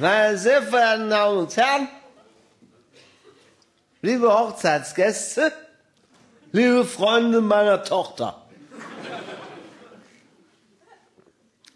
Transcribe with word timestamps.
Meine 0.00 0.38
sehr 0.38 0.62
verehrten 0.62 1.10
Damen 1.10 1.38
und 1.38 1.56
Herren, 1.56 1.88
liebe 4.00 4.32
Hochzeitsgäste, 4.32 5.52
liebe 6.52 6.84
Freunde 6.84 7.40
meiner 7.40 7.82
Tochter. 7.82 8.40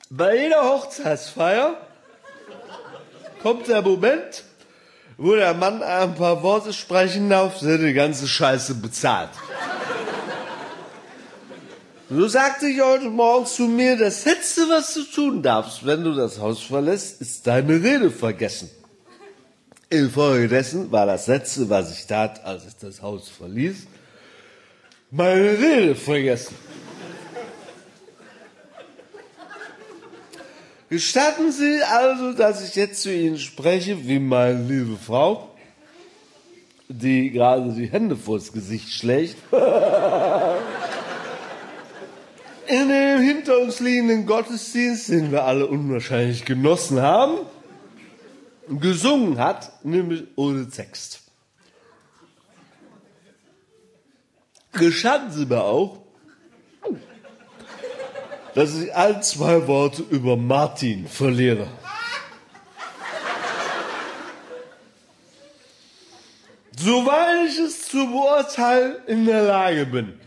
Bei 0.08 0.36
jeder 0.36 0.62
Hochzeitsfeier 0.62 1.76
kommt 3.42 3.66
der 3.66 3.82
Moment, 3.82 4.44
wo 5.16 5.34
der 5.34 5.54
Mann 5.54 5.82
ein 5.82 6.14
paar 6.14 6.44
Worte 6.44 6.72
sprechen 6.72 7.28
darf, 7.28 7.58
der 7.58 7.78
die 7.78 7.92
ganze 7.92 8.28
Scheiße 8.28 8.76
bezahlt. 8.76 9.30
So 12.14 12.28
sagte 12.28 12.66
ich 12.66 12.78
heute 12.78 13.08
Morgen 13.08 13.46
zu 13.46 13.62
mir, 13.62 13.96
das 13.96 14.26
Letzte, 14.26 14.68
was 14.68 14.92
du 14.92 15.02
tun 15.04 15.42
darfst, 15.42 15.86
wenn 15.86 16.04
du 16.04 16.12
das 16.12 16.38
Haus 16.38 16.60
verlässt, 16.60 17.22
ist 17.22 17.46
deine 17.46 17.82
Rede 17.82 18.10
vergessen. 18.10 18.68
Infolgedessen 19.88 20.92
war 20.92 21.06
das 21.06 21.26
Letzte, 21.26 21.70
was 21.70 21.90
ich 21.90 22.06
tat, 22.06 22.44
als 22.44 22.66
ich 22.66 22.76
das 22.76 23.00
Haus 23.00 23.30
verließ, 23.30 23.86
meine 25.10 25.58
Rede 25.58 25.94
vergessen. 25.94 26.54
Gestatten 30.90 31.50
Sie 31.50 31.82
also, 31.82 32.34
dass 32.34 32.62
ich 32.68 32.74
jetzt 32.74 33.00
zu 33.00 33.10
Ihnen 33.10 33.38
spreche, 33.38 34.06
wie 34.06 34.18
meine 34.18 34.62
liebe 34.62 34.98
Frau, 34.98 35.48
die 36.88 37.30
gerade 37.30 37.72
die 37.72 37.86
Hände 37.86 38.16
vors 38.16 38.52
Gesicht 38.52 38.90
schlägt. 38.90 39.36
in 42.72 42.88
dem 42.88 43.20
hinter 43.20 43.58
uns 43.58 43.80
liegenden 43.80 44.24
Gottesdienst, 44.24 45.10
den 45.10 45.30
wir 45.30 45.44
alle 45.44 45.66
unwahrscheinlich 45.66 46.46
genossen 46.46 47.02
haben, 47.02 47.40
gesungen 48.66 49.38
hat, 49.38 49.84
nämlich 49.84 50.24
ohne 50.36 50.70
Text. 50.70 51.20
Gestatten 54.72 55.30
Sie 55.32 55.44
mir 55.44 55.62
auch, 55.62 55.98
dass 58.54 58.74
ich 58.74 58.94
ein, 58.94 59.22
zwei 59.22 59.66
Worte 59.66 60.02
über 60.08 60.38
Martin 60.38 61.06
verliere. 61.06 61.66
Soweit 66.78 67.48
ich 67.48 67.58
es 67.58 67.82
zu 67.82 68.06
beurteilen 68.06 68.96
in 69.06 69.26
der 69.26 69.42
Lage 69.42 69.84
bin 69.84 70.21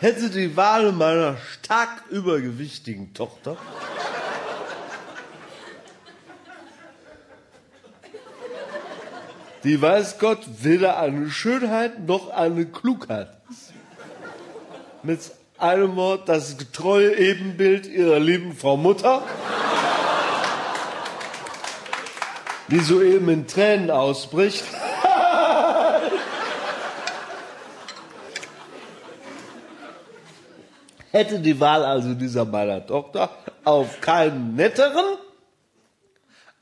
hätte 0.00 0.30
die 0.30 0.56
Wahl 0.56 0.92
meiner 0.92 1.36
stark 1.36 2.04
übergewichtigen 2.10 3.14
Tochter 3.14 3.56
die 9.64 9.80
weiß 9.80 10.18
Gott 10.18 10.40
weder 10.62 10.98
eine 10.98 11.30
Schönheit 11.30 12.06
noch 12.06 12.30
eine 12.30 12.66
Klugheit. 12.66 13.28
Mit 15.02 15.20
einem 15.58 15.96
Wort 15.96 16.28
das 16.28 16.56
getreue 16.56 17.16
Ebenbild 17.16 17.86
ihrer 17.86 18.18
lieben 18.18 18.56
Frau 18.56 18.76
Mutter, 18.76 19.22
die 22.68 22.80
soeben 22.80 23.28
in 23.28 23.46
Tränen 23.46 23.90
ausbricht. 23.90 24.64
Hätte 31.10 31.40
die 31.40 31.58
Wahl 31.60 31.84
also 31.84 32.14
dieser 32.14 32.44
meiner 32.44 32.86
Tochter 32.86 33.30
auf 33.64 34.00
keinen 34.00 34.54
netteren, 34.54 35.16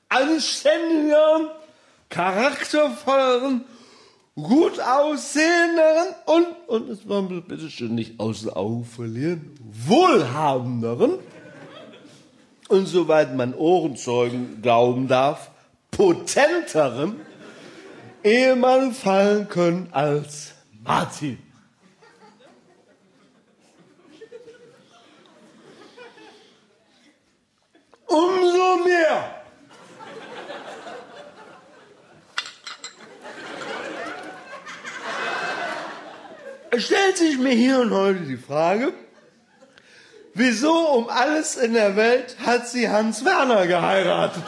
anständigeren, 0.09 1.49
charaktervolleren, 2.09 3.64
gut 4.35 4.81
aussehenderen 4.81 6.14
und, 6.27 6.47
und 6.69 6.91
es 6.91 7.08
war 7.08 7.23
bitte 7.23 7.70
schön 7.70 7.95
nicht 7.95 8.20
aus 8.20 8.42
den 8.42 8.51
Augen 8.51 8.85
verlieren, 8.85 9.55
wohlhabenderen 9.61 11.19
und 12.69 12.87
soweit 12.87 13.35
man 13.35 13.55
Ohrenzeugen 13.55 14.63
glauben 14.63 15.08
darf, 15.08 15.51
potenteren 15.91 17.17
Ehemann 18.23 18.92
fallen 18.92 19.48
können 19.48 19.89
als 19.92 20.53
Martin. 20.85 21.39
Umso 28.08 28.85
mehr. 28.85 29.35
Es 36.70 36.85
stellt 36.85 37.17
sich 37.17 37.39
mir 37.39 37.55
hier 37.55 37.80
und 37.80 37.92
heute 37.92 38.20
die 38.20 38.36
Frage, 38.36 38.92
wieso 40.35 40.73
um 40.91 41.08
alles 41.08 41.57
in 41.57 41.73
der 41.73 41.96
Welt 41.96 42.36
hat 42.45 42.69
sie 42.69 42.89
Hans 42.89 43.24
Werner 43.24 43.67
geheiratet? 43.67 44.45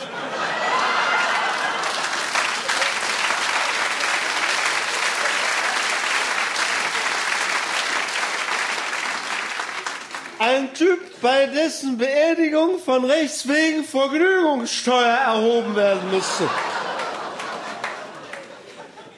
Ein 10.40 10.72
Typ, 10.72 11.20
bei 11.20 11.48
dessen 11.48 11.98
Beerdigung 11.98 12.78
von 12.78 13.04
Rechts 13.04 13.46
wegen 13.46 13.84
Vergnügungssteuer 13.84 15.18
erhoben 15.26 15.76
werden 15.76 16.10
müsste. 16.10 16.48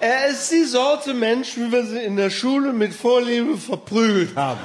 Er 0.00 0.26
ist 0.26 0.50
die 0.50 0.64
Sorte 0.64 1.14
Mensch, 1.14 1.56
wie 1.56 1.70
wir 1.70 1.86
sie 1.86 2.02
in 2.02 2.16
der 2.16 2.30
Schule 2.30 2.72
mit 2.72 2.92
Vorliebe 2.92 3.56
verprügelt 3.56 4.34
haben. 4.34 4.58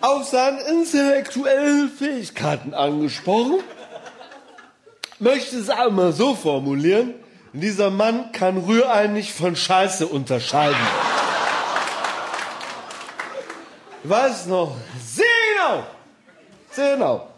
Auf 0.00 0.28
seine 0.28 0.60
intellektuellen 0.60 1.90
Fähigkeiten 1.90 2.72
angesprochen, 2.72 3.58
möchte 5.18 5.56
es 5.58 5.70
einmal 5.70 6.12
so 6.12 6.36
formulieren, 6.36 7.14
dieser 7.52 7.90
Mann 7.90 8.30
kann 8.30 8.58
Rührei 8.58 9.08
nicht 9.08 9.32
von 9.32 9.56
Scheiße 9.56 10.06
unterscheiden 10.06 10.86
weiß 14.04 14.46
noch 14.46 14.76
genau, 15.60 15.84
sehr 16.70 16.94
genau, 16.94 17.28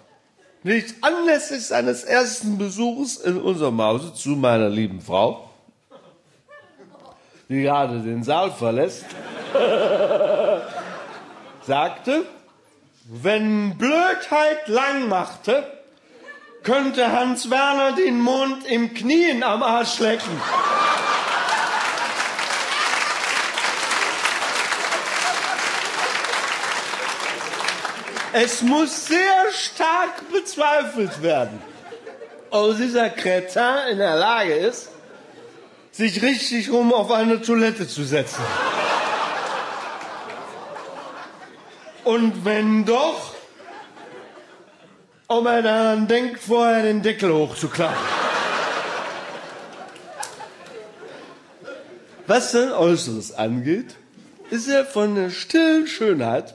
nicht 0.62 0.94
anlässlich 1.00 1.66
seines 1.66 2.04
ersten 2.04 2.58
Besuchs 2.58 3.16
in 3.16 3.40
unserem 3.40 3.80
Hause 3.80 4.14
zu 4.14 4.30
meiner 4.30 4.68
lieben 4.68 5.00
Frau, 5.00 5.48
die 7.48 7.62
gerade 7.62 8.00
den 8.00 8.22
Saal 8.22 8.52
verlässt, 8.52 9.06
sagte, 11.66 12.24
wenn 13.04 13.76
Blödheit 13.76 14.68
lang 14.68 15.08
machte, 15.08 15.64
könnte 16.62 17.10
Hans 17.12 17.50
Werner 17.50 17.92
den 17.96 18.20
Mond 18.20 18.64
im 18.66 18.94
Knien 18.94 19.42
am 19.42 19.62
Arsch 19.62 19.98
lecken. 19.98 20.40
Es 28.34 28.62
muss 28.62 29.06
sehr 29.06 29.52
stark 29.52 30.30
bezweifelt 30.32 31.22
werden, 31.22 31.60
ob 32.50 32.78
dieser 32.78 33.10
Kretin 33.10 33.90
in 33.90 33.98
der 33.98 34.16
Lage 34.16 34.54
ist, 34.54 34.88
sich 35.90 36.22
richtig 36.22 36.70
rum 36.70 36.94
auf 36.94 37.10
eine 37.10 37.42
Toilette 37.42 37.86
zu 37.86 38.04
setzen. 38.04 38.42
Und 42.04 42.44
wenn 42.46 42.86
doch, 42.86 43.34
ob 45.28 45.46
er 45.46 45.62
daran 45.62 46.08
denkt, 46.08 46.40
vorher 46.40 46.82
den 46.82 47.02
Deckel 47.02 47.32
hochzuklappen. 47.32 47.96
Was 52.26 52.52
sein 52.52 52.72
Äußeres 52.72 53.34
angeht, 53.34 53.94
ist 54.48 54.68
er 54.68 54.86
von 54.86 55.14
der 55.14 55.28
stillen 55.28 55.86
Schönheit 55.86 56.54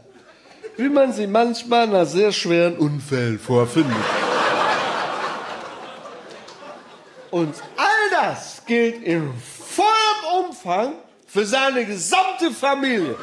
wie 0.77 0.89
man 0.89 1.11
sie 1.11 1.27
manchmal 1.27 1.87
nach 1.87 2.05
sehr 2.05 2.31
schweren 2.31 2.77
Unfällen 2.77 3.39
vorfindet. 3.39 3.95
Und 7.31 7.55
all 7.75 8.09
das 8.11 8.63
gilt 8.65 9.03
in 9.03 9.33
vollem 9.75 10.45
Umfang 10.45 10.93
für 11.27 11.45
seine 11.45 11.85
gesamte 11.85 12.51
Familie. 12.51 13.15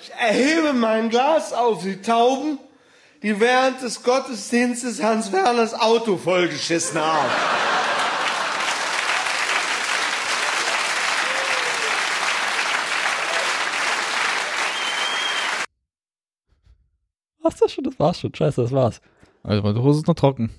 Ich 0.00 0.10
erhebe 0.18 0.72
mein 0.72 1.10
Glas 1.10 1.52
auf 1.52 1.82
die 1.82 2.00
Tauben, 2.02 2.58
die 3.22 3.38
während 3.40 3.82
des 3.82 4.02
Gottesdienstes 4.02 5.02
Hans 5.02 5.32
Werners 5.32 5.74
Auto 5.74 6.16
vollgeschissen 6.16 7.00
haben. 7.00 7.30
War's 17.44 17.56
das 17.56 17.72
schon? 17.72 17.84
Das 17.84 17.98
war's 17.98 18.18
schon. 18.20 18.34
Scheiße, 18.34 18.62
das 18.62 18.72
war's. 18.72 19.00
Also 19.42 19.62
meine 19.62 19.82
Hose 19.82 20.00
ist 20.00 20.06
noch 20.08 20.14
trocken. 20.14 20.50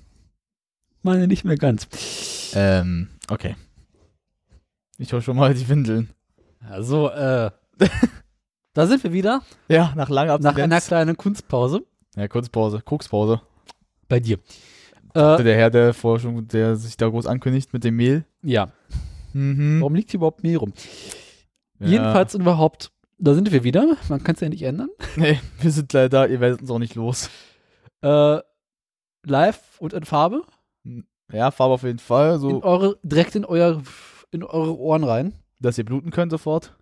Meine 1.02 1.26
nicht 1.26 1.44
mehr 1.44 1.56
ganz. 1.56 2.52
Ähm, 2.54 3.08
okay. 3.28 3.56
Ich 4.98 5.12
hol 5.12 5.20
schon 5.20 5.36
mal 5.36 5.52
die 5.54 5.68
Windeln. 5.68 6.10
Also, 6.68 7.10
äh, 7.10 7.50
da 8.72 8.86
sind 8.86 9.02
wir 9.04 9.12
wieder. 9.12 9.42
Ja, 9.68 9.92
nach 9.96 10.08
langer 10.08 10.38
Nach 10.38 10.54
einer 10.54 10.76
Abstinenz. 10.76 10.86
kleinen 10.86 11.16
Kunstpause 11.16 11.82
Ja, 12.16 12.26
Kurzpause, 12.28 12.80
Kokspause. 12.80 13.40
bei 14.08 14.20
dir. 14.20 14.38
Der 15.14 15.38
Äh, 15.40 15.54
Herr, 15.56 15.70
der 15.70 15.92
schon, 15.94 16.46
der 16.48 16.76
sich 16.76 16.96
da 16.96 17.08
groß 17.08 17.26
ankündigt 17.26 17.72
mit 17.72 17.84
dem 17.84 17.96
Mehl. 17.96 18.24
ja. 18.42 18.70
Mhm. 19.32 19.80
Warum 19.80 19.94
liegt 19.94 20.10
hier 20.12 20.18
überhaupt 20.18 20.42
Mehl 20.42 20.56
rum? 20.56 20.72
Ja. 21.78 21.88
Jedenfalls 21.88 22.34
und 22.34 22.40
überhaupt, 22.40 22.90
da 23.18 23.34
sind 23.34 23.50
wir 23.52 23.64
wieder. 23.64 23.96
Man 24.08 24.22
kann 24.22 24.34
es 24.34 24.40
ja 24.40 24.48
nicht 24.48 24.62
ändern. 24.62 24.90
Nee, 25.16 25.40
wir 25.60 25.70
sind 25.70 25.92
leider 25.92 26.08
da, 26.08 26.26
ihr 26.26 26.40
werdet 26.40 26.60
uns 26.60 26.70
auch 26.70 26.78
nicht 26.78 26.94
los. 26.94 27.30
Äh, 28.02 28.38
live 29.24 29.60
und 29.80 29.92
in 29.94 30.04
Farbe. 30.04 30.42
Ja, 31.32 31.50
Farbe 31.50 31.74
auf 31.74 31.82
jeden 31.82 31.98
Fall, 31.98 32.34
In 32.34 32.40
so, 32.40 32.62
eure, 32.62 32.98
direkt 33.02 33.34
in, 33.34 33.44
euer, 33.44 33.82
in 34.30 34.44
eure 34.44 34.76
Ohren 34.78 35.04
rein. 35.04 35.32
dass 35.60 35.78
ihr 35.78 35.84
bluten 35.84 36.10
könnt 36.10 36.30
sofort. 36.30 36.76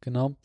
Genau. 0.00 0.36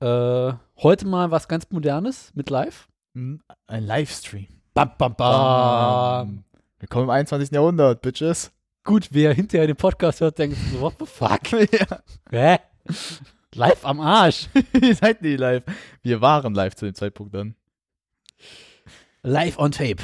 Äh, 0.00 0.52
heute 0.78 1.06
mal 1.06 1.30
was 1.30 1.46
ganz 1.48 1.70
Modernes 1.70 2.32
mit 2.34 2.50
live. 2.50 2.88
Mhm. 3.12 3.40
Ein 3.66 3.84
Livestream. 3.84 4.48
Bam, 4.74 4.90
bam, 4.98 5.14
bam. 5.14 6.44
Wir 6.78 6.88
kommen 6.88 7.04
im 7.04 7.10
21. 7.10 7.50
Jahrhundert, 7.50 8.02
Bitches. 8.02 8.52
Gut, 8.84 9.08
wer 9.10 9.32
hinterher 9.34 9.66
den 9.66 9.76
Podcast 9.76 10.20
hört, 10.20 10.38
denkt 10.38 10.56
so, 10.72 10.80
what 10.80 10.94
the 10.98 11.06
fuck? 11.06 11.40
ja. 11.72 12.00
Hä? 12.30 12.58
Live 13.56 13.84
am 13.84 14.00
Arsch. 14.00 14.48
ihr 14.82 14.94
seid 14.94 15.22
nie 15.22 15.36
live. 15.36 15.64
Wir 16.02 16.20
waren 16.20 16.54
live 16.54 16.74
zu 16.74 16.84
dem 16.84 16.94
Zeitpunkt 16.94 17.34
dann. 17.34 17.54
Live 19.22 19.58
on 19.58 19.72
tape. 19.72 20.02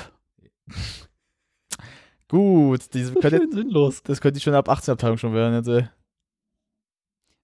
Gut, 2.29 2.95
diese 2.95 3.13
So 3.13 3.21
könnte, 3.21 3.47
sinnlos. 3.53 4.03
das 4.03 4.21
könnte 4.21 4.41
schon 4.41 4.55
ab 4.55 4.69
18 4.69 4.93
Abteilung 4.93 5.19
schon 5.19 5.35
werden. 5.35 5.55
Jetzt, 5.55 5.69
ey. 5.69 5.89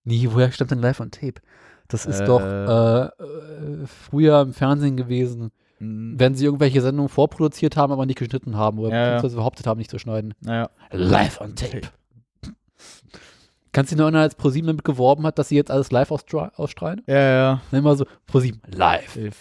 Nee, 0.05 0.29
woher 0.31 0.51
stammt 0.51 0.71
denn 0.71 0.81
live 0.81 1.01
on 1.01 1.11
tape? 1.11 1.41
Das 1.89 2.07
ist 2.07 2.21
Äh. 2.21 2.25
doch 2.27 2.41
äh, 2.41 3.03
äh, 3.07 3.87
früher 3.87 4.41
im 4.41 4.53
Fernsehen 4.55 4.97
gewesen, 4.97 5.51
Mhm. 5.81 6.19
wenn 6.19 6.35
sie 6.35 6.45
irgendwelche 6.45 6.81
Sendungen 6.81 7.09
vorproduziert 7.09 7.77
haben, 7.77 7.93
aber 7.93 8.05
nicht 8.07 8.19
geschnitten 8.19 8.57
haben 8.57 8.79
oder 8.79 8.91
Ja, 8.91 8.97
ja. 8.97 9.05
beziehungsweise 9.15 9.37
behauptet 9.37 9.67
haben, 9.67 9.79
nicht 9.79 9.91
zu 9.91 9.99
schneiden. 9.99 10.35
Naja. 10.41 10.71
Live 10.91 11.41
on 11.41 11.55
tape. 11.55 11.83
Kannst 13.73 13.91
du 13.93 13.95
dich 13.95 13.99
noch 13.99 14.07
erinnern, 14.07 14.23
als 14.23 14.35
ProSieben 14.35 14.67
damit 14.69 14.85
geworben 14.85 15.25
hat, 15.27 15.39
dass 15.39 15.49
sie 15.49 15.57
jetzt 15.57 15.71
alles 15.71 15.91
live 15.91 16.11
ausstra- 16.11 16.53
ausstrahlen? 16.55 17.03
Ja, 17.07 17.19
ja. 17.19 17.63
Dann 17.71 17.81
immer 17.81 17.97
so, 17.97 18.07
ProSieben 18.27 18.63
live. 18.67 19.09
Safe. 19.15 19.33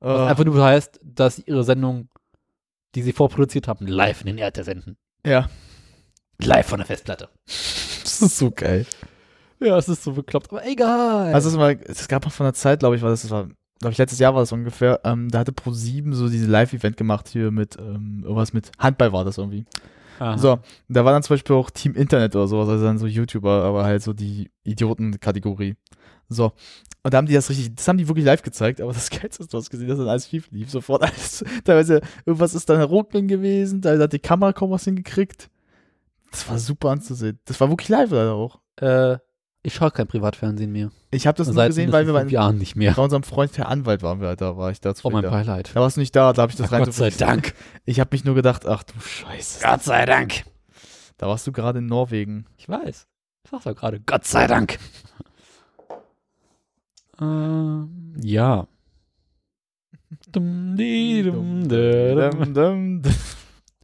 Was 0.00 0.20
Oh, 0.20 0.24
einfach 0.24 0.44
nur 0.44 0.62
heißt, 0.64 0.98
dass 1.02 1.36
sie 1.36 1.42
ihre 1.46 1.62
Sendung, 1.64 2.08
die 2.94 3.02
sie 3.02 3.12
vorproduziert 3.12 3.68
haben, 3.68 3.86
live 3.86 4.20
in 4.22 4.28
den 4.28 4.38
Äther 4.38 4.64
senden. 4.64 4.96
ja. 5.24 5.48
Live 6.42 6.68
von 6.68 6.78
der 6.78 6.86
Festplatte. 6.86 7.28
Das 7.44 8.22
ist 8.22 8.38
so 8.38 8.50
geil. 8.50 8.86
Ja, 9.58 9.76
es 9.76 9.90
ist 9.90 10.02
so 10.04 10.12
bekloppt, 10.14 10.50
aber 10.50 10.64
egal. 10.66 11.34
Also 11.34 11.50
es, 11.50 11.58
war, 11.58 11.70
es 11.72 12.08
gab 12.08 12.24
mal 12.24 12.30
von 12.30 12.44
der 12.46 12.54
Zeit, 12.54 12.80
glaube 12.80 12.96
ich, 12.96 13.02
war 13.02 13.10
das, 13.10 13.20
das 13.20 13.30
war, 13.30 13.44
glaube 13.78 13.92
ich, 13.92 13.98
letztes 13.98 14.18
Jahr 14.18 14.32
war 14.34 14.40
das 14.40 14.50
ungefähr, 14.50 15.00
ähm, 15.04 15.28
da 15.28 15.40
hatte 15.40 15.52
Pro7 15.52 16.14
so 16.14 16.30
diese 16.30 16.46
Live-Event 16.46 16.96
gemacht 16.96 17.28
hier 17.28 17.50
mit, 17.50 17.76
ähm, 17.78 18.20
irgendwas 18.22 18.54
mit 18.54 18.72
Handball 18.78 19.12
war 19.12 19.26
das 19.26 19.36
irgendwie. 19.36 19.66
Aha. 20.20 20.36
So, 20.36 20.58
da 20.88 21.04
war 21.06 21.12
dann 21.12 21.22
zum 21.22 21.34
Beispiel 21.34 21.56
auch 21.56 21.70
Team 21.70 21.94
Internet 21.94 22.36
oder 22.36 22.46
sowas, 22.46 22.68
also 22.68 22.84
dann 22.84 22.98
so 22.98 23.06
YouTuber, 23.06 23.64
aber 23.64 23.84
halt 23.84 24.02
so 24.02 24.12
die 24.12 24.50
Idioten-Kategorie. 24.64 25.76
So. 26.28 26.52
Und 27.02 27.14
da 27.14 27.16
haben 27.16 27.26
die 27.26 27.32
das 27.32 27.48
richtig, 27.48 27.74
das 27.74 27.88
haben 27.88 27.96
die 27.96 28.06
wirklich 28.06 28.26
live 28.26 28.42
gezeigt, 28.42 28.82
aber 28.82 28.92
das 28.92 29.08
Geilste 29.10 29.42
ist, 29.42 29.54
du 29.54 29.56
hast 29.56 29.70
gesehen, 29.70 29.88
dass 29.88 29.96
dann 29.96 30.08
alles 30.08 30.28
schief 30.28 30.50
lief, 30.50 30.70
sofort 30.70 31.02
alles, 31.02 31.42
teilweise, 31.64 32.02
irgendwas 32.26 32.54
ist 32.54 32.68
dann 32.68 32.82
Rotling 32.82 33.28
gewesen, 33.28 33.80
da 33.80 33.98
hat 33.98 34.12
die 34.12 34.18
Kamera 34.18 34.52
kaum 34.52 34.70
was 34.70 34.84
hingekriegt. 34.84 35.48
Das 36.30 36.48
war 36.50 36.58
super 36.58 36.90
anzusehen. 36.90 37.40
Das 37.46 37.58
war 37.58 37.70
wirklich 37.70 37.88
live 37.88 38.10
leider 38.10 38.34
auch. 38.34 38.60
Äh, 38.76 39.16
ich 39.62 39.74
schaue 39.74 39.90
kein 39.90 40.06
Privatfernsehen 40.06 40.72
mehr. 40.72 40.90
Ich 41.10 41.26
habe 41.26 41.36
das 41.36 41.52
nur 41.52 41.66
gesehen, 41.66 41.92
weil 41.92 42.06
wir 42.06 42.14
bei, 42.14 42.24
Jahren 42.24 42.56
nicht 42.56 42.76
mehr. 42.76 42.92
bei 42.94 43.02
unserem 43.02 43.22
Freund 43.22 43.52
per 43.52 43.68
Anwalt 43.68 44.02
waren 44.02 44.20
wir, 44.20 44.34
da 44.36 44.56
war 44.56 44.70
ich 44.70 44.80
da 44.80 44.94
Oh, 45.02 45.10
mein. 45.10 45.22
Beileid. 45.22 45.70
Da 45.74 45.80
warst 45.80 45.96
du 45.96 46.00
nicht 46.00 46.16
da, 46.16 46.32
da 46.32 46.42
habe 46.42 46.50
ich 46.50 46.56
das 46.56 46.68
Ach, 46.68 46.72
rein 46.72 46.84
Gott 46.84 46.94
sei 46.94 47.10
Dank. 47.10 47.54
Ich 47.84 48.00
habe 48.00 48.08
mich 48.12 48.24
nur 48.24 48.34
gedacht, 48.34 48.66
ach 48.66 48.82
du 48.84 48.98
Scheiße. 48.98 49.62
Gott 49.64 49.82
sei 49.82 50.06
Dank. 50.06 50.44
Da 51.18 51.26
warst 51.28 51.46
du 51.46 51.52
gerade 51.52 51.80
in 51.80 51.86
Norwegen. 51.86 52.46
Ich 52.56 52.68
weiß. 52.68 53.06
Ich 53.44 53.50
sag's 53.50 53.64
doch 53.64 53.74
gerade. 53.76 54.00
Gott 54.00 54.24
sei 54.24 54.46
Dank. 54.46 54.78
ähm, 57.20 58.14
ja. 58.22 58.66
Dum, 60.32 60.74
di, 60.76 61.22
dum, 61.22 61.68
da. 61.68 62.30
Dum, 62.30 62.54
dum, 62.54 63.02
dum. 63.02 63.12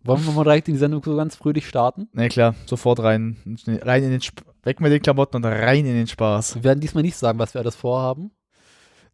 Wollen 0.07 0.25
wir 0.25 0.33
mal 0.33 0.45
direkt 0.45 0.69
in 0.69 0.75
die 0.75 0.79
Sendung 0.79 1.03
so 1.03 1.17
ganz 1.17 1.35
fröhlich 1.35 1.67
starten? 1.67 2.09
Na 2.13 2.29
klar, 2.29 2.55
sofort 2.67 3.01
rein. 3.01 3.37
Rein 3.67 4.05
in 4.05 4.11
den 4.11 4.21
Sp 4.23 4.47
Weg 4.63 4.81
mit 4.81 4.91
den 4.91 5.03
Klamotten 5.03 5.37
und 5.37 5.45
rein 5.45 5.87
in 5.87 5.95
den 5.95 6.09
Spaß. 6.09 6.57
Wir 6.57 6.65
werden 6.65 6.81
diesmal 6.81 7.03
nicht 7.03 7.17
sagen, 7.17 7.39
was 7.39 7.55
wir 7.55 7.61
alles 7.61 7.77
vorhaben. 7.77 8.33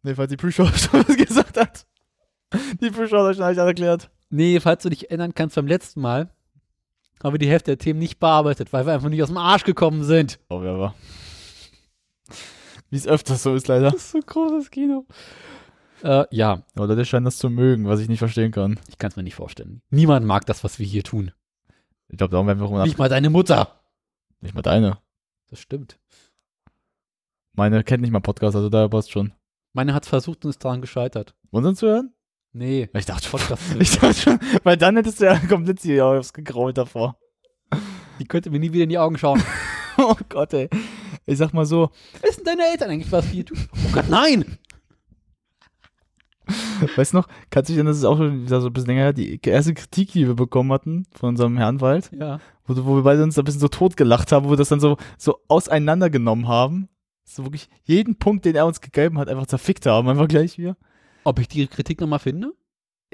Ne, 0.01 0.15
falls 0.15 0.29
die 0.29 0.37
Pre-Show 0.37 0.65
schon 0.75 1.05
was 1.07 1.15
gesagt 1.15 1.57
hat. 1.57 1.85
Die 2.81 2.89
Pre-Show 2.89 3.17
hat 3.17 3.25
euch 3.25 3.35
schon 3.37 3.45
alles 3.45 3.57
erklärt. 3.57 4.09
Nee, 4.29 4.59
falls 4.59 4.81
du 4.81 4.89
dich 4.89 5.09
erinnern 5.09 5.35
kannst, 5.35 5.55
beim 5.55 5.67
letzten 5.67 6.01
Mal 6.01 6.31
haben 7.23 7.33
wir 7.33 7.39
die 7.39 7.49
Hälfte 7.49 7.71
der 7.71 7.77
Themen 7.77 7.99
nicht 7.99 8.19
bearbeitet, 8.19 8.73
weil 8.73 8.85
wir 8.87 8.93
einfach 8.93 9.09
nicht 9.09 9.21
aus 9.21 9.29
dem 9.29 9.37
Arsch 9.37 9.63
gekommen 9.63 10.03
sind. 10.03 10.39
Oh, 10.49 10.61
wer 10.61 10.77
war. 10.79 10.95
Wie 12.89 12.97
es 12.97 13.07
öfters 13.07 13.43
so 13.43 13.53
ist, 13.53 13.67
leider. 13.67 13.93
ist 13.93 14.11
so 14.11 14.19
großes 14.19 14.71
Kino. 14.71 15.05
Äh, 16.03 16.25
ja, 16.31 16.61
Oder 16.77 16.95
der 16.95 17.05
scheint 17.05 17.25
das 17.25 17.37
zu 17.37 17.49
mögen, 17.49 17.87
was 17.87 17.99
ich 18.01 18.09
nicht 18.09 18.19
verstehen 18.19 18.51
kann. 18.51 18.79
ich 18.89 18.97
kann 18.97 19.09
es 19.11 19.15
mir 19.15 19.23
nicht 19.23 19.35
vorstellen. 19.35 19.81
Niemand 19.89 20.25
mag 20.25 20.45
das, 20.45 20.63
was 20.63 20.77
wir 20.77 20.85
hier 20.85 21.03
tun. 21.03 21.31
Ich 22.09 22.17
glaube, 22.17 22.31
darum 22.31 22.45
werden 22.47 22.59
wir 22.59 22.65
auch 22.67 22.83
Nicht 22.85 22.97
mal 22.97 23.09
deine 23.09 23.29
Mutter. 23.29 23.79
Nicht 24.41 24.53
mal 24.53 24.61
deine. 24.61 24.97
Das 25.49 25.59
stimmt. 25.59 25.97
Meine 27.53 27.83
kennt 27.83 28.01
nicht 28.01 28.11
mal 28.11 28.19
Podcast, 28.19 28.55
also 28.55 28.69
daher 28.69 28.89
passt 28.89 29.11
schon. 29.11 29.33
Meine 29.73 29.93
hat 29.93 30.05
versucht 30.05 30.43
und 30.43 30.49
ist 30.51 30.63
daran 30.63 30.81
gescheitert. 30.81 31.35
Unseren 31.51 31.75
zu 31.75 31.87
hören? 31.87 32.13
Nee, 32.51 32.89
Ich 32.93 33.05
dachte. 33.05 33.29
Podcast. 33.29 33.63
Ich 33.79 33.97
dachte 33.97 34.13
schon, 34.13 34.39
weil 34.63 34.77
dann 34.77 34.95
hättest 34.97 35.21
du 35.21 35.25
ja 35.25 35.39
komplett 35.39 35.79
hier 35.81 36.05
aufs 36.05 36.33
gegrault 36.33 36.77
davor. 36.77 37.17
Die 38.19 38.25
könnte 38.25 38.49
mir 38.51 38.59
nie 38.59 38.71
wieder 38.73 38.83
in 38.83 38.89
die 38.89 38.97
Augen 38.99 39.17
schauen. 39.17 39.41
Oh 39.95 40.15
Gott, 40.27 40.51
ey. 40.53 40.69
Ich 41.27 41.37
sag 41.37 41.53
mal 41.53 41.65
so, 41.67 41.91
Was 42.23 42.35
sind 42.35 42.47
deine 42.47 42.63
Eltern 42.65 42.89
eigentlich, 42.89 43.11
was 43.11 43.25
wir 43.25 43.31
hier 43.33 43.45
tun? 43.45 43.59
Oh 43.71 43.91
Gott, 43.93 44.09
nein! 44.09 44.57
weißt 46.95 47.13
du 47.13 47.17
noch, 47.17 47.27
kannst 47.49 47.69
du 47.69 47.73
dich 47.73 47.77
erinnern, 47.77 47.91
das 47.91 47.97
ist 47.99 48.05
auch 48.05 48.17
schon 48.17 48.47
so 48.47 48.55
ein 48.65 48.73
bisschen 48.73 48.87
länger 48.87 49.01
her, 49.01 49.13
die 49.13 49.39
erste 49.41 49.73
Kritik, 49.73 50.11
die 50.11 50.27
wir 50.27 50.35
bekommen 50.35 50.71
hatten 50.71 51.05
von 51.13 51.29
unserem 51.29 51.57
Herrn 51.57 51.81
Wald, 51.81 52.11
Ja. 52.17 52.39
wo, 52.65 52.75
wo 52.85 52.95
wir 52.95 53.03
beide 53.03 53.23
uns 53.23 53.37
ein 53.37 53.45
bisschen 53.45 53.61
so 53.61 53.67
totgelacht 53.67 54.31
haben, 54.31 54.45
wo 54.45 54.49
wir 54.51 54.57
das 54.57 54.69
dann 54.69 54.79
so, 54.79 54.97
so 55.17 55.39
auseinandergenommen 55.47 56.47
haben. 56.47 56.89
So 57.25 57.45
wirklich 57.45 57.69
jeden 57.83 58.17
Punkt, 58.17 58.43
den 58.45 58.55
er 58.55 58.65
uns 58.65 58.81
gegeben 58.81 59.17
hat, 59.17 59.29
einfach 59.29 59.47
zerfickt 59.47 59.85
haben, 59.85 60.09
einfach 60.09 60.27
gleich 60.27 60.57
wir. 60.57 60.75
Ob 61.23 61.39
ich 61.39 61.47
die 61.47 61.67
Kritik 61.67 62.01
nochmal 62.01 62.19
finde? 62.19 62.51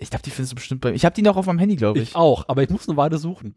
Ich 0.01 0.09
glaube, 0.09 0.23
die 0.23 0.29
findest 0.29 0.53
du 0.53 0.55
bestimmt 0.55 0.79
bei 0.81 0.93
Ich 0.93 1.03
habe 1.03 1.13
die 1.13 1.21
noch 1.21 1.35
auf 1.35 1.45
meinem 1.45 1.59
Handy, 1.59 1.75
glaube 1.75 1.99
ich. 1.99 2.09
Ich 2.11 2.15
auch, 2.15 2.45
aber 2.47 2.63
ich 2.63 2.69
muss 2.69 2.87
eine 2.87 2.95
Weile 2.97 3.17
suchen. 3.17 3.55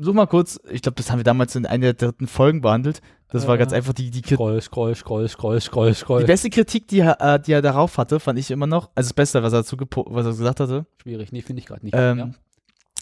Such 0.00 0.12
mal 0.12 0.26
kurz, 0.26 0.60
ich 0.70 0.82
glaube, 0.82 0.96
das 0.96 1.10
haben 1.10 1.18
wir 1.18 1.24
damals 1.24 1.56
in 1.56 1.64
einer 1.64 1.92
der 1.92 1.94
dritten 1.94 2.26
Folgen 2.26 2.60
behandelt. 2.60 3.00
Das 3.30 3.46
war 3.46 3.54
Äh, 3.54 3.58
ganz 3.58 3.72
einfach 3.72 3.92
die, 3.94 4.10
die, 4.10 4.20
Kritik. 4.20 4.36
Scroll, 4.36 4.60
scroll, 4.60 4.94
scroll, 4.94 5.28
scroll, 5.28 5.60
scroll, 5.60 5.94
scroll. 5.94 6.20
die 6.20 6.26
beste 6.26 6.50
Kritik, 6.50 6.86
die 6.88 6.98
er, 7.00 7.20
äh, 7.20 7.40
die 7.40 7.52
er 7.52 7.62
darauf 7.62 7.96
hatte, 7.96 8.20
fand 8.20 8.38
ich 8.38 8.50
immer 8.50 8.66
noch, 8.66 8.90
also 8.94 9.08
das 9.08 9.14
Beste, 9.14 9.42
was 9.42 9.52
er 9.54 9.60
dazu 9.60 9.76
was 9.78 10.26
er 10.26 10.32
gesagt 10.32 10.60
hatte, 10.60 10.84
Schwierig, 11.00 11.32
nee, 11.32 11.40
finde 11.40 11.60
ich 11.60 11.66
gerade 11.66 11.82
nicht. 11.84 11.94
ähm, 11.96 12.18
ja. 12.18 12.30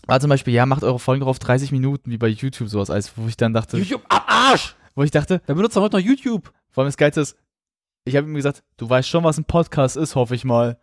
war 0.06 0.20
zum 0.20 0.30
Beispiel, 0.30 0.54
ja, 0.54 0.64
macht 0.66 0.84
eure 0.84 0.98
Folgen 1.00 1.24
drauf 1.24 1.38
30 1.40 1.72
Minuten, 1.72 2.10
wie 2.10 2.18
bei 2.18 2.28
YouTube 2.28 2.68
sowas, 2.68 2.90
als 2.90 3.12
wo 3.16 3.26
ich 3.26 3.36
dann 3.36 3.54
dachte, 3.54 3.76
YouTube 3.78 4.04
am 4.08 4.20
Arsch! 4.26 4.76
wo 4.94 5.02
ich 5.02 5.10
dachte, 5.10 5.40
Wer 5.46 5.54
benutzt 5.54 5.76
doch 5.76 5.82
heute 5.82 5.96
noch 5.96 6.04
YouTube? 6.04 6.52
vor 6.70 6.82
allem 6.82 6.88
das 6.88 6.96
Geilste 6.96 7.22
ist, 7.22 7.36
ich 8.04 8.14
habe 8.16 8.26
ihm 8.28 8.34
gesagt, 8.34 8.62
du 8.76 8.88
weißt 8.88 9.08
schon, 9.08 9.24
was 9.24 9.36
ein 9.38 9.44
Podcast 9.44 9.96
ist, 9.96 10.14
hoffe 10.14 10.34
ich 10.34 10.44
mal. 10.44 10.78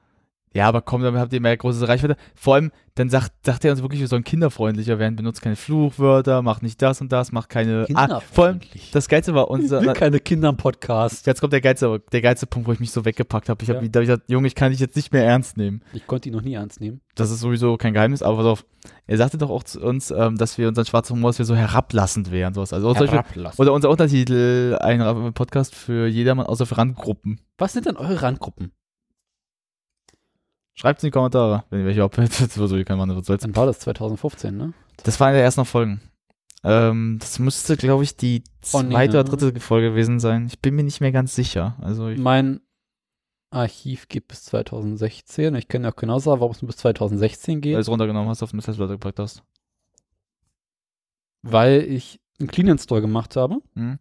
Ja, 0.56 0.68
aber 0.70 0.82
komm, 0.82 1.02
damit 1.04 1.20
habt 1.20 1.34
ihr 1.34 1.42
mehr 1.42 1.58
große 1.58 1.86
Reichweite. 1.86 2.16
Vor 2.34 2.56
allem, 2.56 2.72
dann 2.96 3.10
sagt, 3.10 3.34
sagt 3.46 3.66
er 3.66 3.72
uns 3.74 3.82
wirklich, 3.82 4.00
wir 4.00 4.08
sollen 4.08 4.24
kinderfreundlicher 4.24 4.98
werden, 5.00 5.18
benutzt 5.18 5.42
keine 5.42 5.58
Fluchwörter, 5.58 6.42
macht 6.42 6.64
nicht 6.64 6.82
das 6.82 7.02
und 7.02 7.12
das, 7.12 7.34
macht 7.34 7.50
keine. 7.50 7.86
Ah, 7.94 8.22
vor 8.22 8.46
allem, 8.46 8.62
das 8.94 9.10
Geilste 9.10 9.36
war 9.36 9.44
Ich 9.44 9.50
will 9.50 9.60
unser. 9.78 9.94
keine 9.94 10.22
Kinder 10.22 10.48
im 10.48 10.56
Podcast. 10.56 11.28
Jetzt 11.28 11.42
kommt 11.42 11.52
der 11.52 11.60
geilste, 11.60 12.02
der 12.14 12.22
geilste 12.22 12.48
Punkt, 12.48 12.70
wo 12.70 12.72
ich 12.72 12.80
mich 12.80 12.92
so 12.92 13.04
weggepackt 13.04 13.50
habe. 13.50 13.62
Ich 13.64 13.70
habe 13.70 13.80
Ja. 13.80 13.86
hab 13.86 14.00
gesagt, 14.02 14.24
Junge, 14.28 14.48
ich 14.48 14.56
kann 14.56 14.72
dich 14.72 14.80
jetzt 14.80 14.96
nicht 14.96 15.12
mehr 15.12 15.26
ernst 15.26 15.58
nehmen. 15.58 15.82
Ich 15.92 16.08
konnte 16.08 16.30
ihn 16.30 16.36
noch 16.36 16.42
nie 16.42 16.54
ernst 16.54 16.80
nehmen. 16.80 17.02
Das 17.16 17.32
ist 17.32 17.42
sowieso 17.42 17.76
kein 17.76 17.94
Geheimnis, 17.94 18.24
aber 18.24 18.38
pass 18.38 18.46
auf. 18.46 18.66
Er 19.08 19.18
sagte 19.18 19.38
doch 19.38 19.50
auch 19.50 19.64
zu 19.64 19.82
uns, 19.82 20.10
ähm, 20.12 20.38
dass 20.38 20.58
wir 20.58 20.70
unseren 20.70 20.86
schwarzen 20.86 21.18
Humor, 21.18 21.32
dass 21.32 21.38
wir 21.40 21.46
so 21.46 21.56
herablassend 21.56 22.32
wären. 22.32 22.54
Sowas. 22.54 22.72
Also 22.72 22.94
zum 22.94 23.00
Beispiel, 23.02 23.20
Herablassen. 23.20 23.62
oder 23.62 23.74
unser 23.74 23.90
Untertitel, 23.90 24.78
ein 24.80 25.34
Podcast 25.34 25.76
für 25.76 26.08
jedermann 26.08 26.46
außer 26.46 26.66
für 26.66 26.78
Randgruppen. 26.78 27.42
Was 27.58 27.74
sind 27.74 27.88
denn 27.88 27.98
eure 27.98 28.22
Randgruppen? 28.22 28.72
Schreibt 30.76 31.02
in 31.04 31.08
die 31.08 31.12
Kommentare, 31.12 31.64
wenn 31.70 31.80
ihr 31.80 31.86
welche 31.86 32.02
habt. 32.04 32.18
Das 32.18 32.58
war 32.60 32.68
so, 32.68 32.76
Mann, 32.76 33.16
was 33.16 33.26
soll's. 33.26 33.42
Dann 33.42 33.56
war 33.56 33.66
das 33.66 33.80
2015, 33.80 34.56
ne? 34.56 34.74
Das 35.04 35.20
war 35.20 35.28
eine 35.28 35.38
der 35.38 35.46
ersten 35.46 35.66
Folgen. 35.66 36.02
Ähm, 36.64 37.18
das 37.20 37.40
müsste, 37.40 37.78
glaube 37.78 38.04
ich, 38.04 38.18
die 38.18 38.44
Oh, 38.74 38.82
nee, 38.82 38.90
zweite 38.92 39.14
ne? 39.14 39.20
oder 39.22 39.38
dritte 39.38 39.60
Folge 39.60 39.90
gewesen 39.92 40.20
sein. 40.20 40.48
Ich 40.48 40.60
bin 40.60 40.76
mir 40.76 40.84
nicht 40.84 41.00
mehr 41.00 41.12
ganz 41.12 41.36
sicher. 41.36 41.78
Also 41.82 42.10
Mein 42.18 42.60
Archiv 43.52 44.08
geht 44.10 44.28
bis 44.28 44.44
2016. 44.46 45.56
Ich 45.56 45.68
kann 45.68 45.84
ja 45.84 45.92
auch 45.92 45.96
genau 45.96 46.20
sagen, 46.20 46.42
warum 46.42 46.52
es 46.54 46.62
nur 46.62 46.68
bis 46.68 46.78
2016 46.78 47.62
geht. 47.62 47.74
Weil 47.74 47.78
du 47.78 47.82
es 47.82 47.90
runtergenommen 47.90 48.30
hast, 48.30 48.44
auf 48.44 48.52
eine 48.52 48.62
Festplatte 48.62 48.94
gepackt 48.94 49.20
hast. 49.20 49.44
weil 51.42 51.82
ich 51.84 52.20
einen 52.40 52.50
Clean 52.50 52.68
Install 52.68 53.02
gemacht 53.02 53.36
habe 53.36 53.60
Hm? 53.76 54.00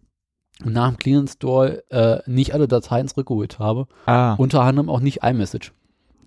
und 0.64 0.72
nach 0.72 0.88
dem 0.88 0.96
Clean 0.96 1.20
Install 1.20 1.82
äh, 1.90 2.18
nicht 2.26 2.54
alle 2.54 2.66
Dateien 2.68 3.06
zurückgeholt 3.08 3.58
habe. 3.58 3.86
Ah. 4.06 4.34
Unter 4.34 4.62
anderem 4.62 4.88
auch 4.88 5.00
nicht 5.00 5.22
iMessage. 5.22 5.72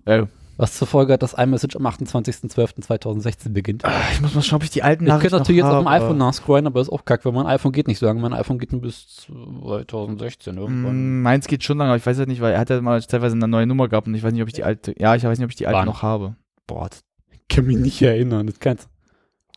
Äh, 0.08 0.26
Was 0.56 0.76
zur 0.76 0.88
Folge 0.88 1.12
hat, 1.12 1.22
dass 1.22 1.34
iMessage 1.34 1.76
am 1.76 1.86
28.12.2016 1.86 3.50
beginnt. 3.52 3.84
ich 4.12 4.20
muss 4.20 4.34
mal 4.34 4.42
schauen, 4.42 4.56
ob 4.56 4.64
ich 4.64 4.70
die 4.70 4.82
alten 4.82 5.06
Ich 5.06 5.10
könnte 5.18 5.36
natürlich 5.36 5.58
jetzt 5.62 5.70
auf 5.70 5.84
dem 5.84 5.86
iPhone 5.86 6.18
nachscrollen, 6.18 6.66
aber 6.66 6.80
ist 6.80 6.88
auch 6.90 7.04
kack, 7.04 7.24
weil 7.24 7.32
mein 7.32 7.46
iPhone 7.46 7.70
geht 7.72 7.86
nicht 7.86 7.98
so 7.98 8.06
lange. 8.06 8.20
Mein 8.20 8.32
iPhone 8.32 8.58
geht 8.58 8.72
nur 8.72 8.80
bis 8.80 9.26
2016 9.26 10.56
irgendwann. 10.56 11.20
Mm, 11.20 11.22
Meins 11.22 11.46
geht 11.46 11.62
schon 11.62 11.78
lange, 11.78 11.90
aber 11.90 11.96
ich 11.98 12.06
weiß 12.06 12.18
halt 12.18 12.28
nicht, 12.28 12.40
weil 12.40 12.52
er 12.54 12.60
hat 12.60 12.70
ja 12.70 12.80
mal 12.80 13.00
teilweise 13.02 13.36
eine 13.36 13.46
neue 13.48 13.66
Nummer 13.66 13.88
gehabt 13.88 14.06
und 14.08 14.14
ich 14.14 14.22
weiß 14.22 14.32
nicht, 14.32 14.42
ob 14.42 14.48
ich 14.48 14.54
die 14.54 14.64
alte. 14.64 14.94
Ja, 14.98 15.14
ich 15.14 15.22
weiß 15.24 15.38
nicht, 15.38 15.44
ob 15.44 15.50
ich 15.50 15.56
die 15.56 15.66
alte 15.66 15.78
Wann? 15.78 15.86
noch 15.86 16.02
habe. 16.02 16.34
Boah, 16.66 16.88
das- 16.88 17.04
Ich 17.30 17.46
kann 17.48 17.66
mich 17.66 17.76
nicht 17.76 18.02
erinnern. 18.02 18.46
Das 18.46 18.58
kannst 18.60 18.88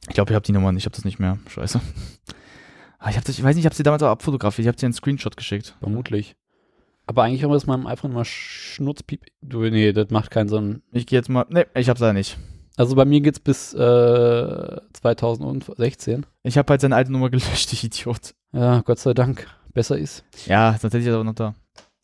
ich 0.07 0.15
glaube, 0.15 0.31
ich 0.31 0.35
habe 0.35 0.45
die 0.45 0.51
Nummer 0.51 0.71
nicht, 0.71 0.81
ich 0.81 0.85
habe 0.85 0.95
das 0.95 1.05
nicht 1.05 1.19
mehr. 1.19 1.37
Scheiße. 1.47 1.79
Ah, 2.97 3.09
ich, 3.09 3.17
hab 3.17 3.23
das, 3.23 3.37
ich 3.37 3.43
weiß 3.43 3.55
nicht, 3.55 3.63
ich 3.63 3.65
habe 3.65 3.75
sie 3.75 3.83
damals 3.83 4.01
auch 4.03 4.09
abfotografiert, 4.09 4.65
ich 4.65 4.67
habe 4.67 4.77
dir 4.77 4.85
einen 4.87 4.93
Screenshot 4.93 5.37
geschickt. 5.37 5.75
vermutlich. 5.79 6.35
Aber 7.11 7.23
eigentlich 7.23 7.43
haben 7.43 7.49
wir 7.49 7.55
das 7.55 7.67
meinem 7.67 7.87
iPhone 7.87 8.13
mal 8.13 8.23
Schnurzpiep. 8.23 9.25
Du, 9.41 9.59
nee, 9.63 9.91
das 9.91 10.11
macht 10.11 10.31
keinen 10.31 10.47
Sinn. 10.47 10.81
Ich 10.93 11.05
gehe 11.05 11.19
jetzt 11.19 11.27
mal. 11.27 11.45
Ne, 11.49 11.67
ich 11.75 11.89
hab's 11.89 11.99
leider 11.99 12.13
nicht. 12.13 12.37
Also 12.77 12.95
bei 12.95 13.03
mir 13.03 13.19
geht's 13.19 13.41
bis 13.41 13.73
äh, 13.73 14.77
2016. 14.93 16.25
Ich 16.43 16.57
habe 16.57 16.71
halt 16.71 16.79
seine 16.79 16.95
alte 16.95 17.11
Nummer 17.11 17.29
gelöscht, 17.29 17.73
ich 17.73 17.83
Idiot. 17.83 18.33
Ja, 18.53 18.79
Gott 18.79 18.99
sei 18.99 19.13
Dank. 19.13 19.45
Besser 19.73 19.97
ist. 19.97 20.23
Ja, 20.45 20.71
sonst 20.79 20.93
hätte 20.93 20.99
ich 20.99 21.05
das 21.05 21.15
aber 21.15 21.25
noch 21.25 21.35
da. 21.35 21.53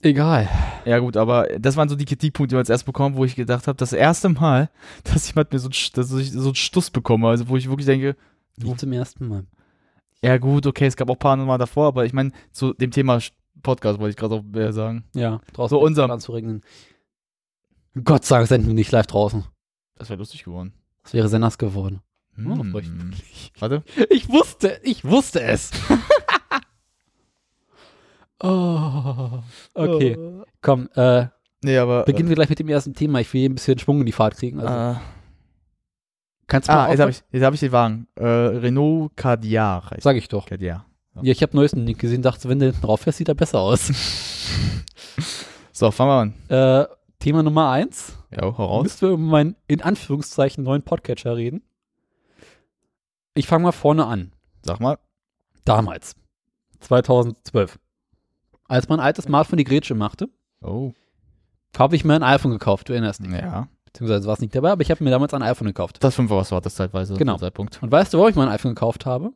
Egal. 0.01 0.49
Ja, 0.83 0.99
gut, 0.99 1.15
aber 1.15 1.47
das 1.57 1.77
waren 1.77 1.87
so 1.87 1.95
die 1.95 2.03
Kritikpunkte, 2.03 2.49
die 2.49 2.55
wir 2.57 2.59
als 2.59 2.69
erst 2.69 2.85
bekommen, 2.85 3.15
wo 3.15 3.23
ich 3.23 3.37
gedacht 3.37 3.65
habe, 3.67 3.77
das 3.77 3.93
erste 3.93 4.27
Mal, 4.27 4.69
dass 5.05 5.29
jemand 5.29 5.53
mir 5.53 5.59
so, 5.59 5.69
dass 5.69 6.11
ich 6.11 6.33
so 6.33 6.49
einen 6.49 6.55
Stuss 6.55 6.89
bekomme, 6.89 7.29
also 7.29 7.47
wo 7.47 7.55
ich 7.55 7.69
wirklich 7.69 7.85
denke, 7.85 8.17
Nicht 8.57 8.77
zum 8.77 8.91
ersten 8.91 9.25
Mal. 9.29 9.45
ja 10.21 10.37
gut, 10.37 10.67
okay, 10.67 10.85
es 10.87 10.97
gab 10.97 11.09
auch 11.09 11.15
ein 11.15 11.19
paar 11.19 11.37
Mal 11.37 11.57
davor, 11.57 11.87
aber 11.87 12.03
ich 12.05 12.11
meine, 12.11 12.33
zu 12.51 12.73
dem 12.73 12.91
Thema 12.91 13.19
Podcast 13.63 13.99
wollte 13.99 14.11
ich 14.11 14.15
gerade 14.17 14.35
auch 14.35 14.71
sagen. 14.71 15.05
Ja, 15.13 15.41
draußen 15.53 15.75
So 15.75 15.81
unser- 15.81 16.09
anzuregnen. 16.09 16.61
Gott 18.03 18.25
sei 18.25 18.37
Dank 18.37 18.47
senden 18.47 18.67
wir 18.67 18.75
nicht 18.75 18.91
live 18.91 19.07
draußen. 19.07 19.43
Das 19.95 20.09
wäre 20.09 20.19
lustig 20.19 20.43
geworden. 20.43 20.73
Das 21.03 21.13
wäre 21.13 21.27
sehr 21.29 21.39
nass 21.39 21.57
geworden. 21.57 22.01
Hm. 22.35 22.51
Oh, 22.51 22.63
furchtbar. 22.71 23.05
Warte. 23.59 23.83
Ich 24.11 24.29
wusste, 24.29 24.79
ich 24.83 25.03
wusste 25.03 25.41
es. 25.41 25.71
oh, 28.43 29.39
okay, 29.73 30.17
komm, 30.61 30.89
äh, 30.95 31.27
Nee, 31.63 31.77
aber. 31.77 32.03
beginnen 32.05 32.29
wir 32.29 32.35
gleich 32.35 32.49
mit 32.49 32.59
dem 32.59 32.69
ersten 32.69 32.93
Thema. 32.93 33.19
Ich 33.19 33.33
will 33.33 33.41
hier 33.41 33.49
ein 33.49 33.55
bisschen 33.55 33.79
Schwung 33.79 33.99
in 34.01 34.05
die 34.05 34.11
Fahrt 34.11 34.35
kriegen. 34.37 34.59
Also, 34.59 34.99
Äh, 34.99 35.03
kannst 36.45 36.69
du 36.69 36.73
mal 36.73 36.85
ah, 36.85 36.89
jetzt 36.91 36.99
habe 36.99 37.11
ich, 37.11 37.23
jetzt 37.31 37.43
hab 37.43 37.53
ich 37.55 37.59
den 37.59 37.71
Wagen. 37.71 38.07
Äh, 38.15 38.23
Renault 38.25 39.17
Cadillac 39.17 39.95
Sag 40.01 40.17
ich 40.17 40.27
doch. 40.27 40.45
Cadillac. 40.45 40.85
Ja, 41.23 41.31
ich 41.31 41.41
habe 41.41 41.55
neuesten 41.55 41.83
Nick 41.83 41.99
gesehen, 41.99 42.21
dachte, 42.21 42.49
wenn 42.49 42.59
der 42.59 42.69
hinten 42.71 42.85
drauf 42.85 43.01
fährt, 43.01 43.15
sieht 43.15 43.27
er 43.29 43.35
besser 43.35 43.59
aus. 43.59 43.91
So, 45.71 45.91
fangen 45.91 46.09
wir 46.49 46.57
an. 46.57 46.83
äh, 46.83 46.87
Thema 47.19 47.43
Nummer 47.43 47.69
eins. 47.69 48.17
Ja, 48.31 48.41
hau 48.43 48.49
raus. 48.65 48.83
Müssen 48.83 49.01
wir 49.01 49.09
über 49.09 49.17
meinen, 49.21 49.55
in 49.67 49.81
Anführungszeichen, 49.83 50.63
neuen 50.63 50.81
Podcatcher 50.81 51.35
reden? 51.35 51.61
Ich 53.35 53.45
fange 53.45 53.63
mal 53.63 53.71
vorne 53.71 54.07
an. 54.07 54.31
Sag 54.63 54.79
mal. 54.79 54.97
Damals. 55.65 56.15
2012. 56.79 57.77
Als 58.67 58.89
mein 58.89 58.99
altes 58.99 59.25
Smartphone 59.25 59.57
die 59.57 59.63
Grätsche 59.65 59.93
machte, 59.93 60.29
Oh. 60.63 60.93
habe 61.77 61.95
ich 61.95 62.03
mir 62.03 62.15
ein 62.15 62.23
iPhone 62.23 62.51
gekauft. 62.51 62.89
Du 62.89 62.93
erinnerst 62.93 63.23
dich. 63.23 63.31
Ja. 63.31 63.67
Beziehungsweise 63.85 64.25
war 64.27 64.33
es 64.33 64.39
nicht 64.41 64.55
dabei, 64.55 64.71
aber 64.71 64.81
ich 64.81 64.89
habe 64.89 65.03
mir 65.03 65.11
damals 65.11 65.33
ein 65.35 65.43
iPhone 65.43 65.67
gekauft. 65.67 66.03
Das 66.03 66.15
5 66.15 66.31
was 66.31 66.51
war 66.51 66.61
das 66.61 66.73
zeitweise. 66.75 67.13
Genau. 67.15 67.37
Zeitpunkt. 67.37 67.81
Und 67.83 67.91
weißt 67.91 68.13
du, 68.13 68.17
warum 68.17 68.29
ich 68.31 68.35
mein 68.35 68.49
iPhone 68.49 68.73
gekauft 68.73 69.05
habe? 69.05 69.31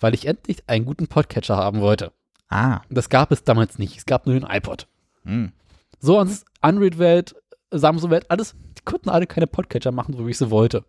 Weil 0.00 0.14
ich 0.14 0.26
endlich 0.26 0.68
einen 0.68 0.84
guten 0.84 1.08
Podcatcher 1.08 1.56
haben 1.56 1.80
wollte. 1.80 2.12
Ah. 2.48 2.82
Das 2.88 3.08
gab 3.08 3.32
es 3.32 3.44
damals 3.44 3.78
nicht. 3.78 3.96
Es 3.96 4.06
gab 4.06 4.26
nur 4.26 4.38
den 4.38 4.48
iPod. 4.48 4.86
Hm. 5.24 5.52
So, 6.00 6.18
und 6.18 6.44
Android-Welt, 6.60 7.34
Samsung-Welt, 7.70 8.30
alles, 8.30 8.54
die 8.78 8.82
konnten 8.84 9.10
alle 9.10 9.26
keine 9.26 9.46
Podcatcher 9.46 9.92
machen, 9.92 10.14
so 10.14 10.26
wie 10.26 10.30
ich 10.30 10.38
sie 10.38 10.50
wollte. 10.50 10.84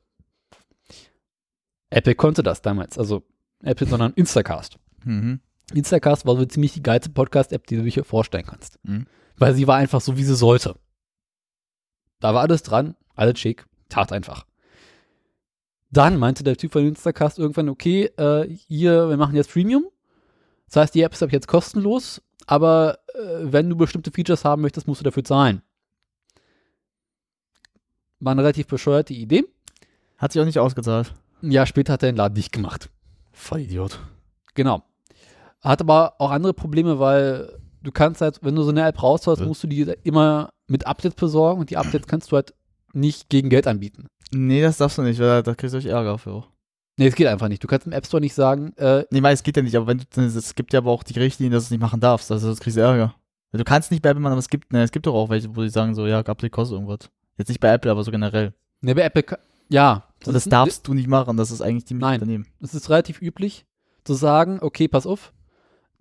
Apple 1.89 2.15
konnte 2.15 2.43
das 2.43 2.61
damals, 2.61 2.97
also 2.97 3.23
Apple, 3.63 3.87
sondern 3.87 4.13
Instacast. 4.13 4.77
Mhm. 5.03 5.41
Instacast 5.73 6.25
war 6.25 6.35
so 6.35 6.45
ziemlich 6.45 6.73
die 6.73 6.83
geilste 6.83 7.09
Podcast-App, 7.09 7.65
die 7.67 7.77
du 7.77 7.83
dir 7.83 8.03
vorstellen 8.03 8.45
kannst. 8.45 8.79
Mhm. 8.83 9.07
Weil 9.37 9.53
sie 9.53 9.67
war 9.67 9.77
einfach 9.77 10.01
so, 10.01 10.17
wie 10.17 10.23
sie 10.23 10.35
sollte. 10.35 10.75
Da 12.19 12.33
war 12.33 12.41
alles 12.41 12.63
dran, 12.63 12.95
alles 13.15 13.39
schick, 13.39 13.65
tat 13.87 14.11
einfach. 14.11 14.45
Dann 15.91 16.17
meinte 16.17 16.43
der 16.43 16.55
Typ 16.55 16.71
von 16.71 16.85
Instacast 16.85 17.39
irgendwann, 17.39 17.69
okay, 17.69 18.05
äh, 18.17 18.47
hier, 18.47 19.09
wir 19.09 19.17
machen 19.17 19.35
jetzt 19.35 19.51
Premium. 19.51 19.85
Das 20.67 20.75
heißt, 20.75 20.95
die 20.95 21.01
App 21.01 21.13
ist 21.13 21.23
ab 21.23 21.31
jetzt 21.31 21.47
kostenlos, 21.47 22.21
aber 22.45 22.99
äh, 23.15 23.19
wenn 23.41 23.69
du 23.69 23.75
bestimmte 23.75 24.11
Features 24.11 24.45
haben 24.45 24.61
möchtest, 24.61 24.87
musst 24.87 25.01
du 25.01 25.05
dafür 25.05 25.23
zahlen. 25.23 25.63
War 28.19 28.31
eine 28.31 28.43
relativ 28.43 28.67
bescheuerte 28.67 29.13
Idee. 29.13 29.45
Hat 30.17 30.31
sich 30.31 30.41
auch 30.41 30.45
nicht 30.45 30.59
ausgezahlt. 30.59 31.13
Ein 31.41 31.51
Jahr 31.51 31.65
später 31.65 31.93
hat 31.93 32.03
er 32.03 32.11
den 32.11 32.17
Laden 32.17 32.35
dicht 32.35 32.51
gemacht. 32.51 32.89
Voll 33.31 33.61
Idiot. 33.61 33.99
Genau. 34.53 34.83
Hat 35.61 35.81
aber 35.81 36.15
auch 36.19 36.31
andere 36.31 36.53
Probleme, 36.53 36.99
weil 36.99 37.59
du 37.81 37.91
kannst 37.91 38.21
halt, 38.21 38.39
wenn 38.43 38.55
du 38.55 38.63
so 38.63 38.69
eine 38.69 38.85
App 38.85 39.01
raushaust, 39.01 39.41
musst 39.41 39.63
du 39.63 39.67
die 39.67 39.81
immer 40.03 40.49
mit 40.67 40.85
Updates 40.85 41.15
besorgen 41.15 41.61
und 41.61 41.69
die 41.69 41.77
Updates 41.77 42.07
kannst 42.07 42.31
du 42.31 42.35
halt 42.35 42.53
nicht 42.93 43.29
gegen 43.29 43.49
Geld 43.49 43.67
anbieten. 43.67 44.07
Nee, 44.31 44.61
das 44.61 44.77
darfst 44.77 44.97
du 44.97 45.01
nicht, 45.01 45.19
weil 45.19 45.27
da, 45.27 45.41
da 45.41 45.55
kriegst 45.55 45.73
du 45.73 45.77
euch 45.77 45.85
Ärger 45.85 46.17
für. 46.17 46.45
Nee, 46.97 47.07
es 47.07 47.15
geht 47.15 47.27
einfach 47.27 47.47
nicht. 47.47 47.63
Du 47.63 47.67
kannst 47.67 47.87
im 47.87 47.93
App 47.93 48.05
Store 48.05 48.19
nicht 48.21 48.33
sagen, 48.35 48.73
äh, 48.77 49.05
Nee, 49.09 49.23
weil 49.23 49.33
es 49.33 49.43
geht 49.43 49.55
ja 49.55 49.63
nicht, 49.63 49.75
aber 49.75 49.87
wenn 49.87 49.99
du, 49.99 50.21
es 50.21 50.55
gibt 50.55 50.73
ja 50.73 50.79
aber 50.79 50.91
auch 50.91 51.03
die 51.03 51.17
Richtlinien, 51.17 51.53
dass 51.53 51.63
du 51.63 51.67
es 51.67 51.71
nicht 51.71 51.79
machen 51.81 51.99
darfst. 52.01 52.31
Also 52.31 52.49
das 52.49 52.59
kriegst 52.59 52.77
du 52.77 52.81
Ärger. 52.81 53.15
Du 53.51 53.63
kannst 53.63 53.89
nicht 53.89 54.03
bei 54.03 54.09
Apple 54.09 54.21
machen, 54.21 54.33
aber 54.33 54.39
es 54.39 54.49
gibt, 54.49 54.71
ne, 54.73 54.83
es 54.83 54.91
gibt 54.91 55.07
doch 55.07 55.15
auch 55.15 55.29
welche, 55.29 55.55
wo 55.55 55.61
die 55.61 55.69
sagen 55.69 55.95
so, 55.95 56.05
ja, 56.05 56.19
Update 56.19 56.51
kostet 56.51 56.75
irgendwas. 56.75 57.09
Jetzt 57.37 57.47
nicht 57.47 57.59
bei 57.61 57.69
Apple, 57.73 57.89
aber 57.89 58.03
so 58.03 58.11
generell. 58.11 58.53
ne, 58.81 58.93
bei 58.93 59.01
Apple, 59.03 59.23
ja. 59.69 60.03
Und 60.25 60.33
das 60.33 60.43
darfst 60.45 60.87
du 60.87 60.93
nicht 60.93 61.07
machen, 61.07 61.37
das 61.37 61.49
ist 61.51 61.61
eigentlich 61.61 61.85
die 61.85 61.93
Nein. 61.93 62.19
daneben. 62.19 62.45
Es 62.61 62.73
ist 62.75 62.89
relativ 62.89 63.21
üblich, 63.21 63.65
zu 64.03 64.13
sagen, 64.13 64.59
okay, 64.61 64.87
pass 64.89 65.07
auf, 65.07 65.31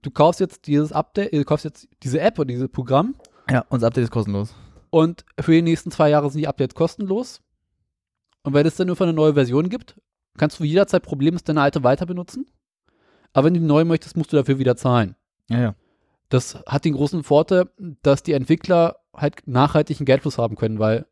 du 0.03 0.11
kaufst 0.11 0.41
jetzt 0.41 0.67
dieses 0.67 0.91
Update, 0.93 1.33
du 1.33 1.45
kaufst 1.45 1.65
jetzt 1.65 1.89
diese 2.03 2.21
App 2.21 2.39
oder 2.39 2.47
dieses 2.49 2.69
Programm 2.69 3.15
Ja, 3.49 3.61
und 3.69 3.81
das 3.83 3.87
Update 3.87 4.05
ist 4.05 4.11
kostenlos. 4.11 4.53
und 4.91 5.25
für 5.41 5.53
die 5.53 5.63
nächsten 5.63 5.91
zwei 5.93 6.11
Jahre 6.11 6.29
sind 6.31 6.41
die 6.41 6.49
Updates 6.49 6.75
kostenlos. 6.75 7.41
Und 8.49 8.55
wenn 8.55 8.67
es 8.67 8.77
dann 8.77 8.87
nur 8.87 8.99
eine 8.99 9.13
neue 9.13 9.35
Version 9.35 9.69
gibt, 9.69 10.01
kannst 10.39 10.59
du 10.59 10.65
jederzeit 10.65 11.03
problemlos 11.03 11.45
deine 11.45 11.61
alte 11.61 11.85
weiter 11.85 12.07
benutzen. 12.07 12.47
Aber 13.35 13.45
wenn 13.45 13.53
du 13.53 13.61
die 13.61 13.67
neue 13.67 13.85
möchtest, 13.85 14.17
musst 14.17 14.33
du 14.33 14.39
dafür 14.39 14.59
wieder 14.59 14.75
zahlen. 14.75 15.17
Ja, 15.51 15.61
ja. 15.61 15.75
Das 16.31 16.55
hat 16.67 16.87
den 16.87 16.95
großen 16.95 17.25
Vorteil, 17.25 17.67
dass 18.01 18.23
die 18.23 18.33
Entwickler 18.33 18.97
halt 19.15 19.47
nachhaltigen 19.47 20.07
Geldfluss 20.07 20.39
haben 20.39 20.57
können, 20.57 20.79
weil 20.79 21.05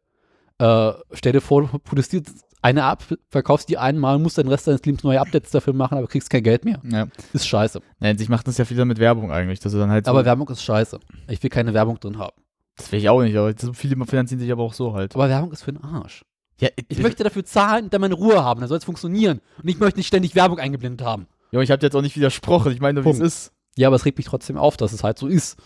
äh, 0.57 0.93
stell 1.13 1.33
dir 1.33 1.43
vor, 1.43 1.69
du 1.69 1.79
produzierst 1.79 2.31
eine 2.63 2.91
App, 2.91 3.05
verkaufst 3.29 3.69
die 3.69 3.77
einmal, 3.77 4.19
musst 4.19 4.39
den 4.39 4.49
Rest 4.49 4.67
deines 4.67 4.83
Lebens 4.87 5.05
neue 5.05 5.21
Updates 5.21 5.51
dafür 5.51 5.75
machen, 5.75 5.99
aber 5.99 6.07
kriegst 6.07 6.31
kein 6.31 6.43
Geld 6.43 6.65
mehr. 6.65 6.81
ja. 6.85 7.07
Ist 7.35 7.47
scheiße. 7.47 7.83
Nein, 7.99 8.17
sich 8.17 8.31
macht 8.31 8.49
das 8.49 8.57
ja 8.57 8.65
viel 8.65 8.83
mit 8.87 8.99
Werbung 8.99 9.31
eigentlich, 9.31 9.61
dass 9.61 9.73
du 9.73 9.79
dann 9.79 9.91
halt 9.91 10.07
so, 10.07 10.11
Aber 10.11 10.25
Werbung 10.25 10.49
ist 10.49 10.63
scheiße. 10.63 10.99
Ich 11.29 11.43
will 11.43 11.51
keine 11.51 11.75
Werbung 11.75 12.01
drin 12.01 12.17
haben. 12.17 12.41
das 12.79 12.91
will 12.91 12.99
ich 12.99 13.11
auch 13.11 13.21
nicht, 13.21 13.37
aber 13.37 13.53
viele 13.75 14.03
finanzieren 14.07 14.41
sich 14.41 14.51
aber 14.51 14.63
auch 14.63 14.73
so 14.73 14.95
halt. 14.95 15.15
Aber 15.15 15.29
Werbung 15.29 15.53
ist 15.53 15.65
für 15.65 15.73
den 15.75 15.85
Arsch. 15.85 16.25
Ja, 16.61 16.69
Ich 16.89 16.99
möchte 16.99 17.23
dafür 17.25 17.45
zahlen 17.45 17.85
und 17.85 17.93
dann 17.95 18.01
meine 18.01 18.15
Ruhe 18.15 18.43
haben, 18.43 18.61
dann 18.61 18.69
soll 18.69 18.79
es 18.79 18.85
funktionieren. 18.85 19.41
Und 19.63 19.69
ich 19.69 19.79
möchte 19.79 19.99
nicht 19.99 20.07
ständig 20.07 20.35
Werbung 20.35 20.59
eingeblendet 20.59 21.07
haben. 21.07 21.27
Ja, 21.53 21.61
ich 21.61 21.71
habe 21.71 21.83
jetzt 21.85 21.95
auch 21.95 22.03
nicht 22.03 22.17
widersprochen, 22.17 22.73
ich 22.73 22.81
meine 22.81 23.03
nur, 23.03 23.05
wie 23.05 23.17
es 23.17 23.21
ist. 23.21 23.53
Ja, 23.77 23.89
aber 23.89 23.97
es 23.97 24.05
regt 24.07 24.17
mich 24.19 24.27
trotzdem 24.27 24.57
auf, 24.57 24.77
dass 24.77 24.93
es 24.93 25.05
halt 25.05 25.19
so 25.19 25.27
ist. 25.27 25.57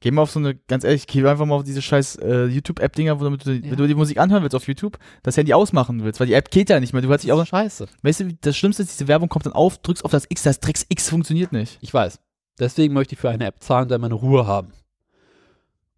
Geh 0.00 0.12
mal 0.12 0.22
auf 0.22 0.30
so 0.30 0.38
eine, 0.38 0.54
ganz 0.54 0.84
ehrlich, 0.84 1.08
geh 1.08 1.26
einfach 1.26 1.44
mal 1.44 1.56
auf 1.56 1.64
diese 1.64 1.82
scheiß 1.82 2.16
äh, 2.16 2.44
YouTube-App-Dinger, 2.44 3.18
wo 3.18 3.24
damit 3.24 3.44
du, 3.44 3.50
Ja. 3.52 3.62
wenn 3.72 3.76
du 3.76 3.88
die 3.88 3.96
Musik 3.96 4.18
anhören 4.18 4.44
willst 4.44 4.54
auf 4.54 4.68
YouTube, 4.68 4.96
das 5.24 5.36
Handy 5.36 5.52
ausmachen 5.52 6.04
willst, 6.04 6.20
weil 6.20 6.28
die 6.28 6.34
App 6.34 6.52
geht 6.52 6.70
ja 6.70 6.78
nicht 6.78 6.92
mehr. 6.92 7.02
Du 7.02 7.10
hast 7.12 7.24
dich 7.24 7.32
auch, 7.32 7.44
scheiße. 7.44 7.86
weißt 8.02 8.20
du, 8.20 8.32
das 8.40 8.56
Schlimmste 8.56 8.84
ist, 8.84 8.92
diese 8.92 9.08
Werbung 9.08 9.28
kommt 9.28 9.46
dann 9.46 9.54
auf, 9.54 9.78
drückst 9.78 10.04
auf 10.04 10.12
das 10.12 10.26
X, 10.28 10.44
das 10.44 10.60
Drecks 10.60 10.86
X 10.88 11.08
funktioniert 11.10 11.50
nicht. 11.50 11.78
Ich 11.80 11.92
weiß. 11.92 12.20
Deswegen 12.60 12.94
möchte 12.94 13.16
ich 13.16 13.20
für 13.20 13.28
eine 13.28 13.44
App 13.46 13.60
zahlen 13.60 13.82
und 13.84 13.88
dann 13.90 14.00
meine 14.00 14.14
Ruhe 14.14 14.46
haben. 14.46 14.72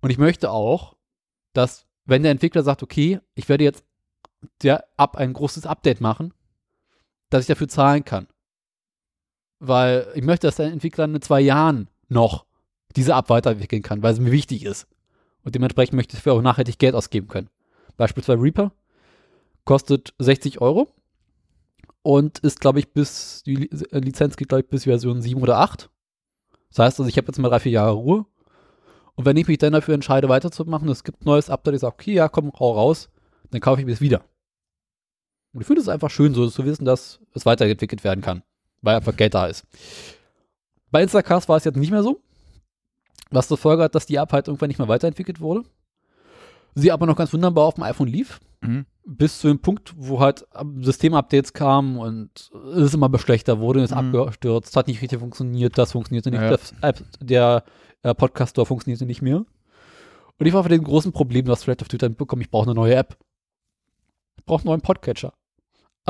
Und 0.01 0.09
ich 0.09 0.17
möchte 0.19 0.51
auch, 0.51 0.97
dass, 1.53 1.85
wenn 2.07 2.23
der 2.23 2.33
Entwickler 2.33 2.63
sagt, 2.63 2.83
okay, 2.83 3.21
ich 3.35 3.51
werde 3.51 3.65
jetzt 3.65 3.85
der 4.63 4.85
App 4.97 5.17
ein 5.17 5.33
großes 5.33 5.67
Update 5.67 6.01
machen, 6.01 6.33
dass 7.29 7.43
ich 7.43 7.49
dafür 7.49 7.69
zahlen 7.69 8.05
kann. 8.05 8.27
Weil 9.59 10.07
ich 10.15 10.23
möchte, 10.25 10.47
dass 10.47 10.57
der 10.57 10.67
Entwickler 10.67 11.05
in 11.05 11.21
zwei 11.21 11.41
Jahren 11.41 11.89
noch 12.09 12.47
diese 12.97 13.13
App 13.13 13.29
weiterentwickeln 13.29 13.83
kann, 13.83 14.03
weil 14.03 14.13
es 14.13 14.21
mir 14.21 14.33
wichtig 14.33 14.65
ist. 14.65 14.87
Und 15.45 15.55
dementsprechend 15.55 15.95
möchte 15.95 16.15
ich 16.17 16.21
dafür 16.21 16.35
auch 16.35 16.43
nachhaltig 16.43 16.79
Geld 16.79 16.95
ausgeben 16.95 17.29
können. 17.29 17.51
Beispielsweise 17.97 18.43
Reaper 18.43 18.73
kostet 19.65 20.15
60 20.19 20.61
Euro 20.61 20.89
und 22.03 22.39
ist, 22.41 22.61
glaube 22.61 22.79
ich, 22.79 22.93
bis, 22.93 23.43
die 23.45 23.57
Li- 23.57 23.71
Lizenz 23.93 24.37
geht, 24.37 24.49
glaube 24.49 24.63
ich, 24.63 24.69
bis 24.69 24.85
Version 24.85 25.21
7 25.21 25.41
oder 25.41 25.59
8. 25.59 25.91
Das 26.71 26.79
heißt 26.79 27.01
also, 27.01 27.09
ich 27.09 27.17
habe 27.17 27.27
jetzt 27.29 27.39
mal 27.39 27.49
drei, 27.49 27.61
vier 27.61 27.73
Jahre 27.73 27.93
Ruhe. 27.93 28.27
Und 29.15 29.27
wenn 29.27 29.37
ich 29.37 29.49
mich 29.49 29.59
dann 29.59 29.73
dafür 29.75 29.95
entscheide, 29.95 30.29
weiterzumachen, 30.29 30.89
es 30.89 31.05
gibt 31.05 31.23
ein 31.23 31.27
neues 31.27 31.51
Update, 31.51 31.75
ich 31.75 31.81
sage, 31.81 31.95
okay, 31.95 32.15
ja, 32.15 32.29
komm, 32.29 32.53
hau 32.59 32.73
raus, 32.73 33.11
dann 33.51 33.61
kaufe 33.61 33.81
ich 33.81 33.87
mir 33.87 33.93
es 33.93 34.01
wieder. 34.01 34.25
Und 35.53 35.61
ich 35.63 35.67
finde 35.67 35.83
es 35.83 35.89
einfach 35.89 36.11
schön, 36.11 36.33
so 36.35 36.49
zu 36.49 36.65
wissen, 36.65 36.85
dass 36.85 37.19
es 37.35 37.45
weiterentwickelt 37.47 38.05
werden 38.05 38.21
kann, 38.21 38.43
weil 38.83 38.97
einfach 38.97 39.17
Geld 39.17 39.35
da 39.35 39.47
ist. 39.47 39.65
Bei 40.91 41.03
Instacast 41.03 41.49
war 41.49 41.57
es 41.57 41.65
jetzt 41.65 41.77
nicht 41.77 41.91
mehr 41.91 42.03
so, 42.03 42.21
was 43.31 43.49
zur 43.49 43.59
Folge 43.59 43.83
hat, 43.85 43.95
dass 43.95 44.07
die 44.07 44.17
App 44.17 44.33
halt 44.33 44.49
irgendwann 44.49 44.69
nicht 44.69 44.79
mehr 44.79 44.89
weiterentwickelt 44.89 45.41
wurde. 45.41 45.65
Sie 46.75 46.93
aber 46.93 47.07
noch 47.07 47.17
ganz 47.17 47.33
wunderbar 47.33 47.65
auf 47.67 47.75
dem 47.75 47.85
iPhone 47.85 48.09
lief, 48.09 48.41
Mhm. 48.63 48.85
bis 49.05 49.41
zu 49.41 49.49
dem 49.49 49.59
Punkt, 49.61 49.93
wo 49.97 50.21
halt 50.21 50.47
Systemupdates 50.81 51.53
kamen 51.53 51.97
und 51.99 52.51
es 52.77 52.93
immer 52.95 53.11
schlechter 53.19 53.59
wurde, 53.59 53.83
ist 53.83 53.91
Mhm. 53.93 54.15
abgestürzt, 54.15 54.77
hat 54.77 54.87
nicht 54.87 55.01
richtig 55.03 55.19
funktioniert, 55.19 55.79
das 55.79 55.93
funktionierte 55.93 56.31
nicht, 56.31 56.43
Ja. 56.43 56.59
App, 56.89 57.03
der 57.21 57.65
äh, 58.03 58.15
Podcast 58.15 58.51
Store 58.53 58.67
funktionierte 58.67 59.05
nicht 59.07 59.23
mehr. 59.23 59.39
Und 60.39 60.47
ich 60.47 60.53
war 60.53 60.63
vor 60.63 60.69
dem 60.71 60.85
großen 60.85 61.13
Problem, 61.13 61.45
du 61.45 61.53
hast 61.53 61.65
vielleicht 61.65 61.83
auf 61.83 61.89
Twitter 61.89 62.09
mitbekommen, 62.09 62.41
ich 62.43 62.51
brauche 62.51 62.65
eine 62.67 62.75
neue 62.75 62.95
App. 62.95 63.17
Ich 64.39 64.45
brauche 64.45 64.61
einen 64.61 64.69
neuen 64.69 64.81
Podcatcher. 64.81 65.33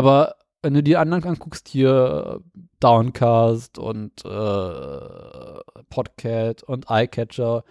Aber 0.00 0.34
wenn 0.62 0.74
du 0.74 0.82
die 0.82 0.96
anderen 0.96 1.24
anguckst, 1.24 1.68
hier 1.68 2.40
Downcast 2.80 3.78
und 3.78 4.24
äh, 4.24 5.60
Podcat 5.90 6.62
und 6.62 6.86
iCatcher 6.88 7.64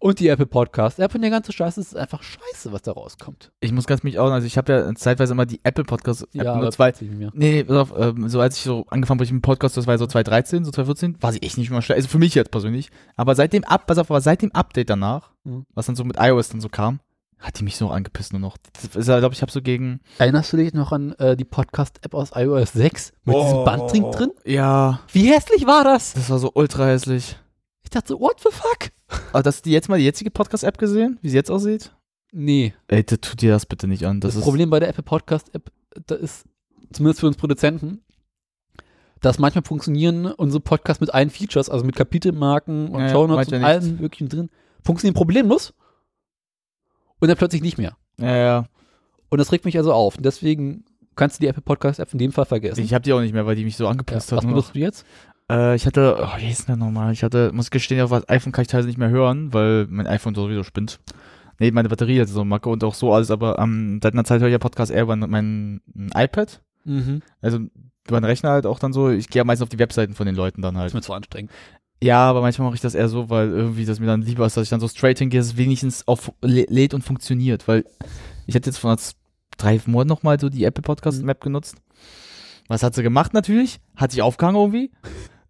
und 0.00 0.20
die 0.20 0.28
Apple 0.28 0.46
Podcast 0.46 1.00
App 1.00 1.14
und 1.14 1.22
der 1.22 1.30
ganze 1.30 1.52
Scheiß 1.52 1.76
ist 1.78 1.96
einfach 1.96 2.22
scheiße, 2.22 2.72
was 2.72 2.82
da 2.82 2.92
rauskommt. 2.92 3.50
Ich 3.60 3.72
muss 3.72 3.86
ganz 3.86 4.04
mich 4.04 4.18
auch, 4.18 4.30
also 4.30 4.46
ich 4.46 4.56
habe 4.56 4.72
ja 4.72 4.94
zeitweise 4.94 5.32
immer 5.32 5.46
die 5.46 5.60
Apple 5.64 5.82
Podcast 5.84 6.26
Ja, 6.32 6.44
weil 6.78 6.92
nicht 7.00 7.12
mehr. 7.18 7.30
Nee, 7.34 7.64
pass 7.64 7.76
auf, 7.76 7.94
ähm, 7.98 8.28
so 8.28 8.40
als 8.40 8.56
ich 8.56 8.62
so 8.62 8.84
angefangen 8.90 9.18
habe 9.18 9.24
mit 9.24 9.30
dem 9.30 9.42
Podcast, 9.42 9.76
das 9.76 9.86
war 9.88 9.98
so 9.98 10.06
2013, 10.06 10.64
so 10.64 10.70
2014, 10.70 11.20
war 11.20 11.32
sie 11.32 11.42
echt 11.42 11.58
nicht 11.58 11.70
mehr 11.70 11.82
schlecht. 11.82 11.96
Also 11.98 12.08
für 12.08 12.18
mich 12.18 12.34
jetzt 12.34 12.50
persönlich. 12.52 12.90
Aber 13.16 13.34
seit 13.34 13.52
dem 13.52 13.64
Up, 13.64 13.86
pass 13.88 13.98
auf, 13.98 14.10
aber 14.10 14.20
seit 14.20 14.42
dem 14.42 14.52
Update 14.52 14.90
danach, 14.90 15.30
Mhm. 15.44 15.66
was 15.74 15.86
dann 15.86 15.96
so 15.96 16.04
mit 16.04 16.16
iOS 16.18 16.50
dann 16.50 16.60
so 16.60 16.68
kam, 16.68 17.00
hat 17.38 17.58
die 17.58 17.64
mich 17.64 17.76
so 17.76 17.88
angepisst 17.90 18.32
nur 18.32 18.40
noch. 18.40 18.56
Ja, 18.94 19.18
glaube 19.20 19.34
ich, 19.34 19.42
habe 19.42 19.52
so 19.52 19.62
gegen. 19.62 20.00
Erinnerst 20.18 20.52
du 20.52 20.56
dich 20.56 20.74
noch 20.74 20.92
an 20.92 21.12
äh, 21.12 21.36
die 21.36 21.44
Podcast-App 21.44 22.14
aus 22.14 22.30
iOS 22.34 22.72
6 22.72 23.12
mit 23.24 23.36
diesem 23.36 23.58
Oh. 23.58 23.64
Bandring 23.64 24.10
drin? 24.10 24.30
Ja, 24.44 25.00
Wie 25.12 25.32
hässlich 25.32 25.66
war 25.66 25.84
das? 25.84 26.14
das 26.14 26.30
war 26.30 26.38
so 26.38 26.50
ultra 26.54 26.86
hässlich. 26.86 27.36
Ich 27.84 27.90
dachte 27.90 28.08
so, 28.08 28.20
what 28.20 28.40
the 28.40 28.50
fuck? 28.50 28.90
Aber 29.32 29.46
hast 29.46 29.64
du 29.64 29.70
jetzt 29.70 29.88
mal 29.88 29.98
die 29.98 30.04
jetzige 30.04 30.30
Podcast-App 30.30 30.78
gesehen, 30.78 31.18
wie 31.22 31.28
sie 31.28 31.36
jetzt 31.36 31.50
aussieht? 31.50 31.92
Nee, 32.32 32.74
Ey, 32.88 33.04
tu 33.04 33.16
tu 33.16 33.36
dir 33.36 33.52
das 33.52 33.64
bitte 33.64 33.86
nicht 33.88 34.04
an. 34.04 34.20
Das, 34.20 34.32
das, 34.32 34.40
ist. 34.40 34.44
Problem 34.44 34.68
bei 34.68 34.80
der 34.80 34.88
Apple 34.90 35.04
Podcast 35.04 35.54
App, 35.54 35.70
da 36.06 36.14
ist, 36.16 36.44
zumindest 36.92 37.20
für 37.20 37.26
uns 37.26 37.36
Produzenten, 37.36 38.02
dass 39.20 39.38
manchmal 39.38 39.64
funktionieren 39.64 40.26
unsere 40.26 40.60
Podcasts 40.60 41.00
mit 41.00 41.14
allen 41.14 41.30
Features, 41.30 41.70
also 41.70 41.84
mit 41.86 41.96
Kapitelmarken 41.96 42.88
und 42.88 43.00
Ja, 43.00 43.06
ja, 43.06 43.12
Shownotes 43.12 43.48
und 43.52 43.64
allem 43.64 43.96
möglichen 43.96 44.28
drin, 44.28 44.50
funktionieren 44.84 45.14
problemlos 45.14 45.72
und 47.20 47.28
dann 47.28 47.36
plötzlich 47.36 47.62
nicht 47.62 47.78
mehr. 47.78 47.96
Ja, 48.18 48.36
ja. 48.36 48.66
Und 49.30 49.38
das 49.38 49.52
regt 49.52 49.64
mich 49.64 49.76
also 49.76 49.92
auf. 49.92 50.16
Und 50.16 50.24
deswegen 50.24 50.84
kannst 51.16 51.38
du 51.38 51.40
die 51.42 51.48
Apple 51.48 51.62
Podcast 51.62 52.00
App 52.00 52.12
in 52.12 52.18
dem 52.18 52.32
Fall 52.32 52.44
vergessen. 52.46 52.80
Ich 52.82 52.94
habe 52.94 53.02
die 53.02 53.12
auch 53.12 53.20
nicht 53.20 53.34
mehr, 53.34 53.46
weil 53.46 53.56
die 53.56 53.64
mich 53.64 53.76
so 53.76 53.84
ja, 53.84 53.90
angepisst 53.90 54.32
was 54.32 54.38
hat. 54.38 54.44
noch. 54.44 54.50
benutzt 54.50 54.74
du 54.74 54.78
jetzt? 54.78 55.04
Äh, 55.50 55.74
ich 55.74 55.86
hatte, 55.86 56.16
oh, 56.20 56.38
wie 56.38 56.46
hieß 56.46 56.66
denn 56.66 56.78
nochmal? 56.78 57.12
Ich 57.12 57.22
hatte, 57.22 57.50
muss 57.52 57.70
gestehen, 57.70 58.00
auf 58.00 58.10
das 58.10 58.28
iPhone 58.28 58.52
kann 58.52 58.62
ich 58.62 58.68
teilweise 58.68 58.88
nicht 58.88 58.98
mehr 58.98 59.10
hören, 59.10 59.52
weil 59.52 59.86
mein 59.88 60.06
iPhone 60.06 60.34
sowieso 60.34 60.62
spinnt. 60.62 61.00
Nee, 61.58 61.72
meine 61.72 61.88
Batterie 61.88 62.20
hat 62.20 62.28
so 62.28 62.40
eine 62.40 62.48
Macke 62.48 62.68
und 62.68 62.84
auch 62.84 62.94
so 62.94 63.12
alles, 63.12 63.30
aber 63.30 63.58
ähm, 63.58 63.98
seit 64.02 64.12
einer 64.12 64.24
Zeit 64.24 64.40
höre 64.40 64.48
ich 64.48 64.52
ja 64.52 64.58
Podcast 64.58 64.92
eher 64.92 65.02
über 65.02 65.16
mein 65.16 65.80
ein 65.96 66.10
iPad. 66.14 66.60
Mhm. 66.84 67.20
Also 67.40 67.58
über 68.06 68.20
den 68.20 68.24
Rechner 68.24 68.50
halt 68.50 68.64
auch 68.64 68.78
dann 68.78 68.92
so. 68.92 69.10
Ich 69.10 69.28
gehe 69.28 69.40
ja 69.40 69.44
meistens 69.44 69.64
auf 69.64 69.68
die 69.68 69.78
Webseiten 69.78 70.14
von 70.14 70.26
den 70.26 70.36
Leuten 70.36 70.62
dann 70.62 70.74
Das 70.74 70.80
halt. 70.80 70.90
ist 70.90 70.94
mir 70.94 71.00
zu 71.00 71.12
anstrengend. 71.12 71.50
Ja, 72.02 72.28
aber 72.30 72.40
manchmal 72.42 72.66
mache 72.66 72.76
ich 72.76 72.80
das 72.80 72.94
eher 72.94 73.08
so, 73.08 73.28
weil 73.28 73.48
irgendwie 73.50 73.84
das 73.84 73.98
mir 73.98 74.06
dann 74.06 74.22
lieber 74.22 74.46
ist, 74.46 74.56
dass 74.56 74.62
ich 74.64 74.68
dann 74.70 74.80
so 74.80 74.86
straight 74.88 75.18
hingehe, 75.18 75.40
dass 75.40 75.48
es 75.48 75.56
wenigstens 75.56 76.06
auf 76.06 76.32
lä- 76.42 76.66
lädt 76.68 76.94
und 76.94 77.02
funktioniert, 77.02 77.66
weil 77.66 77.84
ich 78.46 78.54
hatte 78.54 78.70
jetzt 78.70 78.78
vor 78.78 78.96
drei 79.56 79.80
Monaten 79.86 80.08
nochmal 80.08 80.38
so 80.38 80.48
die 80.48 80.62
Apple 80.64 80.82
Podcast 80.82 81.18
Mhm. 81.20 81.26
Map 81.26 81.40
genutzt. 81.40 81.76
Was 82.68 82.82
hat 82.82 82.94
sie 82.94 83.02
gemacht 83.02 83.34
natürlich? 83.34 83.80
Hat 83.96 84.12
sich 84.12 84.22
aufgehangen 84.22 84.56
irgendwie. 84.60 84.90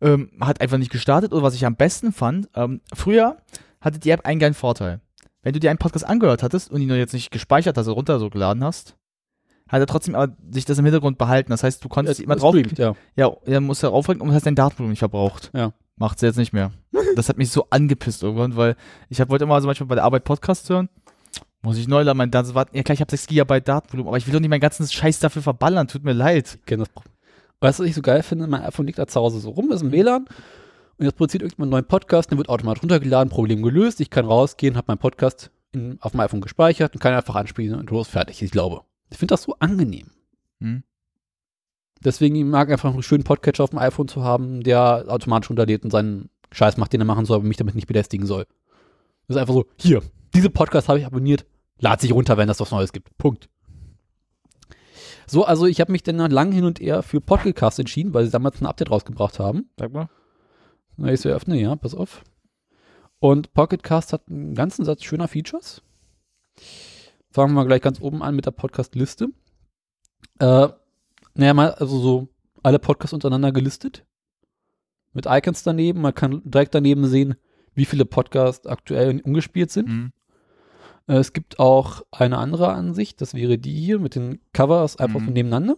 ähm, 0.01 0.31
hat 0.41 0.61
einfach 0.61 0.79
nicht 0.79 0.93
gestartet. 0.93 1.33
Und 1.33 1.43
was 1.43 1.55
ich 1.55 1.67
am 1.67 1.75
besten 1.75 2.13
fand, 2.13 2.49
ähm, 2.55 2.81
früher 2.95 3.37
hatte 3.81 3.99
die 3.99 4.11
App 4.11 4.25
einen 4.25 4.39
geilen 4.39 4.55
Vorteil. 4.55 5.01
Wenn 5.43 5.53
du 5.55 5.59
dir 5.61 5.71
einen 5.71 5.79
Podcast 5.81 6.07
angehört 6.07 6.45
hattest 6.45 6.71
und 6.71 6.81
ihn 6.81 6.87
nur 6.87 6.97
jetzt 6.97 7.13
nicht 7.15 7.33
gespeichert 7.33 7.77
hast, 7.77 7.83
also 7.89 7.95
runter 7.95 8.21
so 8.21 8.31
geladen 8.31 8.63
hast, 8.63 8.95
hat 9.69 9.81
er 9.81 9.87
trotzdem 9.87 10.15
aber 10.15 10.37
sich 10.53 10.65
das 10.65 10.79
im 10.79 10.85
Hintergrund 10.85 11.19
behalten. 11.19 11.51
Das 11.51 11.65
heißt, 11.65 11.85
du 11.85 11.89
konntest 11.89 12.21
immer 12.21 12.37
drauf 12.37 12.55
ja. 12.79 12.95
ja, 13.17 13.37
er 13.45 13.61
muss 13.61 13.83
ja 13.83 13.89
aufregen 13.89 14.23
und 14.23 14.33
hast 14.33 14.47
dein 14.47 14.55
Datenvolumen 14.55 14.91
nicht 14.93 15.01
verbraucht. 15.01 15.51
Ja. 15.53 15.73
Macht 15.99 16.19
sie 16.19 16.27
jetzt 16.27 16.37
nicht 16.37 16.53
mehr. 16.53 16.73
Das 17.17 17.29
hat 17.29 17.39
mich 17.39 17.51
so 17.51 17.67
angepisst 17.71 18.23
irgendwann, 18.23 18.57
weil 18.57 18.77
ich 19.09 19.21
hab, 19.21 19.29
wollte 19.29 19.45
immer 19.45 19.61
so 19.61 19.67
manchmal 19.67 19.89
bei 19.89 19.95
der 19.97 20.05
Arbeit 20.05 20.25
Podcast 20.25 20.69
hören. 20.71 20.89
Muss 21.63 21.77
ich 21.77 21.89
neu 21.89 22.03
laden, 22.03 22.19
mein 22.19 22.33
warten. 22.33 22.77
Ja 22.77 22.83
klar, 22.83 22.95
ich 22.95 23.01
habe 23.01 23.11
6 23.11 23.27
GB 23.27 23.61
Datenvolumen, 23.61 24.09
aber 24.09 24.17
ich 24.17 24.27
will 24.27 24.33
doch 24.33 24.41
nicht 24.41 24.51
meinen 24.51 24.61
ganzen 24.61 24.87
Scheiß 24.87 25.19
dafür 25.19 25.43
verballern, 25.43 25.89
tut 25.89 26.05
mir 26.05 26.13
leid. 26.13 26.59
Weißt 27.61 27.79
du, 27.79 27.83
was 27.83 27.89
ich 27.89 27.95
so 27.95 28.03
geil 28.03 28.23
finde? 28.23 28.47
Mein 28.47 28.63
iPhone 28.63 28.87
liegt 28.87 28.99
da 28.99 29.07
zu 29.09 29.21
Hause 29.21 29.41
so 29.41 29.51
rum, 29.51 29.73
ist 29.73 29.83
im 29.83 29.91
WLAN 29.91 30.27
und 30.99 31.05
jetzt 31.05 31.17
produziert 31.17 31.43
irgendjemand 31.43 31.69
einen 31.69 31.83
neuen 31.83 31.89
Podcast, 31.89 32.31
der 32.31 32.39
wird 32.39 32.49
automatisch 32.49 32.83
runtergeladen, 32.83 33.31
Problem 33.31 33.63
gelöst. 33.63 34.01
Ich 34.01 34.11
kann 34.11 34.25
rausgehen, 34.25 34.77
habe 34.77 34.87
meinen 34.89 34.99
Podcast 34.99 35.51
in, 35.73 35.99
auf 36.01 36.13
dem 36.13 36.21
iPhone 36.21 36.41
gespeichert 36.41 36.95
und 36.95 37.01
kann 37.01 37.15
einfach 37.15 37.37
anspielen 37.37 37.79
und 37.79 37.91
los, 37.91 38.09
fertig. 38.09 38.43
Ich 38.43 38.51
glaube. 38.51 38.83
Ich 39.11 39.19
finde 39.19 39.33
das 39.33 39.43
so 39.43 39.55
angenehm. 39.61 40.11
Hm? 40.61 40.83
Deswegen 42.05 42.49
mag 42.49 42.69
ich 42.69 42.73
einfach 42.73 42.93
einen 42.93 43.03
schönen 43.03 43.25
Podcatcher 43.25 43.65
auf 43.65 43.71
dem 43.71 43.79
iPhone 43.79 44.09
zu 44.09 44.23
haben, 44.23 44.63
der 44.63 45.07
automatisch 45.09 45.51
runterlädt 45.51 45.85
und 45.85 45.91
seinen 45.91 46.31
Scheiß 46.53 46.77
macht, 46.77 46.93
den 46.93 47.01
er 47.01 47.07
machen 47.07 47.25
soll, 47.25 47.37
aber 47.37 47.47
mich 47.47 47.57
damit 47.57 47.75
nicht 47.75 47.89
belästigen 47.89 48.27
soll. 48.27 48.47
Das 49.27 49.37
ist 49.37 49.41
einfach 49.41 49.55
so, 49.55 49.67
hier, 49.79 50.03
diese 50.35 50.51
Podcast 50.51 50.89
habe 50.89 50.99
ich 50.99 51.07
abonniert, 51.07 51.45
lad 51.79 52.01
sich 52.01 52.13
runter, 52.13 52.37
wenn 52.37 52.49
das 52.49 52.61
was 52.61 52.71
Neues 52.71 52.93
gibt. 52.93 53.17
Punkt. 53.19 53.49
So, 55.27 55.45
also 55.45 55.67
ich 55.67 55.81
habe 55.81 55.93
mich 55.93 56.03
dann 56.03 56.17
lang 56.17 56.53
hin 56.53 56.65
und 56.65 56.81
her 56.81 57.03
für 57.03 57.21
Podcast 57.21 57.79
entschieden, 57.79 58.15
weil 58.15 58.25
sie 58.25 58.31
damals 58.31 58.61
ein 58.61 58.67
Update 58.67 58.91
rausgebracht 58.91 59.39
haben. 59.39 59.69
Sag 59.79 59.93
mal. 59.93 60.09
Na, 60.97 61.13
ich 61.13 61.21
so 61.21 61.29
öffne, 61.29 61.61
ja, 61.61 61.77
pass 61.77 61.95
auf. 61.95 62.25
Und 63.21 63.53
Pocketcast 63.53 64.13
hat 64.13 64.29
einen 64.29 64.55
ganzen 64.55 64.85
Satz 64.85 65.05
schöner 65.05 65.29
Features. 65.29 65.83
Fangen 67.31 67.51
wir 67.51 67.57
mal 67.57 67.67
gleich 67.67 67.83
ganz 67.83 68.01
oben 68.01 68.23
an 68.23 68.35
mit 68.35 68.47
der 68.47 68.53
Podcast-Liste. 68.53 69.29
Äh, 70.39 70.69
naja, 71.39 71.55
mal, 71.55 71.73
also 71.73 71.99
so 71.99 72.29
alle 72.63 72.79
Podcasts 72.79 73.15
untereinander 73.15 73.53
gelistet. 73.53 74.05
Mit 75.13 75.27
Icons 75.27 75.63
daneben. 75.63 76.01
Man 76.03 76.15
kann 76.15 76.43
direkt 76.45 76.75
daneben 76.75 77.07
sehen, 77.07 77.35
wie 77.75 77.85
viele 77.85 78.05
Podcasts 78.05 78.67
aktuell 78.67 79.21
ungespielt 79.25 79.71
sind. 79.71 79.89
Hm. 79.89 80.13
Äh, 81.07 81.15
Es 81.19 81.33
gibt 81.33 81.59
auch 81.59 82.03
eine 82.11 82.39
andere 82.39 82.73
Ansicht, 82.73 83.21
das 83.21 83.35
wäre 83.35 83.57
die 83.59 83.73
hier 83.75 83.99
mit 83.99 84.15
den 84.17 84.41
Covers 84.53 84.97
einfach 84.97 85.21
Mhm. 85.21 85.27
so 85.27 85.31
nebeneinander. 85.33 85.77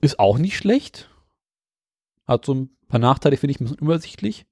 Ist 0.00 0.18
auch 0.18 0.38
nicht 0.38 0.56
schlecht. 0.56 1.08
Hat 2.26 2.44
so 2.44 2.54
ein 2.54 2.70
paar 2.88 3.00
Nachteile, 3.00 3.36
finde 3.36 3.52
ich 3.52 3.60
ein 3.60 3.64
bisschen 3.64 3.78
übersichtlich. 3.78 4.46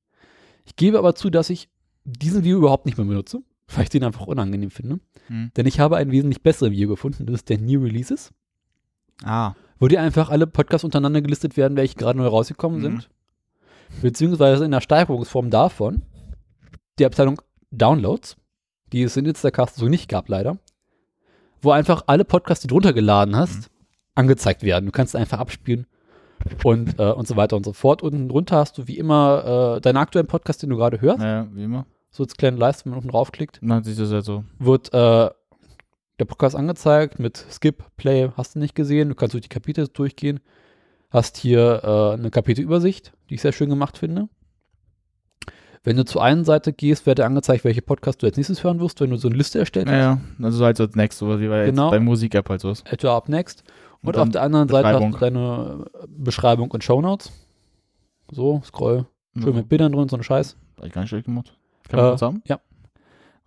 Ich 0.67 0.77
gebe 0.77 0.99
aber 0.99 1.15
zu, 1.15 1.31
dass 1.31 1.51
ich 1.51 1.69
diesen 2.05 2.45
View 2.45 2.59
überhaupt 2.59 2.87
nicht 2.87 2.99
mehr 2.99 3.07
benutze, 3.07 3.43
weil 3.75 3.85
ich 3.85 3.89
den 3.91 4.05
einfach 4.05 4.27
unangenehm 4.27 4.71
finde. 4.71 5.01
Hm. 5.29 5.51
Denn 5.57 5.67
ich 5.67 5.81
habe 5.81 5.97
einen 5.97 6.13
wesentlich 6.13 6.43
besseren 6.43 6.73
View 6.73 6.89
gefunden, 6.89 7.27
das 7.27 7.37
ist 7.37 7.49
der 7.49 7.59
New 7.59 7.81
Releases, 7.83 8.33
Ah. 9.23 9.55
Wo 9.81 9.89
die 9.89 9.99
einfach 9.99 10.29
alle 10.31 10.47
Podcasts 10.47 10.85
untereinander 10.85 11.21
gelistet 11.23 11.57
werden, 11.57 11.77
welche 11.77 11.97
gerade 11.97 12.19
neu 12.19 12.27
rausgekommen 12.29 12.79
Mhm. 12.79 12.83
sind. 12.83 13.11
Beziehungsweise 14.03 14.65
in 14.65 14.71
der 14.71 14.81
Steigerungsform 14.81 15.51
davon 15.51 16.03
die 16.99 17.05
Abteilung 17.07 17.41
Downloads, 17.73 18.37
die 18.93 19.03
es 19.03 19.17
in 19.17 19.27
Instacast 19.27 19.77
so 19.77 19.87
nicht 19.89 20.09
gab, 20.09 20.29
leider, 20.29 20.59
wo 21.63 21.71
einfach 21.73 22.05
alle 22.07 22.25
Podcasts, 22.25 22.63
die 22.63 22.69
du 22.69 22.75
drunter 22.75 22.93
geladen 22.93 23.37
hast, 23.37 23.71
angezeigt 24.15 24.63
werden. 24.63 24.87
Du 24.87 24.93
kannst 24.93 25.17
einfach 25.17 25.39
abspielen 25.39 25.87
und, 26.65 26.99
äh, 26.99 27.11
und 27.13 27.27
so 27.27 27.37
weiter 27.37 27.57
und 27.57 27.65
so 27.65 27.73
fort. 27.73 28.03
Unten 28.03 28.29
drunter 28.29 28.57
hast 28.59 28.79
du 28.79 28.87
wie 28.87 28.99
immer 28.99 29.77
äh, 29.77 29.81
deinen 29.81 29.97
aktuellen 29.99 30.27
Podcast, 30.27 30.63
den 30.63 30.71
du 30.71 30.77
gerade 30.77 31.01
hörst. 31.01 31.19
Naja, 31.19 31.47
wie 31.53 31.65
immer. 31.65 31.87
So 32.11 32.23
als 32.25 32.37
kleine 32.37 32.57
Leiste, 32.57 32.85
wenn 32.87 32.91
man 32.91 32.99
unten 32.99 33.11
draufklickt, 33.11 33.61
Dann 33.63 33.85
sieht 33.85 33.99
das 33.99 34.11
halt 34.11 34.25
so. 34.25 34.45
wird 34.59 34.93
äh, 34.93 35.31
der 36.21 36.27
Podcast 36.27 36.55
angezeigt 36.55 37.19
mit 37.19 37.45
Skip, 37.51 37.83
Play, 37.97 38.31
hast 38.37 38.55
du 38.55 38.59
nicht 38.61 38.75
gesehen. 38.75 39.09
Du 39.09 39.15
kannst 39.15 39.35
durch 39.35 39.43
die 39.43 39.49
Kapitel 39.49 39.89
durchgehen. 39.89 40.41
Hast 41.11 41.37
hier 41.39 41.81
äh, 41.83 42.19
eine 42.19 42.31
Kapitelübersicht, 42.31 43.13
die 43.29 43.35
ich 43.35 43.41
sehr 43.41 43.53
schön 43.53 43.69
gemacht 43.69 43.99
finde. 43.99 44.29
Wenn 45.83 45.97
du 45.97 46.05
zur 46.05 46.23
einen 46.23 46.45
Seite 46.45 46.73
gehst, 46.75 47.07
wird 47.07 47.19
dir 47.19 47.25
angezeigt, 47.25 47.65
welche 47.65 47.81
Podcast 47.81 48.23
du 48.23 48.27
als 48.27 48.37
nächstes 48.37 48.63
hören 48.63 48.81
wirst, 48.81 49.01
wenn 49.01 49.11
du 49.11 49.17
so 49.17 49.29
eine 49.29 49.37
Liste 49.39 49.59
erstellt 49.59 49.87
hast. 49.87 49.93
Naja, 49.93 50.21
also 50.43 50.63
halt 50.65 50.77
so 50.77 50.85
als 50.85 50.95
Next, 50.95 51.19
so 51.19 51.41
wie 51.41 51.49
bei, 51.49 51.65
Genau. 51.67 51.91
bei 51.91 51.99
Musik-App 51.99 52.49
halt 52.51 52.61
so 52.61 52.71
ist. 52.71 52.87
Etwa 52.93 53.17
up 53.17 53.29
next. 53.31 53.65
Und, 54.03 54.15
Und 54.15 54.23
auf 54.23 54.29
der 54.29 54.43
anderen 54.43 54.69
Seite 54.69 54.89
hast 54.89 55.15
du 55.15 55.19
deine 55.19 55.87
äh, 56.03 56.07
Beschreibung 56.09 56.71
und 56.71 56.85
Shownotes. 56.85 57.33
So, 58.31 58.61
scroll. 58.65 59.07
Schön 59.39 59.55
mit 59.55 59.69
Bildern 59.69 59.93
drin, 59.93 60.09
so 60.09 60.17
ein 60.17 60.23
Scheiß. 60.23 60.57
Hab 60.77 60.87
ich 60.87 60.93
gar 60.93 61.01
nicht 61.01 61.09
schlecht 61.11 61.25
gemacht. 61.25 61.57
Kann 61.89 61.99
man 61.99 62.07
Äh, 62.07 62.11
kurz 62.11 62.23
haben? 62.23 62.43
ja. 62.47 62.61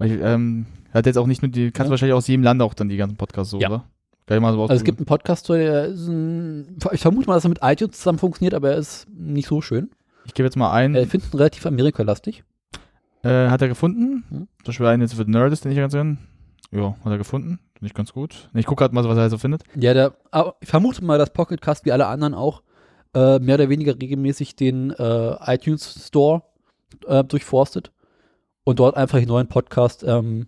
Weil 0.03 0.11
ich, 0.11 0.21
ähm, 0.21 0.65
hat 0.93 1.05
jetzt 1.05 1.17
auch 1.17 1.27
nicht 1.27 1.41
nur 1.41 1.49
die, 1.51 1.71
kannst 1.71 1.87
Ja. 1.87 1.91
wahrscheinlich 1.91 2.13
aus 2.13 2.27
jedem 2.27 2.43
Land 2.43 2.61
auch 2.61 2.73
dann 2.73 2.89
die 2.89 2.97
ganzen 2.97 3.17
Podcasts 3.17 3.51
so, 3.51 3.59
Ja. 3.59 3.69
oder? 3.69 3.83
Kann 4.25 4.37
ich 4.37 4.41
mal 4.41 4.53
so 4.53 4.61
Also 4.61 4.73
es 4.73 4.83
gibt 4.83 4.99
einen 4.99 5.05
Podcast, 5.05 5.49
der 5.49 5.85
ist 5.87 6.07
ein, 6.07 6.77
ich 6.91 7.01
vermute 7.01 7.27
mal, 7.27 7.35
dass 7.35 7.45
er 7.45 7.49
mit 7.49 7.59
iTunes 7.61 7.97
zusammen 7.97 8.19
funktioniert, 8.19 8.53
aber 8.53 8.71
er 8.71 8.77
ist 8.77 9.07
nicht 9.09 9.47
so 9.47 9.61
schön. 9.61 9.91
Ich 10.25 10.33
gebe 10.33 10.45
jetzt 10.47 10.55
mal 10.55 10.71
ein. 10.71 10.95
Äh, 10.95 11.03
Ich 11.03 11.09
finde 11.09 11.25
ihn 11.27 11.37
relativ 11.37 11.65
Amerika-lastig. 11.65 12.43
Äh, 13.23 13.47
hat 13.49 13.61
er 13.61 13.67
gefunden. 13.67 14.23
Hm. 14.29 14.37
Zum 14.63 14.65
Beispiel 14.65 14.85
einen 14.85 15.01
jetzt 15.01 15.13
für 15.15 15.23
Nerdist, 15.29 15.65
den 15.65 15.71
ich 15.71 15.77
ganz 15.77 15.93
gerne. 15.93 16.17
Ja, 16.71 16.95
hat 17.03 17.11
er 17.11 17.17
gefunden. 17.17 17.59
Finde 17.77 17.87
ich 17.87 17.93
ganz 17.93 18.13
gut. 18.13 18.49
Ich 18.53 18.65
gucke 18.65 18.81
gerade 18.81 18.95
mal, 18.95 19.03
was 19.03 19.17
er 19.17 19.29
so 19.29 19.37
findet. 19.37 19.63
Ja, 19.75 19.93
der, 19.93 20.13
aber 20.31 20.55
ich 20.61 20.69
vermute 20.69 21.03
mal, 21.03 21.17
dass 21.17 21.31
Pocket 21.31 21.61
Cast 21.61 21.85
wie 21.85 21.91
alle 21.91 22.07
anderen 22.07 22.33
auch 22.33 22.63
äh, 23.13 23.39
mehr 23.39 23.55
oder 23.55 23.69
weniger 23.69 23.93
regelmäßig 23.99 24.55
den 24.55 24.91
äh, 24.91 25.35
iTunes 25.53 26.07
Store 26.07 26.43
äh, 27.07 27.23
durchforstet 27.23 27.91
und 28.63 28.80
dort 28.80 28.95
einfach 28.97 29.19
den 29.19 29.28
neuen 29.28 29.47
Podcast 29.47 30.04
ähm, 30.04 30.47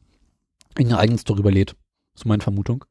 in 0.78 0.88
den 0.89 0.97
eigenen 0.97 1.17
Store 1.19 1.39
überlädt. 1.39 1.71
Das 2.13 2.21
ist 2.21 2.25
meine 2.25 2.41
Vermutung. 2.43 2.86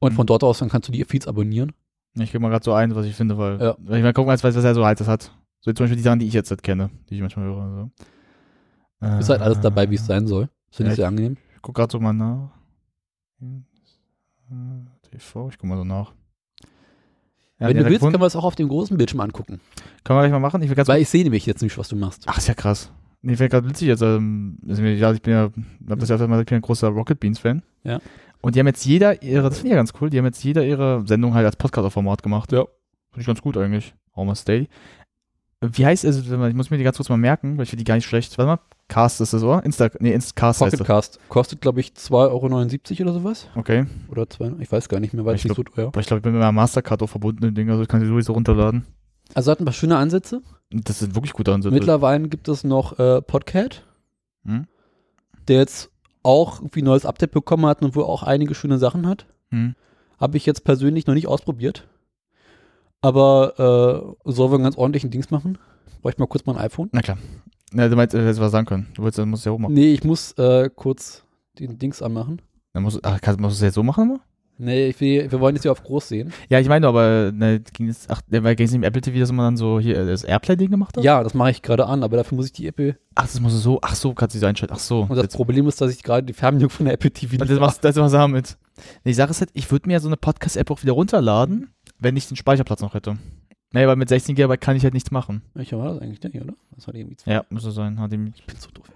Und 0.00 0.12
Mhm. 0.12 0.16
von 0.16 0.26
dort 0.26 0.44
aus 0.44 0.58
dann 0.58 0.68
kannst 0.68 0.88
du 0.88 0.92
die 0.92 1.04
Feeds 1.04 1.26
abonnieren. 1.26 1.72
Ich 2.14 2.32
gebe 2.32 2.40
mal 2.42 2.48
gerade 2.50 2.64
so 2.64 2.72
ein, 2.72 2.94
was 2.94 3.06
ich 3.06 3.14
finde, 3.14 3.36
weil 3.38 3.60
Ja. 3.60 3.76
ich 3.96 4.02
mal 4.02 4.12
gucken, 4.12 4.32
was, 4.32 4.42
was 4.44 4.56
er 4.56 4.74
so 4.74 4.84
altes 4.84 5.06
hat. 5.08 5.32
So 5.60 5.72
zum 5.72 5.84
Beispiel 5.84 5.96
die 5.96 6.02
Sachen, 6.02 6.18
die 6.20 6.26
ich 6.26 6.34
jetzt 6.34 6.50
nicht 6.50 6.62
kenne, 6.62 6.90
die 7.08 7.16
ich 7.16 7.20
manchmal 7.20 7.46
höre. 7.46 7.90
So. 9.00 9.06
Äh, 9.06 9.20
Ist 9.20 9.28
halt 9.28 9.40
alles 9.42 9.60
dabei, 9.60 9.88
wie 9.90 9.94
es 9.96 10.06
sein 10.06 10.26
soll. 10.26 10.48
Das 10.68 10.76
finde 10.76 10.88
Ja, 10.88 10.92
ich 10.92 10.96
sehr 10.96 11.08
angenehm. 11.08 11.36
Ich 11.56 11.62
guck 11.62 11.74
gerade 11.74 11.90
so 11.92 12.00
mal 12.00 12.12
nach. 12.12 12.50
TV, 15.10 15.48
ich 15.50 15.58
guck 15.58 15.68
mal 15.68 15.76
so 15.76 15.84
nach. 15.84 16.12
Ja, 17.60 17.66
Wenn 17.68 17.76
du 17.76 17.84
willst, 17.84 18.00
können 18.00 18.12
gefunden. 18.12 18.20
wir 18.20 18.26
es 18.26 18.36
auch 18.36 18.44
auf 18.44 18.54
dem 18.54 18.68
großen 18.68 18.96
Bildschirm 18.96 19.20
angucken. 19.20 19.60
Können 20.04 20.18
wir 20.18 20.22
gleich 20.22 20.30
mal 20.32 20.38
machen. 20.38 20.62
Ich 20.62 20.68
will 20.68 20.76
ganz 20.76 20.88
Weil 20.88 21.02
ich 21.02 21.08
sehe 21.08 21.24
nämlich 21.24 21.44
jetzt 21.44 21.60
nicht, 21.62 21.76
was 21.76 21.88
du 21.88 21.96
machst. 21.96 22.22
Ach, 22.26 22.38
ist 22.38 22.46
ja 22.46 22.54
krass. 22.54 22.92
Nee, 23.22 23.32
ich 23.32 23.38
gerade 23.38 23.68
witzig 23.68 23.88
jetzt. 23.88 24.02
Ähm, 24.02 24.58
mir- 24.62 24.94
ja, 24.94 25.12
ich 25.12 25.22
bin 25.22 25.32
ja, 25.34 25.50
hab 25.90 25.98
das 25.98 26.08
ja 26.08 26.14
öfter 26.14 26.28
mal, 26.28 26.36
gesagt, 26.36 26.48
ich 26.48 26.50
bin 26.50 26.58
ein 26.58 26.62
großer 26.62 26.88
Rocket 26.88 27.18
Beans 27.18 27.38
Fan. 27.38 27.62
Ja. 27.82 27.98
Und 28.40 28.54
die 28.54 28.60
haben 28.60 28.66
jetzt 28.68 28.84
jeder 28.84 29.22
ihre, 29.22 29.48
das 29.48 29.58
finde 29.58 29.68
ich 29.68 29.72
ja 29.72 29.76
ganz 29.78 29.92
cool, 30.00 30.10
die 30.10 30.18
haben 30.18 30.24
jetzt 30.24 30.42
jeder 30.44 30.64
ihre 30.64 31.04
Sendung 31.06 31.34
halt 31.34 31.44
als 31.44 31.56
Podcast-Format 31.56 32.22
gemacht. 32.22 32.52
Ja. 32.52 32.60
Finde 33.10 33.20
ich 33.20 33.26
ganz 33.26 33.42
gut 33.42 33.56
eigentlich. 33.56 33.94
Almost 34.14 34.48
Daily. 34.48 34.68
Wie 35.60 35.84
heißt 35.84 36.04
es, 36.04 36.30
wenn 36.30 36.38
man- 36.38 36.50
ich 36.50 36.56
muss 36.56 36.70
mir 36.70 36.78
die 36.78 36.84
ganz 36.84 36.96
kurz 36.96 37.08
mal 37.08 37.16
merken, 37.16 37.56
weil 37.56 37.64
ich 37.64 37.70
finde 37.70 37.82
die 37.82 37.88
gar 37.88 37.96
nicht 37.96 38.06
schlecht. 38.06 38.38
Warte 38.38 38.46
mal, 38.46 38.60
Cast 38.86 39.20
ist 39.20 39.32
das, 39.32 39.42
oder? 39.42 39.64
Insta, 39.64 39.90
nee, 39.98 40.12
Instacast 40.12 40.60
heißt 40.60 40.72
das. 40.74 40.78
Pocketcast 40.78 41.18
kostet, 41.28 41.60
glaube 41.60 41.80
ich, 41.80 41.92
2,79 41.94 43.00
Euro 43.00 43.10
oder 43.10 43.12
sowas. 43.20 43.48
Okay. 43.56 43.84
Oder 44.08 44.30
2, 44.30 44.52
ich 44.60 44.70
weiß 44.70 44.88
gar 44.88 45.00
nicht 45.00 45.12
mehr, 45.14 45.24
weil 45.24 45.34
Ich 45.34 45.44
es 45.44 45.56
nicht 45.56 45.56
so. 45.74 45.82
Aber 45.82 46.00
ich 46.00 46.06
glaube, 46.06 46.18
ich 46.18 46.22
bin 46.22 46.32
mit 46.32 46.38
meiner 46.40 46.52
Mastercard 46.52 47.02
auch 47.02 47.08
verbunden, 47.08 47.44
im 47.44 47.54
Ding, 47.54 47.68
also 47.68 47.82
ich 47.82 47.88
kann 47.88 48.00
sie 48.00 48.06
sowieso 48.06 48.32
runterladen. 48.32 48.86
Also 49.34 49.50
hat 49.50 49.60
ein 49.60 49.64
paar 49.64 49.74
schöne 49.74 49.96
Ansätze. 49.96 50.40
Das 50.70 50.98
sind 50.98 51.14
wirklich 51.14 51.32
gute 51.32 51.52
Ansätze. 51.52 51.74
Mittlerweile 51.74 52.28
gibt 52.28 52.48
es 52.48 52.64
noch 52.64 52.98
äh, 52.98 53.22
Podcat, 53.22 53.84
Hm? 54.44 54.66
der 55.48 55.58
jetzt 55.58 55.90
auch 56.22 56.60
irgendwie 56.60 56.82
ein 56.82 56.84
neues 56.84 57.06
Update 57.06 57.30
bekommen 57.30 57.64
hat 57.66 57.82
und 57.82 57.96
wo 57.96 58.02
auch 58.02 58.22
einige 58.22 58.54
schöne 58.54 58.78
Sachen 58.78 59.06
hat. 59.06 59.26
Hm. 59.50 59.74
Habe 60.18 60.36
ich 60.36 60.44
jetzt 60.46 60.64
persönlich 60.64 61.06
noch 61.06 61.14
nicht 61.14 61.26
ausprobiert. 61.28 61.88
Aber 63.00 64.14
äh, 64.26 64.30
soll 64.32 64.50
wir 64.50 64.54
einen 64.56 64.64
ganz 64.64 64.76
ordentlichen 64.76 65.10
Dings 65.10 65.30
machen? 65.30 65.58
Brauche 66.02 66.12
ich 66.12 66.18
mal 66.18 66.26
kurz 66.26 66.44
mein 66.46 66.56
iPhone? 66.56 66.88
Na 66.92 67.00
klar. 67.00 67.18
Ja, 67.72 67.88
du 67.88 67.96
meinst, 67.96 68.14
du 68.14 68.18
hättest 68.18 68.40
was 68.40 68.52
sagen 68.52 68.66
können. 68.66 68.88
Du 68.94 69.02
wolltest, 69.02 69.24
musst 69.26 69.46
ja 69.46 69.52
hochmachen. 69.52 69.74
Nee, 69.74 69.92
ich 69.92 70.04
muss 70.04 70.32
äh, 70.32 70.68
kurz 70.74 71.24
den 71.58 71.78
Dings 71.78 72.02
anmachen. 72.02 72.42
Dann 72.72 72.82
musst, 72.82 73.04
ach, 73.04 73.20
kannst, 73.20 73.40
musst 73.40 73.54
du 73.54 73.58
es 73.58 73.68
jetzt 73.68 73.74
so 73.74 73.82
machen 73.82 74.04
immer? 74.10 74.20
Nee, 74.60 74.88
ich 74.88 75.00
will, 75.00 75.30
wir 75.30 75.38
wollen 75.40 75.54
jetzt 75.54 75.62
hier 75.62 75.70
auf 75.72 75.84
groß 75.84 76.08
sehen. 76.08 76.32
Ja, 76.48 76.58
ich 76.58 76.68
meine, 76.68 76.88
aber 76.88 77.30
ne, 77.32 77.60
ging 77.72 77.88
es, 77.88 78.08
ach, 78.10 78.20
weil 78.28 78.56
ging 78.56 78.66
es 78.66 78.72
nicht 78.72 78.78
im 78.78 78.82
Apple 78.82 79.00
TV, 79.00 79.20
dass 79.20 79.30
man 79.30 79.44
dann 79.46 79.56
so 79.56 79.78
hier 79.78 79.96
äh, 79.96 80.06
das 80.06 80.24
Airplay-Ding 80.24 80.70
gemacht 80.70 80.96
hat? 80.96 81.04
Ja, 81.04 81.22
das 81.22 81.32
mache 81.34 81.52
ich 81.52 81.62
gerade 81.62 81.86
an, 81.86 82.02
aber 82.02 82.16
dafür 82.16 82.34
muss 82.36 82.46
ich 82.46 82.52
die 82.52 82.66
Apple. 82.66 82.96
Ach, 83.14 83.22
das 83.22 83.38
muss 83.40 83.52
so, 83.62 83.78
ach 83.82 83.94
so, 83.94 84.14
kannst 84.14 84.34
du 84.34 84.40
sie 84.40 84.46
einschalten. 84.46 84.74
Ach 84.76 84.80
so. 84.80 85.02
Und 85.02 85.10
das 85.10 85.22
Jetzt, 85.22 85.36
Problem 85.36 85.68
ist, 85.68 85.80
dass 85.80 85.92
ich 85.94 86.02
gerade 86.02 86.26
die 86.26 86.32
Fernbedienung 86.32 86.70
von 86.70 86.86
der 86.86 86.94
Apple 86.94 87.10
TV 87.12 87.32
nicht 87.36 87.48
das 87.48 87.60
machst 87.60 87.84
das 87.84 87.94
machst 87.96 88.14
du 88.14 88.18
damit. 88.18 88.58
Nee, 89.04 89.10
die 89.10 89.14
Sache 89.14 89.30
ist 89.30 89.40
halt, 89.40 89.50
ich 89.52 89.70
würde 89.70 89.86
mir 89.86 89.94
ja 89.94 90.00
so 90.00 90.08
eine 90.08 90.16
Podcast-App 90.16 90.70
auch 90.72 90.82
wieder 90.82 90.92
runterladen, 90.92 91.70
wenn 92.00 92.16
ich 92.16 92.26
den 92.26 92.36
Speicherplatz 92.36 92.80
noch 92.80 92.94
hätte. 92.94 93.16
Naja, 93.72 93.86
weil 93.86 93.96
mit 93.96 94.08
16 94.08 94.34
GB 94.34 94.56
kann 94.56 94.76
ich 94.76 94.82
halt 94.82 94.94
nichts 94.94 95.10
machen. 95.10 95.42
Welcher 95.54 95.78
war 95.78 95.92
das 95.92 96.02
eigentlich 96.02 96.20
denn 96.20 96.32
hier, 96.32 96.42
oder? 96.42 96.54
Das 96.74 96.86
war 96.86 96.94
die 96.94 97.00
irgendwie 97.00 97.16
zwei. 97.16 97.32
Ja, 97.32 97.44
muss 97.50 97.62
so 97.62 97.70
sein. 97.70 97.96
HDMI 97.96 98.32
Ich 98.34 98.44
bin 98.44 98.56
so 98.56 98.70
doof. 98.70 98.90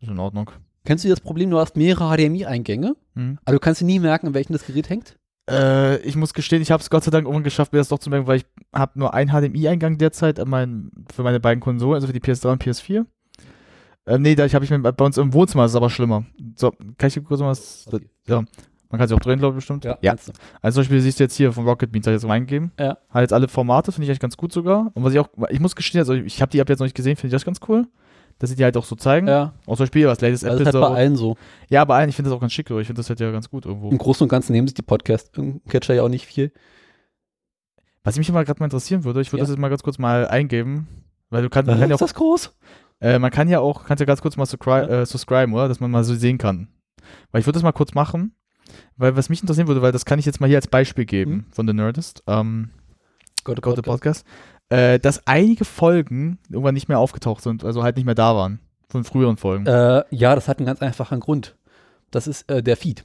ist 0.00 0.08
in 0.08 0.18
Ordnung. 0.18 0.50
Kennst 0.84 1.04
du 1.04 1.08
das 1.08 1.20
Problem, 1.20 1.50
du 1.50 1.58
hast 1.58 1.76
mehrere 1.76 2.14
HDMI-Eingänge, 2.16 2.94
Hm. 3.14 3.38
aber 3.44 3.54
du 3.54 3.60
kannst 3.60 3.80
dir 3.80 3.86
nie 3.86 3.98
merken, 4.00 4.28
an 4.28 4.34
welchem 4.34 4.52
das 4.52 4.66
Gerät 4.66 4.88
hängt? 4.90 5.16
Äh, 5.50 5.98
ich 5.98 6.16
muss 6.16 6.32
gestehen, 6.34 6.62
ich 6.62 6.70
habe 6.70 6.82
es 6.82 6.90
Gott 6.90 7.04
sei 7.04 7.10
Dank 7.10 7.24
irgendwann 7.24 7.44
geschafft, 7.44 7.72
mir 7.72 7.78
das 7.78 7.88
doch 7.88 7.98
zu 7.98 8.10
merken, 8.10 8.26
weil 8.26 8.38
ich 8.38 8.46
habe 8.74 8.98
nur 8.98 9.12
einen 9.14 9.30
HDMI-Eingang 9.30 9.98
derzeit 9.98 10.40
an 10.40 10.48
mein, 10.48 10.90
für 11.12 11.22
meine 11.22 11.40
beiden 11.40 11.60
Konsolen, 11.60 11.94
also 11.94 12.06
für 12.06 12.12
die 12.12 12.20
PS3 12.20 12.52
und 12.52 12.62
PS4. 12.62 13.04
Ähm, 14.06 14.22
nee, 14.22 14.34
da 14.34 14.44
ich 14.44 14.54
habe 14.54 14.64
ich 14.64 14.70
mir 14.70 14.78
bei 14.78 15.04
uns 15.04 15.16
im 15.16 15.32
Wohnzimmer, 15.32 15.62
das 15.64 15.72
ist 15.72 15.76
aber 15.76 15.88
schlimmer. 15.90 16.24
So, 16.56 16.72
kann 16.98 17.08
ich 17.08 17.14
dir 17.14 17.22
kurz 17.22 17.40
mal 17.40 17.48
was. 17.48 17.86
Ja, 18.26 18.44
man 18.90 18.98
kann 18.98 19.08
sie 19.08 19.14
auch 19.14 19.20
drehen, 19.20 19.38
glaube 19.38 19.54
ich, 19.54 19.56
bestimmt. 19.56 19.84
Ja, 19.84 19.96
ja. 20.02 20.12
Also 20.60 20.76
zum 20.76 20.80
Beispiel 20.82 21.00
siehst 21.00 21.18
du 21.20 21.24
jetzt 21.24 21.36
hier 21.36 21.52
von 21.52 21.64
Rocket 21.66 21.90
Beans, 21.90 22.06
hat 22.06 22.12
jetzt 22.12 22.28
reingegeben. 22.28 22.72
Ja. 22.78 22.98
Hat 23.08 23.22
jetzt 23.22 23.32
alle 23.32 23.48
Formate, 23.48 23.92
finde 23.92 24.04
ich 24.04 24.10
echt 24.10 24.20
ganz 24.20 24.36
gut 24.36 24.52
sogar. 24.52 24.90
Und 24.94 25.04
was 25.04 25.14
ich 25.14 25.18
auch, 25.18 25.28
ich 25.48 25.60
muss 25.60 25.74
gestehen, 25.74 26.00
also 26.00 26.12
ich 26.12 26.40
habe 26.42 26.50
die 26.50 26.58
App 26.58 26.68
jetzt 26.68 26.80
noch 26.80 26.86
nicht 26.86 26.96
gesehen, 26.96 27.16
finde 27.16 27.28
ich 27.28 27.32
das 27.32 27.46
ganz 27.46 27.60
cool. 27.68 27.86
Dass 28.38 28.50
sie 28.50 28.56
die 28.56 28.64
halt 28.64 28.76
auch 28.76 28.84
so 28.84 28.96
zeigen. 28.96 29.28
Ja, 29.28 29.54
Auch 29.66 29.76
zum 29.76 29.84
Beispiel 29.84 30.06
was 30.08 30.20
Latest 30.20 30.42
das 30.42 30.54
ist 30.54 30.60
Apple. 30.66 30.82
halt 30.82 30.90
bei 30.92 30.96
allen 30.98 31.16
so. 31.16 31.36
Ja, 31.68 31.84
bei 31.84 31.96
allen, 31.96 32.08
ich 32.08 32.16
finde 32.16 32.30
das 32.30 32.36
auch 32.36 32.40
ganz 32.40 32.52
schick. 32.52 32.68
so. 32.68 32.78
Ich 32.80 32.86
finde 32.88 32.98
das 33.00 33.08
halt 33.08 33.20
ja 33.20 33.30
ganz 33.30 33.48
gut 33.48 33.64
irgendwo. 33.64 33.90
Im 33.90 33.98
Großen 33.98 34.24
und 34.24 34.28
Ganzen 34.28 34.52
nehmen 34.52 34.66
sich 34.66 34.74
die 34.74 34.82
Podcast-Catcher 34.82 35.94
ja 35.94 36.02
auch 36.02 36.08
nicht 36.08 36.26
viel. 36.26 36.52
Was 38.02 38.18
mich 38.18 38.30
mal 38.32 38.44
gerade 38.44 38.60
mal 38.60 38.66
interessieren 38.66 39.04
würde, 39.04 39.20
ich 39.20 39.32
würde 39.32 39.38
Ja. 39.40 39.44
das 39.44 39.50
jetzt 39.50 39.58
mal 39.58 39.68
ganz 39.70 39.82
kurz 39.82 39.98
mal 39.98 40.26
eingeben. 40.28 40.88
Weil 41.30 41.42
du 41.42 41.48
kannst, 41.50 41.68
man 41.68 41.78
kann 41.80 41.88
ja 41.88 41.94
ist 41.96 42.02
auch, 42.02 42.06
das 42.06 42.14
groß? 42.14 42.52
äh, 43.00 43.18
man 43.18 43.30
kann 43.30 43.48
ja 43.48 43.60
auch, 43.60 43.84
kannst 43.86 44.00
ja 44.00 44.06
ganz 44.06 44.20
kurz 44.20 44.36
mal 44.36 44.46
subscribe, 44.46 44.88
äh, 44.88 45.06
subscriben, 45.06 45.54
oder? 45.54 45.68
Dass 45.68 45.80
man 45.80 45.90
mal 45.90 46.04
so 46.04 46.14
sehen 46.14 46.38
kann. 46.38 46.68
Weil 47.32 47.40
ich 47.40 47.46
würde 47.46 47.54
das 47.54 47.62
mal 47.62 47.72
kurz 47.72 47.94
machen, 47.94 48.34
weil 48.96 49.16
was 49.16 49.28
mich 49.30 49.40
interessieren 49.40 49.68
würde, 49.68 49.80
weil 49.82 49.92
das 49.92 50.04
kann 50.04 50.18
ich 50.18 50.26
jetzt 50.26 50.40
mal 50.40 50.46
hier 50.48 50.58
als 50.58 50.68
Beispiel 50.68 51.04
geben 51.06 51.32
Mhm. 51.32 51.44
von 51.50 51.66
The 51.66 51.72
Nerdist, 51.72 52.22
ähm, 52.26 52.70
Gott, 53.42 53.60
Go 53.62 53.72
to 53.72 53.82
Podcast, 53.82 54.24
äh, 54.74 54.98
dass 54.98 55.26
einige 55.26 55.64
Folgen 55.64 56.38
irgendwann 56.50 56.74
nicht 56.74 56.88
mehr 56.88 56.98
aufgetaucht 56.98 57.42
sind, 57.42 57.64
also 57.64 57.82
halt 57.82 57.96
nicht 57.96 58.06
mehr 58.06 58.14
da 58.14 58.34
waren. 58.34 58.60
Von 58.88 59.04
früheren 59.04 59.36
Folgen. 59.36 59.66
Äh, 59.66 60.04
ja, 60.10 60.34
das 60.34 60.48
hat 60.48 60.58
einen 60.58 60.66
ganz 60.66 60.80
einfachen 60.80 61.20
Grund. 61.20 61.56
Das 62.10 62.26
ist 62.26 62.48
äh, 62.50 62.62
der 62.62 62.76
Feed. 62.76 63.04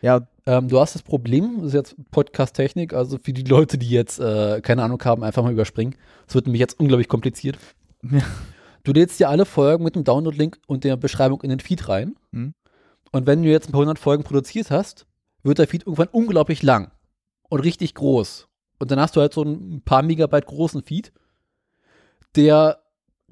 ja, 0.00 0.26
Ähm, 0.46 0.68
du 0.68 0.80
hast 0.80 0.94
das 0.94 1.02
Problem, 1.02 1.56
das 1.58 1.68
ist 1.68 1.74
jetzt 1.74 1.96
Podcast-Technik, 2.10 2.94
also 2.94 3.18
für 3.22 3.32
die 3.32 3.42
Leute, 3.42 3.76
die 3.76 3.90
jetzt 3.90 4.18
äh, 4.18 4.60
keine 4.62 4.82
Ahnung 4.82 5.02
haben, 5.04 5.22
einfach 5.22 5.42
mal 5.42 5.52
überspringen. 5.52 5.96
Es 6.26 6.34
wird 6.34 6.46
nämlich 6.46 6.60
jetzt 6.60 6.80
unglaublich 6.80 7.08
kompliziert. 7.08 7.58
Ja. 8.02 8.22
Du 8.82 8.92
lädst 8.92 9.20
dir 9.20 9.28
alle 9.28 9.44
Folgen 9.44 9.84
mit 9.84 9.94
dem 9.94 10.04
Download-Link 10.04 10.58
und 10.66 10.84
der 10.84 10.96
Beschreibung 10.96 11.42
in 11.42 11.50
den 11.50 11.60
Feed 11.60 11.86
rein. 11.88 12.16
Mhm. 12.32 12.54
Und 13.12 13.26
wenn 13.26 13.42
du 13.42 13.50
jetzt 13.50 13.68
ein 13.68 13.72
paar 13.72 13.80
hundert 13.82 13.98
Folgen 13.98 14.24
produziert 14.24 14.70
hast, 14.70 15.06
wird 15.42 15.58
der 15.58 15.66
Feed 15.66 15.82
irgendwann 15.82 16.08
unglaublich 16.08 16.62
lang 16.62 16.90
und 17.50 17.60
richtig 17.60 17.94
groß. 17.94 18.48
Und 18.80 18.90
dann 18.90 18.98
hast 18.98 19.14
du 19.14 19.20
halt 19.20 19.34
so 19.34 19.42
ein 19.42 19.82
paar 19.84 20.02
Megabyte 20.02 20.46
großen 20.46 20.82
Feed, 20.82 21.12
der 22.34 22.82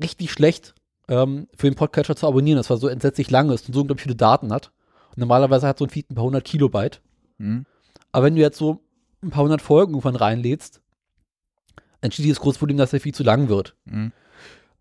richtig 0.01 0.31
schlecht 0.31 0.75
ähm, 1.09 1.49
für 1.57 1.69
den 1.69 1.75
Podcatcher 1.75 2.15
zu 2.15 2.29
abonnieren 2.29 2.61
ist, 2.61 2.69
weil 2.71 2.77
so 2.77 2.87
entsetzlich 2.87 3.31
lang 3.31 3.51
ist 3.51 3.67
und 3.67 3.75
so 3.75 3.81
unglaublich 3.81 4.05
viele 4.05 4.15
Daten 4.15 4.53
hat. 4.53 4.71
Und 5.09 5.19
normalerweise 5.19 5.67
hat 5.67 5.79
so 5.79 5.87
ein 5.87 5.91
Feed 5.91 6.11
ein 6.11 6.15
paar 6.15 6.25
hundert 6.25 6.45
Kilobyte. 6.45 7.01
Mhm. 7.39 7.65
Aber 8.13 8.27
wenn 8.27 8.37
du 8.37 8.43
jetzt 8.43 8.59
so 8.59 8.85
ein 9.23 9.31
paar 9.31 9.43
hundert 9.43 9.63
Folgen 9.63 9.95
irgendwann 9.95 10.17
reinlädst, 10.17 10.83
entsteht 12.03 12.27
dieses 12.27 12.41
große 12.41 12.59
Problem, 12.59 12.77
dass 12.77 12.91
der 12.91 13.01
Feed 13.01 13.17
zu 13.17 13.25
lang 13.25 13.49
wird. 13.49 13.75
Mhm. 13.87 14.13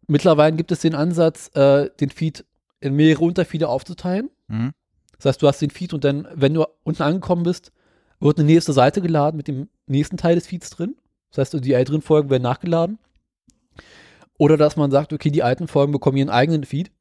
Mittlerweile 0.08 0.56
gibt 0.56 0.74
es 0.74 0.82
den 0.82 0.96
Ansatz, 0.96 1.50
äh, 1.56 1.90
den 2.00 2.10
Feed 2.10 2.46
in 2.82 2.94
mehrere 2.94 3.24
Unterfeede 3.24 3.70
aufzuteilen. 3.70 4.30
Mhm. 4.48 4.74
Das 5.16 5.26
heißt, 5.26 5.42
du 5.42 5.48
hast 5.48 5.62
den 5.62 5.72
Feed 5.72 5.94
und 5.94 6.04
dann, 6.04 6.28
wenn 6.36 6.54
du 6.54 6.66
unten 6.84 7.04
angekommen 7.04 7.44
bist, 7.44 7.72
wird 8.20 8.38
eine 8.38 8.48
nächste 8.48 8.74
Seite 8.74 9.02
geladen 9.02 9.38
mit 9.38 9.48
dem 9.48 9.70
nächsten 9.88 10.18
Teil 10.18 10.36
des 10.36 10.48
Feeds 10.48 10.70
drin. 10.70 10.96
Das 11.32 11.54
heißt, 11.54 11.64
die 11.66 11.74
älteren 11.74 12.02
Folgen 12.02 12.30
werden 12.30 12.44
nachgeladen. 12.44 13.00
Oder 14.38 14.58
dass 14.58 14.76
man 14.76 14.92
sagt, 14.92 15.14
okay, 15.14 15.32
die 15.32 15.44
alten 15.44 15.68
Folgen 15.68 15.92
bekommen 15.92 16.18
ihren 16.18 16.30
eigenen 16.30 16.64
Feed 16.64 16.92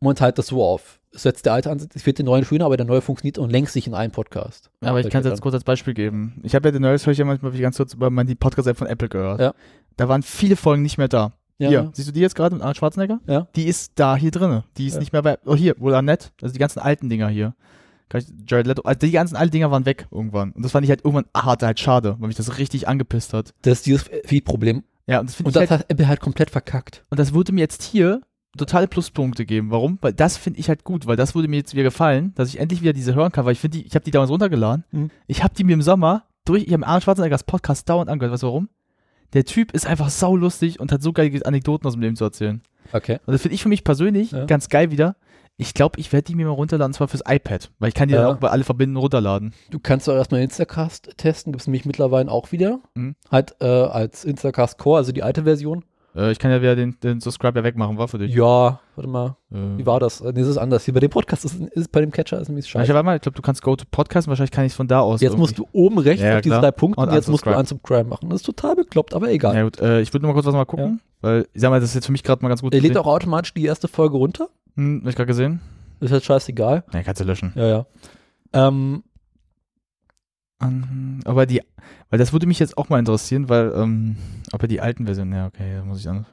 und 0.00 0.06
man 0.06 0.16
teilt 0.16 0.38
das 0.38 0.46
so 0.48 0.62
auf. 0.62 1.00
Es 1.12 1.22
setzt 1.22 1.46
der 1.46 1.52
alte 1.52 1.70
Ansatz, 1.70 1.94
es 1.94 2.06
wird 2.06 2.18
der 2.18 2.24
neue 2.24 2.44
schöner, 2.44 2.64
aber 2.64 2.76
der 2.76 2.86
neue 2.86 3.00
funktioniert 3.00 3.38
und 3.38 3.50
längst 3.50 3.72
sich 3.72 3.86
in 3.86 3.94
einem 3.94 4.12
Podcast. 4.12 4.70
Ja, 4.82 4.90
aber 4.90 5.00
ich 5.00 5.10
kann 5.10 5.20
es 5.22 5.28
jetzt 5.28 5.40
kurz 5.42 5.54
als 5.54 5.64
Beispiel 5.64 5.94
geben. 5.94 6.40
Ich 6.42 6.54
habe 6.54 6.68
ja 6.68 6.72
den 6.72 6.82
Nerdist, 6.82 7.06
höre 7.06 7.12
ich 7.12 7.18
ja 7.18 7.24
manchmal 7.24 7.52
ganz 7.52 7.76
kurz 7.76 7.94
über 7.94 8.10
die 8.24 8.34
Podcast-App 8.34 8.76
von 8.76 8.86
Apple 8.88 9.08
gehört. 9.08 9.40
Ja. 9.40 9.54
Da 9.96 10.08
waren 10.08 10.22
viele 10.22 10.56
Folgen 10.56 10.82
nicht 10.82 10.98
mehr 10.98 11.08
da. 11.08 11.32
Ja, 11.58 11.68
Hier, 11.68 11.90
siehst 11.94 12.08
du 12.08 12.12
die 12.12 12.20
jetzt 12.20 12.34
gerade 12.34 12.52
mit 12.54 12.62
Arnold 12.62 12.76
Schwarzenegger? 12.76 13.20
Ja. 13.28 13.46
Die 13.54 13.66
ist 13.66 13.92
da 13.94 14.16
hier 14.16 14.32
drinne. 14.32 14.64
Die 14.76 14.88
ist 14.88 14.94
Ja. 14.94 15.00
nicht 15.00 15.12
mehr 15.12 15.22
bei. 15.22 15.38
Oh, 15.46 15.54
hier, 15.54 15.76
wohl 15.78 15.94
Annette. 15.94 16.30
Also 16.42 16.52
die 16.52 16.58
ganzen 16.58 16.80
alten 16.80 17.08
Dinger 17.08 17.28
hier. 17.28 17.54
Jared 18.46 18.66
Leto. 18.66 18.82
Also 18.82 18.98
die 19.00 19.10
ganzen 19.10 19.36
alten 19.36 19.52
Dinger 19.52 19.70
waren 19.70 19.86
weg 19.86 20.06
irgendwann. 20.10 20.52
Und 20.52 20.62
das 20.64 20.72
fand 20.72 20.84
ich 20.84 20.90
halt 20.90 21.04
irgendwann 21.04 21.26
hart, 21.36 21.62
halt 21.62 21.80
schade, 21.80 22.16
weil 22.18 22.28
mich 22.28 22.36
das 22.36 22.58
richtig 22.58 22.86
angepisst 22.88 23.32
hat. 23.34 23.52
Das 23.62 23.78
ist 23.78 23.86
dieses 23.86 24.10
Feed-Problem. 24.24 24.84
Ja, 25.06 25.20
und 25.20 25.28
das 25.28 25.36
finde 25.36 25.48
Und 25.48 25.56
ich 25.56 25.60
das 25.62 25.70
halt, 25.70 25.80
hat 25.82 25.90
Apple 25.90 26.08
halt 26.08 26.20
komplett 26.20 26.50
verkackt. 26.50 27.04
und 27.10 27.18
das 27.18 27.34
würde 27.34 27.52
mir 27.52 27.60
jetzt 27.60 27.82
hier 27.82 28.20
totale 28.56 28.86
Pluspunkte 28.86 29.44
geben. 29.44 29.70
Warum? 29.70 29.98
Weil 30.00 30.12
das 30.12 30.36
finde 30.36 30.60
ich 30.60 30.68
halt 30.68 30.84
gut, 30.84 31.06
weil 31.06 31.16
das 31.16 31.34
würde 31.34 31.48
mir 31.48 31.56
jetzt 31.56 31.74
wieder 31.74 31.82
gefallen, 31.82 32.32
dass 32.36 32.48
ich 32.48 32.60
endlich 32.60 32.80
wieder 32.82 32.92
diese 32.92 33.14
hören 33.14 33.32
kann, 33.32 33.44
weil 33.44 33.52
ich 33.52 33.58
finde 33.60 33.78
die, 33.78 33.84
ich 33.86 33.94
habe 33.96 34.04
die 34.04 34.12
damals 34.12 34.30
runtergeladen. 34.30 34.84
Mhm. 34.92 35.10
Ich 35.26 35.42
habe 35.42 35.52
die 35.54 35.64
mir 35.64 35.72
im 35.74 35.82
Sommer 35.82 36.24
durch, 36.44 36.62
ich 36.64 36.72
habe 36.72 36.86
Arnold 36.86 37.02
Schwarzeneggers 37.04 37.42
Podcast 37.42 37.88
dauernd 37.88 38.08
angehört. 38.08 38.32
Weißt 38.32 38.44
du 38.44 38.46
warum? 38.46 38.68
Der 39.32 39.44
Typ 39.44 39.72
ist 39.72 39.86
einfach 39.86 40.08
saulustig 40.08 40.78
und 40.78 40.92
hat 40.92 41.02
so 41.02 41.12
geile 41.12 41.44
Anekdoten 41.44 41.86
aus 41.88 41.94
dem 41.94 42.02
Leben 42.02 42.14
zu 42.16 42.22
erzählen. 42.24 42.62
Okay. 42.92 43.18
Und 43.26 43.32
das 43.32 43.42
finde 43.42 43.56
ich 43.56 43.62
für 43.62 43.68
mich 43.68 43.82
persönlich 43.82 44.30
Ja. 44.30 44.44
ganz 44.44 44.68
geil 44.68 44.90
wieder. 44.92 45.16
Ich 45.56 45.72
glaube, 45.72 46.00
ich 46.00 46.12
werde 46.12 46.24
die 46.24 46.34
mir 46.34 46.46
mal 46.46 46.52
runterladen, 46.52 46.92
zwar 46.94 47.06
fürs 47.06 47.22
iPad, 47.28 47.70
weil 47.78 47.88
ich 47.88 47.94
kann 47.94 48.08
die 48.08 48.14
Ja. 48.14 48.22
dann 48.22 48.34
auch 48.36 48.40
bei 48.40 48.48
alle 48.50 48.64
verbinden 48.64 48.96
runterladen. 48.96 49.54
Du 49.70 49.78
kannst 49.78 50.08
auch 50.08 50.14
erstmal 50.14 50.42
Instacast 50.42 51.12
testen, 51.16 51.52
gibt 51.52 51.60
es 51.62 51.66
nämlich 51.68 51.84
mittlerweile 51.84 52.30
auch 52.30 52.50
wieder. 52.50 52.80
Mhm. 52.94 53.14
Halt 53.30 53.54
äh, 53.60 53.66
als 53.66 54.24
Instacast 54.24 54.78
Core, 54.78 54.98
also 54.98 55.12
die 55.12 55.22
alte 55.22 55.44
Version. 55.44 55.84
Äh, 56.16 56.30
ich 56.32 56.38
kann 56.38 56.50
ja 56.50 56.60
wieder 56.62 56.76
den, 56.76 56.96
den 57.02 57.20
Subscribe 57.20 57.58
ja 57.58 57.64
wegmachen, 57.64 57.98
war 57.98 58.08
für 58.08 58.18
dich. 58.18 58.34
Ja, 58.34 58.80
warte 58.94 59.08
mal. 59.10 59.36
Äh, 59.52 59.78
Wie 59.78 59.86
war 59.86 59.98
das? 60.00 60.20
Äh, 60.20 60.32
Nee, 60.32 60.40
das 60.40 60.48
ist 60.48 60.58
anders. 60.58 60.84
Hier 60.84 60.94
bei 60.94 61.00
dem 61.00 61.10
Podcast 61.10 61.44
ist, 61.44 61.60
ist 61.60 61.90
bei 61.92 62.00
dem 62.00 62.10
Catcher 62.10 62.40
ist 62.40 62.48
nämlich 62.48 62.66
ich 62.66 62.70
scheiße. 62.70 62.92
warte 62.94 63.04
mal, 63.04 63.16
ich 63.16 63.22
glaube, 63.22 63.36
du 63.36 63.42
kannst 63.42 63.62
Go 63.62 63.74
to 63.76 63.84
Podcast, 63.90 64.28
wahrscheinlich 64.28 64.50
kann 64.52 64.64
ich 64.64 64.72
es 64.72 64.76
von 64.76 64.86
da 64.88 65.00
aus. 65.00 65.20
Jetzt 65.20 65.36
musst 65.36 65.58
du 65.58 65.66
oben 65.72 65.98
rechts 65.98 66.22
Ja, 66.22 66.30
ja, 66.30 66.36
auf 66.36 66.42
diese 66.42 66.60
drei 66.60 66.70
Punkte 66.70 67.00
Und 67.00 67.08
und 67.08 67.14
jetzt 67.14 67.28
musst 67.28 67.44
du 67.46 67.50
unsubscribe. 67.50 68.08
machen. 68.08 68.30
Das 68.30 68.40
ist 68.40 68.46
total 68.46 68.76
bekloppt, 68.76 69.14
aber 69.14 69.30
egal. 69.30 69.54
Ja 69.56 69.62
gut, 69.64 69.80
äh, 69.80 70.00
ich 70.00 70.12
würde 70.12 70.24
nur 70.26 70.32
mal 70.32 70.34
kurz 70.34 70.46
was 70.46 70.54
mal 70.54 70.64
gucken, 70.64 71.00
weil 71.20 71.46
ich 71.52 71.60
sag 71.60 71.70
mal, 71.70 71.80
das 71.80 71.90
ist 71.90 71.94
jetzt 71.94 72.06
für 72.06 72.12
mich 72.12 72.22
gerade 72.22 72.42
mal 72.42 72.48
ganz 72.48 72.62
gut. 72.62 72.74
Er 72.74 72.80
lädt 72.80 72.96
auch 72.96 73.06
automatisch 73.06 73.52
die 73.54 73.64
erste 73.64 73.88
Folge 73.88 74.16
runter. 74.16 74.48
Hm, 74.76 75.00
hab 75.02 75.08
ich 75.10 75.16
gerade 75.16 75.26
gesehen. 75.26 75.60
Ist 76.00 76.12
halt 76.12 76.24
scheißegal. 76.24 76.84
Ne, 76.92 77.02
kannst 77.04 77.20
du 77.20 77.24
löschen. 77.24 77.52
Ja, 77.54 77.66
ja. 77.66 77.86
Ähm, 78.52 79.02
Aber 81.24 81.46
die, 81.46 81.62
weil 82.10 82.18
das 82.18 82.32
würde 82.32 82.46
mich 82.46 82.58
jetzt 82.58 82.76
auch 82.78 82.88
mal 82.88 82.98
interessieren, 82.98 83.48
weil, 83.48 83.72
ähm, 83.76 84.16
ob 84.52 84.62
er 84.62 84.68
die 84.68 84.80
alten 84.80 85.04
Versionen, 85.06 85.32
ja, 85.32 85.46
okay, 85.46 85.76
da 85.76 85.84
muss 85.84 86.00
ich 86.00 86.08
an. 86.08 86.26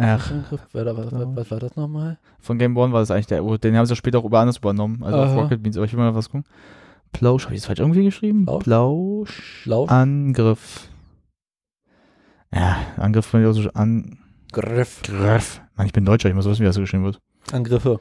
Ach, 0.00 0.30
was, 0.50 0.60
was, 0.72 1.12
was 1.12 1.50
war 1.50 1.58
das 1.58 1.74
nochmal? 1.76 2.18
von 2.38 2.56
Game 2.58 2.76
One 2.76 2.92
war 2.92 3.00
das 3.00 3.10
eigentlich 3.10 3.26
der, 3.26 3.44
wo- 3.44 3.56
den 3.56 3.76
haben 3.76 3.84
sie 3.86 3.92
ja 3.92 3.96
später 3.96 4.18
auch 4.20 4.24
über 4.24 4.38
anders 4.38 4.58
übernommen, 4.58 5.02
also 5.02 5.18
auf 5.18 5.30
Aha. 5.30 5.40
Rocket 5.40 5.60
Beans, 5.62 5.76
aber 5.76 5.86
ich 5.86 5.92
will 5.92 5.98
mal 5.98 6.14
was 6.14 6.28
gucken. 6.30 6.44
Plausch, 7.12 7.44
habe 7.46 7.54
ich 7.54 7.60
das 7.62 7.66
falsch 7.66 7.80
irgendwie 7.80 8.04
geschrieben? 8.04 8.46
Plausch? 8.46 9.62
Plausch. 9.64 9.90
Angriff. 9.90 10.88
Ja, 12.54 12.76
Angriff 12.96 13.26
von 13.26 13.44
auch 13.44 13.52
so 13.52 13.68
an. 13.74 14.18
Griff. 14.52 15.02
Griff. 15.02 15.60
Mann, 15.76 15.86
ich 15.86 15.92
bin 15.92 16.04
Deutscher, 16.04 16.28
ich 16.28 16.34
muss 16.34 16.46
wissen, 16.46 16.60
wie 16.60 16.66
das 16.66 16.74
so 16.76 16.80
geschrieben 16.80 17.04
wird. 17.04 17.20
Angriffe. 17.52 18.00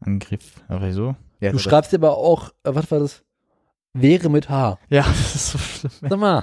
Angriff. 0.00 0.62
Aber 0.68 0.90
so? 0.92 1.14
Ja, 1.40 1.52
Du 1.52 1.58
schreibst 1.58 1.92
dir 1.92 1.96
aber 1.98 2.16
auch, 2.16 2.50
äh, 2.64 2.74
was 2.74 2.90
war 2.90 2.98
das? 3.00 3.22
Wäre 3.94 4.28
mit 4.28 4.48
H. 4.50 4.78
Ja, 4.90 5.02
das 5.06 5.34
ist 5.34 5.50
so 5.52 5.58
schlimm. 5.58 5.92
Sag 6.10 6.18
mal. 6.18 6.42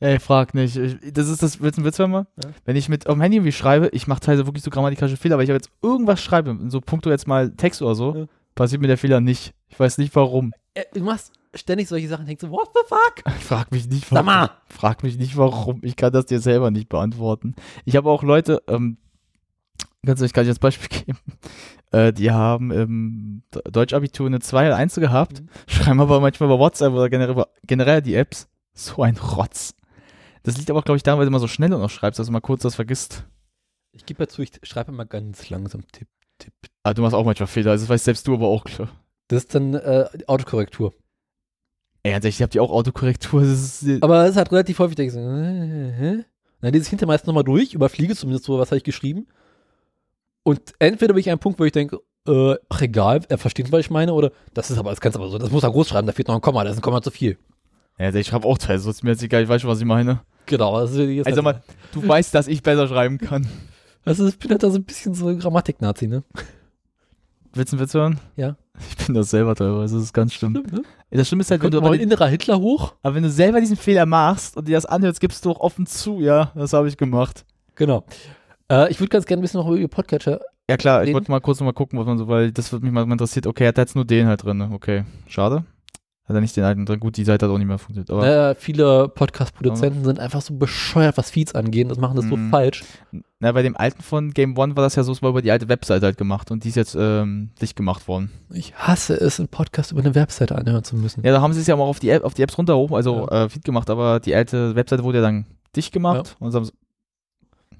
Ey, 0.00 0.18
frag 0.20 0.54
nicht. 0.54 0.76
Ich, 0.76 0.96
das 1.12 1.28
ist 1.28 1.42
das, 1.42 1.60
willst 1.60 1.78
du 1.78 1.80
einen 1.80 1.86
Witz 1.86 1.98
hören 1.98 2.10
mal? 2.10 2.26
Ja. 2.42 2.50
Wenn 2.64 2.76
ich 2.76 2.88
mit 2.88 3.06
auf 3.06 3.14
dem 3.14 3.22
Handy 3.22 3.38
irgendwie 3.38 3.52
schreibe, 3.52 3.88
ich 3.92 4.06
mache 4.06 4.20
teilweise 4.20 4.46
wirklich 4.46 4.62
so 4.62 4.70
grammatikalische 4.70 5.16
Fehler, 5.16 5.34
aber 5.36 5.42
ich 5.44 5.48
habe 5.48 5.56
jetzt 5.56 5.70
irgendwas 5.82 6.20
schreibe, 6.20 6.58
so 6.68 6.80
punkto 6.80 7.10
jetzt 7.10 7.26
mal 7.26 7.50
Text 7.52 7.80
oder 7.80 7.94
so, 7.94 8.14
Ja. 8.14 8.24
passiert 8.54 8.82
mir 8.82 8.88
der 8.88 8.98
Fehler 8.98 9.20
nicht. 9.20 9.54
Ich 9.68 9.80
weiß 9.80 9.98
nicht 9.98 10.14
warum. 10.14 10.52
Äh, 10.74 10.82
Du 10.92 11.00
machst 11.02 11.32
ständig 11.54 11.88
solche 11.88 12.08
Sachen, 12.08 12.26
denkst 12.26 12.42
du, 12.42 12.50
what 12.50 12.68
the 12.74 12.80
fuck? 12.86 13.32
Frag 13.40 13.70
mich 13.70 13.88
nicht 13.88 14.08
Sag 14.08 14.24
mal. 14.26 14.50
Frag 14.66 15.02
mich 15.04 15.16
nicht 15.16 15.36
warum. 15.38 15.78
Ich 15.82 15.96
kann 15.96 16.12
das 16.12 16.26
dir 16.26 16.40
selber 16.40 16.70
nicht 16.70 16.88
beantworten. 16.90 17.54
Ich 17.86 17.96
habe 17.96 18.10
auch 18.10 18.22
Leute, 18.24 18.62
ähm, 18.68 18.98
ganz 20.04 20.20
ehrlich, 20.20 20.32
kann 20.34 20.42
ich 20.44 20.50
als 20.50 20.58
Beispiel 20.58 20.88
geben, 21.06 21.18
äh, 21.94 22.12
die 22.12 22.30
haben 22.30 22.70
im 22.70 23.42
Deutschabitur 23.70 24.26
eine 24.26 24.40
2 24.40 24.66
oder 24.66 24.76
1 24.76 24.94
gehabt, 24.96 25.40
Mhm. 25.40 25.48
schreiben 25.66 26.00
aber 26.00 26.20
manchmal 26.20 26.48
über 26.48 26.58
WhatsApp 26.58 26.92
oder 26.92 27.08
generell, 27.08 27.44
generell 27.66 28.02
die 28.02 28.14
Apps. 28.14 28.48
So 28.72 29.02
ein 29.02 29.16
Rotz. 29.16 29.74
Das 30.42 30.56
liegt 30.58 30.70
aber, 30.70 30.82
glaube 30.82 30.96
ich, 30.96 31.02
daran, 31.02 31.18
weil 31.18 31.26
du 31.26 31.30
immer 31.30 31.38
so 31.38 31.46
schnell 31.48 31.68
noch 31.68 31.88
schreibst, 31.90 32.18
dass 32.18 32.26
du 32.26 32.32
mal 32.32 32.40
kurz 32.40 32.62
das 32.62 32.74
vergisst. 32.74 33.24
Ich 33.92 34.04
gebe 34.04 34.22
ja 34.22 34.28
zu, 34.28 34.42
ich 34.42 34.50
schreibe 34.64 34.90
immer 34.92 35.06
ganz 35.06 35.48
langsam 35.48 35.82
Tipp, 35.92 36.08
Tipp. 36.38 36.52
Ah, 36.82 36.92
du 36.92 37.02
machst 37.02 37.14
auch 37.14 37.24
manchmal 37.24 37.46
Fehler, 37.46 37.70
also 37.70 37.84
das 37.84 37.90
weißt 37.90 38.04
selbst 38.04 38.26
du 38.26 38.34
aber 38.34 38.48
auch 38.48 38.64
klar. 38.64 38.88
Das 39.28 39.44
ist 39.44 39.54
dann 39.54 39.74
äh, 39.74 40.06
die 40.18 40.28
Autokorrektur. 40.28 40.92
Ey, 42.02 42.12
ehrlich, 42.12 42.34
ich 42.36 42.42
hab 42.42 42.50
die 42.50 42.60
auch 42.60 42.70
Autokorrektur. 42.72 43.40
Das 43.42 43.50
ist, 43.50 43.82
äh, 43.86 43.98
Aber 44.02 44.24
es 44.24 44.32
ist 44.32 44.36
halt 44.36 44.52
relativ 44.52 44.78
häufig, 44.80 44.96
denkst 44.96 45.14
du, 45.14 45.20
äh, 45.20 45.92
hä? 45.92 46.24
Dann 46.60 46.72
lese 46.72 46.82
ich 46.82 46.88
hinterher 46.90 47.08
meist 47.08 47.26
nochmal 47.26 47.44
durch, 47.44 47.72
überfliege 47.72 48.16
zumindest 48.16 48.44
so, 48.44 48.58
was 48.58 48.70
habe 48.70 48.78
ich 48.78 48.84
geschrieben. 48.84 49.26
Und 50.44 50.60
entweder 50.78 51.14
bin 51.14 51.20
ich 51.20 51.26
an 51.28 51.32
einem 51.32 51.40
Punkt, 51.40 51.58
wo 51.58 51.64
ich 51.64 51.72
denke, 51.72 51.98
äh, 52.28 52.54
ach 52.68 52.80
egal, 52.80 53.22
er 53.28 53.38
versteht, 53.38 53.72
was 53.72 53.80
ich 53.80 53.90
meine, 53.90 54.12
oder 54.14 54.30
das 54.54 54.70
ist 54.70 54.78
aber, 54.78 54.90
das 54.90 55.00
kannst 55.00 55.16
du 55.16 55.20
aber 55.20 55.30
so, 55.30 55.38
das 55.38 55.50
muss 55.50 55.62
er 55.62 55.70
groß 55.70 55.88
schreiben, 55.88 56.06
da 56.06 56.12
fehlt 56.12 56.28
noch 56.28 56.34
ein 56.36 56.40
Komma, 56.40 56.62
da 56.64 56.70
ist 56.70 56.76
ein 56.78 56.82
Komma 56.82 57.02
zu 57.02 57.10
viel. 57.10 57.36
ja, 57.98 58.14
ich 58.14 58.26
schreibe 58.28 58.46
auch 58.46 58.58
teils, 58.58 58.84
so 58.84 58.90
ist 58.90 59.02
mir 59.02 59.10
jetzt 59.10 59.22
egal, 59.22 59.42
ich 59.42 59.48
weiß 59.48 59.60
schon, 59.62 59.70
was 59.70 59.80
ich 59.80 59.84
meine. 59.86 60.20
Genau, 60.46 60.74
Also 60.76 61.42
mal, 61.42 61.62
du 61.92 62.06
weißt, 62.06 62.34
dass 62.34 62.46
ich 62.46 62.62
besser 62.62 62.86
schreiben 62.88 63.18
kann. 63.18 63.48
also 64.04 64.26
ich 64.28 64.38
bin 64.38 64.50
halt 64.50 64.62
da 64.62 64.70
so 64.70 64.76
ein 64.76 64.84
bisschen 64.84 65.14
so 65.14 65.34
Grammatik-Nazi, 65.36 66.06
ne? 66.06 66.22
Willst 67.54 67.72
du 67.72 67.76
einen 67.76 67.84
Witz 67.84 67.94
hören? 67.94 68.20
Ja. 68.36 68.56
Ich 68.90 69.06
bin 69.06 69.14
das 69.14 69.30
selber 69.30 69.54
teilweise, 69.54 69.94
das 69.94 70.04
ist 70.04 70.12
ganz 70.12 70.34
schlimm. 70.34 70.52
Stimmt, 70.52 70.72
ne? 70.72 70.82
Das 71.10 71.28
Schlimme 71.28 71.42
ist 71.42 71.50
halt, 71.52 71.62
wenn 71.62 71.70
du, 71.70 71.80
mal 71.80 71.94
innerer 71.94 72.26
Hitler 72.26 72.58
hoch. 72.58 72.94
aber 73.02 73.14
wenn 73.14 73.22
du 73.22 73.30
selber 73.30 73.60
diesen 73.60 73.76
Fehler 73.76 74.04
machst 74.04 74.56
und 74.56 74.66
dir 74.66 74.76
das 74.76 74.84
anhörst, 74.84 75.20
gibst 75.20 75.44
du 75.44 75.52
auch 75.52 75.60
offen 75.60 75.86
zu, 75.86 76.20
ja, 76.20 76.50
das 76.56 76.72
habe 76.72 76.88
ich 76.88 76.96
gemacht. 76.96 77.44
Genau. 77.76 78.04
Äh, 78.70 78.90
ich 78.90 79.00
würde 79.00 79.10
ganz 79.10 79.26
gerne 79.26 79.40
ein 79.40 79.42
bisschen 79.42 79.60
noch 79.60 79.68
über 79.68 79.76
ihr 79.78 79.88
Podcatcher. 79.88 80.40
Ja 80.68 80.76
klar, 80.76 81.02
ich 81.02 81.08
Den- 81.08 81.14
wollte 81.14 81.30
mal 81.30 81.40
kurz 81.40 81.60
noch 81.60 81.66
mal 81.66 81.72
gucken, 81.72 81.98
was 81.98 82.06
man 82.06 82.16
so, 82.18 82.26
weil 82.28 82.50
das 82.52 82.72
würde 82.72 82.84
mich 82.86 82.94
mal 82.94 83.10
interessiert. 83.10 83.46
Okay, 83.46 83.64
er 83.64 83.68
hat 83.68 83.78
jetzt 83.78 83.94
nur 83.94 84.04
den 84.06 84.26
halt 84.26 84.42
drin, 84.44 84.62
okay, 84.72 85.04
schade. 85.26 85.64
Hat 86.26 86.34
er 86.34 86.40
nicht 86.40 86.56
den 86.56 86.64
alten 86.64 86.86
drin, 86.86 87.00
gut, 87.00 87.18
die 87.18 87.24
Seite 87.24 87.44
hat 87.44 87.52
auch 87.52 87.58
nicht 87.58 87.66
mehr 87.66 87.76
funktioniert, 87.76 88.10
aber 88.10 88.26
Äh, 88.50 88.54
viele 88.54 89.08
Podcast-Produzenten 89.10 90.04
sind 90.04 90.18
einfach 90.18 90.40
so 90.40 90.54
bescheuert, 90.54 91.18
was 91.18 91.30
Feeds 91.30 91.54
angeht. 91.54 91.90
Das 91.90 91.98
machen 91.98 92.16
das 92.16 92.24
so 92.24 92.36
Mhm. 92.38 92.48
falsch. 92.48 92.82
na, 93.40 93.52
bei 93.52 93.60
dem 93.60 93.76
alten 93.76 94.00
von 94.02 94.30
Game 94.30 94.56
One 94.56 94.74
war 94.74 94.82
das 94.84 94.94
ja 94.94 95.02
so, 95.02 95.12
es 95.12 95.20
war 95.20 95.28
über 95.28 95.42
die 95.42 95.50
alte 95.50 95.68
Webseite 95.68 96.06
halt 96.06 96.16
gemacht 96.16 96.50
und 96.50 96.64
die 96.64 96.70
ist 96.70 96.76
jetzt 96.76 96.96
ähm, 96.98 97.50
dicht 97.60 97.76
gemacht 97.76 98.08
worden. 98.08 98.30
Ich 98.54 98.74
hasse 98.74 99.12
es, 99.20 99.38
einen 99.38 99.48
Podcast 99.48 99.92
über 99.92 100.00
eine 100.00 100.14
Webseite 100.14 100.56
anhören 100.56 100.82
zu 100.82 100.96
müssen. 100.96 101.22
Ja, 101.26 101.32
da 101.32 101.42
haben 101.42 101.52
sie 101.52 101.60
es 101.60 101.66
ja 101.66 101.76
mal 101.76 101.82
auf 101.84 102.00
die, 102.00 102.08
App, 102.08 102.24
auf 102.24 102.32
die 102.32 102.40
Apps 102.40 102.56
runterhoch, 102.56 102.92
also 102.92 103.28
äh, 103.28 103.50
Feed 103.50 103.62
gemacht, 103.66 103.90
aber 103.90 104.18
die 104.18 104.34
alte 104.34 104.74
Webseite 104.76 105.04
wurde 105.04 105.18
ja 105.18 105.22
dann 105.24 105.44
dicht 105.76 105.92
gemacht 105.92 106.36
und 106.40 106.52
so 106.52 106.56
haben 106.56 106.64
sie, 106.64 106.72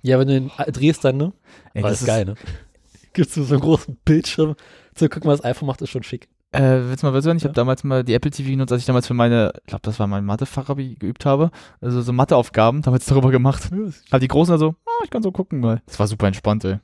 Ja, 0.05 0.19
wenn 0.19 0.29
du 0.29 0.35
den 0.35 0.51
drehst 0.73 1.05
dann, 1.05 1.17
ne? 1.17 1.33
ey, 1.73 1.83
War 1.83 1.90
das 1.90 2.01
das 2.01 2.07
geil, 2.07 2.25
ne? 2.27 2.35
Gibst 3.14 3.37
du 3.37 3.43
so 3.43 3.55
einen 3.55 3.62
großen 3.62 3.97
Bildschirm 4.05 4.55
zu 4.95 5.09
gucken, 5.09 5.31
was 5.31 5.40
das 5.40 5.51
iPhone 5.51 5.67
macht, 5.67 5.81
ist 5.83 5.90
schon 5.90 6.03
schick. 6.03 6.29
Äh, 6.53 6.83
willst 6.88 7.03
du 7.03 7.07
mal 7.07 7.14
wissen, 7.14 7.37
ich 7.37 7.43
Ja. 7.43 7.49
habe 7.49 7.55
damals 7.55 7.83
mal 7.85 8.05
die 8.05 8.12
Apple 8.14 8.31
TV 8.31 8.51
genutzt, 8.51 8.71
als 8.71 8.83
ich 8.83 8.87
damals 8.87 9.07
für 9.07 9.14
meine, 9.14 9.53
ich 9.62 9.67
glaube, 9.67 9.83
das 9.83 9.99
war 9.99 10.07
mein 10.07 10.25
Mathefach, 10.25 10.77
wie 10.77 10.93
ich 10.93 10.99
geübt 10.99 11.25
habe, 11.25 11.51
also 11.81 12.03
so 12.03 12.12
Matheaufgaben, 12.12 12.83
damals 12.83 13.07
darüber 13.07 13.31
gemacht. 13.31 13.71
Hab 14.12 14.21
die 14.21 14.29
Großen 14.29 14.53
also, 14.53 14.75
ah, 14.87 15.03
ich 15.05 15.11
kann 15.11 15.23
so 15.23 15.33
gucken 15.33 15.61
mal. 15.61 15.81
Das 15.87 15.99
war 15.99 16.07
super 16.07 16.27
entspannt, 16.27 16.64
ey. 16.64 16.79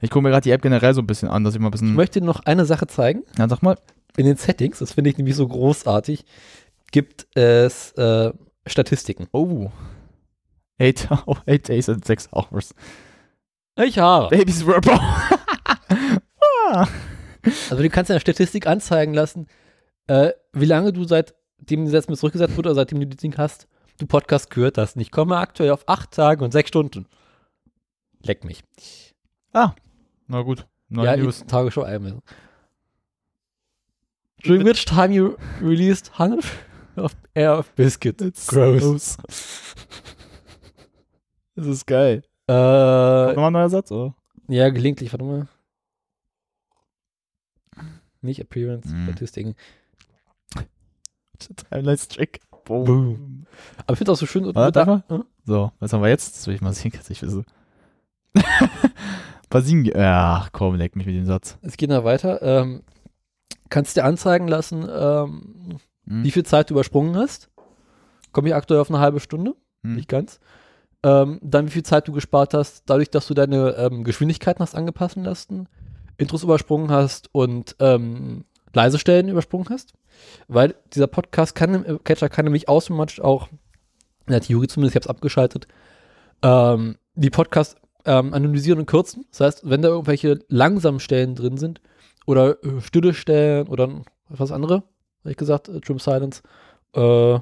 Ich 0.00 0.10
gucke 0.10 0.22
mir 0.22 0.30
gerade 0.30 0.44
die 0.44 0.50
App 0.50 0.62
generell 0.62 0.94
so 0.94 1.00
ein 1.02 1.06
bisschen 1.06 1.28
an, 1.30 1.44
dass 1.44 1.54
ich 1.54 1.60
mal 1.60 1.66
ein 1.66 1.68
Ich 1.74 1.80
bisschen, 1.80 1.94
möchte 1.94 2.20
dir 2.20 2.26
noch 2.26 2.40
eine 2.44 2.64
Sache 2.64 2.86
zeigen. 2.86 3.22
ja, 3.38 3.48
sag 3.48 3.62
mal, 3.62 3.76
In 4.16 4.24
den 4.26 4.36
Settings, 4.36 4.78
das 4.78 4.92
finde 4.92 5.10
ich 5.10 5.16
nämlich 5.18 5.34
so 5.36 5.48
großartig, 5.48 6.24
gibt 6.92 7.26
es 7.34 7.92
äh, 7.92 8.32
Statistiken. 8.66 9.26
oh. 9.32 9.70
Eight, 10.78 11.08
eight 11.46 11.68
days 11.68 11.88
and 11.88 12.04
six 12.04 12.28
hours. 12.32 12.74
Ich 13.76 13.98
habe. 13.98 14.28
Baby's 14.36 14.66
Rubber. 14.66 14.98
ah. 16.60 16.88
Also 17.70 17.82
du 17.82 17.90
kannst 17.90 18.10
in 18.10 18.14
der 18.14 18.20
Statistik 18.20 18.66
anzeigen 18.66 19.14
lassen, 19.14 19.46
äh, 20.06 20.30
wie 20.52 20.64
lange 20.64 20.92
du 20.92 21.04
seitdem 21.04 21.90
das 21.90 22.08
mir 22.08 22.16
zurückgesetzt 22.16 22.56
wurde 22.56 22.70
oder 22.70 22.76
seitdem 22.76 23.00
du 23.00 23.06
das 23.06 23.16
Ding 23.18 23.36
hast, 23.36 23.66
du 23.98 24.06
Podcast 24.06 24.50
gehört 24.50 24.78
hast. 24.78 24.96
Und 24.96 25.02
ich 25.02 25.10
komme 25.10 25.36
aktuell 25.38 25.70
auf 25.70 25.88
acht 25.88 26.12
Tage 26.12 26.44
und 26.44 26.52
sechs 26.52 26.68
Stunden. 26.68 27.06
Leck 28.22 28.44
mich. 28.44 28.62
Na 29.52 30.42
gut. 30.42 30.66
Neue 30.88 31.06
ja, 31.06 31.16
News. 31.16 31.40
die 31.40 31.46
Tagesschau 31.46 31.82
einmal. 31.82 32.20
During 34.44 34.64
which 34.64 34.84
time 34.84 35.12
you 35.12 35.36
released 35.60 36.18
Hundred 36.18 36.44
of 36.96 37.14
Air 37.34 37.58
of 37.58 37.72
Biscuit. 37.74 38.20
It's 38.20 38.46
Gross. 38.46 39.16
Das 41.54 41.66
ist 41.66 41.86
geil. 41.86 42.22
Äh, 42.48 42.52
Nochmal 42.52 43.46
ein 43.46 43.52
neuer 43.52 43.68
Satz, 43.70 43.90
oder? 43.92 44.14
ja, 44.48 44.68
gelegentlich, 44.70 45.12
warte 45.12 45.24
mal. 45.24 45.48
Nicht 48.20 48.40
Appearance, 48.40 48.88
Mhm. 48.94 49.04
Statistiken. 49.04 49.54
Timelines 51.70 52.06
Trick. 52.08 52.40
Boom. 52.64 52.84
Boom. 52.84 53.46
Aber 53.78 53.92
ich 53.94 53.98
finde 53.98 54.12
es 54.12 54.18
auch 54.18 54.20
so 54.20 54.26
schön. 54.26 54.54
Warte. 54.54 55.02
Hm? 55.08 55.24
So, 55.44 55.72
was 55.80 55.92
haben 55.92 56.02
wir 56.02 56.08
jetzt? 56.08 56.36
Das 56.36 56.46
will 56.46 56.54
ich 56.54 56.60
mal 56.60 56.72
sehen, 56.72 56.92
dass 56.96 57.10
ich 57.10 57.20
wisse. 57.22 57.44
Basin. 59.50 59.84
Ja, 59.84 60.46
komm, 60.52 60.76
leck 60.76 60.94
mich 60.94 61.06
mit 61.06 61.16
dem 61.16 61.26
Satz. 61.26 61.58
Es 61.62 61.76
geht 61.76 61.90
noch 61.90 62.04
weiter. 62.04 62.40
Ähm, 62.42 62.82
kannst 63.70 63.96
dir 63.96 64.04
anzeigen 64.04 64.46
lassen, 64.48 64.86
ähm, 64.88 65.78
Hm? 66.06 66.24
wie 66.24 66.30
viel 66.30 66.44
Zeit 66.44 66.70
du 66.70 66.74
übersprungen 66.74 67.16
hast. 67.16 67.50
Komme 68.32 68.48
ich 68.48 68.54
aktuell 68.54 68.80
auf 68.80 68.88
eine 68.90 69.00
halbe 69.00 69.18
Stunde, 69.20 69.54
Hm? 69.82 69.96
nicht 69.96 70.08
ganz. 70.08 70.38
Ähm, 71.04 71.38
dann 71.42 71.66
wie 71.66 71.72
viel 71.72 71.82
Zeit 71.82 72.06
du 72.06 72.12
gespart 72.12 72.54
hast, 72.54 72.84
dadurch, 72.86 73.10
dass 73.10 73.26
du 73.26 73.34
deine 73.34 73.70
ähm, 73.76 74.04
Geschwindigkeiten 74.04 74.60
hast 74.60 74.74
angepassen 74.74 75.24
lassen, 75.24 75.68
Intros 76.16 76.44
übersprungen 76.44 76.90
hast 76.90 77.28
und 77.32 77.74
ähm, 77.80 78.44
leise 78.72 78.98
Stellen 78.98 79.28
übersprungen 79.28 79.68
hast. 79.70 79.94
Weil 80.48 80.74
dieser 80.94 81.08
Podcast 81.08 81.54
kann, 81.54 81.84
äh, 81.84 81.98
Catcher 82.04 82.28
kann 82.28 82.44
nämlich 82.44 82.68
automatisch 82.68 83.20
auch, 83.20 83.48
in 84.26 84.32
der 84.32 84.40
Theorie 84.40 84.68
zumindest, 84.68 84.92
ich 84.92 84.96
habe 84.96 85.04
es 85.04 85.16
abgeschaltet, 85.16 85.66
ähm, 86.42 86.96
die 87.14 87.30
Podcasts 87.30 87.76
ähm, 88.04 88.32
analysieren 88.34 88.80
und 88.80 88.86
kürzen. 88.86 89.26
Das 89.30 89.40
heißt, 89.40 89.68
wenn 89.68 89.82
da 89.82 89.88
irgendwelche 89.88 90.40
langsamen 90.48 91.00
Stellen 91.00 91.34
drin 91.34 91.56
sind 91.56 91.80
oder 92.26 92.62
äh, 92.64 92.80
stille 92.80 93.14
Stellen 93.14 93.68
oder 93.68 94.02
was 94.28 94.52
andere, 94.52 94.84
habe 95.20 95.30
ich 95.30 95.36
gesagt, 95.36 95.68
äh, 95.68 95.80
Trim 95.80 95.98
Silence, 95.98 96.42
äh, 96.94 97.38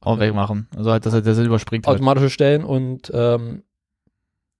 Auch 0.00 0.18
wegmachen. 0.18 0.68
Also 0.76 0.90
halt, 0.90 1.06
dass 1.06 1.14
er 1.14 1.22
das 1.22 1.38
überspringt. 1.38 1.86
Halt. 1.86 1.96
automatische 1.96 2.30
Stellen 2.30 2.64
und 2.64 3.10
ähm, 3.14 3.62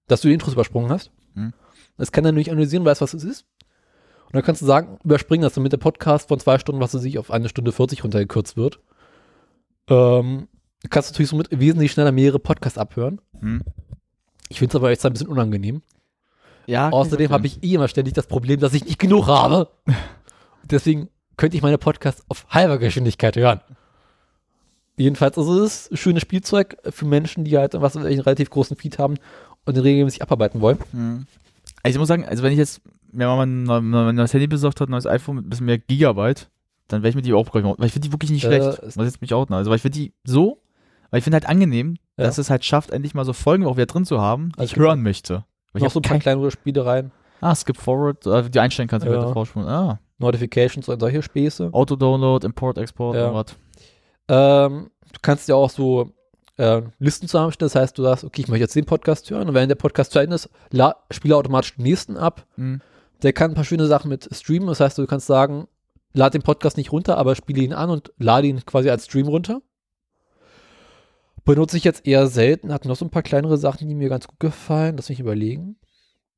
dass 0.07 0.21
du 0.21 0.27
die 0.27 0.33
Intros 0.33 0.53
übersprungen 0.53 0.91
hast. 0.91 1.11
Hm. 1.35 1.53
Das 1.97 2.11
kann 2.11 2.25
er 2.25 2.31
nämlich 2.31 2.51
analysieren, 2.51 2.85
weiß, 2.85 3.01
was 3.01 3.13
es 3.13 3.23
ist. 3.23 3.45
Und 4.25 4.35
dann 4.35 4.43
kannst 4.43 4.61
du 4.61 4.65
sagen, 4.65 4.99
überspringen 5.03 5.43
das, 5.43 5.53
damit 5.53 5.71
der 5.71 5.77
Podcast 5.77 6.27
von 6.27 6.39
zwei 6.39 6.59
Stunden, 6.59 6.81
was 6.81 6.93
er 6.93 6.99
sich 6.99 7.17
auf 7.17 7.31
eine 7.31 7.49
Stunde 7.49 7.71
40 7.71 8.03
runtergekürzt 8.03 8.57
wird. 8.57 8.79
Ähm, 9.87 10.47
du 10.83 10.89
kannst 10.89 11.11
natürlich 11.11 11.29
somit 11.29 11.47
wesentlich 11.51 11.91
schneller 11.91 12.11
mehrere 12.11 12.39
Podcasts 12.39 12.77
abhören. 12.77 13.21
Hm? 13.39 13.63
Ich 14.49 14.59
finde 14.59 14.71
es 14.71 14.75
aber 14.75 14.91
echt 14.91 15.05
ein 15.05 15.13
bisschen 15.13 15.29
unangenehm. 15.29 15.81
Ja, 16.67 16.89
Außerdem 16.89 17.31
habe 17.31 17.47
ich 17.47 17.63
eh 17.63 17.73
immer 17.73 17.87
ständig 17.87 18.13
das 18.13 18.27
Problem, 18.27 18.59
dass 18.59 18.75
ich 18.75 18.85
nicht 18.85 18.99
genug 18.99 19.27
habe. 19.27 19.69
Deswegen 20.63 21.09
könnte 21.37 21.57
ich 21.57 21.63
meine 21.63 21.79
Podcasts 21.79 22.23
auf 22.27 22.45
halber 22.49 22.77
Geschwindigkeit 22.77 23.35
hören. 23.35 23.61
Jedenfalls 25.03 25.37
also 25.37 25.63
es 25.63 25.85
ist 25.85 25.91
ein 25.93 25.97
schönes 25.97 26.21
Spielzeug 26.21 26.77
für 26.89 27.05
Menschen, 27.05 27.45
die 27.45 27.57
halt 27.57 27.73
was, 27.75 27.95
einen 27.95 28.19
relativ 28.19 28.49
großen 28.49 28.75
Feed 28.77 28.99
haben 28.99 29.15
und 29.65 29.75
den 29.77 29.83
regelmäßig 29.83 30.21
abarbeiten 30.21 30.61
wollen. 30.61 30.77
Mhm. 30.91 31.25
Also 31.83 31.95
ich 31.95 31.99
muss 31.99 32.07
sagen, 32.07 32.25
also 32.25 32.43
wenn 32.43 32.51
ich 32.51 32.57
jetzt 32.57 32.81
mir 33.11 33.27
mal 33.27 33.41
ein 33.45 33.63
neu- 33.63 33.77
ein 34.09 34.15
neues 34.15 34.33
Handy 34.33 34.47
besorgt 34.47 34.81
hat, 34.81 34.89
ein 34.89 34.91
neues 34.91 35.05
iPhone 35.07 35.37
mit 35.37 35.45
ein 35.45 35.49
bisschen 35.49 35.65
mehr 35.65 35.77
Gigabyte, 35.77 36.49
dann 36.89 37.01
werde 37.01 37.09
ich 37.09 37.15
mir 37.15 37.21
die 37.21 37.33
auch 37.33 37.49
kaufen. 37.51 37.73
Weil 37.77 37.85
ich 37.87 37.93
finde 37.93 38.07
die 38.07 38.11
wirklich 38.13 38.31
nicht 38.31 38.43
Äh, 38.43 38.47
schlecht. 38.47 38.79
es- 38.83 38.95
Muss 38.97 39.05
jetzt 39.05 39.21
mich 39.21 39.33
outen. 39.33 39.53
Also 39.53 39.69
weil 39.71 39.77
ich 39.77 39.81
finde 39.81 39.97
die 39.97 40.13
so, 40.25 40.61
weil 41.09 41.19
ich 41.19 41.23
finde 41.23 41.35
halt 41.35 41.47
angenehm, 41.47 41.95
Ja. 42.17 42.25
dass 42.25 42.37
es 42.37 42.49
halt 42.49 42.65
schafft, 42.65 42.91
endlich 42.91 43.13
mal 43.13 43.25
so 43.25 43.33
Folgen 43.33 43.65
auch 43.65 43.77
wieder 43.77 43.85
drin 43.85 44.05
zu 44.05 44.19
haben, 44.19 44.49
die 44.55 44.59
Also 44.59 44.73
ich 44.73 44.77
hören 44.79 45.01
möchte. 45.01 45.45
Weil 45.71 45.79
ich 45.79 45.83
Noch 45.83 45.91
so 45.91 45.99
ein 45.99 46.03
paar 46.03 46.19
kleinere 46.19 46.51
Spiele 46.51 46.85
rein, 46.85 47.11
ah, 47.41 47.55
Skip 47.55 47.77
Forward, 47.77 48.25
äh, 48.27 48.49
die 48.49 48.59
einstellen 48.59 48.89
kannst 48.89 49.07
du 49.07 49.11
Ja. 49.11 49.31
Ah, 49.67 49.99
Notifications 50.17 50.89
und 50.89 50.99
solche 50.99 51.21
Späße. 51.21 51.69
Auto-Download, 51.71 52.45
Import, 52.45 52.77
Export 52.77 53.15
Ja. 53.15 53.29
und 53.29 53.35
was. 53.35 53.55
Ähm, 54.29 54.89
du 55.11 55.19
kannst 55.21 55.47
ja 55.49 55.55
auch 55.55 55.69
so 55.69 56.11
äh, 56.57 56.81
Listen 56.99 57.27
zusammenstellen. 57.27 57.69
Das 57.71 57.81
heißt, 57.81 57.97
du 57.97 58.03
sagst, 58.03 58.23
okay, 58.23 58.41
ich 58.41 58.47
möchte 58.47 58.63
jetzt 58.63 58.75
den 58.75 58.85
Podcast 58.85 59.29
hören 59.29 59.47
und 59.49 59.53
wenn 59.55 59.67
der 59.67 59.75
Podcast 59.75 60.11
zu 60.11 60.19
Ende 60.19 60.35
ist, 60.35 60.49
la- 60.71 60.95
spiele 61.11 61.35
automatisch 61.35 61.75
den 61.75 61.83
nächsten 61.83 62.15
ab. 62.15 62.45
Mhm. 62.55 62.81
Der 63.23 63.33
kann 63.33 63.51
ein 63.51 63.55
paar 63.55 63.65
schöne 63.65 63.87
Sachen 63.87 64.09
mit 64.09 64.29
streamen. 64.33 64.67
Das 64.69 64.79
heißt, 64.79 64.97
du 64.97 65.05
kannst 65.07 65.27
sagen, 65.27 65.67
lad 66.13 66.33
den 66.33 66.41
Podcast 66.41 66.77
nicht 66.77 66.91
runter, 66.91 67.17
aber 67.17 67.35
spiele 67.35 67.61
ihn 67.61 67.73
an 67.73 67.89
und 67.89 68.13
lade 68.17 68.47
ihn 68.47 68.65
quasi 68.65 68.89
als 68.89 69.05
Stream 69.05 69.27
runter. 69.27 69.61
Benutze 71.45 71.77
ich 71.77 71.83
jetzt 71.83 72.05
eher 72.05 72.27
selten. 72.27 72.71
Hat 72.71 72.85
noch 72.85 72.95
so 72.95 73.05
ein 73.05 73.09
paar 73.09 73.23
kleinere 73.23 73.57
Sachen, 73.57 73.87
die 73.87 73.95
mir 73.95 74.09
ganz 74.09 74.27
gut 74.27 74.39
gefallen. 74.39 74.95
Lass 74.97 75.09
mich 75.09 75.19
überlegen. 75.19 75.77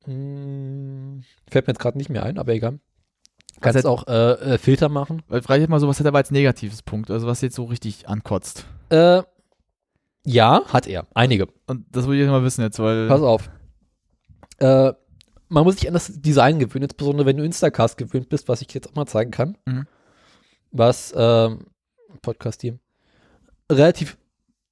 Hm, 0.04 1.22
fällt 1.50 1.66
mir 1.66 1.72
jetzt 1.72 1.80
gerade 1.80 1.98
nicht 1.98 2.10
mehr 2.10 2.22
ein, 2.24 2.38
aber 2.38 2.52
egal. 2.52 2.80
Kannst 3.62 3.76
Also- 3.76 3.88
auch 3.88 4.06
äh, 4.06 4.54
äh, 4.54 4.58
Filter 4.58 4.88
machen. 4.88 5.22
Weil 5.28 5.42
frage 5.42 5.62
ich 5.62 5.68
mal 5.68 5.80
so, 5.80 5.88
was 5.88 5.98
hat 5.98 6.06
er 6.06 6.08
aber 6.08 6.18
als 6.18 6.30
negatives 6.30 6.82
Punkt? 6.82 7.10
Also 7.10 7.26
was 7.26 7.40
jetzt 7.40 7.54
so 7.56 7.64
richtig 7.64 8.08
ankotzt. 8.08 8.66
Äh, 8.90 9.22
ja, 10.24 10.62
hat 10.68 10.86
er. 10.86 11.06
Einige. 11.14 11.48
Und 11.66 11.84
das 11.90 12.06
will 12.06 12.20
ich 12.20 12.28
mal 12.28 12.44
wissen 12.44 12.62
jetzt, 12.62 12.78
weil. 12.78 13.08
Pass 13.08 13.22
auf. 13.22 13.50
Äh, 14.58 14.92
man 15.48 15.64
muss 15.64 15.76
sich 15.76 15.88
an 15.88 15.94
das 15.94 16.20
Design 16.20 16.58
gewöhnen, 16.58 16.84
insbesondere 16.84 17.26
wenn 17.26 17.36
du 17.36 17.44
Instacast 17.44 17.98
gewöhnt 17.98 18.28
bist, 18.28 18.48
was 18.48 18.62
ich 18.62 18.72
jetzt 18.72 18.88
auch 18.88 18.94
mal 18.94 19.06
zeigen 19.06 19.30
kann. 19.30 19.58
Mhm. 19.66 19.86
Was 20.70 21.12
ähm, 21.16 21.66
Podcast-Team 22.22 22.78
relativ 23.70 24.16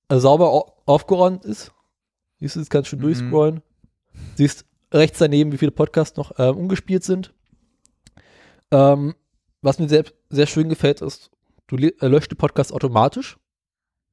äh, 0.09 0.19
sauber 0.19 0.51
au 0.51 0.77
aufgeräumt 0.87 1.45
ist. 1.45 1.73
Siehst 2.39 2.57
du, 2.57 2.61
das 2.61 2.71
kannst 2.71 2.93
du 2.93 2.97
Mhm. 2.97 3.01
durchscrollen. 3.03 3.63
Siehst 4.37 4.65
rechts 4.93 5.19
daneben, 5.19 5.53
wie 5.53 5.59
viele 5.59 5.71
Podcasts 5.71 6.17
noch 6.17 6.33
ähm, 6.39 6.57
umgespielt 6.57 7.05
sind. 7.05 7.33
Ähm, 8.71 9.15
was 9.63 9.79
mir 9.79 9.89
sehr, 9.89 10.05
sehr 10.29 10.47
schön 10.47 10.69
gefällt, 10.69 11.03
ist, 11.03 11.31
du 11.67 11.77
äh, 11.77 12.07
löscht 12.07 12.31
die 12.31 12.37
Podcasts 12.37 12.73
automatisch. 12.73 13.39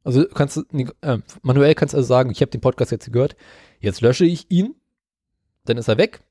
Also 0.03 0.25
kannst 0.25 0.57
du, 0.57 0.63
äh, 1.01 1.19
manuell 1.41 1.75
kannst 1.75 1.93
du 1.93 1.97
also 1.97 2.07
sagen, 2.07 2.31
ich 2.31 2.41
habe 2.41 2.51
den 2.51 2.61
Podcast 2.61 2.91
jetzt 2.91 3.11
gehört, 3.11 3.35
jetzt 3.79 4.01
lösche 4.01 4.25
ich 4.25 4.49
ihn, 4.49 4.75
dann 5.65 5.77
ist 5.77 5.87
er 5.87 5.97
weg. 5.97 6.21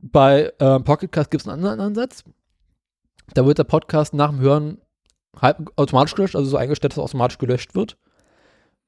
Bei 0.00 0.52
ähm, 0.58 0.84
Pocketcast 0.84 1.30
gibt 1.30 1.42
es 1.42 1.48
einen 1.48 1.64
anderen 1.64 1.80
Ansatz. 1.80 2.24
Da 3.34 3.46
wird 3.46 3.58
der 3.58 3.64
Podcast 3.64 4.14
nach 4.14 4.30
dem 4.30 4.40
Hören 4.40 4.80
halb 5.36 5.70
automatisch 5.76 6.14
gelöscht, 6.14 6.36
also 6.36 6.48
so 6.48 6.56
eingestellt, 6.56 6.92
dass 6.92 6.98
er 6.98 7.04
automatisch 7.04 7.38
gelöscht 7.38 7.74
wird. 7.74 7.96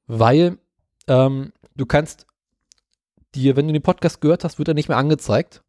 Weil 0.06 0.58
ähm, 1.06 1.52
du 1.76 1.86
kannst 1.86 2.26
dir, 3.34 3.56
wenn 3.56 3.66
du 3.66 3.72
den 3.72 3.82
Podcast 3.82 4.20
gehört 4.20 4.44
hast, 4.44 4.58
wird 4.58 4.68
er 4.68 4.74
nicht 4.74 4.88
mehr 4.88 4.98
angezeigt. 4.98 5.62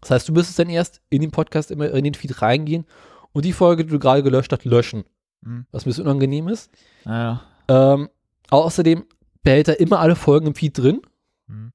Das 0.00 0.10
heißt, 0.10 0.28
du 0.28 0.32
müsstest 0.32 0.58
dann 0.58 0.68
erst 0.68 1.00
in 1.10 1.20
den 1.20 1.30
Podcast 1.30 1.70
immer 1.70 1.90
in 1.90 2.04
den 2.04 2.14
Feed 2.14 2.42
reingehen 2.42 2.84
und 3.32 3.44
die 3.44 3.52
Folge, 3.52 3.84
die 3.84 3.90
du 3.90 3.98
gerade 3.98 4.22
gelöscht 4.22 4.52
hast, 4.52 4.64
löschen. 4.64 5.04
Mhm. 5.42 5.66
Was 5.70 5.84
ein 5.84 5.90
bisschen 5.90 6.04
unangenehm 6.04 6.48
ist. 6.48 6.70
Naja. 7.04 7.42
Ähm, 7.68 8.08
außerdem 8.50 9.04
behält 9.42 9.68
er 9.68 9.80
immer 9.80 10.00
alle 10.00 10.16
Folgen 10.16 10.46
im 10.48 10.54
Feed 10.54 10.76
drin. 10.78 11.02
Mhm. 11.46 11.72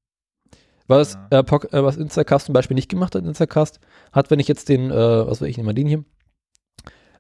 Was, 0.88 1.14
Ja. 1.32 1.40
äh, 1.40 1.40
äh, 1.40 1.84
was 1.84 1.98
Instacast 1.98 2.46
zum 2.48 2.54
Beispiel 2.54 2.76
nicht 2.76 2.90
gemacht 2.90 3.16
hat, 3.16 3.24
Instacast 3.24 3.80
hat, 4.12 4.30
wenn 4.30 4.40
ich 4.40 4.48
jetzt 4.48 4.70
den, 4.70 4.92
äh, 4.92 4.94
was 5.28 5.42
weiß 5.42 5.48
ich, 5.48 5.58
nehme 5.58 5.68
mal 5.68 5.74
den 5.74 5.88
hier, 5.88 6.04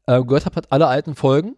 äh, 0.08 0.24
gehört 0.24 0.46
habe, 0.46 0.56
hat 0.56 0.72
alle 0.72 0.88
alten 0.88 1.16
Folgen 1.16 1.56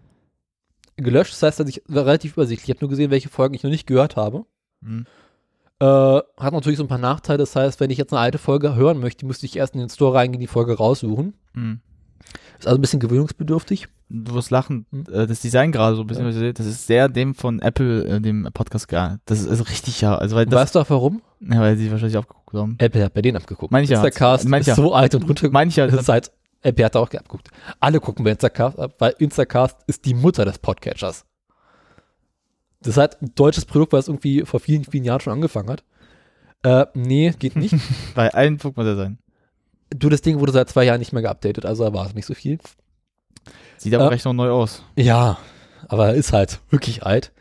gelöscht. 0.95 1.33
Das 1.33 1.43
heißt, 1.43 1.59
dass 1.59 1.69
ich 1.69 1.81
war 1.87 2.05
relativ 2.05 2.33
übersichtlich. 2.33 2.69
Ich 2.69 2.75
habe 2.75 2.83
nur 2.85 2.89
gesehen, 2.89 3.09
welche 3.11 3.29
Folgen 3.29 3.55
ich 3.55 3.63
noch 3.63 3.71
nicht 3.71 3.87
gehört 3.87 4.15
habe. 4.15 4.45
Mhm. 4.81 5.05
Äh, 5.79 5.85
hat 5.85 6.53
natürlich 6.53 6.77
so 6.77 6.83
ein 6.83 6.87
paar 6.89 6.97
Nachteile. 6.97 7.39
Das 7.39 7.55
heißt, 7.55 7.79
wenn 7.79 7.89
ich 7.89 7.97
jetzt 7.97 8.13
eine 8.13 8.21
alte 8.21 8.37
Folge 8.37 8.75
hören 8.75 8.99
möchte, 8.99 9.25
müsste 9.25 9.45
ich 9.45 9.55
erst 9.57 9.73
in 9.73 9.79
den 9.81 9.89
Store 9.89 10.13
reingehen, 10.15 10.39
die 10.39 10.47
Folge 10.47 10.77
raussuchen. 10.77 11.33
Mhm. 11.53 11.81
Ist 12.57 12.67
also 12.67 12.77
ein 12.77 12.81
bisschen 12.81 12.99
gewöhnungsbedürftig. 12.99 13.87
Du 14.09 14.35
wirst 14.35 14.51
lachen. 14.51 14.85
Mhm. 14.91 15.03
Das 15.05 15.41
Design 15.41 15.71
gerade 15.71 15.95
so 15.95 16.01
ein 16.03 16.07
bisschen, 16.07 16.31
Ja. 16.43 16.53
das 16.53 16.65
ist 16.65 16.87
sehr 16.87 17.09
dem 17.09 17.33
von 17.35 17.59
Apple, 17.59 18.05
äh, 18.05 18.21
dem 18.21 18.47
Podcast 18.53 18.87
gar. 18.87 19.19
Das 19.25 19.39
ist 19.41 19.47
also 19.49 19.63
richtig 19.63 19.99
ja. 20.01 20.15
Also 20.17 20.35
weil 20.35 20.45
das, 20.45 20.61
weißt 20.61 20.75
du 20.75 20.79
auch 20.79 20.89
warum? 20.89 21.21
ja, 21.41 21.59
weil 21.59 21.75
sie 21.77 21.91
wahrscheinlich 21.91 22.17
aufgeguckt 22.17 22.53
haben. 22.53 22.75
Apple 22.79 23.03
hat 23.03 23.13
bei 23.13 23.21
denen 23.21 23.37
abgeguckt. 23.37 23.71
Mancher 23.71 23.97
hat's. 23.97 24.05
Instacast 24.07 24.47
Mancher. 24.47 24.71
ist 24.71 24.77
so 24.77 24.93
alt 24.93 25.15
und 25.15 25.23
runter. 25.27 25.49
Mancher 25.49 25.87
Das 25.87 26.01
ist 26.01 26.09
halt, 26.09 26.31
Apple 26.61 26.85
hat 26.85 26.95
da 26.95 26.99
auch 26.99 27.07
abgeguckt. 27.11 27.49
Alle 27.79 27.99
gucken 27.99 28.23
bei 28.23 28.31
Instacast 28.31 28.79
ab, 28.79 28.93
weil 28.99 29.15
Instacast 29.17 29.77
ist 29.87 30.05
die 30.05 30.13
Mutter 30.13 30.45
des 30.45 30.59
Podcatchers. 30.59 31.25
Das 32.83 32.89
ist 32.95 32.97
halt 32.97 33.21
ein 33.21 33.33
deutsches 33.35 33.65
Produkt, 33.65 33.93
was 33.93 34.07
irgendwie 34.07 34.41
vor 34.45 34.59
vielen, 34.59 34.83
vielen 34.83 35.03
Jahren 35.05 35.19
schon 35.21 35.33
angefangen 35.33 35.69
hat. 35.69 35.83
Äh, 36.63 36.85
nee, 36.93 37.33
geht 37.37 37.55
nicht. 37.55 37.75
Bei 38.15 38.33
allen 38.33 38.57
Punkt 38.57 38.77
muss 38.77 38.85
er 38.85 38.95
sein. 38.95 39.17
du, 39.89 40.09
das 40.09 40.21
Ding 40.21 40.39
wurde 40.39 40.51
seit 40.51 40.69
zwei 40.69 40.83
Jahren 40.85 40.99
nicht 40.99 41.13
mehr 41.13 41.21
geupdatet, 41.21 41.65
also 41.65 41.83
erwarte 41.83 42.15
nicht 42.15 42.25
so 42.25 42.33
viel. 42.33 42.59
Sieht 43.77 43.93
aber 43.93 44.05
Äh, 44.05 44.07
recht 44.09 44.25
noch 44.25 44.33
neu 44.33 44.49
aus. 44.51 44.83
Ja, 44.95 45.37
aber 45.87 46.07
er 46.09 46.13
ist 46.15 46.31
halt 46.33 46.59
wirklich 46.69 47.03
alt. 47.05 47.31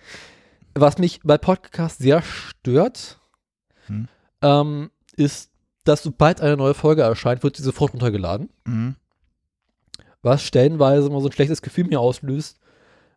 Was 0.75 0.99
mich 0.99 1.21
bei 1.23 1.39
Podcasts 1.39 1.99
sehr 1.99 2.23
stört, 2.23 3.19
Hm. 3.87 4.09
ähm, 4.43 4.91
ist, 5.17 5.51
dass 5.85 6.03
sobald 6.03 6.41
eine 6.41 6.57
neue 6.57 6.75
Folge 6.75 7.03
erscheint, 7.03 7.43
wird 7.43 7.57
sie 7.57 7.63
sofort 7.63 7.93
runtergeladen. 7.93 8.49
Mhm. 8.65 8.97
was 10.23 10.43
stellenweise 10.45 11.11
mal 11.11 11.21
so 11.21 11.27
ein 11.29 11.33
schlechtes 11.33 11.63
Gefühl 11.63 11.85
mir 11.85 11.99
auslöst, 12.01 12.61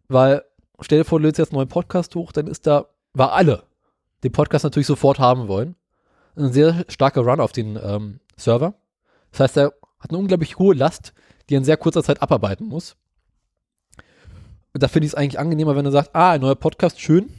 weil 0.07 0.43
stell 0.81 0.99
dir 0.99 1.05
vor, 1.05 1.19
du 1.19 1.25
lädst 1.25 1.39
jetzt 1.39 1.51
einen 1.51 1.57
neuen 1.57 1.69
Podcast 1.69 2.15
hoch, 2.15 2.31
dann 2.31 2.47
ist 2.47 2.67
da, 2.67 2.87
weil 3.13 3.27
alle 3.27 3.63
den 4.23 4.31
Podcast 4.31 4.63
natürlich 4.63 4.87
sofort 4.87 5.19
haben 5.19 5.47
wollen, 5.47 5.75
ein 6.35 6.51
sehr 6.51 6.85
starker 6.89 7.21
Run 7.21 7.39
auf 7.39 7.51
den 7.51 7.79
ähm, 7.81 8.19
Server. 8.35 8.73
Das 9.31 9.39
heißt, 9.41 9.57
er 9.57 9.73
hat 9.99 10.09
eine 10.09 10.17
unglaublich 10.17 10.57
hohe 10.57 10.75
Last, 10.75 11.13
die 11.49 11.55
er 11.55 11.59
in 11.59 11.63
sehr 11.63 11.77
kurzer 11.77 12.03
Zeit 12.03 12.21
abarbeiten 12.21 12.67
muss. 12.67 12.95
Und 14.73 14.83
da 14.83 14.87
finde 14.87 15.05
ich 15.05 15.13
es 15.13 15.15
eigentlich 15.15 15.39
angenehmer, 15.39 15.75
wenn 15.75 15.85
er 15.85 15.91
sagt, 15.91 16.13
ah, 16.13 16.31
ein 16.31 16.41
neuer 16.41 16.55
Podcast, 16.55 16.99
schön, 16.99 17.29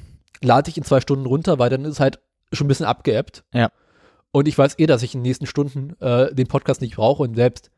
lade 0.42 0.70
ich 0.70 0.78
in 0.78 0.84
zwei 0.84 1.00
Stunden 1.00 1.26
runter, 1.26 1.58
weil 1.58 1.68
dann 1.68 1.84
ist 1.84 1.92
es 1.92 2.00
halt 2.00 2.18
schon 2.52 2.66
ein 2.66 2.68
bisschen 2.68 2.86
abgeappt. 2.86 3.44
Ja. 3.52 3.70
Und 4.30 4.48
ich 4.48 4.56
weiß 4.56 4.78
eh, 4.78 4.86
dass 4.86 5.02
ich 5.02 5.14
in 5.14 5.20
den 5.20 5.28
nächsten 5.28 5.46
Stunden 5.46 6.00
äh, 6.00 6.34
den 6.34 6.46
Podcast 6.46 6.80
nicht 6.80 6.96
brauche 6.96 7.22
und 7.22 7.34
selbst 7.34 7.70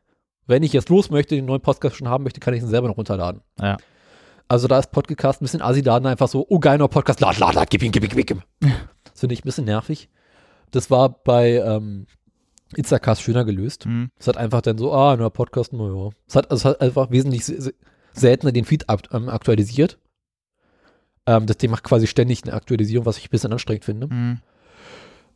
wenn 0.45 0.63
ich 0.63 0.73
jetzt 0.73 0.89
los 0.89 1.09
möchte, 1.09 1.35
den 1.35 1.45
neuen 1.45 1.61
Podcast 1.61 1.95
schon 1.95 2.09
haben 2.09 2.23
möchte, 2.23 2.39
kann 2.39 2.53
ich 2.53 2.61
ihn 2.61 2.67
selber 2.67 2.87
noch 2.87 2.97
runterladen. 2.97 3.41
Ja. 3.59 3.77
Also 4.49 4.67
da 4.67 4.79
ist 4.79 4.91
Podcast 4.91 5.41
ein 5.41 5.45
bisschen 5.45 5.61
assi-laden, 5.61 6.07
einfach 6.07 6.27
so, 6.27 6.45
oh 6.49 6.59
geil, 6.59 6.77
neuer 6.79 6.89
Podcast, 6.89 7.19
lad, 7.21 7.37
lad, 7.39 7.53
lad, 7.53 7.69
gib 7.69 7.83
ihn, 7.83 7.91
gib 7.91 8.03
ihn, 8.03 8.09
gib 8.09 8.31
ihn. 8.31 8.43
Das 9.03 9.19
finde 9.19 9.33
ich 9.33 9.41
ein 9.41 9.45
bisschen 9.45 9.65
nervig. 9.65 10.09
Das 10.71 10.89
war 10.91 11.09
bei 11.09 11.57
ähm, 11.57 12.07
Instacast 12.75 13.21
schöner 13.21 13.45
gelöst. 13.45 13.85
Mhm. 13.85 14.09
Es 14.19 14.27
hat 14.27 14.37
einfach 14.37 14.61
dann 14.61 14.77
so, 14.77 14.91
ah, 14.91 15.15
neuer 15.15 15.29
Podcast, 15.29 15.71
naja. 15.73 16.09
Es 16.27 16.35
hat, 16.35 16.49
also 16.51 16.61
es 16.61 16.65
hat 16.65 16.81
einfach 16.81 17.11
wesentlich 17.11 17.45
se- 17.45 17.61
se- 17.61 17.73
seltener 18.13 18.51
den 18.51 18.65
Feed 18.65 18.89
akt- 18.89 19.09
ähm, 19.13 19.29
aktualisiert. 19.29 19.99
Ähm, 21.27 21.45
das 21.45 21.57
Ding 21.57 21.69
macht 21.71 21.83
quasi 21.83 22.07
ständig 22.07 22.43
eine 22.43 22.53
Aktualisierung, 22.53 23.05
was 23.05 23.17
ich 23.17 23.25
ein 23.27 23.29
bisschen 23.31 23.53
anstrengend 23.53 23.85
finde. 23.85 24.07
Mhm. 24.07 24.39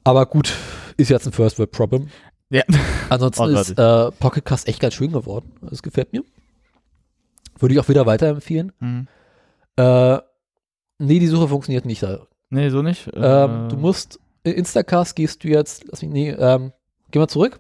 Aber 0.04 0.26
gut, 0.26 0.54
ist 0.98 1.10
jetzt 1.10 1.28
ein 1.28 1.34
First 1.34 1.60
World 1.60 1.72
Problem. 1.72 2.10
Ja. 2.50 2.64
Ansonsten 3.10 3.44
Oh, 3.44 3.48
ist 3.48 3.78
äh, 3.78 4.12
Pocket 4.20 4.44
Cast 4.44 4.68
echt 4.68 4.80
ganz 4.80 4.96
schön 4.96 5.12
geworden. 5.12 5.52
Das 5.62 5.82
gefällt 5.84 6.14
mir. 6.14 6.24
Würde 7.60 7.74
ich 7.76 7.80
auch 7.80 7.90
wieder 7.90 8.06
weiterempfehlen. 8.06 8.72
Mhm. 8.80 9.08
Äh, 9.78 10.18
nee, 11.00 11.20
die 11.20 11.28
Suche 11.28 11.48
funktioniert 11.48 11.86
nicht. 11.86 12.04
da. 12.04 12.28
Nee, 12.50 12.70
so 12.70 12.82
nicht. 12.82 13.10
Ähm, 13.14 13.66
Äh, 13.66 13.68
du 13.70 13.78
musst, 13.78 14.20
in 14.44 14.54
Instacast 14.54 15.16
gehst 15.16 15.44
du 15.44 15.48
jetzt, 15.48 15.86
lass 15.90 16.02
mich, 16.02 16.12
nee, 16.12 16.30
ähm, 16.32 16.72
geh 17.12 17.20
mal 17.20 17.28
zurück. 17.28 17.60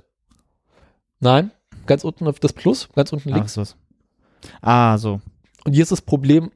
Nein, 1.20 1.52
ganz 1.86 2.04
unten 2.04 2.28
auf 2.28 2.39
das 2.39 2.54
Plus, 2.54 2.89
ganz 2.96 3.14
unten 3.14 3.30
links. 3.30 3.54
ist 3.54 3.58
was? 3.58 3.76
Ah, 4.62 4.98
so. 4.98 5.22
Und 5.64 5.74
hier 5.74 5.84
ist 5.84 5.91
das 5.91 6.02
Problem, 6.02 6.52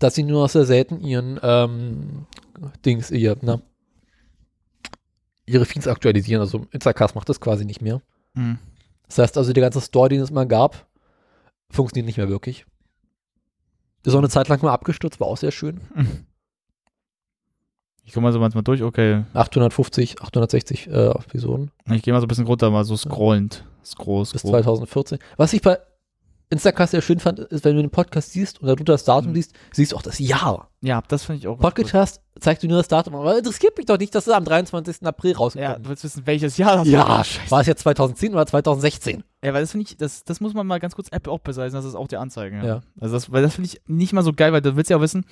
dass 0.00 0.16
sie 0.16 0.24
nur 0.24 0.42
noch 0.42 0.48
sehr 0.48 0.64
selten 0.66 1.00
ihren 1.00 1.38
ähm, 1.42 2.26
Dings, 2.84 3.10
ihr, 3.12 3.36
na, 3.40 3.60
ihre 5.46 5.64
Feeds 5.64 5.86
aktualisieren. 5.86 6.40
Also 6.40 6.66
Instacast 6.72 7.14
macht 7.14 7.28
das 7.28 7.40
quasi 7.40 7.64
nicht 7.64 7.80
mehr. 7.80 8.02
Mhm. 8.34 8.58
Das 9.06 9.18
heißt 9.18 9.38
also, 9.38 9.52
der 9.52 9.62
ganze 9.62 9.80
Store, 9.80 10.08
den 10.08 10.20
es 10.20 10.30
mal 10.32 10.46
gab, 10.46 10.87
funktioniert 11.70 12.06
nicht 12.06 12.16
mehr 12.18 12.28
wirklich. 12.28 12.66
Ist 14.04 14.14
auch 14.14 14.18
eine 14.18 14.28
Zeit 14.28 14.48
lang 14.48 14.62
mal 14.62 14.72
abgestürzt, 14.72 15.20
war 15.20 15.26
auch 15.28 15.36
sehr 15.36 15.52
schön. 15.52 15.80
Ich 18.04 18.14
komme 18.14 18.26
mal 18.28 18.32
so 18.32 18.38
manchmal 18.40 18.64
durch, 18.64 18.82
okay. 18.82 19.24
850, 19.34 20.22
860 20.22 20.86
äh, 20.86 21.10
Episoden 21.10 21.70
Ich 21.92 22.00
gehe 22.02 22.14
mal 22.14 22.20
so 22.20 22.24
ein 22.24 22.28
bisschen 22.28 22.46
runter, 22.46 22.70
mal 22.70 22.84
so 22.84 22.96
scrollend. 22.96 23.66
Scroll, 23.84 24.22
bis 24.22 24.40
scroll. 24.40 24.62
2014. 24.62 25.18
Was 25.36 25.52
ich 25.52 25.60
bei 25.60 25.78
Instacast 26.48 26.92
sehr 26.92 27.02
schön 27.02 27.20
fand, 27.20 27.38
ist, 27.40 27.66
wenn 27.66 27.76
du 27.76 27.82
den 27.82 27.90
Podcast 27.90 28.32
siehst 28.32 28.62
und 28.62 28.68
da 28.68 28.74
du 28.76 28.82
das 28.84 29.04
Datum 29.04 29.28
Mhm. 29.32 29.34
liest, 29.34 29.52
siehst 29.72 29.92
du 29.92 29.96
auch 29.96 30.00
das 30.00 30.18
Jahr. 30.18 30.70
Ja, 30.80 31.02
das 31.06 31.24
finde 31.26 31.40
ich 31.40 31.48
auch. 31.48 31.58
Podcast 31.58 32.22
zeigt 32.40 32.62
dir 32.62 32.68
nur 32.68 32.78
das 32.78 32.88
Datum, 32.88 33.14
aber 33.14 33.36
interessiert 33.36 33.76
mich 33.76 33.84
doch 33.84 33.98
nicht, 33.98 34.14
dass 34.14 34.26
es 34.26 34.32
am 34.32 34.46
23. 34.46 35.02
April 35.06 35.34
gut. 35.34 35.54
Ja, 35.56 35.78
du 35.78 35.90
willst 35.90 36.02
wissen, 36.04 36.26
welches 36.26 36.56
Jahr 36.56 36.78
das 36.78 36.88
Ja, 36.88 37.06
war. 37.06 37.24
scheiße. 37.24 37.50
War 37.50 37.60
es 37.60 37.66
jetzt 37.66 37.82
2010 37.82 38.32
oder 38.32 38.46
2016? 38.46 39.22
Ja, 39.44 39.54
weil 39.54 39.60
das 39.60 39.70
finde 39.70 39.86
ich, 39.88 39.96
das, 39.96 40.24
das 40.24 40.40
muss 40.40 40.52
man 40.52 40.66
mal 40.66 40.80
ganz 40.80 40.96
kurz 40.96 41.08
App 41.12 41.28
auch 41.28 41.38
beweisen, 41.38 41.76
das 41.76 41.84
ist 41.84 41.94
auch 41.94 42.08
die 42.08 42.16
Anzeige. 42.16 42.56
Ja. 42.56 42.64
Ja. 42.64 42.80
Also 43.00 43.14
das, 43.14 43.30
weil 43.30 43.40
das 43.42 43.54
finde 43.54 43.70
ich 43.72 43.80
nicht 43.86 44.12
mal 44.12 44.24
so 44.24 44.32
geil, 44.32 44.52
weil 44.52 44.60
du 44.62 44.74
willst 44.74 44.90
ja 44.90 44.96
auch 44.96 45.00
wissen, 45.00 45.24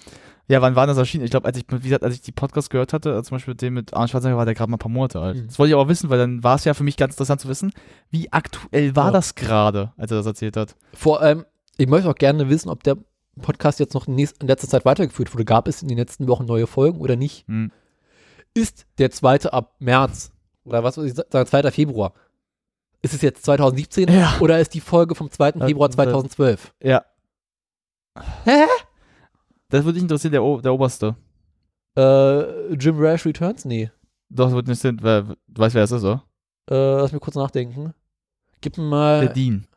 ja, 0.46 0.62
wann 0.62 0.76
war 0.76 0.86
das 0.86 0.96
erschienen? 0.96 1.24
Ich 1.24 1.32
glaube, 1.32 1.46
als 1.46 1.58
ich, 1.58 1.64
wie 1.68 1.80
gesagt, 1.80 2.04
als 2.04 2.14
ich 2.14 2.20
die 2.20 2.30
Podcast 2.30 2.70
gehört 2.70 2.92
hatte, 2.92 3.10
also 3.10 3.22
zum 3.22 3.34
Beispiel 3.36 3.56
den 3.56 3.74
mit 3.74 3.94
Arne 3.94 4.06
Schwarzenegger, 4.06 4.38
war 4.38 4.44
der 4.44 4.54
gerade 4.54 4.70
mal 4.70 4.76
ein 4.76 4.78
paar 4.78 4.92
Monate 4.92 5.18
alt. 5.20 5.36
Mhm. 5.38 5.46
Das 5.48 5.58
wollte 5.58 5.70
ich 5.70 5.74
aber 5.74 5.88
wissen, 5.88 6.08
weil 6.08 6.18
dann 6.18 6.44
war 6.44 6.54
es 6.54 6.64
ja 6.64 6.72
für 6.74 6.84
mich 6.84 6.96
ganz 6.96 7.14
interessant 7.14 7.40
zu 7.40 7.48
wissen, 7.48 7.72
wie 8.10 8.32
aktuell 8.32 8.94
war 8.94 9.06
Ja. 9.06 9.10
das 9.10 9.34
gerade, 9.34 9.92
als 9.96 10.12
er 10.12 10.18
das 10.18 10.26
erzählt 10.26 10.56
hat. 10.56 10.76
Vor 10.94 11.20
allem, 11.20 11.44
ich 11.76 11.88
möchte 11.88 12.08
auch 12.08 12.14
gerne 12.14 12.48
wissen, 12.48 12.68
ob 12.68 12.84
der 12.84 12.96
Podcast 13.42 13.80
jetzt 13.80 13.94
noch 13.94 14.06
in, 14.06 14.14
nächst- 14.14 14.40
in 14.40 14.46
letzter 14.46 14.68
Zeit 14.68 14.84
weitergeführt 14.84 15.34
wurde. 15.34 15.44
Gab 15.44 15.66
es 15.66 15.82
in 15.82 15.88
den 15.88 15.98
letzten 15.98 16.28
Wochen 16.28 16.44
neue 16.46 16.68
Folgen 16.68 17.00
oder 17.00 17.16
nicht? 17.16 17.44
Hm. 17.48 17.72
Ist 18.54 18.86
der 18.98 19.10
zweite 19.10 19.52
ab 19.52 19.74
März 19.80 20.30
oder 20.64 20.82
was 20.84 20.96
weiß 20.96 21.04
ich 21.06 21.14
sagen, 21.14 21.46
2. 21.46 21.70
Februar? 21.72 22.14
Ist 23.06 23.14
es 23.14 23.22
jetzt 23.22 23.44
2017 23.44 24.08
Ja. 24.12 24.36
oder 24.40 24.58
ist 24.58 24.74
die 24.74 24.80
Folge 24.80 25.14
vom 25.14 25.30
2. 25.30 25.50
Äh, 25.50 25.66
Februar 25.66 25.88
2012? 25.88 26.74
Ja. 26.82 27.04
Hä? 28.42 28.64
Das 29.68 29.84
würde 29.84 29.94
mich 29.94 30.02
interessieren, 30.02 30.32
der, 30.32 30.42
o 30.42 30.60
der 30.60 30.74
Oberste. 30.74 31.14
Äh, 31.96 32.74
Jim 32.74 32.98
Rash 32.98 33.24
Returns? 33.24 33.64
Nee. 33.64 33.92
Doch, 34.28 34.46
das 34.46 34.54
würde 34.54 34.68
mich 34.70 34.84
interessieren, 34.84 34.98
wer, 35.02 35.22
du 35.46 35.62
weißt, 35.62 35.74
wer 35.76 35.82
das 35.84 35.92
ist, 35.92 36.02
oder? 36.02 36.24
Äh, 36.68 37.00
lass 37.00 37.12
mir 37.12 37.20
kurz 37.20 37.36
nachdenken. 37.36 37.94
Gib 38.60 38.76
mir 38.76 38.82
mal. 38.82 39.20
Der 39.20 39.32
Dean. 39.34 39.68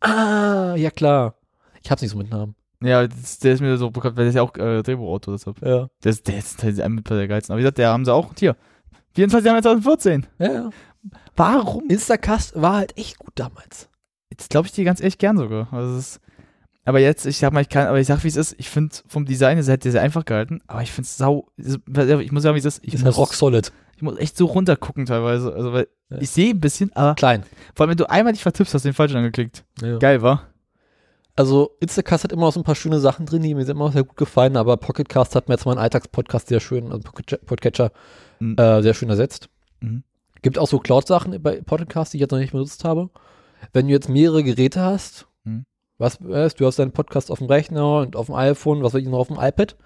Ah, 0.00 0.74
ja 0.76 0.90
klar. 0.90 1.36
Ich 1.84 1.92
hab's 1.92 2.02
nicht 2.02 2.10
so 2.10 2.18
mit 2.18 2.28
Namen. 2.28 2.56
Ja, 2.82 3.06
das, 3.06 3.38
der 3.38 3.54
ist 3.54 3.60
mir 3.60 3.76
so 3.76 3.92
bekannt, 3.92 4.16
weil 4.16 4.24
der 4.24 4.30
ist 4.30 4.34
ja 4.34 4.42
auch 4.42 4.56
äh, 4.56 4.82
Drehbuchautor, 4.82 5.34
deshalb. 5.34 5.62
Ja. 5.62 5.88
Der 6.02 6.10
ist, 6.10 6.26
der 6.26 6.38
ist, 6.38 6.60
der 6.60 6.70
ist 6.70 6.88
mit 6.88 7.08
der 7.08 7.28
geilsten. 7.28 7.52
Aber 7.52 7.58
wie 7.58 7.62
gesagt, 7.62 7.78
der 7.78 7.90
haben 7.90 8.04
sie 8.04 8.12
auch 8.12 8.32
hier. 8.36 8.56
24. 9.14 9.46
Januar 9.46 9.62
2014. 9.62 10.26
Ja, 10.40 10.52
ja. 10.52 10.70
Warum? 11.38 11.88
Instacast 11.88 12.60
war 12.60 12.76
halt 12.76 12.96
echt 12.98 13.18
gut 13.18 13.32
damals. 13.36 13.88
Jetzt 14.30 14.50
glaube 14.50 14.66
ich 14.66 14.72
dir 14.72 14.84
ganz 14.84 15.00
echt 15.00 15.18
gern 15.18 15.36
sogar. 15.38 15.72
Also 15.72 15.98
ist, 15.98 16.20
aber 16.84 17.00
jetzt, 17.00 17.26
ich 17.26 17.38
sag 17.38 17.52
mal, 17.52 17.60
ich 17.62 17.68
kann, 17.68 17.86
aber 17.86 17.98
ich 18.00 18.06
sag, 18.06 18.24
wie 18.24 18.28
es 18.28 18.36
ist. 18.36 18.54
Ich 18.58 18.68
finde, 18.70 18.94
vom 19.06 19.24
Design 19.24 19.58
ist 19.58 19.68
er 19.68 19.78
sehr 19.80 20.02
einfach 20.02 20.24
gehalten, 20.24 20.60
aber 20.66 20.82
ich 20.82 20.90
finde 20.92 21.06
es 21.06 21.16
sau. 21.16 21.48
Ich 21.56 22.32
muss 22.32 22.42
sagen, 22.42 22.54
wie 22.54 22.58
es 22.60 22.64
ist. 22.64 22.80
Ich 22.82 22.94
Ist 22.94 23.00
muss, 23.04 23.16
halt 23.16 23.16
rock 23.18 23.34
solid. 23.34 23.72
ich 23.96 24.02
muss 24.02 24.18
echt 24.18 24.36
so 24.36 24.46
runtergucken 24.46 25.06
teilweise. 25.06 25.52
Also, 25.52 25.72
weil 25.72 25.88
Ja. 26.10 26.18
ich 26.18 26.30
sehe 26.30 26.50
ein 26.54 26.60
bisschen, 26.60 26.92
aber 26.94 27.14
Klein. 27.14 27.42
vor 27.74 27.84
allem, 27.84 27.90
wenn 27.90 27.96
du 27.98 28.08
einmal 28.10 28.32
dich 28.32 28.42
vertippst, 28.42 28.72
hast 28.74 28.84
du 28.84 28.88
den 28.88 28.94
falschen 28.94 29.16
angeklickt. 29.18 29.64
Ja. 29.82 29.98
Geil, 29.98 30.22
war? 30.22 30.48
Also 31.36 31.76
Instacast 31.80 32.24
hat 32.24 32.32
immer 32.32 32.46
noch 32.46 32.52
so 32.52 32.58
ein 32.60 32.64
paar 32.64 32.74
schöne 32.74 32.98
Sachen 32.98 33.24
drin, 33.26 33.42
die 33.42 33.54
mir 33.54 33.62
immer 33.68 33.84
noch 33.86 33.92
sehr 33.92 34.02
gut 34.02 34.16
gefallen, 34.16 34.56
aber 34.56 34.76
Pocketcast 34.76 35.36
hat 35.36 35.48
mir 35.48 35.54
jetzt 35.54 35.66
meinen 35.66 35.78
Alltagspodcast 35.78 36.48
sehr 36.48 36.58
schön, 36.58 36.90
also 36.90 37.00
Podcatcher, 37.46 37.92
Mhm. 38.40 38.56
äh, 38.58 38.82
sehr 38.82 38.94
schön 38.94 39.08
ersetzt. 39.08 39.48
Mhm. 39.80 40.02
Gibt 40.42 40.58
auch 40.58 40.68
so 40.68 40.78
Cloud-Sachen 40.78 41.42
bei 41.42 41.60
Podcast, 41.62 42.12
die 42.12 42.18
ich 42.18 42.20
jetzt 42.22 42.30
noch 42.30 42.38
nicht 42.38 42.52
benutzt 42.52 42.84
habe. 42.84 43.10
Wenn 43.72 43.86
du 43.86 43.92
jetzt 43.92 44.08
mehrere 44.08 44.42
Geräte 44.44 44.80
hast, 44.80 45.26
Mhm. 45.44 45.64
was 45.98 46.18
weißt, 46.22 46.60
du 46.60 46.66
hast 46.66 46.78
deinen 46.78 46.92
Podcast 46.92 47.30
auf 47.30 47.38
dem 47.38 47.48
Rechner 47.48 47.98
und 47.98 48.16
auf 48.16 48.26
dem 48.26 48.34
iPhone, 48.34 48.82
was 48.82 48.94
weiß 48.94 49.02
ich 49.02 49.08
noch 49.08 49.18
auf 49.18 49.28
dem 49.28 49.38
iPad, 49.40 49.76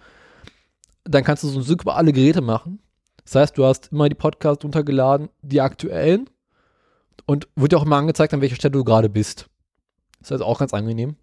dann 1.04 1.24
kannst 1.24 1.42
du 1.42 1.48
so 1.48 1.54
einen 1.56 1.64
Sync 1.64 1.82
über 1.82 1.96
alle 1.96 2.12
Geräte 2.12 2.40
machen. 2.42 2.80
Das 3.24 3.34
heißt, 3.36 3.56
du 3.58 3.64
hast 3.64 3.92
immer 3.92 4.08
die 4.08 4.14
Podcasts 4.14 4.64
runtergeladen, 4.64 5.28
die 5.42 5.60
aktuellen 5.60 6.28
und 7.26 7.48
wird 7.56 7.72
dir 7.72 7.78
auch 7.78 7.84
immer 7.86 7.96
angezeigt, 7.96 8.34
an 8.34 8.40
welcher 8.40 8.56
Stelle 8.56 8.72
du 8.72 8.84
gerade 8.84 9.08
bist. 9.08 9.48
Das 10.18 10.28
ist 10.28 10.32
also 10.32 10.44
auch 10.44 10.58
ganz 10.58 10.74
angenehm. 10.74 11.16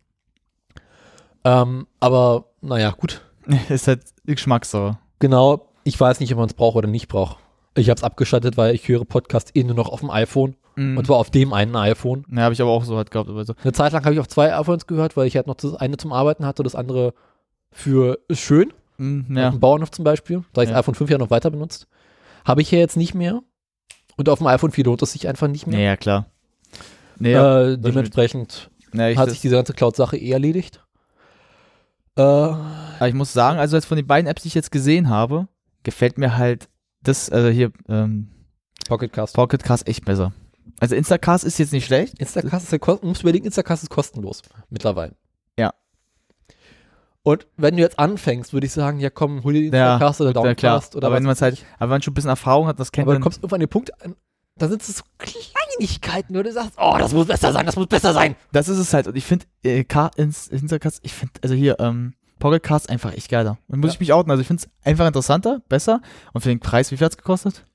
Ähm, 1.44 1.88
aber 2.00 2.46
naja, 2.62 2.92
gut. 2.92 3.22
ist 3.70 3.88
halt 3.88 4.04
Geschmackssache. 4.26 4.98
Genau, 5.20 5.70
ich 5.84 6.00
weiß 6.00 6.20
nicht, 6.20 6.32
ob 6.34 6.40
man 6.40 6.48
es 6.48 6.54
braucht 6.54 6.76
oder 6.76 6.88
nicht 6.88 7.08
braucht. 7.08 7.38
Ich 7.76 7.90
habe 7.90 7.98
es 7.98 8.04
abgeschaltet, 8.04 8.58
weil 8.58 8.74
ich 8.76 8.88
höre 8.88 9.06
Podcast 9.06 9.56
eh 9.56 9.64
nur 9.64 9.76
noch 9.76 9.90
auf 9.90 10.00
dem 10.02 10.10
iPhone 10.10 10.56
Mhm. 10.76 10.98
und 10.98 11.06
zwar 11.06 11.18
auf 11.18 11.30
dem 11.30 11.52
einen 11.54 11.76
iPhone. 11.76 12.26
Ja, 12.32 12.44
habe 12.44 12.54
ich 12.54 12.62
aber 12.62 12.72
auch 12.72 12.84
so 12.86 12.96
halt 12.96 13.12
gehabt. 13.12 13.30
Aber 13.30 13.44
so. 13.44 13.54
Eine 13.64 13.74
Zeit 13.74 13.92
lang 13.92 14.04
habe 14.06 14.14
ich 14.14 14.20
auf 14.20 14.28
zwei 14.30 14.56
iPhones 14.58 14.88
gehört, 14.88 15.18
weil 15.18 15.28
ich 15.28 15.36
halt 15.36 15.46
noch 15.48 15.56
das 15.56 15.76
eine 15.76 15.98
zum 15.98 16.14
Arbeiten 16.14 16.46
hatte, 16.46 16.64
das 16.64 16.74
andere 16.76 17.14
für 17.72 18.18
ist 18.30 18.40
schön. 18.40 18.72
Mhm, 18.98 19.26
Auf 19.32 19.38
ja. 19.38 19.50
dem 19.52 19.60
Bauernhof 19.60 19.92
zum 19.92 20.04
Beispiel. 20.06 20.44
Da 20.54 20.62
ich 20.62 20.70
Ja. 20.70 20.76
das 20.76 20.84
iPhone 20.84 20.96
5 20.96 21.10
ja 21.10 21.18
noch 21.18 21.30
weiter 21.32 21.52
benutzt. 21.52 21.88
Habe 22.46 22.62
ich 22.62 22.72
ja 22.72 22.80
jetzt 22.80 22.98
nicht 22.98 23.14
mehr. 23.14 23.42
Und 24.18 24.30
auf 24.30 24.40
dem 24.40 24.48
iPhone 24.48 24.72
4 24.72 24.86
lohnt 24.86 25.02
es 25.02 25.12
sich 25.14 25.28
einfach 25.28 25.48
nicht 25.48 25.68
mehr. 25.68 25.80
ja, 25.80 25.98
klar. 25.98 26.26
Nee, 27.18 27.32
ja. 27.34 27.70
äh, 27.72 27.78
dementsprechend 27.78 28.70
ja, 28.94 29.10
ich, 29.10 29.18
hat 29.18 29.30
sich 29.30 29.42
diese 29.42 29.56
ganze 29.56 29.74
Cloud-Sache 29.74 30.18
eh 30.18 30.32
erledigt. 30.32 30.82
Äh, 32.16 32.22
aber 32.22 33.08
ich 33.08 33.14
muss 33.14 33.34
sagen, 33.34 33.60
also 33.60 33.76
jetzt 33.76 33.86
von 33.86 33.98
den 33.98 34.08
beiden 34.08 34.30
Apps, 34.30 34.42
die 34.44 34.48
ich 34.50 34.56
jetzt 34.56 34.72
gesehen 34.72 35.10
habe, 35.10 35.48
gefällt 35.84 36.18
mir 36.18 36.38
halt 36.38 36.70
das, 37.04 37.30
also 37.30 37.50
hier, 37.50 37.72
ähm, 37.88 38.30
Pocketcast. 38.88 39.36
Pocketcast 39.36 39.88
echt 39.88 40.06
besser. 40.06 40.34
Also 40.80 40.96
Instacast 40.96 41.44
ist 41.44 41.58
jetzt 41.60 41.74
nicht 41.74 41.86
schlecht. 41.86 42.18
Instacast 42.20 42.66
ist 42.66 42.72
ja 42.72 42.78
kost- 42.78 43.04
man 43.04 43.10
muss 43.10 43.22
überlegen, 43.22 43.46
Instacast 43.46 43.84
ist 43.84 43.90
kostenlos 43.90 44.42
mittlerweile. 44.70 45.16
Ja. 45.58 45.74
Und 47.24 47.48
wenn 47.58 47.76
du 47.76 47.82
jetzt 47.82 48.00
anfängst, 48.00 48.54
würde 48.54 48.66
ich 48.66 48.72
sagen, 48.74 49.00
ja 49.00 49.10
komm, 49.10 49.44
hol 49.44 49.54
dir 49.54 49.64
Ja, 49.70 49.94
Instacast 49.96 50.22
oder 50.22 50.30
Ja, 50.30 50.56
klar. 50.56 50.74
Downcast 50.76 50.96
oder 50.96 51.08
aber 51.08 51.16
wenn 51.18 51.24
man 51.24 51.32
was 51.32 51.38
es 51.40 51.42
halt, 51.42 51.66
aber 51.76 51.82
wenn 51.82 51.90
man 51.96 52.02
schon 52.02 52.12
ein 52.12 52.16
bisschen 52.16 52.30
Erfahrung 52.30 52.68
hat, 52.68 52.80
das 52.80 52.92
kennt 52.92 53.06
Aber 53.06 53.14
du 53.14 53.20
man. 53.20 53.24
kommst 53.24 53.40
irgendwann 53.40 53.58
an 53.58 53.62
den 53.66 53.70
Punkt, 53.70 53.92
da 54.58 54.68
sind 54.68 54.82
es 54.82 54.88
so 54.98 55.04
Kleinigkeiten, 55.18 56.36
wo 56.36 56.42
du 56.44 56.52
sagst, 56.52 56.74
oh, 56.78 56.96
das 56.98 57.14
muss 57.14 57.28
besser 57.28 57.52
sein, 57.54 57.66
das 57.66 57.76
muss 57.76 57.88
besser 57.88 58.14
sein. 58.14 58.36
Das 58.52 58.68
ist 58.70 58.78
es 58.78 58.94
halt. 58.94 59.08
Und 59.08 59.16
ich 59.16 59.26
finde, 59.26 59.46
äh, 59.64 59.86
Instacast, 60.18 61.00
ich 61.04 61.14
finde, 61.14 61.34
also 61.44 61.56
hier, 61.56 61.80
ähm, 61.80 62.14
Pocketcast 62.40 62.90
einfach 62.90 63.14
echt 63.14 63.30
geiler. 63.30 63.58
Und 63.68 63.80
muss 63.80 63.90
Ja. 63.90 63.94
ich 63.96 64.00
mich 64.00 64.14
outen. 64.14 64.32
Also 64.32 64.42
ich 64.42 64.48
finde 64.48 64.64
es 64.64 64.86
einfach 64.86 65.06
interessanter, 65.08 65.62
besser. 65.70 66.02
Und 66.34 66.42
für 66.42 66.50
den 66.50 66.60
Preis, 66.60 66.92
wie 66.92 66.98
viel 66.98 67.06
hat 67.06 67.12
es 67.14 67.18
gekostet? 67.18 67.66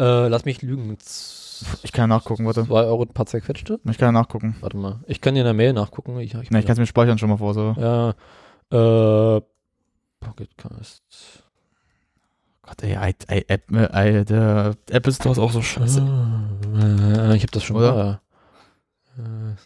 Äh, 0.00 0.28
lass 0.28 0.44
mich 0.44 0.62
lügen. 0.62 0.96
Ich 1.82 1.92
kann 1.92 2.04
ja 2.10 2.16
nachgucken, 2.16 2.46
warte. 2.46 2.64
2 2.66 2.84
Euro 2.84 3.02
ein 3.02 3.08
paar 3.08 3.26
zerquetschte. 3.26 3.78
Ich 3.84 3.98
kann 3.98 4.08
ja 4.08 4.12
nachgucken. 4.12 4.56
Warte 4.60 4.76
mal. 4.76 5.00
Ich 5.06 5.20
kann 5.20 5.34
dir 5.34 5.40
in 5.40 5.44
der 5.44 5.52
Mail 5.54 5.72
nachgucken. 5.74 6.18
Ich, 6.20 6.34
ich, 6.34 6.50
Na, 6.50 6.58
ich 6.58 6.64
kann 6.66 6.72
es 6.72 6.78
mir 6.78 6.86
speichern 6.86 7.18
schon 7.18 7.28
mal 7.28 7.36
vor. 7.36 7.52
So. 7.54 7.74
Ja. 7.78 8.14
Äh, 9.36 9.40
Pocketcast. 10.20 11.02
Gott, 12.62 12.82
ey, 12.82 12.92
I, 12.94 13.44
App, 13.48 13.70
äh, 13.72 14.24
der 14.24 14.74
Apple 14.90 15.12
Store 15.12 15.32
ist 15.32 15.38
auch 15.38 15.50
so 15.52 15.60
scheiße. 15.62 16.00
Ah, 16.02 17.34
ich 17.34 17.42
habe 17.42 17.52
das 17.52 17.62
schon 17.64 17.76
Oder? 17.76 17.94
mal. 17.94 18.20
Äh, 19.18 19.56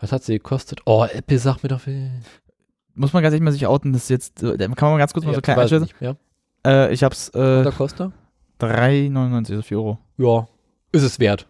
was 0.00 0.12
hat 0.12 0.24
sie 0.24 0.34
gekostet? 0.34 0.80
Oh, 0.86 1.04
Apple 1.04 1.38
sagt 1.38 1.62
mir 1.62 1.68
doch 1.68 1.80
viel. 1.82 2.10
Muss 2.94 3.12
man 3.12 3.22
ganz 3.22 3.32
ehrlich 3.32 3.44
mal 3.44 3.52
sich 3.52 3.66
outen, 3.66 3.92
das 3.92 4.04
ist 4.04 4.08
jetzt, 4.10 4.42
äh, 4.42 4.56
kann 4.58 4.90
man 4.90 4.98
ganz 4.98 5.12
kurz 5.12 5.24
mal 5.24 5.34
so 5.34 5.40
klein 5.40 5.80
nicht 5.80 6.00
mehr. 6.00 6.16
Äh, 6.66 6.92
ich 6.92 7.02
hab's, 7.02 7.30
äh, 7.34 7.60
Oder 7.60 7.72
Costa? 7.72 8.12
3,99, 8.60 9.50
also 9.52 9.62
4 9.62 9.78
Euro. 9.78 9.98
Ja. 10.18 10.48
Ist 10.92 11.02
es 11.02 11.18
wert. 11.18 11.46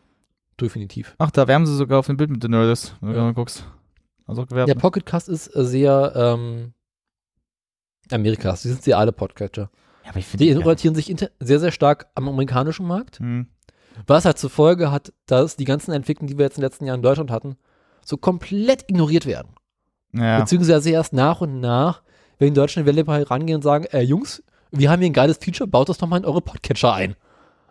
Definitiv. 0.61 1.14
Ach, 1.18 1.30
da 1.30 1.49
wärmen 1.49 1.66
sie 1.66 1.74
sogar 1.74 1.99
auf 1.99 2.07
dem 2.07 2.16
Bild 2.16 2.30
mit 2.30 2.43
den 2.45 2.51
Nerdist, 2.53 2.97
wenn 3.01 3.11
du 3.11 3.16
Ja. 3.16 3.22
mal 3.24 3.34
guckst. 3.34 3.64
Also 4.26 4.47
gewerbt. 4.47 4.68
Ja, 4.68 4.74
Pocketcast 4.74 5.28
ist 5.28 5.49
äh, 5.57 5.64
sehr 5.64 6.12
ähm, 6.14 6.72
Amerikas. 8.11 8.62
Die 8.62 8.68
sind 8.68 8.82
sehr 8.82 8.99
alle 8.99 9.12
Podcatcher. 9.12 9.70
Ja, 10.05 10.11
aber 10.11 10.18
ich 10.18 10.30
Die 10.32 10.57
orientieren 10.57 10.95
sich 10.95 11.14
sehr, 11.41 11.61
sehr 11.61 11.72
stark 11.72 12.07
am 12.14 12.28
amerikanischen 12.28 12.86
Markt. 12.86 13.18
Hm. 13.18 13.49
Was 14.07 14.24
halt 14.24 14.38
zur 14.38 14.51
Folge 14.51 14.91
hat, 14.93 15.12
dass 15.26 15.57
die 15.57 15.64
ganzen 15.64 15.93
Entwicklungen, 15.93 16.28
die 16.28 16.38
wir 16.38 16.45
jetzt 16.45 16.57
in 16.57 16.61
den 16.62 16.66
letzten 16.68 16.86
Jahren 16.86 17.01
in 17.01 17.03
Deutschland 17.03 17.30
hatten, 17.30 17.57
so 18.05 18.16
komplett 18.16 18.84
ignoriert 18.88 19.26
werden. 19.26 19.49
Ja. 20.13 20.41
Beziehungsweise 20.41 20.91
erst 20.91 21.13
nach 21.13 21.41
und 21.41 21.61
nach, 21.61 22.03
wenn 22.39 22.49
die 22.49 22.55
deutschen 22.55 22.85
Developer 22.85 23.31
rangehen 23.31 23.57
und 23.57 23.63
sagen, 23.63 23.85
äh, 23.93 24.01
Jungs, 24.01 24.43
wir 24.71 24.91
haben 24.91 25.01
hier 25.01 25.11
ein 25.11 25.15
geiles 25.15 25.39
Feature, 25.39 25.69
baut 25.69 25.89
das 25.89 25.99
doch 25.99 26.07
mal 26.07 26.19
in 26.19 26.25
eure 26.25 26.41
Podcatcher 26.41 26.95
ein. 26.95 27.17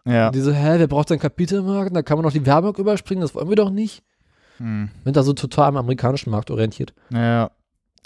ja. 0.05 0.27
Und 0.27 0.35
die 0.35 0.41
so, 0.41 0.51
hä, 0.51 0.75
wer 0.77 0.87
braucht 0.87 1.09
denn 1.09 1.19
Kapitelmarken? 1.19 1.93
Da 1.93 2.01
kann 2.01 2.17
man 2.17 2.23
doch 2.23 2.31
die 2.31 2.45
Werbung 2.45 2.75
überspringen, 2.75 3.21
das 3.21 3.35
wollen 3.35 3.49
wir 3.49 3.55
doch 3.55 3.69
nicht. 3.69 4.03
Hm. 4.57 4.89
Sind 5.03 5.15
da 5.15 5.23
so 5.23 5.33
total 5.33 5.69
am 5.69 5.77
amerikanischen 5.77 6.31
Markt 6.31 6.51
orientiert. 6.51 6.93
Ja. 7.11 7.51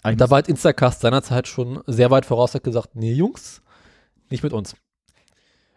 Da 0.03 0.29
war 0.29 0.35
halt 0.35 0.49
Instacast 0.49 1.01
seinerzeit 1.01 1.47
schon 1.47 1.81
sehr 1.87 2.11
weit 2.11 2.25
voraus, 2.25 2.53
hat 2.53 2.63
gesagt, 2.63 2.89
nee, 2.93 3.13
Jungs, 3.13 3.61
nicht 4.29 4.43
mit 4.43 4.51
uns. 4.53 4.75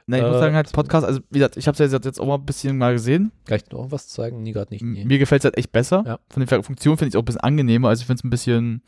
Nein, 0.07 0.21
ich 0.21 0.27
muss 0.27 0.37
Äh, 0.37 0.41
sagen, 0.41 0.55
halt 0.55 0.73
Podcast, 0.73 1.05
also 1.05 1.21
wie 1.31 1.39
gesagt, 1.39 1.57
ich 1.57 1.67
habe 1.67 1.83
es 1.83 1.93
ja 1.93 1.99
jetzt 1.99 2.21
auch 2.21 2.27
mal 2.27 2.37
ein 2.37 2.47
bisschen 2.47 2.79
mal 2.79 2.93
gesehen. 2.93 3.33
Kann 3.45 3.57
ich 3.57 3.71
noch 3.71 3.91
was 3.91 4.09
zeigen? 4.09 4.43
Nee, 4.43 4.53
gerade 4.53 4.73
nicht. 4.73 4.83
Nee. 4.85 5.05
Mir 5.05 5.19
gefällt 5.19 5.41
es 5.41 5.45
halt 5.45 5.59
echt 5.59 5.73
besser. 5.73 6.05
Ja. 6.07 6.19
Von 6.31 6.45
der 6.47 6.63
Funktion 6.63 6.97
finde 6.97 7.09
ich 7.09 7.15
es 7.15 7.17
auch 7.17 7.23
ein 7.23 7.27
bisschen 7.27 7.41
angenehmer, 7.41 7.89
also 7.89 8.01
ich 8.01 8.07
finde 8.07 8.21
es 8.21 8.25
ein 8.25 8.31
bisschen 8.31 8.83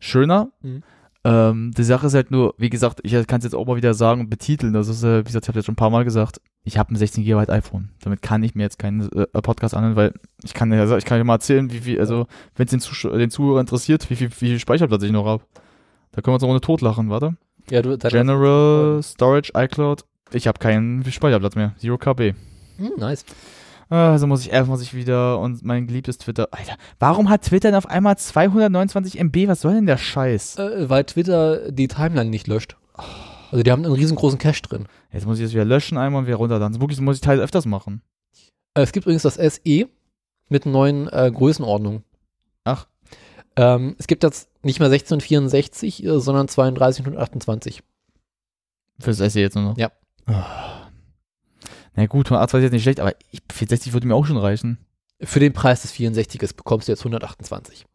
schöner. 0.00 0.50
Mhm. 0.62 0.82
Ähm, 1.24 1.72
die 1.76 1.82
Sache 1.82 2.06
ist 2.06 2.14
halt 2.14 2.30
nur, 2.30 2.54
wie 2.56 2.70
gesagt, 2.70 3.00
ich 3.02 3.12
kann 3.26 3.38
es 3.38 3.44
jetzt 3.44 3.54
auch 3.54 3.66
mal 3.66 3.76
wieder 3.76 3.94
sagen 3.94 4.20
und 4.20 4.30
betiteln. 4.30 4.72
Das 4.72 4.86
ist, 4.86 5.02
äh, 5.02 5.20
wie 5.20 5.24
gesagt, 5.24 5.44
ich 5.44 5.48
habe 5.48 5.58
jetzt 5.58 5.66
schon 5.66 5.72
ein 5.72 5.76
paar 5.76 5.90
Mal 5.90 6.04
gesagt, 6.04 6.40
ich 6.62 6.78
habe 6.78 6.94
ein 6.94 6.96
16 6.96 7.24
GB 7.24 7.50
iPhone. 7.52 7.90
Damit 8.00 8.22
kann 8.22 8.42
ich 8.44 8.54
mir 8.54 8.62
jetzt 8.62 8.78
keinen 8.78 9.10
äh, 9.12 9.26
Podcast 9.42 9.74
anhören, 9.74 9.96
weil 9.96 10.14
ich 10.44 10.54
kann 10.54 10.72
ja, 10.72 10.80
also 10.80 10.96
ich 10.96 11.04
kann 11.04 11.18
ja 11.18 11.24
mal 11.24 11.34
erzählen, 11.34 11.72
wie 11.72 11.80
viel, 11.80 11.98
also 11.98 12.26
wenn 12.54 12.66
es 12.66 12.70
den, 12.70 12.80
Zusch 12.80 13.02
den 13.02 13.30
Zuhörer 13.30 13.60
interessiert, 13.60 14.08
wie 14.08 14.14
viel, 14.16 14.30
wie 14.30 14.34
viel 14.34 14.58
Speicherplatz 14.60 15.02
ich 15.02 15.10
noch 15.12 15.26
habe. 15.26 15.42
Da 16.12 16.22
können 16.22 16.32
wir 16.32 16.34
uns 16.34 16.44
eine 16.44 16.52
Runde 16.52 16.60
totlachen, 16.60 17.10
warte. 17.10 17.36
Ja, 17.70 17.82
du, 17.82 17.98
General, 17.98 19.02
Storage, 19.02 19.50
iCloud. 19.56 20.04
Ich 20.32 20.46
habe 20.46 20.58
keinen 20.58 21.04
Speicherplatz 21.10 21.54
mehr. 21.54 21.74
Zero 21.78 21.98
KB. 21.98 22.34
Hm, 22.78 22.92
nice. 22.98 23.24
Also 23.88 24.26
muss 24.26 24.40
ich, 24.40 24.52
erst 24.52 24.68
muss 24.68 24.82
ich 24.82 24.94
wieder 24.94 25.38
und 25.38 25.64
mein 25.64 25.86
geliebtes 25.86 26.18
Twitter. 26.18 26.48
Alter, 26.50 26.76
warum 26.98 27.28
hat 27.28 27.42
Twitter 27.42 27.68
denn 27.68 27.76
auf 27.76 27.88
einmal 27.88 28.18
229 28.18 29.20
MB? 29.20 29.48
Was 29.48 29.60
soll 29.60 29.74
denn 29.74 29.86
der 29.86 29.96
Scheiß? 29.96 30.58
Äh, 30.58 30.88
weil 30.90 31.04
Twitter 31.04 31.70
die 31.70 31.86
Timeline 31.86 32.30
nicht 32.30 32.48
löscht. 32.48 32.76
Also 33.52 33.62
die 33.62 33.70
haben 33.70 33.84
einen 33.84 33.94
riesengroßen 33.94 34.40
Cache 34.40 34.62
drin. 34.62 34.86
Jetzt 35.12 35.24
muss 35.24 35.38
ich 35.38 35.44
das 35.44 35.52
wieder 35.52 35.64
löschen 35.64 35.98
einmal 35.98 36.20
und 36.20 36.26
wieder 36.26 36.36
runterladen. 36.36 36.80
Wirklich, 36.80 36.98
das 36.98 37.04
muss 37.04 37.16
ich 37.16 37.22
teils 37.22 37.40
öfters 37.40 37.64
machen. 37.64 38.02
Äh, 38.74 38.82
es 38.82 38.90
gibt 38.90 39.06
übrigens 39.06 39.22
das 39.22 39.34
SE 39.34 39.88
mit 40.48 40.66
neuen 40.66 41.08
äh, 41.08 41.30
Größenordnungen. 41.32 42.02
Ach. 42.64 42.88
Ähm, 43.54 43.94
es 43.98 44.08
gibt 44.08 44.24
jetzt 44.24 44.50
nicht 44.62 44.80
mehr 44.80 44.88
1664, 44.88 46.04
äh, 46.04 46.20
sondern 46.20 46.48
3228. 46.48 47.82
Fürs 48.98 49.18
SE 49.18 49.40
jetzt 49.40 49.54
nur 49.54 49.64
noch. 49.64 49.78
Ja. 49.78 49.92
Ah. 50.26 50.90
Na 51.94 52.06
gut, 52.06 52.26
128 52.26 52.58
ist 52.58 52.62
jetzt 52.64 52.72
nicht 52.72 52.82
schlecht, 52.82 53.00
aber 53.00 53.14
ich, 53.30 53.40
460 53.52 53.92
würde 53.92 54.06
mir 54.06 54.14
auch 54.14 54.26
schon 54.26 54.36
reichen. 54.36 54.78
Für 55.22 55.40
den 55.40 55.52
Preis 55.54 55.82
des 55.82 55.94
64ers 55.94 56.54
bekommst 56.54 56.88
du 56.88 56.92
jetzt 56.92 57.00
128. 57.00 57.86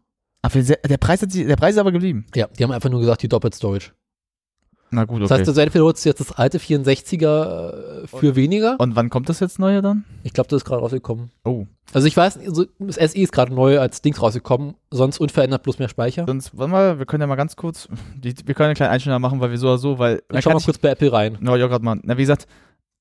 Ah, 0.42 0.50
für 0.50 0.64
se- 0.64 0.80
der, 0.88 0.98
Preis 0.98 1.22
hat 1.22 1.32
sich, 1.32 1.46
der 1.46 1.56
Preis 1.56 1.76
ist 1.76 1.80
aber 1.80 1.92
geblieben. 1.92 2.26
Ja, 2.34 2.48
die 2.48 2.64
haben 2.64 2.72
einfach 2.72 2.90
nur 2.90 3.00
gesagt, 3.00 3.22
die 3.22 3.28
doppelt 3.30 3.54
Storage. 3.54 3.92
Na 4.92 5.06
gut, 5.06 5.18
okay. 5.22 5.30
Das 5.30 5.32
heißt, 5.40 5.48
also 5.48 5.62
entweder 5.62 5.86
holst 5.86 6.04
du 6.06 6.10
jetzt 6.10 6.20
das 6.20 6.32
alte 6.34 6.58
64er 6.60 8.04
äh, 8.04 8.08
für 8.08 8.36
weniger. 8.36 8.76
und 8.80 8.96
wann 8.96 9.10
kommt 9.10 9.30
das 9.30 9.40
jetzt 9.40 9.58
neue 9.60 9.82
dann? 9.82 10.04
Ich 10.24 10.34
glaube, 10.34 10.50
das 10.50 10.58
ist 10.58 10.66
gerade 10.66 10.82
rausgekommen. 10.82 11.32
Oh. 11.46 11.66
Also 11.94 12.08
ich 12.08 12.16
weiß, 12.16 12.38
also 12.40 12.66
das 12.80 12.96
SE 12.96 13.18
ist 13.18 13.32
gerade 13.32 13.54
neu 13.54 13.80
als 13.80 14.02
Dings 14.02 14.22
rausgekommen, 14.22 14.76
sonst 14.92 15.20
unverändert 15.20 15.64
bloß 15.64 15.80
mehr 15.80 15.90
Speicher. 15.90 16.26
Sonst, 16.28 16.58
warte 16.58 16.72
mal, 16.72 17.00
wir 17.00 17.06
können 17.06 17.22
ja 17.22 17.28
mal 17.28 17.36
ganz 17.36 17.56
kurz, 17.56 17.88
die, 18.16 18.34
wir 18.46 18.54
können 18.54 18.68
einen 18.68 18.76
kleinen 18.76 18.92
Einschnitt 18.92 19.18
machen, 19.20 19.40
weil 19.40 19.52
wir 19.52 19.58
so 19.58 19.68
oder 19.68 19.78
so, 19.78 19.98
weil, 20.00 20.22
Ich 20.34 20.42
schau 20.44 20.52
mal 20.52 20.62
kurz 20.62 20.78
bei 20.78 20.90
Apple 20.90 21.12
rein. 21.12 21.38
No, 21.42 21.56
ja, 21.56 21.68
gerade 21.68 21.84
mal. 21.84 22.00
Na, 22.04 22.18
wie 22.18 22.22
gesagt, 22.24 22.48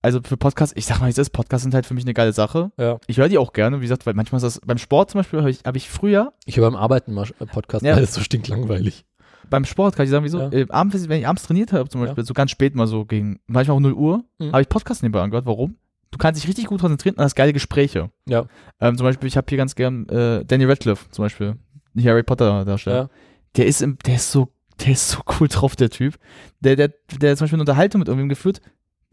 also 0.02 0.20
für 0.24 0.36
Podcasts, 0.36 0.74
ich 0.76 0.86
sag 0.86 1.00
mal, 1.00 1.10
es 1.10 1.18
ist, 1.18 1.30
Podcasts 1.30 1.62
sind 1.62 1.74
halt 1.74 1.86
für 1.86 1.94
mich 1.94 2.04
eine 2.04 2.14
geile 2.14 2.32
Sache. 2.32 2.72
Ja. 2.78 2.98
Ich 3.06 3.18
höre 3.18 3.28
die 3.28 3.36
auch 3.38 3.52
gerne, 3.52 3.78
wie 3.78 3.82
gesagt, 3.84 4.06
weil 4.06 4.14
manchmal 4.14 4.38
ist 4.38 4.44
das, 4.44 4.60
beim 4.64 4.78
Sport 4.78 5.10
zum 5.10 5.18
Beispiel 5.18 5.40
habe 5.40 5.50
ich, 5.50 5.60
hab 5.64 5.76
ich 5.76 5.90
früher, 5.90 6.32
Ich 6.46 6.56
höre 6.56 6.70
beim 6.70 6.76
Arbeiten 6.80 7.12
mal 7.12 7.26
äh, 7.38 7.46
Podcast, 7.46 7.84
Ja. 7.84 7.94
weil 7.94 8.00
das 8.02 8.14
so 8.14 8.20
stinklangweilig. 8.22 9.04
Beim 9.50 9.64
Sport 9.64 9.96
kann 9.96 10.04
ich 10.04 10.10
sagen, 10.10 10.24
wieso, 10.24 10.38
Ja. 10.40 10.50
äh, 10.52 10.66
abends, 10.70 11.08
wenn 11.08 11.20
ich 11.20 11.26
abends 11.28 11.42
trainiert 11.42 11.72
habe, 11.72 11.88
zum 11.88 12.00
Beispiel, 12.00 12.24
so 12.24 12.32
ganz 12.34 12.50
spät 12.50 12.74
mal 12.74 12.86
so 12.86 13.04
gegen, 13.04 13.40
manchmal 13.46 13.76
auch 13.76 13.80
0 13.80 13.92
Uhr, 13.92 14.24
Mhm. 14.38 14.52
habe 14.52 14.62
ich 14.62 14.68
Podcasts 14.68 15.02
nebenbei 15.02 15.20
angehört. 15.22 15.46
Warum? 15.46 15.76
Du 16.12 16.18
kannst 16.18 16.40
dich 16.40 16.48
richtig 16.48 16.66
gut 16.66 16.80
konzentrieren 16.80 17.14
und 17.16 17.22
hast 17.24 17.34
geile 17.36 17.52
Gespräche. 17.52 18.10
Ja. 18.28 18.46
Ähm, 18.80 18.96
zum 18.96 19.04
Beispiel, 19.04 19.28
ich 19.28 19.36
habe 19.36 19.46
hier 19.48 19.58
ganz 19.58 19.74
gern 19.74 20.08
äh, 20.08 20.44
Danny 20.44 20.64
Radcliffe 20.64 21.08
zum 21.10 21.24
Beispiel, 21.24 21.56
die 21.94 22.08
Harry 22.08 22.22
Potter 22.22 22.64
Darsteller. 22.64 22.96
Ja. 22.96 23.10
Der 23.56 23.66
ist, 23.66 23.82
im, 23.82 23.98
der 24.06 24.14
ist 24.16 24.32
so, 24.32 24.48
der 24.84 24.92
ist 24.92 25.08
so 25.10 25.18
cool 25.40 25.48
drauf, 25.48 25.76
der 25.76 25.90
Typ. 25.90 26.14
Der, 26.60 26.74
der, 26.76 26.88
der 27.20 27.36
zum 27.36 27.44
Beispiel 27.44 27.56
eine 27.56 27.62
Unterhaltung 27.62 27.98
mit 28.00 28.08
irgendwem 28.08 28.28
geführt, 28.28 28.60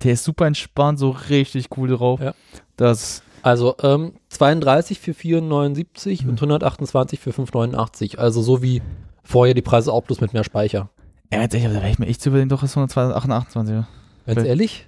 der 0.03 0.13
ist 0.13 0.23
super 0.23 0.45
entspannt, 0.47 0.97
so 0.99 1.09
richtig 1.29 1.69
cool 1.77 1.89
drauf. 1.89 2.19
Ja. 2.19 2.33
Das, 2.77 3.21
Also 3.43 3.75
ähm, 3.83 4.13
32 4.29 4.99
für 4.99 5.11
4,79 5.13 6.23
Mhm. 6.23 6.29
und 6.29 6.41
128 6.41 7.19
für 7.19 7.31
5,89. 7.31 8.17
Also 8.17 8.41
so 8.41 8.61
wie 8.61 8.81
vorher 9.27 9.53
die 9.53 9.61
Preise 9.61 9.91
auch 9.91 10.03
bloß 10.03 10.21
mit 10.21 10.33
mehr 10.33 10.43
Speicher. 10.43 10.89
ja, 11.31 11.39
ganz 11.39 11.53
ehrlich, 11.53 11.69
da 11.69 11.81
wäre 11.81 11.89
ich 11.91 11.99
mir 11.99 12.07
echt 12.07 12.21
zu 12.21 12.29
überlegen, 12.29 12.49
doch 12.49 12.63
ist 12.63 12.77
128. 12.77 13.73
Ja. 13.73 13.87
Ganz 14.25 14.47
ehrlich? 14.47 14.87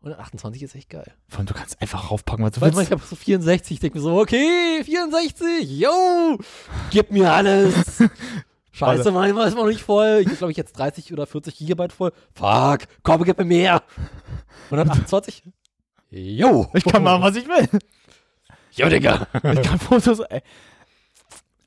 128 0.00 0.62
ist 0.62 0.74
echt 0.74 0.90
geil. 0.90 1.12
Vor 1.28 1.38
allem, 1.38 1.46
du 1.46 1.54
kannst 1.54 1.80
einfach 1.80 2.10
raufpacken, 2.10 2.44
was 2.44 2.52
du 2.52 2.60
Weil 2.60 2.74
willst. 2.74 2.82
ich 2.88 2.92
habe 2.92 3.02
so 3.02 3.16
64, 3.16 3.74
ich 3.76 3.80
denke 3.80 3.96
mir 3.98 4.02
so, 4.02 4.18
okay, 4.20 4.82
64, 4.84 5.78
yo, 5.80 6.38
gib 6.90 7.10
mir 7.10 7.32
alles. 7.32 8.02
Scheiße, 8.72 9.12
manchmal 9.12 9.48
ist 9.48 9.54
man 9.54 9.64
noch 9.64 9.70
nicht 9.70 9.82
voll. 9.82 10.24
Ich 10.26 10.36
glaube 10.36 10.50
ich, 10.50 10.56
jetzt 10.58 10.76
30 10.76 11.12
oder 11.12 11.26
40 11.26 11.56
Gigabyte 11.56 11.92
voll. 11.92 12.12
Fuck, 12.34 12.80
komm, 13.02 13.22
gib 13.24 13.38
mir 13.38 13.44
mehr. 13.44 13.82
128? 14.66 15.44
Jo. 16.10 16.66
Ich 16.74 16.84
kann 16.84 17.02
machen, 17.02 17.22
was 17.22 17.36
ich 17.36 17.46
will. 17.46 17.68
Jo, 18.72 18.88
Digga. 18.88 19.26
Ich 19.52 19.62
kann 19.62 19.78
Fotos, 19.78 20.20
ey. 20.20 20.42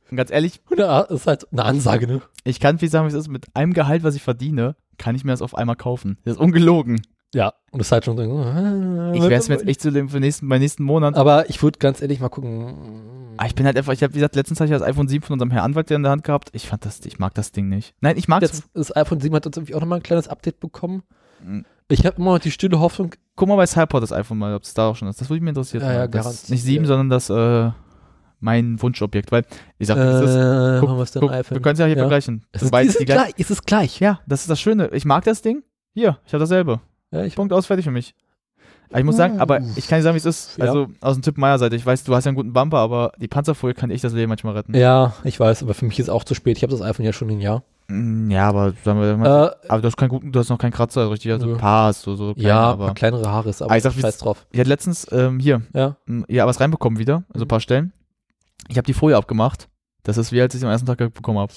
Und 0.09 0.17
ganz 0.17 0.31
ehrlich, 0.31 0.61
Das 0.75 1.09
ist 1.09 1.27
halt 1.27 1.47
eine 1.51 1.65
Ansage, 1.65 2.07
ne? 2.07 2.21
ich 2.43 2.59
kann 2.59 2.79
viel 2.79 2.89
sagen, 2.89 3.05
wie 3.05 3.09
es 3.09 3.13
ist, 3.15 3.27
mit 3.27 3.45
einem 3.53 3.73
Gehalt, 3.73 4.03
was 4.03 4.15
ich 4.15 4.21
verdiene, 4.23 4.75
kann 4.97 5.15
ich 5.15 5.23
mir 5.23 5.31
das 5.31 5.41
auf 5.41 5.55
einmal 5.55 5.75
kaufen. 5.75 6.17
Das 6.23 6.35
ist 6.35 6.39
ungelogen. 6.39 7.01
Ja. 7.33 7.53
Und 7.71 7.79
das 7.79 7.87
ist 7.87 7.91
halt 7.91 8.05
schon 8.05 8.15
so. 8.17 8.23
äh, 8.23 9.15
Ich 9.15 9.21
werde 9.21 9.35
es 9.35 9.49
mir 9.49 9.55
jetzt 9.55 9.67
echt 9.67 9.81
zu 9.81 9.91
dem 9.91 10.07
für 10.09 10.19
nächsten, 10.19 10.47
bei 10.47 10.59
nächsten 10.59 10.83
Monat. 10.83 11.15
Aber 11.15 11.49
ich 11.49 11.61
würde 11.61 11.77
ganz 11.77 12.01
ehrlich 12.01 12.19
mal 12.19 12.29
gucken. 12.29 13.33
Ah, 13.37 13.45
ich 13.45 13.53
bin 13.53 13.65
halt 13.65 13.77
einfach, 13.77 13.93
ich 13.93 14.01
habe, 14.01 14.13
wie 14.13 14.19
gesagt, 14.19 14.35
letztens 14.35 14.59
habe 14.59 14.65
ich 14.67 14.71
das 14.71 14.81
iPhone 14.81 15.07
7 15.07 15.23
von 15.23 15.33
unserem 15.33 15.51
Herrn 15.51 15.65
Anwalt 15.65 15.91
in 15.91 16.03
der 16.03 16.11
Hand 16.13 16.23
gehabt. 16.23 16.49
Ich 16.53 16.67
fand 16.67 16.85
das, 16.85 17.01
ich 17.05 17.19
mag 17.19 17.33
das 17.35 17.51
Ding 17.51 17.67
nicht. 17.67 17.93
Nein, 18.01 18.17
ich 18.17 18.27
mag 18.27 18.41
es. 18.43 18.63
Das 18.73 18.95
iPhone 18.95 19.19
7 19.19 19.35
hat 19.35 19.45
jetzt 19.45 19.57
irgendwie 19.57 19.75
auch 19.75 19.81
nochmal 19.81 19.99
ein 19.99 20.03
kleines 20.03 20.27
Update 20.29 20.59
bekommen. 20.59 21.03
Mhm. 21.45 21.65
Ich 21.89 22.05
habe 22.05 22.17
immer 22.17 22.33
noch 22.33 22.39
die 22.39 22.51
stille 22.51 22.79
Hoffnung. 22.79 23.13
Guck 23.35 23.47
mal 23.49 23.55
bei 23.57 23.67
Cypod 23.67 24.01
das 24.01 24.11
iPhone 24.11 24.37
mal, 24.39 24.55
ob 24.55 24.63
es 24.63 24.73
da 24.73 24.87
auch 24.89 24.95
schon 24.95 25.07
ist. 25.07 25.21
Das 25.21 25.29
würde 25.29 25.41
mich 25.43 25.49
interessieren. 25.49 25.83
Ja, 25.83 25.93
ja, 25.93 26.07
das, 26.07 26.49
nicht 26.49 26.63
7, 26.63 26.85
sondern 26.85 27.09
das, 27.09 27.29
äh, 27.29 27.71
mein 28.39 28.81
Wunschobjekt. 28.81 29.31
Weil, 29.31 29.43
ich 29.79 29.87
sag, 29.87 29.95
das 29.97 30.21
ist, 30.29 30.35
äh, 30.35 30.77
guck, 30.79 30.97
was 30.97 31.11
denn 31.11 31.21
guck, 31.21 31.31
iPhone? 31.31 31.55
wir 31.57 31.61
können 31.61 31.73
es 31.73 31.79
ja 31.79 31.85
hier 31.85 31.95
Ja. 31.95 32.01
vergleichen. 32.03 32.45
Es 32.51 32.61
ist, 32.63 32.73
es 32.73 32.95
ist 32.95 33.05
gleich-. 33.05 33.33
Es 33.37 33.49
ist 33.51 33.65
gleich. 33.65 33.99
Ja, 33.99 34.19
das 34.27 34.41
ist 34.41 34.49
das 34.49 34.59
Schöne. 34.59 34.89
Ich 34.93 35.05
mag 35.05 35.23
das 35.23 35.41
Ding. 35.41 35.63
Hier, 35.93 36.17
ich 36.25 36.33
habe 36.33 36.41
dasselbe. 36.41 36.79
Ja, 37.11 37.23
ich, 37.23 37.35
Punkt 37.35 37.53
aus, 37.53 37.65
fertig 37.65 37.85
für 37.85 37.91
mich. 37.91 38.13
Aber 38.89 38.99
ich 38.99 39.05
muss 39.05 39.17
sagen, 39.17 39.41
aber 39.41 39.59
ich 39.75 39.87
kann 39.87 39.97
nicht 39.97 40.03
sagen, 40.03 40.13
wie 40.13 40.19
es 40.19 40.25
ist. 40.25 40.57
Ja. 40.57 40.65
Also 40.65 40.87
aus 41.01 41.15
dem 41.15 41.21
Tipp 41.21 41.37
Meier 41.37 41.59
Seite. 41.59 41.75
Ich 41.75 41.85
weiß, 41.85 42.05
du 42.05 42.15
hast 42.15 42.23
ja 42.23 42.29
einen 42.29 42.37
guten 42.37 42.53
Bumper, 42.53 42.77
aber 42.77 43.11
die 43.19 43.27
Panzerfolie 43.27 43.73
kann 43.73 43.89
ich 43.89 43.99
das 44.01 44.13
Leben 44.13 44.29
manchmal 44.29 44.53
retten. 44.53 44.73
ja, 44.75 45.13
ich 45.25 45.39
weiß, 45.39 45.63
aber 45.63 45.73
für 45.73 45.85
mich 45.85 45.99
ist 45.99 46.09
auch 46.09 46.23
zu 46.23 46.35
spät. 46.35 46.55
Ich 46.57 46.63
habe 46.63 46.71
das 46.71 46.81
iPhone 46.81 47.05
ja 47.05 47.11
schon 47.11 47.29
ein 47.29 47.41
Jahr. 47.41 47.63
Mm, 47.89 48.29
Ja, 48.31 48.47
aber 48.47 48.73
sagen 48.85 49.01
wir 49.01 49.17
mal, 49.17 49.47
Äh, 49.63 49.67
aber 49.69 49.81
du 49.81 49.87
hast 49.87 49.97
keinen 49.97 50.07
guten, 50.09 50.31
du 50.31 50.39
hast 50.39 50.47
noch 50.49 50.57
keinen 50.57 50.71
Kratzer, 50.71 51.09
richtig, 51.11 51.31
also 51.33 51.49
ein 51.51 51.57
paar 51.57 51.87
hast 51.87 52.05
du 52.05 52.15
so 52.15 52.33
kleine, 52.33 52.47
ja, 52.49 52.59
aber 52.61 52.93
kleinere 52.93 53.29
Haare 53.29 53.49
ist, 53.49 53.61
aber 53.61 53.71
Ah, 53.73 53.77
ich 53.77 53.83
sag, 53.83 53.93
scheiß 53.93 54.17
drauf. 54.19 54.45
ich 54.51 54.59
hatte 54.59 54.69
letztens 54.69 55.07
ähm, 55.11 55.39
hier 55.39 55.61
Ja. 55.73 55.95
ja 56.29 56.45
was 56.47 56.59
reinbekommen 56.61 56.97
wieder, 56.99 57.23
also 57.33 57.43
ein 57.43 57.45
Mhm. 57.45 57.47
paar 57.49 57.59
Stellen. 57.61 57.93
Ich 58.69 58.77
habe 58.77 58.85
die 58.85 58.93
Folie 58.93 59.15
abgemacht. 59.17 59.67
Das 60.03 60.17
ist 60.17 60.31
wie 60.31 60.41
als 60.41 60.55
ich 60.55 60.63
am 60.63 60.69
ersten 60.69 60.85
Tag 60.87 60.97
bekommen 60.97 61.39
habe. 61.39 61.53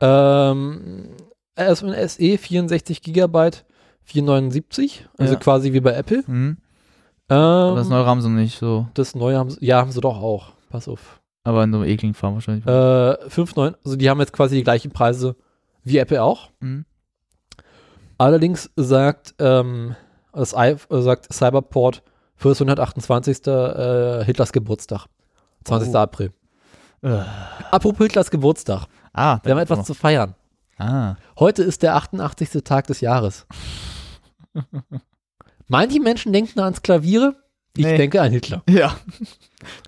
Ähm, 0.00 1.10
iPhone 1.56 1.94
SE 2.08 2.38
64 2.38 3.02
Gigabyte 3.02 3.64
479, 4.04 5.06
also 5.16 5.34
Ja. 5.34 5.38
quasi 5.38 5.72
wie 5.72 5.80
bei 5.80 5.92
Apple. 5.94 6.22
Mhm. 6.26 6.56
Ähm, 7.30 7.76
das 7.76 7.88
neue 7.88 8.04
haben 8.04 8.20
sie 8.20 8.28
nicht 8.28 8.58
so, 8.58 8.86
das 8.94 9.14
neue 9.14 9.38
haben 9.38 9.50
sie, 9.50 9.64
ja, 9.64 9.78
haben 9.78 9.92
sie 9.92 10.00
doch 10.00 10.20
auch. 10.20 10.52
Pass 10.68 10.88
auf. 10.88 11.20
aber 11.44 11.62
in 11.64 11.72
so 11.72 11.78
einem 11.78 11.88
ekligen 11.88 12.14
Farben 12.14 12.34
wahrscheinlich. 12.36 12.66
Äh, 12.66 12.70
5,9, 13.28 13.74
also 13.84 13.96
die 13.96 14.10
haben 14.10 14.20
jetzt 14.20 14.32
quasi 14.32 14.56
die 14.56 14.62
gleichen 14.64 14.90
Preise 14.90 15.36
wie 15.84 15.98
Apple 15.98 16.22
auch. 16.22 16.50
Mhm. 16.60 16.84
Allerdings 18.18 18.70
sagt, 18.76 19.34
ähm, 19.38 19.94
das 20.32 20.52
I, 20.52 20.76
äh, 20.90 21.00
sagt 21.02 21.32
Cyberport 21.32 22.02
für 22.36 22.48
das 22.50 22.60
128. 22.60 23.46
Äh, 23.46 24.24
Hitlers 24.24 24.52
Geburtstag. 24.52 25.06
20. 25.64 25.94
Oh. 25.94 25.98
April. 25.98 26.32
Äh. 27.04 27.22
Apropos 27.70 28.06
Hitlers 28.06 28.30
Geburtstag. 28.30 28.86
Ah, 29.12 29.38
Wir 29.44 29.52
haben 29.52 29.58
etwas 29.60 29.84
zu 29.86 29.94
feiern. 29.94 30.34
Ah. 30.78 31.14
Heute 31.38 31.62
ist 31.62 31.82
der 31.82 31.94
88. 31.96 32.62
Tag 32.64 32.86
des 32.88 33.00
Jahres. 33.00 33.46
Manche 35.68 36.00
Menschen 36.00 36.32
denken 36.32 36.60
ans 36.60 36.82
Klaviere. 36.82 37.36
Ich 37.76 37.84
Nee. 37.84 37.96
denke 37.96 38.20
an 38.20 38.30
Hitler. 38.32 38.62
Ja. 38.70 38.96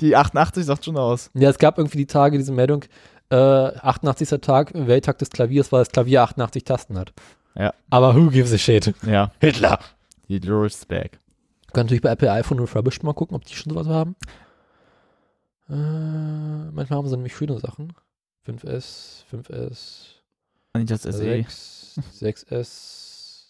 Die 0.01 0.17
88 0.17 0.65
sagt 0.65 0.85
schon 0.85 0.97
aus. 0.97 1.31
Ja, 1.35 1.51
es 1.51 1.59
gab 1.59 1.79
irgendwie 1.79 1.99
die 1.99 2.07
Tage, 2.07 2.39
diese 2.39 2.53
Meldung, 2.53 2.85
äh, 3.31 3.37
88. 3.37 4.41
Tag, 4.41 4.73
Welttag 4.75 5.19
des 5.19 5.31
Klaviers, 5.31 5.71
weil 5.73 5.81
das 5.81 5.91
Klavier 5.93 6.23
88 6.23 6.65
Tasten 6.65 6.99
hat. 6.99 7.13
Ja. 7.55 7.73
Aber 7.91 8.15
who 8.15 8.31
gives 8.31 8.53
a 8.53 8.59
shit? 8.59 8.93
Ja. 9.07 9.31
Hitler. 9.41 9.79
Die 10.29 10.41
Doris 10.41 10.85
back. 10.87 11.19
Kann 11.73 11.85
natürlich 11.87 12.03
bei 12.03 12.11
Apple 12.11 12.31
iPhone 12.33 12.59
Refurbished 12.59 13.03
mal 13.05 13.13
gucken, 13.15 13.37
ob 13.37 13.45
die 13.45 13.55
schon 13.55 13.73
sowas 13.73 13.87
haben. 13.87 14.17
Äh, 15.69 16.71
manchmal 16.73 16.99
haben 16.99 17.09
sie 17.09 17.17
nämlich 17.17 17.37
schöne 17.37 17.59
Sachen. 17.59 17.93
5S, 18.47 19.25
5S, 19.33 20.05
Nicht 20.77 20.91
das 20.91 21.03
SE. 21.03 21.13
6, 21.13 22.01
6S, 22.21 23.47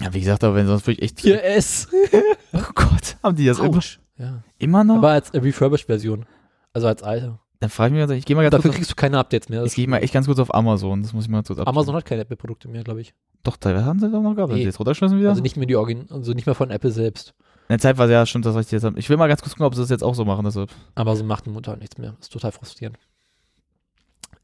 Ja, 0.00 0.12
wie 0.12 0.20
gesagt, 0.20 0.44
aber 0.44 0.54
wenn 0.54 0.66
sonst 0.66 0.86
wirklich 0.86 1.02
echt. 1.10 1.18
4S. 1.20 1.88
Oh 2.52 2.72
Gott, 2.74 3.16
haben 3.22 3.36
die 3.36 3.44
das 3.46 3.58
immer, 3.58 3.68
Autsch. 3.76 4.00
Ja. 4.18 4.42
immer 4.58 4.82
noch? 4.84 4.96
Aber 4.96 5.10
als 5.10 5.32
Refurbished-Version. 5.34 6.24
Also 6.72 6.86
als 6.86 7.02
alte. 7.02 7.38
Dann 7.60 7.68
frage 7.70 7.94
ich 7.94 8.00
mich, 8.00 8.08
ganz- 8.08 8.18
ich 8.18 8.24
gehe 8.24 8.34
mal 8.36 8.42
ganz 8.42 8.52
Dafür 8.52 8.70
kurz. 8.70 8.74
Auf, 8.74 8.76
kriegst 8.78 8.90
du 8.92 8.94
keine 8.94 9.18
Updates 9.18 9.48
mehr. 9.50 9.64
ich 9.64 9.74
gehe 9.74 9.86
mal 9.88 9.98
echt 9.98 10.12
ganz 10.14 10.26
kurz 10.26 10.38
auf 10.38 10.54
Amazon. 10.54 11.02
Das 11.02 11.12
muss 11.12 11.24
ich 11.24 11.30
mal 11.30 11.42
kurz 11.42 11.58
ab. 11.58 11.68
Amazon 11.68 11.94
hat 11.94 12.04
keine 12.06 12.22
Apple-Produkte 12.22 12.68
mehr, 12.68 12.82
glaube 12.84 13.00
ich. 13.02 13.14
Doch, 13.42 13.56
da 13.56 13.84
haben 13.84 13.98
sie 14.00 14.10
doch 14.10 14.22
noch 14.22 14.34
gehabt. 14.34 14.52
Nee. 14.52 14.60
sie 14.60 14.64
jetzt 14.64 14.78
runtergeschmissen 14.78 15.18
wieder? 15.18 15.30
Also 15.30 15.42
nicht 15.42 15.56
mehr 15.56 15.66
die 15.66 15.76
Origin, 15.76 16.06
also 16.10 16.32
nicht 16.32 16.46
mehr 16.46 16.54
von 16.54 16.70
Apple 16.70 16.90
selbst. 16.90 17.34
In 17.68 17.72
der 17.74 17.78
Zeit 17.80 17.98
war 17.98 18.08
ja 18.08 18.24
schon 18.26 18.42
das, 18.42 18.54
was 18.54 18.66
ich 18.66 18.72
jetzt 18.72 18.84
habe. 18.84 18.98
Ich 18.98 19.08
will 19.10 19.16
mal 19.16 19.26
ganz 19.28 19.42
kurz 19.42 19.54
gucken, 19.54 19.66
ob 19.66 19.74
sie 19.74 19.80
das 19.80 19.90
jetzt 19.90 20.04
auch 20.04 20.14
so 20.14 20.24
machen. 20.24 20.44
Deshalb. 20.44 20.70
Amazon 20.94 21.26
macht 21.26 21.46
momentan 21.46 21.78
nichts 21.80 21.98
mehr. 21.98 22.16
Ist 22.20 22.32
total 22.32 22.52
frustrierend. 22.52 22.98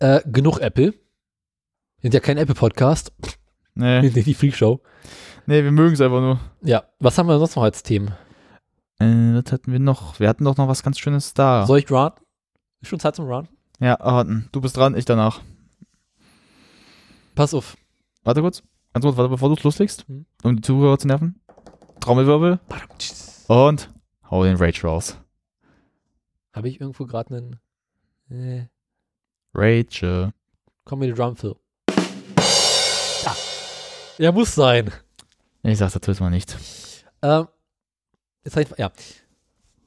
Äh, 0.01 0.21
genug 0.27 0.59
Apple. 0.59 0.95
Sind 2.01 2.15
ja 2.15 2.21
kein 2.21 2.37
Apple-Podcast. 2.39 3.13
Nee, 3.75 4.11
die 4.11 4.35
Freakshow. 4.35 4.81
nee 5.47 5.63
wir 5.63 5.71
mögen 5.73 5.95
es 5.95 6.01
einfach 6.01 6.21
nur. 6.21 6.41
Ja, 6.63 6.83
was 6.99 7.17
haben 7.17 7.29
wir 7.29 7.39
sonst 7.39 7.55
noch 7.57 7.63
als 7.63 7.83
Themen? 7.85 8.09
Äh, 8.99 9.05
was 9.41 9.53
hatten 9.53 9.71
wir 9.73 9.79
noch? 9.79 10.19
Wir 10.21 10.29
hatten 10.29 10.45
doch 10.45 10.57
noch 10.57 10.69
was 10.69 10.83
ganz 10.83 10.99
Schönes 10.99 11.33
da. 11.33 11.65
Soll 11.67 11.79
ich 11.79 11.91
raten? 11.91 12.23
Ist 12.81 12.89
schon 12.89 13.01
Zeit 13.01 13.15
zum 13.17 13.29
Raten? 13.29 13.49
Ja, 13.79 13.95
raten. 13.95 14.49
Du 14.53 14.61
bist 14.61 14.77
dran, 14.77 14.97
ich 14.97 15.05
danach. 15.05 15.41
Pass 17.35 17.55
auf. 17.55 17.77
Warte 18.25 18.41
kurz. 18.43 18.63
Ganz 18.93 19.05
kurz, 19.05 19.17
warte, 19.17 19.31
bevor 19.31 19.49
du 19.49 19.55
es 19.55 19.63
loslegst, 19.63 20.07
Hm. 20.09 20.27
um 20.43 20.57
die 20.57 20.63
Zuhörer 20.63 20.99
zu 20.99 21.07
nerven. 21.07 21.41
Trommelwirbel 22.03 22.59
und 23.47 23.89
hau 24.29 24.43
den 24.43 24.57
Rage 24.57 24.83
raus. 24.83 25.17
Habe 26.53 26.69
ich 26.69 26.81
irgendwo 26.81 27.07
gerade 27.07 27.37
einen 28.29 28.59
äh, 28.59 28.67
Rage. 29.55 30.33
Comedy 30.85 31.15
Drum 31.15 31.37
Fill? 31.37 31.55
Ja. 33.25 33.37
Ja, 34.19 34.33
muss 34.33 34.53
sein. 34.53 34.91
Ich 35.63 35.79
sag's 35.79 35.93
dazu 35.93 36.11
jetzt 36.11 36.19
mal 36.19 36.31
nicht. 36.31 36.57
Ähm, 37.23 37.47
jetzt 38.45 38.57
hab 38.57 38.63
ich, 38.63 38.79
ja. 38.79 38.91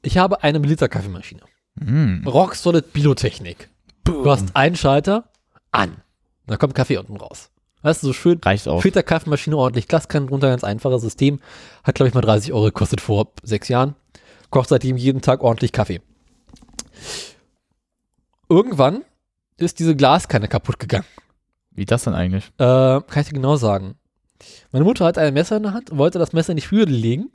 Ich 0.02 0.18
habe 0.18 0.42
eine 0.42 0.60
Milita-Kaffeemaschine. 0.60 1.42
Mm. 1.76 2.26
Rock 2.26 2.56
Solid 2.56 2.94
Bilotechnik. 2.94 3.70
Du 4.06 4.32
hast 4.32 4.56
einen 4.56 4.78
Schalter 4.78 5.28
an. 5.72 5.98
Da 6.48 6.56
kommt 6.56 6.76
Kaffee 6.76 6.98
unten 6.98 7.18
raus. 7.18 7.52
Weißt 7.86 8.02
du, 8.02 8.08
so 8.08 8.14
schön 8.14 8.40
Reicht 8.44 8.68
auch. 8.68 8.82
Filterkaffeemaschine 8.82 9.56
ordentlich, 9.56 9.88
Glaskannen 9.88 10.28
drunter, 10.28 10.50
ganz 10.50 10.64
einfaches 10.64 11.04
System. 11.04 11.40
Hat, 11.84 11.94
glaube 11.94 12.08
ich, 12.08 12.16
mal 12.16 12.22
30 12.22 12.52
Euro 12.52 12.66
gekostet 12.66 13.00
vor 13.00 13.28
sechs 13.44 13.68
Jahren. 13.68 13.94
Kocht 14.50 14.70
seitdem 14.70 14.98
jeden 14.98 15.22
Tag 15.22 15.44
ordentlich 15.44 15.72
Kaffee. 15.72 16.02
Irgendwann 18.50 19.04
ist 19.58 19.78
diese 19.78 19.96
Glaskanne 19.96 20.48
kaputt 20.48 20.80
gegangen. 20.80 21.06
Wie 21.70 21.86
das 21.86 22.06
denn 22.06 22.16
eigentlich? 22.16 22.48
Äh, 22.58 23.02
kann 23.02 23.22
ich 23.22 23.28
dir 23.28 23.36
genau 23.36 23.56
sagen. 23.56 23.94
Meine 24.72 24.84
Mutter 24.84 25.06
hat 25.06 25.20
ein 25.20 25.36
Messer 25.36 25.58
in 25.58 25.64
der 25.64 25.74
Hand, 25.76 25.96
wollte 25.96 26.18
das 26.18 26.34
Messer 26.34 26.54
in 26.54 26.58
die 26.58 26.64
Spüle 26.64 26.86
legen, 26.86 27.32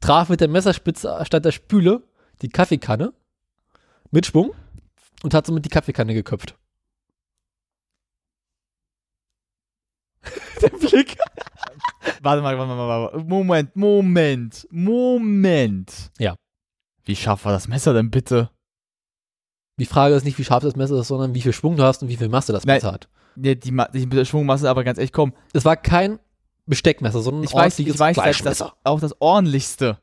traf 0.00 0.28
mit 0.28 0.40
der 0.40 0.46
Messerspitze 0.46 1.20
statt 1.24 1.44
der 1.44 1.50
Spüle 1.50 2.04
die 2.42 2.48
Kaffeekanne 2.48 3.12
mit 4.12 4.26
Schwung 4.26 4.52
und 5.24 5.34
hat 5.34 5.46
somit 5.46 5.64
die 5.64 5.70
Kaffeekanne 5.70 6.14
geköpft. 6.14 6.54
der 10.62 10.68
Blick. 10.70 11.16
Warte 12.22 12.42
mal, 12.42 12.56
warte 12.58 12.74
mal, 12.74 12.88
warte 12.88 13.16
mal. 13.18 13.24
Moment, 13.24 13.74
Moment, 13.76 14.66
Moment. 14.70 16.10
Ja. 16.18 16.34
Wie 17.04 17.16
scharf 17.16 17.44
war 17.44 17.52
das 17.52 17.68
Messer 17.68 17.92
denn 17.94 18.10
bitte? 18.10 18.50
Die 19.78 19.86
Frage 19.86 20.14
ist 20.14 20.24
nicht, 20.24 20.38
wie 20.38 20.44
scharf 20.44 20.62
das 20.62 20.76
Messer 20.76 21.00
ist, 21.00 21.08
sondern 21.08 21.34
wie 21.34 21.40
viel 21.42 21.52
Schwung 21.52 21.76
du 21.76 21.82
hast 21.82 22.02
und 22.02 22.08
wie 22.08 22.16
viel 22.16 22.28
Masse 22.28 22.52
das 22.52 22.64
Nein. 22.64 22.76
Messer 22.76 22.92
hat. 22.92 23.08
Nee, 23.36 23.56
die, 23.56 23.72
Ma- 23.72 23.88
die 23.88 24.24
Schwungmasse, 24.24 24.70
aber 24.70 24.84
ganz 24.84 24.98
ehrlich, 24.98 25.12
komm. 25.12 25.32
Es 25.52 25.64
war 25.64 25.76
kein 25.76 26.20
Besteckmesser, 26.66 27.20
sondern 27.20 27.42
ein 27.42 27.44
Ich 27.44 27.50
weiß, 27.52 27.56
ordentliches 27.78 27.94
ich 27.94 28.00
weiß, 28.00 28.16
das, 28.16 28.24
das 28.24 28.36
Fleischmesser. 28.36 28.74
auch 28.84 29.00
das 29.00 29.20
ordentlichste. 29.20 29.98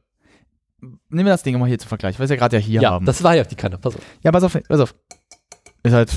Nehmen 0.81 1.25
wir 1.25 1.31
das 1.33 1.43
Ding 1.43 1.57
mal 1.57 1.67
hier 1.67 1.79
zum 1.79 1.87
Vergleich, 1.89 2.15
weil 2.15 2.21
wir 2.21 2.25
es 2.25 2.29
ja 2.31 2.35
gerade 2.35 2.57
ja 2.57 2.61
hier 2.61 2.81
Ja, 2.81 2.91
haben. 2.91 3.05
das 3.05 3.23
war 3.23 3.35
ja 3.35 3.43
die 3.45 3.55
Kanne. 3.55 3.77
Pass 3.77 3.95
auf. 3.95 4.01
ja, 4.23 4.31
pass 4.31 4.43
auf, 4.43 4.57
pass 4.67 4.79
auf. 4.79 4.95
Ist 5.83 5.93
halt 5.93 6.11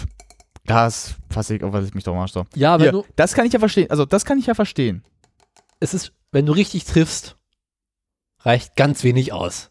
Gas, 0.67 1.17
Plastik, 1.29 1.63
auf 1.63 1.73
was 1.73 1.87
ich 1.87 1.95
mich 1.95 2.05
doch 2.05 2.15
mal 2.15 2.27
doch. 2.27 2.47
Ja, 2.55 2.75
wenn 2.79 2.85
Hier, 2.85 2.93
du, 2.93 3.05
das 3.17 3.35
kann 3.35 3.47
ich 3.47 3.53
ja 3.53 3.59
verstehen. 3.59 3.91
Also, 3.91 4.05
das 4.07 4.25
kann 4.25 4.39
ich 4.39 4.47
ja 4.47 4.55
verstehen. 4.55 5.05
es 5.81 5.93
ist, 5.95 6.13
wenn 6.33 6.47
du 6.47 6.53
richtig 6.53 6.85
triffst, 6.85 7.37
reicht 8.41 8.75
ganz 8.77 9.05
wenig 9.05 9.33
aus. 9.33 9.71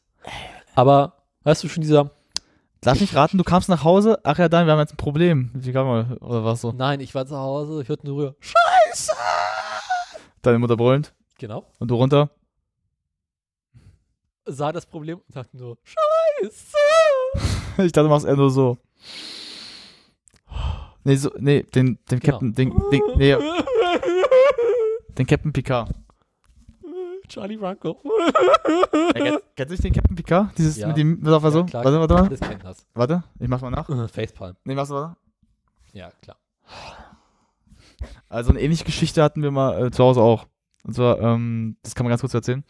Aber, 0.75 1.23
weißt 1.43 1.63
du 1.63 1.69
schon, 1.69 1.81
dieser, 1.81 2.11
Lass 2.85 2.99
mich 2.99 3.15
raten, 3.15 3.37
du 3.37 3.45
kamst 3.45 3.69
nach 3.69 3.85
Hause. 3.85 4.19
Ach 4.23 4.37
ja, 4.37 4.49
dann, 4.49 4.65
wir 4.67 4.73
haben 4.73 4.79
jetzt 4.79 4.93
ein 4.93 4.97
Problem. 4.97 5.51
Wie 5.53 5.71
kam 5.71 5.87
man, 5.87 6.17
oder 6.17 6.43
was 6.43 6.59
so? 6.61 6.73
nein, 6.73 6.99
ich 6.99 7.15
war 7.15 7.25
zu 7.25 7.37
Hause, 7.37 7.81
ich 7.81 7.87
hörte 7.87 8.05
nur 8.05 8.17
rüber. 8.17 8.35
Deine 10.41 10.59
Mutter 10.59 10.75
brüllend 10.75 11.13
Genau. 11.39 11.65
und 11.79 11.89
du 11.89 11.95
runter. 11.95 12.29
Sah 14.45 14.73
das 14.73 14.85
Problem 14.85 15.19
und 15.25 15.35
dachte 15.35 15.55
nur, 15.57 15.77
Scheiße. 15.83 16.75
Ich 17.85 17.91
dachte, 17.93 18.03
du 18.03 18.09
machst 18.09 18.25
eher 18.25 18.35
nur 18.35 18.51
so. 18.51 18.77
Nee, 21.03 21.15
so, 21.15 21.31
nee, 21.37 21.63
den, 21.63 21.99
den 22.09 22.19
Genau. 22.19 22.31
Captain, 22.31 22.53
den, 22.53 22.73
den, 22.91 23.01
nee, 23.17 23.35
den 25.17 25.27
Captain 25.27 25.51
Picard. 25.53 25.89
Charlie 27.27 27.57
Franco. 27.57 27.99
Ja, 29.15 29.39
kennst, 29.55 29.69
du 29.69 29.73
nicht 29.73 29.83
den 29.83 29.93
Captain 29.93 30.15
Picard? 30.15 30.57
Dieses 30.57 30.77
Ja. 30.77 30.87
mit 30.87 30.97
dem, 30.97 31.19
was 31.21 31.33
auf 31.33 31.43
er 31.43 31.51
so? 31.51 31.59
Ja, 31.59 31.65
klar. 31.65 31.83
warte, 31.85 31.99
warte 31.99 32.13
mal. 32.13 32.29
Das 32.29 32.39
kennt 32.39 32.63
das. 32.63 32.85
Warte, 32.93 33.23
ich 33.39 33.47
mach's 33.47 33.61
mal 33.61 33.69
nach. 33.71 33.87
Facepalm. 34.11 34.55
Nee, 34.65 34.75
mach's 34.75 34.89
mal. 34.89 35.15
Ja, 35.93 36.11
klar. 36.21 36.37
Also 38.29 38.49
eine 38.51 38.59
ähnliche 38.61 38.83
Geschichte 38.83 39.23
hatten 39.23 39.41
wir 39.41 39.51
mal 39.51 39.87
äh, 39.87 39.91
zu 39.91 40.03
Hause 40.03 40.21
auch. 40.21 40.45
Und 40.83 40.95
zwar, 40.95 41.19
ähm, 41.21 41.77
das 41.81 41.95
kann 41.95 42.03
man 42.05 42.09
ganz 42.09 42.21
kurz 42.21 42.33
erzählen. 42.33 42.63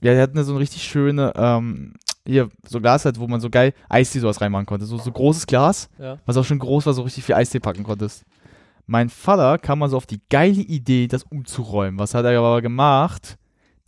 Ja, 0.00 0.12
wir 0.12 0.22
hatten 0.22 0.42
so 0.44 0.52
eine 0.52 0.60
richtig 0.60 0.82
schöne, 0.82 1.32
ähm, 1.36 1.94
hier, 2.26 2.50
so 2.68 2.80
Glas 2.80 3.04
halt, 3.04 3.18
wo 3.18 3.26
man 3.26 3.40
so 3.40 3.50
geil 3.50 3.72
Eistee 3.88 4.18
sowas 4.20 4.40
reinmachen 4.40 4.66
konnte. 4.66 4.86
So, 4.86 4.98
so 4.98 5.10
großes 5.10 5.46
Glas, 5.46 5.88
Ja. 5.98 6.18
was 6.26 6.36
auch 6.36 6.44
schon 6.44 6.58
groß 6.58 6.86
war, 6.86 6.92
so 6.94 7.02
richtig 7.02 7.24
viel 7.24 7.34
Eistee 7.34 7.60
packen 7.60 7.82
konntest. 7.82 8.24
Mein 8.86 9.08
Vater 9.08 9.58
kam 9.58 9.78
mal 9.78 9.88
so 9.88 9.96
auf 9.96 10.06
die 10.06 10.20
geile 10.30 10.60
Idee, 10.60 11.06
das 11.06 11.22
umzuräumen. 11.22 11.98
Was 11.98 12.14
hat 12.14 12.24
er 12.24 12.38
aber 12.38 12.60
gemacht? 12.60 13.36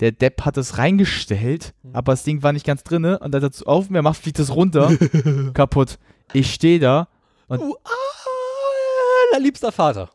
Der 0.00 0.12
Depp 0.12 0.44
hat 0.44 0.56
es 0.56 0.78
reingestellt, 0.78 1.74
Hm. 1.82 1.94
aber 1.94 2.12
das 2.12 2.22
Ding 2.24 2.42
war 2.42 2.52
nicht 2.52 2.66
ganz 2.66 2.82
drinne 2.82 3.18
und 3.18 3.34
als 3.34 3.44
er 3.44 3.50
es 3.50 3.62
auf 3.62 3.90
mir 3.90 4.02
macht, 4.02 4.20
fliegt 4.22 4.38
es 4.38 4.54
runter. 4.54 4.90
kaputt. 5.54 5.98
Ich 6.32 6.52
stehe 6.54 6.78
da. 6.80 7.08
Und- 7.48 7.60
Du 7.60 7.76
aller 9.34 9.40
liebster 9.42 9.72
Vater. 9.72 10.10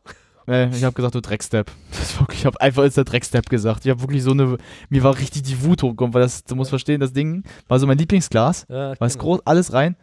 Äh, 0.48 0.68
ich 0.70 0.82
habe 0.84 0.94
gesagt, 0.94 1.14
du 1.14 1.20
Dreckstep. 1.20 1.70
Wirklich, 2.18 2.40
ich 2.40 2.46
habe 2.46 2.60
einfach 2.60 2.82
als 2.82 2.94
der 2.94 3.04
Dreckstep 3.04 3.48
gesagt. 3.48 3.84
Ich 3.84 3.90
habe 3.90 4.00
wirklich 4.00 4.22
so 4.22 4.30
eine, 4.32 4.56
mir 4.88 5.02
war 5.02 5.16
richtig 5.18 5.42
die 5.42 5.62
Wut 5.62 5.82
hochgekommen, 5.82 6.14
weil 6.14 6.22
das, 6.22 6.44
du 6.44 6.56
musst 6.56 6.70
verstehen, 6.70 7.00
das 7.00 7.12
Ding 7.12 7.44
war 7.68 7.78
so 7.78 7.86
mein 7.86 7.98
Lieblingsglas, 7.98 8.66
Ja, 8.68 8.98
war 8.98 9.08
groß, 9.08 9.40
alles 9.44 9.72
rein. 9.72 9.96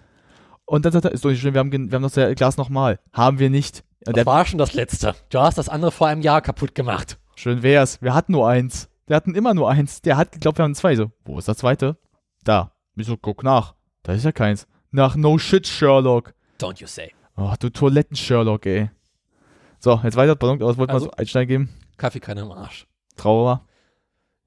Und 0.65 0.85
dann 0.85 0.91
sagt 0.93 1.05
er, 1.05 1.11
ist 1.11 1.23
doch 1.25 1.29
nicht 1.29 1.41
schlimm, 1.41 1.53
wir 1.53 1.59
haben, 1.59 1.71
wir 1.71 1.95
haben 1.95 2.03
das 2.09 2.35
Glas 2.35 2.57
nochmal. 2.57 2.99
Haben 3.13 3.39
wir 3.39 3.49
nicht. 3.49 3.83
Und 3.99 4.07
Das 4.07 4.13
der, 4.15 4.25
war 4.25 4.45
schon 4.45 4.57
das 4.57 4.73
letzte. 4.73 5.15
Du 5.29 5.39
hast 5.39 5.57
das 5.57 5.69
andere 5.69 5.91
vor 5.91 6.07
einem 6.07 6.21
Jahr 6.21 6.41
kaputt 6.41 6.73
gemacht. 6.75 7.17
schön 7.35 7.61
wär's. 7.63 8.01
Wir 8.01 8.13
hatten 8.13 8.31
nur 8.31 8.47
eins. 8.47 8.89
Wir 9.07 9.15
hatten 9.15 9.35
immer 9.35 9.53
nur 9.53 9.69
eins. 9.69 10.01
Der 10.01 10.17
hat 10.17 10.31
geglaubt, 10.31 10.57
wir 10.57 10.63
haben 10.63 10.73
zwei. 10.75 10.95
So, 10.95 11.11
wo 11.25 11.37
ist 11.37 11.47
das 11.47 11.57
zweite? 11.57 11.97
Da. 12.43 12.71
Ich 12.95 13.05
so, 13.07 13.17
guck 13.17 13.43
nach. 13.43 13.75
Da 14.03 14.13
ist 14.13 14.23
ja 14.25 14.31
keins. 14.31 14.67
Nach 14.91 15.15
No 15.15 15.37
Shit, 15.37 15.67
Sherlock. 15.67 16.33
Don't 16.59 16.79
you 16.79 16.87
say. 16.87 17.11
Oh, 17.35 17.53
du 17.59 17.69
Toiletten-Sherlock, 17.69 18.65
ey. 18.65 18.89
So, 19.85 20.01
jetzt 20.03 20.15
weiter. 20.15 20.35
Pardon, 20.35 20.59
aber 20.63 20.77
wollte 20.77 20.93
Also- 20.93 21.05
mal 21.05 21.11
so 21.11 21.17
Einstein 21.17 21.47
geben. 21.47 21.69
Kaffeekanne 21.97 22.41
im 22.41 22.51
Arsch. 22.51 22.87
Trauer, 23.17 23.63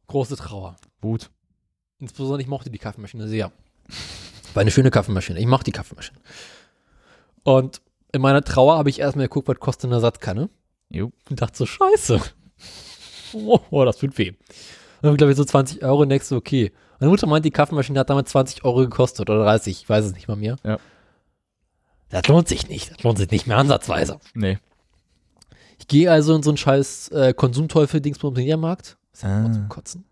Große 0.09 0.35
Trauer. 0.35 0.75
Wut. 1.01 1.31
Insbesondere 2.01 2.41
ich 2.43 2.49
mochte 2.49 2.71
die 2.71 2.79
Kaffeemaschine 2.79 3.29
sehr. 3.29 3.53
War 4.55 4.63
eine 4.63 4.73
schöne 4.73 4.91
Kaffeemaschine. 4.91 5.39
Ich 5.39 5.47
mochte 5.47 5.67
die 5.67 5.73
Kaffeemaschine. 5.73 6.19
Und 7.45 7.83
in 8.11 8.21
meiner 8.21 8.43
Trauer 8.43 8.79
habe 8.79 8.91
ich 8.91 8.99
erstmal 8.99 9.27
geguckt, 9.27 9.47
was 9.47 9.61
kostet 9.61 9.85
eine 9.85 9.95
Ersatzkanne. 9.95 10.51
Jo. 10.89 11.13
Und 11.31 11.41
dachte 11.41 11.57
so, 11.57 11.67
scheiße. 11.67 12.21
Oh, 13.35 13.61
oh 13.71 13.85
das 13.85 13.99
tut 13.99 14.19
weh. 14.19 14.31
Und 14.31 14.37
dann 15.03 15.17
glaube 15.17 15.31
ich 15.31 15.37
so 15.37 15.45
20 15.45 15.85
Euro 15.85 16.03
und 16.03 16.09
denkst 16.09 16.31
du, 16.31 16.35
okay. 16.37 16.73
Meine 16.99 17.11
Mutter 17.11 17.29
meint, 17.29 17.45
die 17.45 17.53
Kaffeemaschine 17.53 18.01
hat 18.01 18.11
damals 18.11 18.31
20 18.31 18.65
Euro 18.65 18.81
gekostet 18.81 19.21
oder 19.31 19.45
30, 19.45 19.83
ich 19.83 19.89
weiß 19.89 20.05
es 20.05 20.15
nicht 20.15 20.27
mal 20.27 20.37
mehr. 20.37 20.57
Ja. 20.65 20.79
Das 22.09 22.27
lohnt 22.27 22.49
sich 22.49 22.69
nicht. 22.69 22.91
Das 22.91 23.03
lohnt 23.05 23.19
sich 23.19 23.31
nicht 23.31 23.47
mehr 23.47 23.59
ansatzweise. 23.59 24.19
Nee. 24.35 24.59
Gehe 25.89 26.11
also 26.11 26.35
in 26.37 26.43
so 26.43 26.51
einen 26.51 26.57
scheiß 26.57 27.09
äh, 27.09 27.35
Konsumteufel-Dingsbums 27.35 28.37
im 28.37 28.43
Mediamarkt. 28.43 28.97
Das 29.13 29.21
ist 29.21 29.25
Ah. 29.25 29.53
zum 29.53 29.69
Kotzen. 29.69 30.05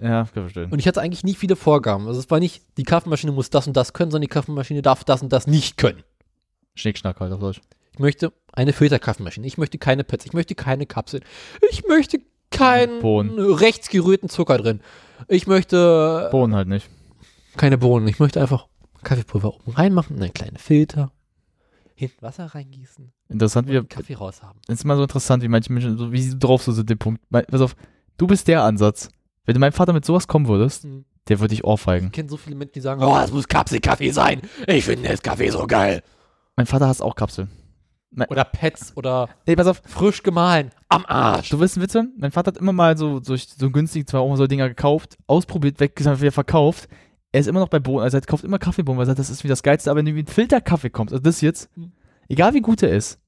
Ja, 0.00 0.24
kann 0.24 0.44
verstehen. 0.44 0.70
Und 0.72 0.78
ich 0.78 0.88
hatte 0.88 1.00
eigentlich 1.02 1.24
nie 1.24 1.34
viele 1.34 1.56
Vorgaben. 1.56 2.06
Also 2.08 2.18
es 2.20 2.30
war 2.30 2.40
nicht, 2.40 2.62
die 2.78 2.84
Kaffeemaschine 2.84 3.32
muss 3.32 3.50
das 3.50 3.66
und 3.66 3.76
das 3.76 3.92
können, 3.92 4.10
sondern 4.10 4.22
die 4.28 4.32
Kaffeemaschine 4.32 4.80
darf 4.82 5.04
das 5.04 5.20
und 5.22 5.30
das 5.32 5.46
nicht 5.46 5.76
können. 5.76 6.02
Schnickschnack 6.74 7.20
halt 7.20 7.32
auf 7.32 7.40
Deutsch. 7.40 7.60
Ich 7.92 7.98
möchte 7.98 8.32
eine 8.52 8.72
Filterkaffeemaschine. 8.72 9.46
Ich 9.46 9.58
möchte 9.58 9.76
keine 9.76 10.04
Pets. 10.04 10.24
Ich 10.24 10.32
möchte 10.32 10.54
keine 10.54 10.86
Kapseln. 10.86 11.22
Ich 11.70 11.86
möchte 11.86 12.18
keinen 12.50 13.00
Bohnen. 13.00 13.38
rechtsgerührten 13.38 14.28
Zucker 14.30 14.56
drin. 14.58 14.80
Ich 15.28 15.46
möchte 15.46 16.28
Bohnen 16.30 16.54
halt 16.54 16.68
nicht. 16.68 16.88
keine 17.58 17.76
Bohnen. 17.76 18.08
Ich 18.08 18.18
möchte 18.20 18.40
einfach 18.40 18.68
Kaffeepulver 19.02 19.54
oben 19.54 19.72
reinmachen, 19.72 20.16
einen 20.16 20.32
kleinen 20.32 20.56
Filter, 20.56 21.12
hinten 22.00 22.22
Wasser 22.22 22.46
reingießen 22.46 23.12
Interessant, 23.28 23.68
wie, 23.68 23.82
Kaffee 23.84 24.14
raushaben. 24.14 24.60
es 24.68 24.74
ist 24.80 24.84
immer 24.84 24.96
so 24.96 25.02
interessant, 25.02 25.42
wie 25.42 25.48
manche 25.48 25.72
Menschen, 25.72 25.96
so, 25.98 26.12
wie 26.12 26.20
sie 26.22 26.38
drauf 26.38 26.62
so 26.62 26.72
sind, 26.72 26.90
den 26.90 26.98
Punkt. 26.98 27.20
Mein- 27.30 27.44
Pass 27.46 27.60
auf, 27.60 27.76
du 28.16 28.26
bist 28.26 28.48
der 28.48 28.62
Ansatz. 28.64 29.08
Wenn 29.44 29.54
du 29.54 29.60
meinem 29.60 29.72
Vater 29.72 29.92
mit 29.92 30.04
sowas 30.04 30.26
kommen 30.28 30.48
würdest, 30.48 30.84
Hm. 30.84 31.04
der 31.28 31.38
würde 31.40 31.54
dich 31.54 31.64
ohrfeigen. 31.64 32.06
Ich 32.08 32.12
kenne 32.12 32.28
so 32.28 32.36
viele 32.36 32.56
Menschen, 32.56 32.72
die 32.74 32.80
sagen, 32.80 33.02
oh, 33.02 33.16
es 33.18 33.32
muss 33.32 33.46
Kapselkaffee 33.48 34.10
sein. 34.10 34.40
Ich 34.66 34.84
finde 34.84 35.08
das 35.08 35.22
Kaffee 35.22 35.50
so 35.50 35.66
geil. 35.66 36.02
Mein 36.56 36.66
Vater 36.66 36.88
hasst 36.88 37.02
auch 37.02 37.14
Kapseln. 37.14 37.48
Oder 38.28 38.44
Pets 38.44 38.92
oder 38.96 39.28
Nee, 39.46 39.54
pass 39.54 39.68
auf, 39.68 39.82
frisch 39.86 40.22
gemahlen. 40.24 40.70
Am 40.88 41.06
Arsch. 41.06 41.48
du 41.50 41.60
willst 41.60 41.76
einen 41.76 41.84
Witz 41.84 41.94
hören? 41.94 42.12
Mein 42.18 42.32
Vater 42.32 42.48
hat 42.48 42.56
immer 42.58 42.72
mal 42.72 42.96
so, 42.98 43.22
so, 43.22 43.36
so 43.36 43.70
günstig 43.70 44.08
zwei 44.08 44.18
Euro 44.18 44.34
so 44.34 44.48
Dinger 44.48 44.68
gekauft, 44.68 45.16
ausprobiert, 45.28 45.78
weggesammelt, 45.78 46.20
wieder 46.20 46.32
verkauft. 46.32 46.88
Er 47.32 47.40
ist 47.40 47.46
immer 47.46 47.60
noch 47.60 47.68
bei 47.68 47.78
Bohnen, 47.78 48.02
also 48.02 48.16
er 48.16 48.22
kauft 48.22 48.42
immer 48.44 48.58
Kaffeebohnen, 48.58 48.98
weil 48.98 49.04
er 49.04 49.06
sagt, 49.08 49.18
das 49.20 49.30
ist 49.30 49.44
wie 49.44 49.48
das 49.48 49.62
Geilste, 49.62 49.90
aber 49.90 49.98
wenn 49.98 50.06
du 50.06 50.12
mit 50.12 50.30
Filterkaffee 50.30 50.90
kommst, 50.90 51.12
also 51.12 51.22
das 51.22 51.40
jetzt, 51.40 51.70
Hm. 51.74 51.92
egal 52.28 52.54
wie 52.54 52.60
gut 52.60 52.82
er 52.82 52.90
ist, 52.90 53.20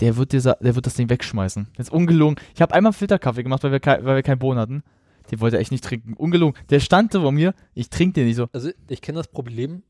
der 0.00 0.16
wird, 0.16 0.32
dir, 0.32 0.40
sa- 0.40 0.56
der 0.60 0.74
wird 0.74 0.86
das 0.86 0.94
Ding 0.94 1.08
wegschmeißen. 1.10 1.68
Jetzt 1.78 1.92
ungelogen. 1.92 2.36
Ich 2.54 2.62
habe 2.62 2.74
einmal 2.74 2.92
Filterkaffee 2.92 3.42
gemacht, 3.42 3.62
weil 3.64 3.72
wir, 3.72 3.80
weil 4.04 4.16
wir 4.16 4.22
keinen 4.22 4.38
Bohnen 4.38 4.58
hatten. 4.58 4.82
Den 5.30 5.40
wollte 5.40 5.56
er 5.56 5.60
echt 5.60 5.70
nicht 5.72 5.84
trinken. 5.84 6.14
Ungelogen. 6.14 6.58
Der 6.70 6.80
stand 6.80 7.14
da 7.14 7.20
vor 7.20 7.32
mir, 7.32 7.54
ich 7.74 7.88
trinke 7.90 8.14
den 8.14 8.26
nicht 8.26 8.36
so. 8.36 8.48
Also 8.52 8.70
ich 8.88 9.00
kenne 9.02 9.18
das 9.18 9.28
Problem. 9.28 9.82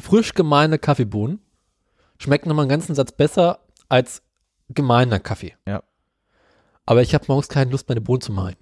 Frisch 0.00 0.32
gemahlene 0.34 0.78
Kaffeebohnen 0.78 1.40
schmecken 2.18 2.48
nochmal 2.48 2.64
einen 2.64 2.70
ganzen 2.70 2.94
Satz 2.94 3.12
besser 3.12 3.60
als 3.88 4.22
gemeiner 4.70 5.18
Kaffee. 5.20 5.54
Ja. 5.66 5.82
Aber 6.86 7.02
ich 7.02 7.14
habe 7.14 7.24
morgens 7.28 7.48
keine 7.48 7.70
Lust, 7.70 7.88
meine 7.88 8.00
Bohnen 8.00 8.20
zu 8.22 8.32
mahlen. 8.32 8.56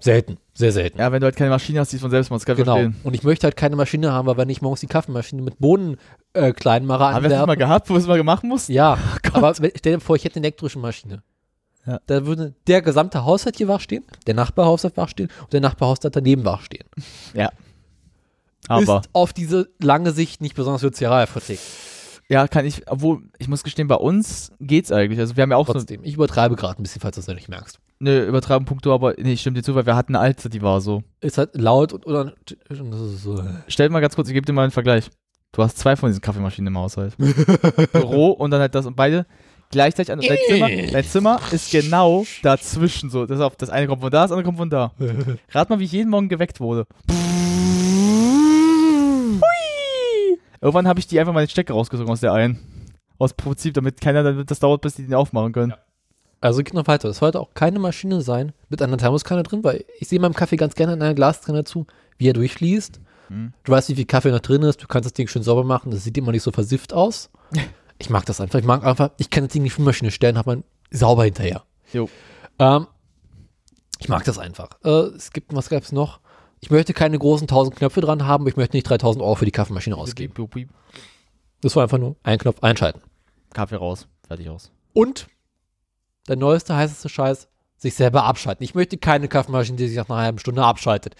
Selten, 0.00 0.38
sehr 0.54 0.72
selten. 0.72 0.98
Ja, 0.98 1.10
wenn 1.10 1.20
du 1.20 1.24
halt 1.24 1.36
keine 1.36 1.50
Maschine 1.50 1.80
hast, 1.80 1.92
die 1.92 1.96
es 1.96 2.02
von 2.02 2.10
selbst 2.10 2.30
macht, 2.30 2.40
das 2.40 2.46
kann 2.46 2.56
ich 2.56 2.64
genau. 2.64 2.76
verstehen. 2.76 3.00
Und 3.02 3.14
ich 3.14 3.24
möchte 3.24 3.44
halt 3.44 3.56
keine 3.56 3.76
Maschine 3.76 4.12
haben, 4.12 4.26
weil 4.26 4.36
wenn 4.36 4.48
ich 4.48 4.62
morgens 4.62 4.80
die 4.80 4.86
Kaffeemaschine 4.86 5.42
mit 5.42 5.58
Bohnen 5.58 5.96
äh, 6.34 6.52
Kleinmacher 6.52 7.12
Haben 7.12 7.22
wir 7.22 7.30
das 7.30 7.46
mal 7.46 7.56
gehabt, 7.56 7.90
wo 7.90 7.94
du 7.94 8.00
es 8.00 8.06
mal 8.06 8.16
gemacht 8.16 8.44
musst? 8.44 8.68
Ja, 8.68 8.98
Gott. 9.22 9.34
aber 9.34 9.54
stell 9.54 9.94
dir 9.94 10.00
vor, 10.00 10.16
ich 10.16 10.24
hätte 10.24 10.36
eine 10.36 10.46
elektrische 10.46 10.78
Maschine. 10.78 11.22
Ja. 11.86 12.00
Da 12.06 12.26
würde 12.26 12.54
der 12.66 12.82
gesamte 12.82 13.24
Haushalt 13.24 13.56
hier 13.56 13.66
wach 13.66 13.80
stehen, 13.80 14.04
der 14.26 14.34
Nachbarhaushalt 14.34 14.96
wach 14.96 15.08
stehen 15.08 15.30
und 15.42 15.52
der 15.52 15.60
Nachbarhaushalt 15.60 16.14
daneben 16.14 16.44
wach 16.44 16.62
stehen. 16.62 16.86
Aber, 18.68 19.00
Ist 19.00 19.08
auf 19.14 19.32
diese 19.32 19.70
lange 19.80 20.12
Sicht 20.12 20.40
nicht 20.40 20.54
besonders 20.54 20.82
sozial 20.82 21.26
verträglich. 21.26 21.60
ja, 22.28 22.46
kann 22.46 22.66
ich, 22.66 22.90
obwohl, 22.90 23.22
ich 23.38 23.48
muss 23.48 23.64
gestehen, 23.64 23.88
bei 23.88 23.94
uns 23.94 24.52
geht's 24.60 24.92
eigentlich. 24.92 25.18
Also 25.18 25.36
wir 25.36 25.42
haben 25.42 25.50
ja 25.50 25.56
auch 25.56 25.66
so 25.66 25.72
Trotzdem, 25.72 26.04
ich 26.04 26.14
übertreibe 26.14 26.56
gerade 26.56 26.80
ein 26.80 26.82
bisschen, 26.82 27.00
falls 27.00 27.16
du 27.16 27.22
das 27.22 27.34
nicht 27.34 27.48
merkst. 27.48 27.80
Eine 28.00 28.24
Übertragung 28.24 28.64
Punkto, 28.64 28.94
aber 28.94 29.14
nee, 29.18 29.32
ich 29.32 29.40
stimme 29.40 29.54
dir 29.54 29.62
zu, 29.62 29.74
weil 29.74 29.86
wir 29.86 29.96
hatten 29.96 30.14
eine 30.14 30.22
alte, 30.24 30.48
die 30.48 30.62
war 30.62 30.80
so. 30.80 31.02
Ist 31.20 31.38
halt 31.38 31.56
laut 31.56 31.92
und 31.92 32.06
oder 32.06 32.32
so. 32.90 33.42
Stell 33.66 33.88
mal 33.88 34.00
ganz 34.00 34.14
kurz, 34.14 34.28
ich 34.28 34.34
gebe 34.34 34.46
dir 34.46 34.52
mal 34.52 34.62
einen 34.62 34.70
Vergleich. 34.70 35.10
Du 35.52 35.62
hast 35.62 35.78
zwei 35.78 35.96
von 35.96 36.08
diesen 36.08 36.20
Kaffeemaschinen 36.20 36.68
im 36.68 36.78
Haushalt. 36.78 37.16
Büro 37.92 38.30
und 38.38 38.50
dann 38.50 38.60
halt 38.60 38.74
das 38.74 38.86
und 38.86 38.96
beide 38.96 39.26
gleichzeitig 39.70 40.12
an. 40.12 40.20
Dein 40.20 40.38
Zimmer, 40.46 40.68
dein 40.92 41.04
Zimmer 41.04 41.40
ist 41.50 41.70
genau 41.70 42.24
dazwischen 42.42 43.10
so. 43.10 43.26
Das, 43.26 43.40
auf, 43.40 43.56
das 43.56 43.70
eine 43.70 43.86
kommt 43.86 44.02
von 44.02 44.10
da, 44.10 44.22
das 44.22 44.30
andere 44.30 44.44
kommt 44.44 44.58
von 44.58 44.70
da. 44.70 44.92
Rat 45.50 45.70
mal, 45.70 45.78
wie 45.78 45.84
ich 45.84 45.92
jeden 45.92 46.10
Morgen 46.10 46.28
geweckt 46.28 46.60
wurde. 46.60 46.86
Hui! 49.40 50.38
Irgendwann 50.60 50.88
habe 50.88 51.00
ich 51.00 51.06
die 51.06 51.18
einfach 51.18 51.32
mal 51.32 51.44
den 51.44 51.50
Stecker 51.50 51.74
rausgezogen 51.74 52.12
aus 52.12 52.20
der 52.20 52.32
einen. 52.32 52.58
Aus 53.18 53.32
Prinzip, 53.34 53.74
damit 53.74 54.00
keiner, 54.00 54.22
damit 54.22 54.50
das 54.50 54.60
dauert, 54.60 54.80
bis 54.80 54.94
die 54.94 55.04
den 55.04 55.14
aufmachen 55.14 55.52
können. 55.52 55.74
Also 56.40 56.62
geht 56.62 56.74
noch 56.74 56.86
weiter. 56.86 57.08
Es 57.08 57.18
sollte 57.18 57.40
auch 57.40 57.54
keine 57.54 57.78
Maschine 57.78 58.20
sein 58.20 58.52
mit 58.68 58.80
einer 58.80 58.96
Thermoskanne 58.96 59.42
drin, 59.42 59.64
weil 59.64 59.84
ich 59.98 60.08
sehe 60.08 60.20
meinem 60.20 60.34
Kaffee 60.34 60.56
ganz 60.56 60.74
gerne 60.74 60.92
in 60.92 61.02
einer 61.02 61.14
Glastrenner 61.14 61.64
zu, 61.64 61.86
wie 62.16 62.28
er 62.28 62.32
durchfließt. 62.32 63.00
Hm. 63.28 63.52
Du 63.64 63.72
weißt, 63.72 63.88
wie 63.88 63.94
viel 63.94 64.06
Kaffee 64.06 64.30
noch 64.30 64.40
drin 64.40 64.62
ist, 64.62 64.82
du 64.82 64.86
kannst 64.86 65.06
das 65.06 65.12
Ding 65.12 65.28
schön 65.28 65.42
sauber 65.42 65.64
machen, 65.64 65.90
das 65.90 66.04
sieht 66.04 66.16
immer 66.16 66.32
nicht 66.32 66.42
so 66.42 66.52
versifft 66.52 66.92
aus. 66.92 67.30
Ich 68.00 68.10
mag 68.10 68.24
das 68.26 68.40
einfach. 68.40 68.60
Ich 68.60 68.64
mag 68.64 68.84
einfach, 68.84 69.10
ich 69.18 69.28
kann 69.28 69.42
das 69.42 69.52
Ding 69.52 69.62
in 69.62 69.64
die 69.64 69.70
Spülmaschine 69.70 70.12
stellen, 70.12 70.38
habe 70.38 70.50
man 70.50 70.64
sauber 70.92 71.24
hinterher. 71.24 71.64
Jo. 71.92 72.08
Ähm, 72.60 72.86
ich 73.98 74.08
mag 74.08 74.22
das 74.22 74.38
einfach. 74.38 74.68
Äh, 74.84 75.16
es 75.16 75.32
gibt, 75.32 75.52
was 75.52 75.68
gab 75.68 75.82
es 75.82 75.90
noch? 75.90 76.20
Ich 76.60 76.70
möchte 76.70 76.92
keine 76.92 77.18
großen 77.18 77.46
1000 77.46 77.74
Knöpfe 77.74 78.00
dran 78.00 78.24
haben, 78.24 78.46
ich 78.46 78.56
möchte 78.56 78.76
nicht 78.76 78.88
3000 78.88 79.20
Euro 79.20 79.34
für 79.34 79.46
die 79.46 79.50
Kaffeemaschine 79.50 79.96
ausgeben. 79.96 80.32
Das 81.60 81.74
war 81.74 81.82
einfach 81.82 81.98
nur 81.98 82.14
ein 82.22 82.38
Knopf 82.38 82.62
einschalten. 82.62 83.00
Kaffee 83.52 83.74
raus. 83.74 84.06
Fertig 84.28 84.48
aus. 84.48 84.70
Und 84.92 85.26
der 86.26 86.36
neueste, 86.36 86.74
heißeste 86.74 87.08
Scheiß, 87.08 87.48
sich 87.76 87.94
selber 87.94 88.24
abschalten. 88.24 88.64
Ich 88.64 88.74
möchte 88.74 88.98
keine 88.98 89.28
Kaffeemaschine, 89.28 89.76
die 89.76 89.86
sich 89.86 89.96
nach 89.96 90.08
einer 90.08 90.22
halben 90.22 90.38
Stunde 90.38 90.64
abschaltet. 90.64 91.14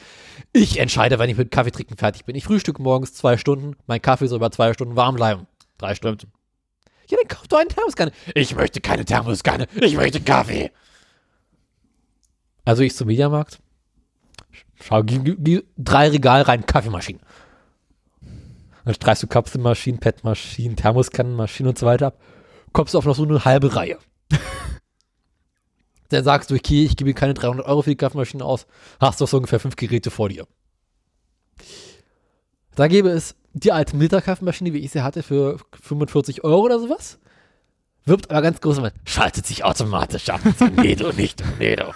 Ich 0.53 0.79
entscheide, 0.79 1.19
wenn 1.19 1.31
ich 1.31 1.37
mit 1.37 1.53
Kaffee 1.53 1.71
trinken 1.71 1.97
fertig 1.97 2.25
bin. 2.25 2.35
Ich 2.35 2.45
frühstücke 2.45 2.83
morgens 2.83 3.15
zwei 3.15 3.37
Stunden, 3.37 3.77
mein 3.87 4.03
Kaffee 4.03 4.27
soll 4.27 4.39
über 4.39 4.51
zwei 4.51 4.73
Stunden 4.75 4.97
warm 4.97 5.15
bleiben. 5.15 5.47
Drei 5.79 5.95
Stunden. 5.95 6.33
Ja, 7.09 7.17
dann 7.17 7.29
kauf 7.29 7.47
doch 7.49 7.59
eine 7.59 7.69
Thermoskanne. 7.69 8.13
Ich 8.35 8.55
möchte 8.55 8.81
keine 8.81 9.05
Thermoskanne, 9.05 9.67
ich 9.81 9.97
möchte 9.97 10.21
Kaffee. 10.21 10.73
Also 12.65 12.83
ich 12.83 12.95
zum 12.95 13.07
Mediamarkt, 13.07 13.61
schau, 14.83 15.03
drei 15.03 16.09
Regal 16.09 16.43
rein, 16.43 16.67
Kaffeemaschinen. 16.67 17.23
Dann 18.85 18.95
streichst 18.95 19.23
du 19.23 19.27
Kapselmaschinen, 19.27 20.01
PET-Maschinen, 20.01 20.77
Thermoskannenmaschinen 20.77 21.71
und 21.71 21.79
so 21.79 21.87
weiter 21.87 22.09
ab. 22.09 22.21
Kommst 22.73 22.95
du 22.95 22.99
auf 22.99 23.05
noch 23.05 23.15
so 23.15 23.23
eine 23.23 23.45
halbe 23.45 23.75
Reihe. 23.75 23.99
Dann 26.11 26.25
sagst 26.25 26.51
du, 26.51 26.55
okay, 26.55 26.85
ich 26.85 26.97
gebe 26.97 27.13
keine 27.15 27.35
300 27.35 27.67
Euro 27.67 27.83
für 27.83 27.91
die 27.91 27.97
Kaffeemaschine 27.97 28.45
aus, 28.45 28.67
hast 29.01 29.21
doch 29.21 29.29
so 29.29 29.37
ungefähr 29.37 29.61
fünf 29.61 29.77
Geräte 29.77 30.11
vor 30.11 30.29
dir. 30.29 30.47
Da 32.75 32.87
gäbe 32.87 33.11
es 33.11 33.35
die 33.53 33.73
alte 33.73 33.97
Milter-Kaffeemaschine, 33.97 34.73
wie 34.73 34.79
ich 34.79 34.93
sie 34.93 35.03
hatte, 35.03 35.23
für 35.23 35.59
45 35.83 36.45
Euro 36.45 36.63
oder 36.63 36.79
sowas. 36.79 37.19
Wirbt 38.05 38.31
aber 38.31 38.41
ganz 38.41 38.61
groß, 38.61 38.79
und 38.79 38.93
schaltet 39.05 39.47
sich 39.47 39.65
automatisch 39.65 40.31
ab. 40.31 40.41
So, 40.59 40.67
nee, 40.67 40.95
du 40.95 41.13
nicht, 41.13 41.43
nee, 41.59 41.77
du. 41.77 41.93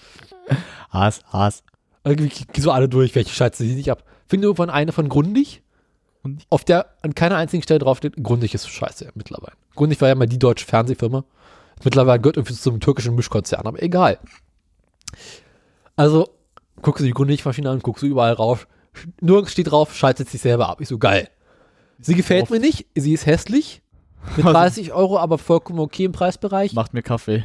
Hass, 0.90 1.20
Hass. 1.30 1.62
Irgendwie 2.04 2.60
so 2.60 2.70
alle 2.70 2.88
durch, 2.88 3.14
welche 3.14 3.34
schalten 3.34 3.56
sie 3.58 3.74
nicht 3.74 3.90
ab. 3.90 4.04
Finde 4.26 4.46
irgendwann 4.46 4.70
eine 4.70 4.92
von 4.92 5.08
Grundig, 5.08 5.62
Grundig? 6.22 6.46
auf 6.50 6.64
der 6.64 6.94
an 7.02 7.14
keiner 7.14 7.36
einzigen 7.36 7.62
Stelle 7.62 7.78
draufsteht, 7.78 8.14
Grundig 8.22 8.54
ist 8.54 8.68
scheiße 8.68 9.10
mittlerweile. 9.14 9.56
Grundig 9.74 10.00
war 10.00 10.08
ja 10.08 10.14
mal 10.14 10.26
die 10.26 10.38
deutsche 10.38 10.66
Fernsehfirma. 10.66 11.24
Mittlerweile 11.84 12.20
gehört 12.20 12.36
irgendwie 12.36 12.54
zum 12.54 12.80
türkischen 12.80 13.14
Mischkonzern, 13.14 13.66
aber 13.66 13.82
egal. 13.82 14.18
Also, 15.94 16.28
guckst 16.82 17.00
du 17.00 17.04
die 17.04 17.12
Grundig-Maschine 17.12 17.70
an, 17.70 17.80
guckst 17.80 18.02
du 18.02 18.06
überall 18.06 18.32
rauf. 18.32 18.66
Nirgends 19.20 19.52
steht 19.52 19.70
drauf, 19.70 19.94
schaltet 19.94 20.28
sich 20.28 20.40
selber 20.40 20.68
ab. 20.68 20.80
Ich 20.80 20.88
so, 20.88 20.98
geil. 20.98 21.28
Sie 21.98 22.14
gefällt 22.14 22.50
mir 22.50 22.60
nicht, 22.60 22.86
sie 22.94 23.12
ist 23.12 23.26
hässlich. 23.26 23.82
Mit 24.36 24.44
30 24.44 24.92
Euro, 24.92 25.18
aber 25.18 25.38
vollkommen 25.38 25.78
okay 25.78 26.04
im 26.04 26.12
Preisbereich. 26.12 26.72
Macht 26.72 26.94
mir 26.94 27.02
Kaffee. 27.02 27.44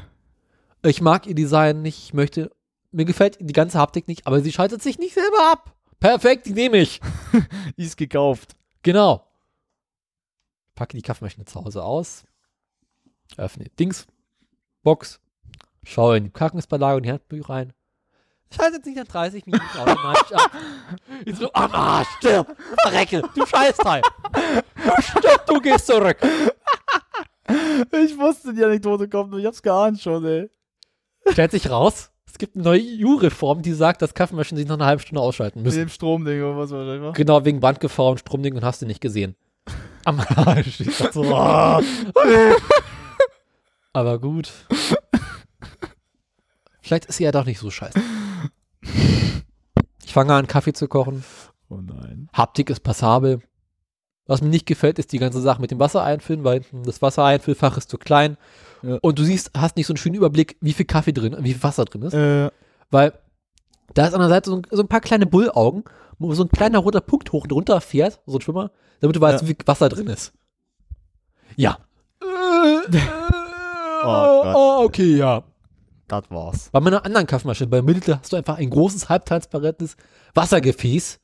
Ich 0.84 1.02
mag 1.02 1.28
ihr 1.28 1.36
Design 1.36 1.82
nicht, 1.82 2.00
ich 2.06 2.14
möchte, 2.14 2.52
mir 2.92 3.06
gefällt 3.06 3.38
die 3.40 3.54
ganze 3.54 3.78
Haptik 3.78 4.08
nicht, 4.08 4.26
aber 4.26 4.42
sie 4.42 4.52
schaltet 4.52 4.82
sich 4.82 4.98
nicht 4.98 5.14
selber 5.14 5.52
ab. 5.52 5.76
Perfekt, 6.00 6.48
die 6.48 6.54
nehme 6.54 6.78
ich. 6.78 7.00
Die 7.78 7.84
ist 7.84 7.96
gekauft. 7.96 8.56
Genau. 8.82 9.28
Packe 10.74 10.98
die 10.98 11.04
Kaffeemaschine 11.04 11.46
zu 11.46 11.64
Hause 11.64 11.84
aus, 11.84 12.24
öffne 13.38 13.70
Dings, 13.80 14.08
Box, 14.84 15.20
schaue 15.84 16.18
in 16.18 16.24
die 16.26 16.30
Packungsbeilage 16.30 16.98
und 16.98 17.04
die 17.04 17.12
Handbücher 17.12 17.50
rein. 17.50 17.74
Schaltet 18.54 18.84
sich 18.84 18.96
nach 18.96 19.06
30 19.08 19.46
Minuten 19.46 19.78
automatisch 19.78 20.34
ab. 20.34 20.52
Ich 21.26 21.36
so, 21.38 21.52
am 21.54 21.72
Arsch, 21.72 22.08
stirb, 22.18 22.56
verrecke, 22.82 23.22
du 23.36 23.46
Scheißteil. 23.46 24.02
Du 24.76 25.02
stirb, 25.02 25.46
du 25.46 25.62
gehst 25.62 25.86
zurück. 25.88 26.18
Ich 27.92 28.18
wusste, 28.18 28.54
die 28.54 28.64
Anekdote 28.64 29.08
kommt 29.08 29.36
ich 29.36 29.46
hab's 29.46 29.62
geahnt 29.62 30.02
schon, 30.02 30.26
ey. 30.26 30.50
Stellt 31.32 31.52
sich 31.52 31.70
raus, 31.70 32.12
es 32.26 32.38
gibt 32.38 32.56
eine 32.56 32.64
neue 32.64 32.82
EU-Reform, 32.82 33.62
die 33.62 33.74
sagt, 33.74 34.02
dass 34.02 34.14
Kaffeemaschinen 34.14 34.58
sich 34.58 34.68
nach 34.68 34.76
einer 34.76 34.86
halben 34.86 35.02
Stunde 35.02 35.22
ausschalten 35.22 35.60
Mit 35.60 35.66
müssen. 35.68 35.80
dem 35.80 35.90
Stromding 35.90 36.42
oder 36.42 36.58
was 36.58 36.72
war. 36.72 37.14
Genau, 37.14 37.46
wegen 37.46 37.60
Brandgefahr 37.60 38.10
und 38.12 38.20
Stromding 38.20 38.56
und 38.56 38.64
hast 38.64 38.82
du 38.82 38.86
nicht 38.86 39.02
gesehen. 39.02 39.36
Am 40.06 40.20
Arsch. 40.20 40.82
Ich 40.82 40.98
dachte 40.98 41.14
so, 41.14 41.22
oh. 41.26 41.80
Aber 43.94 44.20
gut. 44.20 44.52
Vielleicht 46.82 47.06
ist 47.06 47.18
sie 47.18 47.24
ja 47.24 47.32
doch 47.32 47.46
nicht 47.46 47.60
so 47.60 47.70
scheiße. 47.70 48.00
Ich 50.04 50.14
fange 50.14 50.34
an, 50.34 50.48
Kaffee 50.48 50.74
zu 50.74 50.88
kochen. 50.88 51.24
Oh 51.70 51.78
nein. 51.82 52.30
Haptik 52.34 52.70
ist 52.70 52.82
passabel. 52.82 53.42
Was 54.28 54.42
mir 54.42 54.50
nicht 54.50 54.66
gefällt, 54.66 55.00
ist 55.00 55.12
die 55.12 55.18
ganze 55.20 55.42
Sache 55.42 55.62
mit 55.62 55.72
dem 55.72 55.80
Wasser 55.80 56.04
einfüllen, 56.04 56.44
weil 56.44 56.64
das 56.86 57.02
Wassereinfüllfach 57.02 57.78
ist 57.78 57.90
zu 57.90 57.98
klein. 57.98 58.38
Ja. 58.82 58.98
Und 59.02 59.20
du 59.20 59.24
siehst, 59.24 59.52
hast 59.56 59.78
nicht 59.78 59.88
so 59.88 59.94
einen 59.94 59.98
schönen 59.98 60.16
Überblick, 60.16 60.58
wie 60.62 60.74
viel 60.74 60.86
Kaffee 60.86 61.14
drin, 61.14 61.36
wie 61.40 61.54
viel 61.54 61.64
Wasser 61.64 61.86
drin 61.86 62.02
ist. 62.04 62.14
Äh, 62.14 62.50
Weil 62.90 63.14
da 63.94 64.08
ist 64.08 64.14
an 64.14 64.22
der 64.22 64.30
Seite 64.30 64.50
so 64.50 64.58
ein, 64.58 64.62
so 64.72 64.82
ein 64.82 64.88
paar 64.88 65.02
kleine 65.02 65.26
Bullaugen, 65.26 65.84
wo 66.18 66.34
so 66.34 66.44
ein 66.44 66.50
kleiner 66.50 66.80
roter 66.80 67.02
Punkt 67.02 67.32
hoch 67.32 67.44
und 67.44 67.52
runter 67.52 67.80
fährt, 67.82 68.22
so 68.26 68.38
ein 68.38 68.42
Schwimmer, 68.42 68.72
damit 69.02 69.16
du 69.16 69.22
weißt, 69.22 69.42
Ja. 69.44 69.48
wie 69.48 69.54
viel 69.56 69.68
Wasser 69.68 69.90
drin 69.90 70.08
ist. 70.08 70.34
Ja. 71.56 71.78
Gott. 74.04 74.56
oh, 74.56 74.84
okay, 74.84 75.18
ja. 75.18 75.44
das 76.08 76.24
war's. 76.30 76.70
Bei 76.72 76.80
meiner 76.80 77.06
anderen 77.06 77.28
Kaffeemaschine, 77.28 77.70
bei 77.70 77.82
Milde, 77.82 78.20
hast 78.20 78.34
du 78.34 78.38
einfach 78.38 78.58
ein 78.58 78.70
großes, 78.70 79.10
halbtransparentes 79.10 79.98
Wassergefäß, 80.34 81.20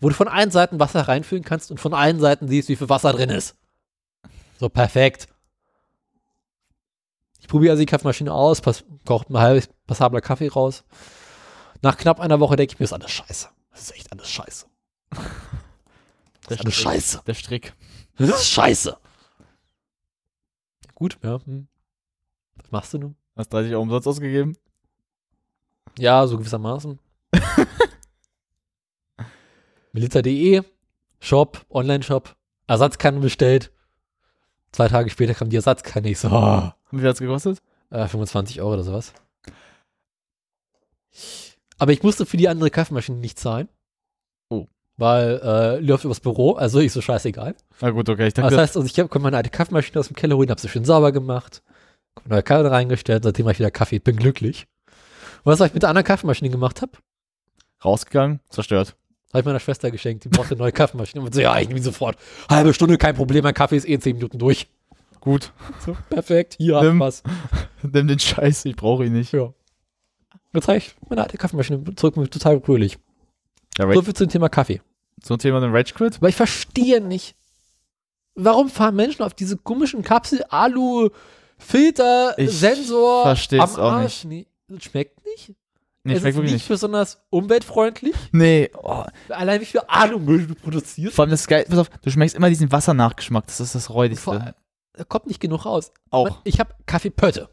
wo 0.00 0.08
du 0.08 0.14
von 0.14 0.28
allen 0.28 0.50
Seiten 0.50 0.80
Wasser 0.80 1.02
reinfüllen 1.08 1.44
kannst 1.44 1.70
und 1.70 1.78
von 1.78 1.94
allen 1.94 2.20
Seiten 2.20 2.48
siehst, 2.48 2.68
wie 2.68 2.76
viel 2.76 2.88
Wasser 2.88 3.12
drin 3.12 3.30
ist. 3.30 3.56
So, 4.58 4.68
perfekt. 4.68 5.28
Ich 7.40 7.48
probiere 7.48 7.72
also 7.72 7.80
die 7.80 7.86
Kaffeemaschine 7.86 8.32
aus, 8.32 8.60
pass, 8.60 8.84
kocht 9.04 9.30
ein 9.30 9.38
halbes 9.38 9.68
passabler 9.86 10.20
Kaffee 10.20 10.48
raus. 10.48 10.84
Nach 11.82 11.96
knapp 11.96 12.18
einer 12.20 12.40
Woche 12.40 12.56
denke 12.56 12.72
ich 12.74 12.78
mir, 12.80 12.84
ist 12.84 12.92
alles 12.92 13.10
scheiße. 13.10 13.48
Das 13.70 13.82
ist 13.82 13.94
echt 13.94 14.10
alles 14.10 14.28
scheiße. 14.28 14.66
Das 15.10 16.58
ist 16.58 16.60
alles 16.60 16.74
scheiße. 16.74 17.22
Der 17.26 17.34
Strick. 17.34 17.74
Das 18.16 18.28
ist 18.30 18.48
scheiße. 18.48 18.96
Gut, 20.94 21.18
ja. 21.22 21.38
Hm. 21.44 21.68
Was 22.62 22.70
machst 22.70 22.94
du 22.94 22.98
nun? 22.98 23.16
Hast 23.36 23.52
30 23.52 23.72
Euro 23.72 23.82
umsonst 23.82 24.08
ausgegeben? 24.08 24.56
Ja, 25.98 26.26
so 26.26 26.38
gewissermaßen. 26.38 26.98
Milita.de, 29.92 30.62
Shop, 31.20 31.64
Online-Shop, 31.70 32.34
Ersatzkanne 32.66 33.20
bestellt. 33.20 33.72
Zwei 34.72 34.88
Tage 34.88 35.08
später 35.10 35.34
kam 35.34 35.48
die 35.48 35.56
Ersatzkanne. 35.56 36.10
Ich 36.10 36.18
so, 36.18 36.28
oh, 36.28 36.70
Und 36.90 36.98
wie 36.98 36.98
viel 36.98 37.08
hat's 37.08 37.20
gekostet? 37.20 37.62
äh, 37.90 38.06
25 38.06 38.60
Euro 38.60 38.74
oder 38.74 38.82
sowas. 38.82 39.12
Aber 41.78 41.92
ich 41.92 42.02
musste 42.02 42.26
für 42.26 42.36
die 42.36 42.48
andere 42.48 42.70
Kaffeemaschine 42.70 43.18
nicht 43.18 43.38
zahlen. 43.38 43.68
Oh. 44.50 44.66
Weil 44.98 45.40
äh, 45.42 45.78
läuft 45.80 46.04
übers 46.04 46.20
Büro, 46.20 46.52
also 46.54 46.80
ich 46.80 46.92
so 46.92 47.00
scheißegal. 47.00 47.54
Na 47.80 47.90
gut, 47.90 48.08
okay. 48.08 48.26
Ich 48.28 48.34
Das 48.34 48.42
dachte, 48.44 48.58
heißt, 48.60 48.76
also 48.76 48.86
ich 48.86 48.94
konnte 48.94 49.18
meine 49.20 49.36
alte 49.36 49.50
Kaffeemaschine 49.50 50.00
aus 50.00 50.08
dem 50.08 50.16
Keller 50.16 50.36
holen, 50.36 50.50
hab 50.50 50.60
sie 50.60 50.68
schön 50.68 50.84
sauber 50.84 51.12
gemacht. 51.12 51.62
Neue 52.24 52.42
Kanne 52.42 52.70
reingestellt, 52.70 53.24
seitdem 53.24 53.46
habe 53.46 53.52
ich 53.52 53.58
wieder 53.58 53.70
Kaffee, 53.70 53.98
bin 53.98 54.16
glücklich. 54.16 54.66
Und 55.44 55.52
was 55.52 55.60
ich 55.60 55.74
mit 55.74 55.82
der 55.82 55.90
anderen 55.90 56.06
Kaffeemaschine 56.06 56.50
gemacht 56.50 56.82
habe, 56.82 56.92
Rausgegangen, 57.84 58.40
zerstört. 58.48 58.96
habe 59.32 59.40
ich 59.40 59.44
meiner 59.44 59.60
Schwester 59.60 59.90
geschenkt. 59.90 60.24
Die 60.24 60.28
brauchte 60.28 60.52
eine 60.54 60.58
neue 60.60 60.72
Kaffeemaschine. 60.72 61.22
Und 61.22 61.34
so, 61.34 61.40
ja, 61.40 61.58
ich 61.58 61.68
nehme 61.68 61.80
sofort. 61.82 62.16
Halbe 62.48 62.72
Stunde, 62.74 62.96
kein 62.98 63.14
Problem, 63.14 63.44
mein 63.44 63.54
Kaffee 63.54 63.76
ist 63.76 63.86
eh 63.86 63.94
in 63.94 64.00
10 64.00 64.16
Minuten 64.16 64.38
durch. 64.38 64.66
Gut. 65.20 65.52
So, 65.84 65.96
perfekt, 66.08 66.54
hier 66.58 66.80
Nimm. 66.80 66.94
hat 67.02 67.08
was. 67.08 67.22
Nimm 67.82 68.08
den 68.08 68.18
Scheiß, 68.18 68.64
ich 68.64 68.76
brauche 68.76 69.04
ihn 69.04 69.12
nicht. 69.12 69.32
Ja. 69.32 69.52
Jetzt 70.52 70.68
habe 70.68 70.78
ich 70.78 70.94
meine 71.08 71.22
alte 71.22 71.36
Kaffeemaschine 71.36 71.94
zurück, 71.96 72.14
bin 72.14 72.28
total 72.30 72.60
fröhlich. 72.60 72.98
Ja, 73.78 73.92
So 73.92 74.02
viel 74.02 74.14
zum 74.14 74.28
Thema 74.28 74.48
Kaffee. 74.48 74.80
ein 75.28 75.38
Thema 75.38 75.60
den 75.60 75.70
Rage 75.74 75.92
Quit? 75.94 76.16
Aber 76.16 76.28
ich 76.28 76.36
verstehe 76.36 77.00
nicht, 77.02 77.36
warum 78.34 78.70
fahren 78.70 78.96
Menschen 78.96 79.22
auf 79.22 79.34
diese 79.34 79.56
komischen 79.58 80.02
Kapsel, 80.02 80.44
Alu, 80.48 81.10
Filter, 81.58 82.34
Ich 82.38 82.50
Sensor 82.58 83.22
versteh's 83.22 83.60
am 83.60 83.70
auch 83.76 83.92
Arsch? 83.92 84.24
Nee, 84.24 84.46
das 84.68 84.84
schmeckt 84.84 85.24
nicht. 85.24 85.54
Nee, 86.04 86.12
es 86.14 86.20
schmeckt 86.20 86.34
ist 86.34 86.36
wirklich 86.36 86.52
nicht 86.52 86.62
nicht. 86.62 86.68
besonders 86.68 87.20
umweltfreundlich. 87.30 88.14
Nee, 88.32 88.70
oh, 88.80 89.04
Allein 89.28 89.60
wie 89.60 89.64
viel 89.64 89.80
Alumüll 89.88 90.46
du 90.46 90.54
produzierst. 90.54 91.14
vor 91.16 91.24
allem 91.24 91.30
das 91.30 91.46
geil, 91.46 91.64
pass 91.68 91.78
auf, 91.78 91.88
du 91.88 92.10
schmeckst 92.10 92.36
immer 92.36 92.48
diesen 92.48 92.70
Wassernachgeschmack, 92.70 93.46
das 93.46 93.60
ist 93.60 93.74
das 93.74 93.90
Räudigste. 93.90 94.54
da 94.92 95.04
kommt 95.04 95.26
nicht 95.26 95.40
genug 95.40 95.64
raus. 95.66 95.92
Auch. 96.10 96.40
Ich 96.44 96.60
habe 96.60 96.74
Kaffeepötte. 96.86 97.48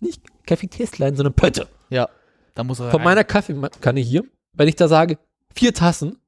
Nicht 0.00 0.22
Kaffeetästlein, 0.46 1.16
sondern 1.16 1.34
Pötte. 1.34 1.66
Ja, 1.90 2.08
da 2.54 2.62
muss 2.64 2.78
er 2.80 2.90
Von 2.90 3.00
rein. 3.00 3.04
meiner 3.04 3.24
Kaffeekanne 3.24 4.00
hier, 4.00 4.24
wenn 4.52 4.68
ich 4.68 4.76
da 4.76 4.86
sage, 4.88 5.18
vier 5.54 5.72
Tassen, 5.72 6.18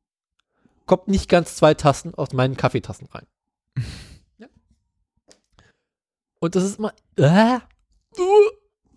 kommt 0.86 1.08
nicht 1.08 1.28
ganz 1.28 1.56
zwei 1.56 1.74
Tassen 1.74 2.14
aus 2.14 2.32
meinen 2.32 2.56
Kaffeetassen 2.56 3.06
rein. 3.12 3.26
ja. 6.40 6.46
Und 6.46 6.54
das 6.54 6.64
ist 6.64 6.78
immer. 6.78 6.92
Äh, 7.16 7.58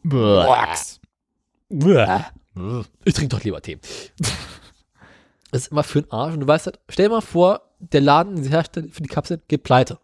Bäh. 0.03 0.43
äh, 1.69 2.83
ich 3.05 3.13
trinke 3.13 3.35
doch 3.35 3.43
lieber 3.43 3.61
Tee. 3.61 3.79
das 5.51 5.61
ist 5.61 5.67
immer 5.71 5.83
für 5.83 6.01
den 6.01 6.11
Arsch. 6.11 6.33
Und 6.33 6.41
du 6.41 6.47
weißt 6.47 6.65
halt, 6.67 6.79
stell 6.89 7.07
dir 7.07 7.15
mal 7.15 7.21
vor, 7.21 7.61
der 7.79 8.01
Laden, 8.01 8.35
den 8.35 8.43
sie 8.43 8.49
herstellen 8.49 8.91
für 8.91 9.01
die 9.01 9.09
Kapseln, 9.09 9.41
geht 9.47 9.63
pleite. 9.63 9.99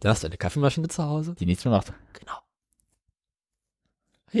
Dann 0.00 0.10
hast 0.10 0.22
du 0.22 0.26
eine 0.26 0.36
Kaffeemaschine 0.36 0.88
zu 0.88 1.02
Hause. 1.02 1.34
Die 1.38 1.46
nichts 1.46 1.64
mehr 1.64 1.72
macht. 1.72 1.92
Genau. 2.12 2.38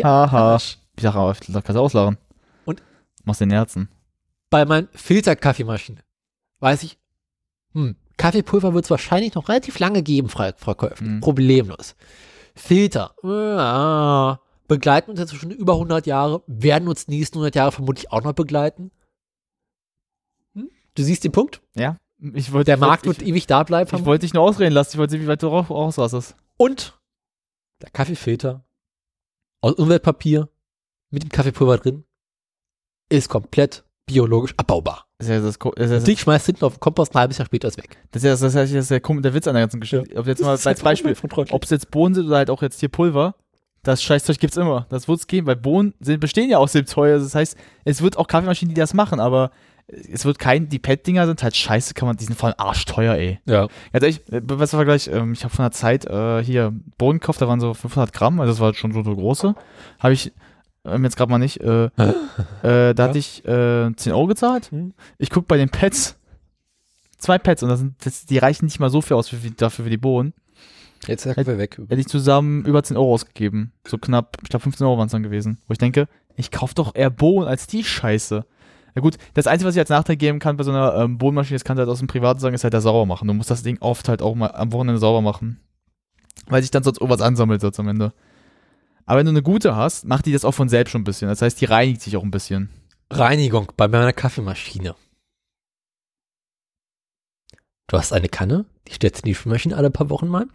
Haha. 0.02 0.56
Ich 0.56 1.02
sag 1.02 1.14
aber, 1.14 1.34
da 1.34 1.60
kannst 1.60 1.76
du 1.76 1.80
auslachen. 1.80 2.18
Und? 2.64 2.82
Machst 3.24 3.40
den 3.40 3.50
Herzen. 3.50 3.88
bei 4.50 4.64
meinen 4.64 4.88
Filterkaffeemaschinen 4.92 6.02
weiß 6.60 6.82
ich, 6.82 6.98
hm, 7.72 7.96
Kaffeepulver 8.16 8.74
wird 8.74 8.84
es 8.84 8.90
wahrscheinlich 8.90 9.34
noch 9.34 9.48
relativ 9.48 9.78
lange 9.78 10.02
geben, 10.02 10.28
Frau, 10.28 10.50
Frau 10.56 10.74
Käufen. 10.74 11.16
Mhm. 11.16 11.20
Problemlos. 11.20 11.96
Filter, 12.54 13.14
ja, 13.24 14.40
begleiten 14.68 15.10
uns 15.10 15.20
jetzt 15.20 15.34
schon 15.34 15.50
über 15.50 15.72
100 15.74 16.06
Jahre, 16.06 16.42
werden 16.46 16.88
uns 16.88 17.06
die 17.06 17.16
nächsten 17.18 17.36
100 17.38 17.54
Jahre 17.56 17.72
vermutlich 17.72 18.12
auch 18.12 18.22
noch 18.22 18.32
begleiten. 18.32 18.90
Hm? 20.54 20.70
Du 20.94 21.02
siehst 21.02 21.24
den 21.24 21.32
Punkt? 21.32 21.60
Ja? 21.74 21.98
Ich 22.32 22.52
wollte, 22.52 22.66
Der 22.66 22.76
ich 22.76 22.80
Markt 22.80 23.06
wollte, 23.06 23.20
wird 23.20 23.26
ich, 23.26 23.32
ewig 23.34 23.46
da 23.46 23.62
bleiben. 23.64 23.90
ich 23.94 24.04
wollte 24.04 24.24
dich 24.24 24.32
nur 24.34 24.44
ausreden 24.44 24.72
lassen. 24.72 24.92
Ich 24.92 24.98
wollte 24.98 25.10
sehen, 25.12 25.22
wie 25.22 25.26
weit 25.26 25.42
du 25.42 25.48
raus- 25.48 25.68
rausrastest. 25.68 26.36
Und 26.56 26.98
der 27.82 27.90
Kaffeefilter 27.90 28.64
aus 29.60 29.74
Umweltpapier 29.74 30.48
mit 31.10 31.22
dem 31.24 31.30
Kaffeepulver 31.30 31.78
drin 31.78 32.04
ist 33.10 33.28
komplett 33.28 33.84
biologisch 34.06 34.54
abbaubar. 34.56 35.06
Das 35.26 35.36
ist 35.36 35.36
ja 35.36 35.40
das, 35.40 35.58
das, 35.58 35.84
ist 35.84 35.90
ja 35.90 35.96
das, 35.96 36.04
Dich 36.04 36.20
schmeißt 36.20 36.46
hinten 36.46 36.64
auf 36.64 36.74
den 36.74 36.80
Kompost, 36.80 37.14
ein 37.14 37.20
halbes 37.20 37.38
Jahr 37.38 37.46
später 37.46 37.68
ist 37.68 37.78
weg. 37.78 37.96
das, 38.12 38.22
ist 38.22 38.24
ja 38.24 38.30
das, 38.32 38.40
das, 38.40 38.70
ist 38.70 38.90
ja 38.90 38.98
der, 38.98 39.20
der 39.20 39.34
Witz 39.34 39.46
an 39.46 39.54
der 39.54 39.62
ganzen 39.62 39.80
Geschichte. 39.80 40.16
Ob 40.16 40.26
jetzt 40.26 40.42
mal 40.42 40.50
als 40.50 40.82
Beispiel, 40.82 41.16
ob 41.50 41.64
es 41.64 41.70
jetzt 41.70 41.90
Bohnen 41.90 42.14
sind 42.14 42.26
oder 42.26 42.36
halt 42.36 42.50
auch 42.50 42.62
jetzt 42.62 42.80
hier 42.80 42.88
Pulver, 42.88 43.34
das 43.82 44.02
Scheißzeug 44.02 44.38
gibt's 44.38 44.56
immer. 44.56 44.86
Das 44.88 45.08
wird 45.08 45.20
es 45.20 45.26
geben, 45.26 45.46
weil 45.46 45.56
Bohnen 45.56 45.94
sind, 46.00 46.20
bestehen 46.20 46.48
ja 46.48 46.58
aus 46.58 46.72
dem 46.72 46.86
Zeug. 46.86 47.12
Also 47.12 47.26
das 47.26 47.34
heißt, 47.34 47.56
es 47.84 48.02
wird 48.02 48.16
auch 48.16 48.26
Kaffeemaschinen, 48.26 48.74
die 48.74 48.80
das 48.80 48.94
machen, 48.94 49.20
aber 49.20 49.50
es 49.86 50.24
wird 50.24 50.38
kein, 50.38 50.68
die 50.68 50.78
PET-Dinger 50.78 51.26
sind 51.26 51.42
halt 51.42 51.54
scheiße, 51.54 51.92
kann 51.92 52.08
man, 52.08 52.16
die 52.16 52.24
sind 52.24 52.36
vor 52.36 52.48
allem 52.48 52.56
arschteuer, 52.58 53.14
ey. 53.14 53.38
Ja. 53.44 53.68
Ganz 53.92 54.02
ehrlich, 54.02 54.20
äh, 54.32 54.40
was 54.44 54.72
war 54.72 54.78
Vergleich? 54.78 55.08
Ähm, 55.08 55.32
ich 55.34 55.44
habe 55.44 55.54
von 55.54 55.64
der 55.64 55.72
Zeit 55.72 56.06
äh, 56.06 56.42
hier 56.42 56.72
Bohnen 56.96 57.20
gekauft, 57.20 57.42
da 57.42 57.48
waren 57.48 57.60
so 57.60 57.74
500 57.74 58.12
Gramm, 58.12 58.40
also 58.40 58.52
das 58.52 58.60
war 58.60 58.72
schon 58.74 58.92
so 58.92 59.02
so 59.02 59.14
große. 59.14 59.54
Habe 59.98 60.12
ich 60.14 60.32
ähm, 60.84 61.04
jetzt 61.04 61.16
gerade 61.16 61.30
mal 61.30 61.38
nicht. 61.38 61.60
Äh, 61.60 61.86
äh, 62.62 62.94
da 62.94 63.04
hatte 63.04 63.18
ich 63.18 63.44
äh, 63.44 63.90
10 63.94 64.12
Euro 64.12 64.26
gezahlt. 64.26 64.72
Mhm. 64.72 64.92
Ich 65.18 65.30
guck 65.30 65.46
bei 65.46 65.56
den 65.56 65.68
Pets. 65.68 66.16
Zwei 67.18 67.38
Pets 67.38 67.62
und 67.62 67.70
das 67.70 67.78
sind, 67.80 67.94
das, 68.04 68.26
die 68.26 68.38
reichen 68.38 68.66
nicht 68.66 68.80
mal 68.80 68.90
so 68.90 69.00
viel 69.00 69.16
aus 69.16 69.28
für, 69.28 69.36
dafür 69.50 69.84
für 69.84 69.90
die 69.90 69.96
Bohnen. 69.96 70.34
Jetzt 71.06 71.26
ist 71.26 71.36
er 71.36 71.58
weg. 71.58 71.78
Hätte 71.78 72.00
ich 72.00 72.08
zusammen 72.08 72.64
über 72.64 72.82
10 72.82 72.96
Euro 72.96 73.12
ausgegeben. 73.14 73.72
So 73.86 73.98
knapp, 73.98 74.36
ich 74.42 74.48
glaube 74.48 74.62
15 74.62 74.86
Euro 74.86 74.98
waren 74.98 75.06
es 75.06 75.12
dann 75.12 75.22
gewesen. 75.22 75.58
Wo 75.66 75.72
ich 75.72 75.78
denke, 75.78 76.08
ich 76.36 76.50
kaufe 76.50 76.74
doch 76.74 76.94
eher 76.94 77.10
Bohnen 77.10 77.48
als 77.48 77.66
die 77.66 77.84
Scheiße. 77.84 78.44
Ja 78.94 79.02
gut, 79.02 79.16
das 79.34 79.46
Einzige, 79.46 79.68
was 79.68 79.74
ich 79.74 79.80
als 79.80 79.90
Nachteil 79.90 80.16
geben 80.16 80.38
kann 80.38 80.56
bei 80.56 80.64
so 80.64 80.70
einer 80.70 80.94
ähm, 80.96 81.18
Bohnenmaschine, 81.18 81.56
das 81.56 81.64
kann 81.64 81.78
halt 81.78 81.88
aus 81.88 81.98
dem 81.98 82.06
Privaten 82.06 82.38
sagen, 82.38 82.54
ist 82.54 82.64
halt 82.64 82.74
das 82.74 82.84
sauber 82.84 83.06
machen. 83.06 83.26
Du 83.26 83.34
musst 83.34 83.50
das 83.50 83.62
Ding 83.62 83.78
oft 83.80 84.08
halt 84.08 84.22
auch 84.22 84.34
mal 84.34 84.52
am 84.52 84.72
Wochenende 84.72 85.00
sauber 85.00 85.20
machen. 85.20 85.60
Weil 86.46 86.62
sich 86.62 86.70
dann 86.70 86.82
sonst 86.82 87.00
irgendwas 87.00 87.20
ansammelt 87.22 87.60
sonst 87.60 87.80
am 87.80 87.88
Ende. 87.88 88.12
Aber 89.06 89.18
wenn 89.18 89.26
du 89.26 89.30
eine 89.30 89.42
gute 89.42 89.76
hast, 89.76 90.06
macht 90.06 90.26
die 90.26 90.32
das 90.32 90.44
auch 90.44 90.52
von 90.52 90.68
selbst 90.68 90.92
schon 90.92 91.02
ein 91.02 91.04
bisschen. 91.04 91.28
Das 91.28 91.42
heißt, 91.42 91.60
die 91.60 91.66
reinigt 91.66 92.00
sich 92.00 92.16
auch 92.16 92.22
ein 92.22 92.30
bisschen. 92.30 92.70
Reinigung 93.10 93.70
bei 93.76 93.86
meiner 93.86 94.12
Kaffeemaschine. 94.12 94.94
Du 97.86 97.98
hast 97.98 98.12
eine 98.12 98.28
Kanne, 98.28 98.64
die 98.88 98.94
stellst 98.94 99.18
du 99.18 99.26
in 99.26 99.32
die 99.32 99.34
Spülmaschine 99.34 99.76
alle 99.76 99.90
paar 99.90 100.10
Wochen 100.10 100.28
mal. 100.28 100.46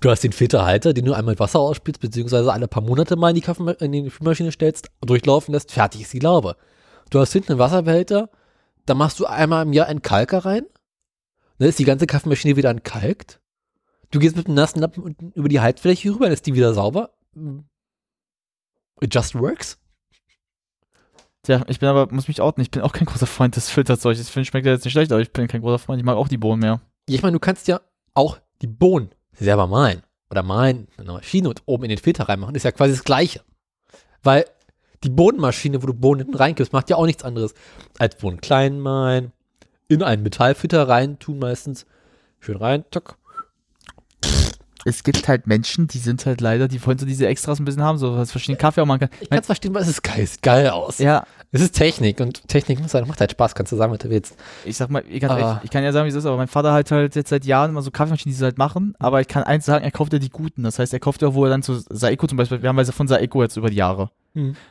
Du 0.00 0.10
hast 0.10 0.22
den 0.22 0.32
Filterhalter, 0.32 0.92
den 0.92 1.06
du 1.06 1.14
einmal 1.14 1.32
mit 1.32 1.40
Wasser 1.40 1.58
ausspielst, 1.58 2.00
beziehungsweise 2.00 2.52
alle 2.52 2.68
paar 2.68 2.82
Monate 2.82 3.16
mal 3.16 3.30
in 3.30 3.34
die, 3.34 3.40
Kaffeema 3.40 3.72
in 3.72 3.92
die 3.92 4.10
Spülmaschine 4.10 4.52
stellst, 4.52 4.90
durchlaufen 5.00 5.52
lässt, 5.52 5.72
fertig 5.72 6.02
ist 6.02 6.12
die 6.12 6.20
Laube. 6.20 6.56
Du 7.10 7.18
hast 7.18 7.32
hinten 7.32 7.52
einen 7.52 7.58
Wasserbehälter, 7.58 8.30
da 8.86 8.94
machst 8.94 9.18
du 9.18 9.26
einmal 9.26 9.64
im 9.64 9.72
Jahr 9.72 9.86
einen 9.86 10.02
Kalker 10.02 10.44
rein, 10.44 10.62
dann 11.58 11.68
ist 11.68 11.78
die 11.78 11.84
ganze 11.84 12.06
Kaffeemaschine 12.06 12.56
wieder 12.56 12.70
entkalkt. 12.70 13.40
Du 14.10 14.18
gehst 14.18 14.36
mit 14.36 14.46
einem 14.46 14.54
nassen 14.54 14.80
Lappen 14.80 15.16
über 15.34 15.48
die 15.48 15.60
Haltfläche 15.60 16.10
rüber, 16.10 16.26
dann 16.26 16.34
ist 16.34 16.46
die 16.46 16.54
wieder 16.54 16.72
sauber. 16.72 17.10
It 19.00 19.14
just 19.14 19.34
works. 19.34 19.78
Tja, 21.44 21.64
ich 21.68 21.78
bin 21.78 21.88
aber, 21.88 22.12
muss 22.12 22.28
mich 22.28 22.40
outen, 22.40 22.60
ich 22.60 22.70
bin 22.70 22.82
auch 22.82 22.92
kein 22.92 23.06
großer 23.06 23.26
Freund 23.26 23.56
des 23.56 23.70
Filterzeugs. 23.70 24.20
Ich 24.20 24.28
finde, 24.28 24.46
schmeckt 24.46 24.66
ja 24.66 24.72
jetzt 24.72 24.84
nicht 24.84 24.92
schlecht, 24.92 25.12
aber 25.12 25.20
ich 25.20 25.32
bin 25.32 25.46
kein 25.48 25.60
großer 25.60 25.78
Freund. 25.78 26.00
Ich 26.00 26.04
mag 26.04 26.16
auch 26.16 26.28
die 26.28 26.36
Bohnen 26.36 26.60
mehr. 26.60 26.80
Ja, 27.08 27.14
ich 27.14 27.22
meine, 27.22 27.34
du 27.34 27.40
kannst 27.40 27.68
ja 27.68 27.80
auch 28.14 28.38
die 28.60 28.66
Bohnen 28.66 29.10
selber 29.32 29.66
malen. 29.66 30.02
Oder 30.30 30.42
malen 30.42 30.88
in 30.96 31.04
einer 31.04 31.14
Maschine 31.14 31.48
und 31.48 31.62
oben 31.64 31.84
in 31.84 31.88
den 31.88 31.98
Filter 31.98 32.28
reinmachen. 32.28 32.54
Ist 32.54 32.64
ja 32.64 32.72
quasi 32.72 32.92
das 32.92 33.04
Gleiche. 33.04 33.42
Weil 34.22 34.44
die 35.04 35.08
Bohnenmaschine, 35.10 35.82
wo 35.82 35.86
du 35.86 35.94
Bohnen 35.94 36.22
hinten 36.22 36.36
reingibst, 36.36 36.72
macht 36.72 36.90
ja 36.90 36.96
auch 36.96 37.06
nichts 37.06 37.24
anderes 37.24 37.54
als 37.98 38.16
Bohnen 38.16 38.40
klein 38.40 38.80
malen, 38.80 39.32
in 39.86 40.02
einen 40.02 40.22
Metallfilter 40.22 40.88
rein 40.88 41.18
tun 41.18 41.38
meistens. 41.38 41.86
Schön 42.40 42.56
rein, 42.56 42.84
tuck. 42.90 43.16
Es 44.88 45.02
gibt 45.04 45.28
halt 45.28 45.46
Menschen, 45.46 45.86
die 45.86 45.98
sind 45.98 46.24
halt 46.26 46.40
leider, 46.40 46.66
die 46.68 46.84
wollen 46.86 46.98
so 46.98 47.04
diese 47.06 47.26
Extras 47.26 47.58
ein 47.60 47.64
bisschen 47.64 47.82
haben, 47.82 47.98
so 47.98 48.16
was 48.16 48.30
verschiedene 48.30 48.56
Kaffee 48.58 48.80
auch 48.80 48.86
machen 48.86 49.00
kann. 49.00 49.10
Ich 49.20 49.28
kann 49.28 49.38
es 49.40 49.46
verstehen, 49.46 49.74
weil 49.74 49.82
es 49.82 49.88
ist 49.88 50.02
geil, 50.02 50.26
sieht 50.26 50.42
geil 50.42 50.68
aus. 50.70 50.98
Ja, 50.98 51.24
Es 51.52 51.60
ist 51.62 51.72
Technik 51.72 52.20
und 52.20 52.46
Technik 52.48 52.80
muss 52.80 52.92
halt, 52.94 53.06
macht 53.06 53.20
halt 53.20 53.30
Spaß, 53.30 53.54
kannst 53.54 53.72
du 53.72 53.76
sagen, 53.76 53.90
was 53.92 53.98
du 54.00 54.10
willst. 54.10 54.36
ich 54.64 54.76
sag 54.76 54.90
mal, 54.90 55.02
ich 55.08 55.20
kann, 55.20 55.30
Ah. 55.30 55.52
echt, 55.56 55.64
ich 55.64 55.70
kann 55.70 55.82
ja 55.84 55.92
sagen, 55.92 56.04
wie 56.06 56.10
es 56.10 56.14
ist, 56.14 56.26
aber 56.26 56.36
mein 56.36 56.48
Vater 56.48 56.72
hat 56.72 56.90
halt 56.90 57.14
jetzt 57.16 57.30
seit 57.30 57.44
Jahren 57.46 57.70
immer 57.70 57.82
so 57.82 57.90
Kaffeemaschinen, 57.90 58.32
die 58.34 58.38
sie 58.38 58.44
halt 58.44 58.58
machen, 58.58 58.94
aber 58.98 59.20
ich 59.20 59.28
kann 59.28 59.42
eins 59.44 59.64
sagen, 59.64 59.84
er 59.84 59.90
kauft 59.90 60.12
ja 60.12 60.18
die 60.18 60.28
guten. 60.30 60.62
Das 60.64 60.78
heißt, 60.78 60.92
er 60.92 61.00
kauft 61.00 61.22
ja, 61.22 61.32
wo 61.34 61.44
er 61.44 61.50
dann 61.50 61.62
zu 61.62 61.74
Saeco 61.88 62.26
zum 62.26 62.36
Beispiel, 62.36 62.60
wir 62.62 62.68
haben 62.68 62.78
also 62.78 62.92
von 62.92 63.08
Saeco 63.08 63.42
jetzt 63.42 63.56
über 63.56 63.70
die 63.70 63.76
Jahre. 63.76 64.10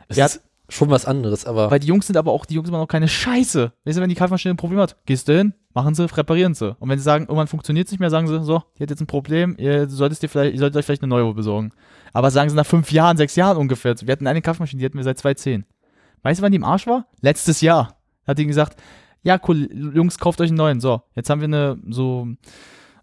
Es 0.07 0.17
Ja. 0.17 0.25
ist 0.27 0.41
schon 0.69 0.89
was 0.89 1.05
anderes, 1.05 1.45
aber 1.45 1.71
Weil 1.71 1.79
die 1.79 1.87
Jungs 1.87 2.07
sind 2.07 2.17
aber 2.17 2.31
auch, 2.31 2.45
die 2.45 2.55
Jungs 2.55 2.69
machen 2.69 2.81
auch 2.81 2.87
keine 2.87 3.07
Scheiße. 3.07 3.71
Weißt 3.85 3.97
du, 3.97 4.01
wenn 4.01 4.09
die 4.09 4.15
Kaffeemaschine 4.15 4.53
ein 4.53 4.57
Problem 4.57 4.79
hat, 4.79 4.97
gehst 5.05 5.27
du 5.27 5.37
hin, 5.37 5.53
machen 5.73 5.95
sie, 5.95 6.05
reparieren 6.05 6.53
sie. 6.53 6.75
Und 6.79 6.89
wenn 6.89 6.97
sie 6.97 7.03
sagen, 7.03 7.25
irgendwann 7.25 7.47
funktioniert 7.47 7.87
es 7.87 7.91
nicht 7.91 7.99
mehr, 7.99 8.09
sagen 8.09 8.27
sie, 8.27 8.43
so, 8.43 8.63
die 8.77 8.83
hat 8.83 8.89
jetzt 8.89 9.01
ein 9.01 9.07
Problem, 9.07 9.55
ihr 9.57 9.89
solltest 9.89 10.23
dir 10.23 10.29
vielleicht, 10.29 10.53
ihr 10.53 10.59
solltet 10.59 10.77
euch 10.77 10.85
vielleicht 10.85 11.03
eine 11.03 11.09
neue 11.09 11.33
besorgen. 11.33 11.71
Aber 12.11 12.31
sagen 12.31 12.49
sie 12.49 12.55
nach 12.55 12.65
fünf 12.65 12.91
Jahren, 12.91 13.15
sechs 13.15 13.35
Jahren 13.35 13.57
ungefähr. 13.57 13.95
Wir 14.01 14.11
hatten 14.11 14.27
eine 14.27 14.41
Kaffeemaschine, 14.41 14.79
die 14.79 14.85
hatten 14.85 14.97
wir 14.97 15.03
seit 15.03 15.19
2010. 15.19 15.65
Weißt 16.23 16.39
du, 16.39 16.43
wann 16.43 16.51
die 16.51 16.57
im 16.57 16.63
Arsch 16.63 16.87
war? 16.87 17.05
Letztes 17.21 17.61
Jahr. 17.61 17.95
Hat 18.25 18.37
die 18.37 18.45
gesagt, 18.45 18.77
ja, 19.23 19.39
cool, 19.47 19.69
Jungs, 19.93 20.17
kauft 20.19 20.41
euch 20.41 20.49
einen 20.49 20.57
neuen. 20.57 20.81
So, 20.81 21.01
jetzt 21.15 21.29
haben 21.29 21.41
wir 21.41 21.45
eine, 21.45 21.77
so, 21.89 22.27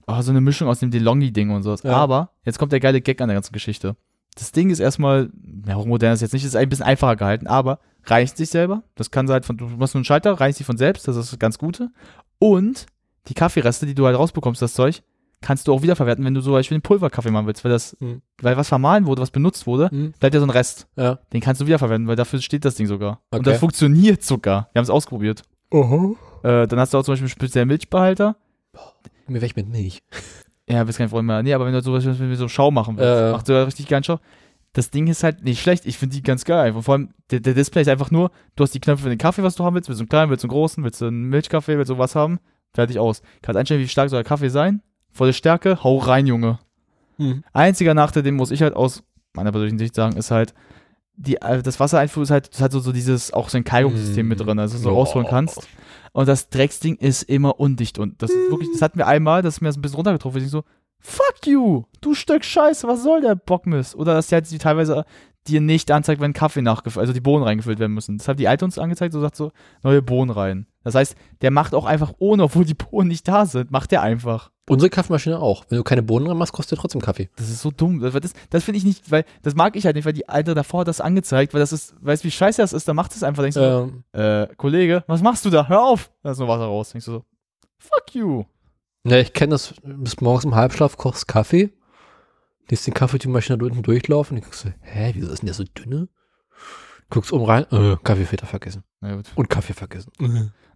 oh, 0.07 0.21
so 0.21 0.31
eine 0.31 0.41
Mischung 0.41 0.69
aus 0.69 0.81
dem 0.81 0.91
DeLonghi-Ding 0.91 1.51
und 1.51 1.63
sowas. 1.63 1.83
Ja. 1.83 1.93
Aber, 1.93 2.31
jetzt 2.45 2.59
kommt 2.59 2.73
der 2.73 2.81
geile 2.81 3.01
Gag 3.01 3.21
an 3.21 3.29
der 3.29 3.37
ganzen 3.37 3.53
Geschichte. 3.53 3.97
Das 4.37 4.53
Ding 4.53 4.71
ist 4.71 4.81
erstmal, 4.81 5.31
ja, 5.67 5.75
hochmodern 5.77 6.13
ist 6.13 6.21
jetzt 6.21 6.33
nicht, 6.33 6.45
ist 6.45 6.57
ein 6.57 6.69
bisschen 6.69 6.85
einfacher 6.87 7.17
gehalten, 7.17 7.47
aber 7.47 7.79
reinigt 8.05 8.37
sich 8.37 8.51
selber. 8.51 8.83
Das 8.97 9.11
kann 9.11 9.29
halt 9.31 9.45
von, 9.47 9.57
du 9.57 9.67
machst 9.67 9.95
nur 9.95 10.01
einen 10.01 10.05
Schalter, 10.05 10.33
reinigt 10.33 10.59
sich 10.59 10.67
von 10.67 10.77
selbst, 10.77 11.07
das 11.09 11.17
ist 11.17 11.33
das 11.33 11.39
ganz 11.39 11.59
Gute. 11.59 11.91
Und 12.39 12.87
die 13.29 13.35
Kaffeereste, 13.35 13.87
die 13.87 13.95
du 13.95 14.05
halt 14.07 14.19
rausbekommst, 14.19 14.61
das 14.61 14.75
Zeug, 14.75 15.03
kannst 15.41 15.69
du 15.69 15.73
auch 15.75 15.83
wiederverwerten, 15.83 16.25
wenn 16.25 16.35
du 16.35 16.41
zum 16.41 16.53
Beispiel 16.53 16.75
einen 16.77 16.83
Pulverkaffee 16.83 17.31
machen 17.31 17.47
willst, 17.47 17.65
weil 17.65 17.71
das, 17.73 17.97
Mhm. 18.01 18.23
weil 18.41 18.57
was 18.57 18.69
vermahlen 18.69 19.07
wurde, 19.07 19.23
was 19.23 19.31
benutzt 19.31 19.67
wurde, 19.67 19.89
Mhm. 19.93 20.13
bleibt 20.19 20.35
ja 20.35 20.41
so 20.41 20.47
ein 20.47 20.51
Rest. 20.51 20.87
ja. 20.97 21.19
Den 21.33 21.41
kannst 21.41 21.61
du 21.61 21.67
wiederverwenden, 21.67 22.09
weil 22.09 22.17
dafür 22.17 22.41
steht 22.41 22.65
das 22.65 22.75
Ding 22.75 22.87
sogar. 22.87 23.21
Und 23.31 23.41
Okay. 23.41 23.51
das 23.51 23.61
funktioniert 23.61 24.23
sogar. 24.23 24.69
Wir 24.73 24.81
haben 24.81 24.85
es 24.85 24.91
ausprobiert. 24.91 25.43
Äh, 26.43 26.67
dann 26.67 26.79
hast 26.81 26.93
du 26.95 26.99
auch 26.99 27.05
zum 27.05 27.13
Beispiel 27.13 27.25
einen 27.27 27.31
speziellen 27.31 27.69
Milchbehälter. 27.69 28.37
Mir 29.29 29.41
weg 29.41 29.57
mit 29.57 29.69
Milch. 29.69 30.03
Ja, 30.69 30.83
bist 30.85 30.99
kein 30.99 31.09
Freund 31.09 31.27
mehr. 31.27 31.43
Nee, 31.43 31.53
aber 31.55 31.67
wenn 31.67 31.73
du 31.73 31.83
sowas 31.83 32.05
wenn 32.07 32.19
du 32.31 32.37
so 32.37 32.49
Schau 32.49 32.71
machen 32.71 32.97
willst, 32.97 33.21
Äh. 33.21 33.33
machst 33.33 33.49
du 33.49 33.53
ja 33.53 33.65
richtig 33.65 33.87
gern 33.87 34.03
Schau. 34.03 34.19
Das 34.73 34.91
Ding 34.91 35.07
ist 35.07 35.23
halt 35.23 35.45
nicht 35.45 35.61
schlecht. 35.63 35.87
Ich 35.87 35.99
finde 35.99 36.17
die 36.17 36.23
ganz 36.23 36.45
geil. 36.45 36.59
Einfach. 36.67 36.83
Vor 36.83 36.95
allem, 36.95 37.11
der, 37.31 37.41
der 37.41 37.55
Display 37.55 37.83
ist 37.83 37.89
einfach 37.89 38.11
nur, 38.11 38.31
du 38.57 38.65
hast 38.65 38.75
die 38.75 38.81
Knöpfe 38.81 39.05
für 39.05 39.09
den 39.09 39.19
Kaffee, 39.19 39.43
was 39.43 39.55
du 39.55 39.65
haben 39.65 39.75
willst. 39.75 39.89
Willst 39.89 40.01
du 40.01 40.03
einen 40.05 40.09
kleinen, 40.09 40.31
willst 40.31 40.43
du 40.43 40.49
einen 40.49 40.53
großen, 40.53 40.83
willst 40.83 41.01
du 41.01 41.07
einen 41.07 41.25
Milchkaffee, 41.29 41.77
willst 41.79 41.91
du 41.91 41.99
was 41.99 42.17
haben? 42.17 42.41
Fertig 42.75 42.99
aus. 42.99 43.23
Kannst 43.43 43.57
einstellen, 43.59 43.81
wie 43.81 43.87
stark 43.89 44.11
soll 44.11 44.19
der 44.23 44.29
Kaffee 44.29 44.49
sein. 44.49 44.83
Volle 45.13 45.33
Stärke, 45.33 45.85
hau 45.85 45.99
rein, 45.99 46.27
Junge. 46.27 46.59
Mhm. 47.19 47.45
Einziger 47.53 47.95
Nachteil, 47.95 48.25
den 48.25 48.35
muss 48.35 48.51
ich 48.51 48.63
halt 48.63 48.75
aus 48.75 49.05
meiner 49.35 49.53
persönlichen 49.53 49.79
Sicht 49.79 49.95
sagen, 49.95 50.17
ist 50.17 50.33
halt, 50.33 50.55
die, 51.17 51.37
äh, 51.37 51.63
das 51.63 51.79
Wassereinfuhr 51.81 52.23
ist 52.25 52.31
halt, 52.31 52.53
das 52.53 52.61
hat 52.61 52.73
so, 52.73 52.81
so 52.81 52.93
dieses, 52.93 53.33
auch 53.33 53.49
so 53.49 53.57
ein 53.57 53.65
Kalkungssystem 53.65 54.27
Mm. 54.27 54.29
mit 54.29 54.41
drin, 54.41 54.59
also 54.59 54.77
so 54.79 54.91
Oh. 54.91 54.95
rausholen 54.95 55.27
kannst. 55.29 55.67
Und 56.13 56.29
das 56.29 56.49
Drecksding 56.49 56.97
ist 56.97 57.23
immer 57.25 57.59
undicht 57.61 57.99
und 57.99 58.23
das 58.23 58.31
ist 58.31 58.51
wirklich, 58.51 58.69
das 58.73 58.83
hatten 58.83 58.99
wir 58.99 59.07
einmal, 59.07 59.43
das 59.43 59.55
ist 59.55 59.61
mir 59.61 59.69
das 59.69 59.77
ein 59.77 59.83
bisschen 59.83 59.97
runtergetroffen, 59.97 60.43
ich 60.43 60.51
so, 60.51 60.63
fuck 61.01 61.47
you, 61.47 61.85
du 62.01 62.15
Stück 62.15 62.45
Scheiße, 62.45 62.87
was 62.89 63.03
soll 63.03 63.21
der 63.21 63.35
Bockmist? 63.35 63.95
Oder 63.97 64.15
dass 64.15 64.29
die 64.29 64.35
halt 64.37 64.51
die 64.51 64.59
teilweise 64.59 65.05
dir 65.47 65.61
nicht 65.61 65.91
anzeigt, 65.91 66.21
wenn 66.23 66.33
Kaffee 66.33 66.63
nachgefüllt, 66.63 67.03
also 67.03 67.13
die 67.13 67.21
Bohnen 67.21 67.45
reingefüllt 67.45 67.79
werden 67.79 67.93
müssen. 67.93 68.17
Das 68.17 68.29
hat 68.29 68.39
die 68.39 68.49
alte 68.49 68.65
uns 68.65 68.79
angezeigt, 68.79 69.13
so 69.13 69.21
sagt 69.21 69.37
so, 69.37 69.53
neue 69.83 70.01
Bohnen 70.03 70.31
rein. 70.31 70.67
Das 70.85 70.95
heißt, 70.95 71.17
der 71.43 71.51
macht 71.51 71.75
auch 71.75 71.85
einfach 71.85 72.15
ohne, 72.19 72.45
obwohl 72.45 72.65
die 72.65 72.75
Bohnen 72.75 73.09
nicht 73.09 73.29
da 73.29 73.45
sind, 73.45 73.71
macht 73.71 73.91
der 73.91 74.01
einfach. 74.03 74.51
Unsere 74.67 74.89
Kaffeemaschine 74.89 75.41
auch. 75.41 75.65
Wenn 75.69 75.77
du 75.77 75.85
keine 75.85 76.03
Bohnen 76.03 76.27
dran 76.27 76.39
machst, 76.39 76.53
kostet 76.55 76.79
trotzdem 76.79 77.03
Kaffee. 77.03 77.29
Das 77.37 77.51
ist 77.51 77.61
so 77.61 77.71
dumm. 77.71 78.01
Das, 78.01 78.15
das, 78.15 78.33
das 78.49 78.65
finde 78.65 78.79
ich 78.79 78.85
nicht, 78.85 79.11
weil 79.11 79.25
das 79.43 79.55
mag 79.55 79.77
ich 79.77 79.85
halt 79.85 79.95
nicht, 79.97 80.07
weil 80.07 80.15
die 80.15 80.29
alte 80.29 80.55
davor 80.55 80.81
hat 80.81 80.89
das 80.89 81.03
angezeigt, 81.03 81.53
weil 81.53 81.61
das 81.61 81.73
ist, 81.73 81.95
weißt 82.01 82.25
du, 82.25 82.29
wie 82.29 82.31
scheiße 82.31 82.63
das 82.63 82.73
ist, 82.73 82.89
dann 82.89 82.97
macht 82.97 83.15
es 83.15 83.23
einfach, 83.23 83.43
denkst 83.43 83.57
du, 83.57 83.61
Ähm, 83.61 84.05
äh, 84.19 84.47
Kollege, 84.57 85.05
was 85.07 85.21
machst 85.21 85.45
du 85.45 85.51
da? 85.51 85.69
Hör 85.69 85.83
auf! 85.85 86.11
Da 86.23 86.31
ist 86.31 86.39
nur 86.39 86.49
Wasser 86.49 86.65
raus. 86.65 86.91
Denkst 86.91 87.05
du 87.05 87.13
so, 87.13 87.25
fuck 87.79 88.15
you. 88.15 88.45
ja, 89.07 89.19
ich 89.19 89.35
kenne 89.35 89.51
das, 89.51 89.75
bis 89.83 90.21
morgens 90.23 90.45
im 90.45 90.55
Halbschlaf 90.55 90.97
kochst 90.97 91.29
Kaffee, 91.29 91.71
lässt 92.71 92.87
den 92.87 92.95
Kaffee 92.95 93.19
die 93.19 93.29
Maschine 93.29 93.59
da 93.59 93.67
unten 93.67 93.83
durchlaufen, 93.83 94.39
und 94.39 94.45
guckst 94.45 94.65
du, 94.65 94.75
hä, 94.81 95.13
wieso 95.15 95.31
ist 95.31 95.41
denn 95.43 95.47
der 95.47 95.55
so 95.55 95.65
dünne? 95.65 96.09
Guckst 97.15 97.33
oben 97.33 97.45
rein, 97.45 97.65
äh, 97.73 97.97
Kaffeefilter 98.05 98.47
vergessen. 98.47 98.83
Na 99.01 99.15
gut. 99.17 99.27
Und 99.35 99.49
Kaffee 99.49 99.73
vergessen. 99.73 100.13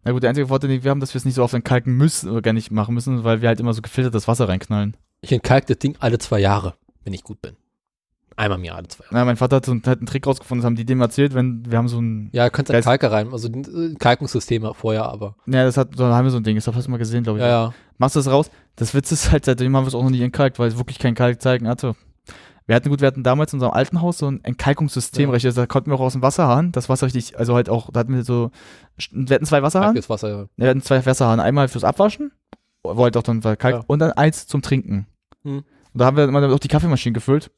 Na 0.05 0.12
gut, 0.12 0.22
der 0.22 0.30
einzige 0.30 0.47
Vorteil, 0.47 0.70
den 0.70 0.84
wir 0.84 0.91
haben, 0.91 1.01
dass 1.01 1.12
wir 1.12 1.18
es 1.18 1.24
nicht 1.24 1.34
so 1.34 1.43
oft 1.43 1.53
entkalken 1.53 1.97
müssen 1.97 2.30
oder 2.30 2.41
gar 2.41 2.53
nicht 2.53 2.70
machen 2.70 2.95
müssen, 2.95 3.24
weil 3.24 3.43
wir 3.43 3.49
halt 3.49 3.61
immer 3.61 3.74
so 3.74 3.82
gefiltertes 3.82 4.28
Wasser 4.28 4.49
reinknallen. 4.49 4.97
Ich 5.20 5.32
entkalke 5.32 5.66
das 5.66 5.78
Ding 5.78 5.97
alle 5.99 6.18
zwei 6.18 6.39
Jahre, 6.41 6.74
wenn 7.05 7.12
ich 7.12 7.24
gut 7.24 7.43
bin. 7.43 7.57
Einmal 8.36 8.59
im 8.59 8.64
Jahr, 8.64 8.76
alle 8.76 8.86
zwei 8.86 9.03
Jahre. 9.03 9.14
Na, 9.16 9.24
mein 9.24 9.36
Vater 9.36 9.57
hat, 9.57 9.66
so, 9.66 9.74
hat 9.74 9.86
einen 9.99 10.07
Trick 10.07 10.24
rausgefunden, 10.24 10.62
das 10.62 10.66
haben 10.66 10.76
die 10.76 10.84
dem 10.86 11.01
erzählt, 11.01 11.34
wenn 11.34 11.64
wir 11.68 11.76
haben 11.76 11.89
so 11.89 12.01
ein, 12.01 12.30
Ja, 12.32 12.49
kannst 12.51 12.70
Geist- 12.70 12.86
Kalker 12.86 13.11
rein, 13.11 13.32
also 13.32 13.49
äh, 13.49 13.95
Kalkungssysteme 13.99 14.74
vorher, 14.74 15.07
aber. 15.07 15.34
ja, 15.47 15.64
das 15.64 15.76
hat, 15.76 15.99
da 15.99 16.14
haben 16.14 16.24
wir 16.24 16.30
so 16.30 16.36
ein 16.36 16.45
Ding, 16.45 16.55
das 16.55 16.68
hast 16.68 16.86
du 16.86 16.91
mal 16.93 16.99
gesehen, 16.99 17.24
glaube 17.24 17.41
ich. 17.41 17.43
Ja, 17.43 17.49
ja. 17.49 17.74
Machst 17.99 18.14
du 18.14 18.20
das 18.20 18.28
raus? 18.30 18.49
Das 18.76 18.95
Witz 18.95 19.11
ist 19.11 19.32
halt, 19.32 19.45
seitdem 19.45 19.76
haben 19.76 19.82
wir 19.82 19.89
es 19.89 19.95
auch 19.97 20.05
noch 20.05 20.11
nie 20.11 20.22
entkalkt, 20.22 20.61
weil 20.61 20.68
es 20.68 20.78
wirklich 20.78 21.01
kein 21.01 21.16
Kalkzeichen 21.16 21.66
hatte. 21.66 21.97
Wir 22.68 22.76
hatten 22.76 22.90
gut, 22.90 23.00
wir 23.00 23.08
hatten 23.08 23.22
damals 23.22 23.52
in 23.52 23.56
unserem 23.56 23.72
alten 23.72 24.00
Haus 24.02 24.18
so 24.18 24.30
ein 24.30 24.44
Entkalkungssystem, 24.44 25.28
Ja. 25.30 25.32
richtig, 25.32 25.48
also 25.48 25.62
da 25.62 25.66
konnten 25.66 25.90
wir 25.90 25.94
auch 25.96 26.00
aus 26.00 26.12
dem 26.12 26.22
Wasserhahn, 26.22 26.70
das 26.70 26.88
Wasser 26.88 27.06
richtig, 27.06 27.36
also 27.38 27.54
halt 27.54 27.68
auch, 27.68 27.90
da 27.90 28.00
hatten 28.00 28.14
wir 28.14 28.22
so, 28.24 28.50
wir 29.10 29.34
hatten 29.34 29.46
zwei 29.46 29.62
Wasserhahn, 29.62 29.96
Wasser, 29.96 30.28
ja. 30.28 30.46
wir 30.56 30.68
hatten 30.68 30.82
zwei 30.82 31.04
Wasserhahn, 31.04 31.40
einmal 31.40 31.68
fürs 31.68 31.82
Abwaschen, 31.84 32.30
wo 32.84 33.02
halt 33.02 33.16
auch 33.16 33.22
dann 33.22 33.40
Kalk, 33.40 33.62
Ja. 33.64 33.84
und 33.86 33.98
dann 33.98 34.12
eins 34.12 34.46
zum 34.46 34.60
Trinken. 34.62 35.06
Hm. 35.44 35.56
Und 35.58 35.64
da 35.94 36.04
haben 36.04 36.16
wir 36.18 36.24
immer 36.24 36.46
auch 36.52 36.58
die 36.58 36.68
Kaffeemaschine 36.68 37.14
gefüllt. 37.14 37.50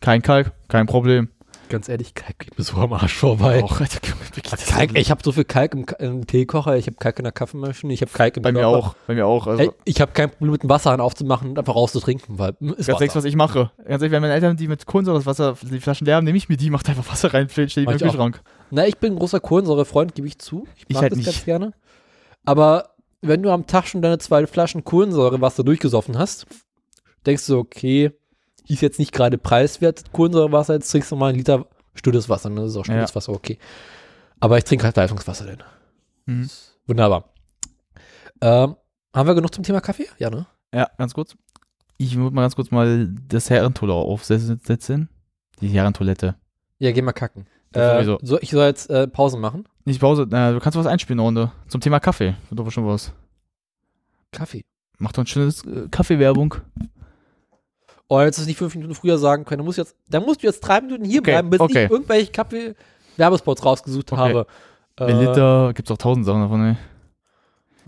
Kein 0.00 0.20
Kalk, 0.20 0.52
kein 0.68 0.86
Problem. 0.86 1.28
Ganz 1.70 1.88
ehrlich, 1.88 2.14
Kalk 2.14 2.38
geht 2.40 2.58
mir 2.58 2.64
so 2.64 2.76
am 2.76 2.92
Arsch 2.92 3.14
vorbei. 3.14 3.62
Auch, 3.62 3.80
Alter, 3.80 4.00
Kalk, 4.00 4.96
ich 4.98 5.10
habe 5.10 5.22
so 5.24 5.32
viel 5.32 5.44
Kalk 5.44 5.72
im, 5.74 5.86
Ka- 5.86 5.96
im 5.96 6.26
Teekocher, 6.26 6.76
ich 6.76 6.86
habe 6.86 6.96
Kalk 6.98 7.18
in 7.18 7.22
der 7.22 7.32
Kaffeemaschine, 7.32 7.92
ich 7.94 8.02
habe 8.02 8.10
Kalk 8.12 8.36
im 8.36 8.42
bei 8.42 8.52
mir 8.52 8.60
Körper. 8.60 8.76
auch, 8.76 8.94
bei 9.06 9.14
mir 9.14 9.26
auch. 9.26 9.46
Also, 9.46 9.62
Ey, 9.62 9.70
ich 9.84 10.00
habe 10.00 10.12
kein 10.12 10.30
Problem 10.30 10.50
mit 10.52 10.62
dem 10.64 10.68
Wasserhahn 10.68 11.00
aufzumachen 11.00 11.50
und 11.50 11.58
einfach 11.58 11.74
rauszutrinken, 11.74 12.38
weil 12.38 12.54
mm, 12.60 12.70
ist 12.72 12.88
Ganz 12.88 13.00
ehrlich, 13.00 13.14
was 13.14 13.24
ich 13.24 13.36
mache. 13.36 13.70
Ganz 13.78 14.02
ehrlich, 14.02 14.10
wenn 14.10 14.20
meine 14.20 14.34
Eltern 14.34 14.56
die 14.56 14.68
mit 14.68 14.84
Kohlensäure 14.84 15.18
das 15.18 15.26
Wasser, 15.26 15.56
die 15.62 15.80
Flaschen 15.80 16.04
leer 16.06 16.16
haben, 16.16 16.24
nehme 16.24 16.36
ich 16.36 16.48
mir 16.48 16.56
die, 16.56 16.68
mach 16.70 16.82
da 16.82 16.90
einfach 16.92 17.10
Wasser 17.10 17.32
rein, 17.32 17.48
stehe 17.48 17.66
die 17.68 17.84
Mach 17.84 17.92
im 17.92 17.96
ich. 17.96 18.02
Kühlschrank. 18.02 18.42
Na, 18.70 18.86
ich 18.86 18.98
bin 18.98 19.12
ein 19.14 19.18
großer 19.18 19.40
Kohlensäurefreund, 19.40 20.14
gebe 20.14 20.26
ich 20.28 20.38
zu. 20.38 20.66
Ich 20.76 20.84
Ich 20.88 20.94
mag 20.94 21.02
halt 21.02 21.12
das 21.12 21.18
nicht. 21.18 21.26
ganz 21.26 21.44
gerne. 21.44 21.72
Aber 22.44 22.90
wenn 23.22 23.42
du 23.42 23.50
am 23.50 23.66
Tag 23.66 23.86
schon 23.86 24.02
deine 24.02 24.18
zwei 24.18 24.46
Flaschen 24.46 24.82
Kohlensäurewasser 24.84 25.62
durchgesoffen 25.62 26.18
hast, 26.18 26.46
denkst 27.26 27.46
du, 27.46 27.58
okay, 27.58 28.12
ist 28.68 28.80
jetzt 28.82 28.98
nicht 28.98 29.12
gerade 29.12 29.38
preiswert 29.38 30.12
Kohlensäurewasser, 30.12 30.74
jetzt 30.74 30.90
trinkst 30.90 31.10
du 31.10 31.16
mal 31.16 31.28
einen 31.28 31.38
Liter 31.38 31.66
stilles 31.94 32.28
Wasser, 32.28 32.50
ne? 32.50 32.62
Das 32.62 32.70
ist 32.70 32.76
auch 32.76 32.84
stilles 32.84 33.10
Ja. 33.10 33.14
Wasser, 33.14 33.32
okay. 33.32 33.58
Aber 34.40 34.58
ich 34.58 34.64
trinke 34.64 34.84
halt 34.84 34.96
Leitungswasser 34.96 35.46
denn. 35.46 35.62
Mhm. 36.26 36.50
Wunderbar. 36.86 37.32
Ähm, 38.40 38.76
haben 39.14 39.26
wir 39.26 39.34
genug 39.34 39.54
zum 39.54 39.64
Thema 39.64 39.80
Kaffee? 39.80 40.06
Ja, 40.18 40.30
ne? 40.30 40.46
Ja, 40.74 40.88
ganz 40.96 41.14
kurz. 41.14 41.36
Ich 41.98 42.16
würde 42.16 42.34
mal 42.34 42.42
ganz 42.42 42.56
kurz 42.56 42.70
mal 42.70 43.08
das 43.28 43.50
Herrentoilet 43.50 43.92
aufsetzen. 43.92 45.08
Die 45.60 45.68
Herrentoilette. 45.68 46.36
Ja, 46.78 46.92
geh 46.92 47.02
mal 47.02 47.12
kacken. 47.12 47.46
Äh, 47.72 48.02
so, 48.22 48.40
ich 48.40 48.50
soll 48.50 48.66
jetzt 48.66 48.88
äh, 48.90 49.06
Pause 49.06 49.36
machen. 49.36 49.68
Nicht 49.84 50.00
Pause, 50.00 50.22
äh, 50.22 50.52
du 50.52 50.58
kannst 50.60 50.78
was 50.78 50.86
einspielen, 50.86 51.20
Runde. 51.20 51.52
Zum 51.68 51.80
Thema 51.80 52.00
Kaffee. 52.00 52.34
Wird 52.48 52.58
doch 52.58 52.70
schon 52.70 52.86
was. 52.86 53.12
Kaffee. 54.32 54.64
Mach 54.98 55.12
doch 55.12 55.22
ein 55.22 55.26
schönes 55.26 55.64
äh, 55.66 55.88
Kaffeewerbung. 55.90 56.54
Oh, 58.12 58.20
jetzt 58.20 58.38
ist 58.38 58.46
nicht 58.46 58.58
fünf 58.58 58.74
Minuten 58.74 58.94
früher 58.94 59.18
sagen 59.18 59.44
können. 59.44 59.60
Da 59.60 59.64
musst 59.64 59.78
du 59.78 59.82
jetzt, 59.82 59.94
da 60.08 60.18
musst 60.20 60.42
du 60.42 60.46
jetzt 60.48 60.60
drei 60.60 60.80
Minuten 60.80 61.04
hier 61.04 61.20
Okay, 61.20 61.30
bleiben, 61.30 61.48
bis 61.50 61.60
okay. 61.60 61.84
ich 61.84 61.90
irgendwelche 61.90 62.32
Kaffee-Werbespots 62.32 63.64
rausgesucht 63.64 64.10
Okay. 64.12 64.20
habe. 64.20 64.46
Äh, 64.98 65.14
Melita, 65.14 65.70
gibt's 65.72 65.90
auch 65.92 65.96
tausend 65.96 66.26
Sachen 66.26 66.40
davon, 66.42 66.60
ey. 66.70 66.76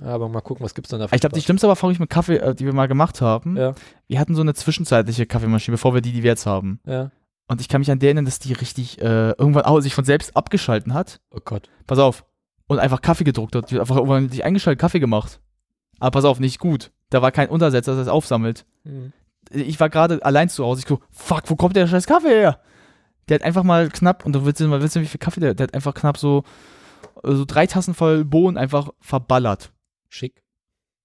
Ja, 0.03 0.15
aber 0.15 0.29
mal 0.29 0.41
gucken, 0.41 0.65
was 0.65 0.75
gibt's 0.75 0.91
denn 0.91 1.01
da 1.01 1.07
Ich 1.13 1.21
glaube, 1.21 1.35
die 1.35 1.43
schlimmste 1.43 1.67
Erfahrung 1.67 1.97
mit 1.99 2.09
Kaffee, 2.09 2.37
äh, 2.37 2.55
die 2.55 2.65
wir 2.65 2.73
mal 2.73 2.87
gemacht 2.89 3.21
haben, 3.21 3.57
Ja, 3.57 3.75
wir 4.09 4.21
hatten 4.21 4.35
so 4.35 4.41
eine 4.43 4.55
zwischenzeitliche 4.55 5.27
Kaffeemaschine, 5.27 5.75
bevor 5.75 5.93
wir 5.95 6.01
die, 6.01 6.13
die 6.13 6.23
wir 6.23 6.31
jetzt 6.31 6.47
haben. 6.47 6.81
ja. 6.87 7.11
Und 7.49 7.61
ich 7.61 7.69
kann 7.69 7.81
mich 7.81 7.91
an 7.91 7.99
der 7.99 8.07
erinnern, 8.11 8.25
dass 8.25 8.39
die 8.39 8.53
richtig 8.55 8.99
äh, 9.03 9.31
irgendwann 9.33 9.65
auch 9.65 9.81
sich 9.81 9.95
von 9.95 10.05
selbst 10.05 10.35
abgeschalten 10.37 10.95
hat. 10.95 11.21
Oh 11.31 11.41
Gott. 11.45 11.69
Pass 11.87 11.99
auf. 11.99 12.25
Und 12.67 12.79
einfach 12.79 13.03
Kaffee 13.03 13.25
gedruckt 13.25 13.55
hat. 13.57 13.71
Die 13.71 13.75
hat 13.75 13.81
einfach 13.83 13.97
irgendwann 13.97 14.31
sich 14.31 14.43
eingeschaltet, 14.45 14.81
Kaffee 14.81 15.01
gemacht. 15.01 15.41
Aber 15.99 16.13
pass 16.13 16.25
auf, 16.25 16.41
nicht 16.41 16.59
gut. 16.61 16.93
Da 17.11 17.21
war 17.21 17.31
kein 17.31 17.51
Untersetzer, 17.51 17.95
das 17.97 18.09
aufsammelt. 18.09 18.65
Hm. 18.85 19.13
Ich 19.51 19.79
war 19.81 19.91
gerade 19.91 20.25
allein 20.25 20.49
zu 20.49 20.65
Hause. 20.65 20.81
Ich 20.83 20.87
so, 20.89 21.01
fuck, 21.11 21.43
wo 21.47 21.57
kommt 21.57 21.77
der 21.77 21.87
scheiß 21.87 22.07
Kaffee 22.07 22.29
her? 22.29 22.61
Der 23.29 23.37
hat 23.37 23.43
einfach 23.43 23.63
mal 23.63 23.89
knapp, 23.89 24.25
und 24.27 24.33
du 24.35 24.45
willst 24.45 24.61
mal 24.61 24.83
wissen, 24.83 25.03
wie 25.03 25.07
viel 25.07 25.19
Kaffee 25.21 25.41
der, 25.41 25.55
der 25.55 25.65
hat 25.69 25.75
einfach 25.75 25.95
knapp 25.95 26.17
so, 26.19 26.45
äh, 27.23 27.33
so 27.33 27.45
drei 27.45 27.67
Tassen 27.67 27.95
voll 27.95 28.25
Bohnen 28.25 28.57
einfach 28.57 28.91
verballert. 29.01 29.73
Schick. 30.09 30.43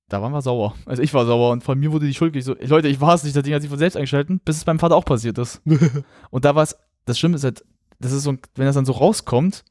Da 0.09 0.21
waren 0.21 0.31
wir 0.31 0.41
sauer. 0.41 0.73
Also 0.85 1.01
ich 1.03 1.13
war 1.13 1.25
sauer 1.25 1.51
und 1.51 1.63
von 1.63 1.77
mir 1.77 1.91
wurde 1.91 2.05
die 2.07 2.13
Schuld. 2.13 2.35
Ich 2.35 2.45
so, 2.45 2.55
Leute, 2.61 2.87
ich 2.87 3.01
war 3.01 3.13
es 3.13 3.23
nicht, 3.23 3.35
das 3.35 3.43
Ding 3.43 3.53
hat 3.53 3.61
sich 3.61 3.69
von 3.69 3.77
selbst 3.79 3.95
eingeschalten, 3.97 4.39
bis 4.45 4.57
es 4.57 4.65
beim 4.65 4.79
Vater 4.79 4.95
auch 4.95 5.03
passiert 5.05 5.37
ist. 5.37 5.61
und 6.29 6.45
da 6.45 6.55
war 6.55 6.63
es, 6.63 6.77
das 7.05 7.19
Schlimme 7.19 7.35
ist 7.35 7.43
halt, 7.43 7.63
das 7.99 8.13
ist 8.13 8.23
so, 8.23 8.31
wenn 8.55 8.65
das 8.65 8.75
dann 8.75 8.85
so 8.85 8.93
rauskommt, 8.93 9.65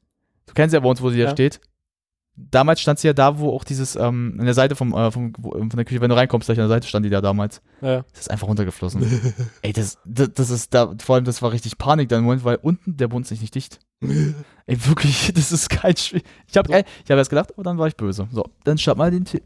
du 0.47 0.53
kennst 0.55 0.75
ja 0.75 0.81
bei 0.81 0.89
uns, 0.91 1.01
wo 1.01 1.11
sie 1.11 1.19
da 1.19 1.25
Ja. 1.25 1.31
steht. 1.31 1.61
Damals 2.37 2.80
stand 2.80 2.99
sie 2.99 3.07
ja 3.07 3.12
da, 3.12 3.39
wo 3.39 3.51
auch 3.51 3.64
dieses, 3.64 3.97
ähm, 3.97 4.37
an 4.39 4.45
der 4.45 4.55
Seite 4.55 4.76
vom, 4.76 4.93
äh, 4.95 5.11
vom, 5.11 5.32
wo, 5.39 5.53
von 5.53 5.70
der 5.70 5.84
Küche, 5.84 6.01
wenn 6.01 6.11
du 6.11 6.16
reinkommst, 6.16 6.47
gleich 6.47 6.59
an 6.59 6.68
der 6.68 6.76
Seite 6.76 6.87
stand 6.87 7.07
die 7.07 7.11
da 7.11 7.20
damals. 7.20 7.62
Ja. 7.80 8.05
Das 8.12 8.22
ist 8.22 8.30
einfach 8.30 8.49
runtergeflossen. 8.49 9.03
Ey, 9.62 9.72
das, 9.72 9.99
das, 10.05 10.30
das 10.34 10.51
ist 10.51 10.74
da, 10.74 10.95
vor 11.03 11.16
allem, 11.16 11.24
das 11.24 11.41
war 11.41 11.53
richtig 11.53 11.78
Panik 11.78 12.09
dann 12.09 12.20
im 12.20 12.24
Moment, 12.26 12.45
weil 12.45 12.59
unten 12.61 12.97
der 12.97 13.09
Bund 13.09 13.30
ist 13.30 13.41
nicht 13.41 13.55
dicht. 13.55 13.80
Ey, 14.01 14.87
wirklich, 14.87 15.32
das 15.34 15.53
ist 15.53 15.70
kein 15.70 15.97
Spiel. 15.97 16.22
Ich 16.47 16.57
habe 16.57 16.70
ich 16.70 17.11
hab 17.11 17.16
erst 17.16 17.30
gedacht, 17.30 17.53
aber 17.55 17.62
dann 17.62 17.78
war 17.78 17.89
ich 17.89 17.97
böse. 17.97 18.28
So, 18.30 18.45
dann 18.64 18.76
start 18.78 18.99
mal 18.99 19.11
den 19.11 19.24
T 19.24 19.43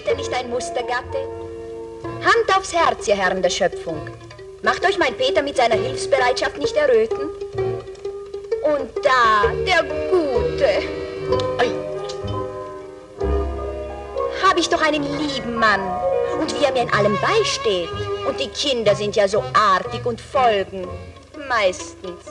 Peter 0.00 0.16
nicht 0.16 0.32
ein 0.32 0.48
Mustergatte? 0.48 1.28
Hand 2.02 2.56
aufs 2.56 2.72
Herz, 2.72 3.06
ihr 3.06 3.16
Herren 3.16 3.42
der 3.42 3.50
Schöpfung. 3.50 4.00
Macht 4.62 4.84
euch 4.86 4.98
mein 4.98 5.14
Peter 5.14 5.42
mit 5.42 5.56
seiner 5.56 5.74
Hilfsbereitschaft 5.74 6.56
nicht 6.58 6.74
erröten? 6.74 7.28
Und 8.62 8.90
da, 9.02 9.50
der 9.66 9.82
Gute. 9.82 10.68
Hab 14.42 14.58
ich 14.58 14.68
doch 14.70 14.80
einen 14.80 15.02
lieben 15.18 15.54
Mann. 15.56 15.80
Und 16.40 16.58
wie 16.58 16.64
er 16.64 16.72
mir 16.72 16.82
in 16.82 16.92
allem 16.94 17.18
beisteht. 17.20 17.90
Und 18.26 18.40
die 18.40 18.48
Kinder 18.48 18.94
sind 18.94 19.16
ja 19.16 19.28
so 19.28 19.44
artig 19.52 20.06
und 20.06 20.20
folgen. 20.20 20.88
Meistens. 21.46 22.24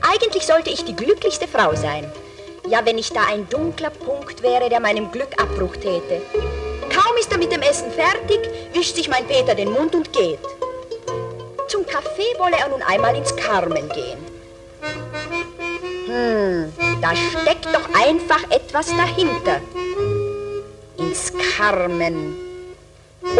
Eigentlich 0.00 0.46
sollte 0.46 0.70
ich 0.70 0.84
die 0.84 0.94
glücklichste 0.94 1.48
Frau 1.48 1.74
sein. 1.74 2.10
Ja, 2.68 2.84
wenn 2.84 2.98
ich 2.98 3.12
da 3.12 3.22
ein 3.28 3.48
dunkler 3.48 3.90
Punkt 3.90 4.42
wäre, 4.42 4.68
der 4.68 4.78
meinem 4.78 5.10
Glück 5.10 5.40
Abbruch 5.40 5.74
täte. 5.74 6.22
Kaum 7.10 7.18
ist 7.18 7.32
er 7.32 7.38
mit 7.38 7.50
dem 7.50 7.62
Essen 7.62 7.90
fertig, 7.90 8.38
wischt 8.72 8.94
sich 8.94 9.08
mein 9.08 9.26
Peter 9.26 9.56
den 9.56 9.72
Mund 9.72 9.96
und 9.96 10.12
geht. 10.12 10.38
Zum 11.66 11.84
Kaffee 11.84 12.38
wolle 12.38 12.56
er 12.56 12.68
nun 12.68 12.82
einmal 12.82 13.16
ins 13.16 13.34
Carmen 13.34 13.88
gehen. 13.88 14.18
Hm, 16.06 16.72
da 17.00 17.10
steckt 17.16 17.66
doch 17.66 17.88
einfach 18.00 18.44
etwas 18.50 18.86
dahinter. 18.96 19.60
Ins 20.98 21.32
Carmen. 21.56 22.36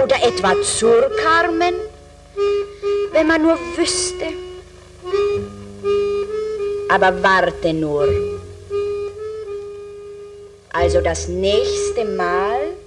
Oder 0.03 0.17
etwa 0.21 0.61
zur 0.63 1.09
Carmen? 1.23 1.75
Wenn 3.13 3.27
man 3.29 3.41
nur 3.41 3.57
wüsste. 3.77 4.33
Aber 6.89 7.23
warte 7.23 7.73
nur. 7.73 8.09
Also 10.73 11.01
das 11.01 11.29
nächste 11.29 12.05
Mal. 12.05 12.80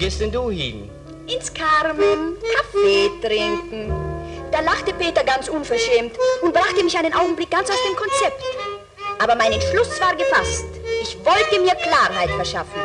Gehst 0.00 0.20
denn 0.20 0.32
du 0.32 0.50
hin? 0.50 0.90
Ins 1.26 1.52
Carmen, 1.52 2.36
Kaffee 2.54 3.10
trinken. 3.22 3.92
Da 4.50 4.60
lachte 4.60 4.92
Peter 4.94 5.22
ganz 5.22 5.48
unverschämt 5.48 6.16
und 6.42 6.52
brachte 6.52 6.82
mich 6.82 6.96
einen 6.98 7.12
Augenblick 7.14 7.50
ganz 7.50 7.70
aus 7.70 7.76
dem 7.86 7.94
Konzept. 7.94 8.42
Aber 9.22 9.36
mein 9.36 9.52
Entschluss 9.52 10.00
war 10.00 10.16
gefasst. 10.16 10.64
Ich 11.02 11.16
wollte 11.24 11.60
mir 11.60 11.74
Klarheit 11.74 12.30
verschaffen. 12.30 12.80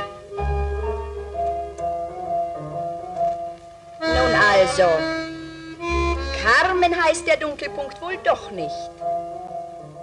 Nun 4.01 4.33
also, 4.53 4.89
Carmen 6.43 7.03
heißt 7.03 7.25
der 7.25 7.37
Dunkelpunkt 7.37 7.99
wohl 8.01 8.17
doch 8.23 8.51
nicht. 8.51 8.91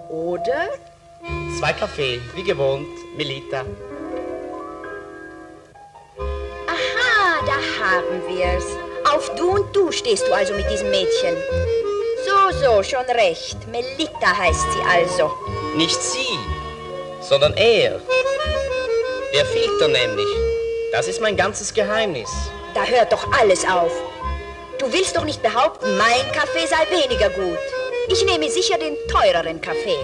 Oder? 0.08 0.70
Zwei 1.58 1.72
Kaffee, 1.74 2.20
wie 2.34 2.42
gewohnt, 2.42 2.88
Melita. 3.16 3.64
Da 7.47 7.84
haben 7.84 8.22
wir's. 8.28 8.64
Auf 9.12 9.34
du 9.34 9.51
und 9.51 9.74
du 9.74 9.90
stehst 9.90 10.26
du 10.26 10.32
also 10.32 10.55
mit 10.55 10.70
diesem 10.70 10.90
Mädchen. 10.90 11.36
So, 12.24 12.59
so, 12.59 12.82
schon 12.82 13.05
recht. 13.16 13.57
Melita 13.68 14.36
heißt 14.36 14.72
sie 14.72 14.82
also. 14.88 15.32
Nicht 15.76 16.01
sie, 16.01 16.38
sondern 17.20 17.55
er. 17.55 18.01
Der 19.34 19.47
Filter 19.47 19.88
nämlich. 19.88 20.26
Das 20.93 21.09
ist 21.09 21.20
mein 21.20 21.36
ganzes 21.36 21.72
Geheimnis. 21.72 22.30
Da 22.74 22.84
hört 22.84 23.12
doch 23.12 23.26
alles 23.38 23.64
auf. 23.66 23.93
Du 24.78 24.93
willst 24.93 25.16
doch 25.16 25.24
nicht 25.24 25.43
behaupten, 25.43 25.97
mein 25.97 26.32
Kaffee 26.32 26.66
sei 26.66 26.86
weniger 26.90 27.30
gut. 27.30 27.59
Ich 28.09 28.24
nehme 28.24 28.51
sicher 28.51 28.78
den 28.78 28.97
teureren 29.09 29.61
Kaffee. 29.61 29.99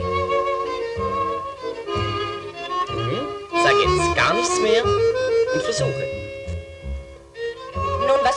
Sag 3.63 3.75
jetzt 3.75 4.17
gar 4.17 4.35
nichts 4.35 4.61
mehr 4.61 4.85
und 4.85 5.63
versuche. 5.63 6.18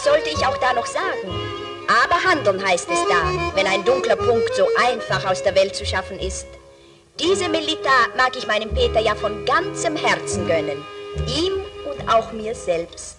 Sollte 0.04 0.30
ich 0.30 0.46
auch 0.46 0.58
da 0.58 0.74
noch 0.74 0.88
sagen? 0.88 1.30
Aber 1.88 2.24
handeln 2.24 2.66
heißt 2.66 2.90
es 2.90 3.00
da, 3.08 3.54
wenn 3.54 3.68
ein 3.68 3.86
dunkler 3.86 4.16
Punkt 4.16 4.50
so 4.56 4.68
einfach 4.78 5.30
aus 5.30 5.44
der 5.44 5.54
Welt 5.54 5.76
zu 5.76 5.86
schaffen 5.86 6.18
ist. 6.20 6.48
Diese 7.20 7.48
Melita 7.50 8.08
mag 8.18 8.36
ich 8.36 8.48
meinem 8.48 8.74
Peter 8.74 9.00
ja 9.00 9.14
von 9.14 9.46
ganzem 9.46 9.96
Herzen 9.96 10.48
gönnen. 10.48 10.84
Ihm 11.28 11.54
und 11.88 12.10
auch 12.10 12.32
mir 12.32 12.56
selbst. 12.56 13.18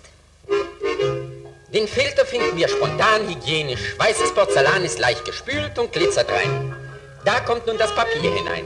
Den 1.72 1.86
Filter 1.86 2.26
finden 2.26 2.56
wir 2.56 2.68
spontan 2.68 3.28
hygienisch. 3.28 3.96
Weißes 3.98 4.34
Porzellan 4.34 4.84
ist 4.84 4.98
leicht 4.98 5.24
gespült 5.24 5.78
und 5.78 5.92
glitzert 5.92 6.30
rein. 6.30 6.74
Da 7.24 7.38
kommt 7.40 7.66
nun 7.66 7.78
das 7.78 7.94
Papier 7.94 8.32
hinein. 8.32 8.64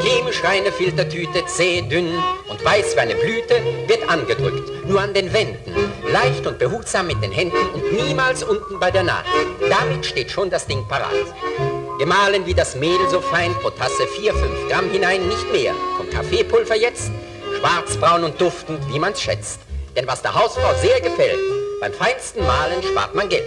Chemisch 0.00 0.44
reine 0.44 0.70
Filtertüte, 0.70 1.44
zäh, 1.46 1.82
dünn 1.82 2.22
und 2.48 2.64
weiß 2.64 2.94
wie 2.94 3.00
eine 3.00 3.14
Blüte, 3.14 3.60
wird 3.86 4.08
angedrückt. 4.08 4.86
Nur 4.86 5.00
an 5.00 5.12
den 5.12 5.32
Wänden. 5.32 5.74
Leicht 6.12 6.46
und 6.46 6.58
behutsam 6.58 7.08
mit 7.08 7.22
den 7.22 7.32
Händen 7.32 7.56
und 7.74 7.92
niemals 7.92 8.42
unten 8.42 8.78
bei 8.78 8.90
der 8.90 9.02
Naht. 9.02 9.24
Damit 9.68 10.06
steht 10.06 10.30
schon 10.30 10.50
das 10.50 10.66
Ding 10.66 10.86
parat. 10.88 11.12
Gemahlen 11.98 12.46
wie 12.46 12.54
das 12.54 12.76
Mehl 12.76 13.08
so 13.10 13.20
fein, 13.20 13.52
pro 13.54 13.70
Tasse 13.70 14.06
4, 14.06 14.32
5 14.32 14.68
Gramm 14.68 14.90
hinein, 14.90 15.26
nicht 15.26 15.52
mehr. 15.52 15.74
Kommt 15.96 16.12
Kaffeepulver 16.12 16.76
jetzt, 16.76 17.10
schwarzbraun 17.58 18.24
und 18.24 18.40
duftend, 18.40 18.80
wie 18.92 18.98
man's 18.98 19.20
schätzt. 19.20 19.60
Denn 19.96 20.06
was 20.06 20.22
der 20.22 20.34
Hausfrau 20.34 20.74
sehr 20.80 21.00
gefällt, 21.00 21.40
beim 21.80 21.92
feinsten 21.92 22.46
Mahlen 22.46 22.82
spart 22.82 23.14
man 23.14 23.28
Geld. 23.28 23.42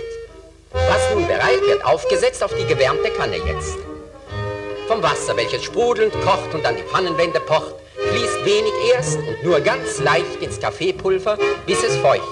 Was 0.73 1.13
nun 1.13 1.27
bereit 1.27 1.61
wird, 1.65 1.85
aufgesetzt 1.85 2.43
auf 2.43 2.53
die 2.53 2.65
gewärmte 2.65 3.09
Kanne 3.11 3.37
jetzt. 3.37 3.77
Vom 4.87 5.01
Wasser, 5.01 5.37
welches 5.37 5.63
sprudelnd 5.63 6.13
kocht 6.21 6.53
und 6.53 6.65
an 6.65 6.75
die 6.75 6.83
Pfannenwände 6.83 7.39
pocht, 7.39 7.75
fließt 8.09 8.45
wenig 8.45 8.73
erst 8.93 9.17
und 9.17 9.43
nur 9.43 9.59
ganz 9.59 9.99
leicht 9.99 10.41
ins 10.41 10.59
Kaffeepulver, 10.59 11.37
bis 11.65 11.83
es 11.83 11.95
feucht. 11.97 12.27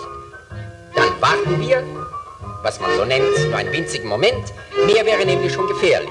Dann 0.95 1.21
warten 1.21 1.59
wir, 1.59 1.83
was 2.63 2.79
man 2.79 2.95
so 2.97 3.05
nennt, 3.05 3.47
nur 3.47 3.57
einen 3.57 3.71
winzigen 3.71 4.09
Moment, 4.09 4.53
mehr 4.85 5.05
wäre 5.05 5.25
nämlich 5.25 5.53
schon 5.53 5.67
gefährlich. 5.67 6.09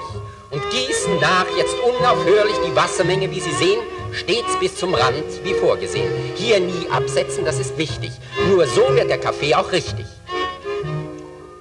Und 0.50 0.62
gießen 0.70 1.20
nach 1.20 1.46
jetzt 1.58 1.76
unaufhörlich 1.80 2.56
die 2.66 2.74
Wassermenge, 2.74 3.30
wie 3.30 3.40
Sie 3.40 3.52
sehen, 3.52 3.80
stets 4.12 4.58
bis 4.58 4.76
zum 4.76 4.94
Rand, 4.94 5.44
wie 5.44 5.52
vorgesehen. 5.54 6.10
Hier 6.36 6.58
nie 6.60 6.88
absetzen, 6.90 7.44
das 7.44 7.58
ist 7.58 7.76
wichtig. 7.76 8.12
Nur 8.48 8.66
so 8.66 8.94
wird 8.94 9.10
der 9.10 9.18
Kaffee 9.18 9.54
auch 9.54 9.70
richtig. 9.72 10.06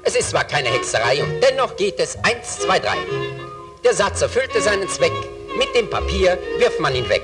Es 0.04 0.16
ist 0.16 0.30
zwar 0.30 0.46
keine 0.46 0.70
Hexerei 0.70 1.22
und 1.22 1.42
dennoch 1.42 1.76
geht 1.76 2.00
es 2.00 2.18
eins, 2.24 2.60
zwei, 2.60 2.80
drei. 2.80 2.96
Der 3.88 3.96
Satz 3.96 4.22
erfüllte 4.22 4.62
seinen 4.62 4.90
Zweck. 4.90 5.14
Mit 5.58 5.74
dem 5.74 5.90
Papier 5.90 6.38
wirft 6.58 6.82
man 6.82 6.94
ihn 6.94 7.08
weg. 7.08 7.24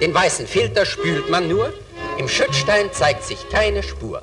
Den 0.00 0.14
weißen 0.14 0.46
Filter 0.46 0.86
spült 0.86 1.28
man 1.28 1.48
nur. 1.48 1.74
Im 2.16 2.30
Schüttstein 2.30 2.90
zeigt 2.94 3.24
sich 3.24 3.46
keine 3.50 3.82
Spur. 3.82 4.22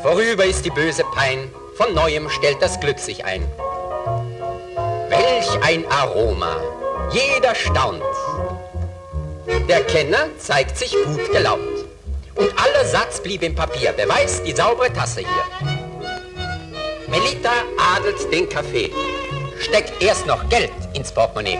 Vorüber 0.00 0.46
ist 0.46 0.64
die 0.64 0.70
böse 0.70 1.04
Pein. 1.14 1.52
Von 1.76 1.92
neuem 1.92 2.30
stellt 2.30 2.62
das 2.62 2.80
Glück 2.80 2.98
sich 2.98 3.26
ein. 3.26 3.46
Welch 5.10 5.62
ein 5.62 5.84
Aroma. 5.90 6.56
Jeder 7.10 7.54
staunt. 7.54 8.02
Der 9.68 9.82
Kenner 9.82 10.26
zeigt 10.38 10.78
sich 10.78 10.96
gut 11.04 11.32
gelaunt. 11.32 11.84
Und 12.34 12.50
aller 12.58 12.86
Satz 12.86 13.20
blieb 13.20 13.42
im 13.42 13.54
Papier. 13.54 13.92
Beweist 13.92 14.46
die 14.46 14.56
saubere 14.56 14.90
Tasse 14.90 15.20
hier. 15.20 15.77
Melita 17.10 17.50
adelt 17.96 18.32
den 18.32 18.48
Kaffee. 18.48 18.90
Steckt 19.60 20.02
erst 20.02 20.26
noch 20.26 20.48
Geld 20.48 20.70
ins 20.94 21.10
Portemonnaie. 21.12 21.58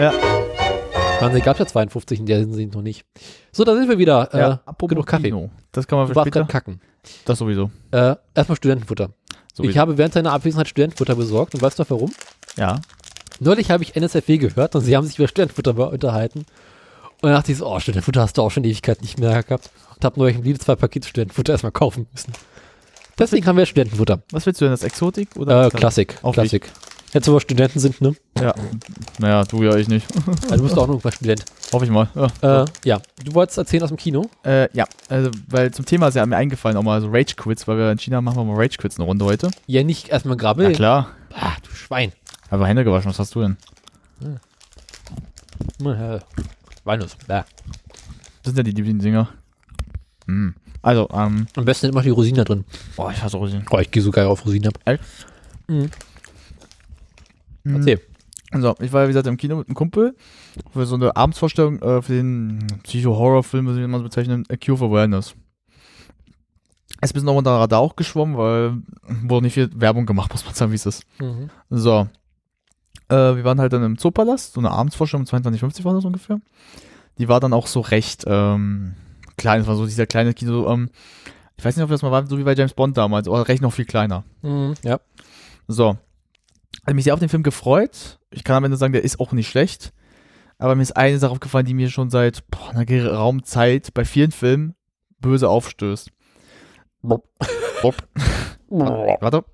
Ja. 0.00 0.12
Man, 1.20 1.40
gab 1.42 1.58
ja 1.58 1.66
52 1.66 2.18
in 2.20 2.26
der 2.26 2.38
Hinsicht 2.38 2.74
noch 2.74 2.82
nicht. 2.82 3.04
So, 3.52 3.62
da 3.62 3.74
sind 3.76 3.88
wir 3.88 3.98
wieder. 3.98 4.28
ja. 4.32 4.60
Äh, 4.66 4.86
genug 4.88 5.06
Kaffee. 5.06 5.24
Kino. 5.30 5.50
Das 5.70 5.86
kann 5.86 5.98
man 5.98 6.06
Du 6.06 6.12
für 6.12 6.16
warst 6.16 6.26
später. 6.26 6.40
gerade 6.40 6.52
kacken. 6.52 6.80
Das 7.24 7.38
sowieso. 7.38 7.70
Äh, 7.92 8.16
erstmal 8.34 8.56
Studentenfutter. 8.56 9.10
sowieso. 9.54 9.70
Ich 9.70 9.78
habe 9.78 9.98
während 9.98 10.14
seiner 10.14 10.32
Abwesenheit 10.32 10.68
Studentenfutter 10.68 11.14
besorgt 11.14 11.54
und 11.54 11.62
weißt 11.62 11.78
du 11.78 11.84
warum? 11.88 12.12
ja. 12.56 12.80
Neulich 13.40 13.70
habe 13.72 13.82
ich 13.82 13.96
NSFW 13.96 14.38
gehört 14.38 14.76
und 14.76 14.82
sie 14.82 14.96
haben 14.96 15.06
sich 15.06 15.18
über 15.18 15.26
Studentenfutter 15.26 15.90
unterhalten. 15.90 16.44
Und 17.22 17.28
dann 17.28 17.38
dachte 17.38 17.52
ich 17.52 17.58
so, 17.58 17.68
oh, 17.68 17.78
Studentenfutter 17.78 18.20
hast 18.20 18.36
du 18.36 18.42
auch 18.42 18.50
schon 18.50 18.64
Ewigkeit 18.64 19.00
nicht 19.00 19.18
mehr 19.18 19.42
gehabt. 19.44 19.70
Und 19.94 20.04
habe 20.04 20.18
neulich 20.18 20.36
im 20.36 20.42
Lidl 20.42 20.58
zwei 20.58 20.74
Pakete 20.74 21.08
Studentenfutter 21.08 21.52
erstmal 21.52 21.70
kaufen 21.70 22.08
müssen. 22.12 22.32
Deswegen 23.16 23.46
haben 23.46 23.56
wir 23.56 23.64
Studentenfutter. 23.64 24.22
Was 24.32 24.44
willst 24.44 24.60
du 24.60 24.64
denn? 24.64 24.72
Das 24.72 24.82
Exotik 24.82 25.28
oder? 25.36 25.66
Äh, 25.66 25.70
Klassik. 25.70 26.18
Auch 26.22 26.32
Klassik. 26.34 26.68
Jetzt, 27.12 27.28
wo 27.28 27.34
wir 27.34 27.40
Studenten 27.40 27.78
sind, 27.78 28.00
ne? 28.00 28.16
Ja. 28.40 28.54
Naja, 29.18 29.44
du 29.44 29.62
ja, 29.62 29.76
ich 29.76 29.86
nicht. 29.86 30.06
Also, 30.44 30.56
du 30.56 30.62
bist 30.64 30.78
auch 30.78 30.88
noch 30.88 31.04
mal 31.04 31.12
Student. 31.12 31.44
Hoffe 31.72 31.84
ich 31.84 31.90
mal. 31.92 32.08
Ja. 32.42 32.62
Äh, 32.62 32.66
ja. 32.84 33.00
Du 33.22 33.34
wolltest 33.34 33.58
erzählen 33.58 33.84
aus 33.84 33.90
dem 33.90 33.98
Kino? 33.98 34.28
Äh, 34.44 34.68
ja, 34.76 34.86
also, 35.08 35.30
weil 35.48 35.70
zum 35.72 35.84
Thema 35.84 36.08
ist 36.08 36.14
ja 36.14 36.26
mir 36.26 36.36
eingefallen, 36.36 36.76
auch 36.76 36.82
mal 36.82 37.00
so 37.00 37.08
Rage-Quits, 37.08 37.68
weil 37.68 37.76
wir 37.76 37.92
in 37.92 37.98
China 37.98 38.20
machen 38.20 38.38
wir 38.38 38.44
mal 38.44 38.56
Rage-Quits 38.56 38.96
eine 38.96 39.04
Runde 39.04 39.26
heute. 39.26 39.50
Ja, 39.66 39.84
nicht 39.84 40.08
erstmal 40.08 40.36
Grabbel. 40.36 40.70
Ja, 40.70 40.72
klar. 40.72 41.08
Ah, 41.34 41.52
du 41.62 41.74
Schwein. 41.74 42.12
Aber 42.50 42.66
Hände 42.66 42.82
gewaschen, 42.82 43.10
was 43.10 43.18
hast 43.18 43.34
du 43.34 43.42
denn? 43.42 43.56
Äh, 45.84 46.20
Walnuss. 46.84 47.16
Bäh. 47.26 47.42
Das 48.42 48.54
sind 48.54 48.56
ja 48.56 48.62
die 48.62 48.72
Lieblingsdinger. 48.72 49.28
Hm. 50.26 50.54
Also, 50.82 51.08
ähm, 51.12 51.46
Am 51.56 51.64
besten 51.64 51.86
immer 51.90 52.02
die 52.02 52.10
Rosine 52.10 52.44
drin. 52.44 52.64
boah, 52.96 53.12
ich 53.12 53.22
hasse 53.22 53.36
Rosinen. 53.36 53.64
Oh, 53.70 53.78
ich 53.78 53.90
gehe 53.90 54.02
so 54.02 54.10
geil 54.10 54.26
auf 54.26 54.44
Rosine 54.44 54.68
ab. 54.68 54.78
Echt? 54.84 55.02
Mhm. 55.68 55.90
Mhm. 57.64 57.76
Erzähl. 57.76 58.00
Also, 58.50 58.74
ich 58.80 58.92
war 58.92 59.02
ja, 59.02 59.08
wie 59.08 59.12
gesagt, 59.12 59.26
im 59.28 59.36
Kino 59.36 59.56
mit 59.56 59.68
einem 59.68 59.74
Kumpel 59.76 60.14
für 60.72 60.84
so 60.84 60.96
eine 60.96 61.14
Abendsvorstellung 61.16 61.80
äh, 61.80 62.02
für 62.02 62.12
den 62.14 62.66
Psycho-Horror-Film, 62.82 63.76
wie 63.76 63.86
man 63.86 64.00
so 64.00 64.04
bezeichnen, 64.04 64.44
A 64.50 64.56
Cure 64.56 64.76
for 64.78 64.92
Wellness. 64.92 65.34
Es 67.00 67.10
ist 67.10 67.12
ein 67.12 67.14
bisschen 67.14 67.26
noch 67.26 67.34
unter 67.36 67.52
Radar 67.52 67.80
auch 67.80 67.96
geschwommen, 67.96 68.36
weil 68.36 68.76
wurde 69.22 69.46
nicht 69.46 69.54
viel 69.54 69.70
Werbung 69.74 70.04
gemacht, 70.06 70.30
muss 70.32 70.44
man 70.44 70.54
sagen, 70.54 70.70
wie 70.72 70.76
es 70.76 70.86
ist. 70.86 71.04
Mhm. 71.20 71.48
So. 71.70 72.08
Äh, 73.12 73.36
wir 73.36 73.44
waren 73.44 73.60
halt 73.60 73.74
dann 73.74 73.82
im 73.84 73.98
Zoopalast, 73.98 74.54
so 74.54 74.60
eine 74.60 74.70
Abendsvorstellung, 74.70 75.26
22,50 75.26 75.84
war 75.84 75.92
das 75.92 76.04
ungefähr. 76.04 76.40
Die 77.18 77.28
war 77.28 77.40
dann 77.40 77.52
auch 77.52 77.66
so 77.66 77.80
recht 77.80 78.24
ähm, 78.26 78.94
klein, 79.36 79.60
es 79.60 79.66
war 79.66 79.76
so 79.76 79.84
dieser 79.84 80.06
kleine 80.06 80.32
Kino, 80.32 80.66
ähm, 80.72 80.88
ich 81.58 81.64
weiß 81.64 81.76
nicht, 81.76 81.84
ob 81.84 81.90
das 81.90 82.00
mal 82.00 82.10
war, 82.10 82.26
so 82.26 82.38
wie 82.38 82.42
bei 82.42 82.54
James 82.54 82.72
Bond 82.72 82.96
damals, 82.96 83.28
oder 83.28 83.46
recht 83.48 83.60
noch 83.60 83.72
viel 83.72 83.84
kleiner. 83.84 84.24
Mhm. 84.40 84.74
Ja. 84.82 84.98
So. 85.68 85.98
Hat 86.86 86.94
mich 86.94 87.04
sehr 87.04 87.12
auf 87.12 87.20
den 87.20 87.28
Film 87.28 87.42
gefreut. 87.42 88.18
Ich 88.30 88.44
kann 88.44 88.56
am 88.56 88.64
Ende 88.64 88.78
sagen, 88.78 88.94
der 88.94 89.04
ist 89.04 89.20
auch 89.20 89.32
nicht 89.32 89.48
schlecht. 89.48 89.92
Aber 90.58 90.74
mir 90.74 90.82
ist 90.82 90.96
eine 90.96 91.18
Sache 91.18 91.32
aufgefallen, 91.32 91.66
die 91.66 91.74
mir 91.74 91.90
schon 91.90 92.08
seit 92.08 92.48
boah, 92.50 92.70
einer 92.70 92.86
geraumen 92.86 93.44
Zeit 93.44 93.92
bei 93.92 94.06
vielen 94.06 94.32
Filmen 94.32 94.74
böse 95.20 95.50
aufstößt. 95.50 96.10
Bob. 97.82 97.96
Warte. 98.68 99.44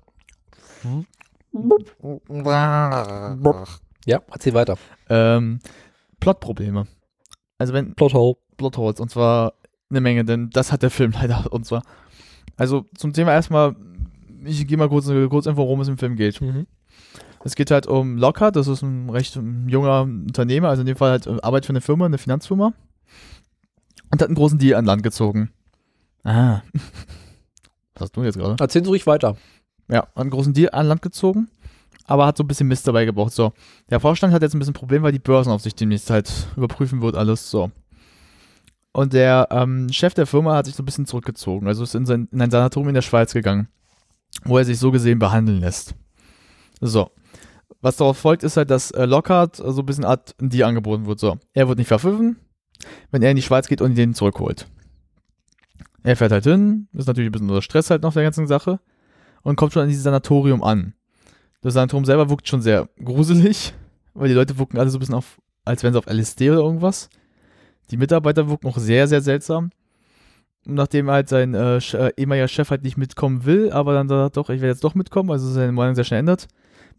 Ja, 4.05 4.21
erzähl 4.31 4.53
weiter. 4.53 4.77
Ähm, 5.09 5.59
Plotprobleme. 6.19 6.87
Also 7.57 7.73
wenn 7.73 7.95
Plothole. 7.95 8.35
Plotholes 8.59 8.99
und 8.99 9.09
zwar 9.09 9.53
eine 9.89 10.01
Menge, 10.01 10.23
denn 10.23 10.51
das 10.51 10.71
hat 10.71 10.83
der 10.83 10.91
Film 10.91 11.11
leider 11.19 11.51
und 11.51 11.65
zwar. 11.65 11.81
Also 12.57 12.85
zum 12.95 13.13
Thema 13.13 13.31
erstmal, 13.31 13.75
ich 14.43 14.67
gehe 14.67 14.77
mal 14.77 14.89
kurz 14.89 15.09
eine 15.09 15.27
Kurzinfo, 15.27 15.57
worum 15.57 15.81
es 15.81 15.87
im 15.87 15.97
Film 15.97 16.15
geht. 16.15 16.39
Mhm. 16.41 16.67
Es 17.43 17.55
geht 17.55 17.71
halt 17.71 17.87
um 17.87 18.17
Lockhart, 18.17 18.57
das 18.57 18.67
ist 18.67 18.81
ein 18.81 19.09
recht 19.09 19.39
junger 19.67 20.01
Unternehmer, 20.01 20.69
also 20.69 20.81
in 20.81 20.87
dem 20.87 20.97
Fall 20.97 21.11
halt 21.11 21.25
äh, 21.25 21.37
arbeitet 21.41 21.67
für 21.67 21.71
eine 21.71 21.81
Firma, 21.81 22.05
eine 22.05 22.17
Finanzfirma. 22.17 22.73
Und 24.11 24.21
hat 24.21 24.27
einen 24.27 24.35
großen 24.35 24.59
Deal 24.59 24.77
an 24.77 24.85
Land 24.85 25.03
gezogen. 25.03 25.51
Ah. 26.23 26.61
Was 27.93 28.01
hast 28.01 28.17
du 28.17 28.23
jetzt 28.23 28.37
gerade? 28.37 28.61
Erzählen 28.61 28.83
Sie 28.83 28.89
ruhig 28.89 29.07
weiter. 29.07 29.37
Ja, 29.89 30.07
einen 30.15 30.29
großen 30.29 30.53
Deal 30.53 30.69
an 30.71 30.87
Land 30.87 31.01
gezogen, 31.01 31.49
aber 32.05 32.25
hat 32.25 32.37
so 32.37 32.43
ein 32.43 32.47
bisschen 32.47 32.67
Mist 32.67 32.87
dabei 32.87 33.05
gebraucht. 33.05 33.33
So, 33.33 33.53
der 33.89 33.99
Vorstand 33.99 34.33
hat 34.33 34.41
jetzt 34.41 34.53
ein 34.53 34.59
bisschen 34.59 34.73
Problem, 34.73 35.01
weil 35.03 35.11
die 35.11 35.19
Börsenaufsicht 35.19 35.79
demnächst 35.79 36.09
halt 36.09 36.31
überprüfen 36.55 37.01
wird, 37.01 37.15
alles 37.15 37.49
so. 37.49 37.71
Und 38.91 39.13
der 39.13 39.47
ähm, 39.51 39.91
Chef 39.91 40.13
der 40.13 40.27
Firma 40.27 40.55
hat 40.55 40.65
sich 40.65 40.75
so 40.75 40.83
ein 40.83 40.85
bisschen 40.85 41.05
zurückgezogen, 41.05 41.67
also 41.67 41.83
ist 41.83 41.95
in, 41.95 42.05
sein, 42.05 42.27
in 42.31 42.41
ein 42.41 42.51
Sanatorium 42.51 42.89
in 42.89 42.95
der 42.95 43.01
Schweiz 43.01 43.33
gegangen, 43.33 43.67
wo 44.45 44.57
er 44.57 44.65
sich 44.65 44.79
so 44.79 44.91
gesehen 44.91 45.19
behandeln 45.19 45.59
lässt. 45.59 45.95
So. 46.81 47.11
Was 47.81 47.95
darauf 47.95 48.17
folgt, 48.17 48.43
ist 48.43 48.57
halt, 48.57 48.69
dass 48.71 48.91
äh, 48.91 49.05
Lockhart 49.05 49.55
so 49.55 49.81
ein 49.81 49.85
bisschen 49.85 50.03
Art 50.03 50.35
Deal 50.39 50.67
angeboten 50.67 51.05
wird. 51.05 51.19
So, 51.19 51.37
er 51.53 51.69
wird 51.69 51.77
nicht 51.77 51.87
verpfiffen, 51.87 52.37
wenn 53.09 53.21
er 53.21 53.29
in 53.29 53.37
die 53.37 53.41
Schweiz 53.41 53.67
geht 53.67 53.79
und 53.79 53.95
den 53.95 54.13
zurückholt. 54.13 54.67
Er 56.03 56.17
fährt 56.17 56.33
halt 56.33 56.43
hin, 56.43 56.89
ist 56.91 57.07
natürlich 57.07 57.29
ein 57.29 57.31
bisschen 57.31 57.49
unter 57.49 57.61
Stress 57.61 57.89
halt 57.89 58.03
noch 58.03 58.13
der 58.13 58.23
ganzen 58.23 58.47
Sache 58.47 58.79
und 59.43 59.55
kommt 59.55 59.73
schon 59.73 59.83
an 59.83 59.89
dieses 59.89 60.03
Sanatorium 60.03 60.63
an. 60.63 60.93
Das 61.61 61.73
Sanatorium 61.73 62.05
selber 62.05 62.29
wirkt 62.29 62.47
schon 62.47 62.61
sehr 62.61 62.87
gruselig, 63.03 63.73
weil 64.13 64.29
die 64.29 64.33
Leute 64.33 64.57
wirken 64.57 64.77
alle 64.77 64.89
so 64.89 64.97
ein 64.97 64.99
bisschen 64.99 65.15
auf, 65.15 65.39
als 65.65 65.83
wären 65.83 65.93
sie 65.93 65.99
auf 65.99 66.07
LSD 66.07 66.51
oder 66.51 66.59
irgendwas. 66.59 67.09
Die 67.91 67.97
Mitarbeiter 67.97 68.49
wirken 68.49 68.67
auch 68.67 68.77
sehr, 68.77 69.07
sehr 69.07 69.21
seltsam. 69.21 69.71
Und 70.65 70.75
nachdem 70.75 71.09
halt 71.09 71.29
sein 71.29 71.53
äh, 71.53 71.77
äh, 71.77 72.11
ehemaliger 72.17 72.47
Chef 72.47 72.69
halt 72.69 72.83
nicht 72.83 72.97
mitkommen 72.97 73.45
will, 73.45 73.71
aber 73.71 73.93
dann 73.93 74.07
sagt, 74.07 74.37
doch, 74.37 74.49
ich 74.49 74.61
werde 74.61 74.73
jetzt 74.73 74.83
doch 74.83 74.95
mitkommen, 74.95 75.31
also 75.31 75.49
seine 75.49 75.71
Meinung 75.71 75.95
sehr 75.95 76.03
schnell 76.03 76.19
ändert, 76.19 76.47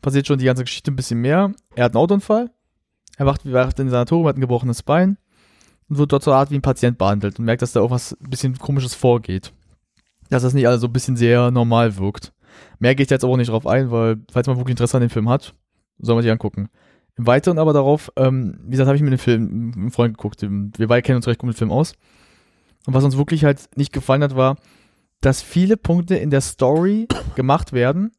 passiert 0.01 0.27
schon 0.27 0.39
die 0.39 0.47
ganze 0.47 0.65
Geschichte 0.65 0.91
ein 0.91 0.97
bisschen 0.97 1.21
mehr. 1.21 1.53
Er 1.75 1.85
hat 1.85 1.95
einen 1.95 2.03
Autounfall, 2.03 2.51
er 3.17 3.27
wacht, 3.27 3.51
wacht 3.51 3.79
in 3.79 3.91
Sanatorium, 3.91 4.29
hat 4.29 4.37
ein 4.37 4.41
gebrochenes 4.41 4.83
Bein 4.83 5.19
und 5.89 5.99
wird 5.99 6.13
dort 6.13 6.23
so 6.23 6.33
Art 6.33 6.51
wie 6.51 6.57
ein 6.57 6.63
Patient 6.63 6.97
behandelt 6.97 7.39
und 7.39 7.45
merkt, 7.45 7.63
dass 7.63 7.73
da 7.73 7.81
auch 7.81 7.91
was 7.91 8.13
ein 8.13 8.31
bisschen 8.31 8.59
komisches 8.59 8.95
vorgeht. 8.95 9.53
Dass 10.31 10.43
das 10.43 10.55
nicht 10.55 10.67
alles 10.67 10.81
so 10.81 10.87
ein 10.87 10.93
bisschen 10.93 11.17
sehr 11.17 11.51
normal 11.51 11.99
wirkt. 11.99 12.33
Mehr 12.79 12.95
gehe 12.95 13.05
ich 13.05 13.11
jetzt 13.11 13.25
auch 13.25 13.37
nicht 13.37 13.51
drauf 13.51 13.67
ein, 13.67 13.91
weil, 13.91 14.17
falls 14.33 14.47
man 14.47 14.57
wirklich 14.57 14.73
Interesse 14.73 14.97
an 14.97 15.03
dem 15.03 15.11
Film 15.11 15.29
hat, 15.29 15.55
soll 15.99 16.15
man 16.15 16.23
sich 16.23 16.33
angucken. 16.33 16.69
Im 17.17 17.27
Weiteren 17.27 17.59
aber 17.59 17.73
darauf, 17.73 18.11
ähm, 18.17 18.59
wie 18.65 18.71
gesagt, 18.71 18.87
habe 18.87 18.97
ich 18.97 19.03
mir 19.03 19.11
den 19.11 19.19
Film 19.19 19.67
mit 19.67 19.77
einem 19.77 19.91
Freund 19.91 20.17
geguckt. 20.17 20.41
Wir 20.41 20.89
beide 20.89 21.03
kennen 21.03 21.17
uns 21.17 21.27
recht 21.27 21.39
gut 21.39 21.49
mit 21.49 21.57
dem 21.57 21.59
Film 21.59 21.73
aus. 21.73 21.95
Und 22.87 22.95
was 22.95 23.05
uns 23.05 23.17
wirklich 23.17 23.45
halt 23.45 23.69
nicht 23.77 23.93
gefallen 23.93 24.23
hat, 24.23 24.37
war, 24.37 24.57
dass 25.21 25.43
viele 25.43 25.77
Punkte 25.77 26.17
in 26.17 26.31
der 26.31 26.41
Story 26.41 27.09
gemacht 27.35 27.73
werden, 27.73 28.13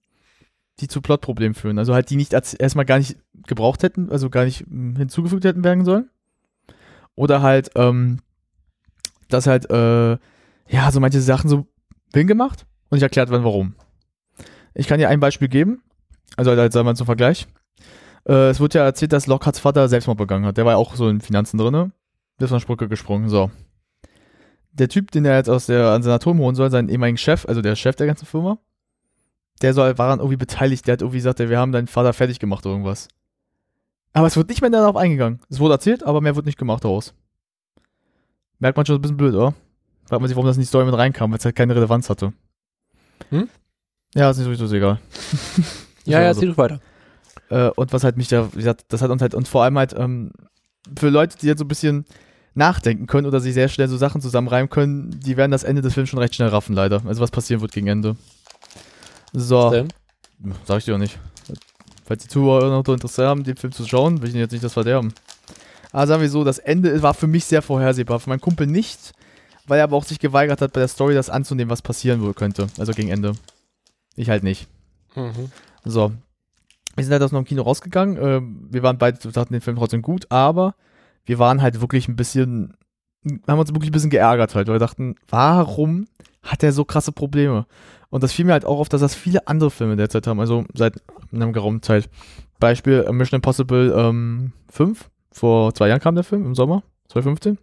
die 0.80 0.88
zu 0.88 1.02
Plotproblemen 1.02 1.56
führen. 1.56 1.80
Also 1.80 1.94
halt, 1.94 2.10
die 2.10 2.16
nicht 2.16 2.34
erstmal 2.34 2.86
gar 2.86 3.00
nicht 3.00 3.18
gebraucht 3.48 3.84
hätten, 3.84 4.12
also 4.12 4.30
gar 4.30 4.46
nicht 4.46 4.66
mm, 4.68 4.96
hinzugefügt 4.98 5.46
hätten 5.46 5.64
werden 5.64 5.86
sollen. 5.86 6.10
Oder 7.16 7.42
halt, 7.42 7.72
ähm, 7.76 8.20
dass 9.30 9.48
halt, 9.48 9.70
äh, 9.70 10.18
ja, 10.68 10.92
so 10.92 11.00
manche 11.00 11.22
Sachen 11.22 11.50
so 11.50 11.66
hingemacht 12.14 12.66
und 12.90 12.98
nicht 12.98 13.04
erklärt 13.04 13.30
werden, 13.30 13.44
warum. 13.44 13.76
Ich 14.74 14.88
kann 14.88 15.00
dir 15.00 15.10
ein 15.10 15.20
Beispiel 15.20 15.48
geben. 15.48 15.84
Also 16.38 16.52
halt, 16.52 16.74
sagen 16.74 16.86
mal 16.86 16.96
zum 16.96 17.06
Vergleich. 17.06 17.48
Äh, 18.28 18.50
es 18.50 18.60
wird 18.60 18.74
ja 18.74 18.84
erzählt, 18.84 19.14
dass 19.14 19.28
Lockharts 19.28 19.60
Vater 19.60 19.90
Selbstmord 19.90 20.18
begangen 20.18 20.46
hat. 20.46 20.58
Der 20.58 20.66
war 20.66 20.74
ja 20.74 20.78
auch 20.78 20.96
so 20.96 21.10
in 21.10 21.22
Finanzen 21.22 21.58
drinne. 21.58 21.92
Der 22.40 22.46
ist 22.46 22.50
von 22.50 22.60
der 22.60 22.66
Brücke 22.66 22.88
gesprungen. 22.88 23.30
So. 23.30 23.52
Der 24.72 24.88
Typ, 24.88 25.12
den 25.12 25.26
er 25.26 25.36
jetzt 25.38 25.50
aus 25.50 25.66
der 25.66 25.90
an 25.90 26.04
Sanatorium 26.04 26.40
holen 26.40 26.56
soll, 26.56 26.72
sein 26.72 26.90
ehemaligen 26.90 27.18
Chef, 27.18 27.46
also 27.46 27.62
der 27.62 27.76
Chef 27.76 27.96
der 27.96 28.08
ganzen 28.08 28.26
Firma, 28.26 28.58
der 29.62 29.74
soll, 29.74 29.98
war 29.98 30.10
dann 30.10 30.20
irgendwie 30.20 30.38
beteiligt. 30.38 30.88
Der 30.88 30.94
hat 30.94 31.02
irgendwie 31.02 31.18
gesagt, 31.18 31.40
wir 31.40 31.60
haben 31.60 31.72
deinen 31.72 31.88
Vater 31.88 32.14
fertig 32.14 32.40
gemacht 32.40 32.66
oder 32.66 32.74
irgendwas. 32.74 33.10
Aber 34.14 34.28
es 34.28 34.36
wird 34.36 34.50
nicht 34.50 34.62
mehr 34.62 34.70
darauf 34.70 34.96
eingegangen. 34.96 35.40
Es 35.50 35.60
wurde 35.60 35.76
erzählt, 35.76 36.04
aber 36.04 36.22
mehr 36.22 36.36
wird 36.36 36.46
nicht 36.46 36.58
gemacht 36.58 36.84
daraus. 36.84 37.14
Merkt 38.60 38.78
man 38.78 38.86
schon 38.86 38.96
ein 38.96 39.02
bisschen 39.02 39.18
blöd, 39.18 39.34
oder? 39.34 39.54
Fragt 40.12 40.20
man 40.20 40.28
sich, 40.28 40.36
warum 40.36 40.48
das 40.48 40.58
in 40.58 40.62
die 40.64 40.68
Story 40.68 40.84
mit 40.84 40.94
reinkam, 40.94 41.32
weil 41.32 41.38
es 41.40 41.46
halt 41.46 41.56
keine 41.56 41.74
Relevanz 41.74 42.10
hatte. 42.10 42.34
Hm? 43.30 43.48
Ja, 44.14 44.30
ist 44.30 44.40
nicht 44.40 44.44
sowieso 44.44 44.68
so 44.68 44.76
egal. 44.76 45.00
Ja, 46.04 46.20
ja, 46.20 46.28
also. 46.28 46.42
erzähl 46.42 46.50
doch 46.50 46.58
weiter. 46.58 46.82
Äh, 47.50 47.70
und 47.76 47.94
was 47.94 48.04
halt 48.04 48.18
mich 48.18 48.28
da, 48.28 48.52
wie 48.52 48.58
gesagt, 48.58 48.86
das 48.90 49.02
hat 49.02 49.10
uns 49.10 49.22
halt, 49.22 49.36
und 49.36 49.48
vor 49.48 49.64
allem 49.64 49.78
halt, 49.78 49.94
ähm, 49.98 50.32
für 51.00 51.08
Leute, 51.08 51.38
die 51.38 51.46
jetzt 51.46 51.60
so 51.60 51.64
ein 51.64 51.70
bisschen 51.70 52.06
nachdenken 52.56 53.08
können 53.08 53.26
oder 53.26 53.40
sich 53.40 53.54
sehr 53.54 53.70
schnell 53.70 53.88
so 53.88 53.96
Sachen 53.96 54.20
zusammenreimen 54.20 54.70
können, 54.70 55.18
die 55.18 55.38
werden 55.38 55.52
das 55.52 55.64
Ende 55.64 55.82
des 55.82 55.94
Films 55.94 56.10
schon 56.10 56.20
recht 56.20 56.36
schnell 56.36 56.50
raffen, 56.50 56.76
leider. 56.76 57.04
Also 57.06 57.22
was 57.22 57.32
passieren 57.32 57.62
wird 57.62 57.72
gegen 57.72 57.88
Ende. 57.88 58.18
So, 59.32 59.70
Denn? 59.70 59.94
sag 60.66 60.80
ich 60.80 60.86
dir 60.86 60.96
auch 60.96 61.00
nicht. 61.00 61.20
Falls 62.04 62.24
die 62.24 62.30
Zuhörer 62.30 62.70
noch 62.70 62.84
so 62.86 62.94
Interesse 62.94 63.26
haben, 63.26 63.46
den 63.46 63.56
Film 63.56 63.72
zu 63.72 63.88
schauen, 63.88 64.22
will 64.22 64.28
ich 64.28 64.34
ihnen 64.34 64.42
jetzt 64.42 64.52
nicht 64.52 64.64
das 64.64 64.74
verderben. 64.74 65.14
Aber 65.94 66.08
sagen 66.08 66.22
wir 66.22 66.30
so, 66.30 66.44
das 66.44 66.58
Ende 66.58 67.02
war 67.02 67.14
für 67.14 67.28
mich 67.28 67.46
sehr 67.46 67.62
vorhersehbar. 67.62 68.20
Für 68.20 68.30
meinen 68.30 68.42
Kumpel 68.42 68.68
nicht, 68.68 69.14
weil 69.68 69.80
er 69.80 69.86
aber 69.86 69.98
auch 69.98 70.04
sich 70.04 70.20
geweigert 70.20 70.62
hat, 70.62 70.74
bei 70.74 70.80
der 70.80 70.88
Story 70.88 71.14
das 71.14 71.30
anzunehmen, 71.30 71.70
was 71.70 71.82
passieren 71.82 72.22
wohl 72.22 72.34
könnte. 72.34 72.68
Also 72.78 72.94
gegen 72.94 73.10
Ende. 73.10 73.34
Ich 74.16 74.30
halt 74.30 74.44
nicht. 74.44 74.68
Mhm. 75.16 75.52
So. 75.86 76.12
Wir 76.96 77.04
sind 77.04 77.14
halt 77.14 77.24
aus 77.24 77.32
dem 77.32 77.46
Kino 77.46 77.62
rausgegangen. 77.62 78.18
Ähm, 78.22 78.68
wir 78.70 78.84
waren 78.84 78.98
beide, 78.98 79.24
wir 79.24 79.32
dachten 79.32 79.54
den 79.54 79.62
Film 79.62 79.78
trotzdem 79.78 80.02
gut, 80.02 80.26
aber 80.30 80.76
wir 81.26 81.40
waren 81.40 81.62
halt 81.62 81.80
wirklich 81.80 82.08
ein 82.08 82.16
bisschen, 82.16 82.74
haben 83.48 83.60
uns 83.60 83.70
wirklich 83.70 83.90
ein 83.90 83.94
bisschen 83.94 84.10
geärgert 84.10 84.56
halt, 84.56 84.68
weil 84.68 84.76
wir 84.76 84.80
dachten, 84.80 85.16
warum 85.30 86.08
hat 86.44 86.64
er 86.64 86.72
so 86.72 86.84
krasse 86.84 87.12
Probleme? 87.12 87.66
Und 88.10 88.24
das 88.24 88.34
fiel 88.34 88.46
mir 88.46 88.52
halt 88.52 88.66
auch 88.66 88.80
auf, 88.80 88.90
dass 88.90 89.02
das 89.02 89.16
viele 89.16 89.48
andere 89.48 89.72
Filme 89.72 89.96
derzeit 89.96 90.28
haben, 90.28 90.40
also 90.40 90.66
seit 90.74 91.02
einer 91.32 91.52
geraumen 91.52 91.82
Zeit. 91.82 92.10
Beispiel 92.60 93.06
äh, 93.08 93.12
Mission 93.12 93.38
Impossible 93.38 93.94
ähm, 93.98 94.52
5. 94.70 95.10
Vor 95.32 95.74
zwei 95.74 95.88
Jahren 95.88 96.02
kam 96.02 96.16
der 96.16 96.26
Film, 96.26 96.46
im 96.46 96.56
Sommer, 96.56 96.84
2015. 97.08 97.58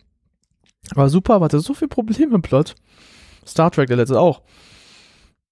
War 0.95 1.09
super, 1.11 1.35
aber 1.35 1.47
hatte 1.47 1.61
so 1.61 1.75
viele 1.75 1.89
Probleme 1.89 2.35
im 2.35 2.43
Plot. 2.43 2.75
Star 3.47 3.71
Trek, 3.71 3.89
der 3.89 3.97
letzte 3.97 4.21
auch 4.21 4.43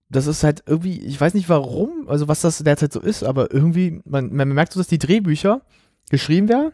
das 0.09 0.27
ist 0.27 0.45
halt 0.45 0.63
irgendwie, 0.67 1.01
ich 1.01 1.21
weiß 1.21 1.35
nicht 1.35 1.49
warum, 1.49 2.09
also 2.09 2.29
was 2.29 2.41
das 2.41 2.59
derzeit 2.59 2.93
so 2.93 3.01
ist, 3.01 3.25
aber 3.25 3.53
irgendwie, 3.53 4.01
man, 4.05 4.33
man 4.33 4.49
merkt 4.49 4.73
so, 4.73 4.81
dass 4.81 4.87
die 4.87 4.99
Drehbücher 4.99 5.63
geschrieben 6.11 6.49
werden, 6.49 6.73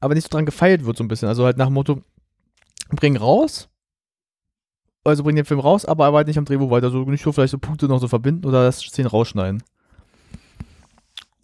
aber 0.00 0.14
nicht 0.14 0.24
so 0.24 0.30
dran 0.30 0.46
gefeilt 0.46 0.84
wird 0.84 0.96
so 0.96 1.04
ein 1.04 1.08
bisschen. 1.08 1.28
Also 1.28 1.44
halt 1.44 1.56
nach 1.56 1.66
dem 1.66 1.74
Motto, 1.74 2.02
bring 2.90 3.16
raus, 3.16 3.68
also 5.04 5.22
bring 5.22 5.36
den 5.36 5.44
Film 5.44 5.60
raus, 5.60 5.84
aber 5.84 6.06
arbeit 6.06 6.26
nicht 6.26 6.38
am 6.38 6.44
Drehbuch 6.44 6.70
weiter, 6.70 6.90
so 6.90 7.04
nicht 7.04 7.22
so 7.22 7.32
vielleicht 7.32 7.52
so 7.52 7.58
Punkte 7.58 7.86
noch 7.86 8.00
so 8.00 8.08
verbinden 8.08 8.44
oder 8.44 8.64
das 8.64 8.80
Szenen 8.80 9.08
rausschneiden. 9.08 9.62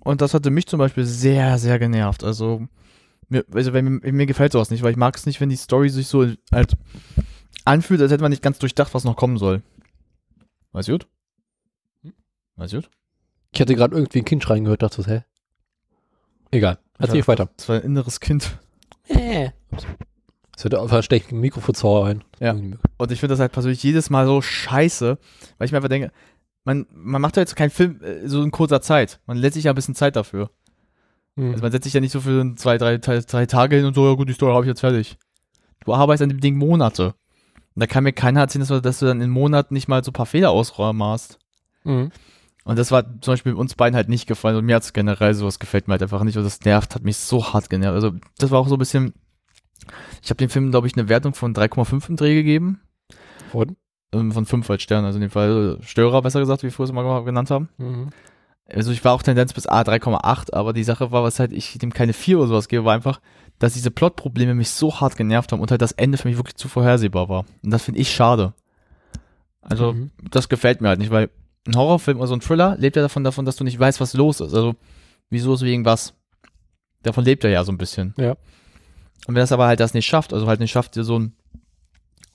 Und 0.00 0.20
das 0.20 0.34
hatte 0.34 0.50
mich 0.50 0.66
zum 0.66 0.78
Beispiel 0.78 1.04
sehr, 1.04 1.58
sehr 1.58 1.78
genervt. 1.78 2.24
Also, 2.24 2.66
mir, 3.34 3.44
also 3.52 3.72
wenn, 3.72 3.84
mir, 3.98 4.12
mir 4.12 4.26
gefällt 4.26 4.52
sowas 4.52 4.70
nicht, 4.70 4.82
weil 4.82 4.92
ich 4.92 4.96
mag 4.96 5.16
es 5.16 5.26
nicht, 5.26 5.40
wenn 5.40 5.48
die 5.48 5.56
Story 5.56 5.88
sich 5.90 6.06
so 6.08 6.26
halt 6.52 6.76
anfühlt, 7.64 8.00
als 8.00 8.10
hätte 8.12 8.22
man 8.22 8.30
nicht 8.30 8.42
ganz 8.42 8.58
durchdacht, 8.58 8.94
was 8.94 9.04
noch 9.04 9.16
kommen 9.16 9.38
soll. 9.38 9.62
Weiß 10.72 10.86
gut? 10.86 11.06
Weiß 12.56 12.72
gut? 12.72 12.90
Ich 13.52 13.60
hatte 13.60 13.74
gerade 13.74 13.94
irgendwie 13.94 14.20
ein 14.20 14.24
Kind 14.24 14.42
schreien 14.42 14.64
gehört, 14.64 14.82
dachte, 14.82 15.04
hä? 15.06 15.22
Egal. 16.50 16.78
Erzähl 16.98 17.18
Ja. 17.20 17.28
weiter. 17.28 17.50
Das 17.56 17.68
war 17.68 17.76
ein 17.76 17.82
inneres 17.82 18.20
Kind. 18.20 18.58
Äh. 19.08 19.50
Das 20.52 20.64
wird 20.64 20.74
auf 20.76 20.92
ein 20.92 21.40
Mikrofon 21.40 21.74
ein. 22.06 22.24
Ja. 22.40 22.52
Und 22.96 23.12
ich 23.12 23.20
finde 23.20 23.32
das 23.32 23.40
halt 23.40 23.52
persönlich 23.52 23.82
jedes 23.82 24.08
Mal 24.10 24.26
so 24.26 24.40
scheiße, 24.40 25.18
weil 25.58 25.66
ich 25.66 25.72
mir 25.72 25.78
einfach 25.78 25.88
denke, 25.88 26.12
man, 26.64 26.86
man 26.90 27.20
macht 27.20 27.36
ja 27.36 27.42
jetzt 27.42 27.56
keinen 27.56 27.70
Film 27.70 28.00
äh, 28.02 28.28
so 28.28 28.42
in 28.42 28.50
kurzer 28.50 28.80
Zeit. 28.80 29.20
Man 29.26 29.36
lässt 29.36 29.54
sich 29.54 29.64
ja 29.64 29.72
ein 29.72 29.74
bisschen 29.74 29.94
Zeit 29.94 30.16
dafür. 30.16 30.50
Mhm. 31.36 31.50
Also 31.50 31.62
man 31.62 31.72
setzt 31.72 31.84
sich 31.84 31.94
ja 31.94 32.00
nicht 32.00 32.12
so 32.12 32.20
für 32.20 32.54
zwei, 32.56 32.78
drei, 32.78 32.98
drei, 32.98 33.20
drei 33.20 33.46
Tage 33.46 33.76
hin 33.76 33.84
und 33.84 33.94
so, 33.94 34.06
ja 34.06 34.14
gut, 34.14 34.28
die 34.28 34.32
Story 34.34 34.52
habe 34.52 34.64
ich 34.64 34.68
jetzt 34.68 34.80
fertig. 34.80 35.16
Du 35.84 35.94
arbeitest 35.94 36.22
an 36.22 36.28
dem 36.30 36.40
Ding 36.40 36.56
Monate. 36.56 37.14
Und 37.74 37.80
da 37.82 37.86
kann 37.86 38.04
mir 38.04 38.12
keiner 38.12 38.40
erzählen, 38.40 38.60
dass 38.60 38.68
du, 38.68 38.80
dass 38.80 38.98
du 39.00 39.06
dann 39.06 39.20
in 39.20 39.30
Monaten 39.30 39.74
nicht 39.74 39.88
mal 39.88 40.04
so 40.04 40.10
ein 40.10 40.14
paar 40.14 40.26
Fehler 40.26 40.50
ausräumst. 40.50 41.38
Mhm. 41.82 42.10
Und 42.64 42.78
das 42.78 42.90
war 42.90 43.04
zum 43.20 43.32
Beispiel 43.32 43.52
uns 43.52 43.74
beiden 43.74 43.94
halt 43.94 44.08
nicht 44.08 44.26
gefallen 44.26 44.56
und 44.56 44.64
mir 44.64 44.76
hat 44.76 44.84
es 44.84 44.94
generell 44.94 45.34
sowas 45.34 45.58
gefällt 45.58 45.86
mir 45.86 45.92
halt 45.92 46.02
einfach 46.02 46.24
nicht 46.24 46.38
und 46.38 46.44
das 46.44 46.60
nervt, 46.62 46.94
hat 46.94 47.02
mich 47.02 47.18
so 47.18 47.52
hart 47.52 47.68
genervt. 47.68 47.94
Also 47.94 48.12
das 48.38 48.50
war 48.50 48.58
auch 48.58 48.68
so 48.68 48.76
ein 48.76 48.78
bisschen, 48.78 49.12
ich 50.22 50.30
habe 50.30 50.38
dem 50.38 50.48
Film, 50.48 50.70
glaube 50.70 50.86
ich, 50.86 50.96
eine 50.96 51.10
Wertung 51.10 51.34
von 51.34 51.54
3,5 51.54 52.08
im 52.08 52.16
Dreh 52.16 52.34
gegeben. 52.34 52.80
Ähm, 54.14 54.32
Von 54.32 54.46
5 54.46 54.70
als 54.70 54.82
Stern, 54.82 55.04
also 55.04 55.16
in 55.16 55.22
dem 55.22 55.30
Fall 55.30 55.78
äh, 55.80 55.84
Störer, 55.84 56.22
besser 56.22 56.40
gesagt, 56.40 56.62
wie 56.62 56.70
wir 56.70 56.84
es 56.84 56.92
mal 56.92 57.24
genannt 57.24 57.50
haben. 57.50 57.68
Mhm. 57.78 58.08
Also 58.66 58.92
ich 58.92 59.04
war 59.04 59.12
auch 59.12 59.22
Tendenz 59.22 59.52
bis 59.52 59.66
A 59.66 59.82
3,8, 59.82 60.52
aber 60.54 60.72
die 60.72 60.84
Sache 60.84 61.10
war, 61.12 61.22
was 61.22 61.38
halt 61.38 61.52
ich 61.52 61.76
dem 61.78 61.92
keine 61.92 62.12
4 62.14 62.38
oder 62.38 62.48
sowas 62.48 62.68
gebe, 62.68 62.84
war 62.84 62.94
einfach, 62.94 63.20
dass 63.58 63.74
diese 63.74 63.90
Plotprobleme 63.90 64.54
mich 64.54 64.70
so 64.70 65.00
hart 65.00 65.16
genervt 65.16 65.52
haben 65.52 65.60
und 65.60 65.70
halt 65.70 65.82
das 65.82 65.92
Ende 65.92 66.18
für 66.18 66.28
mich 66.28 66.38
wirklich 66.38 66.56
zu 66.56 66.68
vorhersehbar 66.68 67.28
war. 67.28 67.44
Und 67.62 67.70
das 67.70 67.82
finde 67.84 68.00
ich 68.00 68.10
schade. 68.10 68.54
Also, 69.60 69.92
Mhm. 69.92 70.10
das 70.30 70.48
gefällt 70.48 70.80
mir 70.80 70.88
halt 70.88 70.98
nicht, 70.98 71.10
weil 71.10 71.30
ein 71.66 71.76
Horrorfilm 71.76 72.18
oder 72.18 72.26
so 72.26 72.34
ein 72.34 72.40
Thriller 72.40 72.76
lebt 72.78 72.96
ja 72.96 73.02
davon, 73.02 73.24
davon, 73.24 73.44
dass 73.44 73.56
du 73.56 73.64
nicht 73.64 73.78
weißt, 73.78 74.00
was 74.00 74.14
los 74.14 74.40
ist. 74.40 74.54
Also, 74.54 74.74
wieso 75.30 75.54
ist 75.54 75.62
wegen 75.62 75.84
was? 75.84 76.14
Davon 77.02 77.24
lebt 77.24 77.44
er 77.44 77.50
ja 77.50 77.64
so 77.64 77.72
ein 77.72 77.78
bisschen. 77.78 78.14
Ja. 78.18 78.32
Und 79.26 79.34
wenn 79.34 79.36
das 79.36 79.52
aber 79.52 79.66
halt 79.66 79.80
das 79.80 79.94
nicht 79.94 80.06
schafft, 80.06 80.32
also 80.34 80.46
halt 80.46 80.60
nicht 80.60 80.72
schafft, 80.72 80.96
dir 80.96 81.04
so 81.04 81.14
einen 81.16 81.34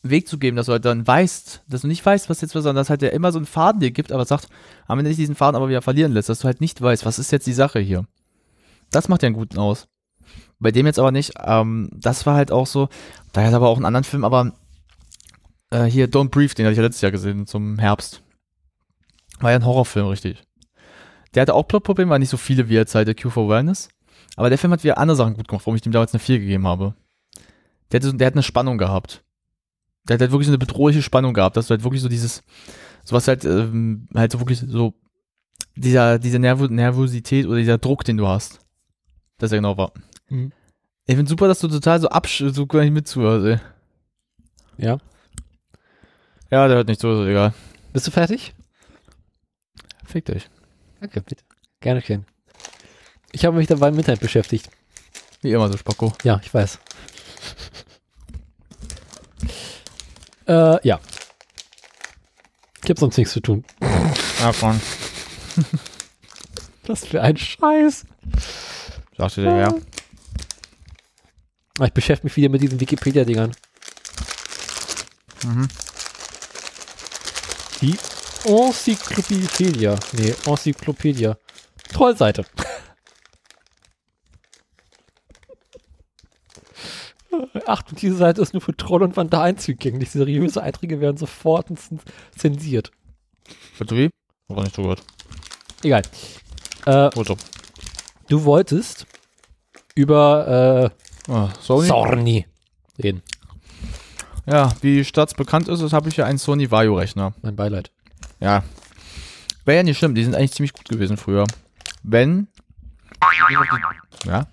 Weg 0.01 0.27
zu 0.27 0.37
geben, 0.37 0.55
dass 0.55 0.67
du 0.67 0.71
halt 0.71 0.85
dann 0.85 1.05
weißt, 1.05 1.63
dass 1.67 1.81
du 1.81 1.87
nicht 1.87 2.05
weißt, 2.05 2.29
was 2.29 2.41
jetzt 2.41 2.55
was, 2.55 2.63
sondern 2.63 2.81
dass 2.81 2.89
halt 2.89 3.01
der 3.01 3.13
immer 3.13 3.31
so 3.31 3.39
einen 3.39 3.45
Faden 3.45 3.81
dir 3.81 3.91
gibt, 3.91 4.11
aber 4.11 4.25
sagt, 4.25 4.47
am 4.87 4.97
Ende 4.97 5.09
nicht 5.09 5.19
diesen 5.19 5.35
Faden 5.35 5.55
aber 5.55 5.67
wieder 5.67 5.81
verlieren 5.81 6.13
lässt, 6.13 6.29
dass 6.29 6.39
du 6.39 6.45
halt 6.45 6.61
nicht 6.61 6.81
weißt, 6.81 7.05
was 7.05 7.19
ist 7.19 7.31
jetzt 7.31 7.47
die 7.47 7.53
Sache 7.53 7.79
hier. 7.79 8.05
Das 8.91 9.09
macht 9.09 9.23
ja 9.23 9.27
einen 9.27 9.35
guten 9.35 9.57
aus. 9.57 9.87
Bei 10.59 10.71
dem 10.71 10.85
jetzt 10.85 10.99
aber 10.99 11.11
nicht. 11.11 11.33
Ähm, 11.43 11.89
das 11.93 12.25
war 12.25 12.35
halt 12.35 12.51
auch 12.51 12.67
so. 12.67 12.89
Da 13.33 13.43
hat 13.43 13.53
aber 13.53 13.69
auch 13.69 13.77
einen 13.77 13.85
anderen 13.85 14.03
Film, 14.03 14.23
aber 14.23 14.53
äh, 15.71 15.85
hier 15.85 16.09
Don't 16.09 16.29
Breathe, 16.29 16.53
den 16.53 16.65
hatte 16.65 16.73
ich 16.73 16.77
ja 16.77 16.83
letztes 16.83 17.01
Jahr 17.01 17.11
gesehen 17.11 17.47
zum 17.47 17.79
Herbst. 17.79 18.21
War 19.39 19.51
ja 19.51 19.57
ein 19.57 19.65
Horrorfilm, 19.65 20.07
richtig. 20.07 20.43
Der 21.33 21.41
hatte 21.41 21.53
auch 21.53 21.67
Plotprobleme, 21.67 22.11
war 22.11 22.19
nicht 22.19 22.29
so 22.29 22.37
viele 22.37 22.69
wie 22.69 22.73
jetzt 22.73 22.95
halt 22.95 23.07
der 23.07 23.15
Q 23.15 23.29
for 23.29 23.47
Wellness. 23.47 23.89
Aber 24.35 24.49
der 24.49 24.57
Film 24.57 24.73
hat 24.73 24.83
wieder 24.83 24.97
andere 24.97 25.15
Sachen 25.15 25.35
gut 25.35 25.47
gemacht, 25.47 25.65
warum 25.65 25.75
ich 25.75 25.81
dem 25.81 25.91
damals 25.91 26.13
eine 26.13 26.19
4 26.19 26.39
gegeben 26.39 26.67
habe. 26.67 26.95
Der, 27.91 27.99
hatte, 27.99 28.15
der 28.15 28.27
hat 28.27 28.33
eine 28.33 28.43
Spannung 28.43 28.77
gehabt. 28.77 29.23
Der 30.09 30.15
hat 30.15 30.21
halt 30.21 30.31
wirklich 30.31 30.47
so 30.47 30.51
eine 30.51 30.57
bedrohliche 30.57 31.01
Spannung 31.01 31.33
gehabt, 31.33 31.55
dass 31.55 31.67
du 31.67 31.71
halt 31.71 31.83
wirklich 31.83 32.01
so 32.01 32.09
dieses, 32.09 32.43
sowas 33.05 33.27
halt, 33.27 33.45
ähm, 33.45 34.07
halt 34.15 34.31
so 34.31 34.39
wirklich 34.39 34.59
so, 34.59 34.93
dieser, 35.75 36.19
diese 36.19 36.39
Nervo 36.39 36.67
Nervosität 36.67 37.45
oder 37.45 37.57
dieser 37.57 37.77
Druck, 37.77 38.03
den 38.03 38.17
du 38.17 38.27
hast. 38.27 38.59
Das 39.37 39.51
er 39.51 39.59
genau 39.59 39.77
war. 39.77 39.93
Mhm. 40.29 40.51
Ich 41.05 41.15
finde 41.15 41.29
super, 41.29 41.47
dass 41.47 41.59
du 41.59 41.67
total 41.67 41.99
so 42.01 42.09
absch 42.09 42.43
so 42.47 42.65
gar 42.67 42.81
nicht 42.81 42.93
mitzuhörst, 42.93 43.45
ey. 43.45 43.59
Ja. 44.77 44.97
Ja, 46.51 46.67
der 46.67 46.77
hört 46.77 46.87
nicht 46.87 47.01
so, 47.01 47.23
ist 47.23 47.29
egal. 47.29 47.53
Bist 47.93 48.07
du 48.07 48.11
fertig? 48.11 48.53
Fick 50.05 50.25
dich. 50.25 50.49
Danke, 50.99 51.21
bitte. 51.21 51.43
Gerne 51.79 52.01
schön. 52.01 52.25
Ich 53.31 53.45
habe 53.45 53.57
mich 53.57 53.67
dabei 53.67 53.89
im 53.89 53.97
Internet 53.97 54.21
beschäftigt. 54.21 54.69
Wie 55.41 55.51
immer 55.51 55.71
so, 55.71 55.77
Spacko. 55.77 56.13
Ja, 56.23 56.41
ich 56.43 56.53
weiß. 56.53 56.79
Äh, 60.49 60.87
ja. 60.87 60.99
Ich 62.83 62.89
habe 62.89 62.99
sonst 62.99 63.17
nichts 63.17 63.33
zu 63.33 63.39
tun. 63.39 63.63
Ja, 64.41 64.51
komm. 64.59 64.81
Was 66.87 67.05
für 67.05 67.21
ein 67.21 67.37
Scheiß. 67.37 68.05
Sagte 69.15 69.41
der 69.43 69.53
Herr. 69.53 69.75
Ah, 71.79 71.85
Ich 71.85 71.93
beschäftige 71.93 72.25
mich 72.25 72.35
wieder 72.35 72.49
mit 72.49 72.63
diesen 72.63 72.79
Wikipedia-Dingern. 72.79 73.51
Mhm. 75.45 75.67
Die 77.81 77.97
Enzyklopädia. 78.45 79.95
Nee, 80.13 80.33
Enzyklopädia. 80.47 81.37
Trollseite. 81.93 82.43
Achtung, 87.65 87.97
diese 87.97 88.15
Seite 88.15 88.41
ist 88.41 88.53
nur 88.53 88.61
für 88.61 88.75
Troll 88.75 89.03
und 89.03 89.15
Vandalen 89.15 89.57
zugänglich. 89.57 90.09
Seriöse 90.11 90.61
Einträge 90.63 90.99
werden 90.99 91.17
sofort 91.17 91.67
zen- 91.77 91.99
zensiert. 92.35 92.91
Bitte 93.77 93.95
wie? 93.95 94.09
War 94.47 94.63
nicht 94.63 94.75
zugehört. 94.75 95.03
Egal. 95.83 96.01
Äh, 96.85 97.11
Foto. 97.11 97.37
du 98.29 98.43
wolltest 98.43 99.05
über 99.95 100.91
Ah, 101.27 101.45
äh, 101.45 101.61
Sony? 101.61 101.87
Sorny 101.87 102.45
reden. 103.01 103.21
Ja, 104.45 104.73
wie 104.81 105.03
staatsbekannt 105.05 105.67
ist, 105.67 105.81
ist 105.81 105.93
habe 105.93 106.09
ich 106.09 106.17
ja 106.17 106.25
einen 106.25 106.39
Sony 106.39 106.71
Vaio-Rechner. 106.71 107.33
Mein 107.43 107.55
Beileid. 107.55 107.91
Ja. 108.39 108.63
Wäre 109.65 109.77
ja 109.77 109.83
nicht 109.83 109.97
schlimm, 109.99 110.15
die 110.15 110.23
sind 110.23 110.33
eigentlich 110.35 110.53
ziemlich 110.53 110.73
gut 110.73 110.89
gewesen 110.89 111.17
früher. 111.17 111.45
Wenn. 112.01 112.47
Ja. 114.25 114.47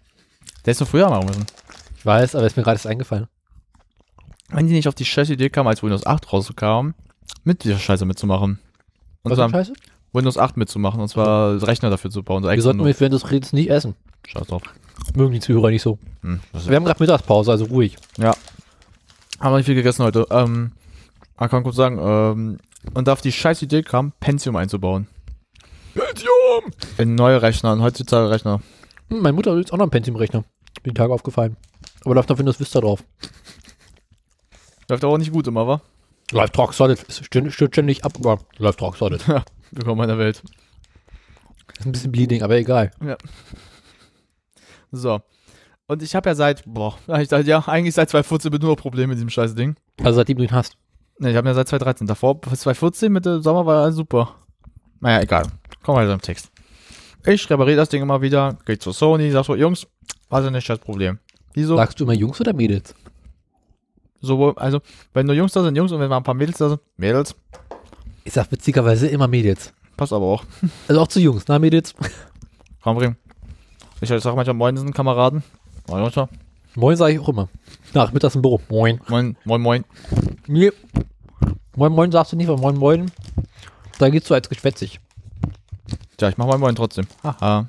Der 0.64 0.70
ist 0.72 0.80
doch 0.80 0.88
früher 0.88 1.08
machen 1.08 1.26
müssen. 1.28 1.46
Ich 2.06 2.08
weiß, 2.08 2.36
aber 2.36 2.46
ist 2.46 2.56
mir 2.56 2.62
gerade 2.62 2.88
eingefallen. 2.88 3.26
Wenn 4.50 4.68
die 4.68 4.74
nicht 4.74 4.86
auf 4.86 4.94
die 4.94 5.04
scheiß 5.04 5.28
Idee 5.28 5.50
kamen, 5.50 5.68
als 5.68 5.82
Windows 5.82 6.06
8 6.06 6.32
rauskam, 6.32 6.90
mit 7.42 7.64
dieser 7.64 7.80
Scheiße 7.80 8.06
mitzumachen. 8.06 8.60
Und 9.24 9.32
Was 9.32 9.40
für 9.40 9.50
Scheiße? 9.50 9.72
Windows 10.12 10.38
8 10.38 10.56
mitzumachen, 10.56 11.00
und 11.00 11.08
zwar 11.08 11.60
Rechner 11.66 11.90
dafür 11.90 12.12
zu 12.12 12.22
bauen. 12.22 12.44
So 12.44 12.48
Wir 12.48 12.62
sollten 12.62 12.84
mit 12.84 13.00
des 13.00 13.28
Redens 13.32 13.52
nicht 13.52 13.70
essen. 13.70 13.96
Scheiß 14.24 14.46
drauf. 14.46 14.62
Mögen 15.16 15.32
die 15.32 15.40
Zuhörer 15.40 15.70
nicht 15.70 15.82
so. 15.82 15.98
Hm, 16.22 16.38
Wir 16.52 16.76
haben 16.76 16.84
gerade 16.84 17.02
Mittagspause, 17.02 17.50
also 17.50 17.64
ruhig. 17.64 17.96
Ja. 18.18 18.36
Haben 19.40 19.50
noch 19.50 19.56
nicht 19.56 19.66
viel 19.66 19.74
gegessen 19.74 20.04
heute. 20.04 20.28
Ähm, 20.30 20.70
man 21.36 21.50
kann 21.50 21.64
kurz 21.64 21.74
sagen, 21.74 21.98
ähm, 22.00 22.58
und 22.94 23.08
auf 23.08 23.20
die 23.20 23.32
scheiß 23.32 23.62
Idee 23.62 23.82
kam, 23.82 24.12
Pentium 24.20 24.54
einzubauen. 24.54 25.08
Pentium! 25.92 26.72
In 26.98 27.16
neue 27.16 27.42
Rechner, 27.42 27.72
in 27.72 27.82
heutzutage 27.82 28.30
Rechner. 28.30 28.60
Hm, 29.10 29.22
meine 29.22 29.32
Mutter 29.32 29.56
hat 29.58 29.72
auch 29.72 29.78
noch 29.78 29.86
einen 29.86 29.90
Pentium-Rechner. 29.90 30.44
Bin 30.84 30.94
Tage 30.94 31.12
aufgefallen. 31.12 31.56
Aber 32.06 32.14
läuft 32.14 32.30
auf 32.30 32.38
Windows 32.38 32.60
Vista 32.60 32.80
drauf. 32.80 33.02
Läuft 34.88 35.02
aber 35.02 35.14
auch 35.14 35.18
nicht 35.18 35.32
gut 35.32 35.48
immer, 35.48 35.66
wa? 35.66 35.82
Läuft 36.30 36.56
rock 36.56 36.72
solid. 36.72 37.04
Stört 37.10 37.74
ständig 37.74 38.04
ab, 38.04 38.12
aber 38.20 38.38
läuft 38.58 38.80
rock 38.80 38.96
solid. 38.96 39.26
Willkommen 39.72 40.02
in 40.02 40.08
der 40.10 40.18
Welt. 40.18 40.40
Ist 41.76 41.84
ein 41.84 41.90
bisschen 41.90 42.12
bleeding, 42.12 42.44
aber 42.44 42.54
egal. 42.58 42.92
So. 44.92 45.20
Und 45.88 46.00
ich 46.00 46.14
habe 46.14 46.28
ja 46.28 46.36
seit, 46.36 46.62
boah, 46.64 46.96
ja, 47.08 47.20
ich 47.20 47.26
dachte, 47.26 47.44
ja, 47.48 47.66
eigentlich 47.66 47.96
seit 47.96 48.08
2014 48.10 48.52
mit 48.52 48.62
nur 48.62 48.70
noch 48.70 48.80
Probleme 48.80 49.08
mit 49.08 49.16
diesem 49.16 49.28
scheiß 49.28 49.56
Ding. 49.56 49.74
Also 50.00 50.18
seitdem 50.18 50.38
du 50.38 50.44
ihn 50.44 50.52
hast. 50.52 50.76
Ne, 51.18 51.32
ich 51.32 51.36
habe 51.36 51.48
ja 51.48 51.54
seit 51.54 51.66
2013. 51.66 52.06
Davor, 52.06 52.40
bis 52.40 52.60
2014 52.60 53.12
mit 53.12 53.26
dem 53.26 53.42
Sommer 53.42 53.66
war 53.66 53.82
alles 53.82 53.96
super. 53.96 54.36
Naja, 55.00 55.22
egal. 55.22 55.42
Kommen 55.82 55.98
wir 55.98 56.02
weiter 56.02 56.14
im 56.14 56.22
Text. 56.22 56.52
Ich 57.24 57.50
repariere 57.50 57.78
das 57.78 57.88
Ding 57.88 58.00
immer 58.00 58.22
wieder, 58.22 58.56
geht 58.64 58.80
zu 58.80 58.92
Sony, 58.92 59.32
sag 59.32 59.44
so, 59.44 59.56
Jungs, 59.56 59.88
was 60.28 60.44
ist 60.44 60.52
nicht 60.52 60.70
das 60.70 60.78
Problem? 60.78 61.18
Wieso? 61.56 61.74
Sagst 61.74 61.98
du 61.98 62.04
immer 62.04 62.12
Jungs 62.12 62.38
oder 62.38 62.52
Mädels? 62.52 62.94
Sowohl, 64.20 64.52
also, 64.56 64.80
wenn 65.14 65.24
nur 65.24 65.34
Jungs 65.34 65.52
da 65.52 65.62
sind, 65.62 65.74
Jungs, 65.74 65.90
und 65.90 66.00
wenn 66.00 66.08
mal 66.10 66.18
ein 66.18 66.22
paar 66.22 66.34
Mädels 66.34 66.58
da 66.58 66.68
sind, 66.68 66.80
Mädels, 66.98 67.34
Ich 68.24 68.34
sag 68.34 68.52
witzigerweise 68.52 69.08
immer 69.08 69.26
Mädels. 69.26 69.72
passt 69.96 70.12
aber 70.12 70.26
auch. 70.26 70.44
Also 70.88 71.00
auch 71.00 71.08
zu 71.08 71.18
Jungs, 71.18 71.44
na 71.48 71.58
Mädels? 71.58 71.94
Komm, 72.82 72.96
bring. 72.98 73.16
Ich 74.02 74.08
sag 74.10 74.22
manchmal 74.36 74.52
Moin, 74.54 74.76
sind 74.76 74.94
Kameraden. 74.94 75.42
Moin, 75.88 76.02
Leute. 76.02 76.28
Moin 76.74 76.94
sage 76.96 77.14
ich 77.14 77.20
auch 77.20 77.28
immer. 77.30 77.48
Nachmittags 77.94 78.34
im 78.34 78.42
Büro. 78.42 78.60
Moin. 78.68 79.00
Moin, 79.08 79.34
moin, 79.46 79.62
moin. 79.62 79.84
Nee. 80.46 80.72
Moin, 81.74 81.90
moin 81.92 82.12
sagst 82.12 82.32
du 82.32 82.36
nicht, 82.36 82.48
weil 82.48 82.58
moin, 82.58 82.76
moin. 82.76 83.10
Da 83.98 84.10
geht's 84.10 84.28
so 84.28 84.34
als 84.34 84.50
geschwätzig. 84.50 85.00
Tja, 86.18 86.28
ich 86.28 86.36
mach 86.36 86.46
mal 86.46 86.58
Moin 86.58 86.74
trotzdem. 86.76 87.06
Haha. 87.22 87.66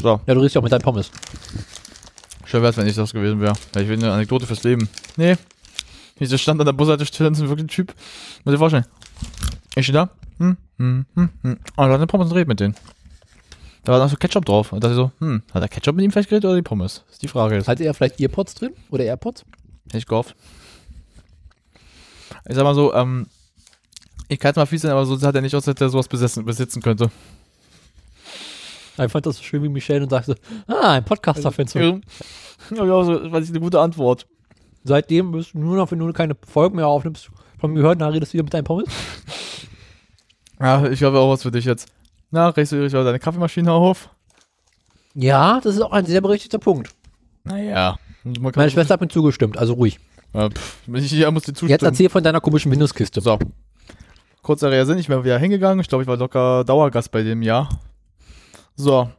So, 0.00 0.20
Ja, 0.26 0.34
du 0.34 0.40
redest 0.40 0.54
ja 0.54 0.60
auch 0.60 0.62
mit 0.64 0.70
deinem 0.72 0.82
Pommes. 0.82 1.10
Schön 2.48 2.62
wär's, 2.62 2.76
wenn 2.76 2.86
ich 2.86 2.96
das 2.96 3.12
gewesen 3.12 3.40
wäre. 3.40 3.54
Ich 3.76 3.88
will 3.88 3.98
eine 3.98 4.12
Anekdote 4.12 4.46
fürs 4.46 4.64
Leben. 4.64 4.88
Nee. 5.16 5.36
Dieser 6.18 6.38
stand 6.38 6.60
an 6.60 6.66
der 6.66 6.72
Bushaltestelle 6.72 7.28
und 7.28 7.34
ist 7.34 7.40
wirklich 7.40 7.64
ein 7.64 7.68
Typ. 7.68 7.94
Muss 8.44 8.52
dir 8.52 8.58
vorstellen. 8.58 8.86
Ich 9.76 9.86
stehe 9.86 9.94
da. 9.94 10.10
Hm, 10.38 10.56
hm, 10.78 11.06
hm, 11.14 11.28
hm. 11.42 11.52
Und 11.52 11.60
da 11.76 11.84
hat 11.84 11.94
eine 11.94 12.06
Pommes 12.06 12.28
und 12.28 12.34
redet 12.34 12.48
mit 12.48 12.60
denen. 12.60 12.74
Da 13.84 13.92
war 13.92 14.00
noch 14.00 14.10
so 14.10 14.16
Ketchup 14.16 14.44
drauf. 14.44 14.72
Und 14.72 14.82
da 14.82 14.88
dachte 14.88 15.00
ich 15.00 15.10
so, 15.20 15.24
hm, 15.24 15.42
hat 15.52 15.62
der 15.62 15.68
Ketchup 15.68 15.94
mit 15.94 16.04
ihm 16.04 16.10
vielleicht 16.10 16.28
geredet 16.28 16.46
oder 16.46 16.56
die 16.56 16.62
Pommes? 16.62 17.04
Das 17.06 17.14
ist 17.14 17.22
die 17.22 17.28
Frage 17.28 17.56
jetzt. 17.56 17.68
Hat 17.68 17.80
er 17.80 17.94
vielleicht 17.94 18.20
Earpods 18.20 18.54
drin? 18.54 18.72
Oder 18.90 19.04
Airpods? 19.04 19.44
Hätte 19.86 19.98
ich 19.98 20.06
gehofft. 20.06 20.34
Ich 22.48 22.54
sag 22.54 22.64
mal 22.64 22.74
so, 22.74 22.94
ähm, 22.94 23.26
ich 24.28 24.38
kann 24.38 24.50
es 24.50 24.56
mal 24.56 24.66
fies 24.66 24.82
sein, 24.82 24.90
aber 24.90 25.06
so 25.06 25.16
sah 25.16 25.32
der 25.32 25.42
nicht 25.42 25.54
aus, 25.54 25.66
als 25.66 25.74
hätte 25.74 25.84
er 25.84 25.90
sowas 25.90 26.08
besessen, 26.08 26.44
besitzen 26.44 26.82
könnte. 26.82 27.10
Ich 28.98 29.12
fand 29.12 29.26
das 29.26 29.36
so 29.36 29.42
schön 29.42 29.62
wie 29.62 29.68
Michelle 29.68 30.02
und 30.02 30.10
sagte, 30.10 30.34
ah, 30.66 30.92
ein 30.92 31.04
Podcaster-Fenster. 31.04 31.80
Ja, 31.80 32.84
ja, 32.84 33.04
so, 33.04 33.28
das 33.28 33.44
ist 33.44 33.50
eine 33.50 33.60
gute 33.60 33.80
Antwort. 33.80 34.26
Seitdem 34.84 35.32
bist 35.32 35.54
du 35.54 35.58
nur 35.58 35.76
noch, 35.76 35.90
wenn 35.90 35.98
du 35.98 36.12
keine 36.12 36.36
Folgen 36.46 36.76
mehr 36.76 36.86
aufnimmst, 36.86 37.30
von 37.58 37.72
mir 37.72 37.82
hört, 37.82 38.00
dann 38.00 38.12
redest 38.12 38.32
du 38.32 38.34
wieder 38.34 38.44
mit 38.44 38.54
deinem 38.54 38.64
Pommes. 38.64 38.88
Ja, 40.60 40.84
ich 40.90 41.00
habe 41.04 41.20
auch 41.20 41.30
was 41.30 41.42
für 41.44 41.52
dich 41.52 41.64
jetzt. 41.64 41.88
Na, 42.32 42.48
regst 42.48 42.72
du 42.72 42.84
auch 42.84 43.04
deine 43.04 43.20
Kaffeemaschine 43.20 43.70
auf? 43.70 44.10
Ja, 45.14 45.60
das 45.62 45.76
ist 45.76 45.82
auch 45.82 45.92
ein 45.92 46.04
sehr 46.04 46.20
berechtigter 46.20 46.58
Punkt. 46.58 46.90
Naja. 47.44 47.96
Meine 48.24 48.70
Schwester 48.70 48.94
hat 48.94 49.00
mir 49.00 49.06
zugestimmt, 49.06 49.56
also 49.56 49.74
ruhig. 49.74 50.00
Ja, 50.34 50.50
pff, 50.50 50.80
ich 50.92 51.12
ja, 51.12 51.30
muss 51.30 51.44
dir 51.44 51.52
zustimmen. 51.52 51.70
Jetzt 51.70 51.84
erzähl 51.84 52.08
von 52.10 52.22
deiner 52.22 52.40
komischen 52.40 52.70
Windows-Kiste. 52.72 53.20
So. 53.20 53.38
Kurzer 54.42 54.84
Sinn, 54.84 54.98
ich 54.98 55.08
bin 55.08 55.24
wieder 55.24 55.38
hingegangen. 55.38 55.80
Ich 55.80 55.88
glaube, 55.88 56.02
ich 56.02 56.08
war 56.08 56.16
locker 56.16 56.64
Dauergast 56.64 57.10
bei 57.10 57.22
dem 57.22 57.42
Jahr. 57.42 57.68
So. 58.78 59.10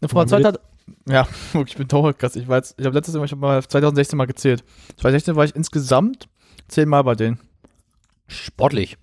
Eine 0.00 0.08
Frau 0.08 0.20
hat. 0.20 0.60
Ja, 1.08 1.28
ich 1.66 1.76
bin 1.76 1.86
Dauergast. 1.86 2.36
Ich 2.36 2.48
war 2.48 2.56
jetzt, 2.56 2.74
ich 2.78 2.86
habe 2.86 2.96
letztes 2.96 3.14
Jahr, 3.14 3.24
ich 3.24 3.30
habe 3.30 3.40
mal 3.40 3.62
2016 3.62 4.16
mal 4.16 4.26
gezählt. 4.26 4.64
2016 4.96 5.36
war 5.36 5.44
ich 5.44 5.54
insgesamt 5.54 6.28
zehnmal 6.68 7.04
bei 7.04 7.14
denen. 7.14 7.38
Sportlich. 8.26 8.96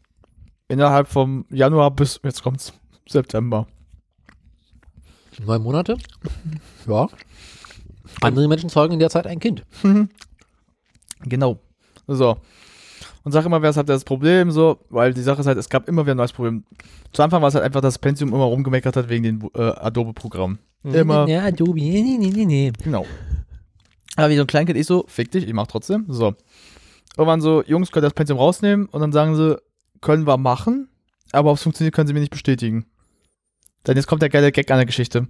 Innerhalb 0.68 1.07
vom 1.07 1.45
Januar 1.49 1.91
bis, 1.91 2.20
jetzt 2.24 2.41
kommt's, 2.41 2.74
September. 3.07 3.68
Neun 5.45 5.61
Monate? 5.61 5.98
Ja. 6.88 7.07
Andere 8.22 8.48
Menschen 8.48 8.70
zeugen 8.70 8.94
in 8.94 8.99
der 8.99 9.10
Zeit 9.10 9.28
ein 9.28 9.40
Kind. 9.40 9.64
Genau. 11.26 11.57
So. 12.06 12.36
Und 13.24 13.32
sag 13.32 13.45
immer, 13.45 13.62
wer 13.62 13.76
ihr 13.76 13.84
das 13.84 14.04
Problem, 14.04 14.52
so, 14.52 14.80
weil 14.90 15.14
die 15.14 15.22
Sache 15.22 15.41
ist 15.41 15.48
halt, 15.48 15.58
es 15.58 15.70
gab 15.70 15.88
immer 15.88 16.04
wieder 16.04 16.14
ein 16.14 16.18
neues 16.18 16.34
Problem. 16.34 16.66
Zu 17.14 17.24
Anfang 17.24 17.41
war 17.41 17.48
es 17.48 17.56
halt 17.56 17.64
einfach, 17.64 17.82
dass 17.82 17.98
Pentium 17.98 18.34
immer 18.34 18.44
rumgemeckert 18.44 18.98
hat 18.98 19.10
wegen 19.10 19.24
den 19.24 19.50
äh, 19.56 19.62
Adobe-Programmen. 19.62 20.60
Immer. 20.84 21.28
Ja, 21.30 21.44
Adobe. 21.44 21.80
Nee, 21.80 22.02
nee, 22.02 22.18
nee, 22.18 22.45
nee. 22.45 22.74
Genau. 22.84 23.06
Aber 24.18 24.30
wie 24.30 24.36
so 24.36 24.41
ein 24.41 24.48
Kleinkind, 24.48 24.78
ich 24.78 24.86
so, 24.86 25.06
fick 25.08 25.32
dich, 25.32 25.48
ich 25.48 25.54
mach 25.54 25.68
trotzdem. 25.68 26.06
So. 26.10 26.36
Irgendwann 27.18 27.41
so, 27.41 27.64
Jungs, 27.64 27.91
könnt 27.91 28.04
ihr 28.04 28.10
das 28.10 28.14
Pentium 28.14 28.38
rausnehmen? 28.38 28.88
Und 28.88 29.00
dann 29.00 29.14
sagen 29.14 29.36
sie, 29.36 29.58
können 30.02 30.28
wir 30.28 30.38
machen, 30.38 30.90
aber 31.32 31.52
ob 31.52 31.58
es 31.58 31.64
funktioniert, 31.64 31.95
können 31.95 32.08
sie 32.08 32.14
mir 32.14 32.20
nicht 32.20 32.32
bestätigen. 32.32 32.86
Denn 33.88 33.95
jetzt 33.95 34.08
kommt 34.08 34.22
der 34.22 34.30
geile 34.30 34.52
Gag 34.52 34.70
an 34.70 34.78
der 34.78 34.86
Geschichte. 34.86 35.28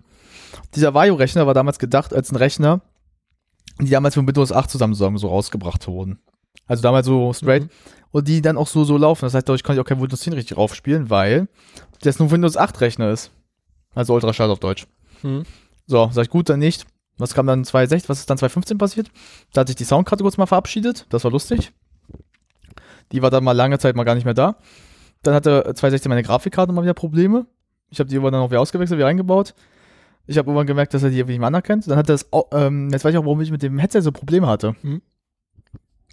Dieser 0.76 0.94
Vario-Rechner 0.94 1.46
war 1.46 1.54
damals 1.54 1.80
gedacht 1.80 2.14
als 2.14 2.32
ein 2.32 2.36
Rechner, 2.36 2.82
die 3.80 3.90
damals 3.90 4.16
mit 4.16 4.28
Windows 4.28 4.52
8 4.52 4.70
zusammen 4.70 4.96
so 4.96 5.28
rausgebracht 5.28 5.88
wurden. 5.88 6.20
Also 6.68 6.82
damals 6.84 7.06
so 7.06 7.34
straight. 7.34 7.68
Und 8.12 8.28
die 8.28 8.42
dann 8.42 8.58
auch 8.58 8.68
so, 8.68 8.84
so 8.84 8.98
laufen. 8.98 9.26
Das 9.26 9.34
heißt, 9.34 9.48
dadurch 9.48 9.64
kann 9.64 9.76
ich 9.76 9.82
auch 9.82 9.86
kein 9.86 10.00
Windows 10.02 10.22
10 10.22 10.34
richtig 10.34 10.58
raufspielen, 10.58 11.10
weil 11.10 11.48
das 12.02 12.20
nur 12.20 12.32
Windows 12.32 12.58
8 12.58 12.80
Rechner 12.82 13.10
ist. 13.10 13.32
Also 13.96 14.14
Ultraschall 14.14 14.50
auf 14.50 14.60
Deutsch. 14.60 14.88
Hm. 15.22 15.44
So, 15.88 16.10
sag 16.12 16.24
ich 16.24 16.30
gut, 16.30 16.50
dann 16.50 16.60
nicht. 16.60 16.86
Was 17.18 17.34
kam 17.34 17.46
dann 17.46 17.64
2016, 17.64 18.10
was 18.10 18.20
ist 18.20 18.30
dann 18.30 18.38
2015 18.38 18.78
passiert? 18.78 19.12
Da 19.54 19.62
hat 19.62 19.68
sich 19.68 19.76
die 19.76 19.84
Soundkarte 19.84 20.24
kurz 20.24 20.38
mal 20.38 20.46
verabschiedet. 20.46 21.06
Das 21.10 21.24
war 21.24 21.32
lustig. 21.32 21.72
Die 23.12 23.22
war 23.22 23.30
dann 23.30 23.44
mal 23.44 23.52
lange 23.52 23.78
Zeit 23.78 23.96
mal 23.96 24.04
gar 24.04 24.16
nicht 24.16 24.26
mehr 24.26 24.34
da. 24.34 24.58
Dann 25.22 25.36
hatte 25.36 25.64
2016 25.64 26.10
meine 26.10 26.24
Grafikkarte 26.24 26.74
mal 26.74 26.82
wieder 26.82 26.94
Probleme. 26.94 27.46
Ich 27.90 28.00
habe 28.00 28.10
die 28.10 28.16
irgendwann 28.16 28.34
dann 28.34 28.42
auch 28.42 28.50
wieder 28.50 28.62
ausgewechselt, 28.62 28.98
wieder 28.98 29.08
eingebaut. 29.08 29.54
Ich 30.26 30.38
habe 30.38 30.50
irgendwann 30.50 30.68
gemerkt, 30.68 30.94
dass 30.94 31.04
er 31.04 31.10
die 31.10 31.18
irgendwie 31.18 31.34
nicht 31.34 31.40
mehr 31.40 31.48
anerkennt. 31.48 31.88
Dann 31.88 31.98
hat 31.98 32.10
er 32.10 32.14
das, 32.14 32.28
ähm, 32.52 32.90
jetzt 32.92 33.06
weiß 33.06 33.14
ich 33.14 33.18
auch, 33.18 33.26
warum 33.26 33.42
ich 33.42 33.52
mit 33.52 33.62
dem 33.62 33.78
Headset 33.78 34.02
so 34.02 34.12
Probleme 34.12 34.48
hatte. 34.48 34.76
Mhm. 34.82 35.02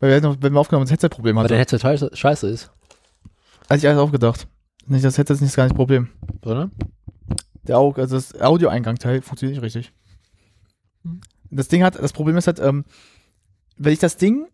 Weil 0.01 0.10
wir 0.10 0.16
hatten, 0.16 0.43
wenn 0.43 0.52
wir 0.52 0.60
aufgenommen, 0.60 0.86
das 0.86 0.93
Headset-Problem 0.93 1.36
Weil 1.36 1.44
hatte. 1.44 1.55
der 1.55 1.59
Headset 1.60 1.78
scheiße, 1.78 2.10
scheiße 2.12 2.48
ist. 2.48 2.70
Hatte 3.68 3.78
ich 3.78 3.86
alles 3.86 4.01
aufgedacht. 4.01 4.48
Nicht, 4.86 5.05
das 5.05 5.18
Headset 5.18 5.35
ist 5.35 5.40
nicht 5.43 5.55
gar 5.55 5.64
nicht 5.64 5.72
das 5.72 5.77
Problem. 5.77 6.09
Oder? 6.44 6.70
Der 7.62 7.78
Au 7.78 7.93
also 7.93 8.16
das 8.16 8.40
Audioeingang-Teil 8.40 9.22
funktioniert 9.22 9.56
nicht 9.56 9.64
richtig. 9.64 9.93
Das 11.51 11.68
Ding 11.68 11.82
hat, 11.85 11.97
das 11.97 12.12
Problem 12.12 12.36
ist 12.36 12.47
halt, 12.47 12.59
ähm, 12.60 12.85
wenn 13.77 13.93
ich 13.93 13.98
das 13.98 14.16
Ding 14.16 14.48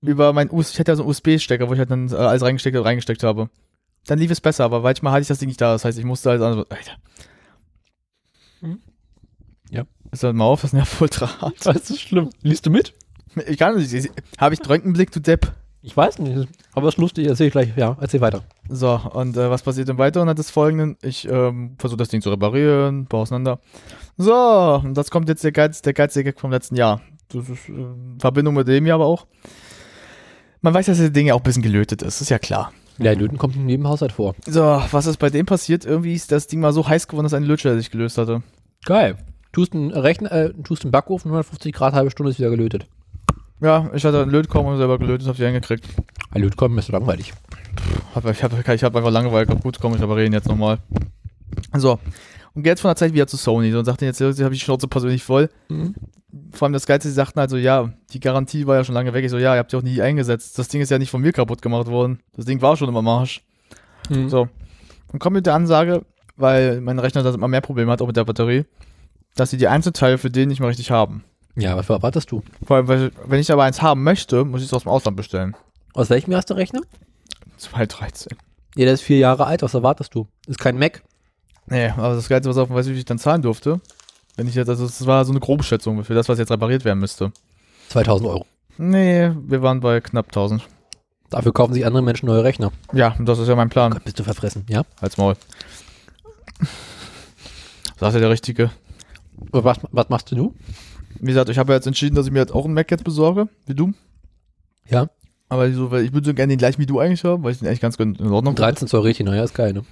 über 0.00 0.32
mein 0.32 0.50
US, 0.50 0.72
ich 0.72 0.78
hatte 0.78 0.92
ja 0.92 0.96
so 0.96 1.02
einen 1.02 1.10
USB-Stecker, 1.10 1.68
wo 1.68 1.72
ich 1.72 1.78
halt 1.78 1.90
dann 1.90 2.08
äh, 2.10 2.14
alles 2.14 2.42
reingesteckt, 2.42 2.76
reingesteckt 2.76 3.22
habe, 3.22 3.50
dann 4.06 4.18
lief 4.18 4.30
es 4.30 4.40
besser, 4.40 4.64
aber 4.64 4.80
manchmal 4.80 5.12
hatte 5.12 5.22
ich 5.22 5.28
das 5.28 5.38
Ding 5.38 5.48
nicht 5.48 5.60
da, 5.60 5.72
das 5.72 5.84
heißt, 5.84 5.98
ich 5.98 6.04
musste 6.04 6.30
halt, 6.30 6.42
also, 6.42 6.64
Alter. 6.68 6.96
Mhm. 8.60 8.80
Ja. 9.70 9.84
Ist 10.10 10.22
halt 10.24 10.36
mal 10.36 10.44
auf, 10.44 10.62
das 10.62 10.72
nervt 10.72 11.00
ultra 11.00 11.28
hart. 11.40 11.64
Das 11.64 11.90
ist 11.90 12.00
schlimm. 12.00 12.30
Liest 12.42 12.66
du 12.66 12.70
mit? 12.70 12.94
Ich 13.46 13.58
kann 13.58 13.76
nicht, 13.76 14.10
habe 14.38 14.54
ich 14.54 14.60
Drönkenblick, 14.60 15.10
du 15.10 15.20
Depp. 15.20 15.52
Ich 15.84 15.96
weiß 15.96 16.20
nicht. 16.20 16.48
Aber 16.74 16.88
es 16.88 16.94
ist 16.94 17.00
lustig. 17.00 17.26
Erzähl 17.26 17.48
ich 17.48 17.52
gleich. 17.52 17.76
Ja, 17.76 17.96
erzähl 18.00 18.20
weiter. 18.20 18.42
So, 18.68 19.00
und 19.14 19.36
äh, 19.36 19.50
was 19.50 19.62
passiert 19.62 19.88
im 19.88 19.98
Weiteren 19.98 20.28
hat 20.28 20.38
das 20.38 20.50
folgenden. 20.50 20.96
Ich 21.02 21.28
ähm, 21.28 21.74
versuche 21.76 21.98
das 21.98 22.08
Ding 22.08 22.22
zu 22.22 22.30
reparieren, 22.30 23.06
baue 23.06 23.22
auseinander. 23.22 23.58
So, 24.16 24.80
und 24.84 24.94
das 24.94 25.10
kommt 25.10 25.28
jetzt 25.28 25.42
der 25.42 25.50
Geiz, 25.50 25.82
der 25.82 25.92
geilste 25.92 26.22
Gag 26.22 26.38
vom 26.38 26.52
letzten 26.52 26.76
Jahr. 26.76 27.00
Das 27.28 27.48
ist 27.48 27.68
äh, 27.68 27.72
in 27.72 28.18
Verbindung 28.20 28.54
mit 28.54 28.68
dem 28.68 28.86
Jahr 28.86 28.96
aber 28.96 29.06
auch. 29.06 29.26
Man 30.60 30.72
weiß, 30.72 30.86
dass 30.86 30.98
das 30.98 31.10
Ding 31.10 31.26
ja 31.26 31.34
auch 31.34 31.40
ein 31.40 31.42
bisschen 31.42 31.62
gelötet 31.62 32.02
ist, 32.02 32.20
ist 32.20 32.30
ja 32.30 32.38
klar. 32.38 32.72
Ja, 32.98 33.12
Löten 33.12 33.38
kommt 33.38 33.56
in 33.56 33.68
jedem 33.68 33.88
Haushalt 33.88 34.12
vor. 34.12 34.36
So, 34.46 34.60
was 34.90 35.06
ist 35.06 35.16
bei 35.16 35.30
dem 35.30 35.46
passiert? 35.46 35.84
Irgendwie 35.84 36.14
ist 36.14 36.30
das 36.30 36.46
Ding 36.46 36.60
mal 36.60 36.72
so 36.72 36.86
heiß 36.86 37.08
geworden, 37.08 37.24
dass 37.24 37.34
ein 37.34 37.42
Lötscher 37.42 37.76
sich 37.76 37.90
gelöst 37.90 38.18
hatte. 38.18 38.42
Geil. 38.84 39.16
Tust 39.52 39.74
einen 39.74 39.90
Rechner, 39.90 40.30
äh, 40.30 40.52
tust 40.62 40.84
einen 40.84 40.92
Backofen, 40.92 41.30
150 41.30 41.74
Grad, 41.74 41.94
halbe 41.94 42.10
Stunde 42.10 42.30
ist 42.30 42.38
wieder 42.38 42.50
gelötet. 42.50 42.86
Ja, 43.62 43.88
ich 43.94 44.04
hatte 44.04 44.22
einen 44.22 44.30
Lötkorb 44.30 44.66
und 44.66 44.76
selber 44.76 44.98
gelötet, 44.98 45.28
hab 45.28 45.36
die 45.36 45.44
hingekriegt. 45.44 45.86
Ein 46.30 46.42
Lötkolben 46.42 46.76
ist 46.78 46.86
so 46.86 46.92
langweilig. 46.92 47.32
Hab, 48.14 48.24
ich 48.26 48.42
habe 48.42 48.74
ich 48.74 48.84
hab 48.84 48.96
einfach 48.96 49.10
Langeweile 49.10 49.46
gehabt. 49.46 49.62
Gut, 49.62 49.78
komm, 49.80 49.94
ich 49.94 50.02
reparieren 50.02 50.32
jetzt 50.32 50.48
nochmal. 50.48 50.78
So, 51.74 51.98
und 52.54 52.66
jetzt 52.66 52.80
von 52.80 52.88
der 52.88 52.96
Zeit 52.96 53.12
wieder 53.12 53.26
zu 53.26 53.36
Sony. 53.36 53.70
So, 53.70 53.78
und 53.78 53.84
sagten 53.84 54.04
jetzt, 54.04 54.20
jetzt 54.20 54.42
habe 54.42 54.52
ich 54.52 54.60
die 54.60 54.64
Schnauze 54.64 54.88
persönlich 54.88 55.22
voll. 55.22 55.48
Mhm. 55.68 55.94
Vor 56.50 56.66
allem 56.66 56.72
das 56.72 56.86
Geilste, 56.86 57.08
sie 57.08 57.14
sagten 57.14 57.38
also, 57.38 57.56
ja, 57.56 57.92
die 58.12 58.20
Garantie 58.20 58.66
war 58.66 58.76
ja 58.76 58.84
schon 58.84 58.94
lange 58.94 59.12
weg. 59.14 59.24
Ich 59.24 59.30
so, 59.30 59.38
ja, 59.38 59.54
ihr 59.54 59.58
habt 59.58 59.72
die 59.72 59.76
auch 59.76 59.82
nie 59.82 60.02
eingesetzt. 60.02 60.58
Das 60.58 60.68
Ding 60.68 60.80
ist 60.80 60.90
ja 60.90 60.98
nicht 60.98 61.10
von 61.10 61.20
mir 61.20 61.32
kaputt 61.32 61.62
gemacht 61.62 61.86
worden. 61.86 62.20
Das 62.34 62.44
Ding 62.44 62.60
war 62.62 62.76
schon 62.76 62.88
immer 62.88 62.98
am 62.98 63.08
Arsch. 63.08 63.42
Mhm. 64.10 64.28
So. 64.28 64.48
Und 65.12 65.18
kommt 65.18 65.34
mit 65.34 65.46
der 65.46 65.54
Ansage, 65.54 66.04
weil 66.36 66.80
mein 66.80 66.98
Rechner 66.98 67.22
da 67.22 67.32
immer 67.32 67.48
mehr 67.48 67.60
Probleme 67.60 67.92
hat, 67.92 68.02
auch 68.02 68.06
mit 68.06 68.16
der 68.16 68.24
Batterie, 68.24 68.64
dass 69.34 69.50
sie 69.50 69.56
die 69.56 69.68
Einzelteile 69.68 70.18
für 70.18 70.30
den 70.30 70.48
nicht 70.48 70.60
mehr 70.60 70.68
richtig 70.68 70.90
haben. 70.90 71.24
Ja, 71.56 71.76
was 71.76 71.88
erwartest 71.88 72.30
du? 72.30 72.42
Vor 72.64 72.76
allem, 72.76 72.88
weil, 72.88 73.10
wenn 73.26 73.40
ich 73.40 73.52
aber 73.52 73.64
eins 73.64 73.82
haben 73.82 74.02
möchte, 74.02 74.44
muss 74.44 74.62
ich 74.62 74.68
es 74.68 74.72
aus 74.72 74.84
dem 74.84 74.90
Ausland 74.90 75.16
bestellen. 75.16 75.54
Aus 75.92 76.08
welchem 76.08 76.30
Jahr 76.32 76.38
ist 76.38 76.48
der 76.48 76.56
Rechner? 76.56 76.80
2013. 77.58 78.36
Ja, 78.76 78.86
der 78.86 78.94
ist 78.94 79.02
vier 79.02 79.18
Jahre 79.18 79.46
alt. 79.46 79.62
Was 79.62 79.74
erwartest 79.74 80.14
du? 80.14 80.26
Ist 80.46 80.58
kein 80.58 80.78
Mac. 80.78 81.02
Nee, 81.66 81.88
aber 81.88 82.14
das 82.14 82.28
Geilste, 82.28 82.48
was 82.48 82.56
auf 82.56 82.68
dem 82.68 82.76
weiß, 82.76 82.86
ich, 82.86 82.94
wie 82.94 82.98
ich 82.98 83.04
dann 83.04 83.18
zahlen 83.18 83.42
durfte. 83.42 83.80
Wenn 84.36 84.48
ich 84.48 84.54
jetzt, 84.54 84.68
also 84.68 84.86
das 84.86 85.06
war 85.06 85.24
so 85.24 85.32
eine 85.32 85.40
Grobschätzung 85.40 86.02
für 86.04 86.14
das, 86.14 86.28
was 86.28 86.38
jetzt 86.38 86.50
repariert 86.50 86.84
werden 86.84 86.98
müsste. 86.98 87.32
2000 87.90 88.30
Euro. 88.30 88.46
Nee, 88.78 89.30
wir 89.46 89.62
waren 89.62 89.80
bei 89.80 90.00
knapp 90.00 90.26
1000. 90.28 90.66
Dafür 91.28 91.52
kaufen 91.52 91.74
sich 91.74 91.84
andere 91.86 92.02
Menschen 92.02 92.26
neue 92.26 92.42
Rechner. 92.42 92.72
Ja, 92.92 93.14
das 93.18 93.38
ist 93.38 93.48
ja 93.48 93.54
mein 93.54 93.68
Plan. 93.68 93.92
Gott, 93.92 94.04
bist 94.04 94.18
du 94.18 94.24
verfressen, 94.24 94.64
ja? 94.68 94.84
Als 95.00 95.18
Maul. 95.18 95.36
Sagt 97.98 98.14
ja 98.14 98.20
der 98.20 98.30
Richtige. 98.30 98.70
Was, 99.50 99.78
was 99.90 100.08
machst 100.08 100.32
du? 100.32 100.54
Wie 101.22 101.28
gesagt, 101.28 101.48
ich 101.50 101.58
habe 101.58 101.72
ja 101.72 101.76
jetzt 101.76 101.86
entschieden, 101.86 102.16
dass 102.16 102.26
ich 102.26 102.32
mir 102.32 102.40
jetzt 102.40 102.52
auch 102.52 102.64
einen 102.64 102.74
Mac 102.74 102.90
jetzt 102.90 103.04
besorge, 103.04 103.48
wie 103.66 103.74
du. 103.74 103.92
Ja. 104.88 105.08
Aber 105.48 105.70
so, 105.72 105.92
weil 105.92 106.04
ich 106.04 106.12
würde 106.12 106.26
so 106.26 106.34
gerne 106.34 106.50
den 106.50 106.58
gleichen 106.58 106.80
wie 106.80 106.86
du 106.86 106.98
eigentlich 106.98 107.22
haben, 107.22 107.44
weil 107.44 107.52
ich 107.52 107.60
den 107.60 107.68
eigentlich 107.68 107.80
ganz 107.80 107.96
gut 107.96 108.18
in 108.18 108.32
Ordnung 108.32 108.56
13 108.56 108.88
Zoll 108.88 109.02
Retina, 109.02 109.34
ja, 109.36 109.44
ist 109.44 109.54
geil, 109.54 109.72
ne? 109.72 109.84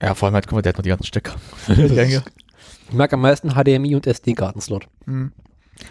Ja, 0.00 0.14
vor 0.14 0.26
allem 0.26 0.34
halt, 0.34 0.46
guck 0.46 0.54
mal, 0.54 0.62
der 0.62 0.70
hat 0.70 0.78
noch 0.78 0.82
die 0.82 0.88
ganzen 0.88 1.06
Stecker. 1.06 1.34
Ich 2.88 2.98
mag 2.98 3.10
am 3.14 3.22
meisten 3.22 3.50
HDMI 3.50 3.94
und 3.94 4.06
SD-Kartenslot. 4.06 4.86
Mhm. 5.06 5.32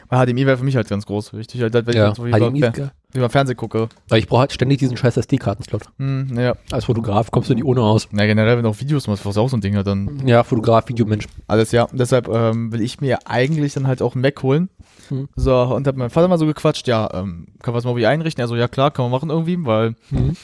Weil 0.10 0.26
HDMI 0.28 0.46
wäre 0.46 0.58
für 0.58 0.64
mich 0.64 0.76
halt 0.76 0.88
ganz 0.90 1.06
groß. 1.06 1.34
Wichtig 1.34 1.62
halt, 1.62 1.74
wenn 1.74 1.96
Ja, 1.96 2.12
ich 2.12 2.24
wie, 2.24 2.32
bei, 2.32 2.40
HDMI 2.40 2.60
geil. 2.62 2.92
wie 3.14 3.20
beim 3.20 3.30
Fernsehen 3.30 3.58
gucke. 3.58 3.90
Weil 4.10 4.20
ich 4.20 4.28
brauche 4.28 4.42
halt 4.42 4.54
ständig 4.54 4.80
diesen 4.80 4.98
scheiß 4.98 5.18
SD-Kartenslot. 5.18 5.84
Hm, 5.98 6.38
ja. 6.38 6.56
Als 6.72 6.86
Fotograf 6.86 7.32
kommst 7.32 7.50
du 7.50 7.54
nicht 7.54 7.64
ohne 7.66 7.82
aus. 7.82 8.08
Na, 8.12 8.26
generell, 8.26 8.58
wenn 8.58 8.64
du 8.64 8.70
auch 8.70 8.80
Videos 8.80 9.08
machst, 9.08 9.26
was 9.26 9.38
auch 9.38 9.50
so 9.50 9.58
ein 9.58 9.62
Ding 9.62 9.76
hat, 9.76 9.88
dann 9.88 10.28
Ja, 10.28 10.44
Fotograf, 10.44 10.88
Videomensch. 10.90 11.26
alles, 11.48 11.72
ja. 11.72 11.84
Und 11.84 12.00
deshalb 12.00 12.28
ähm, 12.28 12.72
will 12.72 12.82
ich 12.82 13.02
mir 13.02 13.20
eigentlich 13.26 13.74
dann 13.74 13.88
halt 13.88 14.02
auch 14.02 14.14
einen 14.16 14.22
Mac 14.22 14.42
holen. 14.44 14.70
Hm. 15.10 15.28
So, 15.36 15.56
und 15.62 15.88
hab 15.88 15.96
mein 15.96 16.10
Vater 16.10 16.28
mal 16.28 16.38
so 16.38 16.46
gequatscht, 16.46 16.88
ja, 16.88 17.10
ähm, 17.14 17.48
kann 17.62 17.74
man 17.74 17.76
das 17.76 17.86
mal 17.86 17.96
wie 17.96 18.06
einrichten? 18.06 18.42
Also, 18.42 18.56
ja, 18.56 18.68
klar, 18.68 18.92
kann 18.92 19.04
man 19.06 19.12
machen 19.12 19.30
irgendwie, 19.30 19.58
weil 19.66 19.96
Mhm. 20.10 20.36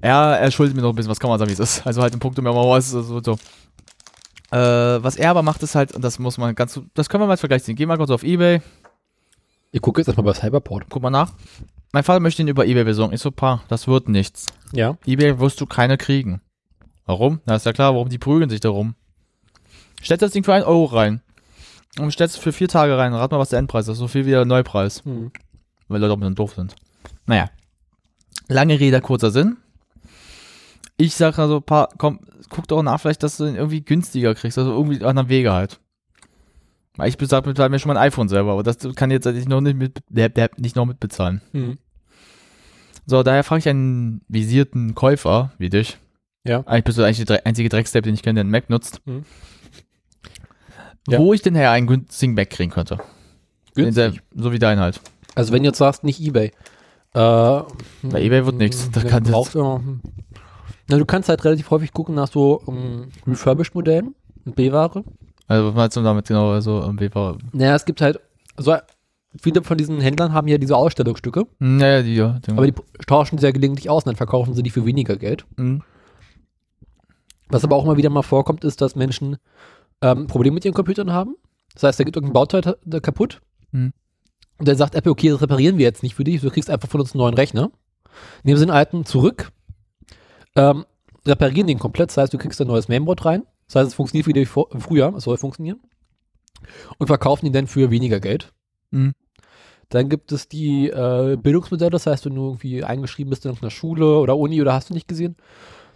er, 0.00 0.38
er 0.40 0.50
schuldet 0.50 0.74
mir 0.74 0.82
noch 0.82 0.90
ein 0.90 0.96
bisschen, 0.96 1.10
was 1.10 1.20
kann 1.20 1.30
man 1.30 1.38
sagen, 1.38 1.48
wie 1.50 1.54
es 1.54 1.60
ist. 1.60 1.86
Also 1.86 2.02
halt 2.02 2.12
im 2.14 2.20
Punkt, 2.20 2.38
um 2.38 2.44
mal 2.44 2.54
was, 2.54 2.90
so, 2.90 3.02
so. 3.22 3.36
Äh, 4.54 5.02
was 5.02 5.16
er 5.16 5.30
aber 5.30 5.42
macht, 5.42 5.62
ist 5.64 5.74
halt, 5.74 5.92
und 5.92 6.02
das 6.02 6.20
muss 6.20 6.38
man 6.38 6.54
ganz, 6.54 6.80
das 6.94 7.08
können 7.08 7.22
wir 7.22 7.26
mal 7.26 7.32
als 7.32 7.40
Vergleich 7.40 7.64
ziehen. 7.64 7.74
Geh 7.74 7.86
mal 7.86 7.96
kurz 7.96 8.10
auf 8.10 8.22
Ebay, 8.22 8.62
Ich 9.72 9.80
gucke 9.80 10.00
jetzt 10.00 10.06
erstmal 10.06 10.32
bei 10.32 10.38
Cyberport. 10.38 10.84
guck 10.88 11.02
mal 11.02 11.10
nach. 11.10 11.32
Mein 11.92 12.04
Vater 12.04 12.20
möchte 12.20 12.42
ihn 12.42 12.48
über 12.48 12.64
Ebay 12.64 12.84
besorgen. 12.84 13.12
Ich 13.12 13.20
so, 13.20 13.32
pa, 13.32 13.62
das 13.68 13.88
wird 13.88 14.08
nichts. 14.08 14.46
Ja. 14.72 14.96
Ebay 15.06 15.40
wirst 15.40 15.60
du 15.60 15.66
keine 15.66 15.96
kriegen. 15.96 16.40
Warum? 17.04 17.40
Na, 17.46 17.56
ist 17.56 17.66
ja 17.66 17.72
klar, 17.72 17.94
warum 17.94 18.08
die 18.08 18.18
prügeln 18.18 18.48
sich 18.48 18.60
darum. 18.60 18.94
Stellst 20.02 20.22
das 20.22 20.30
Ding 20.32 20.44
für 20.44 20.54
einen 20.54 20.64
Euro 20.64 20.84
rein. 20.84 21.20
Und 21.98 22.12
stellst 22.12 22.36
es 22.36 22.42
für 22.42 22.52
vier 22.52 22.68
Tage 22.68 22.96
rein. 22.96 23.12
Rat 23.12 23.32
mal, 23.32 23.38
was 23.38 23.50
der 23.50 23.58
Endpreis 23.58 23.88
ist. 23.88 23.98
So 23.98 24.06
viel 24.08 24.24
wie 24.26 24.30
der 24.30 24.44
Neupreis. 24.44 25.04
Mhm. 25.04 25.32
Weil 25.88 26.00
Leute 26.00 26.12
auch 26.12 26.16
ein 26.16 26.20
bisschen 26.20 26.34
doof 26.36 26.54
sind. 26.54 26.74
Naja. 27.26 27.50
Lange 28.48 28.78
Rede, 28.78 29.00
kurzer 29.00 29.30
Sinn. 29.30 29.56
Ich 30.96 31.14
sag 31.14 31.38
also, 31.38 31.60
pa, 31.60 31.88
komm, 31.98 32.20
guck 32.54 32.68
doch 32.68 32.82
nach, 32.82 33.00
vielleicht, 33.00 33.22
dass 33.22 33.36
du 33.36 33.44
den 33.44 33.56
irgendwie 33.56 33.82
günstiger 33.84 34.34
kriegst. 34.34 34.56
Also 34.58 34.72
irgendwie 34.72 35.00
auf 35.02 35.08
anderen 35.08 35.28
Wege 35.28 35.52
halt. 35.52 35.80
Weil 36.96 37.08
ich 37.08 37.18
besag 37.18 37.44
mittlerweile 37.44 37.70
mir 37.70 37.78
schon 37.80 37.88
mein 37.92 37.96
iPhone 38.02 38.28
selber, 38.28 38.52
aber 38.52 38.62
das 38.62 38.78
kann 38.94 39.10
jetzt 39.10 39.26
halt 39.26 39.34
nicht 39.36 39.48
noch 39.48 39.60
nicht 39.60 39.76
mit, 39.76 40.02
nicht 40.58 40.76
noch 40.76 40.86
mitbezahlen. 40.86 41.40
Mhm. 41.52 41.78
So, 43.06 43.22
daher 43.22 43.42
frage 43.44 43.58
ich 43.58 43.68
einen 43.68 44.22
visierten 44.28 44.94
Käufer 44.94 45.52
wie 45.58 45.68
dich. 45.70 45.98
Ja. 46.44 46.60
Eigentlich 46.66 46.84
bist 46.84 46.98
du 46.98 47.02
eigentlich 47.02 47.24
der 47.26 47.44
einzige 47.46 47.68
Dreckstep, 47.68 48.04
den 48.04 48.14
ich 48.14 48.22
kenne, 48.22 48.34
der 48.36 48.40
einen 48.42 48.50
Mac 48.50 48.70
nutzt. 48.70 49.00
Mhm. 49.06 49.24
Ja. 51.08 51.18
Wo 51.18 51.32
ich 51.34 51.42
denn 51.42 51.54
her 51.54 51.70
einen 51.70 51.86
günstigen 51.86 52.34
Mac 52.34 52.50
kriegen 52.50 52.70
könnte. 52.70 52.98
Günstig. 53.74 54.20
Der- 54.32 54.42
So 54.42 54.52
wie 54.52 54.58
dein 54.58 54.78
halt. 54.78 55.00
Also 55.34 55.52
wenn 55.52 55.62
du 55.62 55.68
jetzt 55.68 55.78
sagst, 55.78 56.04
nicht 56.04 56.20
Ebay. 56.20 56.46
Äh, 56.46 56.50
Bei 57.14 57.64
EBay 58.22 58.46
wird 58.46 58.56
nichts. 58.56 58.90
Da 58.90 59.00
Da 59.02 59.08
kann 59.08 59.24
das- 59.24 59.54
hm. 59.54 60.00
Na, 60.88 60.98
du 60.98 61.04
kannst 61.04 61.28
halt 61.28 61.44
relativ 61.44 61.70
häufig 61.70 61.92
gucken 61.92 62.14
nach 62.14 62.28
so 62.28 62.60
um, 62.66 63.08
Refurbished-Modellen 63.26 64.14
und 64.44 64.56
B-Ware. 64.56 65.04
Also 65.46 65.68
was 65.68 65.74
meinst 65.74 65.96
du 65.96 66.02
damit 66.02 66.26
genau? 66.26 66.50
Also, 66.50 66.82
ähm, 66.82 67.00
wie 67.00 67.14
war, 67.14 67.38
Naja, 67.52 67.74
es 67.74 67.84
gibt 67.84 68.00
halt, 68.00 68.20
so 68.56 68.74
viele 69.40 69.62
von 69.62 69.76
diesen 69.76 70.00
Händlern 70.00 70.32
haben 70.32 70.48
ja 70.48 70.58
diese 70.58 70.76
Ausstellungsstücke, 70.76 71.46
naja, 71.58 72.02
die, 72.02 72.14
ja. 72.14 72.38
Die, 72.46 72.52
aber 72.52 72.66
die 72.66 72.74
tauschen 73.06 73.38
sehr 73.38 73.52
gelegentlich 73.52 73.90
aus 73.90 74.04
und 74.04 74.10
dann 74.10 74.16
verkaufen 74.16 74.54
sie 74.54 74.62
die 74.62 74.70
für 74.70 74.86
weniger 74.86 75.16
Geld. 75.16 75.44
Mhm. 75.56 75.82
Was 77.48 77.64
aber 77.64 77.76
auch 77.76 77.84
immer 77.84 77.96
wieder 77.96 78.10
mal 78.10 78.22
vorkommt, 78.22 78.64
ist, 78.64 78.80
dass 78.80 78.96
Menschen 78.96 79.36
ähm, 80.00 80.26
Probleme 80.26 80.54
mit 80.54 80.64
ihren 80.64 80.74
Computern 80.74 81.12
haben. 81.12 81.36
Das 81.74 81.82
heißt, 81.82 82.00
da 82.00 82.04
geht 82.04 82.16
irgendein 82.16 82.32
Bauteil 82.32 82.76
kaputt. 83.02 83.40
Mhm. 83.72 83.92
Und 84.58 84.68
dann 84.68 84.76
sagt 84.76 84.94
Apple, 84.94 85.12
okay, 85.12 85.30
das 85.30 85.42
reparieren 85.42 85.78
wir 85.78 85.84
jetzt 85.84 86.02
nicht 86.02 86.14
für 86.14 86.24
dich, 86.24 86.40
du 86.40 86.50
kriegst 86.50 86.70
einfach 86.70 86.88
von 86.88 87.00
uns 87.00 87.12
einen 87.12 87.18
neuen 87.18 87.34
Rechner. 87.34 87.70
nehmen 88.44 88.56
sie 88.58 88.64
den 88.64 88.70
alten 88.70 89.04
zurück, 89.04 89.50
ähm, 90.56 90.84
reparieren 91.26 91.66
den 91.66 91.78
komplett, 91.78 92.10
das 92.10 92.16
heißt, 92.16 92.32
du 92.32 92.38
kriegst 92.38 92.60
ein 92.60 92.66
neues 92.66 92.88
Mainboard 92.88 93.24
rein, 93.24 93.44
das 93.66 93.76
heißt, 93.76 93.88
es 93.88 93.94
funktioniert 93.94 94.26
wie 94.26 94.44
vor, 94.44 94.68
früher, 94.78 95.14
es 95.16 95.24
soll 95.24 95.36
funktionieren, 95.36 95.80
und 96.98 97.06
verkaufen 97.06 97.46
ihn 97.46 97.52
dann 97.52 97.66
für 97.66 97.90
weniger 97.90 98.20
Geld. 98.20 98.52
Mhm. 98.90 99.14
Dann 99.90 100.08
gibt 100.08 100.32
es 100.32 100.48
die 100.48 100.88
äh, 100.88 101.36
Bildungsmodelle, 101.36 101.90
das 101.90 102.06
heißt, 102.06 102.24
wenn 102.26 102.34
du 102.34 102.46
irgendwie 102.46 102.84
eingeschrieben 102.84 103.30
bist 103.30 103.44
in 103.46 103.56
einer 103.56 103.70
Schule 103.70 104.18
oder 104.18 104.36
Uni 104.36 104.60
oder 104.60 104.72
hast 104.72 104.90
du 104.90 104.94
nicht 104.94 105.08
gesehen, 105.08 105.36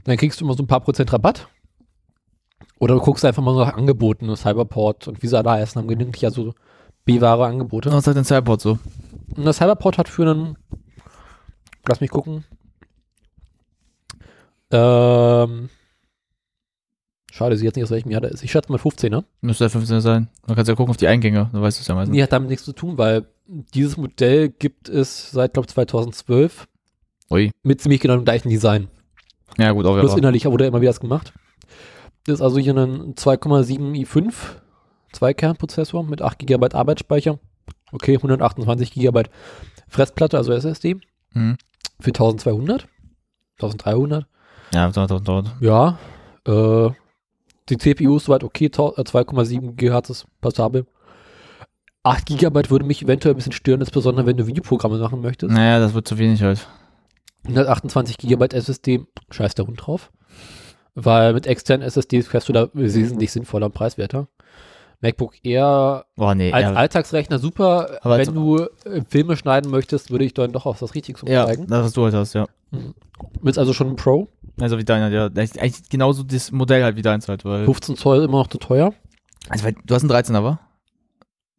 dann 0.05 0.16
kriegst 0.16 0.40
du 0.40 0.44
immer 0.44 0.55
so 0.55 0.62
ein 0.62 0.66
paar 0.66 0.80
Prozent 0.80 1.12
Rabatt. 1.12 1.48
Oder 2.78 2.94
du 2.94 3.01
guckst 3.01 3.24
einfach 3.24 3.43
mal 3.43 3.55
so 3.55 3.60
nach 3.60 3.74
Angeboten, 3.74 4.35
Cyberport 4.36 5.09
und 5.09 5.22
wie 5.22 5.26
sie 5.26 5.36
alle 5.36 5.51
heißen, 5.51 5.80
haben 5.80 5.89
gelegentlich 5.89 6.22
ja 6.22 6.30
so 6.30 6.55
B-Ware 7.05 7.47
Angebote. 7.47 7.90
Was 7.90 8.05
sagt 8.05 8.16
denn 8.16 8.24
Cyberport 8.24 8.60
so? 8.60 8.78
Und 9.35 9.44
das 9.44 9.56
Cyberport 9.56 9.98
hat 9.98 10.09
für 10.09 10.30
einen, 10.30 10.56
lass 11.89 12.01
mich 12.01 12.10
gucken, 12.10 12.44
ähm, 14.70 15.69
schade, 17.32 17.57
sie 17.57 17.65
jetzt 17.65 17.77
nicht 17.77 17.85
aus 17.85 17.90
welchem 17.90 18.11
Jahr 18.11 18.20
der 18.20 18.31
ist. 18.31 18.43
Ich 18.43 18.51
schätze 18.51 18.70
mal 18.73 18.78
15, 18.78 19.11
ne? 19.11 19.24
Müsste 19.40 19.65
der 19.65 19.70
15 19.70 20.01
sein. 20.01 20.28
Man 20.47 20.57
kann 20.57 20.66
ja 20.66 20.74
gucken 20.74 20.90
auf 20.90 20.97
die 20.97 21.09
Eingänge, 21.09 21.49
dann 21.53 21.62
weißt 21.62 21.78
du 21.78 21.82
es 21.82 21.89
ja 21.89 21.95
meistens. 21.95 22.15
Die 22.15 22.23
hat 22.23 22.32
damit 22.32 22.49
nichts 22.51 22.65
zu 22.65 22.73
tun, 22.73 22.99
weil 22.99 23.27
dieses 23.47 23.97
Modell 23.97 24.49
gibt 24.51 24.89
es 24.89 25.31
seit, 25.31 25.55
glaube 25.55 25.66
ich, 25.66 25.74
2012 25.74 26.69
Ui. 27.31 27.51
mit 27.62 27.81
ziemlich 27.81 28.01
genau 28.01 28.16
dem 28.16 28.24
gleichen 28.24 28.49
Design. 28.51 28.89
Ja, 29.57 29.73
gut, 29.73 29.86
auch 29.86 29.99
Plus 29.99 30.16
innerlich 30.16 30.45
wurde 30.45 30.66
immer 30.66 30.81
wieder 30.81 30.90
das 30.90 31.01
gemacht. 31.01 31.32
Das 32.27 32.35
ist 32.35 32.40
also 32.43 32.59
hier 32.59 32.77
ein 32.77 33.15
2,7 33.15 34.07
i5 34.07 34.35
Zweikernprozessor 35.12 36.05
mit 36.05 36.20
8 36.20 36.39
GB 36.40 36.74
Arbeitsspeicher. 36.74 37.39
Okay, 37.93 38.16
128 38.16 38.93
GB 38.93 39.23
Festplatte, 39.89 40.36
also 40.36 40.53
SSD 40.53 40.97
Mhm. 41.32 41.57
für 42.01 42.11
1200. 42.12 42.86
1300. 43.61 44.27
Ja, 44.74 44.89
dauert, 44.90 45.11
dauert, 45.11 45.28
dauert. 45.28 45.55
Ja. 45.61 45.99
Äh, 46.47 46.90
die 47.69 47.77
CPU 47.78 48.16
ist 48.16 48.24
soweit 48.24 48.45
okay, 48.45 48.69
tau- 48.69 48.95
äh, 48.97 49.03
2,7 49.03 49.77
GHz 49.77 50.11
ist 50.11 50.27
passabel. 50.40 50.86
8 52.03 52.27
GB 52.27 52.70
würde 52.70 52.86
mich 52.86 53.03
eventuell 53.03 53.35
ein 53.35 53.36
bisschen 53.36 53.53
stören, 53.53 53.81
insbesondere 53.81 54.27
wenn 54.27 54.36
du 54.36 54.47
Videoprogramme 54.47 54.99
machen 54.99 55.20
möchtest. 55.20 55.53
Naja, 55.53 55.78
das 55.78 55.95
wird 55.95 56.09
zu 56.09 56.16
wenig 56.19 56.43
halt. 56.43 56.66
128 57.45 58.16
GB 58.19 58.47
SSD, 58.55 59.05
scheiß 59.31 59.55
der 59.55 59.66
Hund 59.66 59.86
drauf. 59.86 60.11
Weil 60.95 61.32
mit 61.35 61.47
externen 61.47 61.86
SSDs 61.86 62.27
fährst 62.28 62.49
du 62.49 62.53
da 62.53 62.69
wesentlich 62.73 63.31
sinnvoller 63.31 63.66
und 63.66 63.74
preiswerter. 63.74 64.28
MacBook 65.01 65.35
Air 65.45 66.07
Boah, 66.16 66.35
nee. 66.35 66.51
als 66.53 66.62
ja, 66.65 66.73
Alltagsrechner 66.73 67.39
super. 67.39 67.99
Aber 68.03 68.19
Wenn 68.19 68.35
du 68.35 68.57
äh, 68.85 69.03
Filme 69.09 69.36
schneiden 69.36 69.70
möchtest, 69.70 70.11
würde 70.11 70.24
ich 70.24 70.35
dann 70.35 70.51
doch 70.53 70.66
auf 70.66 70.81
das 70.81 70.95
Richtige 70.95 71.20
ja, 71.31 71.43
umsteigen. 71.45 71.69
das, 71.69 71.85
was 71.85 71.93
du 71.93 72.05
halt 72.05 72.15
hast, 72.15 72.32
ja. 72.35 72.47
Willst 73.40 73.59
also 73.59 73.73
schon 73.73 73.89
ein 73.90 73.97
Pro. 73.97 74.28
Also 74.60 74.78
wie 74.78 74.85
deiner, 74.85 75.09
ja. 75.10 75.28
Das 75.28 75.44
ist 75.51 75.59
Eigentlich 75.59 75.89
genauso 75.89 76.22
das 76.22 76.51
Modell 76.52 76.82
halt 76.82 76.97
wie 76.97 77.02
deins 77.02 77.28
halt, 77.28 77.44
weil. 77.44 77.64
15 77.64 77.97
Zoll 77.97 78.24
immer 78.24 78.39
noch 78.39 78.48
zu 78.48 78.59
teuer. 78.59 78.93
Also, 79.48 79.64
weil 79.64 79.74
du 79.85 79.94
hast 79.94 80.02
einen 80.02 80.10
13er, 80.12 80.43
wa? 80.44 80.60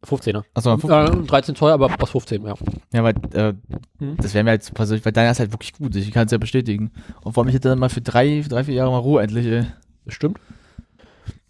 15er. 0.06 0.44
Achso, 0.54 0.74
Äh, 0.74 1.26
13 1.26 1.54
Zoll, 1.56 1.72
aber 1.72 1.90
aus 2.00 2.10
15, 2.10 2.42
ja. 2.46 2.54
ja, 2.92 3.04
weil, 3.04 3.14
äh, 3.34 3.52
Hm. 3.98 4.16
das 4.16 4.32
wäre 4.32 4.44
mir 4.44 4.50
halt 4.50 4.72
persönlich, 4.72 5.04
weil 5.04 5.12
deiner 5.12 5.30
ist 5.30 5.40
halt 5.40 5.52
wirklich 5.52 5.74
gut. 5.74 5.94
Ich 5.94 6.10
kann 6.10 6.24
es 6.26 6.32
ja 6.32 6.38
bestätigen. 6.38 6.90
Und 7.22 7.34
vor 7.34 7.42
allem, 7.42 7.48
ich 7.48 7.54
hätte 7.54 7.68
dann 7.68 7.78
mal 7.78 7.90
für 7.90 8.00
drei, 8.00 8.42
drei, 8.48 8.64
vier 8.64 8.74
Jahre 8.74 8.90
mal 8.90 8.98
Ruhe 8.98 9.22
endlich, 9.22 9.46
ey. 9.46 9.66
Bestimmt. 10.06 10.38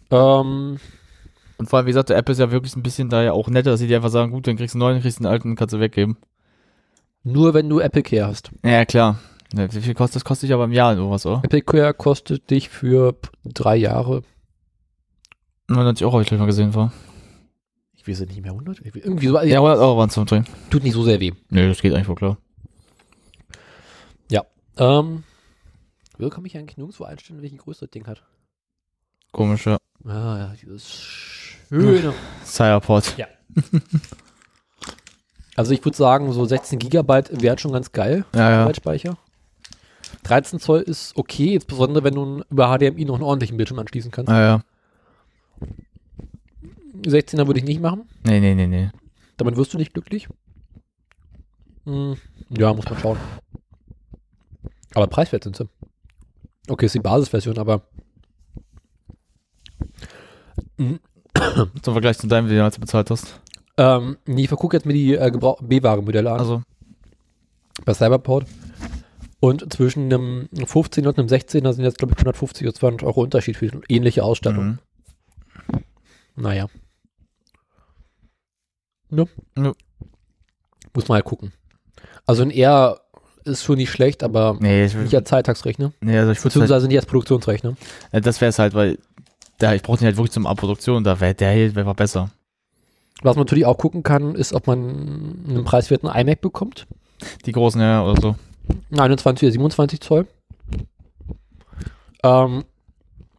Ähm, 0.09 0.77
Und 1.57 1.69
vor 1.69 1.77
allem, 1.79 1.85
wie 1.85 1.91
gesagt, 1.91 2.09
der 2.09 2.17
Apple 2.17 2.33
ist 2.33 2.39
ja 2.39 2.51
wirklich 2.51 2.75
ein 2.75 2.83
bisschen 2.83 3.09
da 3.09 3.21
ja 3.23 3.31
auch 3.33 3.47
netter, 3.47 3.71
dass 3.71 3.79
sie 3.79 3.87
dir 3.87 3.97
einfach 3.97 4.09
sagen, 4.09 4.31
gut, 4.31 4.47
dann 4.47 4.57
kriegst 4.57 4.73
du 4.73 4.77
einen 4.79 4.91
neuen, 4.93 5.01
kriegst 5.01 5.19
du 5.19 5.23
einen 5.23 5.31
alten, 5.31 5.55
kannst 5.55 5.73
du 5.73 5.79
weggeben. 5.79 6.17
nur 7.23 7.53
wenn 7.53 7.69
du 7.69 7.79
Apple 7.79 8.01
Care 8.03 8.25
hast. 8.27 8.51
Ja, 8.65 8.83
klar. 8.83 9.19
Ja, 9.53 9.73
wie 9.73 9.81
viel 9.81 9.93
kostet 9.93 10.17
das? 10.17 10.23
Kostet 10.25 10.47
dich 10.49 10.53
aber 10.53 10.63
im 10.65 10.71
Jahr 10.71 10.93
oder 10.93 11.09
was, 11.09 11.25
oder? 11.25 11.41
Care 11.41 11.93
kostet 11.93 12.49
dich 12.49 12.69
für 12.69 13.15
drei 13.43 13.75
Jahre, 13.75 14.23
99 15.67 16.03
Euro 16.05 16.13
habe 16.13 16.23
ich 16.23 16.27
gleich 16.27 16.39
mal 16.39 16.45
gesehen 16.47 16.73
vor. 16.73 16.91
ich 17.93 18.05
weiß 18.07 18.19
nicht 18.21 18.41
mehr, 18.41 18.51
100? 18.51 18.79
Ich- 18.81 18.95
Irgendwie 18.95 19.27
so, 19.27 19.39
Ja, 19.41 19.59
100 19.59 19.77
Euro 19.79 19.97
waren 19.97 20.09
es 20.09 20.13
zum 20.15 20.25
Drehen. 20.25 20.45
tut 20.69 20.83
nicht 20.83 20.93
so 20.93 21.03
sehr 21.03 21.19
weh. 21.21 21.31
Nee, 21.49 21.67
das 21.67 21.81
geht 21.81 21.93
eigentlich 21.93 22.07
wohl 22.07 22.15
klar. 22.15 22.37
Ähm, 24.77 25.25
wo 26.17 26.29
kann 26.29 26.45
ich 26.45 26.57
eigentlich 26.57 26.77
nirgendwo 26.77 27.03
einstellen, 27.03 27.41
welche 27.41 27.57
Größe 27.57 27.81
das 27.81 27.89
Ding 27.91 28.07
hat? 28.07 28.23
Komisch, 29.33 29.65
ja. 29.67 29.77
Ah, 30.05 30.37
ja, 30.37 30.53
dieses 30.59 30.89
schöne. 30.89 32.13
Cyberport. 32.45 33.15
Also 35.57 35.73
ich 35.73 35.83
würde 35.83 35.97
sagen, 35.97 36.31
so 36.31 36.45
16 36.45 36.79
Gigabyte 36.79 37.41
wäre 37.41 37.59
schon 37.59 37.73
ganz 37.73 37.91
geil. 37.91 38.23
Ja, 38.33 38.49
ja. 38.49 38.61
Arbeitsspeicher. 38.61 39.17
13 40.23 40.59
Zoll 40.59 40.81
ist 40.81 41.15
okay, 41.17 41.55
insbesondere 41.55 42.03
wenn 42.03 42.15
du 42.15 42.43
über 42.49 42.77
HDMI 42.77 43.05
noch 43.05 43.15
einen 43.15 43.23
ordentlichen 43.23 43.57
Bildschirm 43.57 43.79
anschließen 43.79 44.11
kannst. 44.11 44.29
Ja, 44.29 44.41
ja. 44.41 44.63
16er 47.03 47.47
würde 47.47 47.59
ich 47.59 47.65
nicht 47.65 47.81
machen. 47.81 48.03
Nee, 48.23 48.39
nee, 48.39 48.53
nee, 48.53 48.67
nee. 48.67 48.91
Damit 49.37 49.55
wirst 49.57 49.73
du 49.73 49.77
nicht 49.77 49.93
glücklich. 49.93 50.27
Hm, 51.85 52.15
ja, 52.49 52.73
muss 52.73 52.85
man 52.85 52.99
schauen. 52.99 53.17
Aber 54.93 55.07
preiswert 55.07 55.43
sind 55.43 55.55
sie. 55.55 55.67
Okay, 56.67 56.85
ist 56.85 56.95
die 56.95 56.99
Basisversion, 56.99 57.57
aber 57.57 57.81
Zum 61.81 61.93
Vergleich 61.93 62.17
zu 62.17 62.27
deinem, 62.27 62.49
wie 62.49 62.55
du 62.55 62.79
bezahlt 62.79 63.09
hast. 63.09 63.39
ähm, 63.77 64.17
nee, 64.25 64.43
ich 64.43 64.47
vergucke 64.47 64.77
jetzt 64.77 64.85
mir 64.85 64.93
die 64.93 65.13
äh, 65.15 65.31
B-Ware-Modelle 65.31 66.31
an 66.31 66.39
Also, 66.39 66.63
bei 67.85 67.93
Cyberport. 67.93 68.45
Und 69.41 69.73
zwischen 69.73 70.05
einem 70.13 70.47
15 70.53 71.05
und 71.07 71.17
einem 71.17 71.27
16er 71.27 71.73
sind 71.73 71.83
jetzt, 71.83 71.97
glaube 71.97 72.13
ich, 72.13 72.19
150 72.19 72.65
oder 72.67 72.75
200 72.75 73.03
Euro 73.03 73.21
Unterschied 73.23 73.57
für 73.57 73.69
ähnliche 73.89 74.23
Ausstattung. 74.23 74.79
mhm. 75.71 75.81
Naja. 76.35 76.67
Ne? 79.09 79.25
Ja. 79.57 79.73
Muss 80.93 81.07
mal 81.07 81.15
halt 81.15 81.25
gucken. 81.25 81.51
Also 82.25 82.43
ein 82.43 82.51
R 82.51 83.01
ist 83.43 83.63
schon 83.63 83.77
nicht 83.77 83.89
schlecht, 83.91 84.23
aber 84.23 84.57
Nee, 84.59 84.85
ich, 84.85 84.93
nicht 84.93 85.15
als 85.15 85.27
Zeitagsrechner. 85.27 85.91
nee, 86.01 86.17
also 86.17 86.31
ich 86.31 86.37
würde 86.37 86.43
halt, 86.43 86.43
Beziehungsweise 86.43 86.87
nicht 86.87 86.97
als 86.97 87.05
Produktionsrechner. 87.07 87.75
das 88.11 88.39
wäre 88.41 88.49
es 88.49 88.59
halt, 88.59 88.73
weil 88.75 88.99
da, 89.57 89.73
ich 89.73 89.81
brauche 89.81 89.97
den 89.97 90.05
halt 90.05 90.17
wirklich 90.17 90.31
zum 90.31 90.45
Abproduktion, 90.45 91.03
da 91.03 91.19
wäre 91.19 91.33
der 91.33 91.51
hier 91.51 91.75
wäre 91.75 91.93
besser. 91.95 92.29
Was 93.23 93.35
man 93.35 93.45
natürlich 93.45 93.65
auch 93.65 93.77
gucken 93.77 94.03
kann, 94.03 94.35
ist, 94.35 94.53
ob 94.53 94.67
man 94.67 95.43
einen 95.47 95.63
preiswerten 95.63 96.09
iMac 96.09 96.41
bekommt. 96.41 96.87
Die 97.45 97.51
großen, 97.51 97.81
ja, 97.81 98.03
oder 98.03 98.21
so. 98.21 98.35
21 98.91 99.45
oder 99.47 99.51
27 99.51 100.01
Zoll. 100.01 100.27
Ähm, 102.23 102.63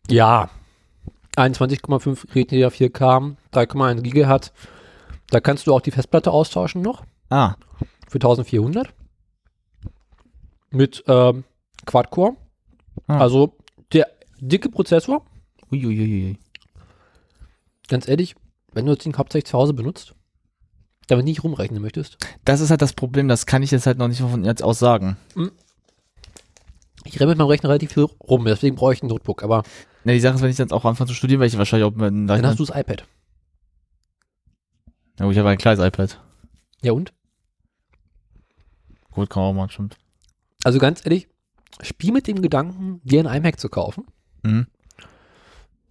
ja. 0.08 0.50
21,5 1.36 2.34
Retina 2.34 2.68
4K, 2.68 3.36
3,1 3.52 4.02
Gigahertz. 4.02 4.52
Da 5.28 5.40
kannst 5.40 5.66
du 5.66 5.74
auch 5.74 5.80
die 5.80 5.90
Festplatte 5.90 6.30
austauschen 6.30 6.82
noch 6.82 7.04
Ah, 7.30 7.54
für 8.08 8.16
1400. 8.16 8.92
Mit 10.70 11.02
ähm, 11.06 11.44
Quad-Core. 11.86 12.36
Ah. 13.06 13.18
Also 13.18 13.56
der 13.94 14.08
dicke 14.40 14.68
Prozessor. 14.68 15.24
uiuiui. 15.70 16.38
Ganz 17.88 18.08
ehrlich, 18.08 18.36
wenn 18.72 18.84
du 18.84 18.94
das 18.94 19.02
Ding 19.04 19.16
hauptsächlich 19.16 19.50
zu 19.50 19.58
Hause 19.58 19.72
benutzt, 19.72 20.14
damit 21.12 21.24
nicht 21.24 21.44
rumrechnen 21.44 21.80
möchtest. 21.82 22.16
Das 22.44 22.60
ist 22.60 22.70
halt 22.70 22.82
das 22.82 22.92
Problem, 22.92 23.28
das 23.28 23.46
kann 23.46 23.62
ich 23.62 23.70
jetzt 23.70 23.86
halt 23.86 23.98
noch 23.98 24.08
nicht 24.08 24.20
von 24.20 24.44
jetzt 24.44 24.62
aus 24.62 24.78
sagen. 24.78 25.16
Ich 27.04 27.18
renne 27.20 27.30
mit 27.30 27.38
meinem 27.38 27.48
Rechner 27.48 27.68
relativ 27.68 27.92
viel 27.92 28.04
rum, 28.04 28.44
deswegen 28.44 28.76
brauche 28.76 28.92
ich 28.92 29.02
ein 29.02 29.08
Notebook. 29.08 29.42
Aber 29.42 29.62
Ja, 30.04 30.12
die 30.12 30.20
Sache 30.20 30.36
ist, 30.36 30.42
wenn 30.42 30.50
ich 30.50 30.58
jetzt 30.58 30.72
auch 30.72 30.84
anfange 30.84 31.08
zu 31.08 31.14
studieren, 31.14 31.40
werde 31.40 31.52
ich 31.52 31.58
wahrscheinlich 31.58 31.86
auch 31.86 31.94
mit 31.94 32.06
einem 32.06 32.26
dann 32.26 32.46
hast 32.46 32.58
du 32.58 32.64
das 32.64 32.76
iPad. 32.76 33.06
Ja, 35.18 35.26
gut, 35.26 35.32
ich 35.32 35.38
habe 35.38 35.50
ein 35.50 35.58
kleines 35.58 35.84
iPad. 35.84 36.20
Ja 36.82 36.92
und? 36.92 37.12
Gut, 39.10 39.28
kann 39.28 39.42
man 39.42 39.50
auch 39.50 39.54
mal, 39.54 39.70
stimmt. 39.70 39.96
Also 40.64 40.78
ganz 40.78 41.04
ehrlich, 41.04 41.28
spiel 41.82 42.12
mit 42.12 42.26
dem 42.26 42.40
Gedanken, 42.40 43.00
dir 43.04 43.20
ein 43.26 43.36
iMac 43.36 43.60
zu 43.60 43.68
kaufen. 43.68 44.06
Mhm. 44.42 44.66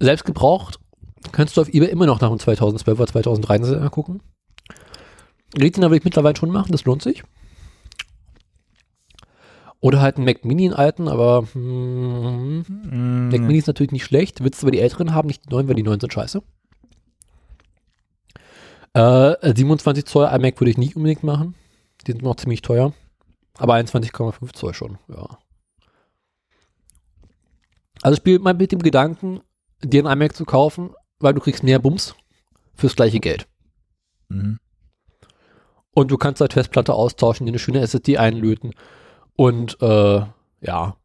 Selbst 0.00 0.24
gebraucht 0.24 0.80
kannst 1.30 1.56
du 1.56 1.60
auf 1.60 1.68
eBay 1.68 1.88
immer 1.88 2.06
noch 2.06 2.20
nach 2.20 2.30
dem 2.30 2.38
2012 2.38 2.98
oder 2.98 3.06
2013 3.06 3.90
gucken. 3.90 4.22
Retina 5.58 5.90
will 5.90 5.98
ich 5.98 6.04
mittlerweile 6.04 6.36
schon 6.36 6.50
machen, 6.50 6.72
das 6.72 6.84
lohnt 6.84 7.02
sich. 7.02 7.22
Oder 9.80 10.00
halt 10.00 10.16
ein 10.16 10.24
Mac 10.24 10.44
Mini, 10.44 10.66
einen 10.66 10.74
alten, 10.74 11.08
aber 11.08 11.46
hm, 11.52 12.64
Mm, 12.92 13.28
Mac 13.28 13.40
Mini 13.40 13.58
ist 13.58 13.66
natürlich 13.66 13.92
nicht 13.92 14.04
schlecht. 14.04 14.42
Willst 14.42 14.62
du 14.62 14.66
aber 14.66 14.70
die 14.70 14.80
älteren 14.80 15.14
haben, 15.14 15.26
nicht 15.26 15.46
die 15.46 15.50
neuen, 15.50 15.66
weil 15.68 15.74
die 15.74 15.82
neuen 15.82 16.00
sind 16.00 16.12
scheiße. 16.12 16.42
Äh, 18.94 19.54
27 19.54 20.04
Zoll 20.04 20.26
iMac 20.26 20.60
würde 20.60 20.70
ich 20.70 20.78
nicht 20.78 20.96
unbedingt 20.96 21.22
machen. 21.22 21.54
Die 22.06 22.12
sind 22.12 22.22
noch 22.22 22.36
ziemlich 22.36 22.62
teuer. 22.62 22.92
Aber 23.58 23.74
21,5 23.74 24.52
Zoll 24.52 24.74
schon, 24.74 24.98
ja. 25.08 25.38
Also 28.02 28.16
spiel 28.16 28.38
mal 28.38 28.54
mit 28.54 28.72
dem 28.72 28.80
Gedanken, 28.80 29.40
dir 29.82 30.04
ein 30.04 30.12
iMac 30.12 30.34
zu 30.34 30.44
kaufen, 30.44 30.90
weil 31.18 31.34
du 31.34 31.40
kriegst 31.40 31.62
mehr 31.62 31.78
Bums 31.78 32.14
fürs 32.74 32.96
gleiche 32.96 33.20
Geld. 33.20 33.48
Mhm. 34.28 34.58
Und 35.94 36.10
du 36.10 36.16
kannst 36.16 36.40
halt 36.40 36.52
Festplatte 36.52 36.94
austauschen, 36.94 37.46
dir 37.46 37.50
eine 37.50 37.58
schöne 37.58 37.80
SSD 37.80 38.18
einlöten 38.18 38.74
Und 39.36 39.80
äh, 39.82 40.22
ja. 40.60 40.96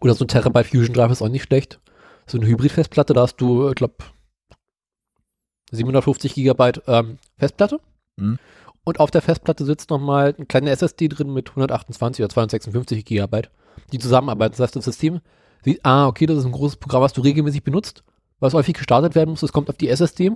Oder 0.00 0.14
so 0.14 0.24
ein 0.24 0.28
Terabyte 0.28 0.66
Fusion 0.66 0.94
Drive 0.94 1.10
ist 1.10 1.22
auch 1.22 1.28
nicht 1.28 1.42
schlecht. 1.44 1.80
So 2.26 2.38
eine 2.38 2.46
Hybrid-Festplatte, 2.46 3.14
da 3.14 3.22
hast 3.22 3.36
du, 3.36 3.68
ich 3.68 3.74
glaube, 3.74 3.96
750 5.72 6.34
Gigabyte 6.34 6.82
ähm, 6.86 7.18
Festplatte. 7.36 7.80
Mhm. 8.16 8.38
Und 8.84 9.00
auf 9.00 9.10
der 9.10 9.22
Festplatte 9.22 9.64
sitzt 9.64 9.90
nochmal 9.90 10.34
eine 10.36 10.46
kleine 10.46 10.70
SSD 10.70 11.08
drin 11.08 11.32
mit 11.32 11.50
128 11.50 12.24
oder 12.24 12.32
256 12.32 13.04
Gigabyte, 13.04 13.50
die 13.92 13.98
zusammenarbeiten. 13.98 14.52
Das 14.52 14.60
heißt, 14.60 14.76
das 14.76 14.84
System 14.86 15.20
sieht, 15.62 15.84
ah, 15.84 16.06
okay, 16.06 16.26
das 16.26 16.38
ist 16.38 16.46
ein 16.46 16.52
großes 16.52 16.76
Programm, 16.76 17.02
was 17.02 17.12
du 17.12 17.20
regelmäßig 17.20 17.64
benutzt, 17.64 18.02
was 18.40 18.54
häufig 18.54 18.74
gestartet 18.74 19.14
werden 19.14 19.30
muss. 19.30 19.40
Das 19.40 19.52
kommt 19.52 19.68
auf 19.68 19.76
die 19.76 19.88
SSD. 19.88 20.32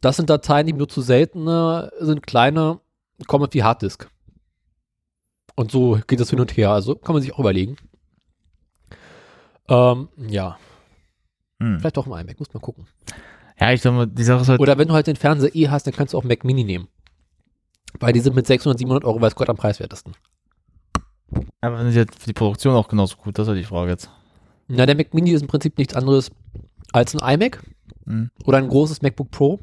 Das 0.00 0.16
sind 0.16 0.28
Dateien, 0.30 0.66
die 0.66 0.72
benutzt 0.72 0.96
du 0.96 1.00
seltener, 1.00 1.90
sind 2.00 2.26
kleiner, 2.26 2.80
kommen 3.26 3.44
auf 3.44 3.50
die 3.50 3.64
Harddisk. 3.64 4.08
Und 5.54 5.70
so 5.70 5.98
geht 6.06 6.20
das 6.20 6.30
hin 6.30 6.40
und 6.40 6.56
her. 6.56 6.70
Also 6.70 6.96
kann 6.96 7.14
man 7.14 7.22
sich 7.22 7.32
auch 7.32 7.38
überlegen. 7.38 7.76
Ähm, 9.68 10.08
ja, 10.28 10.58
Hm. 11.60 11.80
vielleicht 11.80 11.96
auch 11.98 12.06
im 12.06 12.12
iMac, 12.12 12.38
muss 12.38 12.52
man 12.52 12.60
gucken. 12.60 12.86
Ja, 13.58 13.72
ich 13.72 13.80
glaube, 13.80 14.06
die 14.06 14.22
Sache 14.24 14.42
ist 14.42 14.48
halt. 14.50 14.60
Oder 14.60 14.76
wenn 14.76 14.88
du 14.88 14.94
halt 14.94 15.06
den 15.06 15.16
Fernseher 15.16 15.54
eh 15.56 15.68
hast, 15.68 15.86
dann 15.86 15.94
kannst 15.94 16.12
du 16.12 16.18
auch 16.18 16.24
Mac 16.24 16.44
Mini 16.44 16.62
nehmen. 16.64 16.88
Weil 17.98 18.12
die 18.12 18.20
sind 18.20 18.36
mit 18.36 18.46
600, 18.46 18.78
700 18.78 19.04
Euro 19.04 19.20
weiß 19.20 19.34
Gott 19.34 19.48
am 19.48 19.56
preiswertesten. 19.56 20.12
aber 21.62 21.78
sind 21.82 21.94
jetzt 21.94 22.18
für 22.20 22.26
die 22.26 22.34
Produktion 22.34 22.74
auch 22.74 22.88
genauso 22.88 23.16
gut? 23.16 23.38
Das 23.38 23.44
ist 23.44 23.48
halt 23.48 23.58
die 23.58 23.64
Frage 23.64 23.90
jetzt. 23.92 24.10
Na, 24.68 24.84
der 24.84 24.94
Mac 24.94 25.14
Mini 25.14 25.30
ist 25.30 25.40
im 25.40 25.48
Prinzip 25.48 25.78
nichts 25.78 25.94
anderes 25.94 26.30
als 26.96 27.14
ein 27.14 27.34
iMac 27.40 27.62
Hm. 28.06 28.30
oder 28.44 28.58
ein 28.58 28.68
großes 28.68 29.02
MacBook 29.02 29.30
Pro 29.32 29.60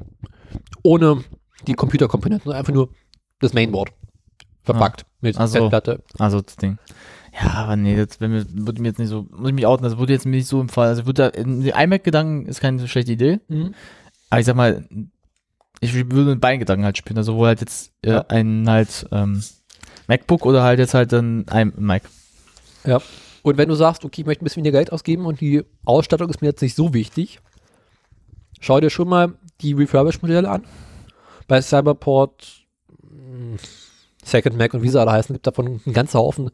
ohne 0.82 1.24
die 1.66 1.72
Computerkomponenten, 1.74 2.52
einfach 2.52 2.72
nur 2.74 2.90
das 3.40 3.54
Mainboard 3.54 3.90
verpackt 4.62 5.06
mit 5.20 5.36
Ach 5.38 5.46
so. 5.46 5.58
Festplatte. 5.60 6.02
Also 6.18 6.40
das 6.42 6.56
Ding. 6.56 6.78
Ja, 7.42 7.50
aber 7.54 7.76
nee, 7.76 7.96
das 7.96 8.20
wenn 8.20 8.30
mir, 8.32 8.44
würde 8.48 8.80
mir 8.82 8.88
jetzt 8.88 8.98
nicht 8.98 9.08
so, 9.08 9.26
muss 9.32 9.48
ich 9.48 9.54
mich 9.54 9.66
outen, 9.66 9.84
also 9.84 9.98
würde 9.98 10.12
jetzt 10.12 10.26
nicht 10.26 10.46
so 10.46 10.60
im 10.60 10.68
Fall, 10.68 10.88
also 10.88 11.06
würde 11.06 11.32
da, 11.32 11.40
iMac-Gedanken 11.82 12.46
ist 12.46 12.60
keine 12.60 12.86
schlechte 12.86 13.12
Idee, 13.12 13.40
Mhm. 13.48 13.74
aber 14.30 14.40
ich 14.40 14.46
sag 14.46 14.56
mal, 14.56 14.86
ich 15.80 15.94
würde 15.94 16.30
mit 16.32 16.40
beiden 16.40 16.60
Gedanken 16.60 16.84
halt 16.84 16.96
spielen, 16.98 17.16
also 17.18 17.34
wo 17.36 17.46
halt 17.46 17.60
jetzt 17.60 17.92
äh, 18.02 18.10
Ja. 18.12 18.26
ein 18.28 18.68
halt 18.68 19.06
ähm, 19.10 19.42
MacBook 20.06 20.44
oder 20.46 20.62
halt 20.62 20.78
jetzt 20.78 20.94
halt 20.94 21.12
ein 21.14 21.44
iMac. 21.50 22.02
Ja. 22.84 23.00
Und 23.44 23.58
wenn 23.58 23.68
du 23.68 23.74
sagst, 23.74 24.04
okay, 24.06 24.22
ich 24.22 24.26
möchte 24.26 24.42
ein 24.42 24.46
bisschen 24.46 24.64
weniger 24.64 24.78
Geld 24.78 24.90
ausgeben 24.90 25.26
und 25.26 25.40
die 25.40 25.62
Ausstattung 25.84 26.30
ist 26.30 26.40
mir 26.40 26.48
jetzt 26.48 26.62
nicht 26.62 26.74
so 26.74 26.94
wichtig, 26.94 27.40
schau 28.58 28.80
dir 28.80 28.88
schon 28.90 29.06
mal 29.08 29.34
die 29.60 29.74
Refurbished-Modelle 29.74 30.48
an. 30.48 30.64
Bei 31.46 31.60
Cyberport, 31.60 32.64
mh, 33.02 33.58
Second 34.24 34.56
Mac 34.56 34.72
und 34.72 34.82
wie 34.82 34.88
sie 34.88 34.98
alle 34.98 35.12
heißen, 35.12 35.34
gibt 35.34 35.46
davon 35.46 35.80
einen 35.84 35.92
ganzen 35.94 36.18
Haufen 36.18 36.50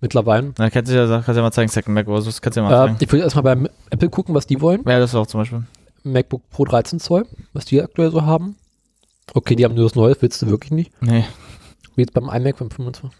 mittlerweile. 0.00 0.52
Na, 0.58 0.68
kannst 0.68 0.90
du 0.90 0.96
ja, 0.96 1.06
kannst 1.06 1.28
ja 1.36 1.42
mal 1.42 1.52
zeigen, 1.52 1.70
Second 1.70 1.94
Mac 1.94 2.08
oder 2.08 2.20
so, 2.22 2.30
kannst 2.40 2.56
du 2.56 2.60
ja 2.60 2.68
mal 2.68 2.72
Äh, 2.74 2.86
zeigen. 2.88 2.96
ich 3.00 3.12
würde 3.12 3.22
erstmal 3.22 3.44
beim 3.44 3.68
Apple 3.90 4.10
gucken, 4.10 4.34
was 4.34 4.46
die 4.48 4.60
wollen. 4.60 4.82
Ja, 4.84 4.98
das 4.98 5.14
auch 5.14 5.28
zum 5.28 5.40
Beispiel. 5.40 5.62
MacBook 6.02 6.42
Pro 6.50 6.64
13 6.64 6.98
Zoll, 6.98 7.24
was 7.52 7.66
die 7.66 7.80
aktuell 7.80 8.10
so 8.10 8.22
haben. 8.22 8.56
Okay, 9.32 9.54
die 9.54 9.64
haben 9.64 9.76
nur 9.76 9.84
das 9.84 9.94
Neue, 9.94 10.16
willst 10.20 10.42
du 10.42 10.48
wirklich 10.48 10.72
nicht. 10.72 10.90
Nee. 11.00 11.24
Wie 11.94 12.00
jetzt 12.02 12.14
beim 12.14 12.24
iMac 12.28 12.58
beim 12.58 12.70
25. 12.72 13.16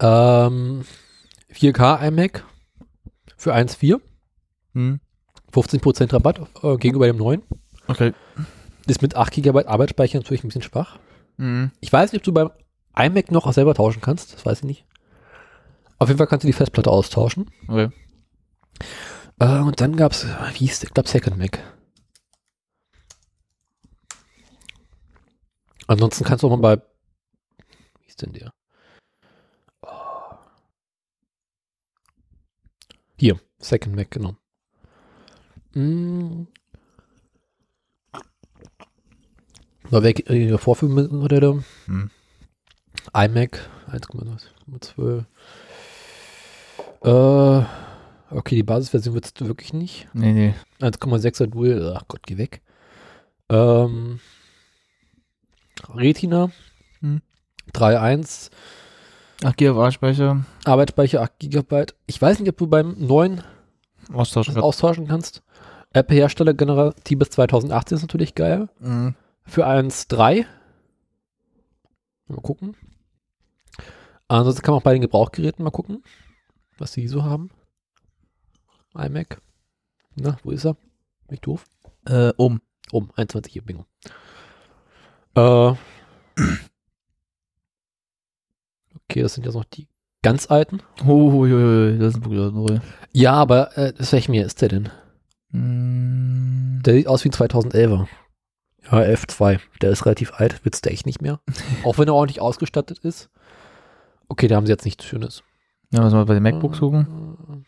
Ähm, 0.00 0.84
4K 1.52 2.08
iMac 2.08 2.44
für 3.36 3.54
1,4. 3.54 4.00
Hm. 4.74 5.00
15% 5.52 6.12
Rabatt 6.12 6.40
äh, 6.62 6.76
gegenüber 6.76 7.06
dem 7.06 7.16
neuen. 7.16 7.42
Okay. 7.88 8.12
Ist 8.86 9.02
mit 9.02 9.16
8 9.16 9.32
GB 9.32 9.66
Arbeitsspeicher 9.66 10.18
natürlich 10.18 10.44
ein 10.44 10.48
bisschen 10.48 10.62
schwach. 10.62 10.98
Mhm. 11.36 11.70
Ich 11.80 11.92
weiß 11.92 12.12
nicht, 12.12 12.20
ob 12.20 12.24
du 12.24 12.32
beim 12.32 12.50
iMac 12.96 13.30
noch 13.30 13.52
selber 13.52 13.74
tauschen 13.74 14.00
kannst. 14.00 14.34
Das 14.34 14.46
weiß 14.46 14.58
ich 14.58 14.64
nicht. 14.64 14.86
Auf 15.98 16.08
jeden 16.08 16.18
Fall 16.18 16.26
kannst 16.26 16.44
du 16.44 16.46
die 16.46 16.52
Festplatte 16.52 16.90
austauschen. 16.90 17.50
Okay. 17.68 17.90
Äh, 19.38 19.58
und 19.58 19.80
dann 19.80 19.96
gab 19.96 20.12
es, 20.12 20.26
wie 20.52 20.58
hieß 20.66 20.80
der? 20.80 20.88
Ich 20.88 20.94
glaube 20.94 21.08
Second 21.08 21.36
Mac. 21.36 21.58
Ansonsten 25.86 26.24
kannst 26.24 26.42
du 26.42 26.46
auch 26.46 26.56
mal 26.56 26.76
bei, 26.76 26.82
wie 28.00 28.06
ist 28.06 28.22
denn 28.22 28.32
der? 28.32 28.52
Hier, 33.20 33.38
Second 33.58 33.94
Mac, 33.94 34.10
genau. 34.10 34.34
Mm. 35.74 36.46
War 39.90 40.02
weg, 40.02 40.30
äh, 40.30 40.56
Vorführmodelle. 40.56 41.62
Hm. 41.84 42.10
iMac 43.12 43.68
1,12. 43.92 45.26
Äh, 47.04 47.66
okay, 48.30 48.54
die 48.54 48.62
Basisversion 48.62 49.14
wird 49.14 49.26
es 49.26 49.46
wirklich 49.46 49.74
nicht. 49.74 50.08
Nee, 50.14 50.32
nee. 50.32 50.54
1,6er 50.80 51.48
Dual, 51.48 51.94
ach 51.94 52.08
Gott, 52.08 52.22
geh 52.22 52.38
weg. 52.38 52.62
Ähm, 53.50 54.20
Retina 55.94 56.50
Hm. 57.00 57.20
3.1, 57.74 58.50
8 59.42 59.56
GB 59.56 59.90
Speicher, 59.92 60.44
Arbeitsspeicher 60.64 61.22
8 61.22 61.38
GB. 61.38 61.86
Ich 62.06 62.20
weiß 62.20 62.40
nicht, 62.40 62.48
ob 62.48 62.58
du 62.58 62.66
beim 62.66 62.94
neuen 62.98 63.42
austauschen 64.12 64.54
das 64.54 64.62
austauschen 64.62 65.08
kannst. 65.08 65.42
Apple-Hersteller 65.92 66.54
Garantie 66.54 67.16
bis 67.16 67.30
2018 67.30 67.96
ist 67.96 68.02
natürlich 68.02 68.34
geil. 68.34 68.68
Mhm. 68.78 69.14
Für 69.44 69.66
1.3. 69.66 70.44
Mal 72.28 72.40
gucken. 72.42 72.76
Ansonsten 74.28 74.62
kann 74.62 74.74
man 74.74 74.80
auch 74.80 74.84
bei 74.84 74.92
den 74.92 75.02
Gebrauchgeräten 75.02 75.64
mal 75.64 75.70
gucken, 75.70 76.04
was 76.78 76.92
die 76.92 77.08
so 77.08 77.24
haben. 77.24 77.50
iMac. 78.94 79.40
Na, 80.14 80.36
wo 80.44 80.50
ist 80.50 80.64
er? 80.64 80.74
Bin 81.26 81.34
ich 81.34 81.40
doof? 81.40 81.64
Äh, 82.06 82.32
um. 82.36 82.60
Um, 82.92 83.10
21 83.16 83.52
hier, 83.52 83.62
bingo. 83.62 83.86
Äh. 85.34 85.74
Okay, 89.10 89.22
das 89.22 89.34
sind 89.34 89.44
jetzt 89.44 89.56
noch 89.56 89.64
die 89.64 89.88
ganz 90.22 90.48
alten. 90.50 90.82
Huhuhuhui, 91.04 91.98
das 91.98 92.10
ist 92.10 92.16
ein 92.18 92.22
Problem. 92.22 92.54
neu. 92.54 92.78
Ja, 93.12 93.32
aber 93.32 93.76
äh, 93.76 93.92
das 93.92 94.12
welchem 94.12 94.34
Jahr 94.34 94.46
ist 94.46 94.62
der 94.62 94.68
denn? 94.68 94.88
Mm, 95.50 96.80
Der 96.82 96.94
sieht 96.94 97.08
aus 97.08 97.24
wie 97.24 97.30
ein 97.30 97.32
2011er. 97.32 98.06
Ja, 98.84 98.98
F2. 98.98 99.58
Der 99.82 99.90
ist 99.90 100.06
relativ 100.06 100.32
alt, 100.34 100.64
wird's 100.64 100.80
der 100.80 100.92
echt 100.92 101.06
nicht 101.06 101.20
mehr. 101.20 101.40
Auch 101.84 101.98
wenn 101.98 102.06
er 102.06 102.14
ordentlich 102.14 102.40
ausgestattet 102.40 103.00
ist. 103.00 103.30
Okay, 104.28 104.46
da 104.46 104.54
haben 104.54 104.66
sie 104.66 104.72
jetzt 104.72 104.84
nichts 104.84 105.04
Schönes. 105.04 105.42
Ja, 105.92 106.04
was 106.04 106.12
mal 106.12 106.24
bei 106.24 106.34
den 106.34 106.44
MacBooks 106.44 106.78
gucken. 106.78 107.64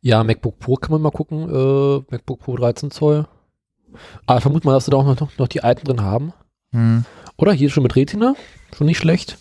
Ja, 0.00 0.24
MacBook 0.24 0.58
Pro 0.60 0.76
kann 0.76 0.92
man 0.92 1.02
mal 1.02 1.10
gucken. 1.10 1.42
Äh, 1.42 2.04
MacBook 2.10 2.40
Pro 2.40 2.56
13 2.56 2.90
Zoll. 2.90 3.26
Aber 4.24 4.40
vermute 4.40 4.66
mal, 4.66 4.72
dass 4.72 4.86
sie 4.86 4.90
da 4.92 4.96
auch 4.96 5.04
noch, 5.04 5.36
noch 5.36 5.48
die 5.48 5.62
alten 5.62 5.84
drin 5.84 6.00
haben. 6.00 6.32
Hm. 6.72 7.04
Oder 7.36 7.52
hier 7.52 7.68
schon 7.68 7.82
mit 7.82 7.96
Retina. 7.96 8.34
Schon 8.74 8.86
nicht 8.86 8.96
schlecht. 8.98 9.36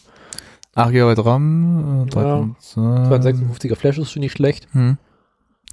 8 0.75 0.91
GB 0.91 1.21
RAM, 1.21 2.07
äh, 2.07 2.15
Ja, 2.15 2.49
256er 2.75 3.75
Flash 3.75 3.97
ist 3.97 4.11
schon 4.11 4.19
nicht 4.19 4.33
schlecht. 4.33 4.67
Hm. 4.73 4.97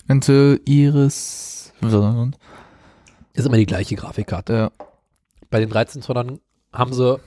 Intel 0.08 0.60
Iris. 0.64 1.72
Ist 3.32 3.46
immer 3.46 3.56
die 3.56 3.66
gleiche 3.66 3.96
Grafikkarte. 3.96 4.52
ja. 4.54 4.70
Bei 5.50 5.58
den 5.60 5.68
13 5.70 6.02
Zollern 6.02 6.38
haben 6.72 6.92
sie 6.92 7.18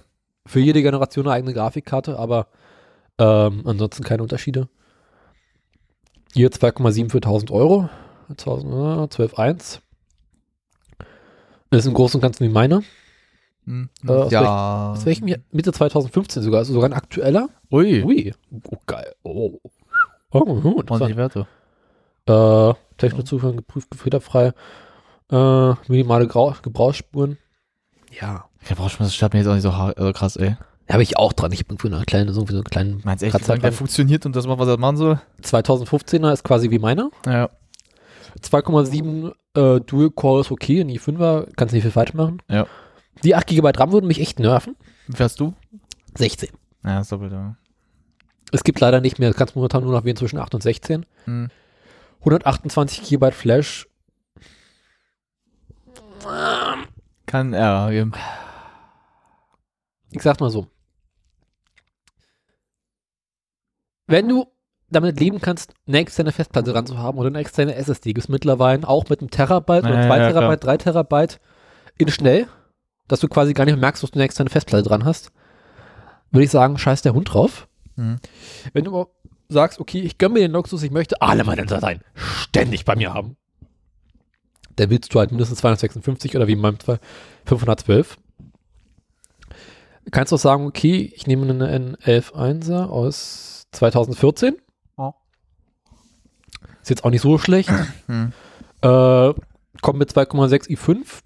für 0.45 0.60
jede 0.60 0.81
Generation 0.81 1.27
eine 1.27 1.35
eigene 1.35 1.53
Grafikkarte, 1.53 2.18
aber 2.18 2.47
ähm, 3.18 3.64
ansonsten 3.65 4.03
keine 4.03 4.23
Unterschiede. 4.23 4.69
Hier 6.34 6.49
2,7 6.52 7.10
für 7.10 7.18
1000 7.18 7.52
Euro. 7.52 7.89
1000, 8.30 8.73
äh, 8.73 9.23
12,1. 9.23 9.80
Das 11.69 11.80
ist 11.80 11.88
im 11.88 11.93
Großen 11.93 12.18
und 12.18 12.22
Ganzen 12.22 12.45
wie 12.45 12.52
meine. 12.52 12.84
Hm. 13.65 13.89
Äh, 14.07 14.11
aus 14.11 14.31
ja. 14.31 14.91
Aus 14.91 15.05
welchem 15.05 15.27
Jahr? 15.27 15.39
Mitte 15.51 15.71
2015 15.71 16.43
sogar. 16.43 16.59
Also 16.59 16.73
sogar 16.73 16.89
ein 16.89 16.93
aktueller. 16.93 17.49
Ui. 17.71 18.03
Ui. 18.03 18.33
Oh, 18.69 18.77
geil. 18.85 19.13
Oh. 19.23 19.59
Oh, 20.31 20.61
oh, 20.63 20.81
das 20.81 21.01
Und 21.01 21.09
die 21.09 21.17
Werte. 21.17 21.47
äh, 22.27 23.23
Zuführung 23.23 23.57
geprüft, 23.57 23.95
fehlerfrei. 23.95 24.53
Äh, 25.31 25.73
minimale 25.87 26.27
Grau 26.27 26.53
Gebrauchsspuren. 26.61 27.37
Ja. 28.19 28.45
Du 28.67 28.75
das 28.75 29.13
stört 29.15 29.33
mir 29.33 29.39
jetzt 29.39 29.47
auch 29.47 29.53
nicht 29.53 29.63
so 29.63 29.69
äh, 29.69 30.13
krass, 30.13 30.35
ey. 30.37 30.57
Da 30.87 30.93
habe 30.93 31.03
ich 31.03 31.17
auch 31.17 31.33
dran. 31.33 31.51
Ich 31.51 31.59
habe 31.59 31.73
irgendwo 31.73 31.95
eine 31.95 32.05
kleine, 32.05 32.33
so 32.33 32.45
einen 32.45 32.63
kleinen 32.63 33.01
Meinst 33.03 33.21
du 33.21 33.27
echt, 33.27 33.35
Kratzer 33.35 33.57
der 33.57 33.71
funktioniert 33.71 34.25
und 34.25 34.35
das 34.35 34.45
macht, 34.47 34.59
was 34.59 34.67
er 34.67 34.77
machen 34.77 34.97
soll? 34.97 35.19
2015er 35.43 36.31
ist 36.31 36.43
quasi 36.43 36.69
wie 36.69 36.79
meiner. 36.79 37.09
Ja. 37.25 37.49
2,7 38.41 39.31
äh, 39.55 39.81
Dual 39.81 40.09
Core 40.11 40.41
ist 40.41 40.51
okay, 40.51 40.81
in 40.81 40.89
i5er 40.89 41.47
kannst 41.55 41.73
nicht 41.73 41.83
viel 41.83 41.91
falsch 41.91 42.13
machen. 42.13 42.41
Ja. 42.49 42.67
Die 43.23 43.35
8 43.35 43.47
GB 43.47 43.71
RAM 43.75 43.91
würden 43.91 44.07
mich 44.07 44.19
echt 44.19 44.39
nerven. 44.39 44.75
Wie 45.07 45.15
fährst 45.15 45.39
du? 45.39 45.53
16. 46.17 46.49
Ja, 46.83 46.99
ist 46.99 47.11
doppelt, 47.11 47.31
ja. 47.31 47.55
Es 48.51 48.63
gibt 48.63 48.79
leider 48.79 49.01
nicht 49.01 49.19
mehr, 49.19 49.33
kannst 49.33 49.55
momentan 49.55 49.83
nur 49.83 49.91
noch 49.91 50.03
wählen 50.05 50.15
zwischen 50.15 50.39
8 50.39 50.53
und 50.55 50.61
16. 50.61 51.05
Hm. 51.25 51.49
128 52.19 53.03
GB 53.03 53.31
Flash. 53.31 53.87
Kann, 57.25 57.53
ja, 57.53 57.89
eben. 57.91 58.13
ich 60.11 60.21
sag's 60.21 60.39
mal 60.39 60.49
so. 60.49 60.67
Wenn 64.07 64.29
du 64.29 64.45
damit 64.89 65.19
leben 65.19 65.41
kannst, 65.41 65.73
eine 65.87 65.97
externe 65.97 66.31
Festplatte 66.31 66.71
dran 66.71 66.85
zu 66.85 66.97
haben 66.97 67.17
oder 67.17 67.27
eine 67.27 67.39
externe 67.39 67.75
SSD, 67.75 68.13
gibt 68.13 68.25
es 68.25 68.29
mittlerweile 68.29 68.87
auch 68.87 69.09
mit 69.09 69.19
einem 69.19 69.31
Terabyte 69.31 69.83
oder 69.83 70.01
Ja, 70.01 70.07
zwei 70.07 70.19
ja, 70.19 70.31
Terabyte, 70.31 70.63
drei 70.63 70.77
Terabyte 70.77 71.39
in 71.97 72.09
schnell, 72.09 72.47
dass 73.07 73.19
du 73.19 73.27
quasi 73.27 73.53
gar 73.53 73.65
nicht 73.65 73.76
mehr 73.76 73.82
merkst, 73.82 74.03
dass 74.03 74.11
du 74.11 74.15
eine 74.15 74.26
externe 74.26 74.49
Festplatte 74.49 74.88
dran 74.88 75.06
hast, 75.06 75.32
würde 76.32 76.45
ich 76.45 76.52
sagen, 76.52 76.77
scheiß 76.77 77.02
der 77.02 77.14
Hund 77.14 77.34
drauf. 77.34 77.68
Mhm. 77.95 78.18
Wenn 78.73 78.86
du 78.86 78.91
aber 78.91 79.10
sagst, 79.48 79.80
okay, 79.80 80.02
ich 80.02 80.18
gönn 80.18 80.34
mir 80.34 80.40
den 80.40 80.52
Luxus, 80.52 80.84
ich 80.84 80.91
möchte 80.91 81.22
alle 81.22 81.44
meine 81.44 81.65
Dateien 81.65 82.02
ständig 82.14 82.86
bei 82.86 82.95
mir 82.95 83.14
haben, 83.14 83.38
dann 84.76 84.90
willst 84.90 85.14
du 85.14 85.19
halt 85.19 85.32
mindestens 85.32 85.60
256 85.60 86.36
oder 86.36 86.48
wie 86.48 86.53
in 86.53 86.60
meinem 86.60 86.80
Fall 86.80 86.99
512. 87.45 88.18
Kannst 90.11 90.32
du 90.32 90.36
auch 90.36 90.40
sagen, 90.40 90.65
okay, 90.65 91.11
ich 91.15 91.27
nehme 91.27 91.49
einen 91.49 91.95
N11.1er 91.95 92.86
aus 92.86 93.68
2014. 93.72 94.56
Ja. 94.98 95.14
Ist 96.82 96.90
jetzt 96.90 97.03
auch 97.03 97.10
nicht 97.10 97.22
so 97.22 97.38
schlecht. 97.38 97.72
Hm. 98.07 98.34
Äh, 98.82 99.34
kommt 99.82 99.99
mit 99.99 100.11
2,6 100.11 100.69
i5. 100.69 101.22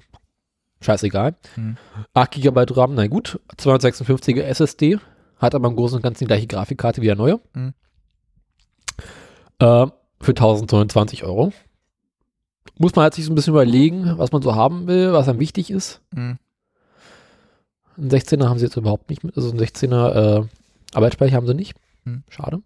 Scheißegal. 0.81 1.35
Hm. 1.55 1.77
8 2.13 2.31
GB 2.31 2.65
RAM, 2.71 2.95
na 2.95 3.07
gut. 3.07 3.39
256er 3.57 4.41
SSD. 4.41 4.99
Hat 5.37 5.55
aber 5.55 5.67
im 5.67 5.75
Großen 5.75 5.97
und 5.97 6.01
Ganzen 6.01 6.25
die 6.25 6.27
gleiche 6.27 6.47
Grafikkarte 6.47 7.01
wie 7.01 7.07
der 7.07 7.15
neue. 7.15 7.39
Hm. 7.53 7.73
Äh, 9.59 9.87
für 10.21 10.31
1029 10.31 11.23
Euro. 11.23 11.53
Muss 12.77 12.95
man 12.95 13.03
halt 13.03 13.13
sich 13.13 13.25
so 13.25 13.31
ein 13.31 13.35
bisschen 13.35 13.53
überlegen, 13.53 14.17
was 14.17 14.31
man 14.31 14.41
so 14.41 14.55
haben 14.55 14.87
will, 14.87 15.11
was 15.11 15.27
einem 15.27 15.39
wichtig 15.39 15.69
ist. 15.71 16.01
Mhm. 16.13 16.37
Ein 17.97 18.09
16er 18.09 18.47
haben 18.47 18.59
sie 18.59 18.65
jetzt 18.65 18.77
überhaupt 18.77 19.09
nicht 19.09 19.23
mit. 19.23 19.35
Also 19.35 19.51
ein 19.51 19.59
16er 19.59 20.43
äh, 20.43 20.47
Arbeitsspeicher 20.93 21.35
haben 21.35 21.47
sie 21.47 21.53
nicht. 21.53 21.75
Hm. 22.05 22.23
Schade. 22.29 22.61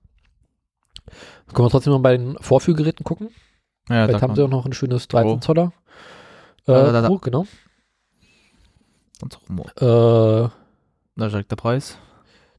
Können 1.54 1.66
wir 1.66 1.72
trotzdem 1.72 1.94
mal 1.94 2.00
bei 2.00 2.18
den 2.18 2.38
Vorführgeräten 2.40 3.04
gucken. 3.04 3.30
Ja, 3.90 4.06
Vielleicht 4.06 4.22
haben 4.22 4.36
sie 4.36 4.42
kann 4.42 4.52
auch 4.52 4.58
noch 4.58 4.66
ein 4.66 4.74
schönes 4.74 5.08
13 5.08 5.42
Zoller. 5.42 5.74
Äh, 6.66 6.72
da, 6.74 6.92
da, 6.92 7.02
da. 7.02 7.10
oh, 7.10 7.18
genau. 7.18 7.46
Auch 9.22 9.50
mo- 9.50 9.66
Äh, 9.78 10.50
Da 11.16 11.30
steigt 11.30 11.52
der 11.52 11.56
Preis. 11.58 11.98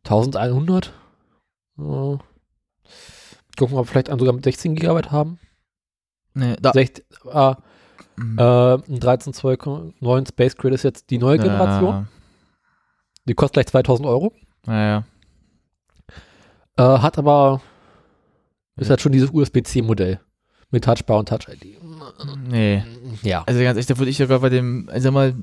1100. 0.04 0.92
Äh, 1.78 1.82
gucken 1.82 2.20
wir, 3.58 3.64
ob 3.64 3.70
wir 3.80 3.84
vielleicht 3.86 4.10
einen 4.10 4.18
sogar 4.18 4.34
mit 4.34 4.44
16 4.44 4.74
GB 4.76 5.08
haben. 5.10 5.38
Nee, 6.34 6.56
da. 6.60 6.72
16, 6.72 7.04
ah, 7.32 7.56
Mhm. 8.16 8.38
äh, 8.38 8.74
ein 8.74 9.00
13.2.9 9.00 10.28
Space 10.28 10.56
Grid 10.56 10.74
ist 10.74 10.82
jetzt 10.84 11.10
die 11.10 11.18
neue 11.18 11.38
Generation. 11.38 12.08
Die 13.26 13.34
kostet 13.34 13.54
gleich 13.54 13.66
2000 13.66 14.06
Euro. 14.06 14.32
Ja, 14.66 14.84
ja. 14.86 15.04
Äh, 16.76 16.98
hat 17.00 17.18
aber, 17.18 17.60
ist 18.76 18.86
Ja. 18.86 18.90
halt 18.90 19.00
schon 19.00 19.12
dieses 19.12 19.30
USB-C-Modell. 19.30 20.20
Mit 20.70 20.84
Touchbar 20.84 21.18
und 21.18 21.28
Touch-ID. 21.28 21.78
Nee. 22.48 22.82
Ja. 23.22 23.44
Also 23.46 23.60
ganz 23.60 23.78
echt, 23.78 23.90
da 23.90 23.98
würde 23.98 24.10
ich 24.10 24.16
sogar 24.16 24.40
bei 24.40 24.48
dem, 24.48 24.88
also 24.90 25.04
sag 25.04 25.12
mal, 25.14 25.34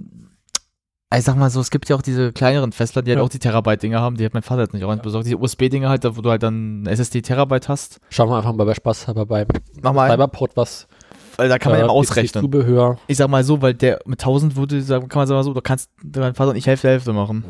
ich 1.20 1.24
sag 1.26 1.36
mal 1.36 1.50
so, 1.50 1.60
es 1.60 1.72
gibt 1.72 1.90
ja 1.90 1.96
auch 1.96 2.02
diese 2.02 2.32
kleineren 2.32 2.72
Festplatten, 2.72 3.06
die 3.06 3.12
Ja. 3.12 3.18
halt 3.18 3.26
auch 3.26 3.30
die 3.30 3.40
Terabyte-Dinger 3.40 4.00
haben, 4.00 4.16
die 4.18 4.26
hat 4.26 4.34
mein 4.34 4.44
Vater 4.44 4.62
jetzt 4.62 4.74
nicht 4.74 4.84
auch 4.84 4.92
nicht 4.92 5.04
besorgt. 5.04 5.26
Diese 5.26 5.38
USB-Dinger 5.38 5.90
halt, 5.90 6.04
da 6.04 6.16
wo 6.16 6.22
du 6.22 6.30
halt 6.30 6.44
dann 6.44 6.86
SSD-Terabyte 6.86 7.68
hast. 7.70 8.00
Schauen 8.10 8.30
wir 8.30 8.38
einfach 8.38 8.54
mal 8.54 8.66
bei 8.66 8.74
Spaß 8.74 9.08
Mach 9.08 9.94
mal, 9.94 10.10
Cyberport 10.10 10.56
was. 10.56 10.88
weil 11.38 11.50
da 11.50 11.58
kann 11.60 11.72
man 11.74 11.82
ja 11.82 11.88
mal 11.88 11.92
ausrechnen. 11.94 12.42
Zubehör. 12.44 12.98
Ich 13.08 13.18
sag 13.18 13.30
mal 13.30 13.44
so, 13.44 13.62
weil 13.62 13.74
der 13.74 14.00
mit 14.06 14.20
1000 14.22 14.56
würde, 14.56 14.82
kann 14.86 15.08
man 15.14 15.28
sagen 15.28 15.44
so, 15.44 15.54
du 15.54 15.62
kannst 15.62 15.90
dein 16.04 16.34
Vater 16.34 16.52
und 16.52 16.56
ich 16.56 16.68
Hälfte 16.68 16.88
Hälfte 16.88 17.14
machen. 17.14 17.44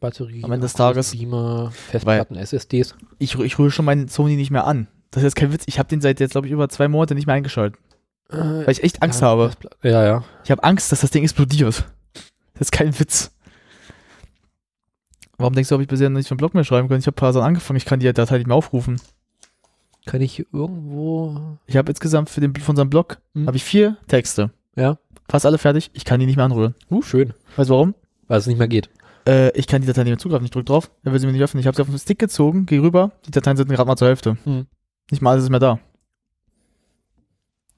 Batterie. 0.00 0.44
Am 0.44 0.52
Ende 0.52 0.64
des 0.66 0.74
Tages- 0.74 1.12
Beamer, 1.12 1.70
Festplatten, 1.72 2.36
SSDs. 2.36 2.94
Ich, 3.18 3.36
ich 3.38 3.58
rühre 3.58 3.70
schon 3.70 3.84
meinen 3.84 4.08
Sony 4.08 4.36
nicht 4.36 4.50
mehr 4.50 4.66
an. 4.66 4.86
Das 5.10 5.22
ist 5.22 5.28
jetzt 5.28 5.36
kein 5.36 5.52
Witz. 5.52 5.64
Ich 5.66 5.78
habe 5.78 5.88
den 5.88 6.00
seit 6.00 6.20
jetzt, 6.20 6.32
glaube 6.32 6.46
ich, 6.46 6.52
über 6.52 6.68
zwei 6.68 6.86
Monate 6.86 7.14
nicht 7.14 7.26
mehr 7.26 7.34
eingeschaltet. 7.34 7.80
Weil 8.28 8.70
ich 8.70 8.82
echt 8.84 9.02
Angst 9.02 9.22
ja, 9.22 9.28
habe. 9.28 9.50
Ja, 9.82 10.04
ja. 10.04 10.24
Ich 10.44 10.50
habe 10.50 10.62
Angst, 10.62 10.92
dass 10.92 11.00
das 11.00 11.10
Ding 11.10 11.22
explodiert. 11.24 11.84
Das 12.58 12.68
ist 12.68 12.72
kein 12.72 12.98
Witz. 12.98 13.30
Warum 15.36 15.54
denkst 15.54 15.68
du, 15.68 15.74
habe 15.74 15.82
ich 15.82 15.88
bisher 15.88 16.10
noch 16.10 16.18
nicht 16.18 16.30
einen 16.30 16.38
Blog 16.38 16.54
mehr 16.54 16.64
schreiben 16.64 16.88
können? 16.88 17.00
Ich 17.00 17.06
habe 17.06 17.14
ein 17.14 17.20
paar 17.20 17.32
Sachen 17.32 17.46
angefangen, 17.46 17.76
ich 17.76 17.84
kann 17.84 18.00
die 18.00 18.12
Datei 18.12 18.38
nicht 18.38 18.46
mehr 18.48 18.56
aufrufen. 18.56 19.00
Kann 20.06 20.20
ich 20.20 20.34
hier 20.34 20.46
irgendwo. 20.52 21.58
Ich 21.66 21.76
habe 21.76 21.90
insgesamt 21.92 22.30
für, 22.30 22.40
den, 22.40 22.54
für 22.54 22.70
unseren 22.70 22.90
Blog 22.90 23.18
Hm. 23.34 23.46
habe 23.46 23.56
ich 23.56 23.64
vier 23.64 23.96
Texte. 24.08 24.50
Ja. 24.74 24.98
Fast 25.28 25.46
alle 25.46 25.58
fertig. 25.58 25.90
Ich 25.92 26.04
kann 26.04 26.18
die 26.18 26.26
nicht 26.26 26.36
mehr 26.36 26.46
anrühren. 26.46 26.74
Uh, 26.90 27.02
schön. 27.02 27.34
Weißt 27.56 27.68
du 27.70 27.74
warum? 27.74 27.94
Weil 28.26 28.38
es 28.38 28.46
nicht 28.46 28.58
mehr 28.58 28.68
geht. 28.68 28.88
Äh, 29.26 29.50
ich 29.56 29.66
kann 29.66 29.82
die 29.82 29.86
Datei 29.86 30.02
nicht 30.04 30.10
mehr 30.12 30.18
zugreifen. 30.18 30.44
Ich 30.46 30.50
drücke 30.50 30.64
drauf, 30.64 30.90
dann 31.04 31.12
will 31.12 31.20
sie 31.20 31.26
mir 31.26 31.32
nicht 31.32 31.42
öffnen. 31.42 31.60
Ich 31.60 31.66
habe 31.66 31.76
sie 31.76 31.82
auf 31.82 31.88
den 31.88 31.98
Stick 31.98 32.18
gezogen, 32.18 32.64
gehe 32.66 32.80
rüber. 32.82 33.12
Die 33.26 33.30
Dateien 33.30 33.56
sind 33.56 33.68
gerade 33.68 33.86
mal 33.86 33.96
zur 33.96 34.08
Hälfte. 34.08 34.38
Hm. 34.44 34.66
Nicht 35.10 35.20
mal 35.22 35.32
alles 35.32 35.44
ist 35.44 35.50
mehr 35.50 35.60
da. 35.60 35.78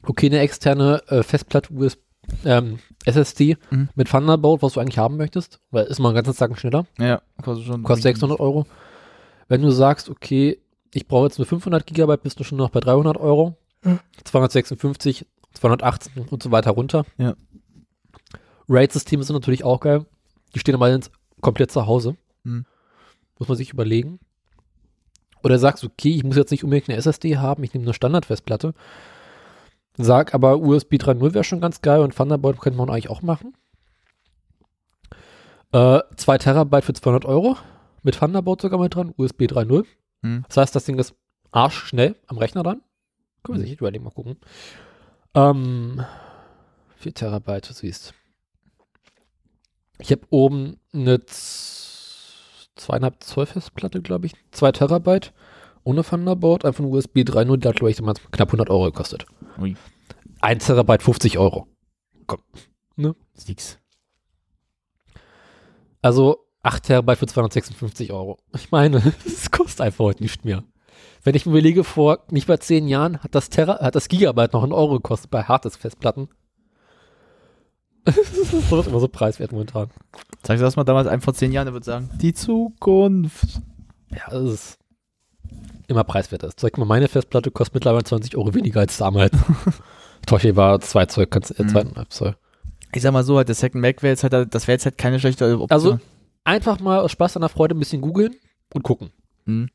Okay, 0.05 0.27
eine 0.27 0.39
externe 0.39 1.03
äh, 1.09 1.23
Festplatte 1.23 1.73
USB, 1.75 2.01
ähm, 2.45 2.79
SSD 3.05 3.57
Mhm. 3.71 3.89
mit 3.95 4.09
Thunderbolt, 4.09 4.63
was 4.63 4.75
du 4.75 4.81
eigentlich 4.81 4.99
haben 4.99 5.17
möchtest, 5.17 5.61
weil 5.71 5.87
ist 5.87 5.99
mal 5.99 6.11
einen 6.11 6.17
ganzen 6.23 6.37
Tag 6.37 6.59
schneller, 6.59 6.87
Ja, 6.99 7.23
kostet 7.43 7.67
schon. 7.67 7.83
kostet 7.83 8.03
600 8.05 8.39
Euro. 8.41 8.67
Wenn 9.49 9.63
du 9.63 9.71
sagst, 9.71 10.09
okay, 10.11 10.59
ich 10.93 11.07
brauche 11.09 11.27
jetzt 11.27 11.39
nur 11.39 11.47
500 11.47 11.87
Gigabyte, 11.87 12.23
bist 12.23 12.39
du 12.39 12.45
schon 12.45 12.59
noch 12.59 12.71
bei 12.71 12.81
300 12.81 13.17
Euro, 13.17 13.57
Mhm. 13.83 13.99
256, 14.25 15.27
218 15.55 16.27
und 16.31 16.43
so 16.43 16.51
weiter 16.51 16.71
runter. 16.73 17.05
Ja. 17.19 17.35
RAID-Systeme 18.69 19.23
sind 19.25 19.35
natürlich 19.35 19.65
auch 19.65 19.81
geil. 19.81 20.07
Die 20.55 20.59
stehen 20.59 20.81
jetzt 20.81 21.11
komplett 21.41 21.71
zu 21.73 21.87
Hause. 21.87 22.17
Mhm. 22.45 22.65
Muss 23.39 23.49
man 23.49 23.57
sich 23.57 23.73
überlegen. 23.73 24.21
Oder 25.43 25.59
sagst, 25.59 25.83
okay, 25.85 26.11
ich 26.15 26.23
muss 26.25 26.37
jetzt 26.37 26.51
nicht 26.51 26.63
unbedingt 26.65 26.89
eine 26.89 26.99
SSD 26.99 27.39
haben, 27.39 27.65
ich 27.65 27.73
nehme 27.73 27.85
eine 27.87 27.95
Standardfestplatte. 27.95 28.75
Sag 29.97 30.35
aber, 30.35 30.59
USB 30.59 30.95
3.0 30.95 31.35
wäre 31.35 31.45
schon 31.45 31.61
ganz 31.61 31.83
geil 31.83 32.01
und 32.01 32.15
Thunderbolt 32.17 32.59
könnte 32.61 32.79
man 32.79 32.89
eigentlich 32.91 33.11
auch 33.11 33.23
machen. 33.23 33.55
Äh, 35.73 36.01
2 36.17 36.39
Terabyte 36.39 36.85
für 36.85 36.93
200 36.93 37.25
Euro. 37.25 37.57
Mit 38.03 38.17
Thunderbolt 38.17 38.61
sogar 38.63 38.81
mit 38.81 38.95
dran, 38.95 39.13
USB 39.17 39.43
3.0. 39.43 39.85
Hm. 40.23 40.45
Das 40.49 40.57
heißt, 40.57 40.75
das 40.75 40.85
Ding 40.85 40.99
ist 40.99 41.15
arschschnell 41.53 42.17
am 42.27 42.39
Rechner 42.39 42.63
dran. 42.63 42.81
Können 43.43 43.59
wir 43.59 43.63
Hm. 43.63 43.69
sich 43.71 43.79
überlegen, 43.81 44.05
mal 44.05 44.11
gucken. 44.11 44.37
Ähm, 45.35 46.05
4 46.97 47.15
Terabyte, 47.15 47.69
du 47.69 47.75
siehst. 47.75 48.15
Ich 49.99 50.11
habe 50.13 50.23
oben 50.31 50.79
eine 50.95 51.21
zweieinhalb 52.75 53.23
Zoll 53.23 53.47
Festplatte, 53.47 54.01
glaube 54.01 54.27
ich. 54.27 54.35
2 54.53 54.73
Terabyte. 54.73 55.33
Ohne 55.85 56.05
Thunderbolt, 56.05 56.65
einfach 56.65 56.85
ein 56.85 56.91
USB 56.91 57.19
3.0, 57.19 57.57
die 57.57 57.69
hat, 57.69 57.77
glaube 57.77 57.91
ich, 57.91 57.97
damals 57.97 58.21
knapp 58.31 58.49
100 58.49 58.71
Euro 58.71 58.85
gekostet. 58.85 59.27
Ui. 59.59 59.77
1 60.41 60.67
Terabyte 60.67 61.03
50 61.03 61.39
Euro. 61.39 61.67
Komm. 62.27 62.41
Ne? 62.97 63.15
Nix. 63.47 63.79
Also 66.03 66.47
8 66.63 66.83
Terabyte 66.83 67.19
für 67.19 67.27
256 67.27 68.13
Euro. 68.13 68.39
Ich 68.55 68.71
meine, 68.71 69.15
es 69.27 69.51
kostet 69.51 69.81
einfach 69.81 70.05
heute 70.05 70.23
nicht 70.23 70.45
mehr. 70.45 70.65
Wenn 71.23 71.35
ich 71.35 71.47
mir 71.47 71.53
überlege, 71.53 71.85
vor 71.85 72.25
nicht 72.31 72.49
mal 72.49 72.59
10 72.59 72.89
Jahren 72.89 73.23
hat 73.23 73.35
das, 73.35 73.49
Tera, 73.49 73.79
hat 73.81 73.95
das 73.95 74.09
Gigabyte 74.09 74.53
noch 74.53 74.63
einen 74.63 74.73
Euro 74.73 74.95
gekostet 74.95 75.31
bei 75.31 75.43
Harddisk-Festplatten. 75.43 76.29
das 78.05 78.17
ist 78.17 78.71
immer 78.87 79.01
so 79.01 79.09
preiswert 79.09 79.53
momentan. 79.53 79.91
Sagst 80.43 80.61
du 80.61 80.65
das 80.65 80.77
mal 80.77 80.85
damals 80.85 81.07
einem 81.07 81.21
vor 81.21 81.35
zehn 81.35 81.53
Jahren, 81.53 81.67
der 81.67 81.75
wird 81.75 81.85
sagen, 81.85 82.09
die 82.21 82.33
Zukunft. 82.33 83.61
Ja, 84.11 84.31
das 84.31 84.53
ist 84.53 84.80
immer 85.89 86.05
preiswerter. 86.05 86.51
Zeig 86.57 86.79
mal, 86.79 86.85
meine 86.85 87.09
Festplatte 87.09 87.51
kostet 87.51 87.75
mittlerweile 87.75 88.05
20 88.05 88.37
Euro 88.37 88.55
weniger 88.55 88.81
als 88.81 88.97
damals. 88.97 89.33
Toshi 90.27 90.55
war 90.57 90.81
2 90.81 91.07
Zoll, 91.07 91.27
kannst, 91.27 91.59
äh, 91.59 91.63
Mhm. 91.65 91.69
2,5 91.71 92.09
Zoll. 92.11 92.37
Ich 92.93 93.03
sag 93.03 93.13
mal 93.13 93.25
so, 93.25 93.37
halt, 93.37 93.49
der 93.49 93.55
Second 93.55 93.83
Mac 93.83 94.03
wäre 94.03 94.13
jetzt 94.13 94.23
halt, 94.25 94.55
das 94.55 94.67
wäre 94.67 94.75
jetzt 94.75 94.85
halt 94.85 94.99
keine 94.99 95.19
schlechte 95.21 95.47
Option. 95.53 95.71
Also 95.71 95.99
einfach 96.45 96.81
mal 96.81 97.01
aus 97.01 97.13
Spaß 97.13 97.37
an 97.37 97.43
der 97.43 97.49
Freude 97.49 97.75
ein 97.75 97.79
bisschen 97.79 98.01
googeln 98.01 98.35
und 98.75 98.83
gucken. 98.83 99.11
Hm. 99.47 99.69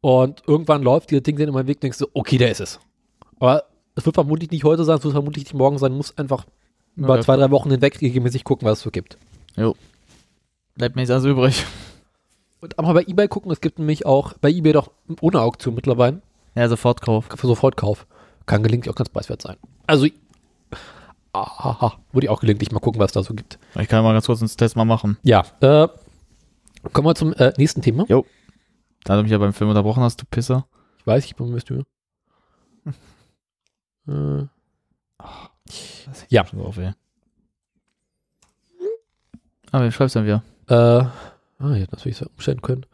Und 0.00 0.42
irgendwann 0.46 0.82
läuft 0.82 1.10
dieses 1.10 1.22
Ding 1.24 1.36
dann 1.36 1.48
immer 1.48 1.60
im 1.60 1.66
Weg, 1.66 1.80
denkst 1.80 1.98
du, 1.98 2.06
okay, 2.14 2.38
der 2.38 2.50
ist 2.50 2.60
es. 2.60 2.78
Aber 3.38 3.64
es 3.94 4.06
wird 4.06 4.14
vermutlich 4.14 4.50
nicht 4.50 4.64
heute 4.64 4.84
sein, 4.84 4.98
es 4.98 5.04
wird 5.04 5.12
vermutlich 5.12 5.44
nicht 5.44 5.54
morgen 5.54 5.78
sein, 5.78 5.92
muss 5.92 6.16
einfach 6.16 6.46
über 6.96 7.16
Ja, 7.16 7.22
zwei, 7.22 7.36
drei 7.36 7.50
Wochen 7.50 7.70
hinweg 7.70 8.00
regelmäßig 8.00 8.44
gucken, 8.44 8.66
was 8.68 8.78
es 8.78 8.84
so 8.84 8.90
gibt. 8.90 9.18
Bleibt 10.74 10.94
mir 10.96 11.02
nichts 11.02 11.10
anderes 11.10 11.32
übrig. 11.32 11.64
Und 12.60 12.78
auch 12.78 12.82
mal 12.84 12.94
bei 12.94 13.02
Ebay 13.06 13.28
gucken, 13.28 13.50
es 13.52 13.60
gibt 13.60 13.78
nämlich 13.78 14.06
auch 14.06 14.32
bei 14.38 14.50
Ebay 14.50 14.72
doch 14.72 14.90
ohne 15.20 15.40
Auktion 15.40 15.74
mittlerweile 15.74 16.22
Ja, 16.54 16.68
Sofortkauf. 16.68 17.26
für 17.34 17.46
Sofortkauf. 17.46 18.06
Kann 18.46 18.62
gelegentlich 18.62 18.90
auch 18.92 18.96
ganz 18.96 19.08
preiswert 19.08 19.42
sein. 19.42 19.56
Also, 19.86 20.06
aha, 21.32 21.98
würde 22.12 22.26
ich 22.26 22.30
auch 22.30 22.40
gelegentlich 22.40 22.72
mal 22.72 22.80
gucken, 22.80 23.00
was 23.00 23.10
es 23.10 23.12
da 23.14 23.22
so 23.22 23.34
gibt. 23.34 23.58
Ich 23.78 23.88
kann 23.88 24.02
mal 24.04 24.12
ganz 24.12 24.26
kurz 24.26 24.40
einen 24.40 24.48
Test 24.48 24.76
mal 24.76 24.84
machen. 24.84 25.18
Ja, 25.22 25.44
äh, 25.60 25.88
kommen 26.92 27.06
wir 27.08 27.14
zum 27.14 27.32
äh, 27.34 27.52
nächsten 27.58 27.82
Thema. 27.82 28.06
Da 29.04 29.16
du 29.16 29.22
mich 29.22 29.32
ja 29.32 29.38
beim 29.38 29.52
Film 29.52 29.70
unterbrochen 29.70 30.02
hast, 30.02 30.20
du 30.22 30.24
Pisser. 30.30 30.66
Ich 30.98 31.06
weiß, 31.06 31.24
ich 31.24 31.36
bin 31.36 31.50
mir 31.50 31.60
Mühe. 31.68 31.84
äh, 34.08 34.46
Ja. 36.28 36.42
Auf. 36.42 36.78
Aber 39.72 39.84
wen 39.84 39.92
schreibst 39.92 40.14
du 40.14 40.20
dann 40.20 40.26
wieder? 40.26 40.42
Äh, 40.68 41.06
ah, 41.58 41.72
ich 41.72 41.82
hätte 41.82 41.94
natürlich 41.94 42.16
so 42.18 42.26
umstellen 42.26 42.62
können. 42.62 42.86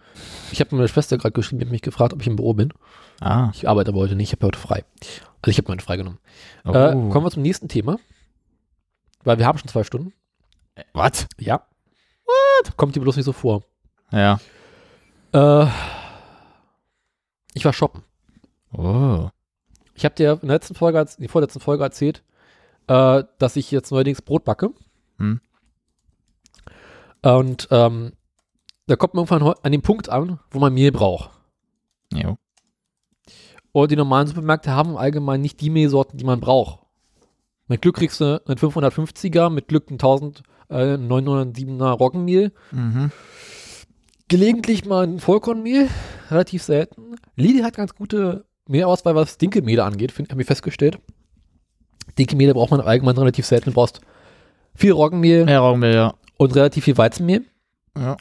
Ich 0.51 0.61
habe 0.61 0.75
meine 0.75 0.89
Schwester 0.89 1.19
gerade 1.19 1.33
geschrieben, 1.33 1.61
die 1.61 1.67
hat 1.67 1.73
mich 1.73 1.83
gefragt, 1.83 2.13
ob 2.13 2.21
ich 2.21 2.27
im 2.27 2.37
Büro 2.37 2.55
bin. 2.55 2.73
Ah. 3.21 3.51
Ich 3.55 3.69
arbeite 3.69 3.91
aber 3.91 4.01
heute 4.01 4.15
nicht, 4.15 4.33
ich 4.33 4.39
habe 4.39 4.47
heute 4.47 4.59
frei. 4.59 4.85
Also 5.43 5.51
ich 5.51 5.59
habe 5.59 5.69
meine 5.69 5.83
freigenommen. 5.83 6.19
Oh. 6.65 6.71
Äh, 6.71 6.93
kommen 7.11 7.25
wir 7.27 7.31
zum 7.31 7.43
nächsten 7.43 7.69
Thema. 7.69 7.99
Weil 9.25 9.39
wir 9.39 9.47
haben 9.47 9.59
schon 9.59 9.69
zwei 9.69 9.85
Stunden. 9.85 10.13
Was? 10.93 11.27
Ja. 11.39 11.67
What? 12.25 12.77
Kommt 12.77 12.97
dir 12.97 13.01
bloß 13.01 13.17
nicht 13.17 13.25
so 13.25 13.33
vor. 13.33 13.63
Ja. 14.11 14.41
Äh, 15.33 15.67
ich 17.55 17.65
war 17.65 17.73
shoppen. 17.73 18.03
Oh. 18.73 19.29
Ich 19.95 20.05
habe 20.05 20.15
dir 20.15 20.33
in 20.41 20.49
der 20.49 20.57
letzten 20.57 20.75
Folge, 20.75 20.99
in 21.01 21.23
der 21.23 21.29
vorletzten 21.29 21.61
Folge 21.61 21.85
erzählt, 21.85 22.23
äh, 22.87 23.25
dass 23.39 23.57
ich 23.57 23.71
jetzt 23.71 23.91
neuerdings 23.91 24.23
Brot 24.23 24.45
backe. 24.45 24.73
Hm. 25.19 25.41
Und 27.23 27.69
ähm, 27.71 28.13
da 28.87 28.97
kommt 28.97 29.15
man 29.15 29.25
irgendwann 29.25 29.55
an 29.63 29.73
den 29.73 29.83
Punkt 29.83 30.09
an, 30.09 30.39
wo 30.51 30.59
man 30.59 30.75
Mehl 30.75 30.93
braucht. 30.93 31.31
Jo. 32.13 32.37
Und 33.73 33.91
die 33.91 33.97
normalen 33.97 34.27
Supermärkte 34.27 34.73
haben 34.73 34.97
allgemein 34.97 35.41
nicht 35.41 35.61
die 35.61 35.71
Mehlsorten, 35.71 36.19
die 36.19 36.25
man 36.25 36.41
braucht. 36.41 36.81
Mit 37.69 37.81
Glück 37.81 37.97
kriegst 37.97 38.21
du 38.21 38.43
einen 38.47 38.59
550er, 38.59 39.49
mit 39.49 39.69
Glück 39.69 39.91
ein 39.91 39.95
1000, 39.95 40.43
äh, 40.69 40.97
907er 40.97 41.91
Roggenmehl. 41.93 42.53
Mhm. 42.71 43.11
Gelegentlich 44.29 44.85
mal 44.85 45.05
ein 45.07 45.21
Vollkornmehl, 45.21 45.89
relativ 46.31 46.63
selten. 46.63 47.17
Lidl 47.37 47.65
hat 47.65 47.77
ganz 47.77 47.95
gute 47.95 48.45
Mehlauswahl, 48.67 49.15
was 49.15 49.39
Dinkelmehle 49.39 49.85
angeht, 49.85 50.13
haben 50.19 50.39
wir 50.39 50.45
festgestellt. 50.47 50.99
Dinkelmehle 52.19 52.55
braucht 52.55 52.71
man 52.71 52.81
allgemein 52.81 53.17
relativ 53.17 53.47
selten. 53.47 53.71
Du 53.71 53.75
brauchst 53.75 54.01
viel 54.75 54.93
Roggenmehl 54.93 55.49
Ja, 55.49 55.61
Rauchmehl, 55.61 55.95
ja. 55.95 56.15
und 56.37 56.55
relativ 56.55 56.85
viel 56.85 56.99
Weizenmehl. 56.99 57.45
Ja. 57.97 58.17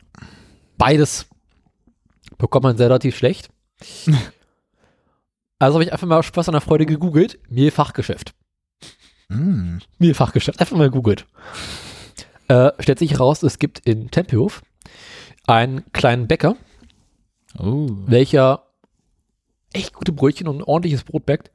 Beides 0.81 1.27
bekommt 2.39 2.63
man 2.63 2.75
relativ 2.75 3.15
schlecht. 3.15 3.51
also 5.59 5.75
habe 5.75 5.83
ich 5.83 5.93
einfach 5.93 6.07
mal 6.07 6.23
Spaß 6.23 6.49
an 6.49 6.53
der 6.53 6.61
Freude 6.61 6.87
gegoogelt. 6.87 7.37
Mehlfachgeschäft. 7.49 8.33
Mm. 9.29 9.77
Mehlfachgeschäft. 9.99 10.59
Einfach 10.59 10.75
mal 10.75 10.89
gegoogelt. 10.89 11.27
Äh, 12.47 12.71
stellt 12.79 12.97
sich 12.97 13.11
heraus, 13.11 13.43
es 13.43 13.59
gibt 13.59 13.77
in 13.81 14.09
Tempelhof 14.09 14.63
einen 15.45 15.83
kleinen 15.93 16.27
Bäcker, 16.27 16.55
Oh. 17.59 17.87
welcher 18.07 18.65
echt 19.73 19.93
gute 19.93 20.11
Brötchen 20.11 20.47
und 20.47 20.63
ordentliches 20.63 21.03
Brot 21.03 21.27
backt, 21.27 21.51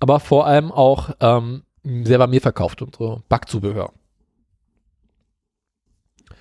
aber 0.00 0.20
vor 0.20 0.46
allem 0.46 0.72
auch 0.72 1.10
ähm, 1.20 1.64
selber 1.82 2.28
Mehl 2.28 2.40
verkauft 2.40 2.80
und 2.80 2.96
so 2.96 3.22
Backzubehör. 3.28 3.92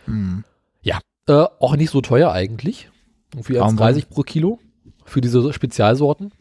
Mm. 0.06 0.44
Äh, 1.28 1.46
auch 1.60 1.76
nicht 1.76 1.92
so 1.92 2.02
teuer 2.02 2.32
eigentlich. 2.32 2.90
Irgendwie 3.34 3.56
Kaum 3.56 3.78
1,30 3.78 4.10
pro 4.10 4.22
Kilo 4.22 4.60
für 5.06 5.22
diese 5.22 5.54
Spezialsorten. 5.54 6.32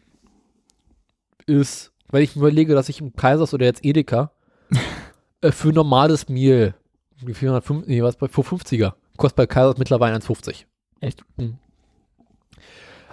Ist, 1.45 1.91
wenn 2.09 2.23
ich 2.23 2.35
mir 2.35 2.41
überlege, 2.41 2.73
dass 2.73 2.89
ich 2.89 2.99
im 3.01 3.15
Kaisers 3.15 3.53
oder 3.53 3.65
jetzt 3.65 3.83
Edeka 3.83 4.31
äh, 5.41 5.51
für 5.51 5.73
normales 5.73 6.29
Mehl, 6.29 6.75
wie 7.21 7.33
405, 7.33 7.87
nee, 7.87 8.03
was 8.03 8.17
bei 8.17 8.27
450er, 8.27 8.93
kostet 9.17 9.37
bei 9.37 9.47
Kaisers 9.47 9.77
mittlerweile 9.77 10.15
1,50. 10.17 10.65
Echt? 10.99 11.23
Mhm. 11.37 11.57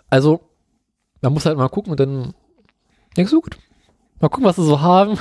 Also, 0.08 0.40
man 1.22 1.32
muss 1.32 1.46
halt 1.46 1.56
mal 1.56 1.68
gucken 1.68 1.92
und 1.92 2.00
dann 2.00 2.34
denkst 3.16 3.30
du, 3.30 3.40
gut, 3.40 3.58
mal 4.20 4.28
gucken, 4.28 4.44
was 4.44 4.56
sie 4.56 4.64
so 4.64 4.80
haben. 4.80 5.16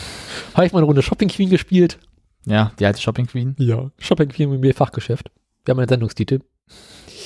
Habe 0.54 0.66
ich 0.66 0.72
mal 0.72 0.80
eine 0.80 0.86
Runde 0.86 1.02
Shopping 1.02 1.28
Queen 1.28 1.50
gespielt. 1.50 1.98
Ja, 2.44 2.72
die 2.78 2.86
alte 2.86 3.00
Shopping 3.00 3.26
Queen. 3.26 3.54
Ja. 3.58 3.90
Shopping 3.98 4.28
Queen 4.28 4.50
mit 4.50 4.60
mir 4.60 4.74
Fachgeschäft. 4.74 5.30
Wir 5.64 5.72
haben 5.72 5.78
einen 5.78 5.88
Sendungstitel. 5.88 6.40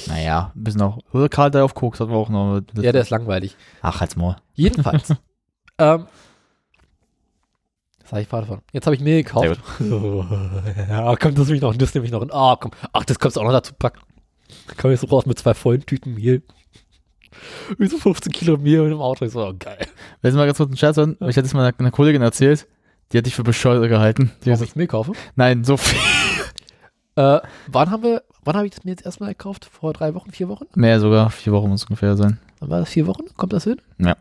Naja, 0.09 0.53
ein 0.55 0.65
bisschen 0.65 0.83
auch. 0.83 0.99
Oder 1.13 1.29
Karl 1.29 1.51
der 1.51 1.65
auf 1.65 1.75
Koks 1.75 2.01
hatten 2.01 2.11
wir 2.11 2.17
auch 2.17 2.29
noch. 2.29 2.61
Ja, 2.75 2.93
der 2.93 3.03
ist 3.03 3.11
langweilig. 3.11 3.57
Ach, 3.83 4.01
halt's 4.01 4.17
mal. 4.17 4.37
Jedenfalls. 4.55 5.11
ähm, 5.79 6.07
was 8.03 8.13
habe 8.13 8.23
ich 8.23 8.29
gerade 8.29 8.47
von? 8.47 8.61
Jetzt 8.73 8.87
habe 8.87 8.95
ich 8.95 9.03
Mehl 9.03 9.25
gekauft. 9.25 9.59
ja, 9.81 11.17
komm, 11.17 11.35
das 11.35 11.47
nehme 11.47 11.57
ich 11.57 11.63
noch, 11.63 11.77
das 11.77 11.93
nehme 11.95 12.07
ich 12.07 12.13
noch. 12.13 12.23
in- 12.23 12.31
Ah, 12.33 12.57
komm. 12.61 12.71
Ach, 12.93 13.05
das 13.05 13.19
kannst 13.19 13.37
du 13.37 13.41
auch 13.41 13.45
noch 13.45 13.53
dazu 13.53 13.75
packen. 13.77 14.01
Dann 14.69 14.77
komme 14.77 14.95
ich 14.95 15.01
so 15.01 15.09
raus 15.09 15.27
mit 15.27 15.39
zwei 15.41 15.55
vollen 15.55 15.85
Tüten 15.85 16.15
Mehl. 16.15 16.43
Wie 17.79 17.87
so 17.89 17.99
15 17.99 18.33
Kilo 18.33 18.57
Mehl 18.59 18.83
in 18.85 18.91
dem 18.91 19.01
Auto. 19.01 19.25
Ich 19.25 19.33
so, 19.33 19.45
oh, 19.45 19.53
geil. 19.59 19.79
Willst 20.23 20.35
du 20.35 20.39
mal 20.39 20.47
ganz 20.47 20.57
kurz 20.59 20.69
einen 20.69 20.77
Scherz 20.77 20.97
hören? 20.97 21.17
Ich 21.27 21.37
hatte 21.37 21.47
es 21.47 21.53
mal 21.55 21.67
einer, 21.67 21.79
einer 21.81 21.91
Kollegin 21.91 22.23
erzählt. 22.23 22.69
Die 23.13 23.19
hat 23.19 23.27
dich 23.27 23.35
für 23.35 23.43
bescheuert 23.43 23.89
gehalten. 23.89 24.31
Die 24.45 24.51
Warum 24.51 24.61
hat, 24.61 24.69
ich 24.69 24.77
Mehl 24.77 24.87
kaufe? 24.87 25.13
nein, 25.35 25.65
so 25.65 25.77
viel. 25.77 25.99
Äh, 27.17 27.41
wann 27.67 27.91
haben 27.91 28.03
wir, 28.03 28.23
wann 28.45 28.57
habe 28.57 28.67
ich 28.67 28.75
das 28.75 28.85
mir 28.85 28.91
jetzt 28.91 29.05
erstmal 29.05 29.31
gekauft? 29.31 29.65
Vor 29.65 29.93
drei 29.95 30.15
Wochen, 30.15 30.31
vier 30.31 30.49
Wochen? 30.49 30.67
Mehr 30.75 31.01
sogar. 31.01 31.31
Vier 31.31 31.53
Wochen 31.53 31.69
muss 31.69 31.83
es 31.83 31.89
ungefähr 31.89 32.17
sein. 32.17 32.39
Dann 32.61 32.71
war 32.71 32.81
das 32.81 32.91
vier 32.91 33.07
Wochen? 33.07 33.25
Kommt 33.37 33.53
das 33.53 33.65
hin? 33.65 33.81
Ja. 33.99 34.17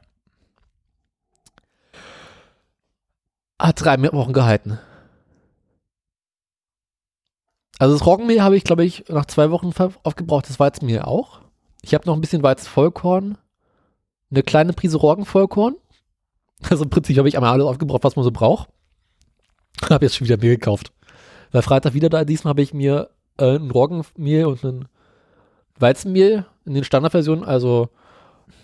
Hat 3.60 3.84
drei 3.84 4.02
Wochen 4.14 4.34
gehalten. 4.34 4.80
Also 7.78 7.94
das 7.94 8.06
Roggenmehl 8.06 8.42
habe 8.42 8.56
ich, 8.56 8.64
glaube 8.64 8.86
ich, 8.86 9.06
nach 9.10 9.26
zwei 9.26 9.52
Wochen 9.52 9.74
aufgebraucht. 10.04 10.50
Das 10.50 10.60
Weizenmehl 10.60 11.02
auch. 11.02 11.42
Ich 11.82 11.94
habe 11.94 12.06
noch 12.06 12.16
ein 12.16 12.22
bisschen 12.22 12.44
Weizenvollkorn. 12.44 13.38
Eine 14.32 14.44
kleine 14.44 14.74
Prise 14.74 14.98
Roggenvollkorn. 14.98 15.76
Also 16.70 16.86
im 16.86 16.90
Prinzip 16.90 17.18
habe 17.18 17.28
ich 17.28 17.36
einmal 17.36 17.52
alles 17.52 17.66
aufgebraucht, 17.66 18.06
was 18.06 18.16
man 18.16 18.24
so 18.24 18.32
braucht. 18.32 18.70
Habe 19.90 20.06
jetzt 20.06 20.16
schon 20.16 20.26
wieder 20.26 20.38
Mehl 20.38 20.58
gekauft. 20.58 20.94
Weil 21.56 21.62
Freitag 21.62 21.94
wieder 21.94 22.10
da, 22.10 22.26
diesmal 22.26 22.50
habe 22.50 22.62
ich 22.62 22.74
mir 22.74 23.12
äh, 23.38 23.56
ein 23.56 23.72
Roggenmehl 23.72 24.44
und 24.46 24.62
ein 24.66 24.90
Weizenmehl 25.80 26.46
in 26.66 26.74
den 26.74 26.84
Standardversionen, 26.84 27.46
also 27.46 27.88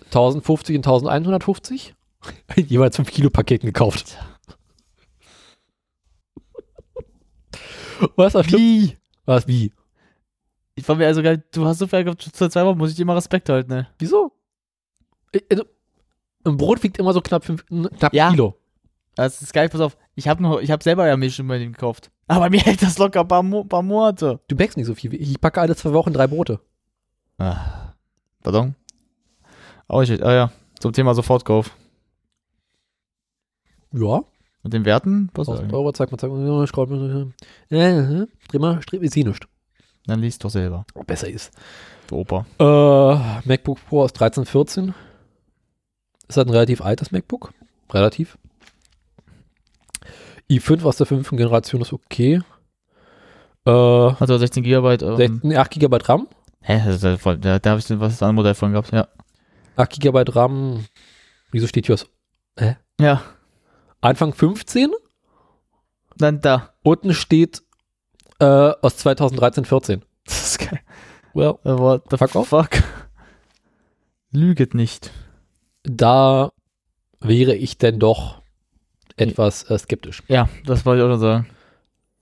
1050 0.07 0.75
und 0.75 0.85
1150, 0.85 1.95
jeweils 2.57 2.97
5 2.97 3.09
Kilo 3.09 3.29
Paketen 3.29 3.67
gekauft. 3.67 4.17
Was 8.17 8.33
Wie? 8.51 8.97
Was 9.25 9.47
wie? 9.47 9.71
Ich 10.75 10.85
war 10.89 10.97
mir 10.97 11.07
also 11.07 11.23
geil, 11.23 11.41
du 11.53 11.63
hast 11.65 11.77
so 11.79 11.87
viel 11.87 12.03
gehabt, 12.03 12.21
zu 12.23 12.49
zwei 12.49 12.65
Wochen 12.65 12.77
muss 12.77 12.89
ich 12.89 12.97
dir 12.97 13.05
mal 13.05 13.13
Respekt 13.13 13.47
halten, 13.47 13.71
ne? 13.71 13.87
Wieso? 13.99 14.33
Ich- 15.31 15.45
Also, 15.49 15.63
ein 16.43 16.57
Brot 16.57 16.83
wiegt 16.83 16.97
immer 16.97 17.13
so 17.13 17.21
knapp, 17.21 17.45
fünf, 17.45 17.65
knapp 17.67 18.13
Ja. 18.13 18.31
Kilo. 18.31 18.57
Das 19.15 19.41
ist 19.41 19.53
geil, 19.53 19.69
pass 19.69 19.79
auf. 19.79 19.95
Ich 20.15 20.27
habe 20.27 20.43
noch, 20.43 20.59
ich 20.59 20.71
habe 20.71 20.83
selber 20.83 21.07
ja 21.07 21.15
Milch 21.15 21.35
schon 21.35 21.47
bei 21.47 21.57
dem 21.57 21.71
gekauft. 21.71 22.11
Aber 22.31 22.49
mir 22.49 22.61
hält 22.61 22.81
das 22.81 22.97
locker 22.97 23.21
ein 23.21 23.27
paar, 23.27 23.43
Mo 23.43 23.65
paar 23.65 23.81
Monate. 23.81 24.39
Du 24.47 24.55
backst 24.55 24.77
nicht 24.77 24.85
so 24.85 24.95
viel. 24.95 25.11
wie 25.11 25.17
Ich 25.17 25.31
Ich 25.31 25.41
packe 25.41 25.59
alle 25.59 25.75
zwei 25.75 25.91
Wochen 25.91 26.13
drei 26.13 26.27
Brote. 26.27 26.61
Ah. 27.37 27.93
Pardon? 28.41 28.75
Oh, 29.89 30.01
ich, 30.01 30.23
ah 30.23 30.33
ja, 30.33 30.51
zum 30.79 30.93
Thema 30.93 31.13
Sofortkauf. 31.13 31.75
Ja. 33.91 34.21
Mit 34.63 34.71
den 34.71 34.85
Werten? 34.85 35.29
Was 35.33 35.49
1000 35.49 35.73
Euro, 35.73 35.91
zeig 35.91 36.09
mal, 36.09 36.17
zeig 36.17 36.31
mal. 36.31 36.67
Schraub 36.67 36.89
mal. 36.89 37.33
Äh, 37.69 38.27
dreh 38.47 38.59
mal, 38.59 38.81
streb, 38.81 39.03
ich 39.03 39.11
sehe 39.11 39.25
nichts. 39.25 39.45
Dann 40.05 40.21
liest 40.21 40.41
doch 40.45 40.49
selber. 40.49 40.85
Besser 41.05 41.27
ist. 41.27 41.51
Du 42.07 42.15
Opa. 42.15 42.45
Äh, 42.59 43.45
MacBook 43.45 43.79
Pro 43.89 44.03
aus 44.03 44.11
1314. 44.11 44.93
Ist 46.29 46.37
halt 46.37 46.47
ein 46.47 46.53
relativ 46.53 46.81
altes 46.81 47.11
MacBook. 47.11 47.53
Relativ. 47.91 48.37
I5 50.51 50.83
aus 50.83 50.97
der 50.97 51.05
fünften 51.05 51.37
Generation 51.37 51.81
ist 51.81 51.93
okay. 51.93 52.41
Äh, 53.65 53.71
Also 53.71 54.37
16 54.37 54.63
Gigabyte. 54.63 55.03
Ähm, 55.03 55.15
16, 55.17 55.55
8 55.57 55.71
GB 55.79 55.97
RAM. 56.03 56.27
hä, 56.61 56.81
das 56.85 57.03
ist 57.03 57.21
voll, 57.21 57.37
da, 57.37 57.59
da 57.59 57.71
habe 57.71 57.79
ich 57.79 57.89
was 57.99 58.21
andere 58.21 58.33
Modell 58.33 58.55
von 58.55 58.71
gehabt, 58.71 58.91
ja. 58.91 59.07
8 59.77 59.99
GB 59.99 60.23
RAM. 60.29 60.85
Wieso 61.51 61.67
steht 61.67 61.85
hier 61.87 61.93
aus 61.95 62.07
Ja, 62.99 63.21
Anfang 64.01 64.33
15? 64.33 64.91
dann 66.17 66.39
da. 66.41 66.73
Unten 66.83 67.13
steht 67.13 67.63
äh, 68.39 68.45
aus 68.45 68.97
2013, 68.97 69.65
14. 69.65 70.03
Das 70.25 70.41
ist 70.51 70.59
geil. 70.59 70.79
Well, 71.33 71.55
Äh, 71.63 71.77
What 71.77 72.03
the 72.11 72.17
Fuck 72.17 72.45
fuck? 72.45 72.69
Lüget 74.31 74.73
nicht. 74.75 75.11
da 75.83 76.51
wäre 77.19 77.55
ich 77.55 77.77
denn 77.77 77.99
doch 77.99 78.40
etwas 79.21 79.63
äh, 79.69 79.77
skeptisch. 79.77 80.23
Ja, 80.27 80.49
das 80.65 80.85
wollte 80.85 81.01
ich 81.01 81.05
auch 81.05 81.09
noch 81.13 81.19
sagen. 81.19 81.47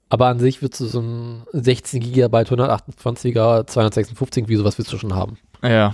Aber 0.09 0.27
an 0.27 0.39
sich 0.39 0.61
würdest 0.61 0.81
du 0.81 0.85
so 0.85 1.01
ein 1.01 1.43
16 1.53 2.01
GB 2.01 2.37
128er 2.37 3.67
256 3.67 4.47
wie 4.47 4.55
sowas 4.55 4.77
willst 4.77 4.91
du 4.91 4.97
schon 4.97 5.13
haben. 5.15 5.37
Ja. 5.61 5.93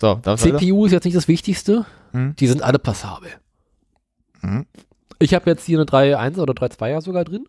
So? 0.00 0.16
CPU 0.16 0.86
ist 0.86 0.92
jetzt 0.92 1.04
nicht 1.04 1.16
das 1.16 1.28
Wichtigste. 1.28 1.84
Hm? 2.12 2.34
Die 2.36 2.46
sind 2.46 2.62
alle 2.62 2.78
passabel. 2.78 3.30
Mhm. 4.40 4.66
Ich 5.18 5.34
habe 5.34 5.50
jetzt 5.50 5.66
hier 5.66 5.78
eine 5.78 5.84
3.1 5.84 6.38
oder 6.38 6.54
3.2er 6.54 7.02
sogar 7.02 7.24
drin, 7.24 7.46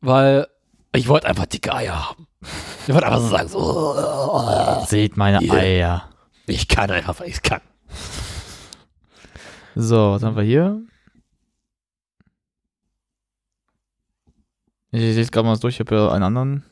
weil 0.00 0.46
ich 0.94 1.08
wollte 1.08 1.26
einfach 1.28 1.44
dicke 1.44 1.74
Eier 1.74 2.08
haben. 2.08 2.26
Ich 2.86 2.94
wollte 2.94 3.06
einfach 3.06 3.20
so 3.20 3.28
sagen, 3.28 3.48
so, 3.48 4.84
Seht 4.86 5.18
meine 5.18 5.42
Yeah. 5.42 5.54
Eier. 5.54 6.04
ich 6.46 6.66
kann 6.68 6.90
einfach, 6.90 7.20
weil 7.20 7.28
ich 7.28 7.42
kann. 7.42 7.60
So, 9.76 10.12
was 10.12 10.22
haben 10.22 10.36
wir 10.36 10.42
hier? 10.42 10.80
Ich 14.92 15.00
sehe 15.00 15.20
es 15.22 15.30
gerade 15.30 15.46
mal 15.46 15.56
durch, 15.58 15.74
ich 15.74 15.80
habe 15.80 15.94
ja 15.94 16.10
einen 16.10 16.24
anderen. 16.24 16.64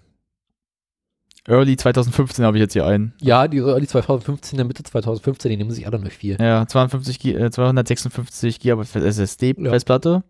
Early 1.46 1.76
2015 1.76 2.44
habe 2.44 2.58
ich 2.58 2.60
jetzt 2.60 2.74
hier 2.74 2.84
einen. 2.86 3.14
Ja, 3.20 3.48
die 3.48 3.58
Early 3.58 3.86
2015, 3.86 4.66
Mitte 4.66 4.82
2015, 4.82 5.50
die 5.50 5.56
nehmen 5.56 5.70
sich 5.70 5.86
alle 5.86 5.98
noch 5.98 6.10
viel. 6.10 6.36
Ja, 6.40 6.66
52, 6.66 7.18
Gi- 7.18 7.34
äh, 7.34 7.50
256 7.50 8.60
GB 8.60 8.82
SSD-Festplatte. 8.82 10.24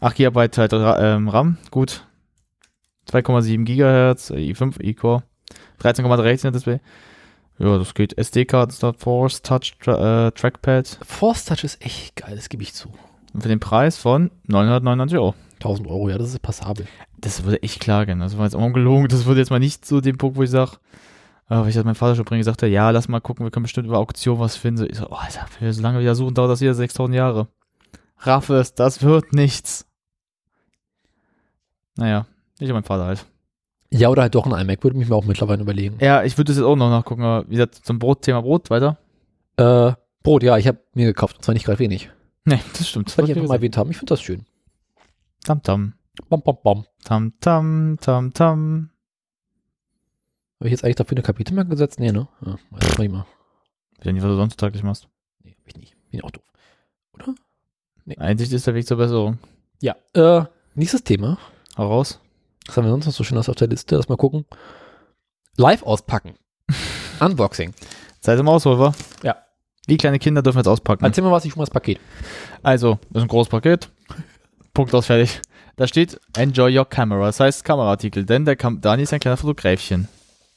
8 0.00 0.16
GB 0.16 0.38
halt, 0.56 0.72
ähm, 0.72 1.28
RAM, 1.28 1.58
gut. 1.70 2.06
2,7 3.10 3.64
GHz, 3.64 4.30
i5 4.30 4.80
E-Core. 4.80 5.24
13,3 5.80 6.22
Retina-Display. 6.22 6.80
Ja, 7.58 7.78
das 7.78 7.92
geht. 7.94 8.16
SD-Karten, 8.16 8.94
Force, 8.98 9.42
Touch, 9.42 9.72
Tra 9.80 10.28
äh, 10.28 10.32
Trackpad. 10.32 10.98
Force 11.04 11.44
Touch 11.44 11.64
ist 11.64 11.84
echt 11.84 12.14
geil, 12.16 12.36
das 12.36 12.48
gebe 12.48 12.62
ich 12.62 12.72
zu. 12.72 12.88
Und 13.32 13.42
für 13.42 13.48
den 13.48 13.60
Preis 13.60 13.96
von 13.96 14.30
999 14.46 15.18
Euro. 15.18 15.34
1000 15.54 15.88
Euro, 15.88 16.08
ja, 16.08 16.18
das 16.18 16.28
ist 16.28 16.42
passabel. 16.42 16.86
Das 17.18 17.44
würde 17.44 17.62
echt 17.62 17.80
klar 17.80 18.04
gehen. 18.04 18.20
Das 18.20 18.36
war 18.36 18.44
jetzt 18.44 18.54
auch 18.54 18.60
ungelogen. 18.60 19.08
Das 19.08 19.26
würde 19.26 19.40
jetzt 19.40 19.50
mal 19.50 19.60
nicht 19.60 19.86
so 19.86 20.00
den 20.00 20.18
Punkt, 20.18 20.36
wo 20.36 20.42
ich 20.42 20.50
sage, 20.50 20.72
äh, 21.48 21.56
weil 21.56 21.68
ich 21.68 21.74
das 21.74 21.84
meinem 21.84 21.94
Vater 21.94 22.16
schon 22.16 22.24
bringen 22.24 22.40
gesagt 22.40 22.62
habe, 22.62 22.72
ja, 22.72 22.90
lass 22.90 23.08
mal 23.08 23.20
gucken, 23.20 23.46
wir 23.46 23.50
können 23.50 23.64
bestimmt 23.64 23.86
über 23.86 23.98
Auktion 23.98 24.38
was 24.38 24.56
finden. 24.56 24.86
Ich 24.90 24.98
so, 24.98 25.06
oh, 25.08 25.14
Alter, 25.14 25.46
wenn 25.58 25.66
wir 25.66 25.72
so 25.72 25.82
lange 25.82 26.00
wieder 26.00 26.14
suchen, 26.14 26.34
dauert 26.34 26.50
das 26.50 26.60
wieder 26.60 26.74
6000 26.74 27.16
Jahre. 27.16 27.48
Raff 28.18 28.50
es, 28.50 28.74
das 28.74 29.02
wird 29.02 29.32
nichts. 29.32 29.86
Naja, 31.96 32.26
ich 32.58 32.68
und 32.68 32.74
mein 32.74 32.84
Vater 32.84 33.04
halt. 33.04 33.26
Ja, 33.90 34.08
oder 34.08 34.22
halt 34.22 34.34
doch 34.34 34.46
ein 34.46 34.58
iMac, 34.58 34.82
würde 34.82 34.96
mich 34.96 35.08
mir 35.08 35.14
auch 35.14 35.24
mittlerweile 35.24 35.60
überlegen. 35.60 35.98
Ja, 36.00 36.22
ich 36.22 36.38
würde 36.38 36.48
das 36.48 36.56
jetzt 36.56 36.64
auch 36.64 36.76
noch 36.76 36.88
nachgucken, 36.88 37.22
aber 37.22 37.46
wie 37.48 37.56
gesagt, 37.56 37.74
zum 37.74 37.98
Brot, 37.98 38.22
Thema 38.22 38.40
Brot, 38.40 38.70
weiter. 38.70 38.96
Äh, 39.56 39.92
Brot, 40.22 40.42
ja, 40.42 40.56
ich 40.56 40.66
habe 40.66 40.78
mir 40.94 41.06
gekauft, 41.06 41.36
und 41.36 41.44
zwar 41.44 41.52
nicht 41.52 41.66
gerade 41.66 41.78
wenig. 41.78 42.10
Nee, 42.44 42.60
das 42.72 42.88
stimmt. 42.88 43.08
Das 43.08 43.18
einfach 43.18 43.42
mal 43.42 43.54
erwähnt 43.54 43.76
haben, 43.76 43.90
ich 43.90 43.96
finde 43.96 44.10
das 44.10 44.22
schön. 44.22 44.44
Tam 45.44 45.62
tam. 45.62 45.94
Bam, 46.28 46.42
bam, 46.42 46.58
bam. 46.62 46.86
Tam 47.04 47.32
tam, 47.40 47.98
tam 48.00 48.32
tam. 48.32 48.90
Habe 50.60 50.68
ich 50.68 50.72
jetzt 50.72 50.84
eigentlich 50.84 50.96
dafür 50.96 51.16
eine 51.16 51.22
Kapitelmarke 51.22 51.70
gesetzt? 51.70 51.98
Nee, 51.98 52.12
ne? 52.12 52.28
Ja, 52.44 52.56
weiß 52.70 52.90
ich 52.92 52.98
nicht 52.98 53.12
mal. 53.12 53.26
Ich 53.98 54.06
weiß 54.06 54.12
nicht, 54.12 54.22
was 54.22 54.30
du 54.30 54.36
sonst 54.36 54.56
täglich 54.56 54.82
machst. 54.82 55.08
Nee, 55.42 55.56
hab 55.58 55.66
ich 55.66 55.76
nicht. 55.76 55.96
Bin 56.10 56.22
auch 56.22 56.30
doof. 56.30 56.44
Oder? 57.14 57.34
Einsicht 58.18 58.52
ist 58.52 58.66
der 58.66 58.74
Weg 58.74 58.86
zur 58.86 58.96
Besserung. 58.96 59.38
Ja. 59.80 59.96
Äh, 60.14 60.44
nächstes 60.74 61.02
Thema. 61.02 61.38
Hau 61.76 61.88
raus. 61.88 62.20
Was 62.66 62.76
haben 62.76 62.84
wir 62.84 62.90
sonst 62.90 63.06
noch 63.06 63.12
so 63.12 63.24
schönes 63.24 63.48
auf 63.48 63.56
der 63.56 63.68
Liste? 63.68 63.96
Lass 63.96 64.08
mal 64.08 64.16
gucken. 64.16 64.44
Live 65.56 65.82
auspacken. 65.82 66.34
Unboxing. 67.20 67.74
Zeit 68.20 68.38
im 68.38 68.48
Ausholen, 68.48 68.78
wa? 68.78 68.94
Ja. 69.22 69.41
Wie 69.86 69.96
kleine 69.96 70.18
Kinder 70.18 70.42
dürfen 70.42 70.58
jetzt 70.58 70.68
auspacken. 70.68 71.04
Erzähl 71.04 71.24
mal 71.24 71.32
was, 71.32 71.44
ich 71.44 71.52
schon 71.52 71.58
mal 71.58 71.64
das 71.64 71.72
Paket. 71.72 71.98
Also, 72.62 72.98
das 73.10 73.22
ist 73.22 73.22
ein 73.22 73.28
großes 73.28 73.50
Paket. 73.50 73.90
Punkt 74.74 74.94
aus, 74.94 75.06
fertig. 75.06 75.40
Da 75.76 75.86
steht 75.86 76.20
Enjoy 76.36 76.76
your 76.78 76.88
camera. 76.88 77.26
Das 77.26 77.40
heißt 77.40 77.64
Kameraartikel, 77.64 78.24
denn 78.24 78.44
der 78.44 78.56
Kam 78.56 78.80
Dani 78.80 79.02
ist 79.02 79.12
ein 79.12 79.20
kleiner 79.20 79.36
Fotogräfchen. 79.36 80.08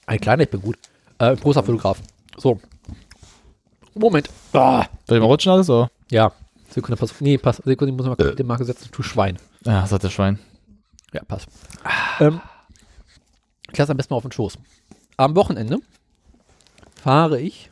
Ein 0.05 0.19
kleiner, 0.19 0.43
ich 0.43 0.49
bin 0.49 0.61
gut. 0.61 0.77
Äh, 1.17 1.31
ein 1.31 1.37
großer 1.37 1.63
Fotograf. 1.63 1.99
So. 2.37 2.59
Moment. 3.95 4.29
Ah. 4.53 4.85
Soll 5.07 5.17
ich 5.17 5.21
mal 5.21 5.27
rutschen 5.27 5.51
alles, 5.51 5.69
oder? 5.69 5.89
Ja. 6.11 6.31
Sekunde, 6.69 6.97
pass. 6.97 7.13
Nee, 7.21 7.37
pass. 7.37 7.57
Sekunde, 7.57 7.91
ich 7.91 7.97
muss 7.97 8.05
mal 8.05 8.15
Kapitelmarke 8.15 8.65
setzen. 8.65 8.89
Du 8.91 9.01
Schwein. 9.01 9.37
Ja, 9.63 9.87
sagt 9.87 10.03
der 10.03 10.09
Schwein. 10.09 10.39
Ja, 11.13 11.23
passt. 11.23 11.47
Ähm, 12.19 12.41
ich 13.71 13.77
lasse 13.77 13.91
am 13.91 13.97
besten 13.97 14.13
mal 14.13 14.17
auf 14.17 14.23
den 14.23 14.33
Schoß. 14.33 14.57
Am 15.17 15.35
Wochenende 15.35 15.79
fahre 17.01 17.39
ich 17.39 17.69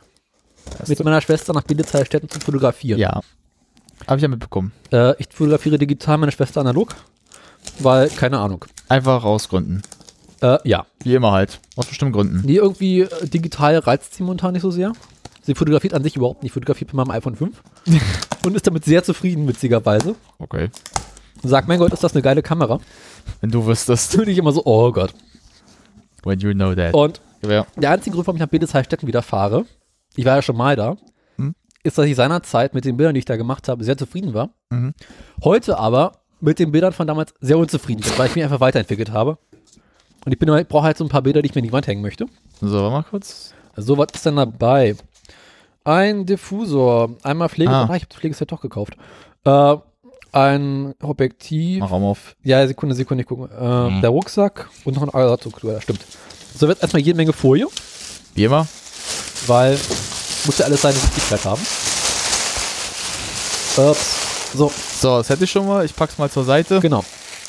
mit 0.86 1.02
meiner 1.04 1.20
Schwester 1.20 1.52
nach 1.52 1.62
Bildezeistetten 1.62 2.28
zum 2.28 2.40
Fotografieren. 2.40 2.98
Ja. 2.98 3.20
Habe 4.06 4.16
ich 4.16 4.22
ja 4.22 4.28
mitbekommen. 4.28 4.72
Äh, 4.92 5.14
ich 5.18 5.28
fotografiere 5.30 5.78
digital, 5.78 6.18
meine 6.18 6.32
Schwester 6.32 6.60
analog, 6.60 6.94
weil, 7.78 8.08
keine 8.10 8.38
Ahnung. 8.38 8.64
Einfach 8.88 9.22
rausgründen. 9.24 9.82
Äh, 10.42 10.58
ja. 10.64 10.86
Wie 11.02 11.14
immer 11.14 11.32
halt. 11.32 11.60
Aus 11.76 11.86
bestimmten 11.86 12.12
Gründen. 12.12 12.42
Nee, 12.44 12.56
irgendwie 12.56 13.00
äh, 13.00 13.26
digital 13.26 13.78
reizt 13.78 14.14
sie 14.14 14.22
momentan 14.22 14.52
nicht 14.52 14.62
so 14.62 14.70
sehr. 14.70 14.92
Sie 15.42 15.54
fotografiert 15.54 15.94
an 15.94 16.02
sich 16.02 16.16
überhaupt 16.16 16.42
nicht. 16.42 16.52
Fotografiert 16.52 16.92
mit 16.92 16.96
meinem 16.96 17.16
iPhone 17.16 17.36
5 17.36 17.62
und 18.44 18.54
ist 18.56 18.66
damit 18.66 18.84
sehr 18.84 19.02
zufrieden, 19.04 19.46
witzigerweise. 19.46 20.16
Okay. 20.38 20.70
Und 21.42 21.48
sagt, 21.48 21.68
mein 21.68 21.78
Gott, 21.78 21.92
ist 21.92 22.02
das 22.04 22.12
eine 22.14 22.22
geile 22.22 22.42
Kamera. 22.42 22.80
Wenn 23.40 23.50
du 23.50 23.66
wüsstest. 23.66 24.16
Und 24.18 24.28
ich 24.28 24.38
immer 24.38 24.52
so, 24.52 24.62
oh 24.64 24.90
Gott. 24.92 25.14
When 26.24 26.38
you 26.40 26.52
know 26.52 26.74
that. 26.74 26.94
Und 26.94 27.20
Ja. 27.46 27.66
Der 27.76 27.90
einzige 27.90 28.14
Grund, 28.14 28.26
warum 28.26 28.36
ich 28.36 28.40
nach 28.40 28.48
Bildesheilstätten 28.48 29.06
wieder 29.06 29.22
fahre, 29.22 29.66
ich 30.16 30.24
war 30.24 30.36
ja 30.36 30.42
schon 30.42 30.56
mal 30.56 30.76
da, 30.76 30.96
Hm? 31.36 31.54
ist, 31.82 31.98
dass 31.98 32.06
ich 32.06 32.16
seinerzeit 32.16 32.74
mit 32.74 32.84
den 32.84 32.96
Bildern, 32.96 33.14
die 33.14 33.18
ich 33.20 33.24
da 33.24 33.36
gemacht 33.36 33.68
habe, 33.68 33.84
sehr 33.84 33.96
zufrieden 33.96 34.34
war. 34.34 34.50
Mhm. 34.70 34.94
Heute 35.42 35.78
aber 35.78 36.12
mit 36.40 36.58
den 36.58 36.72
Bildern 36.72 36.92
von 36.92 37.06
damals 37.06 37.32
sehr 37.40 37.58
unzufrieden 37.58 38.02
bin, 38.02 38.12
weil 38.18 38.28
ich 38.28 38.34
mich 38.34 38.44
einfach 38.44 38.60
weiterentwickelt 38.60 39.10
habe. 39.12 39.38
Und 40.26 40.32
ich 40.32 40.40
ich 40.40 40.68
brauche 40.68 40.84
halt 40.84 40.96
so 40.96 41.04
ein 41.04 41.08
paar 41.10 41.22
Bilder, 41.22 41.42
die 41.42 41.48
ich 41.48 41.54
mir 41.54 41.60
in 41.60 41.66
die 41.66 41.72
Wand 41.72 41.86
hängen 41.86 42.02
möchte. 42.02 42.26
So, 42.60 42.72
warte 42.80 42.90
mal 42.92 43.02
kurz. 43.02 43.52
Also, 43.74 43.94
so 43.94 43.98
was 43.98 44.08
ist 44.14 44.24
denn 44.26 44.36
dabei? 44.36 44.96
Ein 45.84 46.24
Diffusor, 46.24 47.10
einmal 47.22 47.48
Pflege, 47.50 47.70
Ah. 47.70 47.82
ah. 47.90 47.94
ich 47.96 48.02
habe 48.04 48.14
Pflegeset 48.14 48.50
doch 48.50 48.60
gekauft. 48.62 48.94
Äh, 49.44 49.76
ein 50.32 50.94
Objektiv, 51.02 51.80
Mach 51.80 51.90
Raum 51.90 52.04
auf. 52.04 52.34
ja, 52.42 52.66
Sekunde, 52.66 52.94
Sekunde, 52.94 53.22
ich 53.22 53.28
gucke. 53.28 53.52
Äh, 53.54 53.90
Mhm. 53.90 54.00
Der 54.00 54.10
Rucksack 54.10 54.68
und 54.84 54.96
noch 54.96 55.02
ein 55.02 55.08
Ersatzstruktur, 55.10 55.72
ja, 55.74 55.80
stimmt. 55.80 56.00
So 56.56 56.66
wird 56.68 56.80
erstmal 56.80 57.02
jede 57.02 57.16
Menge 57.16 57.32
Folie 57.32 57.66
Wie 58.34 58.44
immer. 58.44 58.66
Weil 59.46 59.78
muss 60.46 60.58
ja 60.58 60.66
alles 60.66 60.82
seine 60.82 60.96
Wichtigkeit 60.96 61.44
haben. 61.44 61.60
Ups. 63.76 64.52
So, 64.54 64.70
So, 65.00 65.18
das 65.18 65.28
hätte 65.30 65.44
ich 65.44 65.50
schon 65.50 65.66
mal. 65.66 65.84
Ich 65.84 65.94
pack's 65.96 66.16
mal 66.18 66.30
zur 66.30 66.44
Seite. 66.44 66.80
genau. 66.80 67.04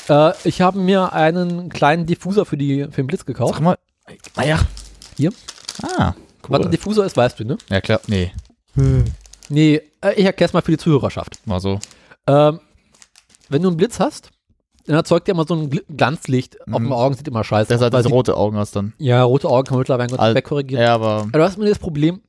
Äh, 0.08 0.32
ich 0.44 0.60
habe 0.60 0.78
mir 0.78 1.12
einen 1.12 1.68
kleinen 1.68 2.06
Diffuser 2.06 2.44
für, 2.44 2.56
die, 2.56 2.84
für 2.84 3.02
den 3.02 3.06
Blitz 3.06 3.24
gekauft. 3.24 3.54
Sag 3.54 3.62
mal. 3.62 3.78
Ah 4.36 4.42
ja. 4.44 4.60
Hier. 5.16 5.30
Ah, 5.82 6.14
Was 6.48 6.60
ein 6.60 6.64
cool. 6.66 6.70
Diffuser 6.70 7.04
ist, 7.04 7.16
weißt 7.16 7.40
du, 7.40 7.44
ne? 7.44 7.58
Ja, 7.70 7.80
klar. 7.80 8.00
Nee. 8.06 8.32
Nee, 9.48 9.80
äh, 10.02 10.12
ich 10.14 10.24
erkläre 10.24 10.48
es 10.48 10.52
mal 10.52 10.62
für 10.62 10.72
die 10.72 10.78
Zuhörerschaft. 10.78 11.38
Mal 11.46 11.60
so. 11.60 11.78
Ähm, 12.26 12.60
wenn 13.48 13.62
du 13.62 13.68
einen 13.68 13.76
Blitz 13.76 13.98
hast, 14.00 14.30
dann 14.86 14.96
erzeugt 14.96 15.26
der 15.28 15.34
immer 15.34 15.46
so 15.46 15.54
ein 15.54 15.70
Gl- 15.70 15.84
Glanzlicht. 15.94 16.60
Auf 16.62 16.66
Mhm. 16.80 16.84
den 16.84 16.92
Augen 16.92 17.14
sieht 17.14 17.28
immer 17.28 17.44
scheiße 17.44 17.74
aus. 17.74 17.80
hat 17.80 17.92
weil 17.92 18.02
diese 18.02 18.12
rote 18.14 18.36
Augen 18.36 18.56
hast 18.56 18.76
dann. 18.76 18.92
Ja, 18.98 19.22
rote 19.24 19.48
Augen 19.48 19.64
kann 19.66 19.74
man 19.74 19.80
mittlerweile 19.80 20.10
Gott 20.10 20.20
Al- 20.20 20.34
wegkorrigieren. 20.34 20.82
Ja, 20.84 20.94
aber 20.94 21.22
Aber 21.22 21.30
du 21.38 21.42
hast 21.42 21.56
immer 21.56 21.66
das 21.66 21.78
Problem, 21.78 22.20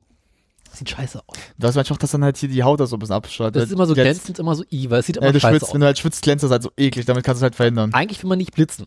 sieht 0.74 0.90
scheiße 0.90 1.22
aus. 1.26 1.38
du 1.58 1.68
hast 1.68 1.76
manchmal 1.76 1.96
auch, 1.96 2.00
dass 2.00 2.12
dann 2.12 2.24
halt 2.24 2.38
hier 2.38 2.50
die 2.50 2.64
Haut 2.64 2.80
da 2.80 2.86
so 2.88 2.96
ein 2.96 3.00
bisschen 3.00 3.16
abstrahlt. 3.16 3.56
Das 3.56 3.64
ist 3.66 3.72
immer 3.72 3.86
so 3.86 3.94
Glänzt. 3.94 4.22
glänzend, 4.26 4.40
immer 4.40 4.56
so 4.56 4.64
i, 4.72 4.90
weil 4.90 5.00
es 5.00 5.06
sieht 5.08 5.18
immer 5.18 5.28
Ja, 5.28 5.32
du 5.32 5.40
scheiße 5.40 5.54
schwitzt, 5.56 5.66
aus. 5.70 5.74
wenn 5.74 5.82
du 5.82 5.88
halt 5.88 5.98
schwitzt, 6.00 6.22
glänzt 6.24 6.44
das 6.44 6.52
halt 6.52 6.64
so 6.64 6.72
eklig. 6.78 7.06
Damit 7.06 7.24
kannst 7.24 7.42
du 7.42 7.42
es 7.42 7.44
halt 7.44 7.56
verhindern. 7.56 7.94
Eigentlich 7.94 8.22
will 8.24 8.30
man 8.30 8.38
nicht 8.38 8.54
blitzen. 8.54 8.86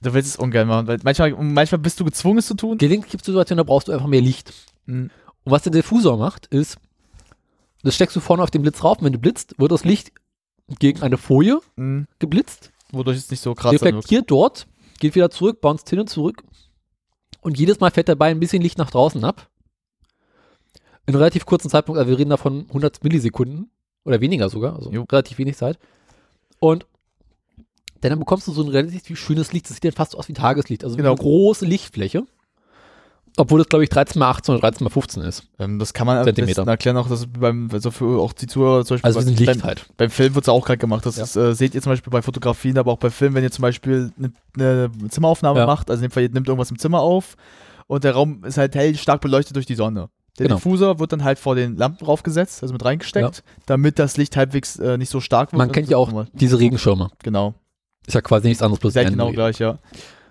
Du 0.00 0.12
willst 0.14 0.28
es 0.30 0.36
ungern 0.36 0.66
machen, 0.66 0.88
weil 0.88 0.98
manchmal, 1.04 1.30
manchmal 1.32 1.78
bist 1.78 2.00
du 2.00 2.04
gezwungen, 2.04 2.38
es 2.38 2.46
zu 2.48 2.54
tun. 2.54 2.76
Gelegentlich 2.78 3.12
gibt 3.12 3.22
es 3.22 3.26
Situationen, 3.26 3.58
da 3.58 3.62
brauchst 3.62 3.86
du 3.86 3.92
einfach 3.92 4.08
mehr 4.08 4.20
Licht. 4.20 4.52
Mhm. 4.86 5.10
Und 5.44 5.52
was 5.52 5.62
der 5.62 5.70
Diffusor 5.70 6.16
macht, 6.16 6.46
ist, 6.46 6.76
das 7.84 7.94
steckst 7.94 8.16
du 8.16 8.20
vorne 8.20 8.42
auf 8.42 8.50
den 8.50 8.62
Blitz 8.62 8.82
rauf. 8.82 8.98
und 8.98 9.04
Wenn 9.04 9.12
du 9.12 9.18
blitzt, 9.20 9.54
wird 9.58 9.70
das 9.70 9.84
Licht 9.84 10.10
gegen 10.78 11.02
eine 11.02 11.18
Folie 11.18 11.60
Mhm. 11.76 12.06
geblitzt, 12.18 12.72
Wodurch 12.92 13.16
es 13.16 13.30
nicht 13.30 13.40
so 13.40 13.54
krass 13.54 13.72
reflektiert 13.72 14.30
dort, 14.30 14.66
geht 15.00 15.14
wieder 15.14 15.30
zurück, 15.30 15.60
bounced 15.60 15.88
hin 15.88 16.00
und 16.00 16.08
zurück. 16.10 16.42
Und 17.40 17.58
jedes 17.58 17.80
Mal 17.80 17.90
fährt 17.90 18.08
dabei 18.08 18.30
ein 18.30 18.38
bisschen 18.40 18.62
Licht 18.62 18.78
nach 18.78 18.90
draußen 18.90 19.24
ab. 19.24 19.48
In 21.06 21.14
relativ 21.16 21.46
kurzen 21.46 21.68
Zeitpunkt, 21.70 21.98
also 21.98 22.10
wir 22.10 22.18
reden 22.18 22.30
davon 22.30 22.66
100 22.68 23.02
Millisekunden 23.02 23.70
oder 24.04 24.20
weniger 24.20 24.48
sogar, 24.48 24.76
also 24.76 24.90
Jo. 24.92 25.04
relativ 25.10 25.38
wenig 25.38 25.56
Zeit. 25.56 25.78
Und 26.60 26.86
dann 28.00 28.18
bekommst 28.18 28.46
du 28.46 28.52
so 28.52 28.62
ein 28.62 28.68
relativ 28.68 29.18
schönes 29.18 29.52
Licht, 29.52 29.68
das 29.68 29.76
sieht 29.76 29.84
dann 29.84 29.92
fast 29.92 30.16
aus 30.16 30.28
wie 30.28 30.32
Tageslicht, 30.32 30.84
also 30.84 30.96
Genau. 30.96 31.10
eine 31.10 31.18
große 31.18 31.64
Lichtfläche. 31.66 32.24
Obwohl 33.36 33.58
das, 33.60 33.68
glaube 33.68 33.82
ich, 33.84 33.88
13 33.90 34.18
mal 34.18 34.28
18 34.30 34.54
oder 34.54 34.60
13 34.60 34.84
mal 34.84 34.90
15 34.90 35.22
ist. 35.22 35.44
Ähm, 35.58 35.78
das 35.78 35.94
kann 35.94 36.06
man 36.06 36.18
am 36.18 36.24
besten 36.26 36.68
erklären, 36.68 36.96
auch 36.98 37.08
dass 37.08 37.26
beim, 37.26 37.68
also 37.72 37.90
für 37.90 38.20
auch 38.20 38.34
die 38.34 38.46
Zuhörer 38.46 38.84
zum 38.84 38.96
Beispiel. 38.96 39.06
Also 39.08 39.20
wir 39.20 39.24
sind 39.24 39.38
beim, 39.46 39.54
Licht 39.54 39.64
halt. 39.64 39.86
Beim 39.96 40.10
Film 40.10 40.34
wird 40.34 40.44
es 40.44 40.48
auch 40.50 40.64
gerade 40.66 40.78
gemacht. 40.78 41.06
Das 41.06 41.16
Ja. 41.16 41.24
ist, 41.24 41.36
äh, 41.36 41.54
seht 41.54 41.74
ihr 41.74 41.80
zum 41.80 41.92
Beispiel 41.92 42.10
bei 42.10 42.20
Fotografien, 42.20 42.76
aber 42.76 42.92
auch 42.92 42.98
bei 42.98 43.08
Filmen, 43.10 43.34
wenn 43.36 43.42
ihr 43.42 43.50
zum 43.50 43.62
Beispiel 43.62 44.12
eine, 44.18 44.32
eine 44.56 45.08
Zimmeraufnahme 45.08 45.60
Ja. 45.60 45.66
macht, 45.66 45.90
also 45.90 46.02
in 46.02 46.08
dem 46.10 46.12
Fall, 46.12 46.24
ihr 46.24 46.28
nimmt 46.30 46.46
irgendwas 46.46 46.70
im 46.70 46.78
Zimmer 46.78 47.00
auf 47.00 47.36
und 47.86 48.04
der 48.04 48.12
Raum 48.12 48.44
ist 48.44 48.58
halt 48.58 48.74
hell 48.74 48.94
stark 48.96 49.22
beleuchtet 49.22 49.56
durch 49.56 49.66
die 49.66 49.76
Sonne. 49.76 50.10
Der 50.38 50.46
Genau. 50.46 50.56
Diffusor 50.56 50.98
wird 50.98 51.12
dann 51.12 51.24
halt 51.24 51.38
vor 51.38 51.54
den 51.54 51.76
Lampen 51.76 52.04
raufgesetzt, 52.04 52.62
also 52.62 52.72
mit 52.72 52.84
reingesteckt, 52.84 53.42
damit 53.66 53.98
das 53.98 54.16
Licht 54.16 54.36
halbwegs 54.36 54.78
äh, 54.78 54.96
nicht 54.98 55.10
so 55.10 55.20
stark 55.20 55.52
wird. 55.52 55.58
Man 55.58 55.72
kennt 55.72 55.88
ja 55.90 55.96
auch 55.96 56.26
diese 56.32 56.58
Regenschirme. 56.58 57.10
Genau. 57.22 57.54
Ist 58.06 58.14
ja 58.14 58.20
quasi 58.20 58.48
nichts 58.48 58.62
anderes, 58.62 58.80
bloß 58.80 58.92
Sehr 58.94 59.04
genau 59.04 59.30
gleich, 59.30 59.58
ja. 59.58 59.78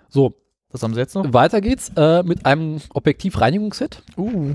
So, 0.08 0.34
Was 0.72 0.82
haben 0.82 0.94
sie 0.94 1.00
jetzt 1.00 1.14
noch? 1.14 1.32
weiter 1.32 1.60
geht's 1.60 1.92
äh, 1.96 2.22
mit 2.22 2.46
einem 2.46 2.80
Objektivreinigungsset. 2.94 4.02
Uh. 4.16 4.54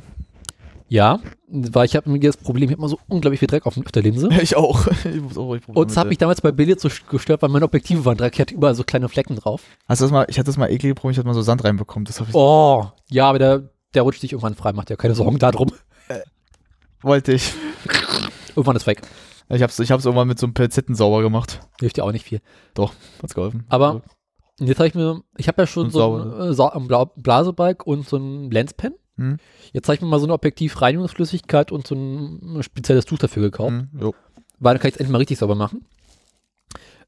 Ja, 0.89 1.19
weil 1.49 1.85
ich 1.85 1.95
habe 1.97 2.09
mir 2.09 2.19
das 2.19 2.37
Problem, 2.37 2.69
ich 2.69 2.71
habe 2.71 2.79
immer 2.79 2.89
so 2.89 2.97
unglaublich 3.07 3.39
viel 3.39 3.47
Dreck 3.47 3.65
auf, 3.65 3.77
auf 3.77 3.91
der 3.91 4.03
Linse. 4.03 4.29
Ich 4.41 4.55
auch. 4.55 4.87
ich 5.03 5.21
muss 5.21 5.37
auch 5.37 5.53
ich 5.53 5.67
Und 5.67 5.89
das 5.89 5.97
hat 5.97 6.07
mich 6.07 6.17
damals 6.17 6.41
bei 6.41 6.51
Billet 6.51 6.79
so 6.79 6.89
gestört, 7.09 7.41
weil 7.41 7.49
meine 7.49 7.65
Objektive 7.65 8.05
waren 8.05 8.17
Dreck, 8.17 8.33
ich 8.35 8.39
hatte 8.39 8.55
überall 8.55 8.73
so 8.73 8.83
kleine 8.83 9.09
Flecken 9.09 9.35
drauf. 9.35 9.63
Hast 9.87 10.01
du 10.01 10.05
das 10.05 10.11
mal, 10.11 10.25
ich 10.29 10.39
hatte 10.39 10.47
das 10.47 10.57
mal 10.57 10.71
eklig 10.71 10.95
probiert, 10.95 11.15
ich 11.15 11.17
hatte 11.19 11.27
mal 11.27 11.33
so 11.33 11.41
Sand 11.41 11.63
reinbekommen. 11.63 12.05
Das 12.05 12.19
ich, 12.19 12.33
Oh, 12.33 12.85
ja, 13.09 13.27
aber 13.29 13.39
der, 13.39 13.69
der 13.93 14.03
rutscht 14.03 14.21
sich 14.21 14.31
irgendwann 14.31 14.55
frei, 14.55 14.71
macht 14.71 14.89
ja 14.89 14.95
keine 14.95 15.13
Sorgen 15.13 15.39
darum. 15.39 15.71
wollte 17.01 17.33
ich. 17.33 17.53
Irgendwann 18.55 18.75
ist 18.77 18.87
weg. 18.87 19.01
Ich 19.49 19.61
hab's, 19.61 19.79
ich 19.79 19.91
hab's 19.91 20.05
irgendwann 20.05 20.27
mit 20.27 20.39
so 20.39 20.45
einem 20.45 20.53
Pilzetten 20.53 20.95
sauber 20.95 21.21
gemacht. 21.21 21.61
Hilft 21.79 21.97
ja 21.97 22.03
auch 22.03 22.11
nicht 22.11 22.25
viel. 22.25 22.41
Hat's 23.21 23.33
geholfen. 23.33 23.65
Aber 23.69 24.01
Und 24.59 24.67
jetzt 24.67 24.77
habe 24.79 24.87
ich 24.87 24.95
mir, 24.95 25.21
ich 25.37 25.47
habe 25.47 25.61
ja 25.61 25.67
schon 25.67 25.85
Und 25.85 25.91
so 25.91 25.99
ein, 26.17 26.23
sauber. 26.31 26.49
äh, 26.49 26.53
Sa- 26.53 26.69
ein 26.69 26.87
Bla- 26.87 27.11
Blasebalg 27.15 27.85
und 27.85 28.07
so 28.07 28.17
ein 28.17 28.49
Lenspen. 28.51 28.95
Hm. 29.17 29.37
Jetzt 29.73 29.87
habe 29.87 29.95
ich 29.95 30.01
mir 30.01 30.07
mal 30.07 30.19
so 30.19 30.25
eine 30.25 30.33
Objektivreinigungsflüssigkeit 30.33 31.71
und 31.71 31.85
so 31.87 31.95
ein 31.95 32.61
spezielles 32.63 33.05
Tuch 33.05 33.17
dafür 33.19 33.43
gekauft. 33.43 33.71
Hm. 33.71 33.89
Weil 34.59 34.73
dann 34.73 34.81
kann 34.81 34.89
ich 34.89 34.95
es 34.95 34.99
endlich 34.99 35.11
mal 35.11 35.17
richtig 35.19 35.37
sauber 35.37 35.55
machen. 35.55 35.85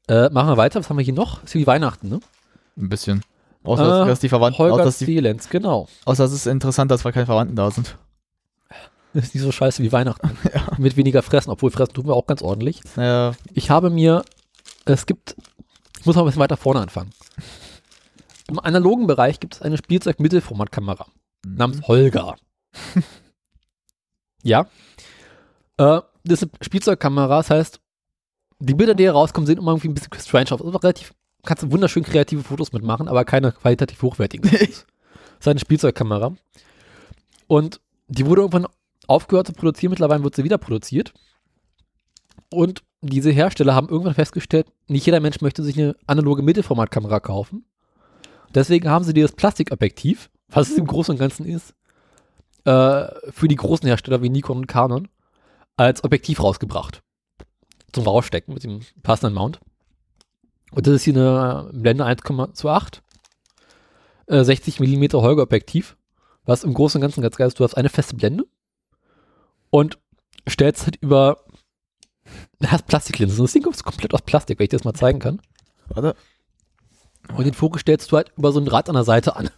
Äh, 0.08 0.28
machen 0.30 0.48
wir 0.48 0.56
weiter. 0.56 0.80
Was 0.80 0.88
haben 0.90 0.98
wir 0.98 1.04
hier 1.04 1.14
noch? 1.14 1.42
Ist 1.44 1.54
wie 1.54 1.66
Weihnachten, 1.66 2.08
ne? 2.08 2.20
Ein 2.76 2.88
bisschen. 2.88 3.22
Außer, 3.62 3.84
dass, 3.86 4.06
Äh, 4.06 4.08
dass 4.08 4.20
die 4.20 4.28
Verwandten, 4.28 4.62
außer 4.62 4.72
Holger 4.72 4.84
dass, 4.84 4.98
die, 4.98 5.04
Zielenz, 5.06 5.48
genau. 5.50 5.86
außer 6.04 6.22
dass 6.24 6.32
es 6.32 6.46
interessant 6.46 6.90
ist, 6.92 7.04
weil 7.04 7.12
keine 7.12 7.26
Verwandten 7.26 7.56
da 7.56 7.70
sind. 7.70 7.96
Das 9.12 9.24
ist 9.24 9.34
nicht 9.34 9.42
so 9.42 9.50
scheiße 9.50 9.82
wie 9.82 9.90
Weihnachten. 9.90 10.30
Mit 10.78 10.96
weniger 10.96 11.22
Fressen, 11.22 11.50
obwohl 11.50 11.72
Fressen 11.72 11.94
tun 11.94 12.06
wir 12.06 12.14
auch 12.14 12.26
ganz 12.28 12.42
ordentlich. 12.42 12.80
Naja, 12.94 13.32
Ich 13.52 13.68
habe 13.68 13.90
mir, 13.90 14.24
es 14.84 15.04
gibt, 15.04 15.34
ich 16.00 16.06
muss 16.06 16.16
mal 16.16 16.22
ein 16.22 16.26
bisschen 16.26 16.40
weiter 16.40 16.56
vorne 16.56 16.80
anfangen. 16.80 17.10
Im 18.48 18.58
analogen 18.58 19.06
Bereich 19.06 19.38
gibt 19.38 19.56
es 19.56 19.62
eine 19.62 19.76
Spielzeug-Mittelformatkamera 19.76 21.06
namens 21.46 21.86
Holger. 21.86 22.36
ja. 24.42 24.62
Äh, 25.76 26.00
das 26.24 26.42
ist 26.42 26.42
eine 26.44 26.52
Spielzeugkamera, 26.62 27.36
das 27.36 27.50
heißt, 27.50 27.80
die 28.60 28.74
Bilder, 28.74 28.94
die 28.94 29.04
hier 29.04 29.12
rauskommen, 29.12 29.46
sehen 29.46 29.58
immer 29.58 29.72
irgendwie 29.72 29.88
ein 29.88 29.94
bisschen 29.94 30.12
strange 30.18 30.52
aus. 30.52 30.62
Also 30.62 30.78
relativ, 30.78 31.14
kannst 31.44 31.64
du 31.64 31.70
wunderschön 31.70 32.02
kreative 32.02 32.42
Fotos 32.42 32.72
mitmachen, 32.72 33.06
aber 33.06 33.26
keine 33.26 33.52
qualitativ 33.52 34.00
hochwertigen. 34.00 34.50
das 34.50 34.60
ist 34.60 35.48
eine 35.48 35.60
Spielzeugkamera. 35.60 36.34
Und 37.46 37.82
die 38.08 38.24
wurde 38.24 38.40
irgendwann 38.40 38.66
aufgehört 39.06 39.48
zu 39.48 39.52
produzieren, 39.52 39.90
mittlerweile 39.90 40.24
wird 40.24 40.34
sie 40.34 40.44
wieder 40.44 40.58
produziert. 40.58 41.12
Und 42.48 42.82
diese 43.02 43.30
Hersteller 43.30 43.74
haben 43.74 43.88
irgendwann 43.88 44.14
festgestellt, 44.14 44.66
nicht 44.86 45.06
jeder 45.06 45.20
Mensch 45.20 45.40
möchte 45.40 45.62
sich 45.62 45.78
eine 45.78 45.96
analoge 46.06 46.42
Mittelformatkamera 46.42 47.20
kaufen. 47.20 47.64
Deswegen 48.54 48.88
haben 48.88 49.04
sie 49.04 49.14
dieses 49.14 49.32
Plastikobjektiv, 49.32 50.30
was 50.48 50.70
es 50.70 50.78
im 50.78 50.86
Großen 50.86 51.12
und 51.12 51.18
Ganzen 51.18 51.46
ist, 51.46 51.74
äh, 52.64 53.06
für 53.30 53.48
die 53.48 53.56
großen 53.56 53.86
Hersteller 53.86 54.22
wie 54.22 54.28
Nikon 54.28 54.58
und 54.58 54.66
Canon 54.66 55.08
als 55.76 56.04
Objektiv 56.04 56.42
rausgebracht. 56.42 57.02
Zum 57.92 58.04
Rausstecken 58.04 58.52
mit 58.52 58.64
dem 58.64 58.80
passenden 59.02 59.34
Mount. 59.34 59.60
Und 60.72 60.86
das 60.86 60.94
ist 60.94 61.04
hier 61.04 61.14
eine 61.14 61.70
Blende 61.72 62.04
1,28. 62.04 63.00
Äh, 64.26 64.44
60 64.44 64.78
mm 64.78 65.04
Holger-Objektiv. 65.14 65.96
Was 66.44 66.64
im 66.64 66.74
Großen 66.74 66.98
und 66.98 67.02
Ganzen 67.02 67.22
ganz 67.22 67.36
geil 67.36 67.48
ist, 67.48 67.58
du 67.58 67.64
hast 67.64 67.74
eine 67.74 67.88
feste 67.88 68.16
Blende 68.16 68.44
und 69.70 69.98
stellst 70.48 70.84
halt 70.84 70.96
über 70.96 71.44
Du 72.60 72.70
hast 72.70 72.86
Plastiklinsen. 72.86 73.42
Das 73.44 73.52
Ding 73.52 73.66
ist 73.66 73.84
komplett 73.84 74.12
aus 74.14 74.22
Plastik, 74.22 74.58
wenn 74.58 74.64
ich 74.64 74.70
das 74.70 74.84
mal 74.84 74.92
zeigen 74.94 75.18
kann. 75.18 75.40
warte. 75.88 76.14
Und 77.36 77.44
den 77.46 77.54
Fokus 77.54 77.82
stellst 77.82 78.10
du 78.12 78.16
halt 78.16 78.32
über 78.36 78.52
so 78.52 78.60
ein 78.60 78.66
Rad 78.68 78.88
an 78.88 78.94
der 78.94 79.04
Seite 79.04 79.36
an. 79.36 79.50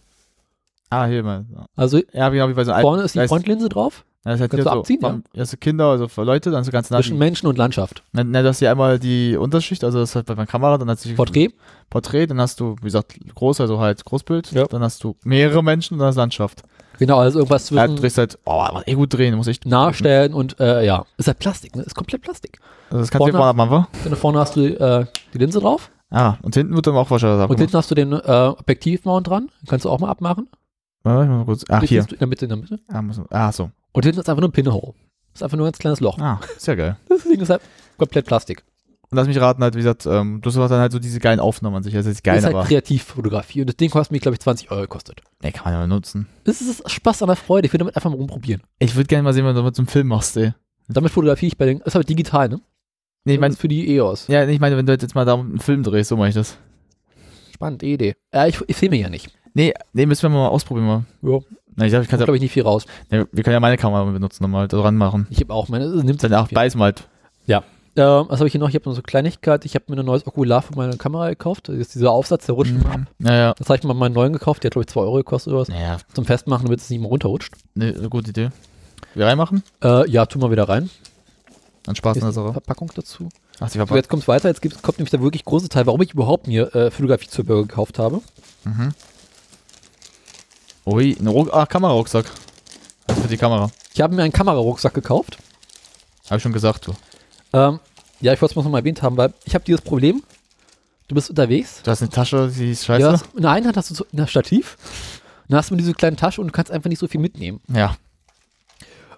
Ah, 0.89 1.05
hier 1.07 1.23
mal. 1.23 1.45
Also 1.75 1.99
Ja, 2.13 2.29
genau 2.29 2.49
wie 2.49 2.53
bei 2.53 2.63
so 2.63 2.73
vorne 2.73 3.03
ist 3.03 3.15
die 3.15 3.27
Frontlinse 3.27 3.67
drauf, 3.67 4.05
Ja, 4.25 4.31
das 4.31 4.35
ist 4.35 4.41
halt 4.41 4.51
Kannst 4.51 4.63
hier 4.63 4.63
du 4.71 4.75
so, 4.75 4.79
abziehen, 4.79 4.99
ja? 5.01 5.09
vom- 5.09 5.23
erste 5.33 5.57
Kinder, 5.57 5.85
also 5.87 6.07
für 6.07 6.23
Leute, 6.23 6.51
dann 6.51 6.63
so 6.63 6.71
ganz 6.71 6.89
nah. 6.91 6.97
zwischen 6.99 7.17
Menschen 7.17 7.47
und 7.47 7.57
Landschaft. 7.57 8.03
Ne, 8.11 8.23
ne, 8.23 8.43
das 8.43 8.57
ist 8.57 8.61
ja 8.61 8.71
einmal 8.71 8.99
die 8.99 9.35
Unterschicht, 9.35 9.83
also 9.83 9.99
das 9.99 10.09
ist 10.11 10.15
halt 10.15 10.27
bei 10.27 10.35
meiner 10.35 10.45
Kamera, 10.45 10.77
dann 10.77 10.89
hast 10.89 11.03
du 11.05 11.15
Porträt, 11.15 11.49
Porträt, 11.89 12.27
dann 12.27 12.39
hast 12.39 12.59
du, 12.59 12.75
wie 12.79 12.85
gesagt, 12.85 13.17
groß, 13.33 13.59
also 13.61 13.79
halt 13.79 14.05
Großbild, 14.05 14.51
Ja. 14.51 14.65
dann 14.67 14.83
hast 14.83 15.03
du 15.03 15.15
mehrere 15.23 15.63
Menschen 15.63 15.95
und 15.95 15.99
dann 15.99 16.09
hast 16.09 16.15
du 16.15 16.21
Landschaft. 16.21 16.61
Genau, 16.99 17.19
also 17.19 17.39
irgendwas 17.39 17.69
Ja, 17.69 17.81
du 17.87 17.93
zwischen 17.93 18.01
drehst 18.01 18.17
halt, 18.17 18.39
oh, 18.45 18.65
muss 18.73 18.83
eh 18.87 18.93
gut 18.93 19.13
drehen, 19.13 19.35
muss 19.35 19.47
ich. 19.47 19.63
Nahestellen 19.65 20.33
und, 20.33 20.59
äh, 20.59 20.85
ja. 20.85 21.05
Ist 21.17 21.27
halt 21.27 21.39
Plastik, 21.39 21.75
ne? 21.75 21.83
Ist 21.83 21.95
komplett 21.95 22.21
Plastik. 22.21 22.59
Also 22.89 22.99
das 23.01 23.11
kannst 23.11 23.27
du 23.27 23.31
vorne- 23.31 23.53
mal 23.53 23.65
machen, 23.67 23.87
Dann 24.03 24.15
vorne 24.15 24.39
hast 24.39 24.55
du 24.55 24.61
äh, 24.65 25.05
die 25.33 25.37
Linse 25.37 25.59
drauf 25.59 25.89
Ah, 26.11 26.35
und 26.43 26.53
hinten 26.53 26.75
wird 26.75 26.85
dann 26.85 26.95
auch 26.95 27.09
wahrscheinlich 27.09 27.37
und 27.37 27.41
abgemacht. 27.43 27.59
hinten 27.59 27.77
hast 27.77 27.89
du 27.91 27.95
den 27.95 28.13
äh, 28.13 28.53
Objektivmount 28.59 29.27
dran. 29.27 29.49
Den 29.61 29.67
kannst 29.67 29.85
du 29.85 29.89
auch 29.89 29.99
mal 29.99 30.09
abmachen. 30.09 30.47
Warte, 31.03 31.27
mal 31.29 31.43
kurz. 31.45 31.65
Ach, 31.69 31.81
hier. 31.81 32.03
du 32.03 32.13
In 32.13 32.19
der 32.19 32.27
Mitte, 32.27 32.45
in 32.45 32.49
der 32.49 32.57
Mitte. 32.59 32.79
Ah, 32.87 33.01
muss, 33.01 33.19
ah, 33.31 33.51
so. 33.51 33.71
Und 33.93 34.05
hinten 34.05 34.19
ist 34.19 34.29
einfach 34.29 34.41
nur 34.41 34.49
ein 34.49 34.53
Pinhole. 34.53 34.93
Ist 35.33 35.41
einfach 35.43 35.57
nur 35.57 35.65
ein 35.65 35.71
ganz 35.71 35.79
kleines 35.79 35.99
Loch. 36.01 36.19
Ah, 36.19 36.39
sehr 36.57 36.75
geil. 36.75 36.97
Das 37.09 37.23
Ding 37.23 37.41
ist 37.41 37.49
halt 37.49 37.61
komplett 37.97 38.25
Plastik. 38.27 38.63
Und 39.13 39.17
lass 39.17 39.27
mich 39.27 39.39
raten, 39.39 39.61
halt, 39.61 39.75
wie 39.75 39.77
gesagt, 39.77 40.07
ähm, 40.07 40.41
du 40.41 40.49
hast 40.49 40.57
dann 40.57 40.79
halt 40.79 40.91
so 40.91 40.97
diese 40.97 41.19
geilen 41.19 41.39
Aufnahmen 41.39 41.75
an 41.75 41.83
sich. 41.83 41.95
Also, 41.95 42.09
Das 42.09 42.17
ist 42.17 42.23
geil, 42.23 42.33
das 42.35 42.43
ist 42.43 42.45
halt 42.47 42.55
aber. 42.55 42.65
Kreativfotografie. 42.65 43.61
Und 43.61 43.67
das 43.67 43.77
Ding 43.77 43.91
kostet 43.91 44.11
mich, 44.11 44.21
glaube 44.21 44.33
ich, 44.33 44.39
20 44.39 44.71
Euro 44.71 44.81
gekostet. 44.81 45.21
Nee, 45.43 45.51
kann 45.51 45.65
man 45.65 45.73
ja 45.73 45.79
mal 45.81 45.87
nutzen. 45.87 46.27
Das 46.45 46.61
ist 46.61 46.89
Spaß 46.89 47.21
an 47.21 47.27
der 47.27 47.35
Freude. 47.35 47.67
Ich 47.67 47.73
will 47.73 47.77
damit 47.77 47.95
einfach 47.95 48.09
mal 48.09 48.15
rumprobieren. 48.15 48.63
Ich 48.79 48.95
würde 48.95 49.05
gerne 49.07 49.21
mal 49.21 49.33
sehen, 49.33 49.45
wenn 49.45 49.53
du 49.53 49.61
damit 49.61 49.77
einen 49.77 49.87
Film 49.87 50.07
machst, 50.07 50.35
ey. 50.37 50.53
Damit 50.87 51.11
fotografiere 51.11 51.47
ich 51.47 51.57
bei 51.57 51.65
den. 51.67 51.77
Das 51.79 51.89
ist 51.89 51.95
halt 51.95 52.09
digital, 52.09 52.49
ne? 52.49 52.59
Nee, 53.25 53.33
ich 53.33 53.37
das 53.37 53.41
meine, 53.41 53.55
für 53.55 53.67
die 53.67 53.95
EOS. 53.95 54.27
ja, 54.27 54.45
nee, 54.47 54.53
ich 54.53 54.59
meine, 54.59 54.75
wenn 54.77 54.85
du 54.87 54.93
jetzt 54.93 55.13
mal 55.13 55.25
da 55.25 55.35
einen 55.35 55.59
Film 55.59 55.83
drehst, 55.83 56.09
so 56.09 56.17
mache 56.17 56.29
ich 56.29 56.35
das. 56.35 56.57
Spannend, 57.53 57.83
Idee. 57.83 58.15
Ja, 58.33 58.47
ich, 58.47 58.59
ich 58.67 58.75
filme 58.75 58.97
ja 58.97 59.09
nicht. 59.09 59.29
Nee, 59.53 59.73
nee, 59.93 60.05
müssen 60.07 60.23
wir 60.23 60.29
mal 60.29 60.47
ausprobieren. 60.47 60.87
Mal. 60.87 61.03
Ja, 61.21 61.39
Na, 61.75 61.85
ich 61.85 61.91
glaube, 61.91 62.03
ich 62.03 62.09
kann 62.09 62.17
glaube 62.17 62.35
ich, 62.35 62.41
nicht 62.41 62.51
viel 62.51 62.63
raus. 62.63 62.85
ja, 63.11 63.25
wir 63.31 63.43
können 63.43 63.53
ja 63.53 63.59
meine 63.59 63.77
Kamera 63.77 64.03
benutzen, 64.05 64.43
nochmal 64.43 64.67
dran 64.67 64.97
machen. 64.97 65.27
Ich 65.29 65.39
habe 65.39 65.53
auch 65.53 65.69
meine. 65.69 65.89
Das 65.91 66.03
nimmt 66.03 66.19
viel. 66.21 66.29
beißen 66.29 66.79
wir 66.79 66.85
halt. 66.85 67.07
Ähm, 67.95 68.25
was 68.27 68.39
habe 68.39 68.47
ich 68.47 68.51
hier 68.53 68.59
noch? 68.59 68.69
Ich 68.69 68.75
habe 68.75 68.89
noch 68.89 68.95
so 68.95 69.01
Kleinigkeit. 69.03 69.65
Ich 69.65 69.75
habe 69.75 69.85
mir 69.87 69.99
ein 69.99 70.05
neues 70.05 70.25
Okular 70.25 70.61
für 70.63 70.75
meine 70.75 70.97
Kamera 70.97 71.29
gekauft. 71.29 71.69
Das 71.69 71.75
ist 71.75 71.93
dieser 71.93 72.11
Aufsatz, 72.11 72.45
der 72.47 72.55
rutscht 72.55 72.71
immer 72.71 72.89
ab. 72.91 73.01
Naja. 73.19 73.53
Das 73.57 73.69
habe 73.69 73.77
ich 73.77 73.83
mal 73.83 73.93
meinen 73.93 74.13
neuen 74.13 74.33
gekauft. 74.33 74.63
Der 74.63 74.69
hat, 74.69 74.73
glaube 74.73 74.83
ich, 74.83 74.87
2 74.93 75.01
Euro 75.01 75.15
gekostet 75.17 75.53
oder 75.53 75.61
was. 75.61 75.67
Naja, 75.69 75.97
Zum 76.13 76.25
Festmachen, 76.25 76.65
damit 76.65 76.79
es 76.79 76.89
nicht 76.89 76.99
mehr 76.99 77.09
runterrutscht. 77.09 77.53
ne, 77.75 77.93
eine 77.95 78.09
gute 78.09 78.31
Idee. 78.31 78.49
Wir 79.13 79.27
reinmachen? 79.27 79.61
Äh, 79.83 80.09
ja, 80.09 80.25
tu 80.25 80.39
mal 80.39 80.49
wieder 80.49 80.67
rein. 80.67 80.89
Dann 81.83 81.95
Spaß 81.95 82.17
ist 82.17 82.23
der 82.23 82.31
Sache. 82.31 82.53
Verpackung 82.53 82.89
dazu. 82.95 83.29
Ach, 83.59 83.67
die 83.67 83.73
So, 83.73 83.77
Verpackung. 83.79 83.97
jetzt 83.97 84.09
kommt 84.09 84.21
es 84.23 84.27
weiter. 84.27 84.49
Jetzt 84.49 84.61
gibt, 84.61 84.81
kommt 84.81 84.97
nämlich 84.97 85.11
der 85.11 85.21
wirklich 85.21 85.45
große 85.45 85.69
Teil, 85.69 85.85
warum 85.85 86.01
ich 86.01 86.13
überhaupt 86.13 86.47
mir 86.47 86.73
äh, 86.73 86.89
Fotografie-Zubehör 86.89 87.61
gekauft 87.63 87.99
habe. 87.99 88.21
Mhm. 88.63 88.93
Ui, 90.85 91.15
ein 91.19 91.27
Ruck 91.27 91.53
ah, 91.53 91.65
Kamerarucksack. 91.65 92.25
Also 93.07 93.21
für 93.21 93.27
die 93.27 93.37
Kamera. 93.37 93.69
Ich 93.93 94.01
habe 94.01 94.15
mir 94.15 94.23
einen 94.23 94.33
Kamerarucksack 94.33 94.93
gekauft. 94.93 95.37
Habe 96.25 96.37
ich 96.37 96.43
schon 96.43 96.53
gesagt, 96.53 96.87
du. 96.87 96.93
Ähm, 97.53 97.79
ja, 98.21 98.33
ich 98.33 98.41
wollte 98.41 98.59
es 98.59 98.65
mal 98.65 98.77
erwähnt 98.79 99.01
haben, 99.01 99.17
weil 99.17 99.33
ich 99.45 99.53
habe 99.55 99.63
dieses 99.65 99.81
Problem. 99.81 100.23
Du 101.07 101.15
bist 101.15 101.29
unterwegs. 101.29 101.81
Du 101.83 101.91
hast 101.91 102.01
eine 102.01 102.09
Tasche, 102.09 102.51
die 102.57 102.71
ist 102.71 102.85
scheiße. 102.85 103.01
Ja, 103.05 103.11
hast, 103.11 103.25
in 103.35 103.41
der 103.41 103.51
einen 103.51 103.67
Hand 103.67 103.77
hast 103.77 103.89
du 103.89 103.93
so 103.95 104.05
ein 104.15 104.27
Stativ. 104.27 104.77
Dann 105.49 105.57
hast 105.57 105.69
du 105.69 105.75
diese 105.75 105.93
kleine 105.93 106.15
Tasche 106.15 106.39
und 106.41 106.47
du 106.47 106.51
kannst 106.53 106.71
einfach 106.71 106.89
nicht 106.89 106.99
so 106.99 107.07
viel 107.07 107.19
mitnehmen. 107.19 107.59
Ja. 107.67 107.95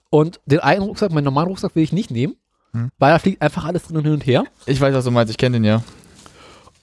Und 0.10 0.40
den 0.46 0.60
einen 0.60 0.82
Rucksack, 0.82 1.12
meinen 1.12 1.26
normalen 1.26 1.48
Rucksack 1.50 1.76
will 1.76 1.84
ich 1.84 1.92
nicht 1.94 2.10
nehmen, 2.12 2.36
Hm. 2.74 2.90
weil 2.98 3.12
da 3.14 3.20
fliegt 3.20 3.42
einfach 3.42 3.66
alles 3.66 3.84
drin 3.84 3.98
und 3.98 4.04
hin 4.04 4.14
und 4.14 4.26
her. 4.26 4.44
Ich 4.66 4.82
weiß, 4.82 4.94
was 4.94 5.06
du 5.06 5.12
meinst. 5.12 5.32
Ich 5.32 5.38
kenne 5.38 5.58
den 5.58 5.64
ja. 5.64 5.84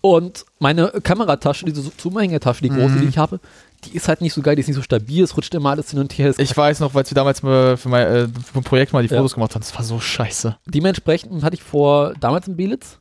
Und 0.00 0.44
meine 0.58 0.88
Kameratasche, 1.02 1.64
diese 1.66 1.94
Zumhängetasche, 1.96 2.62
die 2.62 2.68
große, 2.70 2.94
Mhm. 2.96 3.00
die 3.02 3.06
ich 3.08 3.18
habe, 3.18 3.40
die 3.84 3.96
ist 3.96 4.08
halt 4.08 4.20
nicht 4.20 4.32
so 4.32 4.42
geil, 4.42 4.54
die 4.56 4.60
ist 4.60 4.68
nicht 4.68 4.76
so 4.76 4.82
stabil, 4.82 5.22
es 5.24 5.36
rutscht 5.36 5.54
immer 5.54 5.70
alles 5.70 5.90
hin 5.90 5.98
und 5.98 6.16
her. 6.16 6.28
Es- 6.30 6.38
Ich 6.38 6.56
weiß 6.56 6.80
noch, 6.80 6.94
weil 6.94 7.04
wir 7.04 7.14
damals 7.14 7.42
mal 7.42 7.76
für 7.76 7.88
mein, 7.88 8.06
äh, 8.06 8.28
für 8.28 8.58
ein 8.60 8.64
Projekt 8.64 8.92
mal 8.92 9.02
die 9.02 9.08
Ja. 9.12 9.18
Fotos 9.18 9.34
gemacht 9.34 9.54
haben. 9.54 9.62
Das 9.62 9.74
war 9.74 9.82
so 9.84 9.98
scheiße. 10.00 10.56
Dementsprechend 10.66 11.42
hatte 11.42 11.54
ich 11.56 11.62
vor, 11.62 12.14
damals 12.20 12.46
in 12.48 12.56
Belitz, 12.56 12.98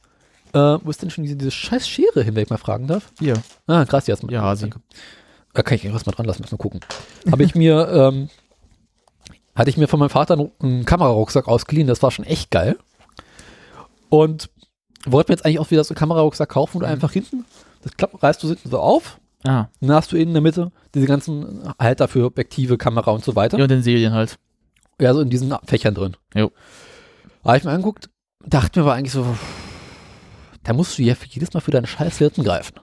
äh, 0.54 0.58
wo 0.60 0.90
ist 0.90 1.02
denn 1.02 1.10
schon 1.10 1.24
diese, 1.24 1.36
diese 1.36 1.52
scheiß 1.52 1.88
Schere 1.88 2.24
hin, 2.24 2.36
wenn 2.36 2.44
ich 2.44 2.50
mal 2.50 2.58
fragen 2.58 2.88
darf? 2.88 3.12
Hier. 3.20 3.36
Ah, 3.68 3.86
krass, 3.86 4.06
die 4.06 4.12
hast 4.12 4.24
du 4.24 4.28
Ja. 4.28 4.54
Danke. 4.56 4.80
Da 5.54 5.64
kann 5.64 5.76
ich 5.76 5.84
irgendwas 5.84 6.06
mal 6.06 6.14
dran 6.14 6.26
lassen, 6.26 6.42
müssen 6.42 6.54
wir 6.54 6.58
gucken. 6.58 6.80
Habe 7.32 7.44
ich 7.44 7.56
mir, 7.56 7.88
ähm, 8.14 8.30
hatte 9.56 9.70
ich 9.70 9.78
mir 9.78 9.88
von 9.88 10.00
meinem 10.00 10.10
Vater 10.10 10.34
einen- 10.36 10.52
einen 10.62 10.86
Kamerarucksack 10.86 11.48
ausgeliehen, 11.48 11.88
das 11.88 12.02
war 12.02 12.10
schon 12.12 12.26
echt 12.26 12.52
geil. 12.52 12.78
Und 14.10 14.50
wollte 15.06 15.32
mir 15.32 15.36
jetzt 15.36 15.46
eigentlich 15.46 15.60
auch 15.60 15.72
wieder 15.72 15.84
so 15.84 15.90
einen 15.94 15.98
Kamerarucksack 16.00 16.50
kaufen, 16.50 16.76
wo 16.76 16.80
du 16.80 16.88
einfach 16.88 17.12
hinten, 17.12 17.46
das 17.84 17.96
klapp, 17.98 18.22
reißt 18.22 18.44
du 18.44 18.48
hinten 18.50 18.70
so 18.70 18.80
auf, 18.80 19.20
Ah. 19.44 19.70
und 19.80 19.88
dann 19.88 19.96
hast 19.98 20.12
du 20.12 20.18
in 20.18 20.34
der 20.34 20.42
Mitte 20.42 20.72
diese 20.94 21.08
ganzen 21.08 21.74
Halter 21.80 22.08
für 22.08 22.26
Objektive, 22.26 22.78
Kamera 22.78 23.12
und 23.12 23.24
so 23.24 23.36
weiter. 23.36 23.58
Die 23.58 23.64
Utensilien 23.64 24.14
halt. 24.14 24.38
Ja, 25.00 25.14
so 25.14 25.22
in 25.22 25.30
diesen 25.30 25.56
Fächern 25.66 25.96
drin. 25.96 26.16
Jo. 26.36 26.52
Habe 27.44 27.58
ich 27.58 27.64
mir 27.64 27.72
angeguckt, 27.72 28.10
dachte 28.46 28.80
mir 28.80 28.86
aber 28.86 28.94
eigentlich 28.94 29.14
so, 29.14 29.26
da 30.64 30.74
musst 30.74 30.98
du 30.98 31.02
ja 31.02 31.16
für 31.16 31.26
jedes 31.28 31.54
Mal 31.54 31.62
für 31.62 31.72
deine 31.72 31.88
scheiß 31.88 32.20
Hirten 32.20 32.44
greifen. 32.44 32.80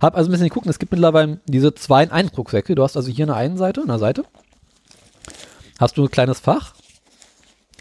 Hab 0.00 0.16
also 0.16 0.28
ein 0.28 0.32
bisschen 0.32 0.48
geguckt, 0.48 0.66
es 0.68 0.78
gibt 0.78 0.92
mittlerweile 0.92 1.40
diese 1.46 1.74
zwei 1.74 2.04
in 2.04 2.12
einen 2.12 2.28
Rucksäcke. 2.28 2.76
Du 2.76 2.84
hast 2.84 2.96
also 2.96 3.10
hier 3.10 3.24
an 3.24 3.28
der 3.28 3.36
einen 3.36 3.56
Seite, 3.56 3.80
an 3.80 3.88
der 3.88 3.98
Seite, 3.98 4.24
hast 5.80 5.96
du 5.96 6.04
ein 6.04 6.10
kleines 6.12 6.38
Fach, 6.38 6.74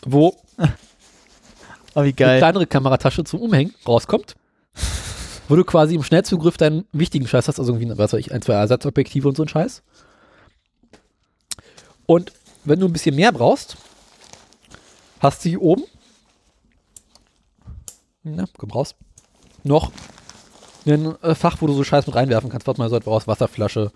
wo 0.04 0.36
Oh, 1.96 2.00
wie 2.02 2.06
eine 2.06 2.14
geil. 2.14 2.40
kleinere 2.40 2.66
Kameratasche 2.66 3.24
zum 3.24 3.42
Umhängen 3.42 3.76
rauskommt, 3.88 4.36
wo 5.48 5.56
du 5.56 5.64
quasi 5.64 5.96
im 5.96 6.04
Schnellzugriff 6.04 6.58
deinen 6.58 6.86
wichtigen 6.92 7.28
Scheiß 7.28 7.48
hast, 7.48 7.60
also 7.60 7.74
irgendwie, 7.74 7.98
was 7.98 8.14
weiß 8.14 8.20
ich, 8.20 8.32
ein, 8.32 8.42
zwei 8.42 8.54
Ersatzobjektive 8.54 9.28
und 9.28 9.38
so 9.38 9.44
ein 9.44 9.50
Scheiß. 9.50 9.84
Und 12.06 12.32
wenn 12.64 12.80
du 12.80 12.88
ein 12.88 12.94
bisschen 12.94 13.16
mehr 13.16 13.32
brauchst, 13.32 13.78
hast 15.20 15.44
du 15.44 15.50
hier 15.50 15.62
oben, 15.62 15.84
na, 18.24 18.46
komm 18.58 18.72
raus, 18.72 18.96
noch 19.64 19.92
ein 20.86 21.22
äh, 21.22 21.36
Fach, 21.36 21.58
wo 21.62 21.68
du 21.68 21.74
so 21.74 21.84
Scheiß 21.84 22.08
mit 22.08 22.16
reinwerfen 22.16 22.50
kannst. 22.50 22.68
Warte 22.68 22.82
mal, 22.82 22.90
so 22.90 22.98
etwas 22.98 23.28
Wasserflasche, 23.28 23.92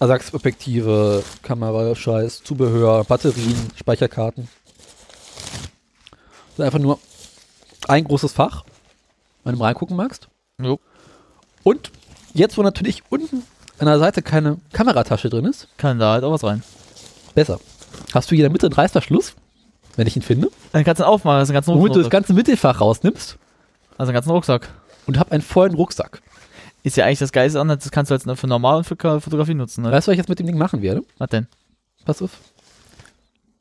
Ersatzobjektive, 0.00 1.22
Kamera, 1.42 1.94
Scheiß, 1.94 2.42
Zubehör, 2.42 3.04
Batterien, 3.04 3.70
Speicherkarten. 3.76 4.48
Das 6.10 6.58
ist 6.58 6.64
einfach 6.64 6.78
nur 6.78 6.98
ein 7.88 8.04
großes 8.04 8.32
Fach, 8.32 8.64
wenn 9.44 9.54
du 9.54 9.58
mal 9.58 9.66
reingucken 9.66 9.96
magst. 9.96 10.28
Jo. 10.62 10.78
Und 11.62 11.90
jetzt, 12.32 12.56
wo 12.56 12.62
natürlich 12.62 13.02
unten 13.10 13.42
an 13.78 13.86
der 13.86 13.98
Seite 13.98 14.22
keine 14.22 14.58
Kameratasche 14.72 15.28
drin 15.30 15.44
ist, 15.46 15.68
Kann 15.76 15.98
da 15.98 16.12
halt 16.12 16.24
auch 16.24 16.32
was 16.32 16.44
rein. 16.44 16.62
besser. 17.34 17.58
Hast 18.12 18.30
du 18.30 18.34
hier 18.36 18.44
in 18.44 18.50
der 18.50 18.52
Mitte 18.52 18.66
einen 18.66 18.74
Reißverschluss, 18.74 19.34
wenn 19.96 20.06
ich 20.06 20.16
ihn 20.16 20.22
finde, 20.22 20.48
Dann 20.72 20.84
kannst 20.84 21.00
du 21.00 21.04
ihn 21.04 21.08
aufmachen, 21.08 21.38
das 21.40 21.48
ist 21.48 21.52
ein 21.52 21.54
ganzen 21.54 21.74
womit 21.74 21.90
du 21.90 21.98
das 21.98 22.06
Rucksack. 22.06 22.10
ganze 22.12 22.34
Mittelfach 22.34 22.80
rausnimmst 22.80 23.36
Also 23.98 24.10
einen 24.10 24.14
ganzen 24.14 24.30
Rucksack. 24.30 24.68
und 25.06 25.18
hab 25.18 25.32
einen 25.32 25.42
vollen 25.42 25.74
Rucksack. 25.74 26.22
Ist 26.82 26.96
ja 26.96 27.04
eigentlich 27.06 27.18
das 27.20 27.32
Geilste 27.32 27.60
an, 27.60 27.68
das 27.68 27.90
kannst 27.90 28.10
du 28.10 28.14
jetzt 28.14 28.28
für 28.38 28.46
normal 28.46 28.76
und 28.78 28.84
für 28.84 28.96
Fotografie 28.96 29.54
nutzen. 29.54 29.82
Ne? 29.82 29.90
Weißt 29.90 30.06
du, 30.06 30.10
was 30.10 30.14
ich 30.14 30.18
jetzt 30.18 30.28
mit 30.28 30.38
dem 30.38 30.46
Ding 30.46 30.58
machen 30.58 30.82
werde? 30.82 31.02
Was 31.18 31.30
denn? 31.30 31.46
Pass 32.04 32.20
auf. 32.22 32.38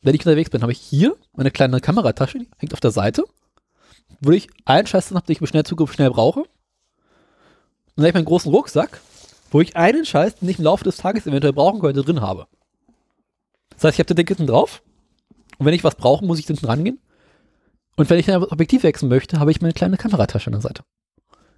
Wenn 0.02 0.14
ich 0.14 0.22
unterwegs 0.22 0.50
bin, 0.50 0.62
habe 0.62 0.74
ich 0.74 0.80
hier 0.80 1.16
meine 1.34 1.50
kleine 1.50 1.80
Kameratasche, 1.80 2.40
die 2.40 2.50
hängt 2.58 2.74
auf 2.74 2.82
der 2.82 2.92
Seite, 2.92 3.24
wo 4.20 4.32
ich 4.32 4.50
einen 4.66 4.86
Scheiß 4.86 5.08
drin 5.08 5.16
habe, 5.18 5.26
den 5.26 5.34
ich 5.34 5.42
mit 5.42 5.50
Schnellzugriff 5.50 5.94
schnell 5.94 6.10
brauche. 6.10 6.44
Und 7.96 7.98
dann 7.98 8.06
habe 8.06 8.10
ich 8.10 8.14
meinen 8.16 8.26
großen 8.26 8.52
Rucksack, 8.52 9.02
wo 9.52 9.62
ich 9.62 9.76
einen 9.76 10.06
Scheiß, 10.06 10.36
den 10.36 10.50
ich 10.50 10.58
im 10.58 10.66
Laufe 10.66 10.84
des 10.84 10.98
Tages 10.98 11.28
eventuell 11.28 11.54
brauchen 11.54 11.80
könnte, 11.80 12.02
drin 12.02 12.22
habe. 12.22 12.48
Das 13.70 13.84
heißt, 13.84 13.96
ich 13.96 14.00
habe 14.00 14.08
den 14.08 14.18
Ding 14.18 14.28
hinten 14.28 14.48
drauf 14.48 14.82
und 15.58 15.66
wenn 15.66 15.74
ich 15.74 15.84
was 15.84 15.96
brauche, 15.96 16.26
muss 16.26 16.40
ich 16.40 16.48
hinten 16.48 16.66
rangehen. 16.66 17.00
Und 17.96 18.10
wenn 18.10 18.18
ich 18.18 18.26
das 18.26 18.52
Objektiv 18.52 18.84
wechseln 18.84 19.10
möchte, 19.10 19.40
habe 19.40 19.52
ich 19.52 19.62
meine 19.62 19.74
kleine 19.74 19.98
Kameratasche 19.98 20.48
an 20.48 20.54
der 20.54 20.62
Seite. 20.62 20.84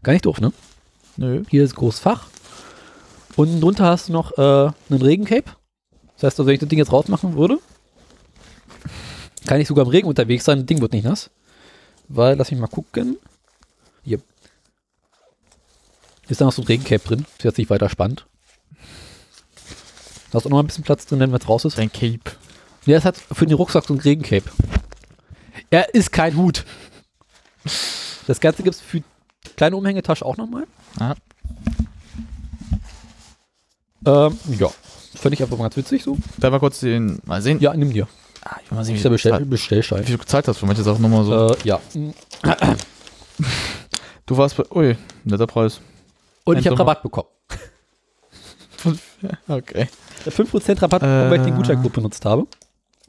Gar 0.04 0.14
nicht 0.14 0.26
doof, 0.26 0.42
ne? 0.42 0.52
Nö. 1.18 1.44
Hier 1.50 1.64
ist 1.64 1.74
ein 1.74 1.78
großes 1.78 2.02
Fach. 2.02 2.28
Unten 3.38 3.62
drunter 3.62 3.86
hast 3.86 4.10
du 4.10 4.14
noch 4.14 4.38
äh, 4.38 4.72
einen 4.90 5.02
Regencape. 5.02 5.50
Das 6.16 6.24
heißt, 6.24 6.40
also, 6.40 6.46
wenn 6.46 6.56
ich 6.56 6.60
das 6.60 6.70
Ding 6.70 6.80
jetzt 6.80 6.92
rausmachen 6.92 7.36
würde, 7.36 7.60
kann 9.46 9.60
ich 9.60 9.68
sogar 9.68 9.86
im 9.86 9.92
Regen 9.92 10.08
unterwegs 10.08 10.46
sein. 10.46 10.60
Das 10.60 10.66
Ding 10.66 10.82
wird 10.82 10.94
nicht 10.94 11.06
nass. 11.06 11.30
Weil, 12.08 12.38
lass 12.38 12.52
mich 12.52 12.60
mal 12.60 12.68
gucken. 12.68 13.18
Hier. 14.04 14.20
Ist 16.28 16.42
da 16.42 16.46
noch 16.46 16.54
so 16.54 16.62
ein 16.62 16.66
Regencape 16.68 17.04
drin. 17.08 17.26
Ist 17.38 17.44
jetzt 17.44 17.58
nicht 17.58 17.70
weiter 17.70 17.90
spannend. 17.90 18.26
Da 20.32 20.40
ist 20.40 20.46
auch 20.46 20.50
noch 20.50 20.58
mal 20.58 20.64
ein 20.64 20.68
bisschen 20.68 20.84
Platz 20.84 21.06
drin, 21.06 21.20
wenn 21.20 21.34
es 21.34 21.48
raus 21.48 21.66
ist. 21.66 21.78
Dein 21.78 21.92
Cape. 21.92 22.20
Der 22.88 22.98
ist 22.98 23.06
halt 23.06 23.18
für 23.32 23.46
den 23.46 23.56
Rucksack 23.56 23.86
so 23.86 23.94
ein 23.94 24.00
Regencape. 24.00 24.50
Er 25.70 25.94
ist 25.94 26.12
kein 26.12 26.36
Hut. 26.36 26.66
Das 28.28 28.40
Ganze 28.40 28.64
gibt 28.64 28.76
es 28.76 28.82
für 28.82 29.02
kleine 29.56 29.76
Umhängetasche 29.78 30.26
auch 30.26 30.38
nochmal. 30.38 30.66
Aha. 31.00 31.16
Ähm, 34.06 34.38
ja. 34.60 34.70
Fand 35.16 35.34
ich 35.34 35.42
einfach 35.42 35.58
mal 35.58 35.64
ganz 35.66 35.78
witzig 35.78 36.04
so. 36.04 36.18
Da 36.38 36.50
mal 36.50 36.60
kurz 36.60 36.80
den. 36.82 37.20
Mal 37.26 37.42
sehen. 37.42 37.60
Ja, 37.60 37.74
nimm 37.74 37.94
dir. 37.94 38.08
Ah, 38.44 38.58
ich 38.64 38.70
will 38.70 38.76
mal 38.78 38.84
sehen, 38.86 38.98
wie, 38.98 39.02
der 39.02 39.10
Bestell 39.10 39.32
gezahlt- 39.32 39.50
Bestellschein. 39.50 40.00
wie 40.02 40.06
viel 40.06 40.16
du 40.18 40.20
gezahlt 40.24 40.48
hast 40.48 40.58
für 40.58 40.66
manche 40.68 40.84
Sachen 40.84 41.02
nochmal 41.02 41.24
so. 41.26 41.54
Äh, 41.54 41.58
ja. 41.64 41.80
Du 44.28 44.38
warst 44.38 44.58
bei. 44.58 44.64
Ui, 44.76 44.98
netter 45.24 45.48
Preis. 45.48 45.80
Und 46.46 46.58
ich 46.58 46.66
habe. 46.68 46.80
Rabatt 46.80 47.04
bekommen. 47.04 47.28
Okay. 49.48 49.88
Ich 50.20 50.26
hab 50.28 50.34
5% 50.46 50.82
Rabatt 50.82 51.02
bekommen, 51.02 51.32
weil 51.32 51.40
ich 51.40 51.46
den 51.46 51.54
Äh. 51.56 51.58
Gutscheincode 51.58 51.94
benutzt 51.94 52.24
habe. 52.26 52.46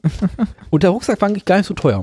Und 0.71 0.81
der 0.81 0.89
Rucksack 0.89 1.21
war 1.21 1.29
eigentlich 1.29 1.45
gar 1.45 1.57
nicht 1.57 1.67
so 1.67 1.75
teuer. 1.75 2.01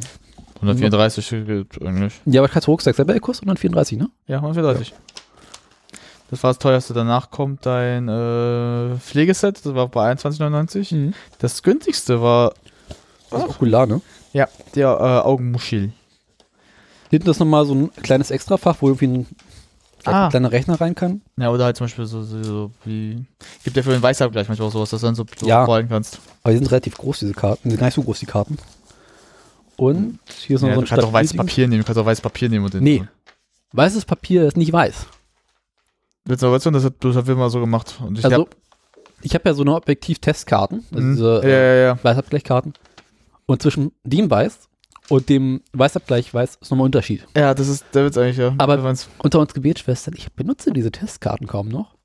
134 0.56 1.28
gibt 1.46 1.82
eigentlich. 1.82 2.20
Ja, 2.24 2.40
aber 2.40 2.48
kannst 2.48 2.68
du 2.68 2.70
Rucksack 2.70 2.94
selber 2.94 3.18
kostet 3.18 3.44
134, 3.48 3.98
ne? 3.98 4.08
Ja, 4.28 4.36
134. 4.36 4.94
Das 6.30 6.42
war 6.42 6.50
das 6.50 6.58
teuerste. 6.58 6.94
Danach 6.94 7.30
kommt 7.30 7.66
dein 7.66 8.08
äh, 8.08 8.96
Pflegeset, 8.98 9.64
das 9.64 9.74
war 9.74 9.88
bei 9.88 10.12
21,99. 10.12 10.94
Mhm. 10.94 11.14
Das 11.38 11.62
günstigste 11.62 12.22
war 12.22 12.54
Das 13.30 13.42
ist 13.42 13.48
Okular, 13.50 13.86
ne? 13.86 14.00
ja, 14.32 14.48
der 14.74 14.88
äh, 14.88 15.26
Augenmuschel. 15.26 15.92
Hinten 17.10 17.30
ist 17.30 17.38
nochmal 17.40 17.66
so 17.66 17.74
ein 17.74 17.92
kleines 18.02 18.30
Extrafach, 18.30 18.76
wo 18.80 18.88
irgendwie 18.88 19.06
ein 19.08 19.26
Ah. 20.12 20.28
kleiner 20.30 20.52
Rechner 20.52 20.80
rein 20.80 20.94
kann. 20.94 21.22
Ja, 21.36 21.50
oder 21.50 21.64
halt 21.64 21.76
zum 21.76 21.84
Beispiel 21.86 22.06
so, 22.06 22.22
so, 22.22 22.42
so 22.42 22.70
wie. 22.84 23.24
Gibt 23.64 23.76
ja 23.76 23.82
für 23.82 23.90
den 23.92 24.02
Weißabgleich 24.02 24.48
manchmal 24.48 24.68
auch 24.68 24.72
sowas, 24.72 24.90
dass 24.90 25.00
du 25.00 25.06
dann 25.06 25.14
so, 25.14 25.24
so 25.38 25.46
Ja. 25.46 25.64
rollen 25.64 25.88
kannst. 25.88 26.18
Aber 26.42 26.52
die 26.52 26.58
sind 26.58 26.70
relativ 26.70 26.96
groß, 26.96 27.20
diese 27.20 27.32
Karten. 27.32 27.60
Die 27.64 27.70
sind 27.70 27.78
gar 27.80 27.86
nicht 27.86 27.94
so 27.94 28.02
groß, 28.02 28.18
die 28.20 28.26
Karten. 28.26 28.58
Und 29.76 30.18
hier 30.46 30.56
ist 30.56 30.62
noch 30.62 30.68
Ja, 30.68 30.74
so 30.76 30.80
du 30.82 30.86
ein 30.86 30.88
kannst 30.88 31.04
auch 31.04 31.12
weißes 31.12 31.36
Papier 31.36 31.66
nehmen, 31.68 31.80
du 31.80 31.86
kannst 31.86 31.98
auch 32.00 32.06
weißes 32.06 32.22
Papier 32.22 32.48
nehmen 32.48 32.64
und 32.64 32.74
den. 32.74 32.84
Nee. 32.84 33.04
Weißes 33.72 34.04
Papier 34.04 34.44
ist 34.46 34.56
nicht 34.56 34.72
weiß. 34.72 35.06
Willst 36.26 36.42
du 36.42 36.46
aber 36.46 36.56
wissen, 36.56 36.72
das, 36.72 36.84
hat- 36.84 36.94
das 37.00 37.16
haben 37.16 37.26
wir 37.26 37.34
mal 37.36 37.50
so 37.50 37.60
gemacht. 37.60 37.98
Und 38.06 38.18
ich 38.18 38.24
Also, 38.24 38.42
hab, 38.42 38.56
ich 39.22 39.34
habe 39.34 39.48
ja 39.48 39.54
so 39.54 39.62
eine 39.62 39.74
Objektiv-Testkarten, 39.74 40.84
also 40.92 41.04
Mhm. 41.04 41.12
diese 41.16 41.40
ja, 41.42 41.48
ja, 41.48 41.74
ja. 41.86 41.98
Weißabgleichkarten. 42.02 42.74
Und 43.46 43.62
zwischen 43.62 43.92
dem 44.04 44.30
Weiß 44.30 44.68
und 45.08 45.28
dem 45.28 45.62
Weißabgleich 45.72 46.32
Weiß 46.32 46.56
ist 46.60 46.70
nochmal 46.70 46.84
ein 46.84 46.88
Unterschied. 46.88 47.26
Ja, 47.36 47.54
das 47.54 47.68
ist 47.68 47.84
der 47.92 48.06
Witz 48.06 48.16
eigentlich, 48.16 48.36
ja. 48.38 48.54
Aber- 48.58 48.94
Unter 49.18 49.40
uns 49.40 49.54
Gebetsschwestern, 49.54 50.14
ich 50.16 50.32
benutze 50.32 50.72
diese 50.72 50.90
Testkarten 50.92 51.46
kaum 51.46 51.68
noch, 51.68 51.96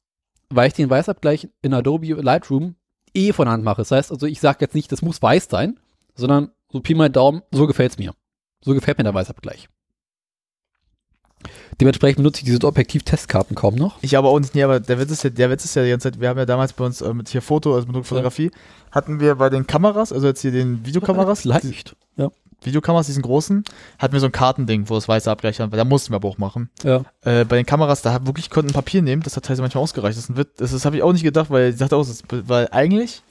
weil 0.49 0.67
ich 0.67 0.73
den 0.73 0.89
Weißabgleich 0.89 1.49
in 1.61 1.73
Adobe 1.73 2.07
Lightroom 2.13 2.75
eh 3.13 3.31
von 3.33 3.47
Hand 3.49 3.63
mache. 3.63 3.81
Das 3.81 3.91
heißt 3.91 4.11
also, 4.11 4.25
ich 4.25 4.39
sage 4.39 4.57
jetzt 4.61 4.75
nicht, 4.75 4.91
das 4.91 5.01
muss 5.01 5.21
weiß 5.21 5.47
sein, 5.49 5.79
sondern 6.15 6.51
so 6.71 6.81
Pi 6.81 6.93
mal 6.93 7.09
Daumen, 7.09 7.41
so 7.51 7.67
gefällt 7.67 7.91
es 7.93 7.97
mir. 7.97 8.13
So 8.63 8.73
gefällt 8.73 8.97
mir 8.97 9.03
der 9.05 9.13
Weißabgleich. 9.13 9.69
Dementsprechend 11.79 12.17
benutze 12.17 12.39
ich 12.39 12.45
diese 12.45 12.61
Objektiv-Testkarten 12.67 13.55
kaum 13.55 13.75
noch. 13.75 13.97
Ich 14.01 14.17
aber 14.17 14.27
auch 14.29 14.39
nicht, 14.39 14.53
nee, 14.53 14.63
aber 14.63 14.81
der 14.81 14.99
Witz 14.99 15.11
ist 15.11 15.23
ja, 15.23 15.29
der 15.29 15.49
Witz 15.49 15.63
ist 15.63 15.75
ja 15.75 15.83
die 15.83 15.89
ganze 15.89 16.11
Zeit, 16.11 16.19
wir 16.19 16.27
haben 16.27 16.37
ja 16.37 16.45
damals 16.45 16.73
bei 16.73 16.83
uns 16.85 16.99
äh, 17.01 17.13
mit 17.13 17.29
hier 17.29 17.41
Foto, 17.41 17.73
also 17.73 17.87
mit 17.87 18.05
Fotografie, 18.05 18.51
hatten 18.91 19.21
wir 19.21 19.35
bei 19.35 19.49
den 19.49 19.65
Kameras, 19.65 20.11
also 20.11 20.27
jetzt 20.27 20.41
hier 20.41 20.51
den 20.51 20.85
Videokameras, 20.85 21.43
die, 21.43 21.47
Leicht. 21.47 21.95
Ja. 22.17 22.29
Videokameras, 22.63 23.05
diesen 23.07 23.21
großen, 23.23 23.63
hatten 23.97 24.13
wir 24.13 24.19
so 24.19 24.25
ein 24.25 24.31
Kartending, 24.31 24.89
wo 24.89 24.95
das 24.95 25.07
weiße 25.07 25.29
Abgleich 25.31 25.59
haben, 25.59 25.71
weil 25.71 25.77
da 25.77 25.85
mussten 25.85 26.11
wir 26.11 26.17
aber 26.17 26.27
auch 26.27 26.37
machen. 26.37 26.69
ja. 26.83 27.03
Äh, 27.21 27.45
bei 27.45 27.55
den 27.57 27.65
Kameras, 27.65 28.01
da 28.01 28.13
hab- 28.13 28.25
wirklich 28.25 28.49
konnten 28.49 28.73
Papier 28.73 29.01
nehmen, 29.01 29.23
das 29.23 29.35
hat 29.35 29.45
teilweise 29.45 29.61
manchmal 29.61 29.83
ausgereicht. 29.83 30.17
Das 30.17 30.27
das, 30.57 30.71
das 30.71 30.85
habe 30.85 30.97
ich 30.97 31.03
auch 31.03 31.13
nicht 31.13 31.23
gedacht, 31.23 31.49
weil 31.49 31.69
ich 31.71 31.77
dachte 31.77 31.95
auch, 31.95 32.05
das, 32.05 32.23
weil 32.29 32.67
eigentlich 32.71 33.21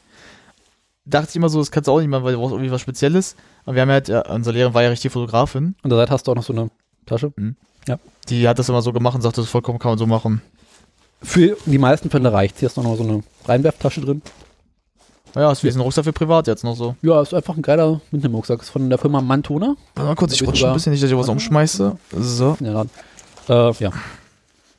dachte 1.05 1.31
ich 1.31 1.37
immer 1.37 1.49
so, 1.49 1.59
das 1.59 1.71
kannst 1.71 1.89
du 1.89 1.93
auch 1.93 2.01
nicht 2.01 2.09
machen, 2.09 2.25
weil 2.25 2.35
du 2.35 2.39
brauchst 2.41 2.53
irgendwie 2.53 2.71
was 2.71 2.81
Spezielles. 2.81 3.37
Aber 3.65 3.75
wir 3.75 3.83
haben 3.83 3.89
ja 3.89 3.95
halt, 3.95 4.09
ja, 4.09 4.21
unsere 4.31 4.55
Lehrerin 4.55 4.75
war 4.75 4.83
ja 4.83 4.89
richtig 4.91 5.13
Fotografin, 5.13 5.75
Und 5.83 5.91
da 5.91 6.07
hast 6.09 6.27
du 6.27 6.31
auch 6.33 6.37
noch 6.37 6.43
so 6.43 6.53
eine 6.53 6.71
Tasche. 7.07 7.33
die 8.29 8.47
hat 8.49 8.59
das 8.59 8.69
immer 8.69 8.83
so 8.83 8.93
gemacht 8.93 9.15
und 9.15 9.23
sagte, 9.23 9.41
das 9.41 9.49
vollkommen 9.51 9.79
kann 9.79 9.93
man 9.93 9.99
so 9.99 10.07
machen. 10.07 10.43
Für 11.23 11.57
die 11.67 11.79
meisten 11.79 12.11
Fälle 12.11 12.33
reicht 12.33 12.59
Hier 12.59 12.67
ist 12.69 12.77
noch 12.77 12.97
so 12.97 13.03
eine 13.03 13.23
Reinwerftasche 13.47 14.01
drin. 14.03 14.23
Naja, 15.39 15.53
ist 15.53 15.63
wie 15.63 15.69
ein 15.71 15.81
Rucksack 15.81 16.03
für 16.03 16.13
privat 16.13 16.49
jetzt 16.49 16.65
noch 16.65 16.75
so. 16.75 16.97
Ja, 17.01 17.23
ist 17.23 17.33
einfach 17.33 17.55
ein 17.55 17.63
geiler 17.63 18.01
Mitnehmrucksack. 18.11 18.61
Ist 18.61 18.71
von 18.71 18.89
der 18.91 18.99
Firma 18.99 19.21
Mantona. 19.21 19.77
Warte 19.95 20.09
mal 20.09 20.17
kurz, 20.17 20.33
ich 20.33 20.41
Da 20.41 20.47
rutsche 20.47 20.65
ein 20.67 20.71
da. 20.71 20.75
bisschen, 20.75 20.91
nicht, 20.91 21.01
dass 21.05 21.11
ich 21.13 21.17
was 21.17 21.29
umschmeiße. 21.29 21.97
So. 22.19 22.57
Ja, 22.59 22.73
dann. 22.73 22.91
Äh, 23.49 23.73
ja. 23.85 23.93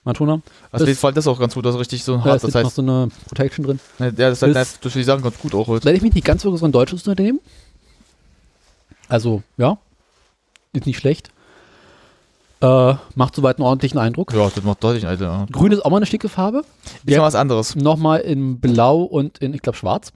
Mantona. 0.04 0.42
Also 0.70 0.86
Das- 0.86 1.00
fällt 1.00 1.16
das 1.16 1.28
auch 1.28 1.40
ganz 1.40 1.54
gut, 1.54 1.66
das 1.66 1.76
ist 1.76 1.80
richtig 1.80 2.04
so 2.04 2.18
Da 2.18 2.26
hart. 2.26 2.36
ist 2.36 2.44
Das 2.44 2.48
jetzt 2.50 2.56
noch 2.56 2.66
heißt, 2.66 2.76
so 2.76 2.82
eine 2.82 3.08
Protection 3.30 3.66
drin. 3.66 3.80
ja, 4.00 4.12
das, 4.12 4.42
heißt, 4.42 4.54
ist- 4.58 4.84
das 4.86 4.94
will 4.96 5.00
ich 5.00 5.06
sagen, 5.06 5.24
ganz 5.24 5.40
gut 5.40 5.56
auch 5.56 5.68
heute. 5.68 5.86
Wenn 5.86 5.96
ich 5.96 6.02
mich 6.02 6.14
nicht 6.14 6.26
ganz 6.26 6.42
so 6.42 6.54
so 6.58 6.66
ein 6.66 6.74
deutsches 6.74 7.08
Unternehmen. 7.08 7.40
Also, 9.08 9.42
ja. 9.56 9.78
Ist 10.74 10.86
nicht 10.86 10.98
schlecht. 11.00 11.32
Äh, 12.62 12.96
macht 13.16 13.34
soweit 13.34 13.60
einen 13.60 13.66
ordentlichen 13.66 13.98
Eindruck. 13.98 14.34
Ja, 14.34 14.50
das 14.54 14.62
macht 14.66 14.84
deutlich, 14.84 15.08
Alter. 15.08 15.48
Grün 15.54 15.72
ist 15.72 15.86
auch 15.86 15.90
mal 15.90 15.98
eine 15.98 16.06
schicke 16.06 16.28
Farbe. 16.28 16.64
Ist 17.06 17.16
mal 17.18 17.24
was 17.24 17.36
anderes. 17.36 17.78
Nochmal 17.78 18.20
in 18.20 18.60
Blau 18.60 19.04
und 19.04 19.38
in, 19.38 19.54
ich 19.54 19.62
glaube, 19.62 19.78
Schwarz. 19.78 20.12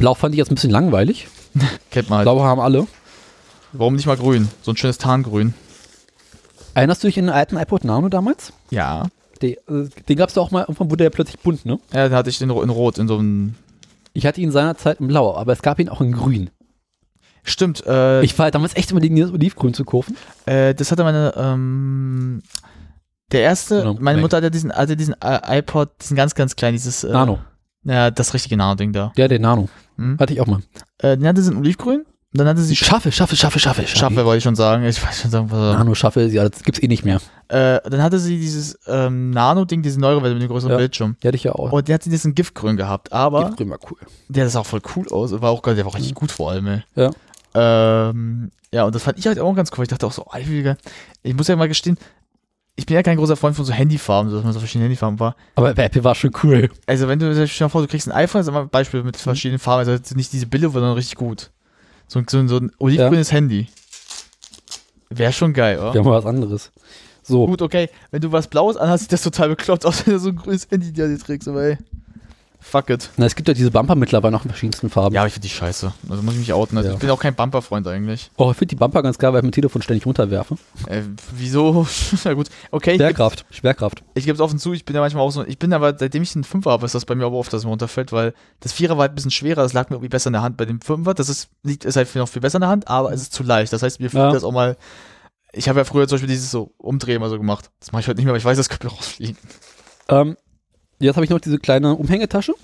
Blau 0.00 0.14
fand 0.14 0.34
ich 0.34 0.38
jetzt 0.38 0.50
ein 0.50 0.56
bisschen 0.56 0.70
langweilig. 0.70 1.28
Kennt 1.90 2.10
man 2.10 2.18
halt. 2.18 2.24
Blau 2.24 2.42
haben 2.42 2.60
alle. 2.60 2.86
Warum 3.72 3.94
nicht 3.94 4.06
mal 4.06 4.16
grün? 4.16 4.48
So 4.62 4.72
ein 4.72 4.76
schönes 4.76 4.98
Tarngrün. 4.98 5.54
Erinnerst 6.74 7.02
du 7.04 7.08
dich 7.08 7.18
an 7.18 7.26
den 7.26 7.34
alten 7.34 7.56
iPod 7.56 7.84
Nano 7.84 8.08
damals? 8.08 8.52
Ja. 8.70 9.06
Den, 9.42 9.52
äh, 9.68 9.88
den 10.08 10.16
gab 10.16 10.28
es 10.30 10.38
auch 10.38 10.50
mal, 10.50 10.62
irgendwann 10.62 10.90
wurde 10.90 11.04
der 11.04 11.10
plötzlich 11.10 11.38
bunt, 11.38 11.64
ne? 11.66 11.78
Ja, 11.92 12.08
da 12.08 12.16
hatte 12.16 12.30
ich 12.30 12.38
den 12.38 12.50
in 12.50 12.70
Rot, 12.70 12.98
in 12.98 13.06
so 13.08 13.18
einem. 13.18 13.54
Ich 14.12 14.26
hatte 14.26 14.40
ihn 14.40 14.50
seinerzeit 14.50 15.00
in 15.00 15.06
Blau, 15.06 15.36
aber 15.36 15.52
es 15.52 15.62
gab 15.62 15.78
ihn 15.78 15.88
auch 15.88 16.00
in 16.00 16.12
Grün. 16.12 16.50
Stimmt, 17.42 17.86
äh, 17.86 18.22
Ich 18.22 18.36
war 18.38 18.44
halt 18.44 18.54
damals 18.54 18.76
echt 18.76 18.90
überlegen, 18.90 19.16
das 19.16 19.30
Olivgrün 19.30 19.72
zu 19.74 19.84
kaufen. 19.84 20.16
äh, 20.46 20.74
das 20.74 20.90
hatte 20.90 21.04
meine, 21.04 21.32
ähm, 21.36 22.42
der 23.32 23.42
erste, 23.42 23.78
Genau, 23.80 23.94
meine. 24.00 24.20
Mutter 24.20 24.38
hatte 24.38 24.50
diesen, 24.50 24.72
hatte 24.72 24.96
diesen 24.96 25.14
äh, 25.22 25.58
iPod, 25.58 25.90
diesen 26.02 26.16
ganz, 26.16 26.34
ganz 26.34 26.56
kleinen, 26.56 26.76
dieses, 26.76 27.04
äh, 27.04 27.12
Nano. 27.12 27.38
Ja, 27.84 28.10
das 28.10 28.34
richtige 28.34 28.56
Nano-Ding 28.56 28.92
da. 28.92 29.12
Ja, 29.16 29.28
den 29.28 29.42
Nano. 29.42 29.68
Hm? 29.96 30.18
Hatte 30.18 30.32
ich 30.32 30.40
auch 30.40 30.46
mal. 30.46 30.60
Äh, 30.98 31.16
hatte 31.18 31.42
sie 31.42 31.50
in 31.52 31.58
Olivgrün, 31.58 32.04
und 32.32 32.38
dann 32.38 32.46
hatte 32.46 32.60
sie 32.62 32.76
Schaffe, 32.76 33.10
schaffe, 33.10 33.34
schaffe, 33.34 33.58
schaffe. 33.58 33.84
Schaffe, 33.88 34.24
wollte 34.24 34.38
ich 34.38 34.44
schon 34.44 34.54
sagen. 34.54 34.84
Ich 34.84 35.04
weiß 35.04 35.22
schon 35.22 35.32
sagen, 35.32 35.50
was 35.50 35.76
Nano, 35.76 35.96
schaffe, 35.96 36.22
ja, 36.26 36.48
das 36.48 36.62
gibt's 36.62 36.80
eh 36.80 36.86
nicht 36.86 37.04
mehr. 37.04 37.20
Äh, 37.48 37.80
dann 37.90 38.00
hatte 38.04 38.20
sie 38.20 38.38
dieses 38.38 38.78
ähm, 38.86 39.30
Nano-Ding, 39.30 39.82
diese 39.82 39.98
neuere 39.98 40.20
Version 40.20 40.38
mit 40.38 40.48
dem 40.48 40.52
größeren 40.52 40.70
Ja. 40.70 40.76
Bildschirm. 40.78 41.16
Die 41.20 41.26
hatte 41.26 41.36
ich 41.36 41.42
ja 41.42 41.52
auch. 41.52 41.72
Und 41.72 41.88
der 41.88 41.94
hat 41.96 42.04
sie 42.04 42.10
diesen 42.10 42.36
Giftgrün 42.36 42.76
gehabt, 42.76 43.12
aber 43.12 43.46
Giftgrün 43.46 43.70
war 43.70 43.78
cool. 43.90 43.98
der 44.28 44.48
sah 44.48 44.60
auch 44.60 44.66
voll 44.66 44.80
cool 44.94 45.08
aus. 45.08 45.32
War 45.32 45.50
auch 45.50 45.60
der 45.62 45.78
war 45.78 45.86
auch 45.88 45.96
richtig 45.96 46.14
gut 46.14 46.30
vor 46.30 46.52
allem, 46.52 46.68
ey. 46.68 46.82
Ja. 46.94 47.10
Ähm, 47.54 48.52
ja, 48.72 48.84
und 48.84 48.94
das 48.94 49.02
fand 49.02 49.18
ich 49.18 49.26
halt 49.26 49.40
auch 49.40 49.52
ganz 49.54 49.72
cool. 49.76 49.82
Ich 49.82 49.88
dachte 49.88 50.06
auch 50.06 50.12
so, 50.12 50.24
geil. 50.32 50.76
Ich 51.24 51.34
muss 51.34 51.48
ja 51.48 51.56
mal 51.56 51.66
gestehen, 51.66 51.98
ich 52.80 52.86
bin 52.86 52.94
ja 52.94 53.02
kein 53.02 53.18
großer 53.18 53.36
Freund 53.36 53.54
von 53.54 53.64
so 53.64 53.72
Handyfarben, 53.72 54.30
so 54.30 54.36
dass 54.36 54.44
man 54.44 54.52
so 54.54 54.58
verschiedene 54.58 54.84
Handyfarben 54.86 55.20
war. 55.20 55.36
Aber 55.54 55.76
Apple 55.76 56.02
war 56.02 56.14
schon 56.14 56.30
cool. 56.42 56.70
Also 56.86 57.06
wenn 57.08 57.18
du, 57.18 57.30
stell 57.46 57.66
dir 57.66 57.70
vor, 57.70 57.82
du 57.82 57.86
kriegst 57.88 58.08
ein 58.08 58.12
iPhone, 58.12 58.42
sag 58.42 58.54
mal 58.54 58.62
ein 58.62 58.68
Beispiel 58.70 59.02
mit 59.02 59.16
verschiedenen 59.18 59.58
Farben, 59.58 59.88
also 59.88 60.14
nicht 60.14 60.32
diese 60.32 60.46
Billo, 60.46 60.70
sondern 60.70 60.94
richtig 60.94 61.16
gut. 61.16 61.50
So, 62.08 62.18
ein- 62.18 62.26
so, 62.28 62.46
so 62.48 62.56
ein 62.56 62.72
olivgrünes 62.78 63.30
Handy. 63.32 63.68
Wäre 65.10 65.32
schon 65.32 65.52
geil, 65.52 65.78
oder? 65.78 65.92
Wir 65.94 66.00
haben 66.00 66.08
mal 66.08 66.18
was 66.18 66.26
anderes. 66.26 66.70
So. 67.22 67.46
Gut, 67.46 67.62
okay. 67.62 67.90
Wenn 68.10 68.20
du 68.22 68.32
was 68.32 68.48
Blaues 68.48 68.76
anhast, 68.76 69.02
sieht 69.04 69.12
das 69.12 69.22
total 69.22 69.50
bekloppt 69.50 69.84
aus, 69.84 70.06
wenn 70.06 70.14
du 70.14 70.20
so 70.20 70.30
ein 70.30 70.36
grünes 70.36 70.66
Handy 70.70 70.92
dir 70.92 71.18
trägst, 71.18 71.48
aber 71.48 71.62
ey. 71.64 71.78
Fuck 72.62 72.90
it. 72.90 73.10
Na, 73.16 73.24
es 73.26 73.34
gibt 73.34 73.48
ja 73.48 73.54
diese 73.54 73.70
Bumper 73.70 73.94
mittlerweile 73.94 74.32
noch 74.32 74.44
in 74.44 74.50
verschiedensten 74.50 74.90
Farben. 74.90 75.14
Ja, 75.14 75.22
aber 75.22 75.28
ich 75.28 75.32
finde 75.32 75.48
die 75.48 75.54
scheiße. 75.54 75.92
Also 76.08 76.22
muss 76.22 76.34
ich 76.34 76.40
mich 76.40 76.52
outen. 76.52 76.76
Also 76.76 76.90
Ja. 76.90 76.94
Ich 76.94 77.00
bin 77.00 77.08
auch 77.10 77.18
kein 77.18 77.34
Bumper-Freund 77.34 77.86
eigentlich. 77.88 78.30
Oh, 78.36 78.50
ich 78.50 78.56
finde 78.58 78.68
die 78.68 78.76
Bumper 78.76 79.02
ganz 79.02 79.18
geil, 79.18 79.32
weil 79.32 79.38
ich 79.40 79.44
mein 79.44 79.52
Telefon 79.52 79.80
ständig 79.82 80.04
runterwerfe. 80.06 80.56
Äh, 80.86 81.02
wieso? 81.34 81.86
ja 82.24 82.34
gut. 82.34 82.48
Okay, 82.70 82.90
ich 82.92 82.98
gebe 82.98 83.04
Schwerkraft. 83.08 83.46
Schwerkraft. 83.50 84.02
ich 84.14 84.26
geb's 84.26 84.40
offen 84.40 84.58
zu, 84.58 84.72
ich 84.74 84.84
bin 84.84 84.94
ja 84.94 85.00
manchmal 85.00 85.22
auch 85.24 85.30
so. 85.30 85.44
Ich 85.46 85.58
bin 85.58 85.72
aber, 85.72 85.96
seitdem 85.98 86.22
ich 86.22 86.34
einen 86.34 86.44
Fünfer 86.44 86.70
habe, 86.70 86.84
ist 86.86 86.94
das 86.94 87.06
bei 87.06 87.14
mir 87.14 87.24
aber 87.26 87.36
oft, 87.36 87.52
dass 87.52 87.60
es 87.60 87.64
mir 87.64 87.70
runterfällt, 87.70 88.12
weil 88.12 88.34
das 88.60 88.72
Vierer 88.72 88.96
war 88.96 89.02
halt 89.02 89.12
ein 89.12 89.14
bisschen 89.16 89.30
schwerer, 89.30 89.62
das 89.62 89.72
lag 89.72 89.88
mir 89.88 89.96
irgendwie 89.96 90.10
besser 90.10 90.28
in 90.28 90.34
der 90.34 90.42
Hand. 90.42 90.56
Bei 90.58 90.66
dem 90.66 90.80
Fünfer, 90.82 91.14
das 91.14 91.28
ist, 91.28 91.48
liegt, 91.62 91.84
ist 91.86 91.96
halt 91.96 92.14
noch 92.14 92.28
viel 92.28 92.42
besser 92.42 92.56
in 92.58 92.62
der 92.62 92.70
Hand, 92.70 92.88
aber 92.88 93.12
es 93.12 93.22
ist 93.22 93.32
zu 93.32 93.42
leicht. 93.42 93.72
Das 93.72 93.82
heißt, 93.82 94.00
mir 94.00 94.10
fliegt 94.10 94.22
Ja. 94.22 94.32
das 94.32 94.44
auch 94.44 94.52
mal. 94.52 94.76
Ich 95.52 95.68
habe 95.68 95.80
ja 95.80 95.84
früher 95.84 96.06
zum 96.06 96.16
Beispiel 96.16 96.28
dieses 96.28 96.50
so 96.50 96.72
Umdrehen 96.78 97.20
mal 97.20 97.30
so 97.30 97.36
gemacht. 97.38 97.70
Das 97.80 97.90
mache 97.90 98.02
ich 98.02 98.06
heute 98.08 98.18
nicht 98.18 98.26
mehr, 98.26 98.32
aber 98.32 98.38
ich 98.38 98.44
weiß, 98.44 98.56
das 98.58 98.68
könnte 98.68 98.86
mir 98.86 98.92
rausfliegen. 98.92 99.36
Ähm, 100.08 100.36
jetzt 101.00 101.16
habe 101.16 101.24
ich 101.24 101.30
noch 101.30 101.40
diese 101.40 101.58
kleine 101.58 101.94
Umhängetasche. 101.96 102.54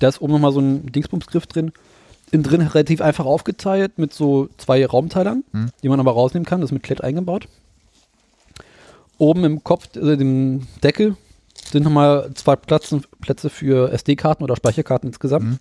Da 0.00 0.08
ist 0.08 0.20
oben 0.20 0.32
nochmal 0.32 0.52
so 0.52 0.60
ein 0.60 0.86
Dingsbumsgriff 0.90 1.46
drin. 1.46 1.72
Innen 2.30 2.42
drin 2.42 2.62
relativ 2.62 3.00
einfach 3.00 3.26
aufgeteilt 3.26 3.98
mit 3.98 4.12
so 4.12 4.48
zwei 4.58 4.84
Raumteilern, 4.84 5.44
Hm. 5.52 5.70
die 5.82 5.88
man 5.88 6.00
aber 6.00 6.12
rausnehmen 6.12 6.46
kann. 6.46 6.60
Das 6.60 6.68
ist 6.70 6.74
mit 6.74 6.82
Klett 6.82 7.02
eingebaut. 7.04 7.46
Oben 9.18 9.44
im 9.44 9.62
Kopf, 9.62 9.94
äh, 9.96 10.16
dem 10.16 10.66
Deckel, 10.82 11.16
sind 11.70 11.84
nochmal 11.84 12.30
zwei 12.34 12.56
Plätze, 12.56 13.00
Plätze 13.20 13.50
für 13.50 13.92
SD-Karten 13.92 14.42
oder 14.42 14.56
Speicherkarten 14.56 15.08
insgesamt. 15.08 15.44
Mhm. 15.44 15.58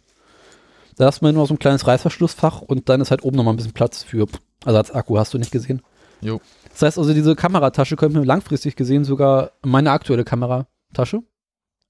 Da 0.98 1.06
hast 1.06 1.22
du 1.22 1.32
noch 1.32 1.48
so 1.48 1.54
ein 1.54 1.60
kleines 1.60 1.88
Reißverschlussfach 1.88 2.62
und 2.62 2.90
dann 2.90 3.02
ist 3.02 3.12
halt 3.12 3.24
oben 3.24 3.36
nochmal 3.36 3.54
ein 3.54 3.58
bisschen 3.58 3.74
Platz 3.74 4.04
für 4.04 4.28
Ersatzakku, 4.66 5.18
hast 5.18 5.34
du 5.34 5.38
nicht 5.38 5.52
gesehen. 5.52 5.82
Jo. 6.22 6.40
Das 6.72 6.82
heißt 6.84 6.98
also, 6.98 7.14
diese 7.14 7.36
Kameratasche 7.36 7.96
könnte 7.96 8.18
mir 8.20 8.26
langfristig 8.26 8.76
gesehen 8.76 9.04
sogar 9.04 9.52
meine 9.64 9.92
aktuelle 9.92 10.24
Kameratasche, 10.24 11.22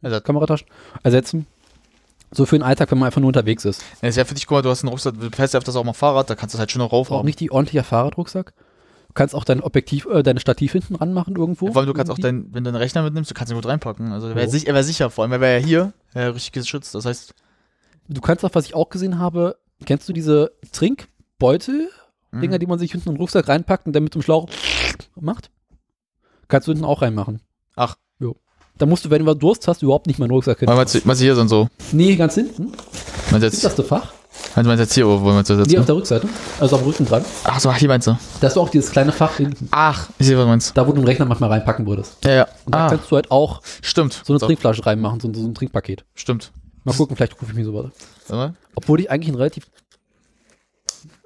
Also, 0.04 0.22
Kameratasche 0.22 0.66
ersetzen. 1.04 1.48
So 2.32 2.46
für 2.46 2.58
den 2.58 2.64
Alltag, 2.64 2.90
wenn 2.92 2.98
man 2.98 3.08
einfach 3.08 3.22
nur 3.22 3.28
unterwegs 3.28 3.64
ist. 3.64 3.84
Ja, 4.02 4.10
ist 4.10 4.16
ja 4.16 4.26
für 4.26 4.34
dich, 4.34 4.48
guck 4.48 4.58
mal, 4.58 4.62
du 4.64 4.70
hast 4.70 4.84
einen 4.84 4.90
Rucksack, 4.90 5.20
du 5.20 5.30
fährst 5.30 5.54
ja 5.54 5.60
öfters 5.60 5.76
auch 5.76 5.84
mal 5.84 5.94
Fahrrad, 5.94 6.30
da 6.30 6.36
kannst 6.36 6.56
du 6.56 6.60
halt 6.60 6.72
schon 6.72 6.80
noch 6.80 6.88
Auch 6.88 6.94
raufhauen. 6.94 7.26
nicht 7.26 7.40
die 7.40 7.52
ordentliche 7.52 7.84
Fahrradrucksack. 7.84 8.54
Du 9.10 9.14
kannst 9.14 9.36
auch 9.36 9.44
dein 9.44 9.62
Objektiv, 9.62 10.08
äh, 10.08 10.24
dein 10.24 10.40
Stativ 10.40 10.72
hinten 10.72 10.96
ranmachen 10.96 11.36
irgendwo. 11.36 11.68
Vor 11.72 11.78
allem, 11.78 11.86
du 11.88 11.94
kannst 11.94 12.12
auch 12.12 12.18
Irgendwie. 12.18 12.44
dein, 12.48 12.54
wenn 12.56 12.64
du 12.64 12.70
einen 12.70 12.78
Rechner 12.78 13.04
mitnimmst, 13.04 13.30
du 13.30 13.36
kannst 13.36 13.52
ihn 13.52 13.56
gut 13.56 13.68
reinpacken. 13.68 14.12
Also, 14.12 14.28
er 14.30 14.36
wäre 14.36 14.46
Jo. 14.46 14.52
sich, 14.52 14.66
wär 14.66 14.84
sicher, 14.84 15.12
vor 15.12 15.24
allem, 15.24 15.32
er 15.34 15.42
wäre 15.42 15.60
ja 15.60 15.64
hier, 15.66 15.94
er 16.16 16.22
wär 16.26 16.36
richtig 16.36 16.52
geschützt. 16.54 16.96
Das 16.96 17.06
heißt, 17.06 17.34
Du 18.10 18.20
kannst 18.20 18.44
auch, 18.44 18.50
was 18.54 18.66
ich 18.66 18.74
auch 18.76 18.90
gesehen 18.90 19.18
habe, 19.18 19.56
kennst 19.86 20.10
du 20.10 20.14
diese 20.14 20.52
Trinkbeutel, 20.74 21.90
Mhm. 22.32 22.42
Dinger, 22.42 22.58
die 22.60 22.66
man 22.66 22.80
sich 22.80 22.92
hinten 22.92 23.10
in 23.10 23.16
den 23.16 23.22
Rucksack 23.22 23.48
reinpackt 23.48 23.86
und 23.86 23.94
dann 23.94 24.04
mit 24.04 24.16
dem 24.16 24.22
Schlauch 24.24 24.50
macht? 25.20 25.52
Kannst 26.48 26.68
du 26.68 26.72
hinten 26.72 26.84
auch 26.86 27.02
reinmachen. 27.04 27.42
Ach. 27.76 27.96
Jo. 28.20 28.36
Da 28.84 28.88
musst 28.88 29.06
du, 29.06 29.10
wenn 29.10 29.24
du 29.26 29.34
Durst 29.34 29.66
hast, 29.70 29.82
überhaupt 29.82 30.08
nicht 30.08 30.20
mehr 30.20 30.26
einen 30.26 30.34
Rucksack 30.34 30.58
weil 30.68 30.76
meinst 30.76 30.94
du, 30.94 31.00
meinst 31.06 31.22
du 31.22 31.24
hier 31.24 31.36
sind 31.38 31.48
so. 31.48 31.70
Nee, 31.94 32.18
ganz 32.18 32.36
hinten. 32.36 32.74
Meinst 33.32 33.44
du 33.44 33.48
Ist 33.48 33.64
jetzt, 33.64 33.80
das 33.80 33.88
Fach? 33.88 34.12
meinst 34.56 34.68
du 34.68 34.74
jetzt 34.74 34.94
hier, 34.94 35.08
wo 35.08 35.20
meinst 35.20 35.50
du 35.50 35.56
das 35.56 35.70
Nee, 35.70 35.78
auf 35.78 35.86
der 35.86 35.96
Rückseite. 35.96 36.28
Also 36.60 36.76
am 36.76 36.84
Rücken 36.84 37.06
dran. 37.06 37.24
Ach 37.46 37.62
so, 37.62 37.70
ach, 37.70 37.78
hier 37.78 37.88
meinst 37.88 38.08
du. 38.08 38.18
Da 38.42 38.48
ist 38.48 38.58
auch 38.58 38.68
dieses 38.68 38.92
kleine 38.92 39.14
Fach 39.14 39.38
hinten. 39.38 39.70
Ach, 39.72 40.10
ich 40.20 40.28
sehe, 40.28 40.36
was 40.38 40.44
du 40.44 40.50
meinst. 40.50 40.76
Da, 40.76 40.86
wo 40.86 40.92
du 40.92 40.98
den 40.98 41.06
Rechner 41.06 41.24
manchmal 41.24 41.50
reinpacken 41.50 41.88
würdest. 41.88 42.18
Ja, 42.26 42.32
ja. 42.34 42.48
Und 42.66 42.76
da 42.76 42.88
Ah, 42.88 42.90
kannst 42.90 43.10
du 43.10 43.16
halt 43.16 43.32
auch 43.32 43.62
stimmt. 43.82 44.22
so 44.26 44.34
eine 44.34 44.40
So, 44.42 44.48
Trinkflasche 44.48 44.86
reinmachen, 44.86 45.22
so, 45.22 45.34
so 45.34 45.48
ein 45.48 45.56
Trinkpaket. 45.56 46.04
Stimmt. 46.14 46.52
Mal 46.84 46.94
gucken, 46.94 47.16
vielleicht 47.16 47.42
rufe 47.42 47.52
ich 47.52 47.58
mir 47.58 47.64
sowas. 47.64 47.86
Warte 48.28 48.36
mal. 48.36 48.54
Obwohl 48.76 49.00
ich 49.00 49.10
eigentlich 49.10 49.30
ein 49.32 49.36
relativ. 49.38 49.64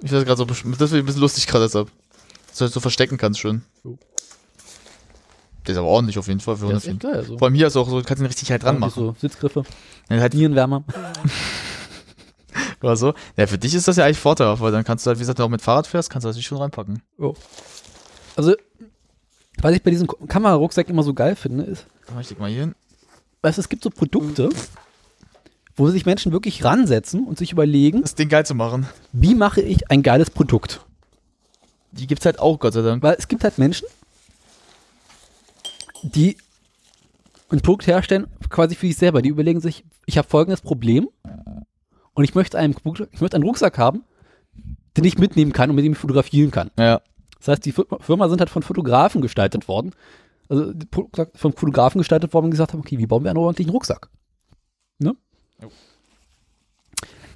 Ich 0.04 0.12
weiß 0.12 0.26
gerade 0.26 0.38
so, 0.38 0.46
das 0.46 0.64
wird 0.64 0.94
ein 0.94 1.06
bisschen 1.08 1.22
lustig 1.22 1.48
gerade 1.48 1.66
deshalb. 1.66 1.88
Dass 2.50 2.58
du 2.60 2.66
das 2.66 2.74
so 2.76 2.82
verstecken 2.82 3.18
kannst 3.18 3.40
schön. 3.40 3.64
Jo. 3.84 3.98
Der 5.68 5.74
ist 5.74 5.78
aber 5.80 5.88
ordentlich 5.88 6.18
auf 6.18 6.28
jeden 6.28 6.40
Fall 6.40 6.56
für 6.56 6.68
Der 6.68 6.78
ist 6.78 6.88
104. 6.88 7.10
echt 7.12 7.18
geil. 7.20 7.26
So. 7.28 7.38
Vor 7.38 7.48
allem 7.48 7.56
hier 7.56 7.68
ist 7.68 7.76
auch 7.76 7.88
so, 7.90 8.00
du 8.00 8.06
kannst 8.06 8.22
ihn 8.24 8.26
richtig 8.28 8.50
halt 8.52 8.64
dran 8.64 8.80
machen. 8.80 8.94
So 8.96 9.16
Sitzgriffe, 9.20 9.64
Ja, 10.10 10.18
halt 10.20 10.34
Nierenwärmer. 10.34 10.84
oder 12.82 12.96
so. 12.96 13.14
Ja, 13.36 13.48
für 13.48 13.58
dich 13.58 13.74
ist 13.74 13.88
das 13.88 13.98
ja 13.98 14.06
eigentlich 14.06 14.20
vorteilhaft, 14.20 14.62
weil 14.62 14.72
dann 14.72 14.84
kannst 14.84 15.06
du 15.06 15.10
halt, 15.10 15.18
wie 15.20 15.22
gesagt, 15.22 15.38
wenn 15.40 15.44
du 15.44 15.48
auch 15.48 15.52
mit 15.52 15.62
Fahrrad 15.62 15.88
fährst, 15.88 16.10
kannst 16.10 16.26
du 16.26 16.30
das 16.30 16.36
nicht 16.38 16.46
schon 16.48 16.58
reinpacken. 16.58 17.02
Also, 18.36 18.56
was 19.62 19.76
ich 19.76 19.84
bei 19.84 19.92
diesen 19.92 20.08
Kamerarucksäcken 20.08 20.94
immer 20.94 21.04
so 21.04 21.14
geil 21.14 21.36
finde, 21.36 21.64
ist, 21.66 21.86
Warte, 22.14 22.34
Ich 22.34 22.40
mal 22.40 22.50
hier 22.50 22.62
hin. 22.62 22.76
weißt, 23.42 23.58
du, 23.58 23.62
es 23.62 23.70
gibt 23.70 23.84
so 23.84 23.90
Produkte, 23.90 24.50
wo 25.76 25.90
sich 25.90 26.06
Menschen 26.06 26.32
wirklich 26.32 26.64
ransetzen 26.64 27.26
und 27.26 27.38
sich 27.38 27.52
überlegen, 27.52 28.02
Das 28.02 28.16
Ding 28.16 28.30
geil 28.30 28.46
zu 28.46 28.56
machen. 28.56 28.88
wie 29.12 29.36
mache 29.36 29.62
ich 29.62 29.90
ein 29.92 30.04
geiles 30.04 30.30
Produkt? 30.30 30.82
Die 31.92 32.06
gibt's 32.08 32.26
halt 32.26 32.40
auch, 32.40 32.60
Gott 32.60 32.74
sei 32.74 32.82
Dank. 32.84 33.02
Weil 33.04 33.16
es 33.18 33.28
gibt 33.28 33.44
halt 33.44 33.58
Menschen, 33.58 33.88
die 36.04 36.38
ein 37.50 37.62
Produkt 37.62 37.88
herstellen, 37.88 38.28
quasi 38.50 38.76
für 38.76 38.88
sich 38.88 38.98
selber. 38.98 39.22
Die 39.22 39.30
überlegen 39.30 39.62
sich, 39.62 39.86
ich 40.06 40.18
habe 40.18 40.28
folgendes 40.28 40.62
Problem 40.62 41.08
und 42.14 42.24
ich 42.24 42.36
möchte 42.36 42.58
einen, 42.58 42.76
ich 43.12 43.22
möchte 43.22 43.36
einen 43.36 43.46
Rucksack 43.46 43.78
haben, 43.78 44.04
den 44.98 45.04
ich 45.04 45.18
mitnehmen 45.18 45.54
kann 45.54 45.70
und 45.70 45.76
mit 45.76 45.86
dem 45.86 45.94
ich 45.94 45.98
fotografieren 45.98 46.52
kann. 46.52 46.72
Ja. 46.78 47.02
Das 47.40 47.50
heißt, 47.50 47.66
die 47.66 47.72
Fi- 47.72 47.86
Firma 48.00 48.28
sind 48.30 48.40
halt 48.40 48.50
von 48.50 48.64
Fotografen 48.64 49.22
gestaltet 49.22 49.68
worden. 49.68 49.92
Also 50.50 50.74
von 51.36 51.54
Fotografen 51.54 52.00
gestaltet 52.00 52.34
worden 52.34 52.46
und 52.46 52.52
gesagt 52.52 52.74
haben, 52.74 52.80
okay, 52.80 52.98
wie 52.98 53.06
bauen 53.06 53.24
wir 53.24 53.30
einen 53.32 53.38
ordentlichen 53.38 53.72
Rucksack? 53.72 54.10
Ne? 54.98 55.16
Jo. 55.62 55.70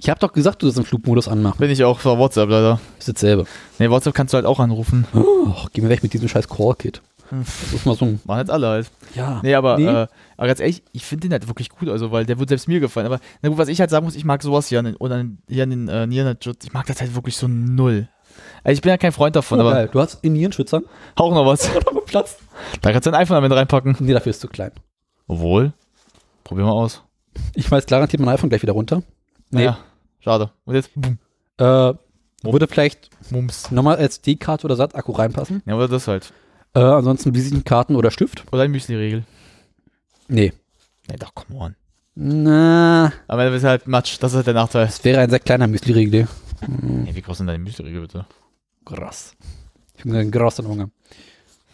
Ich 0.00 0.10
habe 0.10 0.18
doch 0.18 0.32
gesagt, 0.32 0.60
du 0.62 0.66
sollst 0.66 0.78
den 0.78 0.84
Flugmodus 0.84 1.28
anmachen. 1.28 1.58
Bin 1.58 1.70
ich 1.70 1.84
auch 1.84 2.00
für 2.00 2.18
WhatsApp 2.18 2.48
leider. 2.48 2.80
Ist 2.98 3.08
dasselbe. 3.08 3.46
Nee, 3.78 3.88
WhatsApp 3.88 4.14
kannst 4.14 4.34
du 4.34 4.36
halt 4.36 4.46
auch 4.46 4.58
anrufen. 4.58 5.06
Oh, 5.14 5.54
geh 5.72 5.80
mir 5.80 5.90
weg 5.90 6.02
mit 6.02 6.12
diesem 6.12 6.26
scheiß 6.28 6.48
Call-Kit. 6.48 7.00
Das 7.40 7.72
ist 7.72 7.86
mal 7.86 7.94
so 7.96 8.04
ein, 8.04 8.20
Machen 8.24 8.40
jetzt 8.40 8.50
alle 8.50 8.68
halt. 8.68 8.90
ja. 9.14 9.40
Nee, 9.42 9.54
aber, 9.54 9.78
Nee. 9.78 9.86
Äh, 9.86 10.06
aber 10.36 10.46
ganz 10.48 10.60
ehrlich, 10.60 10.82
ich 10.92 11.04
finde 11.04 11.28
den 11.28 11.32
halt 11.32 11.48
wirklich 11.48 11.70
gut, 11.70 11.88
also 11.88 12.12
weil 12.12 12.26
der 12.26 12.38
wird 12.38 12.50
selbst 12.50 12.68
mir 12.68 12.78
gefallen. 12.78 13.06
Aber 13.06 13.20
na 13.40 13.48
gut, 13.48 13.56
was 13.58 13.68
ich 13.68 13.80
halt 13.80 13.88
sagen 13.90 14.04
muss, 14.04 14.14
ich 14.16 14.24
mag 14.24 14.42
sowas 14.42 14.68
hier 14.68 14.80
an 14.80 14.84
den, 14.84 14.96
oder 14.96 15.24
hier 15.48 15.62
an 15.62 15.70
den 15.70 15.88
äh, 15.88 16.06
Nierenschutz, 16.06 16.64
ich 16.64 16.72
mag 16.74 16.86
das 16.86 17.00
halt 17.00 17.14
wirklich 17.14 17.36
so 17.36 17.48
null. 17.48 18.08
Also 18.64 18.74
ich 18.74 18.82
bin 18.82 18.90
ja 18.90 18.98
kein 18.98 19.12
Freund 19.12 19.34
davon, 19.34 19.58
Oh, 19.58 19.62
aber 19.62 19.72
geil. 19.72 19.88
Du 19.92 20.00
hast 20.00 20.22
in 20.24 20.34
Nierenschützern 20.34 20.84
hauch 21.18 21.32
noch 21.34 21.46
was. 21.46 21.70
Platz. 22.06 22.36
Da 22.82 22.92
kannst 22.92 23.06
du 23.06 23.10
ein 23.10 23.14
iPhone 23.14 23.36
damit 23.36 23.52
reinpacken. 23.52 23.96
Nee, 24.00 24.12
dafür 24.12 24.30
ist 24.30 24.40
zu 24.40 24.48
klein. 24.48 24.72
Obwohl, 25.26 25.72
probier 26.44 26.64
mal 26.64 26.72
aus. 26.72 27.02
Ich 27.54 27.70
weiß 27.70 27.86
garantiert 27.86 28.20
mein 28.20 28.34
iPhone 28.34 28.50
gleich 28.50 28.60
wieder 28.62 28.74
runter. 28.74 29.02
Nee. 29.50 29.60
Naja, 29.60 29.78
schade. 30.20 30.50
Und 30.64 30.74
jetzt, 30.74 30.90
Äh, 31.58 31.94
würde 32.44 32.66
vielleicht 32.68 33.08
Mums. 33.30 33.70
nochmal 33.70 33.98
SD-Karte 34.00 34.66
oder 34.66 34.76
SAT-Akku 34.76 35.12
reinpassen. 35.12 35.62
Ja, 35.64 35.76
oder 35.76 35.88
das 35.88 36.08
halt. 36.08 36.32
Äh, 36.74 36.80
ansonsten 36.80 37.34
Visitenkarten 37.34 37.96
oder 37.96 38.10
Stift. 38.10 38.44
Oder 38.52 38.62
ein 38.62 38.70
Müsli-Regel. 38.70 39.24
Nee. 40.28 40.52
Nee, 41.10 41.16
doch, 41.18 41.34
come 41.34 41.58
on. 41.60 41.76
Na, 42.14 43.12
Aber 43.26 43.44
das 43.46 43.56
ist 43.56 43.64
halt 43.64 43.86
Matsch, 43.86 44.18
das 44.20 44.32
ist 44.32 44.36
halt 44.36 44.46
der 44.46 44.54
Nachteil. 44.54 44.84
das 44.86 45.02
wäre 45.04 45.20
ein 45.20 45.30
sehr 45.30 45.40
kleiner 45.40 45.66
Müsli-Riegel. 45.66 46.28
Hey, 47.04 47.14
wie 47.14 47.22
groß 47.22 47.38
sind 47.38 47.46
deine 47.48 47.58
Müsli-Regel 47.58 48.02
bitte? 48.02 48.26
Krass. 48.84 49.34
Ich 49.96 50.04
bin 50.04 50.14
ein 50.14 50.30
grosser 50.30 50.64
Hunger. 50.64 50.90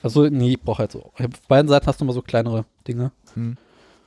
Also, 0.03 0.27
nee, 0.29 0.51
ich 0.51 0.61
brauche 0.63 0.79
halt 0.79 0.93
so. 0.93 1.13
Auf 1.19 1.43
beiden 1.49 1.69
Seiten 1.69 1.87
hast 1.87 2.01
du 2.01 2.05
mal 2.05 2.13
so 2.13 2.23
kleinere 2.23 2.65
Dinge. 2.87 3.11
Hm. 3.35 3.57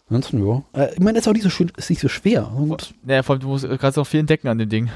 Ansonsten, 0.10 0.46
ja. 0.46 0.64
Äh, 0.74 0.94
ich 0.94 1.00
meine, 1.00 1.20
ist 1.20 1.28
auch 1.28 1.34
nicht 1.34 1.44
so 1.44 1.50
schön, 1.50 1.72
ist 1.78 1.90
nicht 1.90 2.02
so 2.02 2.08
schwer. 2.08 2.52
Und, 2.54 2.94
Ja, 3.06 3.24
vor 3.24 3.34
allem, 3.34 3.42
du 3.42 3.48
musst, 3.50 3.68
kannst 3.80 3.98
auch 3.98 4.08
viel 4.08 4.22
entdecken 4.22 4.48
an 4.48 4.58
dem 4.58 4.70
Ding. 4.70 4.90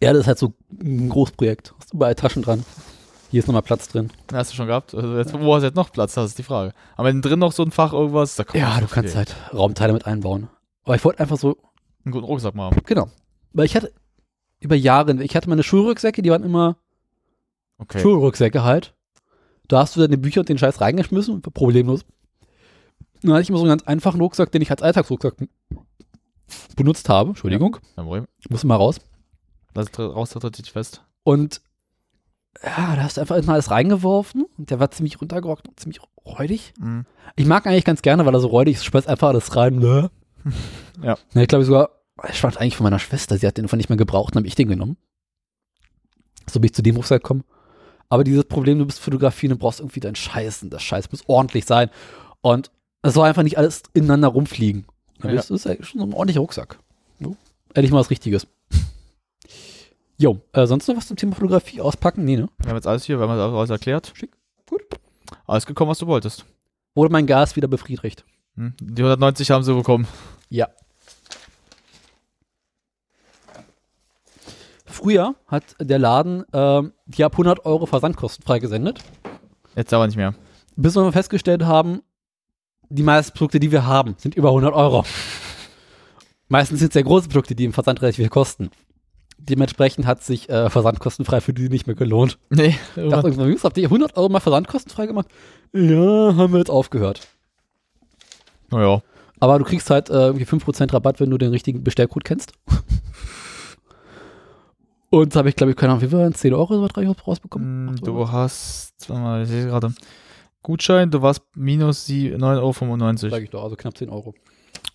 ja, 0.00 0.12
das 0.12 0.22
ist 0.22 0.26
halt 0.26 0.38
so 0.38 0.52
ein 0.82 1.08
Großprojekt. 1.08 1.74
Hast 1.78 1.94
überall 1.94 2.14
Taschen 2.16 2.42
dran. 2.42 2.64
Hier 3.36 3.42
ist 3.42 3.48
nochmal 3.48 3.60
Platz 3.60 3.88
drin. 3.88 4.10
Hast 4.32 4.50
du 4.52 4.56
schon 4.56 4.66
gehabt. 4.66 4.94
Also 4.94 5.14
jetzt, 5.18 5.34
wo 5.38 5.54
hast 5.54 5.60
du 5.60 5.66
jetzt 5.66 5.74
noch 5.76 5.92
Platz? 5.92 6.14
Das 6.14 6.24
ist 6.30 6.38
die 6.38 6.42
Frage. 6.42 6.72
Aber 6.96 7.08
wenn 7.08 7.20
drin 7.20 7.38
noch 7.38 7.52
so 7.52 7.62
ein 7.62 7.70
Fach 7.70 7.92
irgendwas, 7.92 8.34
da 8.34 8.44
kommt 8.44 8.58
Ja, 8.58 8.80
du 8.80 8.86
kannst 8.86 9.14
halt 9.14 9.36
Raumteile 9.52 9.92
mit 9.92 10.06
einbauen. 10.06 10.48
Aber 10.84 10.94
ich 10.94 11.04
wollte 11.04 11.20
einfach 11.20 11.36
so, 11.36 11.58
einen 12.06 12.12
guten 12.12 12.24
Rucksack 12.24 12.54
mal 12.54 12.70
haben. 12.70 12.80
genau. 12.86 13.10
Weil 13.52 13.66
ich 13.66 13.76
hatte 13.76 13.92
über 14.58 14.74
Jahre, 14.74 15.22
ich 15.22 15.36
hatte 15.36 15.50
meine 15.50 15.62
Schulrucksäcke, 15.62 16.22
die 16.22 16.30
waren 16.30 16.44
immer 16.44 16.78
Okay. 17.76 18.00
Schulrucksäcke 18.00 18.64
halt. 18.64 18.94
Da 19.68 19.80
hast 19.80 19.96
du 19.96 20.00
deine 20.00 20.16
Bücher 20.16 20.40
und 20.40 20.48
den 20.48 20.56
Scheiß 20.56 20.80
reingeschmissen, 20.80 21.42
problemlos. 21.42 22.06
Dann 23.20 23.32
hatte 23.32 23.42
ich 23.42 23.50
immer 23.50 23.58
so 23.58 23.64
einen 23.64 23.72
ganz 23.72 23.82
einfachen 23.82 24.18
Rucksack, 24.18 24.50
den 24.50 24.62
ich 24.62 24.70
als 24.70 24.80
Alltagsrucksack 24.80 25.34
benutzt 26.74 27.10
habe. 27.10 27.28
Entschuldigung, 27.28 27.72
Kein 27.96 28.06
Problem. 28.06 28.24
muss 28.48 28.64
mal 28.64 28.76
raus. 28.76 28.98
Lass 29.74 29.88
es 29.92 29.98
raus, 29.98 30.30
das 30.30 30.40
tritt 30.40 30.56
dich 30.56 30.72
fest. 30.72 31.04
Und 31.22 31.60
ja, 32.62 32.96
da 32.96 33.02
hast 33.02 33.16
du 33.16 33.20
einfach 33.20 33.36
immer 33.36 33.54
alles 33.54 33.70
reingeworfen 33.70 34.46
und 34.56 34.70
der 34.70 34.80
war 34.80 34.90
ziemlich 34.90 35.20
runtergerockt 35.20 35.68
und 35.68 35.78
ziemlich 35.78 36.00
räudig. 36.24 36.72
Mhm. 36.78 37.04
Ich 37.36 37.46
mag 37.46 37.66
eigentlich 37.66 37.84
ganz 37.84 38.02
gerne, 38.02 38.24
weil 38.26 38.34
er 38.34 38.40
so 38.40 38.48
räudig 38.48 38.76
ist. 38.76 38.82
Ich 38.82 38.86
schmeiß 38.86 39.06
einfach 39.06 39.28
alles 39.28 39.56
rein. 39.56 39.76
Ne? 39.76 40.10
Ja. 41.02 41.18
ja 41.34 41.42
ich 41.42 41.48
glaube 41.48 41.64
sogar, 41.64 41.90
ich 42.30 42.40
fand 42.40 42.56
eigentlich 42.56 42.76
von 42.76 42.84
meiner 42.84 42.98
Schwester, 42.98 43.36
sie 43.36 43.46
hat 43.46 43.58
den 43.58 43.66
einfach 43.66 43.76
nicht 43.76 43.90
mehr 43.90 43.98
gebraucht, 43.98 44.34
dann 44.34 44.40
habe 44.40 44.48
ich 44.48 44.54
den 44.54 44.68
genommen. 44.68 44.96
So 46.48 46.58
bin 46.58 46.66
ich 46.66 46.74
zu 46.74 46.82
dem 46.82 46.96
Rucksack 46.96 47.22
gekommen. 47.22 47.44
Aber 48.08 48.24
dieses 48.24 48.44
Problem, 48.44 48.78
du 48.78 48.86
bist 48.86 49.00
fotografieren, 49.00 49.50
du 49.50 49.58
brauchst 49.58 49.80
irgendwie 49.80 50.00
deinen 50.00 50.14
Scheiß 50.14 50.62
und 50.62 50.70
das 50.70 50.82
Scheiß 50.82 51.10
muss 51.10 51.24
ordentlich 51.26 51.66
sein. 51.66 51.90
Und 52.40 52.70
es 53.02 53.14
soll 53.14 53.26
einfach 53.26 53.42
nicht 53.42 53.58
alles 53.58 53.82
ineinander 53.92 54.28
rumfliegen. 54.28 54.86
Ja. 55.22 55.32
Das 55.32 55.50
ist 55.50 55.66
eigentlich 55.66 55.88
schon 55.88 56.00
so 56.00 56.06
ein 56.06 56.12
ordentlicher 56.12 56.40
Rucksack. 56.40 56.78
Jo. 57.18 57.36
Ehrlich 57.74 57.90
mal 57.90 57.98
was 57.98 58.10
Richtiges. 58.10 58.46
Jo, 60.18 60.40
äh, 60.52 60.66
sonst 60.66 60.88
noch 60.88 60.96
was 60.96 61.06
zum 61.06 61.16
Thema 61.16 61.34
Fotografie 61.34 61.80
auspacken? 61.80 62.24
Nee, 62.24 62.36
ne? 62.36 62.48
Wir 62.58 62.68
haben 62.70 62.76
jetzt 62.76 62.86
alles 62.86 63.04
hier, 63.04 63.18
wir 63.18 63.28
haben 63.28 63.36
das 63.36 63.52
alles 63.52 63.70
erklärt. 63.70 64.12
Schick. 64.14 64.32
Gut. 64.68 64.82
Alles 65.46 65.66
gekommen, 65.66 65.90
was 65.90 65.98
du 65.98 66.06
wolltest. 66.06 66.44
Wurde 66.94 67.12
mein 67.12 67.26
Gas 67.26 67.56
wieder 67.56 67.68
befriedigt. 67.68 68.24
Hm? 68.56 68.74
Die 68.80 69.02
190 69.02 69.50
haben 69.50 69.62
sie 69.62 69.74
bekommen. 69.74 70.06
Ja. 70.48 70.68
Früher 74.86 75.34
hat 75.46 75.64
der 75.78 75.98
Laden 75.98 76.44
ähm, 76.54 76.92
die 77.04 77.22
ab 77.24 77.32
100 77.32 77.66
Euro 77.66 77.84
Versandkosten 77.86 78.44
freigesendet, 78.44 79.00
Jetzt 79.74 79.92
aber 79.92 80.06
nicht 80.06 80.16
mehr. 80.16 80.34
bis 80.76 80.94
wir 80.96 81.12
festgestellt 81.12 81.64
haben, 81.64 82.00
die 82.88 83.02
meisten 83.02 83.36
Produkte, 83.36 83.60
die 83.60 83.72
wir 83.72 83.84
haben, 83.84 84.14
sind 84.16 84.34
über 84.36 84.48
100 84.48 84.72
Euro. 84.72 85.04
Meistens 86.48 86.78
sind 86.78 86.88
es 86.88 86.94
sehr 86.94 87.02
große 87.02 87.28
Produkte, 87.28 87.54
die 87.54 87.64
im 87.64 87.72
Versand 87.74 88.00
relativ 88.00 88.22
viel 88.24 88.30
kosten. 88.30 88.70
Dementsprechend 89.38 90.06
hat 90.06 90.22
sich 90.24 90.48
äh, 90.48 90.68
versandkostenfrei 90.70 91.40
für 91.40 91.52
die 91.52 91.68
nicht 91.68 91.86
mehr 91.86 91.94
gelohnt. 91.96 92.38
Nee. 92.50 92.76
Ich 92.96 93.08
dachte 93.10 93.28
irgendwann, 93.28 93.48
Jungs, 93.48 93.62
habt 93.64 93.78
ihr 93.78 93.84
100 93.84 94.16
Euro 94.16 94.28
mal 94.28 94.40
versandkostenfrei 94.40 95.06
gemacht? 95.06 95.28
Ja, 95.72 96.34
haben 96.36 96.52
wir 96.52 96.58
jetzt 96.58 96.70
aufgehört. 96.70 97.20
Naja. 98.70 99.02
Aber 99.38 99.58
du 99.58 99.64
kriegst 99.64 99.90
halt 99.90 100.08
äh, 100.10 100.14
irgendwie 100.28 100.44
5% 100.46 100.92
Rabatt, 100.92 101.20
wenn 101.20 101.30
du 101.30 101.38
den 101.38 101.50
richtigen 101.50 101.84
Bestellcode 101.84 102.24
kennst. 102.24 102.52
Und 105.10 105.34
da 105.34 105.38
habe 105.40 105.48
ich, 105.48 105.56
glaube 105.56 105.70
ich, 105.70 105.76
keine 105.76 105.92
Ahnung, 105.92 106.02
wie 106.02 106.08
viel 106.08 106.18
waren 106.18 106.34
10 106.34 106.52
Euro 106.52 106.74
oder 106.74 106.82
was 106.82 106.96
raus- 106.96 107.26
rausbekommen? 107.26 107.90
Acht 107.90 108.06
Du 108.06 108.28
hast, 108.30 108.94
warte 109.08 109.22
mal, 109.22 109.42
ich 109.42 109.48
sehe 109.48 109.66
gerade. 109.66 109.94
Gutschein, 110.62 111.10
du 111.10 111.22
warst 111.22 111.42
minus 111.54 112.06
die 112.06 112.34
9,95 112.34 112.42
Euro. 113.24 113.30
Sag 113.30 113.42
ich 113.42 113.50
doch, 113.50 113.62
also 113.62 113.76
knapp 113.76 113.96
10 113.96 114.08
Euro. 114.10 114.34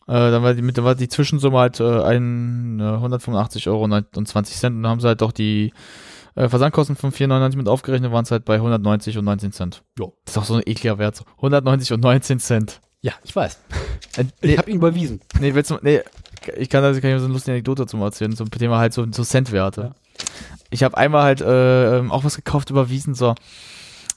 Äh, 0.07 0.13
dann 0.31 0.43
war 0.43 0.53
die, 0.53 0.61
dann 0.73 0.85
war 0.85 0.95
die 0.95 1.07
Zwischensumme 1.09 1.57
halt 1.59 1.79
äh, 1.79 2.01
ein, 2.03 2.79
äh, 2.79 2.83
185 2.83 3.67
Euro 3.69 3.83
und 3.83 4.27
20 4.27 4.57
Cent. 4.57 4.75
Und 4.75 4.83
dann 4.83 4.91
haben 4.91 4.99
sie 4.99 5.07
halt 5.07 5.21
auch 5.23 5.31
die 5.31 5.73
äh, 6.35 6.49
Versandkosten 6.49 6.95
von 6.95 7.11
4,99 7.11 7.57
mit 7.57 7.67
aufgerechnet, 7.67 8.11
waren 8.11 8.23
es 8.23 8.31
halt 8.31 8.45
bei 8.45 8.55
190 8.55 9.17
und 9.17 9.25
19 9.25 9.51
Cent. 9.51 9.83
Ja. 9.99 10.07
Das 10.25 10.35
ist 10.35 10.41
auch 10.41 10.45
so 10.45 10.55
ein 10.55 10.63
ekliger 10.65 10.97
Wert. 10.97 11.15
So 11.15 11.25
190 11.37 11.93
und 11.93 12.01
19 12.01 12.39
Cent. 12.39 12.81
Ja, 13.01 13.13
ich 13.23 13.35
weiß. 13.35 13.59
Äh, 14.17 14.25
Ich 14.41 14.57
habe 14.57 14.69
ihn 14.69 14.75
überwiesen. 14.75 15.21
nee, 15.39 15.53
willst 15.55 15.71
du, 15.71 15.77
nee, 15.81 16.01
ich 16.57 16.67
kann, 16.67 16.83
also, 16.83 16.99
kann 16.99 17.11
ich 17.11 17.19
so 17.19 17.25
eine 17.25 17.33
lustige 17.33 17.53
Anekdote 17.53 17.83
dazu 17.83 17.95
mal 17.95 18.07
erzählen, 18.07 18.35
zum 18.35 18.51
Thema 18.51 18.77
halt 18.77 18.91
so, 18.91 19.05
so 19.09 19.23
Centwerte. 19.23 19.81
Ja. 19.81 19.91
Ich 20.69 20.83
habe 20.83 20.97
einmal 20.97 21.23
halt 21.23 21.39
äh, 21.39 21.97
ähm, 21.99 22.11
auch 22.11 22.25
was 22.25 22.35
gekauft, 22.35 22.69
überwiesen, 22.71 23.13
so. 23.15 23.35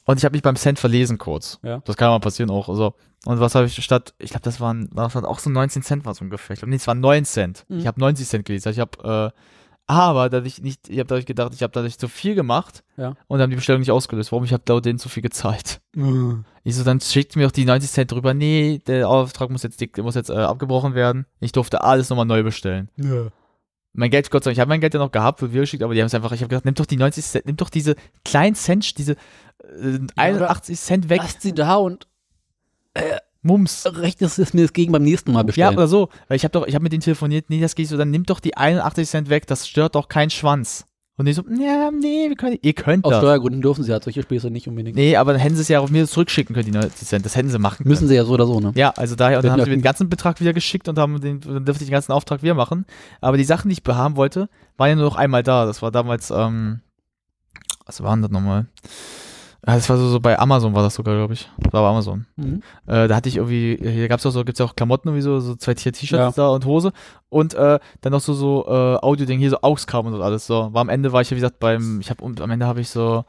Und 0.06 0.18
ich 0.18 0.24
habe 0.24 0.34
mich 0.34 0.42
beim 0.42 0.56
Cent 0.56 0.78
verlesen 0.78 1.18
kurz. 1.18 1.58
Ja. 1.62 1.80
Das 1.84 1.96
kann 1.96 2.10
mal 2.10 2.20
passieren 2.20 2.50
auch. 2.50 2.66
So. 2.74 2.94
Und 3.24 3.40
was 3.40 3.54
habe 3.54 3.66
ich 3.66 3.82
statt, 3.82 4.14
ich 4.18 4.30
glaube, 4.30 4.44
das 4.44 4.60
waren, 4.60 4.90
das 4.94 5.14
waren 5.14 5.24
auch 5.24 5.38
so 5.38 5.48
19 5.50 5.82
Cent 5.82 6.04
war 6.04 6.12
es 6.12 6.20
ungefähr. 6.20 6.54
Ich 6.54 6.60
glaube, 6.60 6.70
nee, 6.70 6.76
es 6.76 6.86
waren 6.86 7.00
9 7.00 7.24
Cent. 7.24 7.64
Mhm. 7.68 7.78
Ich 7.78 7.86
habe 7.86 7.98
90 8.00 8.28
Cent 8.28 8.44
gelesen. 8.44 8.68
Ich 8.70 8.80
habe, 8.80 9.32
äh, 9.32 9.40
aber 9.86 10.30
dadurch 10.30 10.62
nicht, 10.62 10.88
ich 10.88 10.98
habe 10.98 11.08
dadurch 11.08 11.26
gedacht, 11.26 11.52
ich 11.54 11.62
habe 11.62 11.72
dadurch 11.72 11.98
zu 11.98 12.08
viel 12.08 12.34
gemacht 12.34 12.82
Ja. 12.96 13.14
und 13.26 13.40
haben 13.40 13.50
die 13.50 13.56
Bestellung 13.56 13.80
nicht 13.80 13.90
ausgelöst. 13.90 14.32
Warum? 14.32 14.44
Ich 14.44 14.52
habe 14.52 14.62
laut 14.68 14.84
denen 14.84 14.98
zu 14.98 15.08
viel 15.08 15.22
gezahlt. 15.22 15.80
Ich 16.64 16.74
so, 16.76 16.84
dann 16.84 17.00
schickt 17.00 17.36
mir 17.36 17.44
doch 17.44 17.52
die 17.52 17.66
90 17.66 17.90
Cent 17.90 18.12
drüber. 18.12 18.32
Nee, 18.34 18.80
der 18.86 19.08
Auftrag 19.08 19.50
muss 19.50 19.62
jetzt, 19.62 19.80
muss 19.98 20.14
jetzt 20.14 20.30
äh, 20.30 20.34
abgebrochen 20.34 20.94
werden. 20.94 21.26
Ich 21.40 21.52
durfte 21.52 21.82
alles 21.82 22.08
nochmal 22.10 22.24
neu 22.26 22.42
bestellen. 22.42 22.88
Ja. 22.96 23.28
Mein 23.96 24.10
Geld, 24.10 24.28
Gott 24.30 24.42
sei 24.42 24.48
Dank, 24.50 24.56
ich 24.56 24.60
habe 24.60 24.70
mein 24.70 24.80
Geld 24.80 24.92
ja 24.94 24.98
noch 24.98 25.12
gehabt, 25.12 25.40
wird 25.40 25.52
wieder 25.52 25.60
geschickt, 25.60 25.82
aber 25.84 25.94
die 25.94 26.00
haben 26.00 26.06
es 26.08 26.14
einfach, 26.14 26.32
ich 26.32 26.40
habe 26.40 26.48
gedacht, 26.48 26.64
nimm 26.64 26.74
doch 26.74 26.86
die 26.86 26.96
90 26.96 27.24
Cent, 27.24 27.46
nimm 27.46 27.56
doch 27.56 27.70
diese 27.70 27.94
kleinen 28.24 28.56
Cent, 28.56 28.98
diese 28.98 29.14
äh, 29.82 29.98
81 30.16 30.78
Cent 30.78 31.08
weg. 31.08 31.20
Lasst 31.22 31.42
sie 31.42 31.52
da 31.52 31.76
und 31.76 32.06
Mums. 33.42 33.84
rechnest 33.86 34.38
es 34.38 34.54
mir 34.54 34.62
das 34.62 34.72
gegen 34.72 34.92
beim 34.92 35.02
nächsten 35.02 35.32
Mal 35.32 35.40
Ja, 35.40 35.44
bestellen. 35.44 35.74
oder 35.76 35.86
so. 35.88 36.08
Weil 36.28 36.36
ich 36.36 36.44
habe 36.44 36.52
doch, 36.52 36.66
ich 36.66 36.74
habe 36.74 36.82
mit 36.82 36.92
denen 36.92 37.02
telefoniert, 37.02 37.50
nee, 37.50 37.60
das 37.60 37.74
geht 37.74 37.88
so, 37.88 37.96
dann 37.96 38.10
nimm 38.10 38.24
doch 38.24 38.40
die 38.40 38.56
81 38.56 39.08
Cent 39.08 39.28
weg, 39.28 39.46
das 39.46 39.68
stört 39.68 39.94
doch 39.96 40.08
keinen 40.08 40.30
Schwanz. 40.30 40.86
Und 41.16 41.26
die 41.26 41.32
so, 41.32 41.42
ja, 41.60 41.90
nee, 41.92 42.28
wir 42.28 42.34
können, 42.36 42.58
ihr 42.62 42.72
könnt 42.72 43.04
Aus 43.04 43.10
das. 43.12 43.18
Steuergründen 43.20 43.62
dürfen 43.62 43.84
sie 43.84 43.92
halt 43.92 44.02
solche 44.02 44.22
Späße 44.22 44.50
nicht 44.50 44.66
unbedingt. 44.66 44.96
Nee, 44.96 45.14
aber 45.16 45.32
dann 45.32 45.40
hätten 45.40 45.54
sie 45.54 45.60
es 45.62 45.68
ja 45.68 45.78
auf 45.78 45.90
mir 45.90 46.08
zurückschicken 46.08 46.54
können, 46.54 46.66
die 46.66 46.72
90 46.72 47.06
Cent. 47.06 47.24
Das 47.24 47.36
hätten 47.36 47.50
sie 47.50 47.58
machen 47.60 47.78
können. 47.78 47.88
Müssen 47.90 48.08
sie 48.08 48.16
ja 48.16 48.24
so 48.24 48.32
oder 48.32 48.46
so, 48.46 48.58
ne? 48.58 48.72
Ja, 48.74 48.90
also 48.96 49.14
daher, 49.14 49.38
und 49.38 49.44
dann 49.44 49.52
haben 49.52 49.60
sie 49.60 49.66
ja- 49.66 49.70
mir 49.70 49.76
den 49.76 49.82
ganzen 49.82 50.08
Betrag 50.08 50.40
wieder 50.40 50.52
geschickt 50.52 50.88
und 50.88 50.98
haben 50.98 51.20
den, 51.20 51.40
dann 51.40 51.64
dürfte 51.64 51.84
ich 51.84 51.88
den 51.88 51.92
ganzen 51.92 52.10
Auftrag 52.10 52.42
wieder 52.42 52.54
machen. 52.54 52.84
Aber 53.20 53.36
die 53.36 53.44
Sachen, 53.44 53.68
die 53.68 53.76
ich 53.78 53.94
haben 53.94 54.16
wollte, 54.16 54.48
waren 54.76 54.88
ja 54.88 54.94
nur 54.96 55.04
noch 55.04 55.14
einmal 55.16 55.44
da. 55.44 55.66
Das 55.66 55.82
war 55.82 55.92
damals, 55.92 56.32
ähm, 56.32 56.80
was 57.86 58.02
war 58.02 58.12
denn 58.16 58.22
das 58.22 58.30
nochmal? 58.32 58.66
Ja, 59.66 59.74
das 59.76 59.88
war 59.88 59.96
so, 59.96 60.08
so 60.08 60.20
bei 60.20 60.38
Amazon 60.38 60.74
war 60.74 60.82
das 60.82 60.94
sogar, 60.94 61.14
glaube 61.14 61.32
ich. 61.34 61.48
Das 61.58 61.72
war 61.72 61.82
bei 61.82 61.88
Amazon. 61.88 62.26
Mhm. 62.36 62.62
Äh, 62.86 63.08
da 63.08 63.16
hatte 63.16 63.28
ich 63.30 63.36
irgendwie, 63.36 63.78
hier 63.80 64.08
gab's 64.08 64.26
auch 64.26 64.30
so, 64.30 64.44
gibt's 64.44 64.58
ja 64.58 64.66
auch 64.66 64.76
Klamotten 64.76 65.08
irgendwie 65.08 65.22
so, 65.22 65.40
so 65.40 65.54
zwei 65.54 65.72
T-Shirts 65.74 66.10
Ja. 66.10 66.30
da 66.30 66.48
und 66.48 66.66
Hose 66.66 66.92
und 67.30 67.54
äh, 67.54 67.78
dann 68.02 68.12
noch 68.12 68.20
so 68.20 68.34
so 68.34 68.66
äh, 68.68 68.96
Audio-Ding, 69.02 69.38
hier 69.38 69.50
so 69.50 69.58
AUX-Kabel 69.62 70.12
und 70.12 70.20
alles 70.20 70.46
so. 70.46 70.72
War 70.74 70.82
am 70.82 70.90
Ende 70.90 71.12
war 71.12 71.22
ich 71.22 71.30
ja 71.30 71.36
wie 71.36 71.40
gesagt 71.40 71.60
beim, 71.60 72.00
ich 72.00 72.10
habe 72.10 72.22
und 72.22 72.42
am 72.42 72.50
Ende 72.50 72.66
habe 72.66 72.80
ich 72.82 72.90
so, 72.90 73.24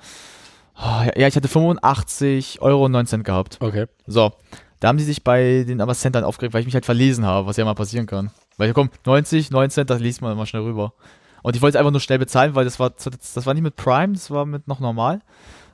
ah, 0.76 1.06
ja, 1.06 1.12
ja, 1.20 1.28
ich 1.28 1.36
hatte 1.38 1.48
85 1.48 2.62
Euro 2.62 2.86
und 2.86 2.92
9 2.92 3.06
Cent 3.06 3.24
gehabt. 3.24 3.58
Okay. 3.62 3.86
So, 4.06 4.34
da 4.82 4.90
haben 4.90 5.00
sie 5.00 5.06
sich 5.06 5.24
bei 5.24 5.64
den 5.66 5.80
aber 5.80 5.94
Cent 5.94 6.16
dann 6.16 6.26
aufgeregt, 6.26 6.54
weil 6.54 6.60
ich 6.62 6.68
mich 6.68 6.76
halt 6.76 6.86
verlesen 6.86 7.26
habe, 7.26 7.48
was 7.48 7.56
ja 7.58 7.64
mal 7.64 7.76
passieren 7.76 8.08
kann. 8.08 8.32
Weil 8.58 8.74
komm, 8.74 8.90
90, 9.06 9.52
9 9.52 9.70
Cent, 9.70 9.90
das 9.90 10.02
liest 10.02 10.22
man 10.22 10.34
immer 10.34 10.46
schnell 10.46 10.64
rüber. 10.64 10.94
Und 11.44 11.56
ich 11.56 11.62
wollte 11.62 11.78
es 11.78 11.80
einfach 11.80 11.92
nur 11.92 12.02
schnell 12.02 12.20
bezahlen, 12.20 12.56
weil 12.56 12.66
das 12.66 12.80
war, 12.80 12.90
das 12.90 13.46
war 13.46 13.54
nicht 13.54 13.64
mit 13.64 13.76
Prime, 13.76 14.14
das 14.14 14.32
war 14.32 14.46
mit 14.46 14.68
noch 14.68 14.80
normal. 14.80 15.22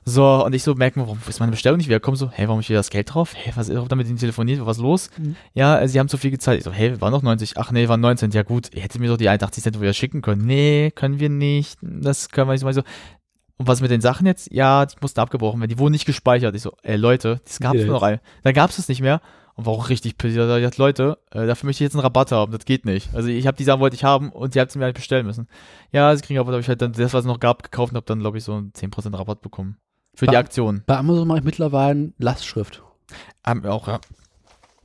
So, 0.04 0.44
und 0.44 0.52
ich 0.52 0.64
so 0.64 0.74
merke 0.74 0.98
mir, 0.98 1.06
warum 1.06 1.20
ist 1.28 1.38
meine 1.38 1.52
Bestellung 1.52 1.78
nicht 1.78 1.88
wieder? 1.88 2.00
Komm 2.00 2.16
so, 2.16 2.28
hey, 2.30 2.48
warum 2.48 2.60
ist 2.60 2.66
hier 2.66 2.76
das 2.76 2.90
Geld 2.90 3.14
drauf? 3.14 3.34
Hey, 3.36 3.52
was 3.54 3.68
ist 3.68 3.90
damit 3.90 4.18
telefoniert? 4.18 4.64
Was 4.66 4.78
los? 4.78 5.10
Mhm. 5.16 5.36
Ja, 5.54 5.80
äh, 5.80 5.86
sie 5.86 6.00
haben 6.00 6.08
zu 6.08 6.16
viel 6.16 6.32
gezahlt. 6.32 6.58
Ich 6.58 6.64
so, 6.64 6.72
hey, 6.72 7.00
war 7.00 7.10
noch 7.10 7.22
90. 7.22 7.56
Ach 7.56 7.70
nee, 7.70 7.86
waren 7.88 8.00
19. 8.00 8.32
Ja 8.32 8.42
gut, 8.42 8.70
ihr 8.74 8.82
hättet 8.82 9.00
mir 9.00 9.08
doch 9.08 9.16
die 9.16 9.28
81 9.28 9.62
Cent 9.62 9.80
wieder 9.80 9.92
schicken 9.92 10.20
können. 10.20 10.44
Nee, 10.44 10.90
können 10.94 11.20
wir 11.20 11.28
nicht. 11.28 11.78
Das 11.82 12.30
können 12.30 12.48
wir 12.48 12.52
nicht. 12.54 12.64
Mal 12.64 12.74
so. 12.74 12.82
Und 13.58 13.68
was 13.68 13.80
mit 13.80 13.92
den 13.92 14.00
Sachen 14.00 14.26
jetzt? 14.26 14.52
Ja, 14.52 14.86
die 14.86 14.96
mussten 15.00 15.20
abgebrochen 15.20 15.60
werden. 15.60 15.70
Die 15.70 15.78
wurden 15.78 15.92
nicht 15.92 16.06
gespeichert. 16.06 16.56
Ich 16.56 16.62
so, 16.62 16.72
ey 16.82 16.96
Leute, 16.96 17.40
das 17.44 17.60
gab's 17.60 17.78
Ja, 17.78 17.84
nur 17.84 17.94
noch 17.94 18.02
ein. 18.02 18.18
Da 18.42 18.50
gab's 18.50 18.78
es 18.78 18.88
nicht 18.88 19.02
mehr. 19.02 19.20
Und 19.54 19.66
war 19.66 19.74
auch 19.74 19.88
richtig 19.88 20.18
pissig. 20.18 20.38
Da 20.38 20.56
ich 20.56 20.62
gesagt, 20.62 20.78
Leute, 20.78 21.18
äh, 21.30 21.46
dafür 21.46 21.66
möchte 21.66 21.84
ich 21.84 21.86
jetzt 21.86 21.94
einen 21.94 22.02
Rabatt 22.02 22.32
haben. 22.32 22.50
Das 22.50 22.64
geht 22.64 22.86
nicht. 22.86 23.14
Also 23.14 23.28
ich 23.28 23.46
habe 23.46 23.56
die 23.56 23.64
Sachen 23.64 23.80
wollte 23.80 23.94
ich 23.94 24.02
haben 24.02 24.32
und 24.32 24.54
die 24.54 24.60
habt 24.60 24.72
sie 24.72 24.78
mir 24.78 24.86
halt 24.86 24.96
bestellen 24.96 25.26
müssen. 25.26 25.46
Ja, 25.92 26.16
sie 26.16 26.22
kriegen 26.22 26.40
aber, 26.40 26.50
glaube 26.50 26.62
ich, 26.62 26.68
halt 26.68 26.82
dann 26.82 26.92
das, 26.92 27.12
was 27.12 27.20
es 27.20 27.26
noch 27.26 27.38
gab, 27.38 27.62
gekauft 27.62 27.92
und 27.92 27.96
habe 27.96 28.06
dann, 28.06 28.20
glaube 28.20 28.38
ich, 28.38 28.44
so 28.44 28.54
einen 28.54 28.72
10% 28.72 29.16
Rabatt 29.16 29.42
bekommen. 29.42 29.76
Für 30.14 30.26
die 30.26 30.32
Ba- 30.32 30.38
Aktion. 30.38 30.82
Bei 30.86 30.96
Amazon 30.98 31.26
mache 31.28 31.38
ich 31.38 31.44
mittlerweile 31.44 32.12
Lastschrift. 32.18 32.82
Haben 33.44 33.62
wir 33.64 33.72
auch, 33.72 33.88
ja. 33.88 34.00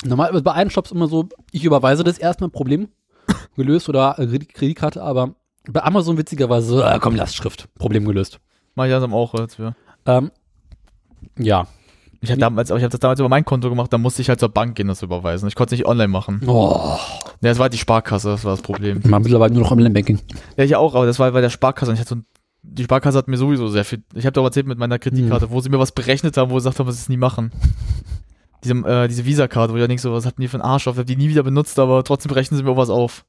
Normal, 0.05 0.29
also 0.29 0.43
bei 0.43 0.53
einem 0.53 0.69
Shop 0.69 0.85
ist 0.85 0.91
immer 0.91 1.07
so, 1.07 1.27
ich 1.51 1.63
überweise 1.63 2.03
das 2.03 2.17
erstmal, 2.17 2.49
Problem 2.49 2.87
gelöst 3.55 3.89
oder 3.89 4.17
äh, 4.19 4.25
Kredit- 4.27 4.53
Kreditkarte, 4.53 5.01
aber 5.01 5.35
bei 5.69 5.83
Amazon 5.83 6.17
witzigerweise 6.17 6.67
so, 6.67 6.81
äh, 6.81 6.97
komm, 7.01 7.15
Lastschrift, 7.15 7.67
Problem 7.75 8.05
gelöst. 8.05 8.39
Mach 8.75 8.85
ich 8.85 8.91
langsam 8.91 9.13
auch 9.13 9.33
jetzt. 9.33 9.57
Ja. 9.59 9.73
Ähm, 10.05 10.31
ja. 11.37 11.67
Ich 12.21 12.31
habe 12.31 12.39
damals, 12.39 12.71
aber 12.71 12.79
ich 12.79 12.83
habe 12.83 12.91
das 12.91 12.99
damals 12.99 13.19
über 13.19 13.29
mein 13.29 13.45
Konto 13.45 13.69
gemacht, 13.69 13.93
da 13.93 13.97
musste 13.99 14.21
ich 14.23 14.29
halt 14.29 14.39
zur 14.39 14.49
Bank 14.49 14.75
gehen, 14.75 14.87
das 14.87 15.03
überweisen. 15.03 15.47
Ich 15.47 15.55
konnte 15.55 15.75
es 15.75 15.79
nicht 15.79 15.87
online 15.87 16.07
machen. 16.07 16.41
Oh, 16.47 16.97
Ja, 17.41 17.49
das 17.49 17.59
war 17.59 17.69
die 17.69 17.77
Sparkasse, 17.77 18.29
das 18.29 18.43
war 18.43 18.51
das 18.53 18.61
Problem. 18.63 18.99
ich 19.03 19.05
mache 19.09 19.21
mittlerweile 19.21 19.53
nur 19.53 19.63
noch 19.63 19.71
Online-Banking. 19.71 20.19
Ja, 20.57 20.63
ich 20.63 20.75
auch, 20.75 20.95
aber 20.95 21.05
das 21.05 21.19
war 21.19 21.31
bei 21.31 21.41
der 21.41 21.49
Sparkasse. 21.51 21.91
Und 21.91 21.95
ich 21.95 21.99
hatte 22.01 22.09
so 22.09 22.15
ein, 22.15 22.25
die 22.69 22.83
Sparkasse 22.83 23.17
hat 23.17 23.27
mir 23.27 23.37
sowieso 23.37 23.67
sehr 23.67 23.85
viel. 23.85 24.03
Ich 24.13 24.25
habe 24.25 24.33
doch 24.33 24.43
erzählt 24.43 24.67
mit 24.67 24.77
meiner 24.77 24.99
Kreditkarte, 24.99 25.49
wo 25.49 25.61
sie 25.61 25.69
mir 25.69 25.79
was 25.79 25.91
berechnet 25.91 26.37
haben, 26.37 26.51
wo 26.51 26.59
sie 26.59 26.63
gesagt 26.65 26.79
haben, 26.79 26.87
was 26.87 26.95
sie 26.95 27.01
es 27.01 27.09
nie 27.09 27.17
machen. 27.17 27.51
Diese, 28.63 28.73
äh, 28.73 29.07
diese 29.07 29.23
Visa-Karte, 29.23 29.71
wo 29.71 29.77
ich 29.77 29.85
denkst, 29.85 30.01
so, 30.01 30.11
was 30.11 30.25
hatten 30.25 30.41
die 30.41 30.47
für 30.47 30.57
einen 30.57 30.63
Arsch 30.63 30.87
auf? 30.87 30.95
Ich 30.95 30.97
habe 30.97 31.05
die 31.05 31.15
nie 31.15 31.29
wieder 31.29 31.43
benutzt, 31.43 31.77
aber 31.77 32.03
trotzdem 32.03 32.29
berechnen 32.29 32.57
sie 32.57 32.63
mir 32.63 32.71
auch 32.71 32.77
was 32.77 32.89
auf. 32.89 33.23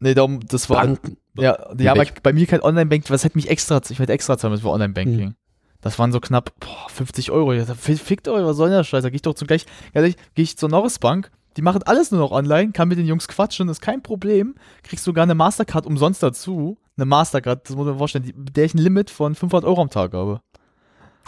Nee, 0.00 0.14
darum, 0.14 0.40
das 0.48 0.70
war. 0.70 0.78
Banken. 0.86 1.18
Ja, 1.36 1.58
ja 1.78 1.92
aber 1.92 2.00
Welch- 2.00 2.22
bei 2.22 2.32
mir 2.32 2.46
kein 2.46 2.62
Online-Banking, 2.62 3.10
was 3.10 3.24
hätte 3.24 3.36
mich 3.36 3.50
extra, 3.50 3.82
ich 3.88 3.98
hätte 3.98 4.12
extra 4.12 4.38
zahlen 4.38 4.52
müssen 4.52 4.62
für 4.62 4.70
Online-Banking. 4.70 5.26
Mhm. 5.26 5.34
Das 5.82 5.98
waren 5.98 6.10
so 6.10 6.20
knapp 6.20 6.58
boah, 6.58 6.88
50 6.88 7.30
Euro. 7.30 7.52
Ich 7.52 7.64
dachte, 7.66 7.76
fickt 7.76 8.28
euch, 8.28 8.44
was 8.44 8.56
soll 8.56 8.70
denn 8.70 8.78
der 8.78 8.84
Scheiß? 8.84 9.02
Da 9.02 9.10
geh 9.10 9.16
ich 9.16 9.22
doch 9.22 9.34
zu 9.34 9.44
gleich, 9.44 9.66
ehrlich, 9.92 10.16
gehe 10.34 10.42
ich 10.42 10.56
zur 10.56 10.68
Norris 10.70 10.98
Bank, 10.98 11.30
die 11.58 11.62
machen 11.62 11.82
alles 11.82 12.12
nur 12.12 12.20
noch 12.20 12.30
online, 12.30 12.70
kann 12.70 12.86
mit 12.86 12.98
den 12.98 13.06
Jungs 13.06 13.26
quatschen, 13.26 13.68
ist 13.68 13.80
kein 13.80 14.00
Problem. 14.00 14.54
Kriegst 14.84 15.04
sogar 15.04 15.24
eine 15.24 15.34
Mastercard 15.34 15.86
umsonst 15.86 16.22
dazu. 16.22 16.78
Eine 16.96 17.04
Mastercard, 17.04 17.68
das 17.68 17.74
muss 17.74 17.84
man 17.84 17.94
sich 17.94 17.98
vorstellen, 17.98 18.24
die, 18.24 18.32
mit 18.32 18.56
der 18.56 18.64
ich 18.64 18.74
ein 18.74 18.78
Limit 18.78 19.10
von 19.10 19.34
500 19.34 19.68
Euro 19.68 19.82
am 19.82 19.90
Tag 19.90 20.12
habe. 20.12 20.40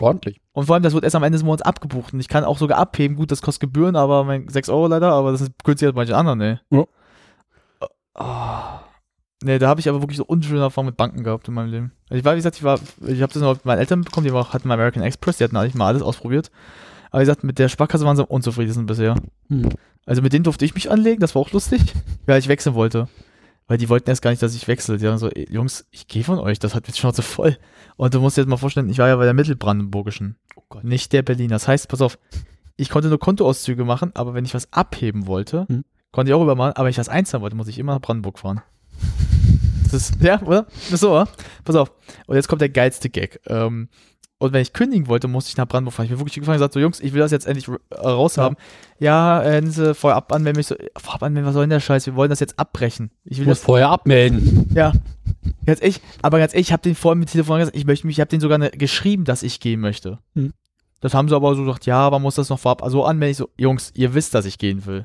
Ordentlich. 0.01 0.40
Und 0.52 0.66
vor 0.66 0.74
allem, 0.74 0.85
das 0.85 0.94
wird 0.94 1.02
erst 1.02 1.16
am 1.16 1.24
Ende 1.24 1.36
des 1.36 1.44
Monats 1.44 1.62
abgebucht. 1.62 2.12
Und 2.15 2.20
ich 2.20 2.28
kann 2.28 2.44
auch 2.44 2.59
sogar 2.59 2.78
abheben. 2.78 3.16
Gut, 3.16 3.32
das 3.32 3.43
kostet 3.43 3.61
Gebühren, 3.61 3.97
aber 3.97 4.23
mein 4.23 4.48
6 4.48 4.69
Euro 4.69 4.86
leider, 4.86 5.11
aber 5.11 5.32
das 5.32 5.40
ist 5.40 5.51
günstiger 5.65 5.89
als 5.89 5.97
manche 5.97 6.16
anderen, 6.16 6.40
ey. 6.40 6.59
Ja. 6.70 6.85
Oh. 8.15 8.81
Nee, 9.43 9.59
da 9.59 9.69
habe 9.69 9.81
ich 9.81 9.89
aber 9.89 10.01
wirklich 10.01 10.19
so 10.19 10.24
unschöne 10.24 10.61
Erfahrungen 10.61 10.90
mit 10.90 10.97
Banken 10.97 11.24
gehabt 11.24 11.48
in 11.48 11.55
meinem 11.55 11.70
Leben. 11.70 11.93
Also 12.09 12.20
ich 12.20 12.24
war, 12.24 12.35
wie 12.35 12.39
gesagt, 12.39 12.57
ich 12.57 12.62
war, 12.62 12.78
ich 13.05 13.20
habe 13.20 13.32
das 13.32 13.43
noch 13.43 13.55
mit 13.55 13.65
meinen 13.65 13.81
Eltern 13.81 14.02
bekommen, 14.02 14.27
die 14.27 14.32
hatten 14.32 14.69
mal 14.69 14.74
American 14.74 15.02
Express, 15.02 15.39
die 15.39 15.44
hatten 15.44 15.57
eigentlich 15.57 15.74
mal 15.74 15.89
alles 15.89 16.02
ausprobiert. 16.02 16.52
Aber 17.11 17.20
wie 17.20 17.24
gesagt, 17.24 17.43
mit 17.43 17.59
der 17.59 17.69
Sparkasse 17.69 18.05
waren 18.05 18.16
sie 18.16 18.23
am 18.23 18.28
unzufriedensten 18.28 18.86
bisher. 18.86 19.16
Hm. 19.48 19.70
Also 20.07 20.23
mit 20.23 20.33
denen 20.33 20.45
durfte 20.45 20.65
ich 20.65 20.75
mich 20.75 20.91
anlegen, 20.91 21.21
das 21.21 21.35
war 21.35 21.43
auch 21.43 21.53
lustig, 21.53 21.81
weil 22.27 22.39
ich 22.39 22.49
wechseln 22.49 22.75
wollte. 22.75 23.09
Weil 23.69 23.79
die 23.79 23.89
wollten 23.89 24.11
erst 24.11 24.23
gar 24.23 24.31
nicht, 24.31 24.43
dass 24.43 24.55
ich 24.57 24.67
wechsle. 24.67 24.97
Die 24.99 25.07
haben 25.07 25.19
so, 25.19 25.29
ey, 25.31 25.47
Jungs, 25.53 25.87
ich 25.93 26.09
gehe 26.09 26.25
von 26.25 26.39
euch, 26.41 26.59
das 26.59 26.75
hat 26.75 26.89
jetzt 26.89 26.99
Schnauze 26.99 27.23
voll. 27.23 27.57
Und 27.97 28.13
du 28.15 28.21
musst 28.21 28.37
dir 28.37 28.41
jetzt 28.43 28.49
mal 28.49 28.57
vorstellen, 28.57 28.89
ich 28.91 28.99
war 28.99 29.07
ja 29.09 29.15
bei 29.17 29.25
der 29.25 29.35
Mittelbrandenburgischen, 29.35 30.37
Oh 30.57 30.63
Gott. 30.69 30.83
nicht 30.85 31.13
der 31.13 31.23
Berliner. 31.23 31.55
Das 31.55 31.69
heißt, 31.69 31.89
pass 31.89 32.01
auf, 32.01 32.19
ich 32.77 32.89
konnte 32.89 33.09
nur 33.09 33.21
Kontoauszüge 33.21 33.85
machen, 33.85 34.11
aber 34.15 34.35
wenn 34.35 34.45
ich 34.45 34.55
was 34.55 34.73
abheben 34.73 35.27
wollte, 35.29 35.67
Hm. 35.69 35.85
konnte 36.11 36.31
ich 36.31 36.35
auch 36.35 36.43
übermachen, 36.43 36.73
aber 36.73 36.85
wenn 36.87 36.91
ich 36.91 36.99
was 36.99 37.09
einzahlen 37.09 37.43
wollte, 37.43 37.55
muss 37.57 37.69
ich 37.69 37.79
immer 37.79 37.93
nach 37.95 38.01
Brandenburg 38.01 38.41
fahren. 38.41 38.61
Das 39.85 39.93
ist, 40.11 40.23
ja, 40.23 40.41
oder? 40.43 40.63
Das 40.65 40.93
ist 40.95 41.01
so, 41.01 41.11
oder? 41.13 41.29
Pass 41.65 41.77
auf. 41.77 41.93
Und 42.27 42.37
jetzt 42.37 42.49
kommt 42.49 42.61
der 42.63 42.69
geilste 42.69 43.09
Gag. 43.11 43.41
Ähm, 43.47 43.89
Und 44.41 44.55
wenn 44.55 44.62
ich 44.62 44.73
kündigen 44.73 45.07
wollte, 45.07 45.29
musste 45.29 45.51
ich 45.51 45.59
nach 45.59 45.69
Brandenburg 45.69 45.93
fahren. 45.95 46.07
Ich 46.07 46.11
bin 46.12 46.19
wirklich 46.19 46.33
gefahren 46.35 46.55
und 46.55 46.61
gesagt, 46.61 46.73
so 46.73 46.81
Jungs, 46.81 46.99
ich 47.01 47.12
will 47.12 47.21
das 47.21 47.31
jetzt 47.31 47.47
endlich 47.47 47.69
äh, 47.69 47.95
raushaben. 47.95 48.57
Ja, 48.99 49.43
äh, 49.43 49.65
Sie 49.67 49.95
vorab 49.95 50.33
anmelden. 50.33 50.59
Ich 50.61 50.67
so, 50.67 50.77
vorab 50.97 51.23
anmelden, 51.23 51.47
was 51.47 51.53
soll 51.53 51.65
denn 51.65 51.71
der 51.71 51.81
Scheiß? 51.81 52.07
Wir 52.07 52.15
wollen 52.15 52.31
das 52.31 52.41
jetzt 52.41 52.59
abbrechen. 52.59 53.11
Ich 53.25 53.39
will 53.39 53.45
musst 53.45 53.61
das, 53.61 53.67
vorher 53.67 53.91
abmelden. 53.91 54.67
ja. 54.75 54.93
Ganz 55.67 55.83
ehrlich, 55.83 56.01
aber 56.23 56.39
ganz 56.39 56.55
ehrlich, 56.55 56.69
ich 56.69 56.73
habe 56.73 56.83
den 56.83 56.95
vorhin 56.95 57.19
mit 57.19 57.31
Telefon 57.31 57.59
gesagt, 57.59 57.77
ich 57.77 57.85
möchte 57.85 58.07
mich, 58.07 58.17
ich 58.17 58.21
habe 58.21 58.31
den 58.31 58.41
sogar 58.41 58.57
ne, 58.57 58.71
geschrieben, 58.71 59.25
dass 59.25 59.43
ich 59.43 59.61
gehen 59.61 59.81
möchte. 59.81 60.19
Hm. 60.35 60.55
Das 61.01 61.12
haben 61.12 61.29
sie 61.29 61.37
aber 61.37 61.55
so 61.55 61.65
gesagt, 61.65 61.85
ja, 61.85 62.09
man 62.09 62.23
muss 62.23 62.37
das 62.37 62.49
noch 62.49 62.59
vorab 62.59 62.83
so 62.87 63.05
anmelden. 63.05 63.33
Ich 63.33 63.37
so, 63.37 63.51
Jungs, 63.59 63.93
ihr 63.95 64.15
wisst, 64.15 64.35
dass 64.35 64.47
ich 64.47 64.57
gehen 64.57 64.87
will. 64.87 65.05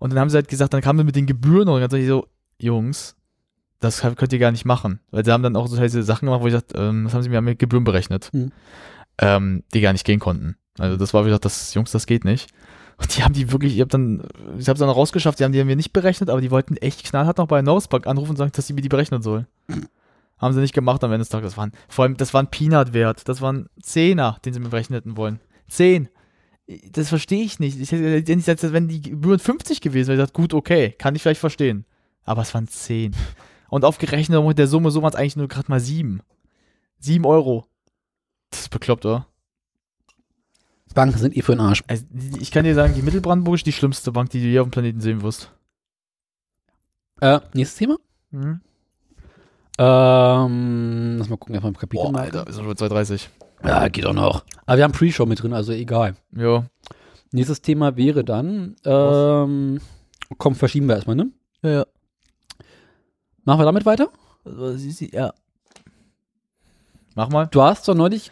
Und 0.00 0.10
dann 0.10 0.18
haben 0.18 0.30
sie 0.30 0.36
halt 0.36 0.48
gesagt, 0.48 0.74
dann 0.74 0.80
kamen 0.80 0.98
wir 0.98 1.04
mit 1.04 1.16
den 1.16 1.26
Gebühren 1.26 1.68
und 1.68 1.78
ganz 1.78 1.92
ehrlich 1.92 2.08
so, 2.08 2.26
Jungs, 2.58 3.14
das 3.80 4.00
könnt 4.00 4.32
ihr 4.32 4.38
gar 4.38 4.50
nicht 4.50 4.64
machen. 4.64 5.00
Weil 5.10 5.24
sie 5.24 5.32
haben 5.32 5.42
dann 5.42 5.56
auch 5.56 5.66
so 5.68 5.80
diese 5.80 6.02
Sachen 6.02 6.26
gemacht, 6.26 6.42
wo 6.42 6.46
ich 6.46 6.52
gesagt, 6.52 6.72
ähm, 6.76 7.04
das 7.04 7.14
haben 7.14 7.22
sie 7.22 7.28
mir 7.28 7.40
mit 7.40 7.58
Gebühren 7.58 7.84
berechnet, 7.84 8.30
Hm. 8.32 8.52
ähm, 9.20 9.62
die 9.72 9.80
gar 9.80 9.92
nicht 9.92 10.04
gehen 10.04 10.18
konnten. 10.20 10.56
Also 10.78 10.96
das 10.96 11.14
war, 11.14 11.24
wie 11.24 11.28
gesagt, 11.28 11.44
das, 11.44 11.74
Jungs, 11.74 11.90
das 11.90 12.06
geht 12.06 12.24
nicht. 12.24 12.50
Und 12.98 13.16
die 13.16 13.22
haben 13.22 13.32
die 13.34 13.52
wirklich, 13.52 13.74
ich 13.74 13.80
habe 13.80 13.90
dann, 13.90 14.22
ich 14.58 14.68
habe 14.68 14.78
dann 14.78 14.88
rausgeschafft, 14.88 15.38
die 15.38 15.44
haben 15.44 15.52
die 15.52 15.62
mir 15.62 15.76
nicht 15.76 15.92
berechnet, 15.92 16.30
aber 16.30 16.40
die 16.40 16.50
wollten 16.50 16.76
echt 16.76 17.04
knallhart 17.04 17.38
noch 17.38 17.46
bei 17.46 17.62
Norrisbank 17.62 18.06
anrufen 18.06 18.30
und 18.30 18.36
sagen, 18.36 18.50
dass 18.52 18.66
sie 18.66 18.72
mir 18.72 18.80
die 18.80 18.88
berechnen 18.88 19.22
sollen. 19.22 19.46
haben 20.38 20.54
sie 20.54 20.60
nicht 20.60 20.74
gemacht 20.74 21.02
am 21.04 21.10
Ende 21.12 21.22
des 21.22 21.28
Tages. 21.28 21.52
Das 21.52 21.56
waren, 21.56 21.72
vor 21.88 22.04
allem, 22.04 22.16
das 22.16 22.34
war 22.34 22.42
ein 22.42 22.50
Peanut-Wert. 22.50 23.28
Das 23.28 23.40
waren 23.40 23.68
Zehner, 23.80 24.38
den 24.44 24.52
sie 24.52 24.60
mir 24.60 24.68
berechnen 24.68 24.96
hätten 24.96 25.16
wollen. 25.16 25.40
Zehn. 25.68 26.08
Das 26.92 27.08
verstehe 27.08 27.42
ich 27.44 27.60
nicht. 27.60 27.80
Ich 27.80 27.92
hätte 27.92 28.10
hätte 28.10 28.36
nicht 28.36 28.46
gesagt, 28.46 28.72
wenn 28.72 28.88
die 28.88 29.00
Gebühren 29.00 29.38
50 29.38 29.80
gewesen 29.80 30.08
wäre, 30.08 30.16
ich 30.16 30.20
gesagt, 30.20 30.34
gut, 30.34 30.54
okay, 30.54 30.94
kann 30.98 31.14
ich 31.14 31.22
vielleicht 31.22 31.40
verstehen. 31.40 31.84
Aber 32.24 32.42
es 32.42 32.52
waren 32.54 32.68
10. 32.68 33.14
Und 33.68 33.84
aufgerechnet 33.84 34.44
mit 34.44 34.58
der 34.58 34.66
Summe, 34.66 34.90
so 34.90 35.02
waren 35.02 35.10
es 35.10 35.16
eigentlich 35.16 35.36
nur 35.36 35.48
gerade 35.48 35.70
mal 35.70 35.80
7. 35.80 36.22
7 37.00 37.24
Euro. 37.24 37.66
Das 38.50 38.60
ist 38.60 38.70
bekloppt, 38.70 39.04
oder? 39.04 39.26
Banken 40.94 41.18
sind 41.18 41.36
eh 41.36 41.42
für 41.42 41.52
den 41.52 41.60
Arsch. 41.60 41.84
Also, 41.86 42.04
ich 42.40 42.50
kann 42.50 42.64
dir 42.64 42.74
sagen, 42.74 42.92
die 42.94 43.02
Mittelbrandenburg 43.02 43.54
ist 43.54 43.66
die 43.66 43.72
schlimmste 43.72 44.10
Bank, 44.10 44.30
die 44.30 44.40
du 44.40 44.48
je 44.48 44.58
auf 44.58 44.66
dem 44.66 44.72
Planeten 44.72 45.00
sehen 45.00 45.22
wirst. 45.22 45.52
Äh, 47.20 47.38
nächstes 47.52 47.78
Thema. 47.78 47.98
Mhm. 48.32 48.60
Ähm, 49.78 51.16
lass 51.18 51.28
mal 51.28 51.36
gucken, 51.36 51.54
erstmal 51.54 51.72
im 51.72 51.78
Kapitel 51.78 52.10
Boah. 52.10 52.18
Alter, 52.18 52.46
wir 52.46 52.52
sind 52.52 52.64
schon 52.64 52.74
bei 52.74 52.96
2,30. 53.00 53.28
Ja, 53.64 53.86
geht 53.86 54.06
auch 54.06 54.12
noch. 54.12 54.44
Aber 54.66 54.76
wir 54.76 54.82
haben 54.82 54.92
Pre-Show 54.92 55.24
mit 55.24 55.40
drin, 55.40 55.52
also 55.52 55.72
egal. 55.72 56.16
Jo. 56.32 56.64
Nächstes 57.30 57.62
Thema 57.62 57.96
wäre 57.96 58.24
dann, 58.24 58.74
ähm, 58.84 59.80
komm, 60.36 60.56
verschieben 60.56 60.86
wir 60.86 60.96
erstmal, 60.96 61.14
ne? 61.14 61.30
Ja, 61.62 61.70
ja. 61.70 61.86
Machen 63.48 63.60
wir 63.60 63.64
damit 63.64 63.86
weiter? 63.86 64.08
Ja. 65.10 65.32
Mach 67.14 67.30
mal. 67.30 67.46
Du 67.46 67.62
hast 67.62 67.88
doch 67.88 67.94
neulich 67.94 68.30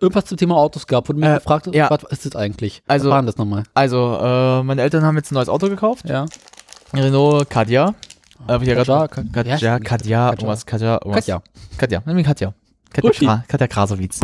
irgendwas 0.00 0.24
zum 0.24 0.38
Thema 0.38 0.56
Autos 0.56 0.86
gehabt, 0.86 1.06
wo 1.10 1.12
du 1.12 1.18
mich 1.20 1.28
Äh, 1.28 1.34
gefragt 1.34 1.66
hast, 1.66 1.74
ja. 1.74 1.90
was 1.90 2.02
ist 2.04 2.24
das 2.24 2.34
eigentlich? 2.34 2.82
Also- 2.88 3.08
was 3.08 3.10
war 3.10 3.20
denn 3.20 3.26
das 3.26 3.36
nochmal? 3.36 3.64
Also, 3.74 4.18
äh, 4.18 4.62
meine 4.62 4.80
Eltern 4.80 5.04
haben 5.04 5.16
jetzt 5.16 5.32
ein 5.32 5.34
neues 5.34 5.50
Auto 5.50 5.68
gekauft. 5.68 6.08
Ja. 6.08 6.24
Renault 6.94 7.50
Kadja. 7.50 7.88
Äh, 8.48 8.52
hab 8.52 8.62
ich 8.62 8.68
ja 8.68 8.74
Kadja, 8.76 9.06
gerade. 9.06 9.28
Kadja? 9.32 9.52
Kadja, 9.56 9.78
Kadja. 9.80 10.30
irgendwas, 10.30 10.64
Kadja, 10.64 10.94
irgendwas. 10.94 11.14
Katja. 11.26 11.42
Katja, 11.76 12.02
nimm 12.06 12.16
ihn 12.16 12.24
Katja. 12.24 12.54
Katja 13.48 13.66
Krasowitz. 13.68 14.20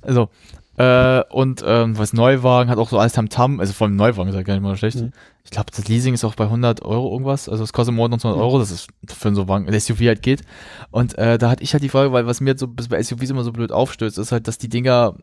Also, 0.00 0.28
äh, 0.76 1.24
und 1.30 1.64
ähm, 1.66 1.98
was 1.98 2.12
Neuwagen 2.12 2.70
hat 2.70 2.78
auch 2.78 2.88
so 2.88 3.00
alles 3.00 3.14
Tam-Tam, 3.14 3.58
also 3.58 3.72
vor 3.72 3.88
allem 3.88 3.96
Neuwagen 3.96 4.28
ist 4.28 4.36
ja 4.36 4.42
gar 4.42 4.54
nicht 4.54 4.62
mal 4.62 4.76
schlecht. 4.76 5.00
Mhm. 5.00 5.10
Ich 5.44 5.50
glaube, 5.50 5.70
das 5.74 5.88
Leasing 5.88 6.14
ist 6.14 6.24
auch 6.24 6.34
bei 6.34 6.44
100 6.44 6.82
Euro 6.82 7.10
irgendwas, 7.12 7.48
also 7.48 7.64
es 7.64 7.72
kostet 7.72 7.92
im 7.92 7.96
Monat 7.96 8.20
200 8.20 8.36
Mhm. 8.38 8.42
Euro, 8.44 8.58
das 8.58 8.70
ist 8.70 8.88
für 9.08 9.34
so 9.34 9.44
der 9.44 9.80
SUV 9.80 10.00
halt 10.00 10.22
geht. 10.22 10.42
Und 10.90 11.16
äh, 11.18 11.38
da 11.38 11.50
hatte 11.50 11.62
ich 11.64 11.72
halt 11.72 11.82
die 11.82 11.88
Frage, 11.88 12.12
weil 12.12 12.26
was 12.26 12.40
mir 12.40 12.50
jetzt 12.50 12.60
so 12.60 12.68
bis 12.68 12.88
bei 12.88 13.02
SUVs 13.02 13.30
immer 13.30 13.42
so 13.42 13.50
blöd 13.52 13.72
aufstößt, 13.72 14.18
ist 14.18 14.32
halt, 14.32 14.46
dass 14.48 14.58
die 14.58 14.68
Dinger, 14.68 15.14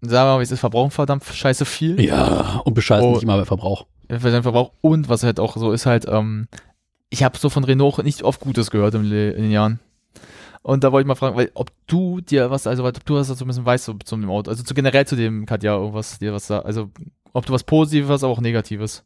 sagen 0.00 0.28
wir 0.28 0.34
mal, 0.34 0.38
wie 0.40 0.44
es 0.44 0.50
ist, 0.50 0.60
verbrauchen 0.60 0.90
verdammt 0.90 1.24
scheiße 1.24 1.64
viel. 1.66 2.00
Ja, 2.00 2.62
und 2.64 2.74
bescheißen 2.74 3.06
Oh. 3.08 3.12
nicht 3.12 3.22
immer 3.22 3.36
bei 3.38 3.44
Verbrauch. 3.44 3.86
für 4.08 4.30
seinen 4.30 4.42
Verbrauch. 4.42 4.72
Und 4.80 5.08
was 5.08 5.22
halt 5.22 5.38
auch 5.40 5.56
so 5.56 5.72
ist 5.72 5.86
halt, 5.86 6.06
ähm, 6.08 6.48
ich 7.10 7.22
habe 7.22 7.38
so 7.38 7.48
von 7.48 7.64
Renault 7.64 8.02
nicht 8.02 8.22
oft 8.22 8.40
Gutes 8.40 8.70
gehört 8.70 8.94
Le- 8.94 9.30
in 9.30 9.42
den 9.44 9.50
Jahren. 9.52 9.78
Und 10.62 10.82
da 10.84 10.90
wollte 10.92 11.04
ich 11.04 11.08
mal 11.08 11.14
fragen, 11.14 11.36
weil, 11.36 11.50
ob 11.54 11.70
du 11.86 12.20
dir 12.22 12.50
was, 12.50 12.66
also 12.66 12.84
ob 12.86 13.04
du 13.04 13.14
was 13.16 13.28
dazu 13.28 13.44
ein 13.44 13.48
bisschen 13.48 13.66
weißt 13.66 13.84
so, 13.84 13.94
zu 14.04 14.16
dem 14.16 14.30
Auto, 14.30 14.50
also 14.50 14.62
zu 14.62 14.72
generell 14.74 15.06
zu 15.06 15.14
dem 15.14 15.44
Katja 15.46 15.76
irgendwas, 15.76 16.18
dir 16.18 16.32
was 16.32 16.46
da, 16.46 16.60
also 16.60 16.90
ob 17.34 17.44
du 17.46 17.52
was 17.52 17.62
Positives, 17.64 18.24
aber 18.24 18.32
auch 18.32 18.40
Negatives. 18.40 19.04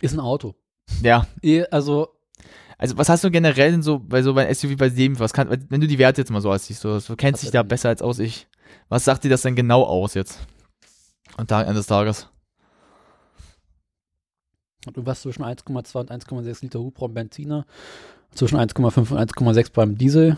Ist 0.00 0.14
ein 0.14 0.20
Auto. 0.20 0.54
Ja, 1.02 1.26
Also, 1.70 2.08
also 2.78 2.98
was 2.98 3.08
hast 3.08 3.24
du 3.24 3.30
generell 3.30 3.70
denn 3.70 3.82
so 3.82 3.98
bei 3.98 4.22
so 4.22 4.34
bei 4.34 4.52
SUV 4.52 4.76
bei 4.76 4.88
dem, 4.88 5.18
was 5.18 5.32
kann, 5.32 5.48
wenn 5.68 5.80
du 5.80 5.86
die 5.86 5.98
Werte 5.98 6.20
jetzt 6.20 6.30
mal 6.30 6.40
so 6.40 6.50
als 6.50 6.66
siehst, 6.66 6.82
so, 6.82 6.98
du 6.98 7.16
kennst 7.16 7.42
dich 7.42 7.50
da 7.50 7.62
besser 7.62 7.88
als 7.88 8.02
aus 8.02 8.18
ich. 8.18 8.48
Was 8.88 9.04
sagt 9.04 9.24
dir 9.24 9.30
das 9.30 9.42
denn 9.42 9.56
genau 9.56 9.84
aus 9.84 10.14
jetzt? 10.14 10.40
Und 11.36 11.48
Tag 11.48 11.66
Ende 11.66 11.78
des 11.78 11.86
Tages. 11.86 12.28
du 14.92 15.06
warst 15.06 15.22
zwischen 15.22 15.44
1,2 15.44 15.98
und 15.98 16.10
1,6 16.10 16.62
Liter 16.62 16.80
Hubraum 16.80 17.14
Benziner, 17.14 17.64
zwischen 18.34 18.58
1,5 18.58 19.12
und 19.12 19.18
1,6 19.18 19.72
beim 19.72 19.96
Diesel, 19.96 20.36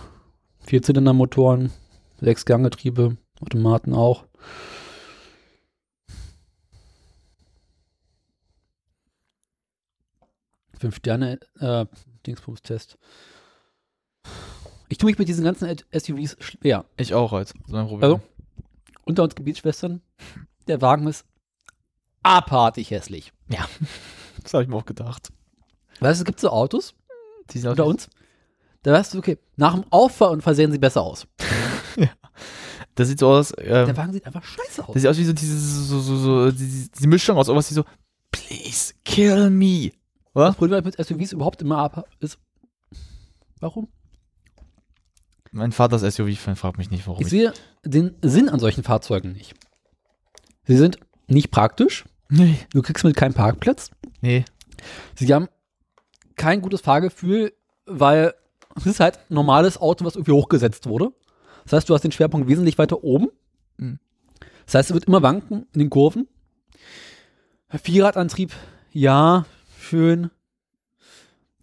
Vierzylindermotoren, 0.61 1.73
Sechsganggetriebe, 2.21 3.17
Automaten 3.41 3.93
auch. 3.93 4.25
Fünf 10.79 10.97
Sterne 10.97 11.39
äh. 11.61 11.87
Ich 14.89 14.99
tue 14.99 15.11
mich 15.11 15.19
mit 15.19 15.29
diesen 15.29 15.45
ganzen 15.45 15.77
SUVs 15.93 16.37
schwer. 16.41 16.85
Ich 16.97 17.15
auch 17.15 17.33
halt. 17.33 17.53
So 17.67 17.77
ein 17.77 17.87
Problem. 17.87 18.03
Also, 18.03 18.21
unter 19.05 19.23
uns 19.23 19.35
Gebietsschwestern, 19.35 20.03
der 20.67 20.81
Wagen 20.81 21.07
ist 21.07 21.25
abartig 22.23 22.91
hässlich. 22.91 23.33
Das 24.43 24.55
habe 24.55 24.63
ich 24.63 24.69
mir 24.69 24.77
auch 24.77 24.85
gedacht. 24.85 25.33
Weißt 25.99 26.21
du, 26.21 26.23
es 26.23 26.25
gibt 26.25 26.39
so 26.39 26.51
Autos 26.51 26.95
Die 27.51 27.59
sind 27.59 27.71
unter 27.71 27.85
uns, 27.85 28.09
da 28.83 28.93
weißt 28.93 29.15
du, 29.15 29.19
okay, 29.19 29.39
nach 29.57 29.75
dem 29.75 29.85
Auffahrunfall 29.91 30.55
sehen 30.55 30.71
sie 30.71 30.79
besser 30.79 31.03
aus. 31.03 31.27
Das 32.95 33.09
sieht 33.09 33.19
so 33.19 33.29
aus, 33.29 33.53
ähm, 33.59 33.87
Der 33.87 33.97
Wagen 33.97 34.13
sieht 34.15 34.25
einfach 34.25 34.43
scheiße 34.43 34.83
aus. 34.87 34.95
Das 34.95 35.03
sieht 35.03 35.11
aus 35.11 35.19
wie 35.19 35.25
so 35.25 35.33
diese, 35.35 35.59
so, 35.59 36.01
so, 36.01 36.17
so, 36.17 36.51
diese, 36.51 36.89
diese 36.89 37.09
Mischung 37.09 37.37
aus 37.37 37.49
irgendwas, 37.49 37.69
die 37.69 37.75
so, 37.75 37.85
please 38.31 38.95
kill 39.05 39.51
me. 39.51 39.91
Oder? 40.37 40.49
Das 40.49 40.57
Problem 40.57 40.85
mit 40.85 41.03
SUVs 41.03 41.33
überhaupt 41.33 41.63
immer 41.63 41.79
ab 41.79 42.07
ist, 42.21 42.39
warum? 43.59 43.89
Mein 45.51 45.73
Vater 45.73 45.97
ist 45.97 46.15
SUV-Fan, 46.15 46.57
fragt 46.57 46.77
mich 46.77 46.91
nicht, 46.91 47.07
warum. 47.07 47.23
Ich 47.23 47.29
sehe 47.29 47.55
den 47.87 48.15
Sinn 48.21 48.51
an 48.51 48.61
solchen 48.61 48.85
Fahrzeugen 48.85 49.33
nicht. 49.33 49.55
Sie 50.65 50.77
sind 50.77 50.99
nicht 51.27 51.51
praktisch, 51.51 52.05
nee, 52.29 52.59
du 52.71 52.83
kriegst 52.83 53.03
mit 53.03 53.17
keinen 53.17 53.33
Parkplatz, 53.33 53.91
nee. 54.21 54.45
sie 55.15 55.33
haben 55.33 55.49
kein 56.35 56.61
gutes 56.61 56.83
Fahrgefühl, 56.83 57.55
weil 57.87 58.35
es 58.75 58.85
ist 58.85 59.01
halt 59.01 59.19
ein 59.31 59.35
normales 59.35 59.79
Auto, 59.79 60.05
was 60.05 60.17
irgendwie 60.17 60.33
hochgesetzt 60.33 60.87
wurde. 60.87 61.15
Das 61.65 61.73
heißt, 61.73 61.89
du 61.89 61.95
hast 61.95 62.03
den 62.03 62.13
Schwerpunkt 62.13 62.47
wesentlich 62.47 62.77
weiter 62.77 63.03
oben. 63.03 63.29
Mhm. 63.79 64.01
Das 64.67 64.75
heißt, 64.75 64.91
es 64.91 64.95
wird 64.95 65.07
immer 65.07 65.23
wanken 65.23 65.67
in 65.73 65.79
den 65.79 65.89
Kurven. 65.89 66.29
Vierradantrieb, 67.71 68.53
ja, 68.93 69.47
schön. 69.87 70.31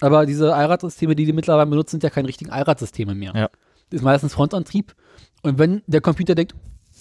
Aber 0.02 0.26
diese 0.26 0.54
Allradsysteme, 0.56 1.16
die 1.16 1.26
die 1.26 1.34
mittlerweile 1.34 1.70
benutzen, 1.70 1.92
sind 1.92 2.04
ja 2.04 2.10
keine 2.10 2.28
richtigen 2.28 2.52
Allradsysteme 2.52 3.16
mehr. 3.16 3.34
Ja. 3.36 3.50
Das 3.90 4.00
ist 4.00 4.04
meistens 4.04 4.34
Frontantrieb. 4.34 4.96
Und 5.44 5.60
wenn 5.60 5.82
der 5.88 6.02
Computer 6.02 6.36
denkt, 6.36 6.56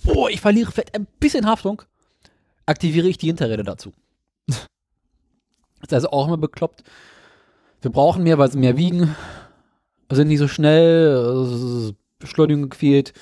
oh, 0.07 0.29
ich 0.29 0.41
verliere 0.41 0.71
vielleicht 0.71 0.95
ein 0.95 1.07
bisschen 1.19 1.47
Haftung, 1.47 1.83
aktiviere 2.67 3.09
ich 3.09 3.19
die 3.19 3.27
Hinterräder 3.27 3.65
dazu. 3.65 3.93
Das 4.47 5.89
ist 5.89 5.95
also 5.95 6.11
auch 6.11 6.29
immer 6.29 6.37
bekloppt. 6.37 6.85
Wir 7.81 7.91
brauchen 7.91 8.23
mehr, 8.23 8.39
weil 8.39 8.51
sie 8.51 8.59
mehr 8.59 8.77
wiegen, 8.77 9.17
sind 10.11 10.29
nicht 10.29 10.39
so 10.39 10.47
schnell, 10.47 11.91
äh, 11.91 11.95
Beschleunigung 12.21 12.69
gefehlt. 12.69 13.13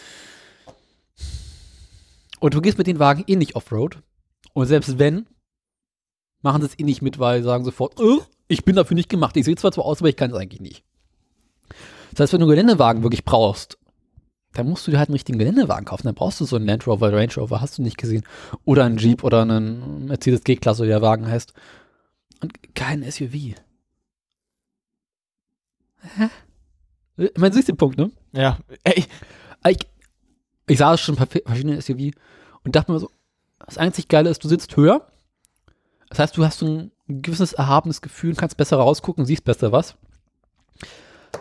Und 2.41 2.55
du 2.55 2.61
gehst 2.61 2.77
mit 2.77 2.87
den 2.87 2.99
Wagen 2.99 3.25
eh 3.27 3.37
nicht 3.37 3.55
Offroad. 3.55 4.03
Und 4.53 4.67
selbst 4.67 4.99
wenn, 4.99 5.27
machen 6.43 6.63
sie 6.63 6.69
es 6.69 6.79
eh 6.79 6.85
nicht 6.85 7.03
mit, 7.03 7.19
weil 7.19 7.41
sie 7.41 7.45
sagen 7.47 7.65
sofort, 7.65 7.99
"Äh, 8.01 8.19
ich 8.49 8.65
bin 8.65 8.77
dafür 8.77 8.95
nicht 8.95 9.09
gemacht. 9.09 9.37
Ich 9.37 9.45
sehe 9.45 9.57
zwar 9.57 9.73
so 9.73 9.83
aus, 9.83 9.99
aber 10.01 10.09
ich 10.09 10.17
kann 10.17 10.31
es 10.31 10.37
eigentlich 10.37 10.61
nicht. 10.61 10.85
Das 12.13 12.21
heißt, 12.21 12.33
wenn 12.33 12.41
du 12.41 12.47
einen 12.47 12.51
Geländewagen 12.51 13.03
wirklich 13.03 13.25
brauchst, 13.25 13.79
dann 14.55 14.69
musst 14.69 14.87
du 14.87 14.91
dir 14.91 14.99
halt 14.99 15.09
einen 15.09 15.15
richtigen 15.15 15.39
Geländewagen 15.39 15.85
kaufen. 15.85 16.07
Dann 16.09 16.17
brauchst 16.17 16.41
du 16.41 16.45
so 16.45 16.57
einen 16.57 16.67
Land 16.67 16.87
Rover, 16.87 17.13
Range 17.13 17.33
Rover, 17.37 17.61
hast 17.61 17.79
du 17.79 17.83
nicht 17.83 17.99
gesehen. 17.99 18.25
Oder 18.65 18.85
einen 18.85 18.99
Jeep 18.99 19.23
oder 19.23 19.43
einen 19.43 20.07
Mercedes 20.07 20.43
G-Klasse, 20.43 20.83
wie 20.83 20.89
der 20.89 21.03
Wagen 21.03 21.29
heißt. 21.29 21.53
Und 22.43 22.75
kein 22.75 23.09
SUV. 23.09 23.55
Hä? 26.17 26.29
Ich 27.17 27.37
meine, 27.37 27.55
siehst 27.55 27.69
den 27.69 27.77
Punkt, 27.77 27.99
ne? 27.99 28.11
Ja, 28.33 28.59
ey, 28.85 29.05
Ich, 29.69 29.79
ich 30.67 30.79
sah 30.79 30.97
schon 30.97 31.17
bei 31.17 31.27
verschiedenen 31.27 31.81
SUV 31.81 32.13
und 32.65 32.75
dachte 32.75 32.91
mir 32.91 32.99
so, 32.99 33.11
das 33.65 33.79
einzig 33.79 34.09
Geile 34.09 34.31
ist, 34.31 34.43
du 34.43 34.49
sitzt 34.49 34.77
höher. 34.77 35.07
Das 36.11 36.19
heißt, 36.19 36.37
du 36.37 36.45
hast 36.45 36.59
so 36.59 36.67
ein 36.67 36.93
gewisses 37.09 37.53
erhabenes 37.55 38.03
Gefühl, 38.03 38.35
kannst 38.35 38.57
besser 38.57 38.77
rausgucken, 38.77 39.25
siehst 39.25 39.45
besser 39.45 39.73
was. 39.73 39.97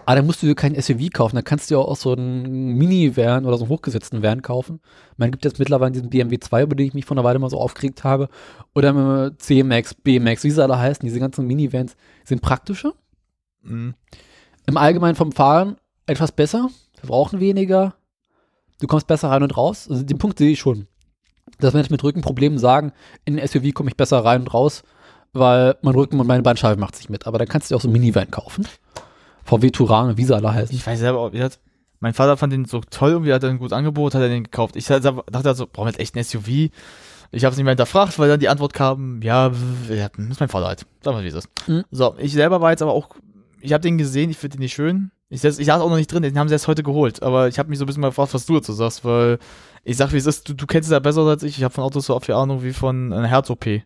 Ah, 0.05 0.15
dann 0.15 0.25
musst 0.25 0.41
du 0.41 0.47
dir 0.47 0.55
kein 0.55 0.79
SUV 0.79 1.09
kaufen, 1.11 1.35
dann 1.35 1.43
kannst 1.43 1.69
du 1.69 1.75
ja 1.75 1.81
auch 1.81 1.95
so 1.95 2.13
einen 2.13 2.77
Minivan 2.77 3.45
oder 3.45 3.57
so 3.57 3.65
einen 3.65 3.71
hochgesetzten 3.71 4.23
Van 4.23 4.41
kaufen. 4.41 4.79
Man 5.17 5.31
gibt 5.31 5.45
jetzt 5.45 5.59
mittlerweile 5.59 5.91
diesen 5.91 6.09
BMW 6.09 6.39
2, 6.39 6.63
über 6.63 6.75
den 6.75 6.87
ich 6.87 6.93
mich 6.93 7.05
vor 7.05 7.17
einer 7.17 7.23
Weile 7.23 7.39
mal 7.39 7.49
so 7.49 7.59
aufgeregt 7.59 8.03
habe. 8.03 8.29
Oder 8.75 9.31
C-Max, 9.37 9.95
B-Max, 9.95 10.43
wie 10.43 10.51
sie 10.51 10.63
alle 10.63 10.77
heißen, 10.77 11.05
diese 11.05 11.19
ganzen 11.19 11.45
Minivans 11.47 11.95
sind 12.23 12.41
praktischer. 12.41 12.93
Mhm. 13.63 13.95
Im 14.67 14.77
Allgemeinen 14.77 15.15
vom 15.15 15.31
Fahren 15.31 15.77
etwas 16.05 16.31
besser, 16.31 16.69
verbrauchen 16.93 17.39
weniger, 17.39 17.95
du 18.79 18.87
kommst 18.87 19.07
besser 19.07 19.29
rein 19.29 19.43
und 19.43 19.57
raus. 19.57 19.87
Also 19.89 20.03
den 20.03 20.19
Punkt 20.19 20.37
sehe 20.37 20.51
ich 20.51 20.59
schon. 20.59 20.87
Dass 21.59 21.73
Menschen 21.73 21.91
mit 21.91 22.03
Rückenproblemen 22.03 22.57
sagen, 22.57 22.93
in 23.25 23.35
den 23.35 23.47
SUV 23.47 23.73
komme 23.73 23.89
ich 23.89 23.97
besser 23.97 24.23
rein 24.23 24.41
und 24.41 24.53
raus, 24.53 24.83
weil 25.33 25.75
mein 25.81 25.93
Rücken 25.93 26.19
und 26.19 26.27
meine 26.27 26.43
Bandscheibe 26.43 26.79
macht 26.79 26.95
sich 26.95 27.09
mit. 27.09 27.27
Aber 27.27 27.37
dann 27.37 27.47
kannst 27.47 27.69
du 27.69 27.73
dir 27.73 27.77
auch 27.77 27.81
so 27.81 27.87
einen 27.87 27.93
Minivan 27.93 28.31
kaufen. 28.31 28.65
VW 29.43 29.69
Touran, 29.71 30.17
wie 30.17 30.23
sie 30.23 30.35
alle 30.35 30.53
heißen. 30.53 30.75
Ich 30.75 30.85
weiß 30.85 30.99
selber 30.99 31.33
wie 31.33 31.43
hat, 31.43 31.59
mein 31.99 32.13
Vater 32.13 32.37
fand 32.37 32.53
den 32.53 32.65
so 32.65 32.81
toll, 32.89 33.11
irgendwie 33.11 33.33
hat 33.33 33.43
er 33.43 33.49
ein 33.49 33.57
gutes 33.57 33.73
Angebot, 33.73 34.15
hat 34.15 34.21
er 34.21 34.29
den 34.29 34.43
gekauft. 34.43 34.75
Ich 34.75 34.85
dachte 34.85 35.23
also, 35.31 35.67
brauchen 35.67 35.87
wir 35.87 35.91
jetzt 35.91 35.99
echt 35.99 36.15
ein 36.15 36.23
SUV? 36.23 36.71
Ich 37.31 37.43
habe 37.45 37.51
es 37.51 37.57
nicht 37.57 37.65
mehr 37.65 37.73
hinterfragt, 37.73 38.17
weil 38.17 38.29
dann 38.29 38.39
die 38.39 38.49
Antwort 38.49 38.73
kam, 38.73 39.21
ja, 39.21 39.49
das 39.49 39.59
ist 39.59 40.39
mein 40.39 40.49
Vater 40.49 40.67
halt. 40.67 40.85
Sag 41.03 41.13
mal, 41.13 41.23
wie 41.23 41.27
es 41.27 41.33
ist. 41.35 41.49
Mhm. 41.67 41.83
So, 41.91 42.15
ich 42.17 42.33
selber 42.33 42.61
war 42.61 42.71
jetzt 42.71 42.81
aber 42.81 42.93
auch, 42.93 43.09
ich 43.59 43.73
habe 43.73 43.81
den 43.81 43.97
gesehen, 43.97 44.29
ich 44.29 44.37
finde 44.37 44.57
den 44.57 44.61
nicht 44.61 44.73
schön. 44.73 45.11
Ich 45.29 45.41
saß 45.41 45.59
auch 45.59 45.89
noch 45.89 45.97
nicht 45.97 46.11
drin, 46.11 46.23
den 46.23 46.39
haben 46.39 46.47
sie 46.47 46.55
erst 46.55 46.67
heute 46.67 46.81
geholt. 46.81 47.21
Aber 47.21 47.47
ich 47.47 47.59
habe 47.59 47.69
mich 47.69 47.77
so 47.77 47.85
ein 47.85 47.87
bisschen 47.87 48.01
mal 48.01 48.07
gefragt, 48.07 48.33
was 48.33 48.47
du 48.47 48.55
dazu 48.55 48.73
sagst, 48.73 49.05
weil 49.05 49.37
ich 49.83 49.97
sag, 49.97 50.13
wie 50.13 50.17
es 50.17 50.25
ist, 50.25 50.47
du, 50.49 50.53
du 50.53 50.65
kennst 50.65 50.87
es 50.87 50.93
ja 50.93 50.99
besser 50.99 51.21
als 51.21 51.43
ich. 51.43 51.57
Ich 51.57 51.63
habe 51.63 51.73
von 51.73 51.83
Autos 51.83 52.05
so 52.05 52.15
oft 52.15 52.25
viel 52.25 52.35
Ahnung 52.35 52.63
wie 52.63 52.73
von 52.73 53.13
einer 53.13 53.27
Herz-OP. 53.27 53.81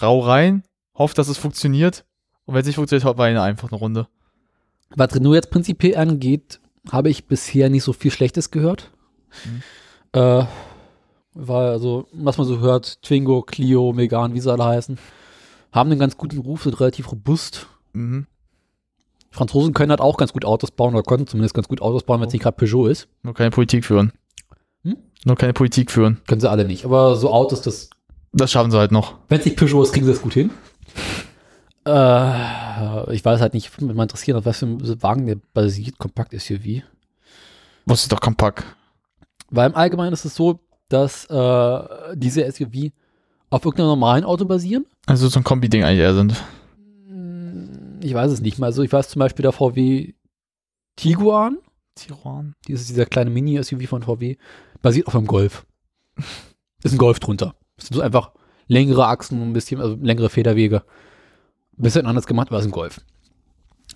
Rau 0.00 0.20
rein, 0.20 0.64
hofft, 0.96 1.18
dass 1.18 1.28
es 1.28 1.38
funktioniert. 1.38 2.04
Und 2.46 2.54
wenn 2.54 2.60
es 2.60 2.66
nicht 2.66 2.76
funktioniert, 2.76 3.04
haut 3.04 3.16
man 3.16 3.36
einfach 3.36 3.70
eine 3.70 3.78
Runde. 3.78 4.08
Was 4.96 5.14
Renault 5.14 5.34
jetzt 5.34 5.50
prinzipiell 5.50 5.96
angeht, 5.96 6.60
habe 6.90 7.08
ich 7.08 7.26
bisher 7.26 7.70
nicht 7.70 7.84
so 7.84 7.92
viel 7.92 8.10
Schlechtes 8.10 8.50
gehört. 8.50 8.90
Äh, 10.12 10.44
weil, 11.34 11.68
also, 11.68 12.06
was 12.12 12.38
man 12.38 12.46
so 12.46 12.60
hört, 12.60 13.02
Twingo, 13.02 13.42
Clio, 13.42 13.92
Megan, 13.92 14.34
wie 14.34 14.40
sie 14.40 14.52
alle 14.52 14.64
heißen, 14.64 14.98
haben 15.72 15.90
einen 15.90 15.98
ganz 15.98 16.16
guten 16.16 16.38
Ruf, 16.38 16.62
sind 16.62 16.78
relativ 16.78 17.10
robust. 17.10 17.66
Mhm. 17.92 18.26
Franzosen 19.30 19.74
können 19.74 19.90
halt 19.90 20.00
auch 20.00 20.16
ganz 20.16 20.32
gut 20.32 20.44
Autos 20.44 20.70
bauen 20.70 20.94
oder 20.94 21.02
konnten 21.02 21.26
zumindest 21.26 21.54
ganz 21.54 21.66
gut 21.66 21.82
Autos 21.82 22.04
bauen, 22.04 22.20
wenn 22.20 22.28
es 22.28 22.32
nicht 22.32 22.42
gerade 22.42 22.56
Peugeot 22.56 22.86
ist. 22.86 23.08
Nur 23.24 23.34
keine 23.34 23.50
Politik 23.50 23.84
führen. 23.84 24.12
Hm? 24.84 24.96
Nur 25.24 25.36
keine 25.36 25.52
Politik 25.52 25.90
führen. 25.90 26.20
Können 26.26 26.40
sie 26.40 26.50
alle 26.50 26.64
nicht. 26.64 26.84
Aber 26.84 27.16
so 27.16 27.30
Autos, 27.32 27.62
das, 27.62 27.90
Das 28.32 28.50
schaffen 28.52 28.70
sie 28.70 28.78
halt 28.78 28.92
noch. 28.92 29.14
wenn 29.28 29.40
es 29.40 29.44
nicht 29.46 29.56
Peugeot 29.58 29.82
ist, 29.82 29.92
kriegen 29.92 30.06
sie 30.06 30.12
das 30.12 30.22
gut 30.22 30.34
hin. 30.34 30.50
Äh, 31.86 33.14
ich 33.14 33.24
weiß 33.24 33.40
halt 33.40 33.54
nicht, 33.54 33.72
würde 33.76 33.86
mich 33.86 33.96
mal 33.96 34.04
interessieren, 34.04 34.38
auf 34.38 34.46
was 34.46 34.58
für 34.58 34.66
ein 34.66 35.02
Wagen 35.02 35.26
der 35.26 35.36
basiert, 35.52 35.98
Kompakt-SUV. 35.98 36.82
Was 37.86 38.02
ist 38.02 38.12
doch 38.12 38.20
kompakt. 38.20 38.64
Weil 39.50 39.68
im 39.70 39.76
Allgemeinen 39.76 40.12
ist 40.14 40.24
es 40.24 40.34
so, 40.34 40.60
dass 40.88 41.26
äh, 41.26 41.78
diese 42.14 42.50
SUV 42.50 42.90
auf 43.50 43.64
irgendeinem 43.64 43.88
normalen 43.88 44.24
Auto 44.24 44.44
basieren. 44.46 44.86
Also 45.06 45.28
so 45.28 45.38
ein 45.40 45.44
Kombi-Ding 45.44 45.84
eigentlich 45.84 46.00
eher 46.00 46.14
sind. 46.14 46.34
Ich 48.02 48.12
weiß 48.14 48.32
es 48.32 48.40
nicht 48.40 48.58
mal. 48.58 48.66
Also 48.66 48.82
ich 48.82 48.92
weiß 48.92 49.08
zum 49.08 49.20
Beispiel 49.20 49.42
der 49.42 49.52
VW 49.52 50.12
Tiguan, 50.96 51.58
Tiguan. 51.94 52.54
dieses 52.66 52.86
dieser 52.86 53.06
kleine 53.06 53.30
Mini-SUV 53.30 53.86
von 53.88 54.02
VW, 54.02 54.36
basiert 54.84 55.08
auf 55.08 55.16
einem 55.16 55.26
Golf. 55.26 55.66
Ist 56.84 56.92
ein 56.92 56.98
Golf 56.98 57.18
drunter. 57.18 57.54
Das 57.76 57.86
sind 57.86 57.96
so 57.96 58.02
einfach 58.02 58.32
längere 58.68 59.06
Achsen 59.06 59.40
und 59.40 59.48
ein 59.48 59.52
bisschen, 59.54 59.80
also 59.80 59.96
längere 60.00 60.28
Federwege. 60.28 60.84
Ein 61.78 61.82
bisschen 61.82 62.06
anders 62.06 62.26
gemacht, 62.26 62.48
aber 62.48 62.58
es 62.58 62.64
ist 62.64 62.68
ein 62.68 62.72
Golf. 62.72 63.00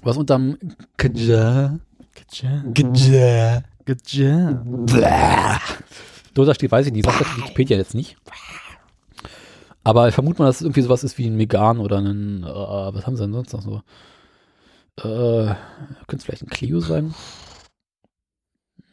Was 0.03 0.17
unterm 0.17 0.57
Kaja, 0.97 1.79
Kaja, 2.15 3.63
Geja. 3.85 5.61
drunter 6.35 6.55
steht, 6.55 6.73
weiß 6.73 6.87
ich 6.87 6.93
nicht, 6.93 7.05
sagt 7.05 7.21
das 7.21 7.37
Wikipedia 7.37 7.77
jetzt 7.77 7.95
nicht. 7.95 8.17
Aber 9.85 10.09
ich 10.09 10.15
vermute 10.15 10.41
mal, 10.41 10.47
dass 10.47 10.57
es 10.57 10.63
irgendwie 10.63 10.83
sowas 10.83 11.05
ist 11.05 11.19
wie 11.19 11.27
ein 11.27 11.37
Megan 11.37 11.79
oder 11.81 11.99
ein, 11.99 12.45
äh, 12.45 12.47
was 12.47 13.07
haben 13.07 13.17
sie 13.17 13.23
denn 13.25 13.33
sonst 13.33 13.53
noch 13.53 13.63
so? 13.63 13.83
Äh, 14.97 15.55
könnte 16.07 16.17
es 16.17 16.25
vielleicht 16.25 16.43
ein 16.43 16.49
Clio 16.49 16.81
sein? 16.81 17.15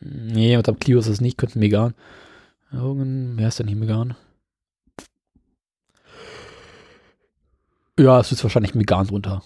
Nee, 0.08 0.56
mit 0.56 0.68
dem 0.68 0.78
Clio 0.80 1.00
ist 1.00 1.08
es 1.08 1.20
nicht, 1.20 1.38
könnte 1.38 1.58
ein 1.58 1.62
Megan. 1.62 1.96
Irgendein, 2.72 3.38
wer 3.38 3.48
ist 3.48 3.58
denn 3.60 3.68
hier 3.68 3.76
Megan? 3.76 4.16
Ja, 7.98 8.20
es 8.20 8.32
ist 8.32 8.44
wahrscheinlich 8.44 8.76
ein 8.76 8.78
Megan 8.78 9.08
drunter. 9.08 9.42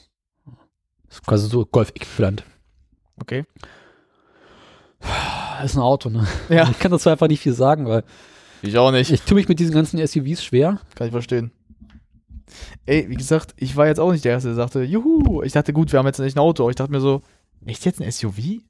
Das 1.07 1.15
ist 1.17 1.25
quasi 1.25 1.47
so 1.47 1.65
Golf-Äquivalent. 1.65 2.43
Okay. 3.21 3.45
Ist 5.63 5.75
ein 5.75 5.81
Auto, 5.81 6.09
ne? 6.09 6.25
Ja. 6.49 6.69
Ich 6.69 6.79
kann 6.79 6.91
dazu 6.91 7.09
einfach 7.09 7.27
nicht 7.27 7.41
viel 7.41 7.53
sagen, 7.53 7.85
weil 7.85 8.03
Ich 8.61 8.77
auch 8.77 8.91
nicht. 8.91 9.11
ich 9.11 9.21
tue 9.21 9.35
mich 9.35 9.47
mit 9.49 9.59
diesen 9.59 9.73
ganzen 9.73 10.05
SUVs 10.05 10.43
schwer. 10.43 10.79
Kann 10.95 11.07
ich 11.07 11.11
verstehen. 11.11 11.51
Ey, 12.85 13.09
wie 13.09 13.15
gesagt, 13.15 13.53
ich 13.57 13.75
war 13.75 13.87
jetzt 13.87 13.99
auch 13.99 14.11
nicht 14.11 14.23
der 14.25 14.31
Erste, 14.33 14.49
der 14.49 14.55
sagte, 14.55 14.83
juhu. 14.83 15.43
Ich 15.43 15.51
dachte, 15.53 15.73
gut, 15.73 15.91
wir 15.91 15.99
haben 15.99 16.05
jetzt 16.05 16.19
nicht 16.19 16.35
ein 16.35 16.39
Auto. 16.39 16.69
Ich 16.69 16.75
dachte 16.77 16.91
mir 16.91 17.01
so, 17.01 17.21
echt 17.65 17.85
jetzt 17.85 18.01
ein 18.01 18.09
SUV? 18.11 18.61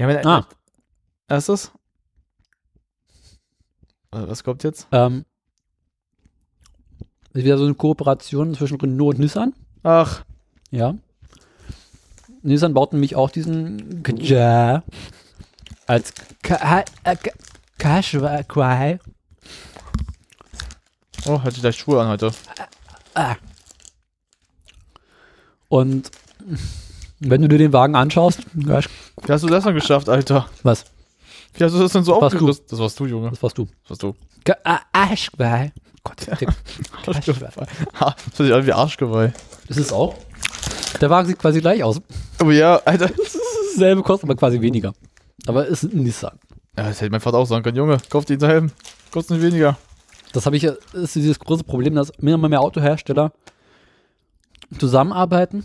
Ja, 0.00 0.08
wenn 0.08 0.26
Ah. 0.26 0.46
Erstes? 1.28 1.72
Was 4.10 4.42
kommt 4.42 4.64
jetzt? 4.64 4.86
Ähm, 4.92 5.26
ist 7.34 7.44
wieder 7.44 7.58
so 7.58 7.64
eine 7.66 7.74
Kooperation 7.74 8.54
zwischen 8.54 8.80
Renault 8.80 9.16
und 9.16 9.20
Nissan. 9.20 9.52
Ach, 9.82 10.24
Ja. 10.70 10.94
Nissan 12.42 12.72
baut 12.72 12.94
nämlich 12.94 13.14
auch 13.14 13.28
diesen 13.28 14.02
Kaja 14.02 14.82
als 15.86 16.14
Ka- 16.42 16.80
äh, 17.04 17.16
oh, 21.26 21.40
hatte 21.42 21.56
ich 21.56 21.60
gleich 21.60 21.76
Schuhe 21.76 22.00
an 22.00 22.08
heute. 22.08 22.32
Und 25.68 26.10
wenn 27.20 27.42
du 27.42 27.48
dir 27.48 27.58
den 27.58 27.72
Wagen 27.72 27.94
anschaust, 27.94 28.40
Qash- 28.56 28.88
Wie 29.24 29.32
hast 29.32 29.42
du 29.44 29.48
das 29.48 29.64
denn 29.64 29.74
geschafft, 29.74 30.08
Alter? 30.08 30.48
was? 30.62 30.84
Wie 31.54 31.64
hast 31.64 31.74
du 31.74 31.78
das 31.78 31.92
denn 31.92 32.04
so 32.04 32.12
Das 32.14 32.22
warst 32.22 32.34
aufgelöst? 32.36 32.64
Das 32.72 32.78
warst 32.78 32.98
du, 33.00 33.06
Junge. 33.06 33.30
Das 33.30 33.42
warst 33.42 33.58
du. 33.58 33.64
Das 33.82 33.90
warst 33.90 34.02
du. 34.02 34.14
Qashqai. 34.44 35.72
Gott, 36.02 36.26
der- 36.26 36.38
Ha, 38.00 38.14
das 38.28 38.36
sich 38.46 38.52
an 38.54 38.64
wie 38.66 38.72
Arschgeweih. 38.72 39.32
ist 39.68 39.76
es 39.78 39.92
auch. 39.92 40.14
Der 41.00 41.10
Wagen 41.10 41.28
sieht 41.28 41.38
quasi 41.38 41.60
gleich 41.60 41.82
aus. 41.84 42.00
Aber 42.38 42.52
ja, 42.52 42.76
Alter. 42.84 43.10
Dasselbe 43.74 44.02
kostet 44.02 44.28
aber 44.28 44.36
quasi 44.36 44.60
weniger. 44.60 44.92
Aber 45.46 45.68
es 45.68 45.84
ist 45.84 45.92
ein 45.94 46.02
Nissan. 46.02 46.38
Ja, 46.76 46.84
das 46.88 47.00
hätte 47.00 47.10
mein 47.10 47.20
Vater 47.20 47.38
auch 47.38 47.46
sagen 47.46 47.62
können. 47.62 47.76
Junge, 47.76 47.98
kauf 48.10 48.24
dir 48.24 48.38
Helm. 48.40 48.72
Kostet 49.10 49.36
nicht 49.38 49.46
weniger. 49.46 49.76
Das 50.32 50.46
habe 50.46 50.56
ich 50.56 50.62
ja, 50.62 50.72
das 50.92 51.02
ist 51.02 51.14
dieses 51.16 51.38
große 51.38 51.64
Problem, 51.64 51.94
dass 51.94 52.10
immer 52.10 52.48
mehr 52.48 52.60
Autohersteller 52.60 53.32
zusammenarbeiten, 54.78 55.64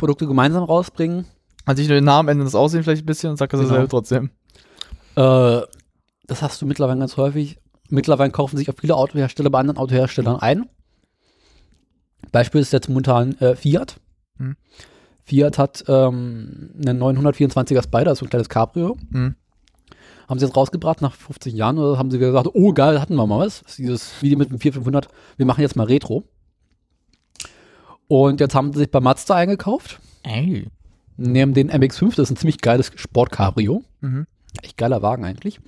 Produkte 0.00 0.26
gemeinsam 0.26 0.64
rausbringen. 0.64 1.26
Hat 1.66 1.76
sich 1.76 1.86
nur 1.86 1.96
den 1.96 2.04
Namen 2.04 2.28
ändern, 2.30 2.46
das 2.46 2.54
Aussehen 2.54 2.82
vielleicht 2.82 3.02
ein 3.02 3.06
bisschen 3.06 3.30
und 3.30 3.36
sagt 3.36 3.52
das 3.52 3.60
Genau. 3.60 3.70
dasselbe 3.70 3.90
trotzdem. 3.90 4.30
Äh, 5.14 5.60
das 6.26 6.42
hast 6.42 6.60
du 6.62 6.66
mittlerweile 6.66 6.98
ganz 6.98 7.18
häufig. 7.18 7.58
Mittlerweile 7.90 8.30
kaufen 8.30 8.56
sich 8.56 8.70
auch 8.70 8.74
viele 8.80 8.96
Autohersteller 8.96 9.50
bei 9.50 9.58
anderen 9.58 9.78
Autoherstellern 9.78 10.36
ein. 10.36 10.68
Beispiel 12.32 12.62
ist 12.62 12.72
jetzt 12.72 12.88
momentan 12.88 13.36
äh, 13.38 13.54
Fiat. 13.56 14.00
Hm. 14.38 14.56
Fiat 15.24 15.58
hat 15.58 15.84
ähm, 15.86 16.70
einen 16.76 17.02
924er 17.02 17.82
Spider, 17.82 18.14
so 18.16 18.24
ein 18.24 18.30
kleines 18.30 18.48
Cabrio. 18.48 18.96
Hm. 19.12 19.34
Haben 20.28 20.38
sie 20.38 20.46
jetzt 20.46 20.56
rausgebracht 20.56 21.02
nach 21.02 21.14
50 21.14 21.52
Jahren 21.52 21.76
oder 21.78 21.98
haben 21.98 22.10
sie 22.10 22.18
gesagt, 22.18 22.48
oh 22.54 22.72
geil, 22.72 23.00
hatten 23.00 23.16
wir 23.16 23.26
mal 23.26 23.40
was. 23.40 23.60
Das 23.62 23.72
ist 23.72 23.78
dieses 23.78 24.22
Video 24.22 24.38
mit 24.38 24.50
dem 24.50 24.60
4500, 24.60 25.08
wir 25.36 25.44
machen 25.44 25.60
jetzt 25.60 25.76
mal 25.76 25.84
Retro. 25.84 26.24
Und 28.10 28.40
jetzt 28.40 28.56
haben 28.56 28.72
sie 28.72 28.80
sich 28.80 28.90
bei 28.90 28.98
Mazda 28.98 29.36
eingekauft, 29.36 30.00
Ey. 30.24 30.66
nehmen 31.16 31.54
den 31.54 31.70
MX5, 31.70 32.16
das 32.16 32.24
ist 32.24 32.30
ein 32.30 32.36
ziemlich 32.36 32.60
geiles 32.60 32.90
Sport-Cabrio. 32.96 33.84
Mhm. 34.00 34.26
Echt 34.64 34.76
geiler 34.76 35.00
Wagen 35.00 35.24
eigentlich. 35.24 35.60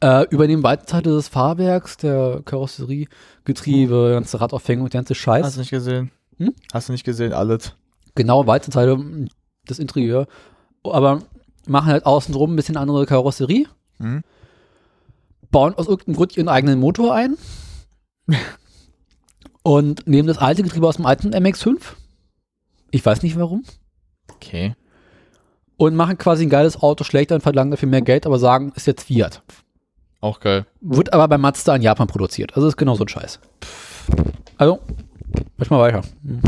Äh, 0.00 0.26
übernehmen 0.30 0.64
weite 0.64 0.84
Teile 0.84 1.14
des 1.14 1.28
Fahrwerks, 1.28 1.96
der 1.98 2.42
Karosserie, 2.44 3.06
Getriebe, 3.44 4.10
ganze 4.14 4.40
Radaufhängung, 4.40 4.90
der 4.90 4.98
ganze 4.98 5.14
Scheiß. 5.14 5.44
Hast 5.44 5.54
du 5.54 5.60
nicht 5.60 5.70
gesehen? 5.70 6.10
Hm? 6.38 6.52
Hast 6.72 6.88
du 6.88 6.92
nicht 6.92 7.04
gesehen, 7.04 7.32
alles. 7.32 7.76
genau, 8.16 8.48
weite 8.48 8.72
Teile 8.72 8.98
des 9.70 9.78
Interieur. 9.78 10.26
Aber 10.82 11.20
machen 11.68 11.86
halt 11.86 12.04
außenrum 12.04 12.52
ein 12.52 12.56
bisschen 12.56 12.76
andere 12.76 13.06
Karosserie. 13.06 13.68
Mhm. 14.00 14.22
Bauen 15.52 15.74
aus 15.74 15.86
irgendeinem 15.86 16.16
Grund 16.16 16.36
ihren 16.36 16.48
eigenen 16.48 16.80
Motor 16.80 17.14
ein. 17.14 17.36
und 19.64 20.06
nehmen 20.06 20.28
das 20.28 20.38
alte 20.38 20.62
Getriebe 20.62 20.86
aus 20.86 20.96
dem 20.96 21.06
alten 21.06 21.34
MX5. 21.34 21.78
Ich 22.92 23.04
weiß 23.04 23.22
nicht 23.22 23.36
warum. 23.36 23.64
Okay. 24.32 24.74
Und 25.76 25.96
machen 25.96 26.18
quasi 26.18 26.44
ein 26.44 26.50
geiles 26.50 26.80
Auto 26.80 27.02
schlechter 27.02 27.34
und 27.34 27.40
verlangen 27.40 27.72
dafür 27.72 27.88
mehr 27.88 28.02
Geld, 28.02 28.26
aber 28.26 28.38
sagen, 28.38 28.72
ist 28.76 28.86
jetzt 28.86 29.04
Fiat. 29.04 29.42
Auch 30.20 30.38
geil. 30.38 30.66
Wird 30.80 31.12
aber 31.12 31.26
bei 31.26 31.38
Mazda 31.38 31.74
in 31.74 31.82
Japan 31.82 32.06
produziert. 32.06 32.54
Also 32.54 32.68
ist 32.68 32.76
genau 32.76 32.94
so 32.94 33.04
ein 33.04 33.08
Scheiß. 33.08 33.40
Also, 34.58 34.78
mach 35.56 35.70
mal 35.70 35.80
weiter. 35.80 36.02
Hm. 36.22 36.40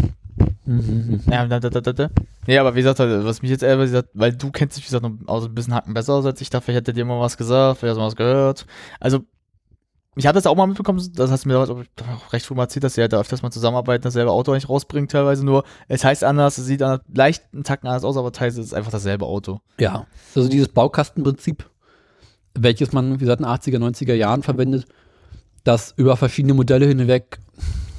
Mhm. 0.67 1.21
Ja, 1.31 1.47
da, 1.47 1.59
da, 1.59 1.81
da. 1.81 2.11
Nee, 2.47 2.59
aber 2.59 2.75
wie 2.75 2.83
gesagt, 2.83 2.99
was 2.99 3.41
mich 3.41 3.51
jetzt 3.51 3.63
eher, 3.63 3.79
wie 3.79 3.85
gesagt, 3.85 4.11
weil 4.13 4.33
du 4.33 4.51
kennst 4.51 4.77
dich, 4.77 4.85
wie 4.85 4.89
gesagt, 4.89 5.05
noch 5.05 5.13
aus 5.27 5.47
ein 5.47 5.55
bisschen 5.55 5.75
Hacken 5.75 5.95
besser 5.95 6.15
aus 6.15 6.27
als 6.27 6.41
ich. 6.41 6.51
Dachte, 6.51 6.67
vielleicht 6.67 6.81
hätte 6.81 6.93
dir 6.93 7.05
mal 7.05 7.21
was 7.21 7.37
gesagt, 7.37 7.79
vielleicht 7.79 7.93
hast 7.93 7.97
du 7.97 8.01
mal 8.01 8.07
was 8.09 8.17
gehört. 8.17 8.67
Also, 9.01 9.21
ich 10.17 10.27
habe 10.27 10.35
das 10.35 10.47
auch 10.47 10.57
mal 10.57 10.67
mitbekommen, 10.67 11.07
das 11.15 11.31
hast 11.31 11.45
du 11.45 11.49
mir 11.49 11.55
damals 11.55 11.71
auch 11.71 12.33
recht 12.33 12.47
früh 12.47 12.55
mal 12.55 12.65
erzählt, 12.65 12.85
dass 12.85 12.95
sie 12.95 13.03
halt 13.03 13.13
da 13.13 13.21
öfters 13.21 13.43
mal 13.43 13.51
zusammenarbeiten, 13.51 14.03
dasselbe 14.03 14.31
Auto 14.31 14.55
nicht 14.55 14.69
rausbringen, 14.69 15.09
teilweise 15.09 15.45
nur. 15.45 15.65
Es 15.89 16.05
heißt 16.05 16.25
anders, 16.25 16.57
es 16.57 16.65
sieht 16.65 16.83
anders, 16.83 17.03
leicht 17.13 17.45
einen 17.53 17.65
Tacken 17.65 17.87
anders 17.87 18.03
aus, 18.03 18.17
aber 18.17 18.33
teilweise 18.33 18.63
ist 18.63 18.69
es 18.69 18.75
einfach 18.75 18.91
dasselbe 18.91 19.27
Auto. 19.27 19.61
Ja, 19.79 20.07
also 20.35 20.49
dieses 20.49 20.69
Baukastenprinzip, 20.69 21.69
welches 22.55 22.93
man, 22.93 23.17
wie 23.17 23.19
gesagt, 23.19 23.41
in 23.41 23.47
den 23.47 23.55
80er, 23.55 23.79
90er 23.79 24.15
Jahren 24.15 24.43
verwendet, 24.43 24.87
dass 25.65 25.93
über 25.99 26.17
verschiedene 26.17 26.55
Modelle 26.55 26.87
hinweg 26.87 27.39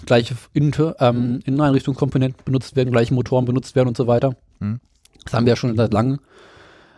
gleiche 0.07 0.35
Inter, 0.53 0.95
ähm, 0.99 1.41
Inneneinrichtungskomponenten 1.45 2.43
benutzt 2.45 2.75
werden, 2.75 2.91
gleiche 2.91 3.13
Motoren 3.13 3.45
benutzt 3.45 3.75
werden 3.75 3.89
und 3.89 3.97
so 3.97 4.07
weiter. 4.07 4.35
Hm. 4.59 4.79
Das 5.23 5.33
haben 5.33 5.45
wir 5.45 5.51
ja 5.51 5.57
schon 5.57 5.75
seit 5.75 5.93
langem, 5.93 6.19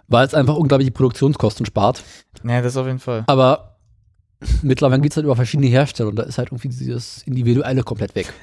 weil 0.07 0.25
es 0.25 0.33
einfach 0.33 0.55
unglaubliche 0.55 0.91
Produktionskosten 0.91 1.65
spart. 1.65 2.03
Ja, 2.45 2.61
das 2.61 2.77
auf 2.77 2.85
jeden 2.85 2.99
Fall. 2.99 3.23
Aber 3.27 3.68
mittlerweile 4.61 5.01
geht 5.01 5.11
es 5.11 5.17
halt 5.17 5.25
über 5.25 5.35
verschiedene 5.35 5.67
Hersteller 5.67 6.09
und 6.09 6.15
da 6.15 6.23
ist 6.23 6.37
halt 6.37 6.49
irgendwie 6.49 6.69
dieses 6.69 7.23
Individuelle 7.23 7.83
komplett 7.83 8.15
weg. 8.15 8.33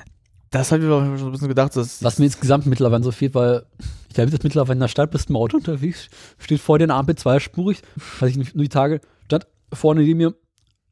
Das 0.50 0.70
habe 0.70 0.82
ich 0.82 0.88
mir 0.88 0.94
auch 0.94 1.18
schon 1.18 1.26
ein 1.28 1.32
bisschen 1.32 1.48
gedacht, 1.48 1.74
dass 1.76 2.02
Was 2.02 2.18
mir 2.18 2.26
insgesamt 2.26 2.66
mittlerweile 2.66 3.02
so 3.02 3.12
fehlt, 3.12 3.34
weil 3.34 3.66
ich 4.08 4.14
glaube, 4.14 4.30
jetzt 4.30 4.44
mittlerweile 4.44 4.74
in 4.74 4.80
der 4.80 4.88
Stadt 4.88 5.10
bist 5.10 5.28
im 5.28 5.36
Auto 5.36 5.56
unterwegs, 5.56 6.08
steht 6.38 6.60
vor 6.60 6.78
dir 6.78 6.84
eine 6.84 6.94
Ampel 6.94 7.16
zweispurig, 7.16 7.82
weiß 8.20 8.30
ich 8.30 8.54
nur 8.54 8.62
die 8.62 8.68
Tage, 8.68 9.00
stand 9.24 9.46
vorne 9.72 10.02
neben 10.02 10.18
mir 10.18 10.34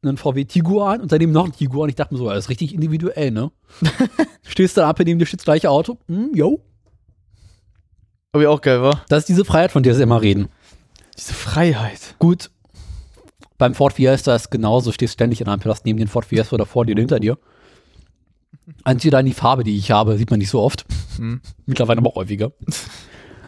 ein 0.03 0.17
VW 0.17 0.45
Tiguan 0.45 1.01
und 1.01 1.11
daneben 1.11 1.31
noch 1.31 1.45
ein 1.45 1.51
Tiguan. 1.51 1.89
Ich 1.89 1.95
dachte 1.95 2.13
mir 2.13 2.19
so, 2.19 2.29
das 2.29 2.45
ist 2.45 2.49
richtig 2.49 2.73
individuell, 2.73 3.31
ne? 3.31 3.51
Stehst 4.43 4.77
da 4.77 4.87
Ampel 4.89 5.05
neben 5.05 5.19
dir 5.19 5.25
steht 5.25 5.39
das 5.39 5.45
gleiche 5.45 5.69
Auto, 5.69 5.97
hm, 6.07 6.31
yo. 6.35 6.63
aber 8.31 8.43
ich 8.43 8.47
auch 8.47 8.61
geil 8.61 8.81
war. 8.81 9.03
Das 9.09 9.19
ist 9.19 9.29
diese 9.29 9.45
Freiheit, 9.45 9.71
von 9.71 9.81
der 9.81 9.95
sie 9.95 10.03
immer 10.03 10.21
reden. 10.21 10.49
Diese 11.17 11.33
Freiheit. 11.33 12.15
Gut, 12.19 12.51
beim 13.57 13.73
Ford 13.73 13.93
Fiesta 13.93 14.35
ist 14.35 14.51
genauso, 14.51 14.91
stehst 14.91 15.13
ständig 15.13 15.39
in 15.41 15.45
der 15.45 15.53
Ampel, 15.53 15.71
hast 15.71 15.85
neben 15.85 15.97
den 15.97 16.07
Ford 16.07 16.25
Fiesta 16.25 16.55
oder 16.55 16.65
vor 16.65 16.85
dir 16.85 16.93
oder 16.93 17.01
hinter 17.01 17.19
dir. 17.19 17.37
Einzig 18.83 19.11
dann 19.11 19.25
die 19.25 19.33
Farbe, 19.33 19.63
die 19.63 19.77
ich 19.77 19.91
habe, 19.91 20.17
sieht 20.17 20.31
man 20.31 20.39
nicht 20.39 20.49
so 20.49 20.61
oft. 20.61 20.85
Hm. 21.17 21.41
Mittlerweile 21.65 21.99
aber 21.99 22.09
auch 22.09 22.15
häufiger. 22.15 22.51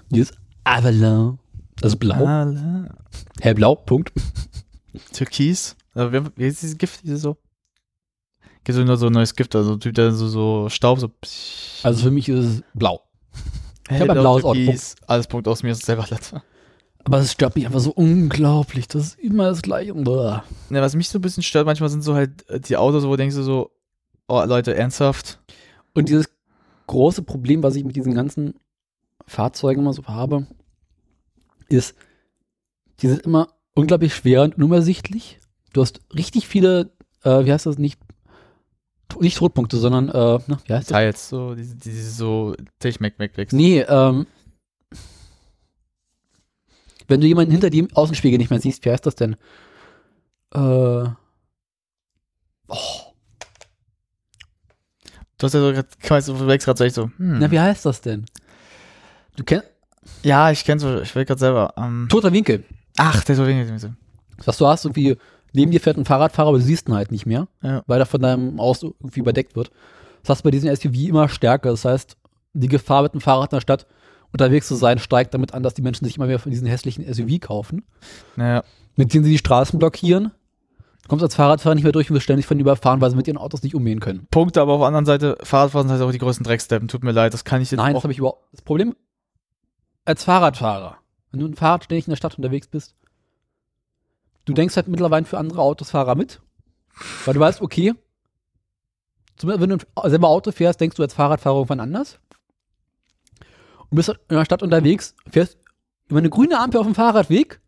Die 0.10 0.20
ist 0.20 0.34
Avalon. 0.64 1.40
Das 1.80 1.94
ist 1.94 2.00
blau. 2.00 2.26
Ala. 2.26 2.96
Hellblau, 3.42 3.76
Punkt. 3.76 4.12
Türkis. 5.14 5.76
Aber 5.94 6.32
wie, 6.36 6.46
ist 6.46 6.62
dieses 6.62 6.78
Gift? 6.78 7.04
Diese 7.04 7.18
so? 7.18 7.38
Gibt 8.64 8.78
es 8.78 8.86
nur 8.86 8.98
so 8.98 9.08
ein 9.08 9.14
neues 9.14 9.36
Gift, 9.36 9.56
also 9.56 9.74
ein 9.74 9.80
Typ, 9.80 9.96
der 9.96 10.12
so, 10.12 10.28
so 10.28 10.70
Staub, 10.70 11.00
so. 11.00 11.10
Also 11.84 12.04
für 12.04 12.12
mich 12.12 12.28
ist 12.30 12.46
es 12.46 12.64
blau. 12.74 13.02
Hey, 13.88 14.00
hab 14.00 14.10
ein 14.10 14.20
blaues 14.20 14.44
Auto. 14.44 14.74
Alles 15.08 15.28
Punkt 15.28 15.48
aus 15.48 15.64
mir 15.64 15.72
ist 15.72 15.86
selber 15.86 16.06
letzter. 16.10 16.44
Aber 17.08 17.20
es 17.20 17.32
stört 17.32 17.56
mich 17.56 17.66
einfach 17.66 17.80
so 17.80 17.92
unglaublich. 17.92 18.90
Das 18.90 19.04
ist 19.06 19.20
immer 19.20 19.46
das 19.46 19.62
Gleiche. 19.62 19.94
Ja, 19.96 20.44
was 20.70 20.94
mich 20.94 21.08
so 21.08 21.20
ein 21.20 21.22
bisschen 21.22 21.42
stört, 21.42 21.66
manchmal 21.66 21.88
sind 21.88 22.02
so 22.02 22.16
halt 22.16 22.50
äh, 22.50 22.60
die 22.60 22.76
Autos, 22.76 23.06
wo 23.06 23.16
denkst 23.16 23.38
du 23.38 23.44
so, 23.44 23.72
oh 24.28 24.44
Leute, 24.44 24.76
ernsthaft? 24.76 25.40
Und 25.94 26.10
dieses 26.10 26.30
große 26.88 27.22
Problem, 27.22 27.64
was 27.64 27.78
ich 27.78 27.86
mit 27.86 27.96
diesen 27.96 28.14
ganzen 28.14 28.56
Fahrzeugen 29.26 29.84
immer 29.84 29.94
so 29.94 30.04
habe, 30.04 30.48
ist, 31.70 31.96
die 33.00 33.08
sind 33.08 33.22
immer 33.22 33.54
unglaublich 33.74 34.14
schwer 34.14 34.42
und 34.42 34.58
unübersichtlich. 34.58 35.40
Du 35.72 35.84
hast 35.84 36.02
richtig 36.14 36.46
viele, 36.46 36.92
äh, 37.24 37.46
wie 37.46 37.54
heißt 37.54 37.68
das, 37.68 37.78
nicht, 37.78 38.02
nicht 39.22 39.38
Todpunkte, 39.38 39.78
sondern, 39.78 40.10
äh, 40.10 40.40
na, 40.48 40.60
wie 40.66 40.74
heißt 40.74 40.92
das? 40.92 40.94
Teils, 40.94 41.30
so, 41.30 41.56
diese, 41.56 41.78
diese 41.78 42.12
so 42.12 42.54
Tech-Mac-Mac-Macs. 42.80 43.54
Nee, 43.54 43.80
ähm, 43.88 44.28
wenn 47.08 47.22
du 47.22 47.28
jemanden 47.28 47.52
hinter 47.52 47.70
dem 47.70 47.88
Außenspiegel 47.94 48.38
nicht 48.38 48.50
mehr 48.50 48.60
siehst, 48.60 48.84
wie 48.86 48.92
heißt 48.92 49.06
das 49.06 49.16
denn? 49.16 49.36
Äh, 50.54 50.60
oh, 50.60 51.14
Du 55.40 55.46
hast 55.46 55.54
ja 55.54 55.60
so 55.60 55.72
gerade, 55.72 55.88
weißt 56.08 56.28
du, 56.30 56.34
du 56.34 56.48
wächst 56.48 56.66
gerade 56.66 56.78
so 56.80 56.84
echt 56.84 56.96
so, 56.96 57.04
hm. 57.18 57.40
na, 57.40 57.52
wie 57.52 57.60
heißt 57.60 57.86
das 57.86 58.02
denn? 58.02 58.26
Du 59.36 59.44
kennst, 59.44 59.68
Ja, 60.24 60.50
ich 60.50 60.64
kenn's, 60.66 60.84
ich 60.84 61.14
will 61.16 61.26
gerade 61.26 61.40
selber. 61.40 61.74
Ähm, 61.78 62.08
toter 62.10 62.34
Winkel. 62.34 62.64
ach, 62.98 63.24
der 63.24 63.34
ist 63.34 63.38
so 63.38 63.46
wenig. 63.48 63.70
Was 64.46 64.58
du 64.58 64.66
hast, 64.66 64.86
irgendwie, 64.86 65.16
neben 65.54 65.72
dir 65.72 65.80
fährt 65.80 65.98
ein 65.98 66.06
Fahrradfahrer, 66.06 66.50
aber 66.50 66.58
du 66.58 66.64
siehst 66.64 66.88
ihn 66.90 66.96
halt 66.96 67.12
nicht 67.12 67.28
mehr, 67.28 67.48
Ja. 67.62 67.84
weil 67.86 68.00
er 68.00 68.08
von 68.08 68.22
deinem 68.22 68.60
Auto 68.60 68.96
irgendwie 69.00 69.20
überdeckt 69.20 69.56
wird. 69.56 69.70
Das 70.24 70.30
hast 70.30 70.40
du 70.40 70.44
bei 70.46 70.52
diesen 70.52 70.76
SUV 70.76 70.96
immer 71.08 71.30
stärker. 71.30 71.70
Das 71.70 71.86
heißt, 71.86 72.18
die 72.54 72.68
Gefahr 72.68 73.04
mit 73.04 73.14
dem 73.14 73.22
Fahrrad 73.22 73.52
in 73.52 73.58
der 73.58 73.62
Stadt 73.62 73.86
unterwegs 74.32 74.68
zu 74.68 74.76
sein, 74.76 75.00
steigt 75.00 75.34
damit 75.34 75.54
an, 75.54 75.64
dass 75.64 75.74
die 75.74 75.82
Menschen 75.82 76.06
sich 76.06 76.18
immer 76.18 76.28
mehr 76.28 76.40
von 76.40 76.52
diesen 76.52 76.68
hässlichen 76.68 77.12
SUV 77.12 77.40
kaufen, 77.40 77.84
Naja, 78.36 78.64
mit 78.96 79.14
denen 79.14 79.24
sie 79.24 79.32
die 79.32 79.38
Straßen 79.38 79.80
blockieren. 79.80 80.32
Du 81.04 81.10
kommst 81.10 81.24
als 81.24 81.36
Fahrradfahrer 81.36 81.76
nicht 81.76 81.86
mehr 81.86 81.94
durch 81.94 82.10
und 82.10 82.16
wirst 82.16 82.26
ständig 82.26 82.46
von 82.46 82.58
ihnen 82.58 82.66
überfahren, 82.66 83.00
weil 83.00 83.10
sie 83.10 83.16
mit 83.16 83.28
ihren 83.28 83.38
Autos 83.38 83.64
nicht 83.64 83.76
umgehen 83.76 84.02
können. 84.02 84.28
Punkte, 84.30 84.62
aber 84.62 84.74
auf 84.74 84.82
der 84.82 84.88
anderen 84.88 85.06
Seite, 85.06 85.38
Fahrradfahren 85.42 85.88
sind 85.88 85.98
halt 85.98 86.06
auch 86.06 86.12
die 86.12 86.18
größten 86.18 86.44
Drecksteppen. 86.44 86.90
Tut 86.90 87.04
mir 87.04 87.14
leid, 87.14 87.34
das 87.34 87.46
kann 87.46 87.62
ich 87.62 87.72
jetzt 87.72 87.78
Nein, 87.78 87.94
das 87.94 88.04
habe 88.04 88.12
ich 88.12 88.20
überhaupt. 88.20 88.44
Das 88.52 88.62
Problem, 88.62 88.94
als 90.04 90.24
Fahrradfahrer, 90.26 90.98
wenn 91.32 91.40
du 91.40 91.48
ein 91.48 91.56
Fahrrad 91.56 91.86
ständig 91.86 92.08
in 92.08 92.12
der 92.12 92.18
Stadt 92.18 92.36
unterwegs 92.38 92.68
bist, 92.68 92.96
du 94.46 94.54
denkst 94.54 94.76
halt 94.76 94.88
mittlerweile 94.90 95.26
für 95.26 95.38
andere 95.38 95.62
Autosfahrer 95.62 96.16
mit, 96.16 96.42
weil 97.26 97.34
du 97.34 97.40
weißt, 97.40 97.62
okay, 97.62 97.94
zumindest 99.38 99.62
wenn 99.62 99.78
du 99.78 100.10
selber 100.10 100.28
Auto 100.28 100.52
fährst, 100.52 100.82
denkst 100.82 100.98
du 100.98 101.04
als 101.04 101.14
Fahrradfahrer 101.14 101.56
irgendwann 101.56 101.80
anders. 101.80 102.20
Und 103.90 103.96
bist 103.96 104.10
in 104.10 104.16
der 104.30 104.46
Stadt 104.46 104.64
unterwegs, 104.64 105.16
fährst 105.30 105.58
über 106.08 106.20
eine 106.20 106.30
grüne 106.30 106.60
Ampel 106.60 106.80
auf 106.80 106.86
dem 106.86 106.96
Fahrradweg 106.96 107.62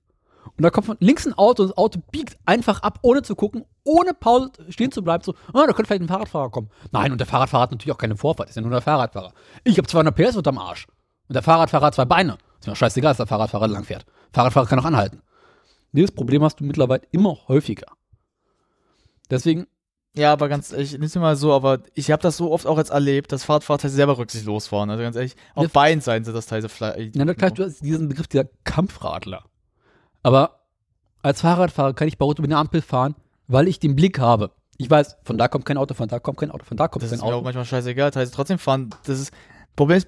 und 0.58 0.64
da 0.64 0.70
kommt 0.70 0.88
von 0.88 0.98
links 1.00 1.26
ein 1.26 1.34
Auto 1.34 1.64
und 1.64 1.70
das 1.70 1.78
Auto 1.78 2.02
biegt 2.12 2.38
einfach 2.46 2.82
ab, 2.82 3.00
ohne 3.02 3.22
zu 3.22 3.36
gucken, 3.36 3.66
ohne 3.84 4.14
Pause 4.14 4.52
stehen 4.70 4.92
zu 4.92 5.04
bleiben, 5.04 5.24
so, 5.24 5.34
ah, 5.54 5.66
da 5.66 5.74
könnte 5.74 5.86
vielleicht 5.86 6.02
ein 6.02 6.08
Fahrradfahrer 6.08 6.50
kommen. 6.50 6.70
Nein, 6.92 7.12
und 7.12 7.18
der 7.20 7.28
Fahrradfahrer 7.28 7.64
hat 7.64 7.72
natürlich 7.72 7.94
auch 7.94 7.98
keine 7.98 8.18
Vorfahrt, 8.18 8.50
ist 8.50 8.56
ja 8.56 8.62
nur 8.62 8.72
der 8.72 8.82
Fahrradfahrer. 8.82 9.34
Ich 9.64 9.78
habe 9.78 9.88
200 9.88 10.16
PS 10.16 10.36
unterm 10.36 10.58
Arsch. 10.58 10.88
Und 11.28 11.36
der 11.36 11.44
Fahrradfahrer 11.44 11.86
hat 11.86 11.96
zwei 11.96 12.06
Beine. 12.06 12.38
Ist 12.60 12.68
mir 12.68 12.76
scheißegal, 12.76 13.12
dass 13.12 13.18
der 13.18 13.28
Fahrradfahrer 13.28 13.68
lang 13.68 13.86
fährt. 13.86 14.06
Fahrradfahrer 14.34 14.68
kann 14.68 14.80
auch 14.80 14.86
anhalten. 14.86 15.22
Dieses 15.92 16.12
Problem 16.12 16.44
hast 16.44 16.60
du 16.60 16.66
mittlerweile 16.66 17.04
immer 17.12 17.38
häufiger. 17.48 17.88
Deswegen, 19.30 19.68
Ja, 20.16 20.34
aber 20.34 20.50
ganz 20.50 20.72
ehrlich, 20.72 20.98
nicht 20.98 21.16
mal 21.16 21.36
so, 21.36 21.54
aber 21.54 21.80
ich 21.94 22.10
habe 22.12 22.22
das 22.22 22.36
so 22.38 22.52
oft 22.52 22.66
auch 22.66 22.78
jetzt 22.78 22.90
erlebt, 22.90 23.32
dass 23.32 23.44
Fahrradfahrer 23.44 23.78
teilweise 23.78 23.96
selber 23.96 24.18
rücksichtslos 24.18 24.72
waren. 24.72 24.90
Also 24.90 25.04
ganz 25.04 25.16
ehrlich, 25.16 25.36
auf 25.56 25.64
Ja. 25.66 25.70
beiden 25.72 26.02
Seiten 26.02 26.26
sind 26.26 26.34
das 26.34 26.48
teilweise 26.48 26.70
vielleicht. 26.70 27.16
ja, 27.16 27.26
na 27.26 27.34
klar, 27.34 27.52
du 27.52 27.64
hast 27.64 27.82
diesen 27.82 28.10
Begriff 28.10 28.28
dieser 28.28 28.46
Kampfradler. 28.64 29.44
Aber 30.24 30.62
als 31.22 31.42
Fahrradfahrer 31.42 31.94
kann 31.94 32.08
ich 32.08 32.18
bei 32.18 32.26
Rot 32.26 32.40
über 32.40 32.48
eine 32.48 32.58
Ampel 32.58 32.82
fahren, 32.82 33.16
weil 33.48 33.68
ich 33.68 33.80
den 33.80 33.96
Blick 33.96 34.20
habe. 34.20 34.52
Ich 34.78 34.90
weiß, 34.90 35.18
von 35.24 35.38
da 35.38 35.48
kommt 35.48 35.66
kein 35.66 35.78
Auto, 35.78 35.94
von 35.94 36.08
da 36.08 36.20
kommt 36.20 36.38
kein 36.40 36.52
Auto, 36.52 36.66
von 36.66 36.78
da 36.78 36.88
kommt 36.88 37.04
Das 37.04 37.12
kein 37.12 37.20
ist 37.20 37.22
mir 37.24 37.28
auch 37.30 37.34
Auto. 37.36 37.44
manchmal 37.44 37.66
scheißegal, 37.66 38.12
teilweise 38.12 38.32
trotzdem 38.32 38.58
fahren. 38.58 38.90
Das 39.06 39.20
ist, 39.20 39.32
Problem 39.76 39.98
ist, 40.00 40.08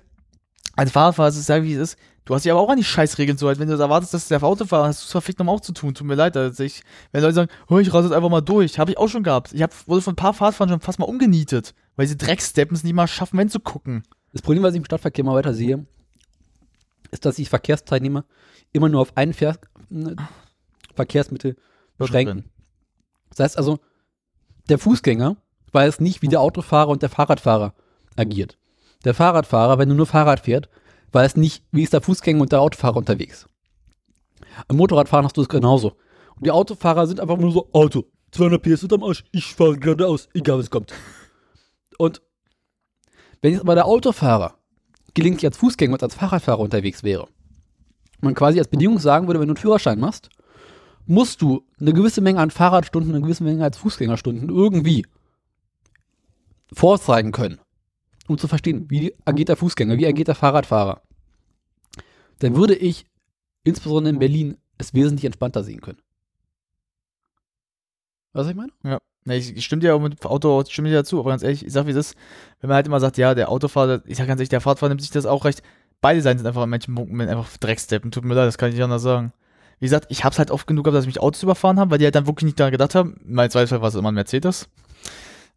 als 0.77 0.91
Fahrradfahrer 0.91 1.29
ist 1.29 1.37
es 1.37 1.47
ja 1.47 1.61
wie 1.61 1.73
es 1.73 1.91
ist. 1.93 1.99
Du 2.31 2.35
hast 2.35 2.45
dich 2.45 2.51
aber 2.53 2.61
auch 2.61 2.69
an 2.69 2.77
die 2.77 2.85
Scheißregeln 2.85 3.37
so 3.37 3.49
halt. 3.49 3.59
Wenn 3.59 3.67
du 3.67 3.75
erwartest, 3.75 4.13
dass 4.13 4.29
der 4.29 4.41
Autofahrer 4.41 4.85
hast 4.87 5.01
du 5.01 5.05
es 5.05 5.11
verfickt 5.11 5.39
nochmal 5.39 5.53
auch 5.53 5.59
zu 5.59 5.73
tun. 5.73 5.93
Tut 5.93 6.07
mir 6.07 6.15
leid. 6.15 6.37
Also 6.37 6.63
ich, 6.63 6.81
wenn 7.11 7.23
Leute 7.23 7.33
sagen, 7.33 7.51
oh, 7.67 7.77
ich 7.77 7.93
rase 7.93 8.07
jetzt 8.07 8.15
einfach 8.15 8.29
mal 8.29 8.39
durch, 8.39 8.79
habe 8.79 8.89
ich 8.89 8.97
auch 8.97 9.09
schon 9.09 9.23
gehabt. 9.23 9.51
Ich 9.51 9.61
hab, 9.61 9.73
wurde 9.85 10.01
von 10.01 10.13
ein 10.13 10.15
paar 10.15 10.33
Fahrradfahrern 10.33 10.69
schon 10.69 10.79
fast 10.79 10.97
mal 10.97 11.09
umgenietet, 11.09 11.73
weil 11.97 12.07
sie 12.07 12.15
Drecksteppen 12.15 12.73
es 12.73 12.85
nicht 12.85 12.93
mal 12.93 13.09
schaffen, 13.09 13.37
wenn 13.37 13.49
zu 13.49 13.59
gucken. 13.59 14.03
Das 14.31 14.41
Problem, 14.41 14.63
was 14.63 14.73
ich 14.73 14.77
im 14.77 14.85
Stadtverkehr 14.85 15.25
mal 15.25 15.35
weiter 15.35 15.53
sehe, 15.53 15.85
ist, 17.11 17.25
dass 17.25 17.35
sich 17.35 17.49
Verkehrsteilnehmer 17.49 18.23
immer 18.71 18.87
nur 18.87 19.01
auf 19.01 19.17
ein 19.17 19.33
Ver 19.33 19.57
ne, 19.89 20.15
Verkehrsmittel 20.95 21.57
beschränken. 21.97 22.45
Das 23.31 23.39
heißt 23.39 23.57
also, 23.57 23.79
der 24.69 24.79
Fußgänger 24.79 25.35
weiß 25.73 25.99
nicht, 25.99 26.21
wie 26.21 26.29
der 26.29 26.39
Autofahrer 26.39 26.91
und 26.91 27.01
der 27.01 27.09
Fahrradfahrer 27.09 27.73
agiert. 28.15 28.57
Der 29.03 29.15
Fahrradfahrer, 29.15 29.79
wenn 29.79 29.89
er 29.89 29.95
nur 29.95 30.05
Fahrrad 30.05 30.39
fährt, 30.39 30.69
weiß 31.11 31.35
nicht, 31.35 31.63
wie 31.71 31.83
ist 31.83 31.93
der 31.93 32.01
Fußgänger 32.01 32.41
und 32.41 32.51
der 32.51 32.61
Autofahrer 32.61 32.97
unterwegs. 32.97 33.47
Am 34.67 34.77
Motorradfahren 34.77 35.25
hast 35.25 35.37
du 35.37 35.41
es 35.41 35.49
genauso. 35.49 35.93
Und 36.35 36.45
die 36.45 36.51
Autofahrer 36.51 37.07
sind 37.07 37.19
einfach 37.19 37.37
nur 37.37 37.51
so, 37.51 37.69
Auto, 37.73 38.05
200 38.31 38.61
PS 38.61 38.83
unterm 38.83 39.03
Arsch, 39.03 39.23
ich 39.31 39.53
fahre 39.53 39.77
geradeaus, 39.77 40.29
egal 40.33 40.59
was 40.59 40.69
kommt. 40.69 40.93
Und 41.97 42.21
wenn 43.41 43.53
jetzt 43.53 43.61
aber 43.61 43.75
der 43.75 43.85
Autofahrer 43.85 44.55
gelegentlich 45.13 45.45
als 45.45 45.57
Fußgänger 45.57 45.93
und 45.93 46.03
als 46.03 46.15
Fahrradfahrer 46.15 46.59
unterwegs 46.59 47.03
wäre, 47.03 47.27
man 48.21 48.35
quasi 48.35 48.59
als 48.59 48.67
Bedingung 48.67 48.99
sagen 48.99 49.27
würde, 49.27 49.39
wenn 49.39 49.47
du 49.47 49.53
einen 49.53 49.61
Führerschein 49.61 49.99
machst, 49.99 50.29
musst 51.05 51.41
du 51.41 51.65
eine 51.79 51.93
gewisse 51.93 52.21
Menge 52.21 52.39
an 52.39 52.51
Fahrradstunden, 52.51 53.13
eine 53.13 53.23
gewisse 53.23 53.43
Menge 53.43 53.63
als 53.63 53.77
Fußgängerstunden 53.77 54.49
irgendwie 54.49 55.05
vorzeigen 56.71 57.31
können, 57.31 57.59
um 58.31 58.37
zu 58.37 58.47
verstehen, 58.47 58.89
wie 58.89 59.13
agiert 59.25 59.49
der 59.49 59.57
Fußgänger, 59.57 59.97
wie 59.97 60.07
agiert 60.07 60.27
der 60.27 60.35
Fahrradfahrer, 60.35 61.01
dann 62.39 62.55
würde 62.55 62.75
ich 62.75 63.05
insbesondere 63.63 64.13
in 64.13 64.19
Berlin 64.19 64.57
es 64.77 64.93
wesentlich 64.93 65.25
entspannter 65.25 65.63
sehen 65.63 65.81
können. 65.81 66.01
Was 68.33 68.47
ich 68.47 68.55
meine? 68.55 68.71
Ja. 68.83 68.99
Ich, 69.25 69.55
ich 69.55 69.65
stimme 69.65 69.81
dir 69.81 69.95
auch 69.95 70.01
mit 70.01 70.25
Auto, 70.25 70.63
stimme 70.67 70.89
dir 70.89 70.95
dazu, 70.95 71.19
aber 71.19 71.29
ganz 71.29 71.43
ehrlich, 71.43 71.63
ich 71.63 71.71
sag 71.71 71.85
wie 71.85 71.91
es 71.91 71.97
ist, 71.97 72.15
wenn 72.59 72.69
man 72.69 72.75
halt 72.75 72.87
immer 72.87 72.99
sagt, 72.99 73.17
ja, 73.17 73.35
der 73.35 73.49
Autofahrer, 73.49 74.01
ich 74.05 74.17
sag 74.17 74.25
ganz 74.25 74.39
ehrlich, 74.39 74.49
der 74.49 74.61
Fahrradfahrer 74.61 74.89
nimmt 74.89 75.01
sich 75.01 75.11
das 75.11 75.27
auch 75.27 75.45
recht. 75.45 75.61
Beide 75.99 76.21
Seiten 76.21 76.39
sind 76.39 76.47
einfach 76.47 76.63
an 76.63 76.69
manchen 76.69 76.95
Punkten 76.95 77.21
einfach 77.21 77.55
Drecksteppen, 77.57 78.09
tut 78.09 78.25
mir 78.25 78.33
leid, 78.33 78.47
das 78.47 78.57
kann 78.57 78.69
ich 78.69 78.75
nicht 78.75 78.83
anders 78.83 79.03
sagen. 79.03 79.33
Wie 79.79 79.85
gesagt, 79.85 80.07
ich 80.09 80.23
hab's 80.23 80.39
halt 80.39 80.49
oft 80.49 80.65
genug 80.65 80.85
gehabt, 80.85 80.97
dass 80.97 81.05
mich 81.05 81.19
Autos 81.19 81.43
überfahren 81.43 81.79
haben, 81.79 81.91
weil 81.91 81.99
die 81.99 82.05
halt 82.05 82.15
dann 82.15 82.25
wirklich 82.25 82.45
nicht 82.45 82.59
daran 82.59 82.71
gedacht 82.71 82.95
haben. 82.95 83.19
Mein 83.23 83.51
Zweifel 83.51 83.81
war 83.81 83.89
es 83.89 83.95
immer 83.95 84.11
ein 84.11 84.15
Mercedes. 84.15 84.69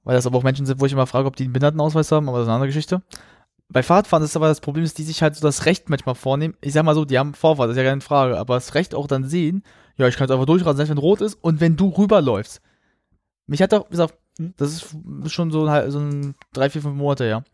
Weil 0.04 0.14
das 0.16 0.26
aber 0.26 0.38
auch 0.38 0.42
Menschen 0.42 0.66
sind, 0.66 0.80
wo 0.80 0.86
ich 0.86 0.92
immer 0.92 1.06
frage, 1.06 1.26
ob 1.26 1.36
die 1.36 1.44
einen 1.44 1.52
Behindertenausweis 1.52 2.12
haben, 2.12 2.28
aber 2.28 2.38
das 2.38 2.44
ist 2.44 2.48
eine 2.48 2.54
andere 2.56 2.68
Geschichte. 2.68 3.02
Bei 3.70 3.82
Fahrradfahren 3.82 4.22
ist 4.22 4.36
aber 4.36 4.48
das 4.48 4.60
Problem, 4.60 4.84
dass 4.84 4.94
die 4.94 5.02
sich 5.02 5.22
halt 5.22 5.34
so 5.34 5.40
das 5.40 5.64
Recht 5.64 5.88
manchmal 5.88 6.14
vornehmen. 6.14 6.54
Ich 6.60 6.74
sag 6.74 6.84
mal 6.84 6.94
so, 6.94 7.04
die 7.06 7.18
haben 7.18 7.32
Vorfahrt, 7.34 7.68
das 7.70 7.76
ist 7.76 7.82
ja 7.82 7.88
keine 7.88 8.02
Frage, 8.02 8.38
aber 8.38 8.54
das 8.54 8.74
Recht 8.74 8.94
auch 8.94 9.06
dann 9.06 9.24
sehen, 9.26 9.62
ja, 9.96 10.06
ich 10.06 10.16
kann 10.16 10.26
jetzt 10.26 10.32
einfach 10.32 10.46
durchrasen, 10.46 10.76
selbst 10.76 10.90
wenn 10.90 10.98
rot 10.98 11.20
ist 11.22 11.34
und 11.40 11.60
wenn 11.60 11.76
du 11.76 11.88
rüberläufst. 11.88 12.60
Mich 13.46 13.62
hat 13.62 13.72
doch 13.72 13.88
gesagt, 13.88 14.14
das 14.56 14.72
ist 14.72 15.32
schon 15.32 15.50
so, 15.50 15.64
ein- 15.66 15.90
so 15.90 15.98
ein 16.00 16.34
drei, 16.52 16.68
vier, 16.68 16.82
fünf 16.82 16.96
Monate 16.96 17.44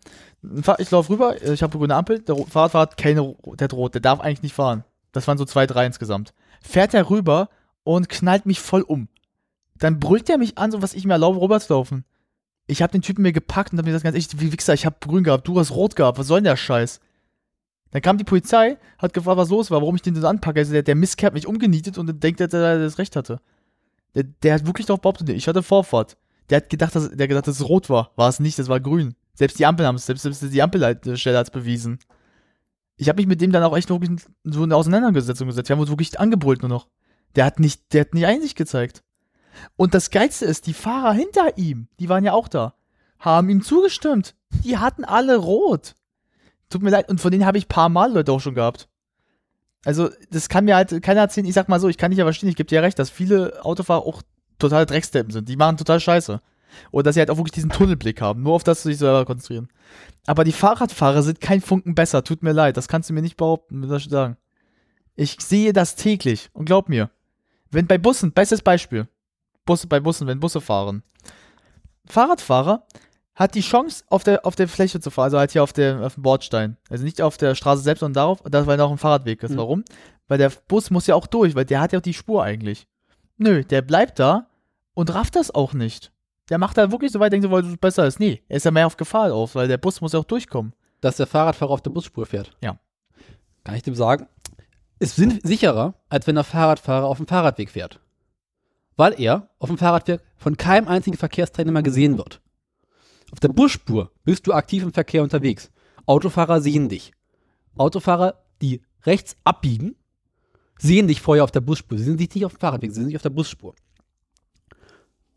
Fahr- 0.62 0.80
Ich 0.80 0.90
laufe 0.90 1.10
rüber, 1.10 1.40
ich 1.42 1.62
habe 1.62 1.76
grüne 1.78 1.94
Ampel, 1.94 2.20
der 2.20 2.36
Fahrradfahrer 2.36 2.82
hat 2.82 2.96
keine, 2.96 3.36
der 3.58 3.64
hat 3.64 3.72
rot, 3.74 3.94
der 3.94 4.00
darf 4.00 4.20
eigentlich 4.20 4.42
nicht 4.42 4.54
fahren. 4.54 4.84
Das 5.12 5.28
waren 5.28 5.38
so 5.38 5.44
zwei, 5.44 5.66
drei 5.66 5.86
insgesamt. 5.86 6.32
Fährt 6.62 6.94
er 6.94 7.10
rüber 7.10 7.48
und 7.84 8.08
knallt 8.08 8.46
mich 8.46 8.60
voll 8.60 8.82
um. 8.82 9.08
Dann 9.76 10.00
brüllt 10.00 10.28
er 10.30 10.38
mich 10.38 10.58
an, 10.58 10.70
so 10.70 10.82
was 10.82 10.94
ich 10.94 11.04
mir 11.04 11.14
erlaube, 11.14 11.40
rüber 11.40 11.60
zu 11.60 11.72
laufen. 11.74 12.04
Ich 12.70 12.82
habe 12.82 12.92
den 12.92 13.02
Typen 13.02 13.22
mir 13.22 13.32
gepackt 13.32 13.72
und 13.72 13.78
hab 13.78 13.84
mir 13.84 13.90
gesagt, 13.90 14.04
ganz 14.04 14.14
ehrlich, 14.14 14.40
wie 14.40 14.52
Wichser, 14.52 14.74
ich 14.74 14.86
habe 14.86 14.96
grün 15.00 15.24
gehabt, 15.24 15.46
du 15.48 15.58
hast 15.58 15.72
rot 15.72 15.96
gehabt, 15.96 16.18
was 16.18 16.28
soll 16.28 16.38
denn 16.38 16.44
der 16.44 16.56
Scheiß? 16.56 17.00
Dann 17.90 18.00
kam 18.00 18.16
die 18.16 18.24
Polizei, 18.24 18.78
hat 18.98 19.12
gefragt, 19.12 19.38
was 19.38 19.50
los 19.50 19.72
war, 19.72 19.80
warum 19.80 19.96
ich 19.96 20.02
den 20.02 20.14
so 20.14 20.24
anpacke. 20.24 20.60
Also 20.60 20.72
der, 20.72 20.84
der 20.84 20.94
Mistkerl 20.94 21.26
hat 21.26 21.34
mich 21.34 21.48
umgenietet 21.48 21.98
und 21.98 22.22
denkt 22.22 22.38
dass 22.38 22.52
er 22.52 22.78
das 22.78 22.98
Recht 22.98 23.16
hatte. 23.16 23.40
Der, 24.14 24.22
der 24.22 24.54
hat 24.54 24.66
wirklich 24.66 24.86
darauf 24.86 25.00
behauptet, 25.00 25.30
ich 25.30 25.48
hatte 25.48 25.64
Vorfahrt. 25.64 26.16
Der 26.48 26.58
hat 26.58 26.70
gedacht, 26.70 26.94
dass, 26.94 27.10
der 27.10 27.26
gedacht, 27.26 27.48
dass 27.48 27.58
es 27.58 27.68
rot 27.68 27.90
war. 27.90 28.12
War 28.14 28.28
es 28.28 28.38
nicht, 28.38 28.56
das 28.58 28.68
war 28.68 28.78
grün. 28.78 29.14
Selbst 29.34 29.58
die 29.58 29.66
Ampel 29.66 29.86
haben 29.86 29.96
es, 29.96 30.06
selbst, 30.06 30.22
selbst 30.22 30.42
die 30.42 30.62
Ampelstelle 30.62 31.38
hat 31.38 31.46
es 31.46 31.50
bewiesen. 31.50 31.98
Ich 32.96 33.08
habe 33.08 33.16
mich 33.16 33.26
mit 33.26 33.40
dem 33.40 33.50
dann 33.50 33.64
auch 33.64 33.76
echt 33.76 33.90
wirklich 33.90 34.10
so 34.44 34.62
eine 34.62 34.76
Auseinandersetzung 34.76 35.48
gesetzt. 35.48 35.68
Wir 35.68 35.74
haben 35.74 35.80
uns 35.80 35.90
wirklich 35.90 36.20
angebrüllt 36.20 36.62
nur 36.62 36.68
noch. 36.68 36.86
Der 37.34 37.44
hat 37.44 37.58
nicht, 37.58 37.92
der 37.92 38.02
hat 38.02 38.14
nicht 38.14 38.26
Einsicht 38.26 38.56
gezeigt. 38.56 39.02
Und 39.76 39.94
das 39.94 40.10
Geilste 40.10 40.44
ist, 40.44 40.66
die 40.66 40.74
Fahrer 40.74 41.12
hinter 41.12 41.56
ihm, 41.58 41.88
die 41.98 42.08
waren 42.08 42.24
ja 42.24 42.32
auch 42.32 42.48
da, 42.48 42.74
haben 43.18 43.48
ihm 43.48 43.62
zugestimmt. 43.62 44.34
Die 44.64 44.78
hatten 44.78 45.04
alle 45.04 45.36
rot. 45.36 45.94
Tut 46.70 46.82
mir 46.82 46.90
leid, 46.90 47.08
und 47.08 47.20
von 47.20 47.30
denen 47.30 47.46
habe 47.46 47.58
ich 47.58 47.68
paar 47.68 47.88
Mal 47.88 48.12
Leute 48.12 48.32
auch 48.32 48.40
schon 48.40 48.54
gehabt. 48.54 48.88
Also, 49.84 50.10
das 50.30 50.48
kann 50.48 50.64
mir 50.64 50.76
halt 50.76 51.02
keiner 51.02 51.20
erzählen. 51.20 51.46
Ich 51.46 51.54
sag 51.54 51.68
mal 51.68 51.80
so, 51.80 51.88
ich 51.88 51.98
kann 51.98 52.10
nicht 52.10 52.18
ja 52.18 52.24
verstehen, 52.24 52.48
ich 52.48 52.56
gebe 52.56 52.68
dir 52.68 52.76
ja 52.76 52.80
recht, 52.82 52.98
dass 52.98 53.10
viele 53.10 53.64
Autofahrer 53.64 54.06
auch 54.06 54.22
total 54.58 54.86
Drecksteppen 54.86 55.32
sind. 55.32 55.48
Die 55.48 55.56
machen 55.56 55.78
total 55.78 56.00
scheiße. 56.00 56.40
Oder 56.90 57.04
dass 57.04 57.14
sie 57.14 57.20
halt 57.20 57.30
auch 57.30 57.36
wirklich 57.36 57.52
diesen 57.52 57.70
Tunnelblick 57.70 58.20
haben. 58.20 58.42
Nur 58.42 58.54
auf 58.54 58.64
das 58.64 58.82
sich 58.82 58.98
selber 58.98 59.24
konzentrieren. 59.24 59.68
Aber 60.26 60.44
die 60.44 60.52
Fahrradfahrer 60.52 61.22
sind 61.22 61.40
kein 61.40 61.60
Funken 61.60 61.94
besser. 61.94 62.22
Tut 62.22 62.42
mir 62.42 62.52
leid. 62.52 62.76
Das 62.76 62.88
kannst 62.88 63.08
du 63.10 63.14
mir 63.14 63.22
nicht 63.22 63.36
behaupten, 63.36 63.80
muss 63.80 64.04
ich 64.04 64.10
sagen. 64.10 64.36
Ich 65.16 65.38
sehe 65.40 65.72
das 65.72 65.96
täglich. 65.96 66.50
Und 66.52 66.66
glaub 66.66 66.88
mir. 66.88 67.10
Wenn 67.70 67.86
bei 67.86 67.98
Bussen, 67.98 68.32
bestes 68.32 68.62
Beispiel. 68.62 69.08
Busse, 69.64 69.86
bei 69.86 70.00
Bussen, 70.00 70.26
wenn 70.26 70.40
Busse 70.40 70.60
fahren. 70.60 71.02
Fahrradfahrer 72.06 72.86
hat 73.34 73.54
die 73.54 73.60
Chance, 73.60 74.04
auf 74.08 74.24
der, 74.24 74.44
auf 74.44 74.56
der 74.56 74.68
Fläche 74.68 75.00
zu 75.00 75.10
fahren, 75.10 75.24
also 75.24 75.38
halt 75.38 75.52
hier 75.52 75.62
auf, 75.62 75.72
der, 75.72 76.00
auf 76.04 76.14
dem 76.14 76.22
Bordstein. 76.22 76.76
Also 76.90 77.04
nicht 77.04 77.22
auf 77.22 77.36
der 77.38 77.54
Straße 77.54 77.82
selbst, 77.82 78.00
sondern 78.00 78.14
darauf, 78.22 78.42
da 78.42 78.66
weil 78.66 78.76
noch 78.76 78.90
ein 78.90 78.98
Fahrradweg 78.98 79.42
ist. 79.42 79.52
Mhm. 79.52 79.56
Warum? 79.56 79.84
Weil 80.28 80.38
der 80.38 80.52
Bus 80.68 80.90
muss 80.90 81.06
ja 81.06 81.14
auch 81.14 81.26
durch, 81.26 81.54
weil 81.54 81.64
der 81.64 81.80
hat 81.80 81.92
ja 81.92 81.98
auch 81.98 82.02
die 82.02 82.14
Spur 82.14 82.42
eigentlich. 82.42 82.86
Nö, 83.38 83.64
der 83.64 83.82
bleibt 83.82 84.18
da 84.18 84.48
und 84.94 85.14
rafft 85.14 85.36
das 85.36 85.54
auch 85.54 85.72
nicht. 85.72 86.12
Der 86.50 86.58
macht 86.58 86.76
da 86.76 86.90
wirklich 86.90 87.12
so 87.12 87.20
weit, 87.20 87.32
denkt 87.32 87.44
so, 87.44 87.50
weil 87.50 87.64
es 87.64 87.76
besser 87.76 88.06
ist. 88.06 88.20
Nee, 88.20 88.42
er 88.48 88.56
ist 88.56 88.64
ja 88.64 88.70
mehr 88.70 88.86
auf 88.86 88.96
Gefahr 88.96 89.32
auf, 89.32 89.54
weil 89.54 89.68
der 89.68 89.78
Bus 89.78 90.00
muss 90.00 90.12
ja 90.12 90.18
auch 90.18 90.24
durchkommen. 90.24 90.74
dass 91.00 91.16
der 91.16 91.26
Fahrradfahrer 91.26 91.70
auf 91.70 91.80
der 91.80 91.90
Busspur 91.90 92.26
fährt. 92.26 92.56
Ja. 92.60 92.78
Kann 93.64 93.74
ich 93.74 93.82
dem 93.82 93.94
sagen, 93.94 94.26
ist 94.98 95.16
sicherer, 95.16 95.94
als 96.08 96.26
wenn 96.26 96.34
der 96.34 96.44
Fahrradfahrer 96.44 97.06
auf 97.06 97.16
dem 97.16 97.26
Fahrradweg 97.26 97.70
fährt. 97.70 98.00
Weil 99.00 99.18
er 99.18 99.48
auf 99.58 99.70
dem 99.70 99.78
Fahrradweg 99.78 100.20
von 100.36 100.58
keinem 100.58 100.86
einzigen 100.86 101.16
Verkehrsteilnehmer 101.16 101.82
gesehen 101.82 102.18
wird. 102.18 102.42
Auf 103.32 103.40
der 103.40 103.48
Busspur 103.48 104.12
bist 104.24 104.46
du 104.46 104.52
aktiv 104.52 104.82
im 104.82 104.92
Verkehr 104.92 105.22
unterwegs. 105.22 105.70
Autofahrer 106.04 106.60
sehen 106.60 106.90
dich. 106.90 107.12
Autofahrer, 107.78 108.44
die 108.60 108.82
rechts 109.06 109.36
abbiegen, 109.42 109.96
sehen 110.78 111.08
dich 111.08 111.22
vorher 111.22 111.44
auf 111.44 111.50
der 111.50 111.62
Busspur. 111.62 111.96
Sie 111.96 112.04
sind 112.04 112.20
dich 112.20 112.34
nicht 112.34 112.44
auf 112.44 112.52
dem 112.52 112.60
Fahrradweg, 112.60 112.90
sie 112.90 112.96
sind 112.96 113.06
nicht 113.06 113.16
auf 113.16 113.22
der 113.22 113.30
Busspur. 113.30 113.74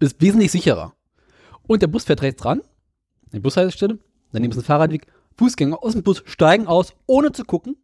Ist 0.01 0.19
wesentlich 0.19 0.51
sicherer. 0.51 0.93
Und 1.65 1.81
der 1.81 1.87
Bus 1.87 2.03
fährt 2.03 2.21
rechts 2.21 2.43
ran, 2.43 2.61
die 3.31 3.39
Bushaltestelle, 3.39 3.97
daneben 4.33 4.51
ist 4.51 4.57
ein 4.57 4.65
Fahrradweg. 4.65 5.07
Fußgänger 5.37 5.81
aus 5.81 5.93
dem 5.93 6.03
Bus 6.03 6.21
steigen 6.25 6.67
aus, 6.67 6.93
ohne 7.05 7.31
zu 7.31 7.45
gucken, 7.45 7.77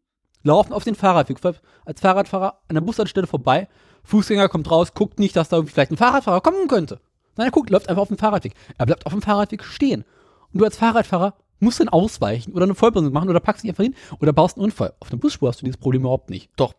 laufen 0.43 0.73
auf 0.73 0.83
den 0.83 0.95
Fahrradweg. 0.95 1.39
Als 1.85 2.01
Fahrradfahrer 2.01 2.59
an 2.67 2.73
der 2.73 2.81
Bushaltestelle 2.81 3.27
vorbei. 3.27 3.69
Fußgänger 4.09 4.49
kommt 4.49 4.69
raus, 4.69 4.93
guckt 4.93 5.19
nicht, 5.19 5.35
dass 5.35 5.49
da 5.49 5.61
vielleicht 5.63 5.91
ein 5.91 5.97
Fahrradfahrer 5.97 6.41
kommen 6.41 6.67
könnte. 6.67 6.99
Nein, 7.37 7.47
er 7.47 7.51
guckt, 7.51 7.69
läuft 7.69 7.89
einfach 7.89 8.01
auf 8.01 8.07
dem 8.07 8.17
Fahrradweg. 8.17 8.53
Er 8.77 8.85
bleibt 8.85 9.05
auf 9.05 9.13
dem 9.13 9.21
Fahrradweg 9.21 9.63
stehen. 9.63 10.03
Und 10.51 10.59
du 10.59 10.65
als 10.65 10.77
Fahrradfahrer 10.77 11.35
musst 11.59 11.79
dann 11.79 11.89
ausweichen 11.89 12.53
oder 12.53 12.63
eine 12.63 12.75
Vollbremsung 12.75 13.13
machen 13.13 13.29
oder 13.29 13.39
packst 13.39 13.63
dich 13.63 13.69
einfach 13.69 13.83
hin 13.83 13.95
oder 14.19 14.33
baust 14.33 14.57
einen 14.57 14.65
Unfall. 14.65 14.93
Auf 14.99 15.09
der 15.09 15.17
Busspur 15.17 15.49
hast 15.49 15.61
du 15.61 15.65
dieses 15.65 15.77
Problem 15.77 16.01
überhaupt 16.01 16.29
nicht. 16.29 16.49
Doch. 16.55 16.73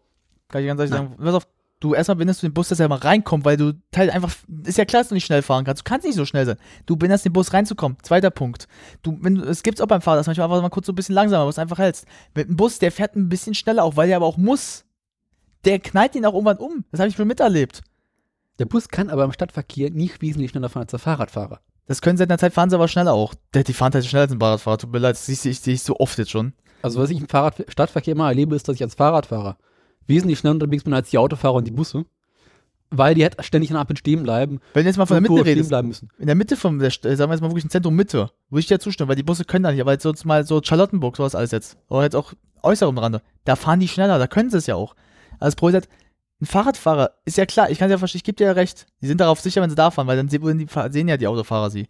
Kann 0.49 0.63
ich 0.63 0.67
ganz 0.67 0.81
ehrlich 0.81 0.93
sagen. 0.93 1.17
Pass 1.19 1.35
auf, 1.35 1.47
du 1.79 1.95
erstmal 1.95 2.17
bindest 2.17 2.43
du 2.43 2.49
den 2.49 2.55
Bus, 2.55 2.69
dass 2.69 2.81
er 2.81 2.89
mal 2.89 2.99
reinkommt, 2.99 3.45
weil 3.45 3.57
du 3.57 3.75
teil 3.93 4.11
einfach, 4.11 4.35
ist 4.65 4.79
ja 4.79 4.85
klar, 4.85 5.03
dass 5.03 5.09
du 5.09 5.15
nicht 5.15 5.25
schnell 5.25 5.43
fahren 5.43 5.65
kannst. 5.65 5.87
Du 5.87 5.89
kannst 5.89 6.07
nicht 6.07 6.17
so 6.17 6.25
schnell 6.25 6.47
sein. 6.47 6.57
Du 6.87 6.97
binderst 6.97 7.25
den 7.25 7.33
Bus 7.33 7.53
reinzukommen. 7.53 7.99
Zweiter 8.03 8.31
Punkt. 8.31 8.67
Du, 9.03 9.17
wenn 9.21 9.37
du, 9.37 9.45
es 9.45 9.63
gibt's 9.63 9.81
auch 9.81 9.87
beim 9.87 10.03
Fahrrad, 10.03 10.19
dass 10.19 10.27
manchmal 10.27 10.47
einfach 10.47 10.63
mal 10.63 10.71
kurz 10.71 10.87
so 10.87 10.93
ein 10.93 10.97
bisschen 10.97 11.15
langsamer, 11.15 11.47
was 11.47 11.59
einfach 11.59 11.79
hältst. 11.79 12.07
Mit 12.35 12.49
dem 12.49 12.57
Bus, 12.57 12.81
der 12.81 12.91
fährt 12.91 13.15
ein 13.15 13.29
bisschen 13.29 13.55
schneller 13.55 13.85
auch, 13.85 13.97
weil 13.97 14.11
er 14.11 14.17
aber 14.17 14.27
auch 14.27 14.37
muss. 14.37 14.85
Der 15.65 15.79
knallt 15.79 16.15
ihn 16.15 16.25
auch 16.25 16.35
irgendwann 16.35 16.59
um. 16.59 16.85
Das 16.91 17.01
habe 17.01 17.09
ich 17.09 17.17
schon 17.17 17.29
miterlebt. 17.29 17.83
Der 18.59 18.67
Bus 18.67 18.89
kann 18.89 19.11
aber 19.11 19.25
im 19.25 19.33
Stadtverkehr 19.33 19.91
nicht 19.91 20.21
wesentlich 20.23 20.51
schneller 20.51 20.69
fahren 20.69 20.83
als 20.83 20.91
der 20.91 20.99
Fahrradfahrer. 20.99 21.61
Das 21.87 22.03
können 22.03 22.17
seit 22.17 22.31
einer 22.31 22.39
Zeit 22.39 22.53
fahren 22.53 22.71
sie 22.71 22.77
aber 22.77 22.89
schneller 22.89 23.13
auch. 23.13 23.35
Der, 23.53 23.65
die 23.65 23.73
fahren 23.73 23.93
halt 23.93 24.07
schneller 24.07 24.23
als 24.23 24.33
ein 24.33 24.39
Fahrradfahrer. 24.39 24.79
Tut 24.79 24.93
mir 24.93 24.99
leid, 24.99 25.17
das 25.17 25.27
sehe 25.27 25.51
ich, 25.51 25.67
ich 25.67 25.83
so 25.83 25.97
oft 25.97 26.19
jetzt 26.19 26.31
schon. 26.31 26.53
Also 26.83 27.01
was 27.01 27.11
ich 27.11 27.21
im 27.21 27.29
Fahrrad 27.29 27.65
Stadtverkehr 27.69 28.13
immer 28.13 28.29
erlebe, 28.29 28.55
ist, 28.55 28.69
dass 28.69 28.77
ich 28.77 28.83
als 28.83 28.95
Fahrradfahrer 28.95 29.59
wesentlich 30.07 30.39
schneller 30.39 30.55
unterwegs 30.55 30.85
bin 30.85 30.95
als 30.95 31.11
die 31.11 31.19
Autofahrer 31.19 31.55
und 31.55 31.67
die 31.67 31.73
Busse. 31.73 32.05
Weil 32.91 33.15
die 33.15 33.23
halt 33.23 33.37
ständig 33.45 33.71
an 33.71 33.75
der 33.75 33.81
Ampel 33.83 33.97
stehen 33.97 34.25
bleiben. 34.25 34.61
Wenn 34.75 34.85
jetzt 34.85 34.99
mal 34.99 35.07
von 35.07 35.23
der 35.23 35.31
Mitte 35.31 35.45
redest, 35.45 35.69
bleiben 35.69 35.89
müssen. 35.89 36.11
in 36.19 36.27
der 36.27 36.35
Mitte 36.35 36.57
von 36.57 36.79
der, 36.79 36.89
äh, 36.89 37.17
sagen 37.17 37.31
wir 37.31 37.35
jetzt 37.35 37.41
mal 37.41 37.49
wirklich 37.49 37.65
im 37.65 37.71
Zentrum 37.71 37.95
Mitte, 37.95 38.31
würde 38.51 38.61
ich 38.61 38.67
dir 38.67 38.81
zustimmen, 38.81 39.09
weil 39.09 39.17
die 39.17 39.23
Busse 39.23 39.45
können 39.45 39.63
da 39.63 39.71
nicht, 39.71 39.81
aber 39.81 39.93
jetzt 39.93 40.03
sonst 40.03 40.25
mal 40.25 40.45
so 40.45 40.61
Charlottenburg, 40.63 41.17
sowas 41.17 41.35
alles 41.35 41.53
jetzt, 41.53 41.79
oder 41.89 42.03
jetzt 42.03 42.17
auch 42.17 42.33
äußerem 42.63 42.99
Rande, 42.99 43.23
da 43.45 43.57
fahren 43.57 43.81
die 43.81 43.89
schneller, 43.89 44.19
da 44.19 44.27
können 44.27 44.51
sie 44.51 44.59
es 44.59 44.67
ja 44.67 44.75
auch. 44.75 44.95
Also 45.41 45.49
das 45.49 45.57
Problem 45.57 45.79
ist 45.79 45.89
halt, 45.89 46.01
ein 46.41 46.47
Fahrradfahrer, 46.47 47.11
ist 47.25 47.37
ja 47.37 47.45
klar, 47.45 47.71
ich 47.71 47.79
kann 47.79 47.91
ja 47.91 47.99
verstehen, 47.99 48.19
ich 48.19 48.25
gebe 48.25 48.37
dir 48.37 48.47
ja 48.47 48.53
recht, 48.53 48.87
die 49.03 49.07
sind 49.07 49.21
darauf 49.21 49.41
sicher, 49.41 49.61
wenn 49.61 49.69
sie 49.69 49.77
da 49.77 49.91
fahren, 49.91 50.07
weil 50.07 50.17
dann 50.17 50.29
sehen, 50.29 50.59
die, 50.59 50.67
sehen 50.91 51.09
ja 51.09 51.17
die 51.17 51.27
Autofahrer 51.27 51.71
sie. 51.71 51.89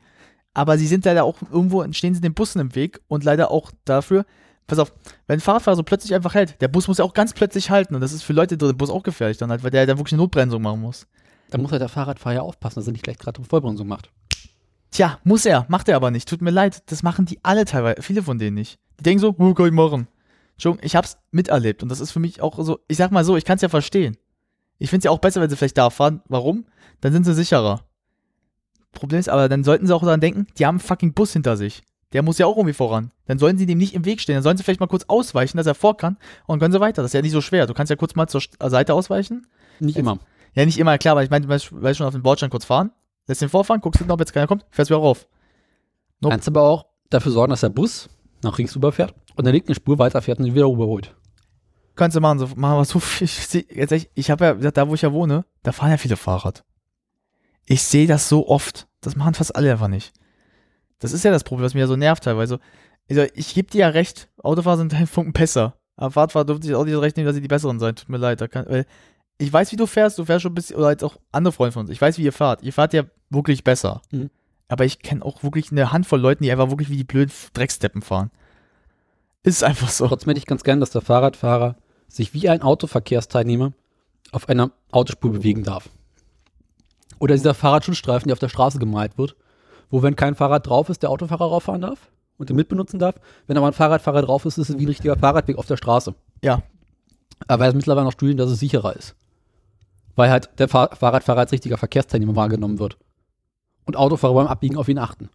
Aber 0.54 0.76
sie 0.76 0.88
sind 0.88 1.04
leider 1.04 1.24
auch 1.24 1.36
irgendwo, 1.52 1.84
stehen 1.92 2.14
sie 2.14 2.20
den 2.20 2.34
Bussen 2.34 2.60
im 2.60 2.74
Weg 2.74 3.00
und 3.06 3.22
leider 3.22 3.50
auch 3.52 3.70
dafür, 3.84 4.24
pass 4.66 4.80
auf, 4.80 4.92
wenn 5.28 5.38
ein 5.38 5.40
Fahrradfahrer 5.40 5.76
so 5.76 5.84
plötzlich 5.84 6.14
einfach 6.14 6.34
hält, 6.34 6.60
der 6.60 6.68
Bus 6.68 6.88
muss 6.88 6.98
ja 6.98 7.04
auch 7.04 7.14
ganz 7.14 7.32
plötzlich 7.32 7.70
halten 7.70 7.94
und 7.94 8.00
das 8.00 8.12
ist 8.12 8.22
für 8.22 8.32
Leute 8.32 8.56
drin 8.56 8.70
im 8.70 8.76
Bus 8.76 8.90
auch 8.90 9.04
gefährlich 9.04 9.38
dann 9.38 9.50
halt, 9.50 9.62
weil 9.62 9.70
der 9.70 9.86
dann 9.86 9.98
wirklich 9.98 10.14
eine 10.14 10.22
Notbremsung 10.22 10.62
machen 10.62 10.80
muss. 10.80 11.06
Da 11.50 11.58
muss 11.58 11.70
halt 11.70 11.82
der 11.82 11.88
Fahrradfahrer 11.88 12.36
ja 12.36 12.42
aufpassen, 12.42 12.80
dass 12.80 12.86
er 12.86 12.92
nicht 12.92 13.04
gleich 13.04 13.18
gerade 13.18 13.38
eine 13.38 13.46
Vollbremsung 13.46 13.86
macht. 13.86 14.10
Tja, 14.90 15.18
muss 15.22 15.46
er, 15.46 15.66
macht 15.68 15.88
er 15.88 15.96
aber 15.96 16.10
nicht. 16.10 16.28
Tut 16.28 16.42
mir 16.42 16.50
leid, 16.50 16.82
das 16.90 17.04
machen 17.04 17.26
die 17.26 17.38
alle 17.44 17.64
teilweise, 17.64 18.02
viele 18.02 18.22
von 18.22 18.38
denen 18.38 18.54
nicht. 18.54 18.78
Die 18.98 19.04
denken 19.04 19.20
so, 19.20 19.34
oh, 19.38 19.54
kann 19.54 19.66
ich 19.66 19.72
machen. 19.72 20.08
Entschuldigung, 20.60 20.84
ich 20.84 20.94
hab's 20.94 21.16
miterlebt 21.30 21.82
und 21.82 21.88
das 21.88 22.00
ist 22.00 22.10
für 22.10 22.20
mich 22.20 22.42
auch 22.42 22.62
so, 22.62 22.80
ich 22.86 22.98
sag 22.98 23.10
mal 23.12 23.24
so, 23.24 23.34
ich 23.36 23.46
kann's 23.46 23.62
ja 23.62 23.70
verstehen. 23.70 24.18
Ich 24.78 24.90
find's 24.90 25.04
ja 25.04 25.10
auch 25.10 25.18
besser, 25.18 25.40
wenn 25.40 25.48
sie 25.48 25.56
vielleicht 25.56 25.78
da 25.78 25.88
fahren. 25.88 26.20
Warum? 26.28 26.66
Dann 27.00 27.12
sind 27.14 27.24
sie 27.24 27.32
sicherer. 27.34 27.80
Problem 28.92 29.20
ist 29.20 29.28
aber, 29.30 29.48
dann 29.48 29.64
sollten 29.64 29.86
sie 29.86 29.94
auch 29.94 30.02
daran 30.02 30.20
denken, 30.20 30.46
die 30.58 30.66
haben 30.66 30.74
einen 30.76 30.80
fucking 30.80 31.14
Bus 31.14 31.32
hinter 31.32 31.56
sich. 31.56 31.82
Der 32.12 32.22
muss 32.22 32.38
ja 32.38 32.44
auch 32.46 32.56
irgendwie 32.56 32.74
voran. 32.74 33.10
Dann 33.26 33.38
sollen 33.38 33.56
sie 33.56 33.64
dem 33.66 33.78
nicht 33.78 33.94
im 33.94 34.04
Weg 34.04 34.20
stehen. 34.20 34.34
Dann 34.34 34.42
sollen 34.42 34.56
sie 34.58 34.64
vielleicht 34.64 34.80
mal 34.80 34.86
kurz 34.86 35.04
ausweichen, 35.06 35.56
dass 35.56 35.66
er 35.66 35.74
vor 35.74 35.96
kann 35.96 36.18
und 36.46 36.58
können 36.58 36.72
sie 36.72 36.80
weiter. 36.80 37.00
Das 37.02 37.10
ist 37.10 37.14
ja 37.14 37.22
nicht 37.22 37.32
so 37.32 37.40
schwer. 37.40 37.66
Du 37.66 37.72
kannst 37.74 37.88
ja 37.88 37.96
kurz 37.96 38.14
mal 38.16 38.26
zur 38.26 38.40
St- 38.40 38.68
Seite 38.68 38.92
ausweichen. 38.94 39.46
Nicht 39.78 39.96
immer. 39.96 40.18
Ja, 40.54 40.66
nicht 40.66 40.78
immer, 40.78 40.98
klar, 40.98 41.12
aber 41.12 41.22
ich 41.22 41.30
meine, 41.30 41.46
du 41.46 41.48
weißt 41.52 41.70
weißt 41.72 41.98
schon 41.98 42.06
auf 42.06 42.12
den 42.12 42.22
Bordstein 42.22 42.50
kurz 42.50 42.64
fahren, 42.64 42.90
lässt 43.28 43.40
den 43.40 43.48
vorfahren, 43.48 43.80
guckst 43.80 43.98
hinten, 43.98 44.10
ob 44.12 44.18
jetzt 44.18 44.32
keiner 44.32 44.48
kommt, 44.48 44.66
fährst 44.70 44.90
wieder 44.90 44.98
rauf. 44.98 45.26
Nope. 46.20 46.34
Kannst 46.34 46.48
aber 46.48 46.62
auch 46.62 46.86
dafür 47.08 47.30
sorgen, 47.32 47.50
dass 47.50 47.60
der 47.60 47.68
Bus 47.68 48.10
nach 48.42 48.56
links 48.58 48.74
überfährt 48.76 49.14
und 49.36 49.44
der 49.44 49.52
linke 49.52 49.74
Spur 49.74 49.98
weiterfährt 49.98 50.38
und 50.38 50.46
ihn 50.46 50.54
wieder 50.54 50.66
überholt. 50.66 51.14
Kannst 51.96 52.16
du 52.16 52.20
machen, 52.20 52.38
so, 52.38 52.46
machen 52.56 52.78
wir 52.78 52.84
so 52.84 52.98
viel. 53.00 53.24
Ich, 53.26 53.46
seh- 53.46 53.66
jetzt 53.70 53.92
echt, 53.92 54.10
ich 54.14 54.30
habe 54.30 54.44
ja, 54.60 54.70
da 54.70 54.88
wo 54.88 54.94
ich 54.94 55.02
ja 55.02 55.12
wohne, 55.12 55.44
da 55.62 55.72
fahren 55.72 55.90
ja 55.90 55.96
viele 55.96 56.16
Fahrrad. 56.16 56.64
Ich 57.66 57.82
sehe 57.82 58.06
das 58.06 58.28
so 58.28 58.48
oft. 58.48 58.88
Das 59.00 59.16
machen 59.16 59.34
fast 59.34 59.54
alle 59.56 59.70
einfach 59.70 59.88
nicht. 59.88 60.12
Das 60.98 61.12
ist 61.12 61.24
ja 61.24 61.30
das 61.30 61.44
Problem, 61.44 61.64
was 61.64 61.74
mich 61.74 61.80
ja 61.80 61.86
so 61.86 61.96
nervt 61.96 62.24
teilweise. 62.24 62.58
Also, 63.08 63.22
ich 63.34 63.54
gebe 63.54 63.70
dir 63.70 63.78
ja 63.80 63.88
recht, 63.88 64.28
Autofahrer 64.42 64.76
sind 64.78 64.94
ein 64.94 65.06
Funken 65.06 65.32
besser. 65.32 65.74
Aber 65.96 66.10
Fahrradfahrer 66.10 66.44
dürfte 66.46 66.66
ich 66.68 66.74
auch 66.74 66.84
nicht 66.84 66.94
so 66.94 67.00
recht 67.00 67.16
nehmen, 67.16 67.26
dass 67.26 67.34
sie 67.34 67.40
die 67.42 67.48
besseren 67.48 67.78
sein. 67.78 67.94
Tut 67.96 68.08
mir 68.08 68.16
leid. 68.18 68.38
Kann, 68.50 68.66
weil 68.68 68.86
ich 69.38 69.52
weiß, 69.52 69.72
wie 69.72 69.76
du 69.76 69.86
fährst, 69.86 70.18
du 70.18 70.24
fährst 70.24 70.42
schon 70.42 70.52
ein 70.52 70.54
bisschen, 70.54 70.76
oder 70.76 70.86
halt 70.86 71.02
auch 71.04 71.16
andere 71.32 71.52
Freunde 71.52 71.72
von 71.72 71.80
uns. 71.82 71.90
Ich 71.90 72.00
weiß, 72.00 72.18
wie 72.18 72.22
ihr 72.24 72.32
fahrt. 72.32 72.62
Ihr 72.62 72.72
fahrt 72.72 72.92
ja 72.92 73.04
wirklich 73.30 73.64
besser. 73.64 74.02
Mhm. 74.10 74.30
Aber 74.70 74.84
ich 74.84 75.00
kenne 75.00 75.24
auch 75.24 75.42
wirklich 75.42 75.72
eine 75.72 75.90
Handvoll 75.90 76.20
Leuten, 76.20 76.44
die 76.44 76.52
einfach 76.52 76.70
wirklich 76.70 76.90
wie 76.90 76.96
die 76.96 77.04
blöden 77.04 77.32
Drecksteppen 77.54 78.02
fahren. 78.02 78.30
Ist 79.42 79.64
einfach 79.64 79.88
so. 79.88 80.06
Trotzdem 80.06 80.30
hätte 80.30 80.38
ich 80.38 80.46
ganz 80.46 80.62
gern, 80.62 80.78
dass 80.78 80.90
der 80.90 81.00
Fahrradfahrer 81.00 81.74
sich 82.06 82.34
wie 82.34 82.48
ein 82.48 82.62
Autoverkehrsteilnehmer 82.62 83.72
auf 84.30 84.48
einer 84.48 84.70
Autospur 84.92 85.32
bewegen 85.32 85.64
darf. 85.64 85.88
Oder 87.18 87.34
dieser 87.34 87.52
Fahrradschutzstreifen, 87.52 88.28
der 88.28 88.34
auf 88.34 88.38
der 88.38 88.48
Straße 88.48 88.78
gemalt 88.78 89.18
wird, 89.18 89.34
wo 89.90 90.02
wenn 90.04 90.14
kein 90.14 90.36
Fahrrad 90.36 90.68
drauf 90.68 90.88
ist, 90.88 91.02
der 91.02 91.10
Autofahrer 91.10 91.46
rauffahren 91.46 91.80
darf 91.80 92.08
und 92.38 92.48
den 92.48 92.54
mitbenutzen 92.54 93.00
darf. 93.00 93.16
Wenn 93.48 93.56
aber 93.56 93.66
ein 93.66 93.72
Fahrradfahrer 93.72 94.22
drauf 94.22 94.44
ist, 94.44 94.56
ist 94.56 94.70
es 94.70 94.78
wie 94.78 94.84
ein 94.84 94.88
richtiger 94.88 95.16
Fahrradweg 95.16 95.58
auf 95.58 95.66
der 95.66 95.78
Straße. 95.78 96.14
Ja. 96.44 96.62
Aber 97.48 97.66
es 97.66 97.74
mittlerweile 97.74 98.04
noch 98.04 98.12
Studien, 98.12 98.36
dass 98.36 98.50
es 98.50 98.60
sicherer 98.60 98.94
ist. 98.94 99.16
Weil 100.14 100.30
halt 100.30 100.48
der 100.60 100.68
Fahr 100.68 100.94
Fahrradfahrer 100.94 101.40
als 101.40 101.50
richtiger 101.50 101.76
Verkehrsteilnehmer 101.76 102.36
wahrgenommen 102.36 102.78
wird. 102.78 102.98
Und 103.90 103.96
Autofahrer 103.96 104.34
beim 104.34 104.46
Abbiegen 104.46 104.76
auf 104.76 104.88
ihn 104.88 104.98
achten. 104.98 105.30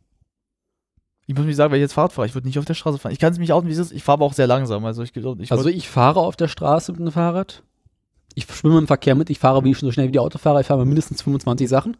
Ich 1.28 1.36
muss 1.36 1.46
mich 1.46 1.58
sagen, 1.58 1.74
wenn 1.74 1.80
ich 1.80 1.82
jetzt 1.82 1.92
Fahrrad 1.92 2.14
fahre, 2.14 2.26
ich 2.26 2.36
würde 2.36 2.48
nicht 2.48 2.58
auf 2.58 2.64
der 2.64 2.74
Straße 2.74 2.98
fahren. 3.00 3.12
Ich 3.12 3.20
kann 3.20 3.34
es 3.34 3.38
mich 3.38 3.52
outen, 3.52 3.68
wie 3.68 3.74
es 3.74 3.80
ist. 3.80 3.92
Ich 3.92 4.02
fahre 4.02 4.20
aber 4.20 4.26
auch 4.26 4.32
sehr 4.32 4.48
langsam. 4.48 4.86
Also 4.86 5.04
ich, 5.04 5.14
ich 5.14 5.52
Also 5.52 5.68
ich 5.68 5.90
fahre 5.90 6.22
auf 6.22 6.38
der 6.38 6.48
Straße 6.48 6.94
mit 6.94 7.02
einem 7.02 7.12
Fahrrad. 7.12 7.64
Ich 8.34 8.46
schwimme 8.46 8.78
im 8.78 8.88
Verkehr 8.88 9.14
mit. 9.14 9.30
Ich 9.30 9.40
fahre 9.40 9.62
wie 9.66 9.74
so 9.74 9.92
schnell 9.92 10.08
wie 10.08 10.14
die 10.14 10.20
Autofahrer. 10.20 10.62
Ich 10.62 10.68
fahre 10.68 10.86
mindestens 10.86 11.22
25 11.22 11.68
Sachen. 11.68 11.98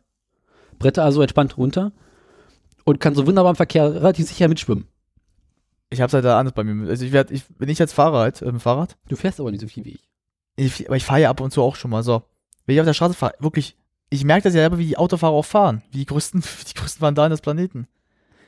Brette 0.80 1.04
also 1.04 1.22
entspannt 1.22 1.58
runter. 1.58 1.92
Und 2.86 3.02
kann 3.02 3.16
so 3.16 3.28
wunderbar 3.28 3.50
im 3.50 3.58
Verkehr 3.58 3.94
relativ 3.96 4.30
sicher 4.30 4.48
mitschwimmen. 4.48 4.88
ich 5.90 6.00
habe 6.00 6.08
es 6.08 6.14
halt 6.14 6.26
anders 6.26 6.54
bei 6.54 6.64
mir. 6.64 6.88
Also 6.88 7.04
ich 7.04 7.12
werde, 7.12 7.34
ich, 7.34 7.44
wenn 7.58 7.68
ich 7.68 7.80
jetzt 7.80 7.92
fahre 7.92 8.20
halt 8.20 8.42
äh, 8.42 8.46
dem 8.46 8.62
Fahrrad, 8.62 8.96
Du 9.10 9.18
fährst 9.18 9.42
aber 9.42 9.52
nicht 9.52 9.60
so 9.60 9.68
viel 9.68 9.84
wie 9.84 9.96
ich. 9.96 10.10
ich, 10.56 10.88
aber 10.88 10.96
ich 10.96 11.04
fahre 11.04 11.20
ja 11.20 11.30
ab 11.30 11.42
und 11.42 11.52
zu 11.52 11.62
auch 11.62 11.76
schon 11.76 11.92
mal 11.92 12.02
so. 12.02 12.24
Wenn 12.66 12.76
ich 12.76 12.80
auf 12.80 12.86
der 12.86 12.94
Straße 12.94 13.14
fahre, 13.14 13.34
wirklich, 13.40 13.76
ich 14.10 14.24
merke 14.24 14.44
das 14.44 14.54
ja 14.54 14.62
selber, 14.62 14.78
wie 14.78 14.88
die 14.88 14.98
Autofahrer 14.98 15.34
auch 15.34 15.46
fahren. 15.46 15.82
Wie 15.92 16.00
die 16.00 16.06
größten, 16.06 16.42
die 16.70 16.74
größten 16.74 17.02
Vandalen 17.02 17.32
des 17.32 17.42
Planeten. 17.42 17.88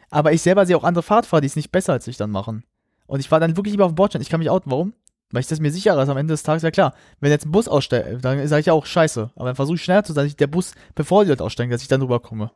Aber 0.10 0.32
ich 0.32 0.42
selber 0.42 0.66
sehe 0.66 0.78
auch 0.78 0.84
andere 0.84 1.04
Fahrradfahrer, 1.04 1.42
die 1.42 1.48
es 1.48 1.56
nicht 1.56 1.72
besser 1.72 1.94
als 1.94 2.08
ich 2.08 2.18
dann 2.18 2.32
machen. 2.32 2.64
Und 3.08 3.20
ich 3.20 3.30
fahre 3.30 3.42
dann 3.42 3.58
wirklich 3.58 3.74
lieber 3.74 3.86
auf 3.86 3.92
dem 3.92 3.96
Bordstein. 3.96 4.22
Ich 4.22 4.30
kann 4.30 4.40
mich 4.40 4.50
outen. 4.50 4.72
Warum? 4.72 4.94
Weil 5.32 5.42
ich 5.42 5.48
das 5.48 5.60
mir 5.60 5.72
sicherer 5.72 6.02
ist 6.02 6.10
am 6.10 6.18
Ende 6.18 6.34
des 6.34 6.44
Tages. 6.44 6.64
Ja 6.64 6.72
klar, 6.72 6.94
wenn 7.20 7.32
jetzt 7.32 7.46
ein 7.46 7.52
Bus 7.52 7.68
aussteigt, 7.68 8.24
dann 8.24 8.48
sage 8.48 8.60
ich 8.62 8.66
ja 8.68 8.74
auch 8.74 8.86
scheiße. 8.86 9.32
Aber 9.36 9.46
dann 9.46 9.56
versuche 9.56 9.76
ich 9.76 9.84
schneller 9.84 10.04
zu 10.04 10.14
sein, 10.14 10.26
dass 10.26 10.32
ich 10.32 10.38
der 10.38 10.48
Bus, 10.48 10.74
bevor 10.96 11.24
die 11.24 11.30
Leute 11.30 11.44
aussteigen, 11.44 11.72
dass 11.72 11.82
ich 11.82 11.88
dann 11.90 12.02
rüberkomme. 12.02 12.52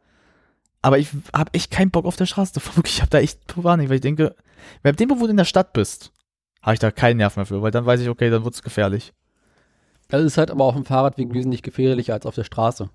Aber 0.81 0.97
ich 0.97 1.09
habe 1.33 1.53
echt 1.53 1.71
keinen 1.71 1.91
Bock 1.91 2.05
auf 2.05 2.15
der 2.15 2.25
Straße. 2.25 2.53
Wirklich, 2.75 2.95
ich 2.95 3.01
habe 3.01 3.09
da 3.09 3.19
echt 3.19 3.45
Panik, 3.47 3.89
weil 3.89 3.95
ich 3.95 4.01
denke, 4.01 4.35
wenn 4.83 4.95
du 4.95 5.25
in 5.27 5.37
der 5.37 5.45
Stadt 5.45 5.73
bist, 5.73 6.11
habe 6.61 6.75
ich 6.75 6.79
da 6.79 6.91
keinen 6.91 7.17
Nerv 7.17 7.35
mehr 7.35 7.45
für, 7.45 7.61
weil 7.61 7.71
dann 7.71 7.85
weiß 7.85 7.99
ich, 8.01 8.09
okay, 8.09 8.29
dann 8.29 8.43
wird 8.43 8.53
es 8.53 8.63
gefährlich. 8.63 9.13
Das 10.11 10.21
ist 10.23 10.37
halt 10.37 10.51
aber 10.51 10.65
auf 10.65 10.75
dem 10.75 10.85
Fahrradweg 10.85 11.33
wesentlich 11.33 11.63
gefährlicher 11.63 12.13
als 12.13 12.25
auf 12.25 12.35
der 12.35 12.43
Straße. 12.43 12.89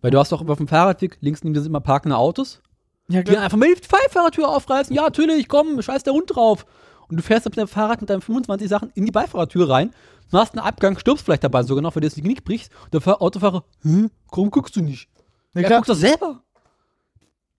Weil 0.00 0.10
du 0.10 0.18
hast 0.18 0.32
doch 0.32 0.46
auf 0.46 0.58
dem 0.58 0.68
Fahrradweg 0.68 1.18
links 1.20 1.44
neben 1.44 1.54
dir 1.54 1.60
sind 1.60 1.70
immer 1.70 1.80
parkende 1.80 2.16
Autos, 2.16 2.60
Ja, 3.08 3.22
die 3.22 3.32
dann 3.32 3.42
einfach 3.44 3.56
mal 3.58 3.68
die 3.72 3.80
Beifahrertür 3.88 4.48
aufreißen. 4.48 4.94
Ja, 4.94 5.02
natürlich, 5.02 5.48
komm, 5.48 5.80
scheiß 5.80 6.02
der 6.02 6.12
Hund 6.14 6.34
drauf. 6.34 6.66
Und 7.08 7.18
du 7.18 7.22
fährst 7.22 7.44
mit 7.44 7.56
deinem 7.56 7.68
Fahrrad 7.68 8.00
mit 8.00 8.08
deinen 8.10 8.22
25 8.22 8.68
Sachen 8.68 8.90
in 8.94 9.04
die 9.04 9.12
Beifahrertür 9.12 9.68
rein, 9.68 9.90
machst 10.30 10.54
einen 10.56 10.66
Abgang, 10.66 10.98
stirbst 10.98 11.24
vielleicht 11.24 11.44
dabei 11.44 11.62
sogar 11.62 11.82
noch, 11.82 11.94
weil 11.94 12.00
dir 12.00 12.08
das 12.08 12.16
Genick 12.16 12.44
brichst. 12.44 12.72
Und 12.84 12.94
der 12.94 13.00
Fahr- 13.02 13.20
Autofahrer, 13.20 13.64
hm, 13.82 14.10
warum 14.30 14.50
guckst 14.50 14.74
du 14.76 14.80
nicht? 14.80 15.08
Ja, 15.54 15.60
Ja, 15.60 15.66
klar. 15.68 15.78
guck 15.80 15.86
doch 15.88 15.94
selber. 15.94 16.40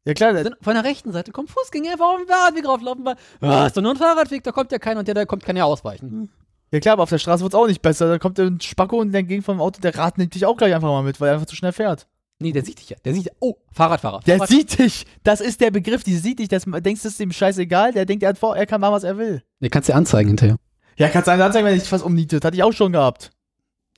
Ja, 0.07 0.13
klar, 0.13 0.33
Dann 0.33 0.55
von 0.61 0.73
der 0.75 0.83
rechten 0.83 1.11
Seite 1.11 1.31
kommt 1.31 1.49
Fußgänger 1.49 1.93
einfach 1.93 2.05
auf 2.09 2.17
den 2.17 2.27
Fahrradweg 2.27 2.67
rauflaufen, 2.67 3.05
weil, 3.05 3.15
ah, 3.41 3.65
ist 3.67 3.75
doch 3.77 3.81
nur 3.81 3.91
ein 3.91 3.97
Fahrradweg, 3.97 4.43
da 4.43 4.51
kommt 4.51 4.71
ja 4.71 4.77
keiner 4.77 4.99
und 4.99 5.07
der, 5.07 5.15
der 5.15 5.25
kommt, 5.25 5.43
kann 5.43 5.55
ja 5.57 5.63
ausweichen. 5.65 6.29
Ja 6.75 6.79
klar, 6.81 6.93
aber 6.93 7.03
auf 7.03 7.09
der 7.09 7.17
Straße 7.17 7.43
wird 7.43 7.53
es 7.53 7.59
auch 7.59 7.67
nicht 7.67 7.81
besser. 7.81 8.07
Da 8.07 8.19
kommt 8.19 8.39
ein 8.39 8.59
Spacko 8.61 8.99
und 8.99 9.13
entgegen 9.13 9.41
vom 9.41 9.61
Auto, 9.61 9.81
der 9.81 9.95
Rad 9.97 10.17
nimmt 10.17 10.35
dich 10.35 10.45
auch 10.45 10.57
gleich 10.57 10.73
einfach 10.75 10.89
mal 10.89 11.03
mit, 11.03 11.19
weil 11.19 11.29
er 11.29 11.33
einfach 11.35 11.47
zu 11.47 11.55
schnell 11.55 11.71
fährt. 11.71 12.07
Nee, 12.39 12.51
der 12.51 12.65
sieht 12.65 12.79
dich 12.79 12.89
ja. 12.89 12.97
Der 13.05 13.13
sieht, 13.13 13.29
oh, 13.39 13.55
Fahrradfahrer. 13.71 14.19
Der 14.25 14.37
Fahrrad 14.37 14.49
sieht 14.49 14.77
dich. 14.77 15.05
Das 15.23 15.39
ist 15.39 15.61
der 15.61 15.71
Begriff, 15.71 16.03
die 16.03 16.17
sieht 16.17 16.39
dich. 16.39 16.49
Das, 16.49 16.65
denkst 16.65 17.01
du, 17.01 17.07
ist 17.07 17.19
ihm 17.19 17.31
scheißegal? 17.31 17.93
Der 17.93 18.05
denkt, 18.05 18.23
er, 18.23 18.29
hat 18.29 18.37
vor, 18.37 18.57
er 18.57 18.65
kann 18.65 18.81
machen, 18.81 18.93
was 18.93 19.03
er 19.03 19.17
will. 19.17 19.41
Der 19.61 19.69
kannst 19.69 19.87
du 19.87 19.95
anzeigen 19.95 20.29
hinterher. 20.29 20.57
Ja, 20.97 21.07
kannst 21.09 21.27
du 21.27 21.31
einem 21.31 21.41
anzeigen, 21.43 21.65
wenn 21.65 21.73
er 21.73 21.79
dich 21.79 21.87
fast 21.87 22.03
umnietet. 22.03 22.43
Hatte 22.43 22.57
ich 22.57 22.63
auch 22.63 22.73
schon 22.73 22.91
gehabt. 22.91 23.31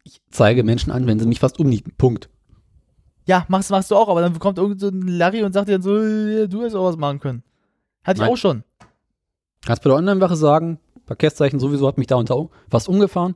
Ich 0.04 0.22
zeige 0.30 0.64
Menschen 0.64 0.92
an, 0.92 1.08
wenn 1.08 1.20
sie 1.20 1.26
mich 1.26 1.40
fast 1.40 1.60
umnieten. 1.60 1.94
Punkt. 1.98 2.30
Ja, 3.26 3.46
machst, 3.50 3.72
machst 3.72 3.92
du 3.92 3.96
auch, 3.96 4.08
aber 4.08 4.22
dann 4.22 4.38
kommt 4.40 4.58
irgend 4.58 4.80
so 4.80 4.88
ein 4.88 5.02
Larry 5.02 5.44
und 5.44 5.52
sagt 5.52 5.68
dir 5.68 5.74
dann 5.74 5.82
so, 5.82 5.98
äh, 5.98 6.48
du 6.48 6.60
hättest 6.60 6.76
auch 6.76 6.86
was 6.86 6.96
machen 6.96 7.20
können. 7.20 7.44
Hatte 8.04 8.20
ich 8.20 8.22
Nein. 8.22 8.32
auch 8.32 8.38
schon. 8.38 8.64
Kannst 9.66 9.84
bei 9.84 9.90
der 9.90 9.98
Online-Wache 9.98 10.38
sagen, 10.38 10.80
Verkehrszeichen 11.08 11.60
sowieso 11.60 11.88
hat 11.88 11.98
mich 11.98 12.08
da 12.08 12.16
unter 12.16 12.50
was 12.70 12.88
umgefahren. 12.88 13.36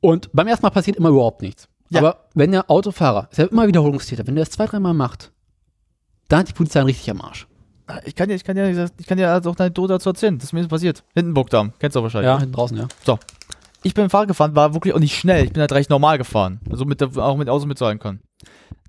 Und 0.00 0.30
beim 0.32 0.46
ersten 0.46 0.64
Mal 0.64 0.70
passiert 0.70 0.96
immer 0.96 1.10
überhaupt 1.10 1.42
nichts. 1.42 1.68
Ja. 1.90 2.00
Aber 2.00 2.28
wenn 2.34 2.52
der 2.52 2.70
Autofahrer, 2.70 3.28
ist 3.30 3.38
ja 3.38 3.44
immer 3.44 3.66
Wiederholungstäter, 3.66 4.26
wenn 4.26 4.34
der 4.34 4.44
das 4.44 4.52
zwei, 4.52 4.66
dreimal 4.66 4.94
macht, 4.94 5.32
dann 6.28 6.40
hat 6.40 6.48
die 6.48 6.52
Polizei 6.52 6.80
richtig 6.82 7.10
am 7.10 7.20
Arsch. 7.20 7.46
Ich 8.04 8.14
kann 8.14 8.28
dir, 8.28 8.36
ich 8.36 8.44
kann 8.44 8.54
dir, 8.54 8.90
ich 8.98 9.06
kann 9.06 9.18
dir 9.18 9.30
also 9.30 9.50
auch 9.50 9.56
deine 9.56 9.74
Tod 9.74 9.90
dazu 9.90 10.10
erzählen. 10.10 10.38
Das 10.38 10.46
ist 10.46 10.52
mir 10.52 10.66
passiert. 10.68 11.02
Hindenburgdamm. 11.14 11.72
Kennst 11.80 11.96
du 11.96 12.02
wahrscheinlich. 12.02 12.28
Ja, 12.28 12.38
hinten 12.38 12.54
draußen, 12.54 12.76
ja. 12.76 12.86
Ich 13.82 13.94
bin 13.94 14.10
Fahrrad 14.10 14.28
gefahren, 14.28 14.54
war 14.54 14.74
wirklich 14.74 14.94
auch 14.94 15.00
nicht 15.00 15.16
schnell. 15.16 15.44
Ich 15.44 15.52
bin 15.52 15.60
halt 15.60 15.72
recht 15.72 15.90
normal 15.90 16.18
gefahren. 16.18 16.60
Also 16.70 16.84
mit 16.84 17.00
der, 17.00 17.16
auch 17.16 17.36
mit 17.36 17.48
Auto 17.48 17.66
mitzahlen 17.66 17.98
können. 17.98 18.20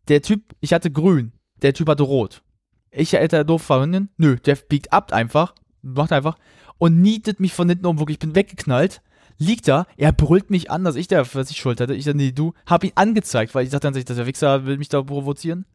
Der 0.07 0.21
Typ, 0.21 0.43
ich 0.59 0.73
hatte 0.73 0.91
grün. 0.91 1.31
Der 1.61 1.73
Typ 1.73 1.89
hatte 1.89 2.03
rot. 2.03 2.43
Ich 2.91 3.13
hätte 3.13 3.43
doof 3.45 3.63
fahren. 3.63 4.09
Nö, 4.17 4.35
der 4.35 4.55
biegt 4.55 4.93
ab 4.93 5.13
einfach. 5.13 5.55
Macht 5.81 6.11
einfach. 6.11 6.35
Und 6.81 6.99
nietet 6.99 7.39
mich 7.39 7.53
von 7.53 7.69
hinten 7.69 7.85
um. 7.85 7.99
Wirklich, 7.99 8.15
ich 8.15 8.19
bin 8.19 8.33
weggeknallt. 8.33 9.03
Liegt 9.37 9.67
da, 9.67 9.85
er 9.97 10.11
brüllt 10.11 10.49
mich 10.49 10.71
an, 10.71 10.83
dass 10.83 10.95
ich 10.95 11.07
der, 11.07 11.31
was 11.35 11.51
ich 11.51 11.57
Schuld 11.57 11.79
hatte. 11.79 11.93
Ich 11.93 12.05
dann, 12.05 12.17
nee, 12.17 12.31
du, 12.31 12.53
hab 12.65 12.83
ihn 12.83 12.93
angezeigt, 12.95 13.53
weil 13.53 13.65
ich 13.65 13.69
dachte 13.69 13.87
an 13.87 13.93
sich, 13.93 14.03
dass 14.03 14.17
der 14.17 14.25
Wichser 14.25 14.65
will 14.65 14.79
mich 14.79 14.89
da 14.89 15.03
provozieren. 15.03 15.65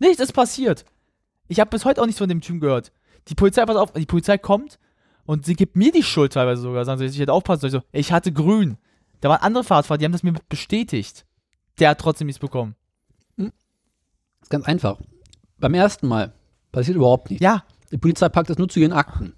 Nichts 0.00 0.20
ist 0.20 0.34
passiert. 0.34 0.84
Ich 1.48 1.60
habe 1.60 1.70
bis 1.70 1.86
heute 1.86 2.02
auch 2.02 2.04
nichts 2.04 2.18
von 2.18 2.28
dem 2.28 2.42
Typen 2.42 2.60
gehört. 2.60 2.92
Die 3.28 3.34
Polizei, 3.34 3.64
pass 3.64 3.76
auf, 3.76 3.92
die 3.92 4.04
Polizei 4.04 4.36
kommt 4.36 4.78
und 5.24 5.46
sie 5.46 5.54
gibt 5.54 5.76
mir 5.76 5.92
die 5.92 6.02
Schuld 6.02 6.34
teilweise 6.34 6.60
sogar. 6.60 6.84
Sagen 6.84 6.98
sie, 6.98 7.06
ich 7.06 7.18
hätte 7.18 7.32
aufpassen 7.32 7.62
sollen. 7.62 7.82
Ich 7.92 8.06
so, 8.06 8.10
ich 8.10 8.12
hatte 8.12 8.30
grün. 8.30 8.76
Da 9.22 9.30
waren 9.30 9.40
andere 9.40 9.64
Fahrradfahrer, 9.64 9.96
die 9.96 10.04
haben 10.04 10.12
das 10.12 10.22
mir 10.22 10.34
bestätigt. 10.50 11.24
Der 11.78 11.88
hat 11.88 12.00
trotzdem 12.00 12.26
nichts 12.26 12.40
bekommen. 12.40 12.74
Ist 13.38 14.50
ganz 14.50 14.66
einfach. 14.66 14.98
Beim 15.58 15.72
ersten 15.72 16.06
Mal 16.06 16.34
passiert 16.70 16.98
überhaupt 16.98 17.30
nichts. 17.30 17.42
Ja, 17.42 17.64
Die 17.92 17.96
Polizei 17.96 18.28
packt 18.28 18.50
das 18.50 18.58
nur 18.58 18.68
zu 18.68 18.78
ihren 18.78 18.92
Akten. 18.92 19.32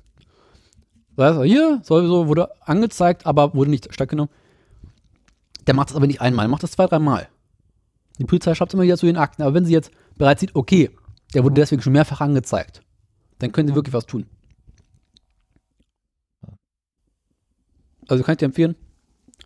Das 1.16 1.36
heißt, 1.36 1.44
hier, 1.44 1.80
sowieso 1.82 2.26
wurde 2.28 2.50
angezeigt, 2.62 3.26
aber 3.26 3.54
wurde 3.54 3.70
nicht 3.70 3.92
stattgenommen. 3.92 4.32
Der 5.66 5.74
macht 5.74 5.90
das 5.90 5.96
aber 5.96 6.06
nicht 6.06 6.20
einmal, 6.20 6.44
der 6.44 6.50
macht 6.50 6.62
das 6.62 6.72
zwei, 6.72 6.86
dreimal. 6.86 7.28
Die 8.18 8.24
Polizei 8.24 8.54
schreibt 8.54 8.74
immer 8.74 8.82
wieder 8.82 8.96
zu 8.96 9.06
ihren 9.06 9.16
Akten, 9.16 9.42
aber 9.42 9.54
wenn 9.54 9.64
sie 9.64 9.72
jetzt 9.72 9.90
bereits 10.16 10.40
sieht, 10.40 10.54
okay, 10.54 10.90
der 11.34 11.44
wurde 11.44 11.54
deswegen 11.54 11.82
schon 11.82 11.92
mehrfach 11.92 12.20
angezeigt, 12.20 12.82
dann 13.38 13.52
können 13.52 13.68
sie 13.68 13.74
wirklich 13.74 13.94
was 13.94 14.06
tun. 14.06 14.26
Also 18.08 18.22
kann 18.24 18.32
ich 18.32 18.38
dir 18.38 18.46
empfehlen, 18.46 18.74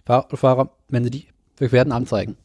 Fahr 0.05 0.27
Fahrer, 0.33 0.71
wenn 0.89 1.05
sie 1.05 1.11
die, 1.11 1.29
wir 1.59 1.71
werden 1.73 1.93
anzeigen. 1.93 2.37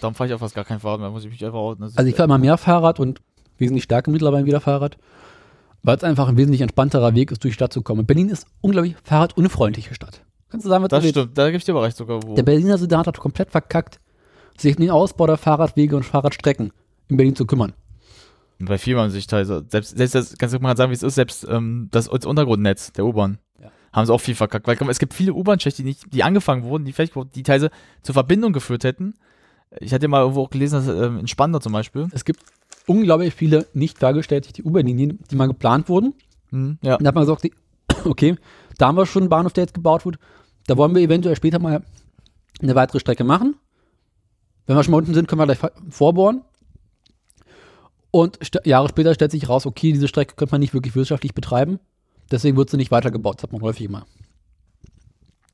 darum 0.00 0.14
fahre 0.14 0.28
ich 0.28 0.34
auch 0.34 0.40
fast 0.40 0.54
gar 0.54 0.64
kein 0.64 0.80
Fahrrad 0.80 1.00
mehr, 1.00 1.10
muss 1.10 1.24
ich 1.24 1.30
mich 1.30 1.44
einfach 1.44 1.58
outen. 1.58 1.84
Also 1.84 2.02
ich 2.02 2.14
fahre 2.14 2.26
immer 2.26 2.38
mehr 2.38 2.56
Fahrrad 2.56 2.98
und 2.98 3.20
wesentlich 3.58 3.84
stärker 3.84 4.10
mittlerweile 4.10 4.46
wieder 4.46 4.60
Fahrrad, 4.60 4.96
weil 5.82 5.96
es 5.96 6.04
einfach 6.04 6.28
ein 6.28 6.36
wesentlich 6.36 6.60
entspannterer 6.60 7.14
Weg 7.14 7.30
ist, 7.30 7.42
durch 7.44 7.52
die 7.52 7.56
Stadt 7.56 7.72
zu 7.72 7.82
kommen. 7.82 8.06
Berlin 8.06 8.28
ist 8.28 8.46
unglaublich 8.60 8.96
fahrradunfreundliche 9.04 9.94
Stadt. 9.94 10.24
Kannst 10.50 10.66
du 10.66 10.68
sagen, 10.70 10.82
was 10.82 10.88
das 10.88 11.02
du 11.04 11.10
stimmt, 11.10 11.38
da 11.38 11.46
gebe 11.46 11.58
ich 11.58 11.64
dir 11.64 11.72
aber 11.72 11.82
recht 11.82 11.96
sogar. 11.96 12.22
Wo. 12.22 12.34
Der 12.34 12.42
Berliner 12.42 12.76
Senat 12.78 13.06
hat 13.06 13.18
komplett 13.18 13.50
verkackt, 13.50 14.00
sich 14.58 14.76
um 14.76 14.80
den 14.82 14.90
Ausbau 14.90 15.26
der 15.26 15.36
Fahrradwege 15.36 15.96
und 15.96 16.02
Fahrradstrecken 16.04 16.72
in 17.08 17.16
Berlin 17.16 17.36
zu 17.36 17.46
kümmern. 17.46 17.72
Bei 18.58 18.76
viel 18.76 18.94
man 18.94 19.10
sich 19.10 19.26
teilweise, 19.26 19.64
selbst, 19.68 19.96
selbst 19.96 20.14
das, 20.14 20.36
kannst 20.36 20.54
du 20.54 20.58
mal 20.60 20.76
sagen, 20.76 20.90
wie 20.90 20.94
es 20.94 21.02
ist, 21.02 21.14
selbst 21.14 21.46
ähm, 21.48 21.88
das, 21.92 22.08
das 22.08 22.26
Untergrundnetz 22.26 22.92
der 22.92 23.06
U-Bahn 23.06 23.38
haben 23.92 24.06
sie 24.06 24.12
auch 24.12 24.20
viel 24.20 24.34
verkackt. 24.34 24.66
Weil 24.68 24.76
es 24.90 24.98
gibt 24.98 25.14
viele 25.14 25.32
U-Bahn-Schächte, 25.32 25.82
die, 25.82 25.88
nicht- 25.88 26.12
die 26.12 26.22
angefangen 26.22 26.64
wurden, 26.64 26.84
die 26.84 26.92
vielleicht 26.92 27.14
die 27.34 27.42
teilweise 27.42 27.70
zur 28.02 28.12
Verbindung 28.12 28.52
geführt 28.52 28.84
hätten. 28.84 29.14
Ich 29.78 29.94
hatte 29.94 30.08
mal 30.08 30.20
irgendwo 30.20 30.42
auch 30.42 30.50
gelesen, 30.50 30.84
dass 30.84 30.88
ähm, 30.88 31.18
in 31.18 31.26
Spandau 31.26 31.58
zum 31.60 31.72
Beispiel. 31.72 32.08
Es 32.12 32.24
gibt 32.24 32.40
unglaublich 32.86 33.34
viele 33.34 33.66
nicht 33.74 33.98
vergestellte 33.98 34.62
U-Bahn-Linien, 34.62 35.18
die 35.30 35.36
mal 35.36 35.46
geplant 35.46 35.88
wurden. 35.88 36.14
Hm, 36.50 36.78
ja. 36.82 36.96
Und 36.96 37.04
da 37.04 37.08
hat 37.08 37.14
man 37.14 37.24
gesagt, 37.24 37.44
die- 37.44 37.52
okay, 38.04 38.36
da 38.78 38.88
haben 38.88 38.96
wir 38.96 39.06
schon 39.06 39.22
einen 39.22 39.30
Bahnhof, 39.30 39.52
der 39.52 39.64
jetzt 39.64 39.74
gebaut 39.74 40.04
wird. 40.04 40.18
Da 40.66 40.76
wollen 40.76 40.94
wir 40.94 41.02
eventuell 41.02 41.36
später 41.36 41.58
mal 41.58 41.82
eine 42.62 42.74
weitere 42.74 43.00
Strecke 43.00 43.24
machen. 43.24 43.56
Wenn 44.66 44.76
wir 44.76 44.84
schon 44.84 44.92
mal 44.92 44.98
unten 44.98 45.14
sind, 45.14 45.28
können 45.28 45.40
wir 45.40 45.46
gleich 45.46 45.70
vorbohren. 45.88 46.42
Und 48.10 48.38
Jahre 48.64 48.88
später 48.88 49.14
stellt 49.14 49.30
sich 49.30 49.48
raus, 49.48 49.66
okay, 49.66 49.92
diese 49.92 50.08
Strecke 50.08 50.34
könnte 50.34 50.52
man 50.54 50.60
nicht 50.60 50.74
wirklich 50.74 50.94
wirtschaftlich 50.96 51.34
betreiben. 51.34 51.78
Deswegen 52.30 52.56
wird 52.56 52.70
sie 52.70 52.76
nicht 52.76 52.90
weitergebaut. 52.90 53.36
Das 53.38 53.44
hat 53.44 53.52
man 53.52 53.62
häufig 53.62 53.86
immer. 53.86 54.06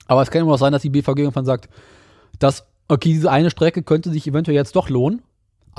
Aber 0.07 0.23
es 0.23 0.31
kann 0.31 0.43
immer 0.43 0.53
auch 0.55 0.59
sein, 0.59 0.73
dass 0.73 0.83
die 0.83 0.91
BVG 0.91 1.19
irgendwann 1.21 1.45
sagt, 1.45 1.69
dass, 2.39 2.67
okay, 2.89 3.11
diese 3.13 3.31
eine 3.31 3.51
Strecke 3.51 3.83
könnte 3.83 4.11
sich 4.11 4.27
eventuell 4.27 4.55
jetzt 4.55 4.77
doch 4.77 4.89
lohnen. 4.89 5.23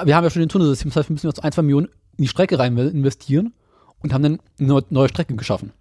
Wir 0.04 0.16
haben 0.16 0.24
ja 0.24 0.30
schon 0.30 0.42
den 0.42 0.50
Tunnelsystem, 0.50 0.90
das 0.90 0.96
heißt, 0.98 1.10
wir 1.10 1.14
müssen 1.14 1.28
jetzt 1.28 1.44
ein, 1.44 1.52
zwei 1.52 1.62
Millionen 1.64 1.88
in 2.18 2.24
die 2.24 2.28
Strecke 2.28 2.60
rein 2.60 2.78
investieren 2.78 3.54
und 4.00 4.14
haben 4.14 4.24
dann 4.24 4.40
eine 4.60 4.68
neu- 4.68 4.82
neue 4.90 5.10
Strecke 5.10 5.36
geschaffen. 5.36 5.72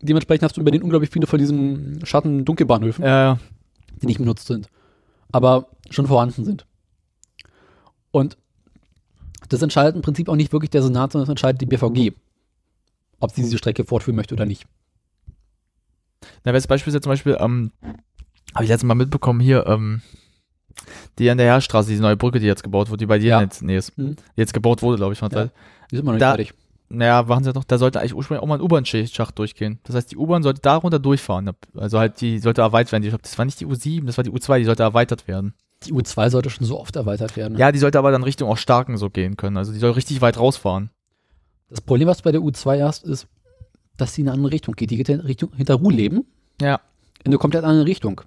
Dementsprechend 0.00 0.44
hast 0.44 0.56
du 0.56 0.60
in 0.60 0.64
Berlin 0.64 0.82
unglaublich 0.82 1.10
viele 1.10 1.26
von 1.26 1.38
diesen 1.38 2.04
Schatten-Dunkelbahnhöfen, 2.06 3.04
ja. 3.04 3.38
die 4.00 4.06
nicht 4.06 4.18
benutzt 4.18 4.46
sind, 4.46 4.68
aber 5.32 5.68
schon 5.90 6.06
vorhanden 6.06 6.44
sind. 6.44 6.66
Und 8.10 8.36
Das 9.48 9.62
entscheidet 9.62 9.96
im 9.96 10.02
Prinzip 10.02 10.28
auch 10.28 10.36
nicht 10.36 10.52
wirklich 10.52 10.70
der 10.70 10.82
Senat, 10.82 11.12
sondern 11.12 11.24
das 11.24 11.30
entscheidet 11.30 11.60
die 11.60 11.66
BVG, 11.66 12.12
ob 13.18 13.30
sie 13.30 13.42
diese 13.42 13.56
Strecke 13.56 13.84
fortführen 13.84 14.16
möchte 14.16 14.34
oder 14.34 14.44
nicht. 14.44 14.66
Na, 16.44 16.52
wenn 16.52 16.62
Beispiel 16.62 16.92
jetzt 16.92 17.04
zum 17.04 17.12
Beispiel, 17.12 17.36
ähm, 17.40 17.72
habe 18.54 18.64
ich 18.64 18.68
letztes 18.68 18.86
Mal 18.86 18.94
mitbekommen 18.94 19.40
hier, 19.40 19.66
ähm, 19.66 20.02
die 21.18 21.28
an 21.30 21.38
der 21.38 21.46
Heerstraße, 21.52 21.90
diese 21.90 22.02
neue 22.02 22.16
Brücke, 22.16 22.38
die 22.40 22.46
jetzt 22.46 22.62
gebaut 22.62 22.88
wurde, 22.90 22.98
die 22.98 23.06
bei 23.06 23.18
dir 23.18 23.28
Ja. 23.28 23.40
jetzt, 23.42 23.62
nee, 23.62 23.76
ist, 23.76 23.96
Mhm. 23.98 24.16
jetzt 24.36 24.52
gebaut 24.54 24.82
wurde, 24.82 24.96
glaube 24.96 25.12
ich, 25.12 25.18
der 25.20 25.28
Ja. 25.28 25.34
Zeit. 25.34 25.52
Die 25.90 25.96
sind 25.96 26.02
immer 26.04 26.12
noch 26.12 26.16
nicht 26.16 26.22
Da- 26.22 26.30
fertig. 26.30 26.54
Naja, 26.90 27.22
machen 27.22 27.44
sie 27.44 27.52
doch, 27.52 27.64
da 27.64 27.76
sollte 27.76 28.00
eigentlich 28.00 28.14
ursprünglich 28.14 28.42
auch 28.42 28.46
mal 28.46 28.54
ein 28.54 28.62
U-Bahn-Schacht 28.62 29.38
durchgehen. 29.38 29.78
Das 29.84 29.94
heißt, 29.94 30.10
die 30.10 30.16
U-Bahn 30.16 30.42
sollte 30.42 30.62
da 30.62 30.76
runter 30.76 30.98
durchfahren. 30.98 31.50
Also 31.76 31.98
halt, 31.98 32.18
die 32.22 32.38
sollte 32.38 32.62
erweitert 32.62 32.92
werden. 32.92 33.02
Ich 33.02 33.10
glaube, 33.10 33.22
das 33.22 33.36
war 33.36 33.44
nicht 33.44 33.60
die 33.60 33.66
U7, 33.66 34.06
das 34.06 34.16
war 34.16 34.24
die 34.24 34.30
U2, 34.30 34.58
die 34.58 34.64
sollte 34.64 34.84
erweitert 34.84 35.28
werden. 35.28 35.52
Die 35.84 35.92
U2 35.92 36.30
sollte 36.30 36.48
schon 36.48 36.66
so 36.66 36.80
oft 36.80 36.96
erweitert 36.96 37.36
werden. 37.36 37.58
Ja, 37.58 37.72
die 37.72 37.78
sollte 37.78 37.98
aber 37.98 38.10
dann 38.10 38.22
Richtung 38.22 38.48
auch 38.48 38.56
Starken 38.56 38.96
so 38.96 39.10
gehen 39.10 39.36
können. 39.36 39.58
Also 39.58 39.72
die 39.72 39.78
soll 39.78 39.90
richtig 39.90 40.22
weit 40.22 40.38
rausfahren. 40.38 40.88
Das 41.68 41.82
Problem, 41.82 42.08
was 42.08 42.22
bei 42.22 42.32
der 42.32 42.40
U2 42.40 42.78
erst 42.78 43.04
ist, 43.04 43.26
dass 43.98 44.14
sie 44.14 44.22
in 44.22 44.28
eine 44.28 44.36
andere 44.36 44.52
Richtung 44.52 44.74
geht. 44.74 44.90
Die 44.90 44.96
geht 44.96 45.10
in 45.10 45.20
Richtung 45.20 45.50
hinter 45.54 45.74
Ruhleben 45.74 46.24
Ja. 46.60 46.80
in 47.22 47.26
eine 47.32 47.36
komplett 47.38 47.64
andere 47.64 47.84
Richtung. 47.84 48.22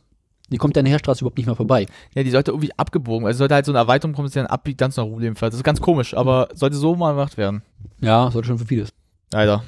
Die 0.52 0.58
kommt 0.58 0.78
an 0.78 0.86
der 0.86 0.92
Heerstraße 0.92 1.22
überhaupt 1.22 1.38
nicht 1.38 1.46
mehr 1.48 1.56
vorbei. 1.56 1.88
Ja, 2.14 2.24
die 2.24 2.30
sollte 2.30 2.52
irgendwie 2.52 2.72
abgebogen. 2.78 3.26
Also 3.26 3.40
sollte 3.40 3.56
halt 3.56 3.66
so 3.66 3.72
eine 3.72 3.80
Erweiterung 3.80 4.14
kommen, 4.14 4.26
dass 4.26 4.34
die 4.34 4.40
dann 4.40 4.48
abbiegt, 4.48 4.78
ganz 4.78 4.98
nach 4.98 5.06
Ruhleben 5.06 5.36
fährt. 5.36 5.54
Das 5.54 5.60
ist 5.60 5.64
ganz 5.64 5.80
komisch, 5.82 6.14
aber 6.14 6.50
sollte 6.54 6.76
so 6.76 6.96
mal 6.96 7.12
gemacht 7.14 7.38
werden. 7.38 7.62
Ja, 8.02 8.30
sollte 8.32 8.48
schon 8.50 8.58
für 8.60 8.66
vieles. 8.66 8.90
Leider. 9.32 9.64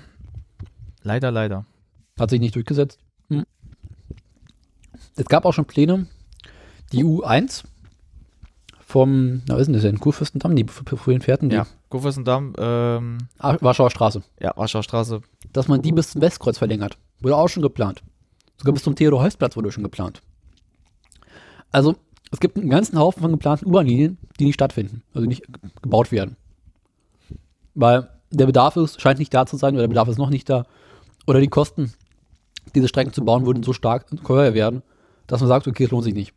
Leider, 1.03 1.31
leider. 1.31 1.65
Hat 2.19 2.29
sich 2.29 2.39
nicht 2.39 2.55
durchgesetzt. 2.55 2.99
Hm. 3.29 3.43
Es 5.15 5.25
gab 5.25 5.45
auch 5.45 5.53
schon 5.53 5.65
Pläne, 5.65 6.07
die 6.91 7.03
U1 7.03 7.63
vom, 8.85 9.41
na, 9.47 9.55
was 9.55 9.61
ist 9.61 9.67
denn 9.67 9.73
das 9.73 9.83
denn? 9.83 9.99
Kurfürstendamm, 9.99 10.55
die 10.55 10.65
vorhin 10.67 11.21
fährten, 11.21 11.49
die 11.49 11.55
Ja. 11.55 11.65
Kurfürstendamm, 11.89 12.53
ähm, 12.57 13.17
Ah, 13.39 13.57
Warschauer 13.61 13.89
Straße. 13.89 14.21
ja, 14.39 14.53
Warschauer 14.55 14.83
Straße. 14.83 15.21
Dass 15.51 15.67
man 15.67 15.81
die 15.81 15.91
bis 15.91 16.11
zum 16.11 16.21
Westkreuz 16.21 16.57
verlängert. 16.57 16.97
Wurde 17.21 17.35
auch 17.37 17.47
schon 17.47 17.63
geplant. 17.63 18.03
Sogar 18.57 18.73
bis 18.73 18.83
zum 18.83 18.95
Theodor-Heuss-Platz 18.95 19.55
wurde 19.55 19.71
schon 19.71 19.83
geplant. 19.83 20.21
Also, 21.73 21.95
es 22.31 22.39
gibt 22.39 22.57
einen 22.57 22.69
ganzen 22.69 22.97
Haufen 22.97 23.21
von 23.21 23.31
geplanten 23.31 23.65
U-Bahn-Linien, 23.67 24.17
die 24.39 24.45
nicht 24.45 24.53
stattfinden, 24.55 25.03
also 25.13 25.27
nicht 25.27 25.43
ge- 25.45 25.69
gebaut 25.81 26.11
werden. 26.11 26.37
Weil 27.75 28.09
der 28.31 28.45
Bedarf 28.45 28.75
ist, 28.77 29.01
scheint 29.01 29.19
nicht 29.19 29.33
da 29.33 29.45
zu 29.45 29.57
sein, 29.57 29.73
oder 29.73 29.83
der 29.83 29.87
Bedarf 29.89 30.07
ist 30.07 30.17
noch 30.17 30.29
nicht 30.29 30.49
da. 30.49 30.65
Oder 31.27 31.39
die 31.41 31.47
Kosten, 31.47 31.93
diese 32.75 32.87
Strecken 32.87 33.13
zu 33.13 33.23
bauen, 33.23 33.45
würden 33.45 33.63
so 33.63 33.73
stark 33.73 34.05
teuer 34.23 34.53
werden, 34.53 34.81
dass 35.27 35.41
man 35.41 35.47
sagt, 35.47 35.67
okay, 35.67 35.85
es 35.85 35.91
lohnt 35.91 36.03
sich 36.03 36.13
nicht. 36.13 36.33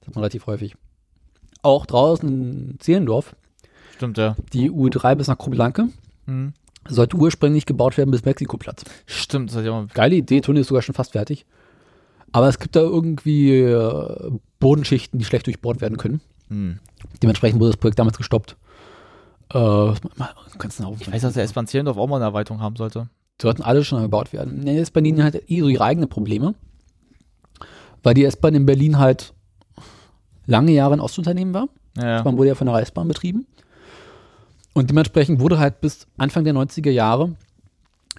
Das 0.00 0.08
hat 0.08 0.14
man 0.16 0.22
relativ 0.22 0.46
häufig. 0.46 0.74
Auch 1.62 1.86
draußen 1.86 2.28
in 2.28 2.80
Zehlendorf, 2.80 3.34
Stimmt, 3.96 4.18
ja. 4.18 4.36
die 4.52 4.70
U3 4.70 5.14
bis 5.16 5.26
nach 5.28 5.38
Krubelanke, 5.38 5.88
Hm. 6.26 6.52
sollte 6.88 7.16
ursprünglich 7.16 7.66
gebaut 7.66 7.96
werden 7.96 8.10
bis 8.10 8.24
Mexikoplatz. 8.24 8.84
Stimmt, 9.06 9.50
das 9.50 9.56
hat 9.58 9.64
ja 9.64 9.72
mal. 9.72 9.86
Geile 9.92 10.14
Idee, 10.16 10.40
Tunnel 10.40 10.60
ist 10.60 10.68
sogar 10.68 10.82
schon 10.82 10.94
fast 10.94 11.12
fertig. 11.12 11.46
Aber 12.32 12.48
es 12.48 12.58
gibt 12.58 12.76
da 12.76 12.80
irgendwie 12.80 13.52
äh, 13.52 14.30
Bodenschichten, 14.60 15.18
die 15.18 15.24
schlecht 15.24 15.46
durchbohrt 15.46 15.80
werden 15.80 15.96
können. 15.96 16.20
Hm. 16.48 16.78
Dementsprechend 17.22 17.60
wurde 17.60 17.70
das 17.70 17.80
Projekt 17.80 17.98
damals 17.98 18.18
gestoppt. 18.18 18.56
Äh, 19.52 19.92
ganz 20.58 20.76
genau. 20.76 20.96
Ich 21.00 21.10
weiß, 21.10 21.22
dass 21.22 21.34
der 21.34 21.44
S-Bahn 21.44 21.66
Zehlendorf 21.66 21.96
auch 21.96 22.06
mal 22.06 22.16
eine 22.16 22.26
Erweiterung 22.26 22.60
haben 22.60 22.76
sollte. 22.76 23.08
sollten 23.40 23.62
alle 23.62 23.84
schon 23.84 24.02
gebaut 24.02 24.32
werden. 24.32 24.66
Jetzt 24.66 24.92
Berlin 24.92 25.22
hat 25.22 25.34
eh 25.34 25.60
so 25.60 25.68
ihre 25.68 25.84
eigenen 25.84 26.08
Probleme. 26.08 26.54
Weil 28.02 28.14
die 28.14 28.24
S-Bahn 28.24 28.54
in 28.54 28.66
Berlin 28.66 28.98
halt 28.98 29.32
lange 30.46 30.72
Jahre 30.72 30.94
ein 30.94 31.00
Ostunternehmen 31.00 31.54
war. 31.54 31.68
Ja. 31.96 32.22
Man 32.22 32.36
wurde 32.36 32.48
ja 32.48 32.54
von 32.54 32.66
der 32.66 32.74
Reichsbahn 32.74 33.08
betrieben. 33.08 33.46
Und 34.72 34.90
dementsprechend 34.90 35.40
wurde 35.40 35.58
halt 35.58 35.80
bis 35.80 36.06
Anfang 36.16 36.44
der 36.44 36.54
90er 36.54 36.90
Jahre 36.90 37.34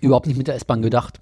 überhaupt 0.01 0.27
nicht 0.27 0.37
mit 0.37 0.47
der 0.47 0.55
S-Bahn 0.55 0.81
gedacht. 0.81 1.19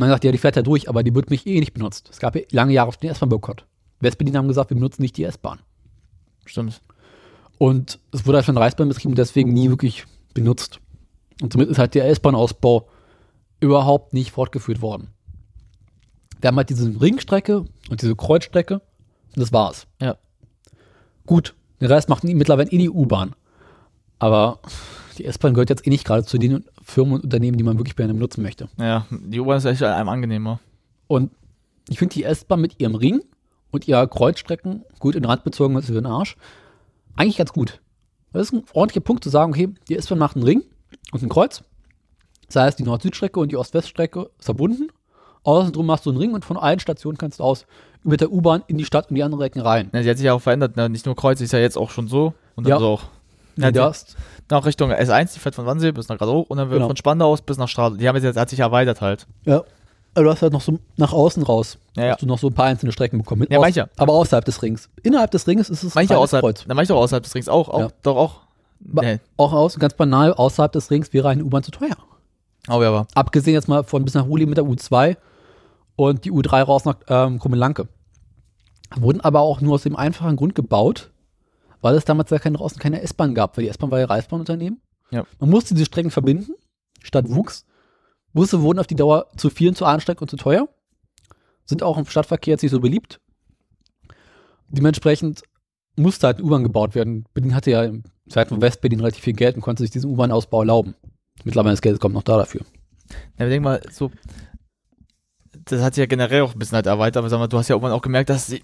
Man 0.00 0.08
sagt, 0.08 0.24
ja, 0.24 0.32
die 0.32 0.38
fährt 0.38 0.56
ja 0.56 0.62
durch, 0.62 0.88
aber 0.88 1.02
die 1.02 1.14
wird 1.14 1.28
mich 1.28 1.46
eh 1.46 1.60
nicht 1.60 1.74
benutzt. 1.74 2.08
Es 2.10 2.20
gab 2.20 2.34
ja 2.34 2.40
lange 2.52 2.72
Jahre 2.72 2.90
den 3.02 3.10
S-Bahn-Boykott. 3.10 3.66
Westberlin 4.00 4.34
haben 4.34 4.48
gesagt, 4.48 4.70
wir 4.70 4.74
benutzen 4.74 5.02
nicht 5.02 5.14
die 5.18 5.24
S-Bahn. 5.24 5.58
Stimmt. 6.46 6.80
Und 7.58 7.98
es 8.10 8.24
wurde 8.24 8.38
halt 8.38 8.46
von 8.46 8.54
der 8.54 8.64
Reichsbahn 8.64 8.88
betrieben, 8.88 9.14
deswegen 9.14 9.52
nie 9.52 9.68
wirklich 9.68 10.06
benutzt. 10.32 10.80
Und 11.42 11.52
somit 11.52 11.68
ist 11.68 11.78
halt 11.78 11.94
der 11.94 12.08
S-Bahn-Ausbau 12.08 12.88
überhaupt 13.60 14.14
nicht 14.14 14.30
fortgeführt 14.30 14.80
worden. 14.80 15.08
Wir 16.40 16.48
haben 16.48 16.56
halt 16.56 16.70
diese 16.70 16.98
Ringstrecke 16.98 17.66
und 17.90 18.00
diese 18.00 18.16
Kreuzstrecke 18.16 18.76
und 18.76 19.36
das 19.36 19.52
war's. 19.52 19.86
Ja. 20.00 20.16
Gut, 21.26 21.54
den 21.82 21.88
Rest 21.88 22.08
macht 22.08 22.24
mittlerweile 22.24 22.70
eh 22.70 22.78
die 22.78 22.88
U-Bahn. 22.88 23.34
Aber 24.18 24.60
die 25.18 25.24
S-Bahn 25.24 25.54
gehört 25.54 25.70
jetzt 25.70 25.86
eh 25.86 25.90
nicht 25.90 26.04
gerade 26.06 26.24
zu 26.24 26.38
den 26.38 26.64
Firmen 26.82 27.14
und 27.14 27.24
Unternehmen, 27.24 27.56
die 27.58 27.64
man 27.64 27.78
wirklich 27.78 27.96
gerne 27.96 28.12
benutzen 28.14 28.42
möchte. 28.42 28.68
Ja, 28.78 29.06
die 29.10 29.40
U-Bahn 29.40 29.58
ist 29.58 29.64
echt 29.64 29.82
einem 29.82 30.08
angenehmer. 30.08 30.60
Und 31.06 31.30
ich 31.88 31.98
finde 31.98 32.14
die 32.14 32.24
S-Bahn 32.24 32.60
mit 32.60 32.80
ihrem 32.80 32.94
Ring 32.94 33.22
und 33.70 33.88
ihrer 33.88 34.06
Kreuzstrecken, 34.06 34.84
gut 34.98 35.14
in 35.14 35.24
Rand 35.24 35.44
bezogen 35.44 35.76
ist 35.76 35.86
für 35.86 35.92
den 35.92 36.06
Arsch, 36.06 36.36
eigentlich 37.16 37.36
ganz 37.38 37.52
gut. 37.52 37.80
Das 38.32 38.42
ist 38.42 38.52
ein 38.52 38.64
ordentlicher 38.72 39.00
Punkt 39.04 39.24
zu 39.24 39.30
sagen, 39.30 39.52
okay, 39.52 39.68
die 39.88 39.96
S-Bahn 39.96 40.18
macht 40.18 40.36
einen 40.36 40.44
Ring 40.44 40.62
und 41.12 41.22
ein 41.22 41.28
Kreuz. 41.28 41.62
Das 42.46 42.56
heißt, 42.62 42.78
die 42.78 42.82
Nord-Süd-Strecke 42.84 43.38
und 43.40 43.50
die 43.52 43.56
Ost-West-Strecke 43.56 44.30
ist 44.38 44.44
verbunden. 44.44 44.88
Außenrum 45.42 45.86
machst 45.86 46.04
du 46.06 46.10
einen 46.10 46.18
Ring 46.18 46.34
und 46.34 46.44
von 46.44 46.56
allen 46.56 46.80
Stationen 46.80 47.16
kannst 47.16 47.38
du 47.40 47.44
aus 47.44 47.64
mit 48.02 48.20
der 48.20 48.30
U-Bahn 48.30 48.62
in 48.66 48.76
die 48.78 48.84
Stadt 48.84 49.08
und 49.10 49.16
die 49.16 49.22
anderen 49.22 49.42
Ecken 49.44 49.60
rein. 49.60 49.90
Ja, 49.92 50.02
sie 50.02 50.10
hat 50.10 50.16
sich 50.18 50.26
ja 50.26 50.34
auch 50.34 50.40
verändert. 50.42 50.76
Ne? 50.76 50.88
Nicht 50.88 51.06
nur 51.06 51.16
Kreuz, 51.16 51.40
ist 51.40 51.52
ja 51.52 51.58
jetzt 51.58 51.76
auch 51.78 51.90
schon 51.90 52.08
so. 52.08 52.34
Und 52.56 52.64
dann 52.64 52.72
Ja. 52.72 52.78
so 52.78 52.86
auch. 52.86 53.04
Ja, 53.62 53.70
du 53.70 53.82
hast, 53.82 54.16
Nach 54.50 54.64
Richtung 54.66 54.90
S1, 54.90 55.34
die 55.34 55.38
fährt 55.38 55.54
von 55.54 55.66
Wannsee 55.66 55.92
bis 55.92 56.08
nach 56.08 56.18
Gradow 56.18 56.40
und 56.40 56.56
dann 56.58 56.68
wird 56.70 56.78
Genau. 56.78 56.88
von 56.88 56.96
Spandau 56.96 57.30
aus 57.32 57.40
bis 57.42 57.56
nach 57.56 57.68
Stradl. 57.68 57.98
Die 57.98 58.08
haben 58.08 58.16
jetzt, 58.20 58.36
hat 58.36 58.50
sich 58.50 58.58
erweitert 58.60 59.00
halt. 59.00 59.26
ja, 59.44 59.62
aber 60.14 60.24
du 60.24 60.30
hast 60.32 60.42
halt 60.42 60.52
noch 60.52 60.60
so 60.60 60.78
nach 60.96 61.12
außen 61.12 61.42
raus. 61.44 61.78
Ja, 61.96 62.04
ja. 62.06 62.12
Hast 62.14 62.22
du 62.22 62.26
noch 62.26 62.38
so 62.38 62.48
ein 62.48 62.52
paar 62.52 62.66
einzelne 62.66 62.90
Strecken 62.90 63.18
bekommen. 63.18 63.40
Mit 63.42 63.52
Ja, 63.52 63.60
manche. 63.60 63.88
Aber 63.96 64.12
außerhalb 64.14 64.44
des 64.44 64.60
Rings. 64.60 64.88
Innerhalb 65.04 65.30
des 65.30 65.46
Rings 65.46 65.70
ist 65.70 65.84
es 65.84 65.94
Manche 65.94 66.18
außerhalb, 66.18 66.42
Kreuz. 66.44 66.64
na, 66.66 66.74
manche 66.74 66.92
auch 66.94 67.00
außerhalb 67.02 67.22
des 67.22 67.32
Rings 67.34 67.48
auch. 67.48 67.68
auch 67.68 67.78
Ja. 67.78 67.88
Doch 68.02 68.16
auch. 68.16 68.40
Nee. 68.80 69.20
Auch 69.36 69.52
aus, 69.52 69.78
ganz 69.78 69.94
banal, 69.94 70.32
außerhalb 70.34 70.72
des 70.72 70.90
Rings 70.90 71.12
wäre 71.12 71.28
eine 71.28 71.44
U-Bahn 71.44 71.62
zu 71.62 71.70
teuer. 71.70 71.96
Oh, 72.68 72.82
ja, 72.82 72.88
aber. 72.88 73.06
Abgesehen 73.14 73.54
jetzt 73.54 73.68
mal 73.68 73.84
von 73.84 74.04
bis 74.04 74.14
nach 74.14 74.24
Ruli 74.26 74.46
mit 74.46 74.56
der 74.58 74.64
U2 74.64 75.16
und 75.96 76.24
die 76.24 76.32
U3 76.32 76.62
raus 76.62 76.84
nach 76.84 76.96
ähm, 77.08 77.38
Krummelanke. 77.38 77.86
Wurden 78.96 79.20
aber 79.20 79.40
auch 79.40 79.60
nur 79.60 79.74
aus 79.74 79.82
dem 79.82 79.94
einfachen 79.94 80.34
Grund 80.36 80.54
gebaut, 80.56 81.09
weil 81.80 81.94
es 81.94 82.04
damals 82.04 82.30
ja 82.30 82.38
keine, 82.38 82.58
draußen 82.58 82.78
keine 82.78 83.02
S-Bahn 83.02 83.34
gab, 83.34 83.56
weil 83.56 83.64
die 83.64 83.70
S-Bahn 83.70 83.90
war 83.90 83.98
ja 83.98 84.06
Reichsbahnunternehmen. 84.06 84.80
Ja. 85.10 85.24
Man 85.38 85.50
musste 85.50 85.74
diese 85.74 85.86
Strecken 85.86 86.10
verbinden, 86.10 86.52
Stadt 87.02 87.28
wuchs. 87.28 87.66
Busse 88.32 88.62
wurden 88.62 88.78
auf 88.78 88.86
die 88.86 88.96
Dauer 88.96 89.26
zu 89.36 89.50
viel 89.50 89.68
und 89.68 89.76
zu 89.76 89.84
anstrengend 89.84 90.22
und 90.22 90.30
zu 90.30 90.36
teuer. 90.36 90.68
Sind 91.64 91.82
auch 91.82 91.98
im 91.98 92.06
Stadtverkehr 92.06 92.52
jetzt 92.52 92.62
nicht 92.62 92.72
so 92.72 92.80
beliebt. 92.80 93.20
Dementsprechend 94.68 95.42
musste 95.96 96.28
halt 96.28 96.40
U-Bahn 96.40 96.62
gebaut 96.62 96.94
werden. 96.94 97.24
Berlin 97.34 97.54
hatte 97.54 97.72
ja 97.72 97.84
im 97.84 98.04
Zeiten 98.28 98.50
von 98.50 98.62
Westberlin 98.62 99.00
relativ 99.00 99.24
viel 99.24 99.32
Geld 99.32 99.56
und 99.56 99.62
konnte 99.62 99.82
sich 99.82 99.90
diesen 99.90 100.10
U-Bahn-Ausbau 100.10 100.60
erlauben. 100.60 100.94
Mittlerweile 101.44 101.72
das 101.72 101.82
Geld 101.82 102.00
kommt 102.00 102.14
noch 102.14 102.22
da 102.22 102.36
dafür. 102.36 102.62
Ja, 103.38 103.48
denk 103.48 103.64
mal, 103.64 103.80
so. 103.90 104.10
Das 105.64 105.82
hat 105.82 105.94
sich 105.94 106.02
ja 106.02 106.06
generell 106.06 106.42
auch 106.42 106.52
ein 106.52 106.58
bisschen 106.58 106.76
halt 106.76 106.86
erweitert, 106.86 107.18
aber 107.18 107.28
sag 107.28 107.38
mal, 107.38 107.48
du 107.48 107.58
hast 107.58 107.68
ja 107.68 107.74
irgendwann 107.74 107.92
auch 107.92 108.02
gemerkt, 108.02 108.30
dass 108.30 108.46
sie, 108.46 108.62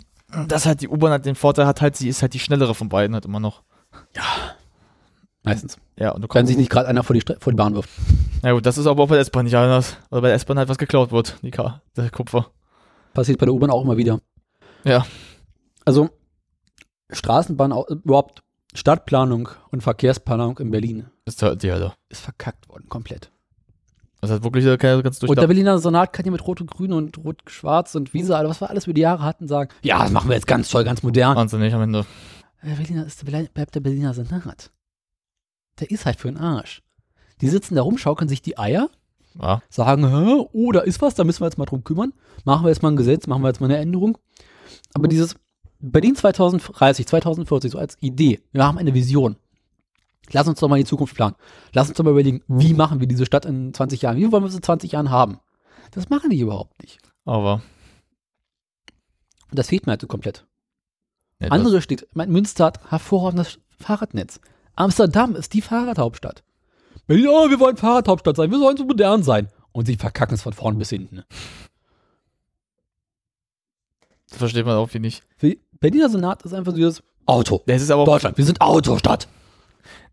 dass 0.48 0.66
halt 0.66 0.80
die 0.82 0.88
U-Bahn 0.88 1.10
halt 1.12 1.24
den 1.26 1.34
Vorteil 1.34 1.66
hat, 1.66 1.80
halt, 1.80 1.96
sie 1.96 2.08
ist 2.08 2.22
halt 2.22 2.34
die 2.34 2.38
schnellere 2.38 2.74
von 2.74 2.88
beiden 2.88 3.14
halt 3.14 3.24
immer 3.24 3.40
noch. 3.40 3.62
Meistens. 5.42 5.78
Ja, 5.98 6.10
und 6.10 6.22
du 6.22 6.24
Wenn 6.24 6.28
kannst 6.32 6.48
sich 6.48 6.56
nicht 6.58 6.70
gerade 6.70 6.88
einer 6.88 7.04
vor 7.04 7.14
die, 7.14 7.22
Stre- 7.22 7.40
vor 7.40 7.52
die 7.52 7.56
Bahn 7.56 7.74
wirft. 7.74 7.88
Ja 8.42 8.52
gut, 8.52 8.66
das 8.66 8.78
ist 8.78 8.86
aber 8.86 9.02
auch 9.04 9.08
bei 9.08 9.14
der 9.14 9.22
S-Bahn 9.22 9.44
nicht 9.44 9.56
anders. 9.56 9.96
Oder 10.10 10.22
bei 10.22 10.28
der 10.28 10.34
S-Bahn 10.36 10.58
halt 10.58 10.68
was 10.68 10.78
geklaut 10.78 11.12
wird, 11.12 11.38
die 11.42 11.50
K 11.52 11.80
der 11.96 12.10
Kupfer. 12.10 12.50
Passiert 13.14 13.38
bei 13.38 13.46
der 13.46 13.54
U-Bahn 13.54 13.70
auch 13.70 13.82
immer 13.82 13.96
wieder. 13.96 14.20
Ja. 14.84 15.06
Also, 15.84 16.10
Straßenbahn, 17.10 17.72
au- 17.72 17.86
überhaupt 17.86 18.42
Stadtplanung 18.74 19.48
und 19.70 19.82
Verkehrsplanung 19.82 20.58
in 20.58 20.70
Berlin 20.70 21.06
Ist 21.24 21.42
halt 21.42 21.62
die 21.62 21.70
Hölle. 21.72 21.94
ist 22.08 22.20
verkackt 22.22 22.68
worden, 22.68 22.88
komplett. 22.88 23.30
Das 24.28 24.36
hat 24.36 24.44
wirklich 24.44 24.64
ganz 25.02 25.22
Und 25.22 25.38
der. 25.38 25.46
Berliner 25.46 25.78
Senat 25.78 26.12
kann 26.12 26.24
ja 26.24 26.32
mit 26.32 26.46
Rot 26.46 26.60
und 26.60 26.70
Grün 26.70 26.92
und 26.92 27.18
Rot-Schwarz 27.18 27.94
und 27.94 28.12
Wiese, 28.14 28.36
also 28.36 28.50
was 28.50 28.60
wir 28.60 28.70
alles 28.70 28.84
über 28.86 28.94
die 28.94 29.00
Jahre 29.02 29.22
hatten, 29.22 29.46
sagen, 29.48 29.70
ja, 29.82 30.02
das 30.02 30.10
machen 30.10 30.28
wir 30.28 30.34
jetzt 30.34 30.46
ganz 30.46 30.68
toll, 30.68 30.84
ganz 30.84 31.02
modern. 31.02 31.36
Wahnsinnig 31.36 31.72
am 31.74 31.82
Ende. 31.82 32.04
Der 32.64 32.74
Berliner 32.74 33.06
ist, 33.06 33.20
der 33.20 33.26
Berliner- 33.30 33.48
bleibt 33.52 33.74
der 33.74 33.80
Berliner 33.80 34.14
Senat. 34.14 34.70
Der 35.80 35.90
ist 35.90 36.06
halt 36.06 36.18
für 36.18 36.28
den 36.28 36.38
Arsch. 36.38 36.82
Die 37.40 37.48
sitzen 37.48 37.74
da 37.74 37.82
rum, 37.82 37.98
schaukeln 37.98 38.28
sich 38.28 38.40
die 38.42 38.58
Eier, 38.58 38.88
Ja. 39.40 39.60
sagen, 39.68 40.08
Hä, 40.08 40.46
oh, 40.52 40.72
da 40.72 40.80
ist 40.80 41.02
was, 41.02 41.14
da 41.14 41.24
müssen 41.24 41.40
wir 41.42 41.46
jetzt 41.46 41.58
mal 41.58 41.66
drum 41.66 41.84
kümmern. 41.84 42.12
Machen 42.44 42.64
wir 42.64 42.70
jetzt 42.70 42.82
mal 42.82 42.90
ein 42.90 42.96
Gesetz, 42.96 43.26
machen 43.26 43.42
wir 43.42 43.48
jetzt 43.48 43.60
mal 43.60 43.66
eine 43.66 43.76
Änderung. 43.78 44.16
Aber 44.94 45.06
dieses 45.08 45.36
Berlin 45.78 46.16
2030, 46.16 47.06
2040, 47.06 47.70
so 47.70 47.78
als 47.78 47.98
Idee, 48.00 48.40
wir 48.52 48.64
haben 48.64 48.78
eine 48.78 48.94
Vision. 48.94 49.36
Lass 50.32 50.48
uns 50.48 50.60
doch 50.60 50.68
mal 50.68 50.78
die 50.78 50.84
Zukunft 50.84 51.14
planen. 51.14 51.36
Lass 51.72 51.88
uns 51.88 51.96
doch 51.96 52.04
mal 52.04 52.10
überlegen, 52.10 52.42
wie 52.48 52.74
machen 52.74 53.00
wir 53.00 53.06
diese 53.06 53.26
Stadt 53.26 53.44
in 53.44 53.72
20 53.72 54.02
Jahren? 54.02 54.16
Wie 54.16 54.30
wollen 54.32 54.42
wir 54.42 54.50
sie 54.50 54.56
in 54.56 54.62
20 54.62 54.92
Jahren 54.92 55.10
haben? 55.10 55.38
Das 55.92 56.08
machen 56.08 56.30
die 56.30 56.40
überhaupt 56.40 56.80
nicht. 56.82 56.98
Aber. 57.24 57.62
Und 59.50 59.58
das 59.58 59.68
fehlt 59.68 59.86
mir 59.86 59.92
halt 59.92 60.00
so 60.00 60.06
komplett. 60.06 60.46
Ja, 61.38 61.48
Andere 61.48 61.82
steht, 61.82 62.06
mein 62.14 62.30
Münster 62.30 62.64
hat 62.64 62.90
hervorragendes 62.90 63.58
Fahrradnetz. 63.78 64.40
Amsterdam 64.74 65.36
ist 65.36 65.52
die 65.54 65.62
Fahrradhauptstadt. 65.62 66.42
Berlin, 67.06 67.28
oh, 67.28 67.50
wir 67.50 67.60
wollen 67.60 67.76
Fahrradhauptstadt 67.76 68.36
sein, 68.36 68.50
wir 68.50 68.58
sollen 68.58 68.76
so 68.76 68.84
modern 68.84 69.22
sein. 69.22 69.48
Und 69.72 69.86
sie 69.86 69.96
verkacken 69.96 70.34
es 70.34 70.42
von 70.42 70.54
vorn 70.54 70.78
bis 70.78 70.88
hinten. 70.88 71.22
Das 74.28 74.38
versteht 74.38 74.66
man 74.66 74.76
auch 74.76 74.92
wie 74.94 74.98
nicht. 74.98 75.22
Berliner 75.78 76.08
Senat 76.08 76.42
ist 76.42 76.54
einfach 76.54 76.72
so 76.72 76.76
dieses 76.76 77.02
Auto. 77.26 77.62
Das 77.66 77.82
ist 77.82 77.90
aber 77.90 78.04
Deutschland, 78.04 78.38
wir 78.38 78.44
sind 78.44 78.60
Autostadt. 78.60 79.28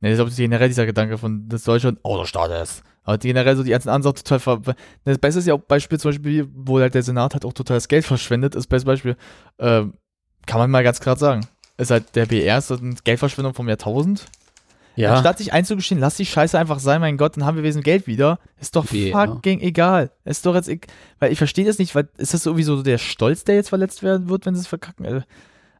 Ne, 0.02 0.10
das 0.16 0.20
ist 0.20 0.34
auch 0.34 0.36
generell 0.36 0.68
dieser 0.68 0.86
Gedanke 0.86 1.18
von, 1.18 1.48
dass 1.50 1.64
Deutschland 1.64 2.04
Autostaat 2.04 2.52
ist. 2.64 2.84
Aber 3.04 3.18
generell 3.18 3.56
so 3.58 3.64
die 3.64 3.72
ganzen 3.72 3.90
anderen 3.90 4.16
total 4.16 4.40
ver 4.40 4.62
Das 5.04 5.18
Beste 5.18 5.40
ist 5.40 5.48
ja 5.48 5.54
auch 5.54 5.60
Beispiel 5.62 6.00
zum 6.00 6.12
Beispiel, 6.12 6.48
wo 6.56 6.80
halt 6.80 6.94
der 6.94 7.04
Senat 7.04 7.34
halt 7.34 7.44
auch 7.46 7.54
total 7.54 7.78
das 7.78 7.88
Geld 7.90 8.06
verschwendet, 8.06 8.56
ist 8.56 8.68
bestes 8.68 8.86
Beispiel, 8.86 9.18
ähm, 9.60 9.94
kann 10.46 10.60
man 10.60 10.72
mal 10.72 10.84
ganz 10.84 11.00
klar 11.02 11.18
sagen. 11.18 11.46
Ist 11.78 11.92
halt 11.92 12.16
der 12.16 12.26
BR 12.28 12.58
ist 12.60 12.72
eine 12.72 12.96
Geldverschwendung 13.04 13.54
vom 13.54 13.68
Jahrtausend. 13.68 14.26
Anstatt 15.16 15.40
sich 15.40 15.52
einzugestehen, 15.52 16.00
lass 16.00 16.18
die 16.18 16.26
Scheiße 16.26 16.58
einfach 16.58 16.78
sein, 16.80 17.02
mein 17.02 17.18
Gott, 17.18 17.36
dann 17.36 17.46
haben 17.46 17.58
wir 17.58 17.64
wesentlich 17.64 17.86
Geld 17.86 18.08
wieder. 18.08 18.38
Ist 18.62 18.76
doch 18.76 18.86
BR. 18.86 19.12
fucking 19.28 19.60
egal. 19.62 20.12
Ist 20.24 20.46
doch 20.46 20.54
jetzt, 20.54 20.70
eг- 20.70 20.86
weil 21.20 21.32
ich 21.32 21.40
verstehe 21.40 21.66
das 21.66 21.80
nicht, 21.80 21.96
weil 21.96 22.08
ist 22.18 22.34
das 22.36 22.44
sowieso 22.44 22.84
der 22.84 23.00
Stolz, 23.00 23.44
der 23.44 23.56
jetzt 23.56 23.70
verletzt 23.70 24.04
werden 24.04 24.30
wird, 24.30 24.46
wenn 24.46 24.54
sie 24.54 24.62
es 24.62 24.68
verkacken? 24.68 25.24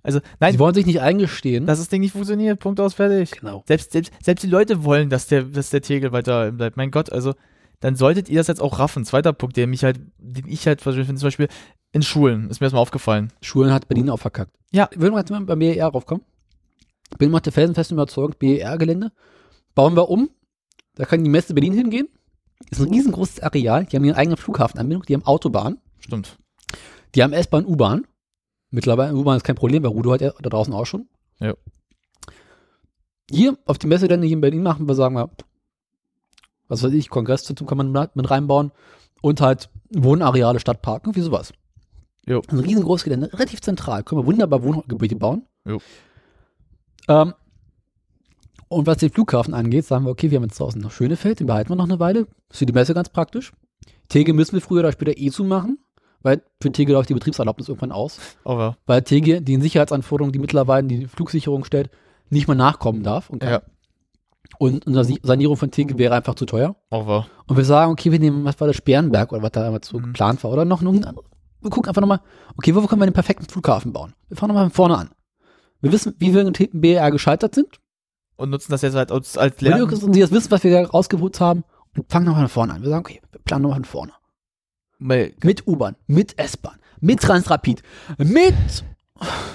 Also, 0.04 0.20
nein, 0.40 0.54
Sie 0.54 0.60
wollen 0.60 0.76
sich 0.76 0.86
nicht 0.86 1.02
eingestehen. 1.02 1.66
dass 1.66 1.80
das 1.80 1.90
Ding 1.90 2.02
nicht 2.02 2.12
funktioniert. 2.12 2.60
Punkt 2.60 2.80
aus, 2.80 2.94
fertig. 2.94 3.32
genau. 3.40 3.64
Selbst, 3.68 3.94
selbst, 3.94 4.12
selbst 4.22 4.44
die 4.44 4.50
Leute 4.50 4.84
wollen, 4.84 5.10
dass 5.10 5.28
der, 5.28 5.44
dass 5.44 5.70
der 5.70 5.82
Tegel 5.82 6.12
weiter 6.12 6.52
bleibt. 6.52 6.78
Mein 6.78 6.92
Gott, 6.92 7.12
also 7.12 7.34
dann 7.80 7.96
solltet 7.96 8.30
ihr 8.30 8.38
das 8.38 8.48
jetzt 8.48 8.62
auch 8.62 8.80
raffen. 8.80 9.06
Zweiter 9.06 9.34
Punkt, 9.34 9.58
der 9.58 9.68
mich 9.68 9.84
halt, 9.84 10.00
den 10.18 10.48
ich 10.48 10.68
halt 10.68 10.84
Beispiel, 10.84 11.06
zum 11.06 11.18
Beispiel 11.18 11.48
in 11.92 12.02
Schulen, 12.02 12.50
ist 12.50 12.60
mir 12.60 12.66
das 12.66 12.74
mal 12.74 12.80
aufgefallen. 12.80 13.32
Schulen 13.42 13.72
hat 13.72 13.88
Berlin 13.88 14.10
auch 14.10 14.20
verkackt. 14.20 14.52
Ja. 14.72 14.90
Will 14.96 15.12
mal 15.12 15.20
jetzt 15.20 15.32
mal 15.32 15.42
beim 15.42 15.60
BER 15.60 15.88
raufkommen. 15.88 16.24
Bin 17.18 17.32
mal 17.32 17.40
der 17.40 17.54
felsenfesten 17.54 17.96
Überzeugung, 17.96 18.36
BER-Gelände 18.40 19.12
bauen 19.76 19.96
wir 19.96 20.10
um. 20.10 20.30
Da 20.96 21.06
kann 21.06 21.24
die 21.24 21.30
Messe 21.30 21.54
Berlin 21.54 21.74
hingehen. 21.74 22.08
Ist 22.70 22.80
ein 22.80 22.90
riesengroßes 22.90 23.42
Areal. 23.42 23.86
Die 23.86 23.96
haben 23.96 24.06
ihren 24.06 24.16
eigenen 24.16 24.38
Flughafenanbindung. 24.38 25.06
Die 25.06 25.14
haben 25.14 25.26
Autobahn. 25.26 25.78
Stimmt. 26.00 26.38
Die 27.16 27.24
haben 27.24 27.34
S-Bahn, 27.34 27.66
U-Bahn. 27.66 28.06
Mittlerweile 28.74 29.14
U-Bahn 29.14 29.38
ist 29.38 29.44
kein 29.44 29.56
Problem, 29.56 29.84
weil 29.84 29.92
Rudo 29.92 30.12
hat 30.12 30.22
ja 30.22 30.32
da 30.42 30.50
draußen 30.50 30.74
auch 30.74 30.88
schon. 30.88 31.08
Ja. 31.40 31.54
Hier 33.30 33.56
auf 33.66 33.78
die 33.78 33.86
Messegelände 33.86 34.26
hier 34.26 34.36
in 34.36 34.42
Berlin 34.42 34.64
machen 34.64 34.88
wir, 34.88 34.96
sagen 34.96 35.14
wir, 35.14 35.30
was 36.68 36.82
weiß 36.82 36.92
ich, 36.94 37.10
Kongresszentrum 37.10 37.68
kann 37.68 37.78
man 37.78 38.10
mit 38.16 38.32
reinbauen 38.32 38.72
und 39.22 39.42
halt 39.42 39.70
Wohnareale, 39.92 40.60
Stadtparken, 40.60 41.16
wie 41.16 41.22
sowas. 41.22 41.54
Jo. 42.26 42.42
Ein 42.48 42.60
riesengroßes 42.60 43.04
Gelände, 43.04 43.32
relativ 43.32 43.62
zentral, 43.62 44.04
können 44.04 44.22
wir 44.22 44.26
wunderbar 44.26 44.64
Wohngebiete 44.64 45.18
bauen. 45.18 45.46
Ähm, 47.08 47.36
und 48.70 48.88
was 48.88 48.98
den 48.98 49.12
Flughafen 49.12 49.54
angeht, 49.54 49.86
sagen 49.86 50.06
wir, 50.06 50.10
okay, 50.10 50.32
wir 50.32 50.38
haben 50.38 50.46
jetzt 50.46 50.60
draußen 50.60 50.82
noch 50.82 50.92
Schönefeld, 50.92 51.40
den 51.40 51.46
behalten 51.46 51.70
wir 51.70 51.76
noch 51.76 51.84
eine 51.84 52.00
Weile. 52.00 52.22
Ist 52.50 52.58
für 52.58 52.66
die 52.66 52.74
Messe 52.74 52.96
ganz 52.96 53.10
praktisch. 53.10 53.52
Tegel 54.10 54.34
müssen 54.34 54.54
wir 54.54 54.62
früher 54.62 54.80
oder 54.80 54.92
später 54.92 55.16
eh 55.16 55.30
zumachen, 55.30 55.78
weil 56.24 56.42
für 56.62 56.72
Tegel 56.72 56.94
läuft 56.94 57.10
die 57.10 57.14
Betriebserlaubnis 57.14 57.68
irgendwann 57.70 57.92
aus 57.92 58.18
Aber, 58.44 58.78
weil 58.86 59.02
Tegel 59.04 59.42
den 59.42 59.62
Sicherheitsanforderungen, 59.62 60.34
die 60.34 60.40
mittlerweile 60.40 60.88
die 60.88 61.06
Flugsicherung 61.08 61.64
stellt, 61.66 61.90
nicht 62.30 62.48
mehr 62.48 62.56
nachkommen 62.56 63.04
darf. 63.04 63.30
Und, 63.30 63.44
ja, 63.44 63.62
und 64.60 64.88
eine 64.88 65.04
Sanierung 65.04 65.58
von 65.58 65.72
Tegel 65.72 65.98
wäre 65.98 66.16
einfach 66.16 66.36
zu 66.36 66.46
teuer. 66.46 66.76
aber. 66.90 67.28
Und 67.48 67.58
wir 67.58 67.66
sagen, 67.66 67.92
okay, 67.92 68.12
wir 68.12 68.20
nehmen, 68.20 68.46
was 68.46 68.60
war 68.60 68.68
das, 68.68 68.76
Sperrenberg 68.78 69.32
oder 69.32 69.42
was 69.44 69.52
da 69.52 69.64
damals 69.64 69.88
so 69.88 70.00
Mhm. 70.00 70.04
geplant 70.08 70.44
war 70.44 70.52
oder 70.52 70.66
noch 70.66 70.82
ein 70.82 70.88
anderes. 70.88 71.28
Wir 71.62 71.70
gucken 71.70 71.90
einfach 71.90 72.02
nochmal, 72.02 72.20
okay, 72.58 72.76
wo 72.76 72.82
können 72.88 73.02
wir 73.02 73.06
den 73.08 73.14
perfekten 73.14 73.46
Flughafen 73.46 73.94
bauen? 73.94 74.14
Wir 74.28 74.36
fangen 74.38 74.50
nochmal 74.50 74.66
von 74.66 74.74
vorne 74.74 74.98
an. 74.98 75.10
Wir 75.82 75.92
wissen, 75.92 76.14
wie 76.20 76.34
wir 76.34 76.42
in 76.42 76.82
BR 76.82 77.12
gescheitert 77.12 77.56
sind. 77.56 77.80
Und 78.36 78.50
nutzen 78.50 78.72
das 78.72 78.82
jetzt 78.82 78.96
halt 78.96 79.12
als, 79.12 79.38
als 79.38 79.60
Lernen. 79.62 79.90
wir 79.90 80.22
das 80.22 80.32
wissen, 80.32 80.52
was 80.52 80.64
wir 80.64 80.72
da 80.72 80.88
rausgewutzt 80.90 81.40
haben 81.40 81.64
und 81.96 82.10
fangen 82.12 82.26
nochmal 82.26 82.44
von 82.44 82.50
vorne 82.50 82.74
an. 82.74 82.82
Wir 82.82 82.90
sagen, 82.90 83.06
okay, 83.06 83.22
wir 83.32 83.40
planen 83.42 83.64
nochmal 83.64 83.78
von 83.78 83.86
vorne. 83.86 84.12
Mit 85.00 85.68
U-Bahn, 85.68 85.96
mit 86.08 86.38
S-Bahn, 86.40 86.78
mit 87.02 87.20
Transrapid, 87.22 87.82
mit 88.18 88.54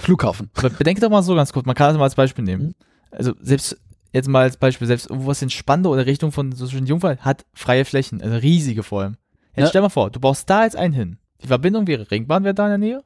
Flughafen. 0.00 0.50
aber 0.54 0.70
bedenke 0.70 1.00
doch 1.00 1.10
mal 1.10 1.22
so 1.22 1.34
ganz 1.34 1.52
kurz, 1.52 1.66
man 1.66 1.74
kann 1.74 1.88
das 1.90 1.96
mal 1.98 2.04
als 2.04 2.14
Beispiel 2.14 2.42
Mhm. 2.42 2.46
nehmen. 2.50 2.74
Also, 3.10 3.32
selbst, 3.40 3.76
jetzt 4.12 4.28
mal 4.28 4.42
als 4.42 4.56
Beispiel, 4.56 4.86
selbst 4.86 5.08
irgendwas 5.10 5.42
in 5.42 5.50
Spandau 5.50 5.90
oder 5.90 6.06
Richtung 6.06 6.32
von 6.32 6.52
so 6.52 6.66
zwischen 6.66 6.86
Jungfrau 6.86 7.16
hat 7.18 7.44
freie 7.54 7.84
Flächen, 7.84 8.22
also 8.22 8.36
riesige 8.36 8.82
vor 8.82 9.02
allem. 9.02 9.16
Jetzt 9.56 9.64
Ja. 9.64 9.68
stell 9.68 9.82
mal 9.82 9.88
vor, 9.88 10.10
du 10.10 10.20
baust 10.20 10.48
da 10.48 10.64
jetzt 10.64 10.76
einen 10.76 10.94
hin. 10.94 11.18
Die 11.42 11.46
Verbindung 11.46 11.86
wäre, 11.86 12.10
Ringbahn 12.10 12.44
wäre 12.44 12.54
da 12.54 12.64
in 12.64 12.70
der 12.70 12.78
Nähe. 12.78 13.02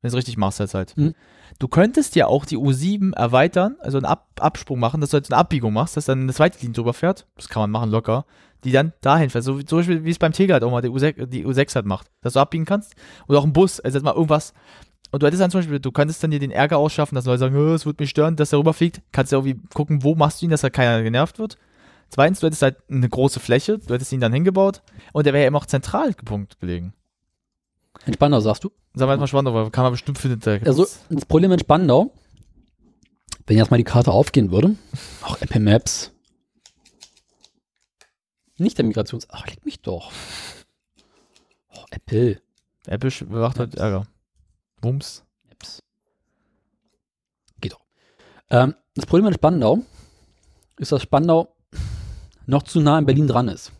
Wenn 0.00 0.10
du 0.10 0.16
es 0.16 0.18
richtig 0.18 0.36
machst 0.36 0.60
jetzt 0.60 0.74
halt. 0.74 0.94
Mhm. 0.98 1.14
Du 1.58 1.66
könntest 1.68 2.14
ja 2.14 2.26
auch 2.26 2.44
die 2.44 2.58
U7 2.58 3.14
erweitern, 3.14 3.76
also 3.80 3.96
einen 3.96 4.04
Ab 4.04 4.28
Absprung 4.38 4.78
machen, 4.78 5.00
dass 5.00 5.10
du 5.10 5.16
jetzt 5.16 5.32
eine 5.32 5.38
Abbiegung 5.38 5.72
machst, 5.72 5.96
dass 5.96 6.04
dann 6.04 6.20
eine 6.22 6.32
zweite 6.34 6.58
Linie 6.60 6.74
drüber 6.74 6.92
fährt. 6.92 7.26
Das 7.36 7.48
kann 7.48 7.62
man 7.62 7.70
machen 7.70 7.90
locker. 7.90 8.26
Die 8.64 8.72
dann 8.72 8.92
dahin 9.00 9.30
fährt. 9.30 9.44
So 9.44 9.56
Beispiel, 9.56 10.04
wie 10.04 10.10
es 10.10 10.18
beim 10.18 10.32
Tegel 10.32 10.54
halt 10.54 10.64
auch 10.64 10.70
mal 10.70 10.80
die 10.80 10.88
U6, 10.88 11.26
die 11.26 11.46
U6 11.46 11.74
halt 11.74 11.86
macht. 11.86 12.10
Dass 12.22 12.32
du 12.32 12.40
abbiegen 12.40 12.64
kannst. 12.64 12.94
Oder 13.28 13.38
auch 13.38 13.44
ein 13.44 13.52
Bus, 13.52 13.80
also 13.80 13.98
jetzt 13.98 14.04
mal 14.04 14.14
irgendwas. 14.14 14.54
Und 15.10 15.22
du 15.22 15.26
hättest 15.26 15.42
dann 15.42 15.50
zum 15.50 15.60
Beispiel, 15.60 15.78
du 15.78 15.92
könntest 15.92 16.22
dann 16.24 16.30
dir 16.30 16.40
den 16.40 16.50
Ärger 16.50 16.78
ausschaffen, 16.78 17.14
dass 17.14 17.24
Leute 17.24 17.38
sagen, 17.38 17.56
"Oh, 17.56 17.74
es 17.74 17.86
wird 17.86 18.00
mich 18.00 18.10
stören, 18.10 18.36
dass 18.36 18.52
er 18.52 18.58
rüberfliegt. 18.58 19.00
Kannst 19.12 19.30
du 19.30 19.36
irgendwie 19.36 19.60
gucken, 19.72 20.02
wo 20.02 20.14
machst 20.16 20.40
du 20.40 20.46
ihn, 20.46 20.50
dass 20.50 20.62
da 20.62 20.70
keiner 20.70 21.02
genervt 21.02 21.38
wird. 21.38 21.56
Zweitens, 22.08 22.40
du 22.40 22.46
hättest 22.46 22.62
halt 22.62 22.76
eine 22.90 23.08
große 23.08 23.40
Fläche, 23.40 23.78
du 23.78 23.94
hättest 23.94 24.12
ihn 24.12 24.20
dann 24.20 24.32
hingebaut 24.32 24.82
und 25.12 25.26
der 25.26 25.32
wäre 25.32 25.42
ja 25.44 25.48
immer 25.48 25.58
auch 25.58 25.66
zentral 25.66 26.14
gepunkt 26.14 26.60
gelegen. 26.60 26.94
Entspannter, 28.06 28.40
sagst 28.40 28.64
du? 28.64 28.70
Sagen 28.94 29.08
wir 29.08 29.14
jetzt 29.14 29.20
mal 29.20 29.26
spannend, 29.26 29.48
aber 29.48 29.70
kann 29.70 29.84
man 29.84 29.92
bestimmt 29.92 30.18
finden. 30.18 30.40
Da 30.40 30.58
Also 30.64 30.86
das 31.10 31.26
Problem 31.26 31.52
in 31.52 31.58
Spandau, 31.58 32.12
wenn 33.46 33.56
jetzt 33.56 33.70
mal 33.70 33.76
die 33.76 33.84
Karte 33.84 34.12
aufgehen 34.12 34.50
würde, 34.50 34.76
auch 35.22 35.40
Apple 35.40 35.60
Maps, 35.60 36.12
nicht 38.64 38.78
der 38.78 38.84
Migrations... 38.84 39.28
Ach, 39.30 39.46
leck 39.46 39.64
mich 39.64 39.80
doch. 39.82 40.10
Oh, 41.68 41.84
Apple 41.90 42.40
Apple 42.86 43.10
macht 43.28 43.58
halt 43.58 43.74
Ärger. 43.76 44.06
Wumms. 44.82 45.24
Maps. 45.48 45.82
Geht 47.60 47.72
doch. 47.72 47.80
Ähm, 48.50 48.74
das 48.94 49.06
Problem 49.06 49.26
in 49.26 49.34
Spandau 49.34 49.78
ist, 50.78 50.92
dass 50.92 51.02
Spandau 51.02 51.56
noch 52.46 52.62
zu 52.62 52.80
nah 52.80 52.98
in 52.98 53.06
Berlin 53.06 53.26
dran 53.26 53.48
ist. 53.48 53.72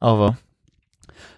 Aber, 0.00 0.38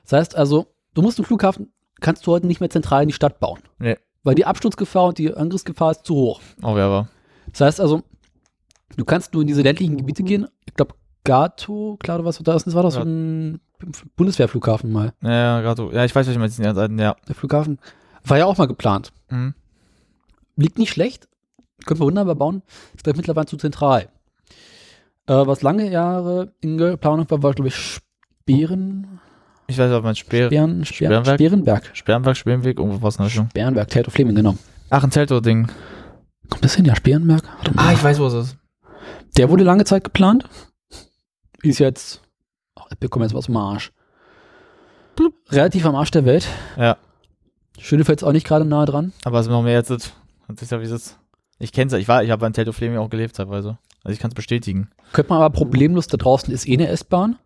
Das 0.03 0.13
heißt 0.13 0.37
also, 0.37 0.75
du 0.95 1.03
musst 1.03 1.19
einen 1.19 1.27
Flughafen, 1.27 1.73
kannst 2.01 2.27
du 2.27 2.33
heute 2.33 2.47
nicht 2.47 2.61
mehr 2.61 2.71
zentral 2.71 3.03
in 3.03 3.09
die 3.09 3.15
Stadt 3.15 3.39
bauen. 3.41 3.61
Nee. 3.79 3.99
Weil 4.23 4.35
die 4.35 4.45
Absturzgefahr 4.45 5.07
und 5.07 5.19
die 5.19 5.33
Angriffsgefahr 5.35 5.93
ist 5.93 6.05
zu 6.05 6.15
hoch. 6.15 6.41
aber, 6.63 6.83
aber. 6.83 7.09
Das 7.53 7.63
heißt 7.63 7.81
also, 7.81 8.03
du 8.97 9.05
kannst 9.05 9.33
nur 9.33 9.43
in 9.43 9.49
diese 9.49 9.63
ländlichen 9.63 9.97
Gebiete 9.97 10.23
gehen. 10.23 10.47
Ich 10.67 10.75
glaube, 10.75 10.95
Gato, 11.25 11.97
klar, 12.01 12.25
was 12.25 12.39
da 12.39 12.55
ist, 12.55 12.67
das 12.67 12.75
war 12.75 12.83
das 12.83 12.95
so 12.95 13.01
Ja. 13.01 13.07
ein 13.07 13.61
Bundeswehrflughafen 14.17 14.91
mal. 14.93 15.13
Ja, 15.23 15.61
gerade 15.61 15.77
so. 15.83 15.93
Ja, 15.93 16.05
ich 16.05 16.15
weiß, 16.15 16.27
was 16.27 16.33
ich 16.35 16.39
meine. 16.59 16.75
Ja, 16.77 16.87
ja. 17.05 17.17
Der 17.29 17.35
Flughafen 17.35 17.79
war 18.25 18.39
ja 18.39 18.45
auch 18.47 18.57
mal 18.59 18.67
geplant. 18.67 19.13
Mhm. 19.31 19.55
Liegt 20.57 20.79
nicht 20.79 20.91
schlecht. 20.91 21.29
Können 21.87 22.01
wir 22.01 22.07
wunderbar 22.07 22.35
bauen. 22.35 22.63
Ist 22.95 23.05
gleich 23.05 23.17
mittlerweile 23.17 23.47
zu 23.47 23.57
zentral. 23.57 24.09
Äh, 25.27 25.33
was 25.47 25.63
lange 25.63 25.91
Jahre 25.91 26.53
in 26.61 26.77
Planung 26.99 27.31
war, 27.31 27.43
war, 27.43 27.55
glaube 27.55 27.69
ich, 27.69 27.75
Speeren, 27.77 29.21
Ich 29.67 29.79
weiß, 29.79 29.93
ob 29.93 30.05
man 30.05 30.15
Speer, 30.17 30.47
Speeren, 30.49 30.85
Speeren, 30.85 31.25
Speerenberg? 31.25 31.37
Speerenberg. 31.37 31.91
Sperrenberg, 31.97 32.37
Speerenweg, 32.37 32.79
irgendwo 32.79 33.01
was 33.03 33.15
in 33.17 33.19
der 33.21 33.27
Richtung. 33.29 33.49
Speerenberg, 33.51 33.89
Theater 33.89 34.11
Fleming, 34.11 34.35
genau. 34.35 34.57
Ach, 34.91 35.05
ein 35.05 35.11
Zelto-Ding. 35.13 35.69
Kommt 36.51 36.65
das 36.65 36.75
hin? 36.75 36.85
Ja, 36.85 36.97
Speerenberg. 36.97 37.43
Ah, 37.77 37.93
ich 37.93 38.03
weiß, 38.03 38.19
wo 38.19 38.27
es 38.27 38.35
ist. 38.35 38.57
Der 39.37 39.49
wurde 39.49 39.63
lange 39.65 39.85
Zeit 39.85 40.03
geplant. 40.05 40.45
Ist 41.63 41.79
jetzt, 41.79 42.23
ach, 42.75 42.87
wir 42.99 43.09
kommen 43.09 43.25
jetzt 43.25 43.35
was 43.35 43.47
vom 43.47 43.57
Arsch. 43.57 43.93
Blub. 45.17 45.35
Relativ 45.51 45.85
am 45.85 45.95
Arsch 45.97 46.11
der 46.11 46.25
Welt. 46.25 46.47
Ja. 46.77 46.97
Schönefeld 47.79 48.21
ist 48.21 48.25
auch 48.27 48.33
nicht 48.33 48.47
gerade 48.47 48.65
nahe 48.65 48.87
dran. 48.87 49.13
Aber 49.25 49.41
es 49.41 49.47
ist 49.47 49.51
noch 49.51 49.63
mehr 49.63 49.75
jetzt. 49.75 49.91
Das 49.91 50.63
ist 50.63 50.71
ja 50.71 50.81
wie 50.81 50.85
es. 50.85 51.19
Ich 51.59 51.73
kenn's 51.73 51.93
ja. 51.93 51.99
Ich 51.99 52.09
war, 52.09 52.23
ich 52.25 52.31
habe 52.31 52.45
an 52.47 52.53
Telto 52.53 52.73
Fleming 52.73 52.99
auch 52.99 53.11
gelebt 53.11 53.37
teilweise. 53.37 53.79
Also 54.03 54.15
ich 54.15 54.19
kann 54.19 54.31
es 54.31 54.35
bestätigen. 54.35 54.91
Könnte 55.13 55.31
man 55.31 55.43
aber 55.43 55.51
problemlos, 55.55 56.07
da 56.07 56.17
draußen 56.17 56.53
ist 56.53 56.67
eh 56.67 56.75
eine 56.75 56.89
S-Bahn. 56.89 57.37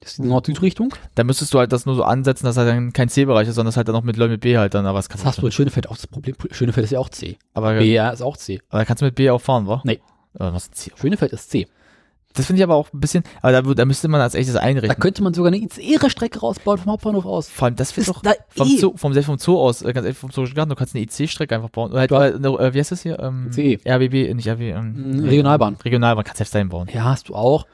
Das 0.00 0.12
ist 0.12 0.18
die 0.18 0.28
Nord-Süd-Richtung. 0.28 0.94
Da 1.14 1.24
müsstest 1.24 1.54
du 1.54 1.58
halt 1.58 1.72
das 1.72 1.86
nur 1.86 1.94
so 1.94 2.02
ansetzen, 2.02 2.44
dass 2.44 2.56
halt 2.56 2.68
dann 2.68 2.92
kein 2.92 3.08
C-Bereich 3.08 3.48
ist, 3.48 3.54
sondern 3.54 3.68
das 3.68 3.76
halt 3.76 3.88
dann 3.88 3.94
noch 3.94 4.02
mit 4.02 4.16
Leuten 4.16 4.32
mit 4.32 4.40
B 4.42 4.58
halt 4.58 4.74
dann. 4.74 4.86
Aber 4.86 4.98
das 4.98 5.08
Das 5.08 5.24
hast 5.24 5.40
du 5.40 5.46
in 5.46 5.52
Schönefeld 5.52 5.88
auch 5.88 5.96
das 5.96 6.06
Problem. 6.06 6.36
Schönefeld 6.50 6.84
ist 6.84 6.90
ja 6.90 6.98
auch 6.98 7.08
C. 7.08 7.38
Aber, 7.54 7.74
BR 7.74 8.12
ist 8.12 8.20
auch 8.20 8.36
C. 8.36 8.60
aber 8.68 8.80
da 8.80 8.84
kannst 8.84 9.00
du 9.00 9.06
mit 9.06 9.14
B 9.14 9.30
auch 9.30 9.40
fahren, 9.40 9.66
wa? 9.66 9.80
Nee. 9.84 10.00
Was 10.34 10.64
ist 10.64 10.74
C? 10.74 10.92
Schönefeld 11.00 11.32
ist 11.32 11.50
C. 11.50 11.68
Das 12.36 12.46
finde 12.46 12.58
ich 12.58 12.64
aber 12.64 12.74
auch 12.74 12.92
ein 12.92 12.98
bisschen. 12.98 13.22
Aber 13.42 13.52
da, 13.52 13.62
da 13.62 13.84
müsste 13.84 14.08
man 14.08 14.20
als 14.20 14.34
echtes 14.34 14.54
Da 14.54 14.60
einrichten. 14.60 14.98
könnte 14.98 15.22
man 15.22 15.34
sogar 15.34 15.52
eine 15.52 15.58
ICE-Strecke 15.62 16.40
rausbauen 16.40 16.78
vom 16.78 16.90
Hauptbahnhof 16.92 17.24
aus. 17.26 17.48
Vor 17.48 17.66
allem, 17.66 17.76
das 17.76 17.96
wird 17.96 18.08
doch. 18.08 18.22
da 18.22 18.32
Vom 18.48 18.66
eh. 18.66 18.76
Zoo, 18.76 18.96
vom, 18.96 19.12
selbst 19.12 19.26
vom 19.26 19.38
Zoo 19.38 19.56
aus, 19.56 19.82
äh, 19.82 19.92
ganz 19.92 20.04
ehrlich, 20.04 20.18
vom 20.18 20.32
Zoologischen 20.32 20.56
Garten, 20.56 20.70
du 20.70 20.74
kannst 20.74 20.96
eine 20.96 21.04
IC-Strecke 21.04 21.54
einfach 21.54 21.70
bauen. 21.70 21.92
Oder 21.92 22.00
halt, 22.18 22.44
Du 22.44 22.58
äh, 22.58 22.74
wie 22.74 22.78
heißt 22.80 22.90
das 22.90 23.02
hier? 23.02 23.20
Ähm, 23.20 23.50
ICE. 23.50 23.78
RBB, 23.88 24.34
nicht 24.34 24.48
RBB, 24.48 24.62
ähm, 24.62 25.20
Mm, 25.20 25.24
Regionalbahn. 25.28 25.76
Regionalbahn, 25.84 26.24
kannst 26.24 26.38
selbst 26.38 26.54
dahin 26.56 26.70
bauen. 26.70 26.88
Ja, 26.92 27.04
hast 27.04 27.28
du 27.28 27.36
auch. 27.36 27.66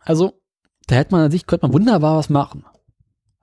Also, 0.00 0.32
da 0.86 0.96
hätte 0.96 1.12
man 1.14 1.24
an 1.26 1.30
sich, 1.30 1.46
könnte 1.46 1.66
man 1.66 1.74
wunderbar 1.74 2.16
was 2.16 2.30
machen. 2.30 2.64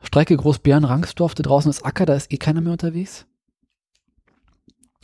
Strecke 0.02 0.36
Großbären-Rangsdorf, 0.38 1.36
da 1.36 1.44
draußen 1.44 1.70
ist 1.70 1.86
Acker, 1.86 2.06
da 2.06 2.16
ist 2.16 2.32
eh 2.32 2.38
keiner 2.38 2.62
mehr 2.62 2.72
unterwegs. 2.72 3.26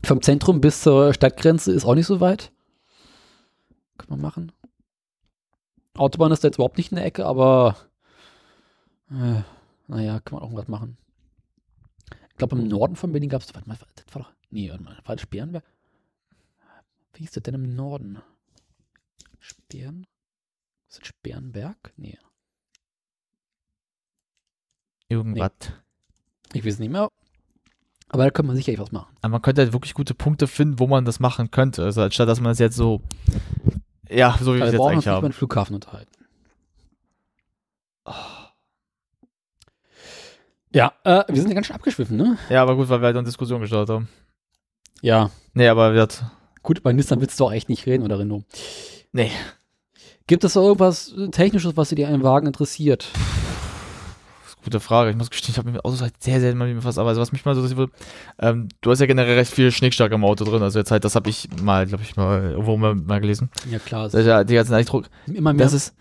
Vom 0.03 0.21
Zentrum 0.21 0.61
bis 0.61 0.81
zur 0.81 1.13
Stadtgrenze 1.13 1.71
ist 1.71 1.85
auch 1.85 1.95
nicht 1.95 2.07
so 2.07 2.19
weit. 2.19 2.51
Können 4.07 4.19
wir 4.19 4.27
machen. 4.27 4.51
Autobahn 5.95 6.31
ist 6.31 6.43
da 6.43 6.47
jetzt 6.47 6.55
überhaupt 6.57 6.77
nicht 6.77 6.91
in 6.91 6.97
der 6.97 7.05
Ecke, 7.05 7.25
aber 7.25 7.77
äh, 9.11 9.41
naja, 9.87 10.19
kann 10.19 10.35
man 10.35 10.43
auch 10.43 10.49
irgendwas 10.51 10.67
machen. 10.67 10.97
Ich 12.31 12.37
glaube, 12.37 12.57
im 12.57 12.67
Norden 12.67 12.95
von 12.95 13.11
Berlin 13.11 13.29
gab 13.29 13.41
es, 13.41 13.53
warte 13.53 13.67
mal, 13.67 13.77
das 13.95 14.05
war 14.15 14.23
doch, 14.23 14.31
nee, 14.49 14.69
warte 14.69 14.83
mal, 14.83 14.97
war 15.05 15.15
das 15.15 15.21
Sperrenberg? 15.21 15.63
Wie 17.13 17.23
ist 17.23 17.35
das 17.37 17.43
denn 17.43 17.53
im 17.53 17.75
Norden? 17.75 18.19
Sperren? 19.39 20.07
Ist 20.89 20.99
das 21.01 21.07
Sperrenberg? 21.07 21.93
Nee, 21.95 22.17
Irgendwas. 25.09 25.51
ich 26.53 26.65
weiß 26.65 26.79
nicht 26.79 26.89
mehr. 26.91 27.09
Aber 28.09 28.23
da 28.25 28.31
könnte 28.31 28.47
man 28.47 28.55
sicherlich 28.55 28.79
was 28.79 28.91
machen. 28.91 29.15
Aber 29.21 29.29
man 29.33 29.41
könnte 29.41 29.61
halt 29.61 29.73
wirklich 29.73 29.93
gute 29.93 30.13
Punkte 30.13 30.47
finden, 30.47 30.79
wo 30.79 30.87
man 30.87 31.05
das 31.05 31.19
machen 31.19 31.51
könnte. 31.51 31.83
Also 31.83 32.01
anstatt 32.01 32.27
dass 32.27 32.39
man 32.39 32.51
das 32.51 32.59
jetzt 32.59 32.75
so, 32.75 33.01
ja, 34.09 34.37
so 34.39 34.53
wie 34.53 34.59
wir 34.59 34.65
es 34.65 34.71
jetzt 34.71 34.77
brauchen 34.79 34.95
uns 34.95 34.95
eigentlich 34.95 34.95
nicht 34.97 35.05
über 35.05 35.15
haben. 35.15 35.23
den 35.23 35.33
Flughafen 35.33 35.75
unterhalten. 35.75 36.11
Ja, 40.73 40.93
äh, 41.03 41.23
wir 41.27 41.39
sind 41.39 41.49
ja 41.49 41.55
ganz 41.55 41.67
schön 41.67 41.75
abgeschwiffen, 41.75 42.17
ne? 42.17 42.37
Ja, 42.49 42.63
aber 42.63 42.75
gut, 42.75 42.89
weil 42.89 42.99
wir 42.99 43.05
halt 43.05 43.15
eine 43.15 43.25
Diskussion 43.25 43.61
gestartet 43.61 43.93
haben. 43.93 44.09
Ja. 45.01 45.29
Nee, 45.53 45.67
aber 45.67 45.93
wird. 45.93 46.23
Gut, 46.63 46.81
bei 46.81 46.93
Nissan 46.93 47.21
willst 47.21 47.39
du 47.39 47.45
auch 47.45 47.51
echt 47.51 47.69
nicht 47.69 47.85
reden, 47.85 48.03
oder 48.03 48.19
Renault? 48.19 48.45
Nee. 49.11 49.31
Gibt 50.25 50.43
es 50.43 50.53
da 50.53 50.61
irgendwas 50.61 51.13
Technisches, 51.31 51.77
was 51.77 51.89
dir 51.89 52.07
an 52.07 52.13
einem 52.13 52.23
Wagen 52.23 52.47
interessiert? 52.47 53.07
Gute 54.63 54.79
Frage. 54.79 55.09
Ich 55.09 55.17
muss 55.17 55.29
gestehen, 55.29 55.51
ich 55.51 55.57
habe 55.57 55.71
mit 55.71 55.83
Autos 55.83 56.01
halt 56.01 56.21
sehr 56.21 56.39
selten 56.39 56.57
mal 56.57 56.73
befasst. 56.73 56.97
Aber 56.97 57.09
also, 57.09 57.21
was 57.21 57.31
mich 57.31 57.43
mal 57.45 57.55
so 57.55 57.61
interessiert, 57.61 57.91
ähm, 58.39 58.69
du 58.81 58.91
hast 58.91 58.99
ja 58.99 59.05
generell 59.05 59.35
recht 59.37 59.51
viel 59.51 59.71
Schnickschnack 59.71 60.11
im 60.11 60.23
Auto 60.23 60.45
drin. 60.45 60.61
Also 60.63 60.79
jetzt 60.79 60.91
halt, 60.91 61.03
das 61.03 61.15
habe 61.15 61.29
ich 61.29 61.49
mal, 61.61 61.85
glaube 61.85 62.03
ich, 62.03 62.15
mal 62.15 62.51
irgendwo 62.51 62.77
mal, 62.77 62.95
mal 62.95 63.19
gelesen. 63.19 63.49
Ja, 63.69 63.79
klar. 63.79 64.05
Das 64.05 64.13
ist 64.13 64.25
ja 64.25 64.43
die 64.43 64.55
ganzen 64.55 64.73
Elektro. 64.73 65.03
immer 65.27 65.53
mehr 65.53 65.65
Das 65.65 65.73
ist, 65.73 65.95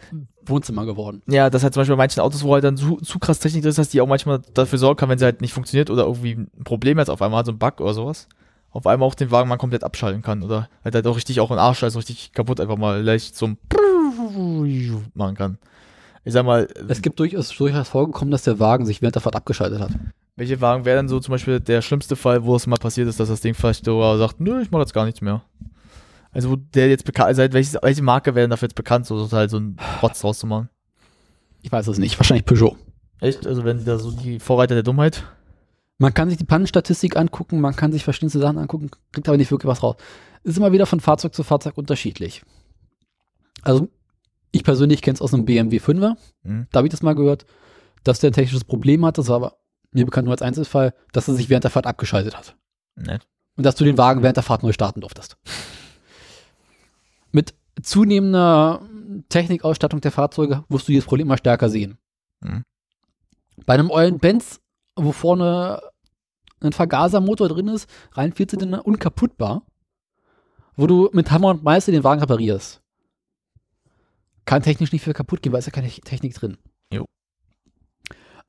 Wohnzimmer 0.47 0.85
geworden. 0.87 1.23
ja, 1.27 1.51
das 1.51 1.63
halt 1.63 1.75
zum 1.75 1.81
Beispiel 1.81 1.97
bei 1.97 2.03
manchen 2.03 2.21
Autos, 2.21 2.43
wo 2.43 2.55
halt 2.55 2.65
dann 2.65 2.77
zu, 2.77 2.97
zu 2.97 3.19
krass 3.19 3.39
Technik 3.39 3.63
drin 3.63 3.71
ist, 3.71 3.79
dass 3.79 3.89
die 3.91 4.01
auch 4.01 4.07
manchmal 4.07 4.41
dafür 4.55 4.79
sorgen 4.79 4.97
kann, 4.97 5.09
wenn 5.09 5.19
sie 5.19 5.25
halt 5.25 5.41
nicht 5.41 5.53
funktioniert 5.53 5.91
oder 5.91 6.05
irgendwie 6.05 6.33
ein 6.33 6.65
Problem 6.65 6.99
jetzt 6.99 7.11
auf 7.11 7.23
einmal 7.23 7.41
hat, 7.41 7.47
so 7.47 7.53
ein 7.53 7.59
Bug 7.59 7.81
oder 7.81 7.95
sowas. 7.95 8.29
Auf 8.71 8.87
einmal 8.87 9.07
auch 9.07 9.15
den 9.15 9.31
Wagen 9.31 9.49
mal 9.49 9.59
komplett 9.59 9.85
abschalten 9.85 10.23
kann 10.23 10.43
oder 10.43 10.69
halt, 10.83 10.95
halt 10.95 11.07
auch 11.07 11.17
richtig 11.17 11.41
auch 11.41 11.51
ein 11.51 11.59
Arsch, 11.59 11.83
also 11.83 11.99
richtig 11.99 12.33
kaputt 12.33 12.61
einfach 12.61 12.79
mal 12.79 13.03
leicht 13.03 13.37
so 13.37 13.47
ein 13.47 13.59
machen 15.15 15.35
kann. 15.35 15.59
Ich 16.25 16.33
sag 16.33 16.45
mal, 16.45 16.69
Es 16.89 17.03
gibt 17.03 17.19
durchaus, 17.19 17.49
durchaus 17.51 17.89
vorgekommen, 17.89 18.31
dass 18.31 18.45
der 18.45 18.61
Wagen 18.61 18.87
sich 18.87 19.03
während 19.03 19.17
der 19.17 19.23
Fahrt 19.23 19.37
abgeschaltet 19.37 19.81
hat. 19.81 19.93
Welche 20.37 20.61
Wagen 20.61 20.85
wäre 20.85 20.97
denn 20.97 21.09
so 21.09 21.21
zum 21.21 21.33
Beispiel 21.33 21.61
der 21.61 21.83
schlimmste 21.83 22.17
Fall, 22.17 22.45
wo 22.45 22.57
es 22.57 22.67
mal 22.67 22.79
passiert 22.79 23.09
ist, 23.09 23.21
dass 23.21 23.29
das 23.29 23.41
Ding 23.41 23.55
vielleicht 23.55 23.85
sogar 23.85 24.17
sagt, 24.19 24.41
nö, 24.41 24.63
ich 24.63 24.71
mach 24.71 24.81
jetzt 24.81 24.95
gar 24.95 25.05
nichts 25.05 25.21
mehr. 25.21 25.43
Also 26.31 26.51
wo 26.51 26.57
der 26.57 26.89
jetzt 26.89 27.05
bekannt, 27.05 27.29
also 27.29 27.43
halt 27.43 27.53
welches, 27.53 27.77
welche 27.83 28.03
Marke 28.03 28.35
wäre 28.35 28.45
denn 28.45 28.51
dafür 28.51 28.69
jetzt 28.69 28.77
bekannt, 28.77 29.07
so 29.07 29.31
halt 29.31 29.51
so 29.51 29.59
einen 29.59 29.77
Rotz 30.03 30.21
draus 30.21 30.39
zu 30.39 30.47
machen? 30.47 30.69
Ich 31.61 31.71
weiß 31.71 31.87
es 31.89 31.99
nicht. 31.99 32.19
Wahrscheinlich 32.19 32.47
Peugeot. 32.47 32.77
Echt? 33.21 33.47
Also 33.47 33.65
wenn 33.65 33.79
die 33.79 33.85
da 33.85 33.99
so 33.99 34.11
die 34.11 34.41
Vorreiter 34.41 34.75
der 34.75 34.83
Dummheit? 34.83 35.25
Man 35.99 36.15
kann 36.15 36.29
sich 36.29 36.39
die 36.39 36.45
Pannenstatistik 36.45 37.17
angucken, 37.17 37.61
man 37.61 37.77
kann 37.77 37.93
sich 37.93 38.03
verschiedenste 38.03 38.41
Sachen 38.41 38.59
angucken, 38.59 38.91
kriegt 39.13 39.29
aber 39.29 39.37
nicht 39.37 39.51
wirklich 39.51 39.69
was 39.69 39.83
raus. 39.83 39.97
Ist 40.43 40.57
immer 40.57 40.73
wieder 40.73 40.87
von 40.87 40.99
Fahrzeug 40.99 41.35
zu 41.35 41.45
Fahrzeug 41.45 41.79
unterschiedlich. 41.79 42.43
Also, 43.63 43.89
ich 44.53 44.65
persönlich 44.65 45.03
kenne 45.03 45.15
es 45.15 45.23
aus 45.23 45.35
einem 45.35 45.45
BMW 45.45 45.79
5er. 45.79 46.17
Mhm. 46.43 46.69
Da 46.71 46.79
habe 46.79 46.87
ich 46.87 46.93
das 46.93 47.03
mal 47.03 47.15
gehört, 47.15 47.47
dass 48.05 48.21
der 48.21 48.31
ein 48.31 48.35
technisches 48.35 48.65
Problem 48.65 49.05
hat. 49.05 49.19
Das 49.19 49.29
war 49.29 49.37
aber 49.37 49.57
mir 49.91 50.05
bekannt 50.05 50.27
nur 50.27 50.33
als 50.33 50.43
Einzelfall, 50.43 50.95
dass 51.13 51.29
er 51.29 51.35
sich 51.35 51.49
während 51.49 51.65
der 51.65 51.71
Fahrt 51.71 51.87
abgeschaltet 51.87 52.37
hat. 52.37 52.57
Nett. 52.95 53.27
Und 53.57 53.65
dass 53.65 53.75
du 53.75 53.85
den 53.85 53.99
Wagen 53.99 54.23
während 54.23 54.37
der 54.37 54.45
Fahrt 54.45 54.63
neu 54.63 54.73
starten 54.73 55.01
durftest. 55.01 55.37
Mit 57.33 57.55
zunehmender 57.83 58.83
Technikausstattung 59.29 60.01
der 60.01 60.13
Fahrzeuge 60.13 60.65
wirst 60.69 60.89
du 60.89 60.93
dieses 60.93 61.07
Problem 61.07 61.27
immer 61.27 61.39
stärker 61.39 61.69
sehen. 61.69 61.99
Mhm. 62.41 62.65
Bei 63.67 63.75
einem 63.75 63.91
Eulen 63.91 64.19
Benz, 64.19 64.61
wo 64.97 65.13
vorne 65.13 65.81
ein 66.61 66.73
Vergasermotor 66.73 67.49
drin 67.49 67.69
ist, 67.69 67.89
rein 68.13 68.33
Vierzylinder, 68.33 68.87
unkaputtbar, 68.87 69.67
wo 70.77 70.87
du 70.87 71.11
mit 71.13 71.31
Hammer 71.31 71.51
und 71.51 71.63
Meißel 71.63 71.93
den 71.93 72.05
Wagen 72.05 72.21
reparierst. 72.21 72.82
Kann 74.45 74.63
technisch 74.63 74.93
nicht 74.93 75.03
viel 75.03 75.13
kaputt 75.13 75.43
gehen, 75.43 75.53
weil 75.53 75.61
es 75.61 75.67
ja 75.67 75.73
keine 75.73 75.89
Technik 75.89 76.35
drin. 76.35 76.59
Jo. 76.93 77.07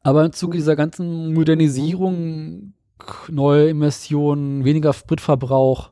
Aber 0.01 0.25
im 0.25 0.33
Zuge 0.33 0.57
dieser 0.57 0.75
ganzen 0.75 1.33
Modernisierung, 1.33 2.73
neue 3.29 3.69
Emissionen, 3.69 4.65
weniger 4.65 4.93
Spritverbrauch 4.93 5.91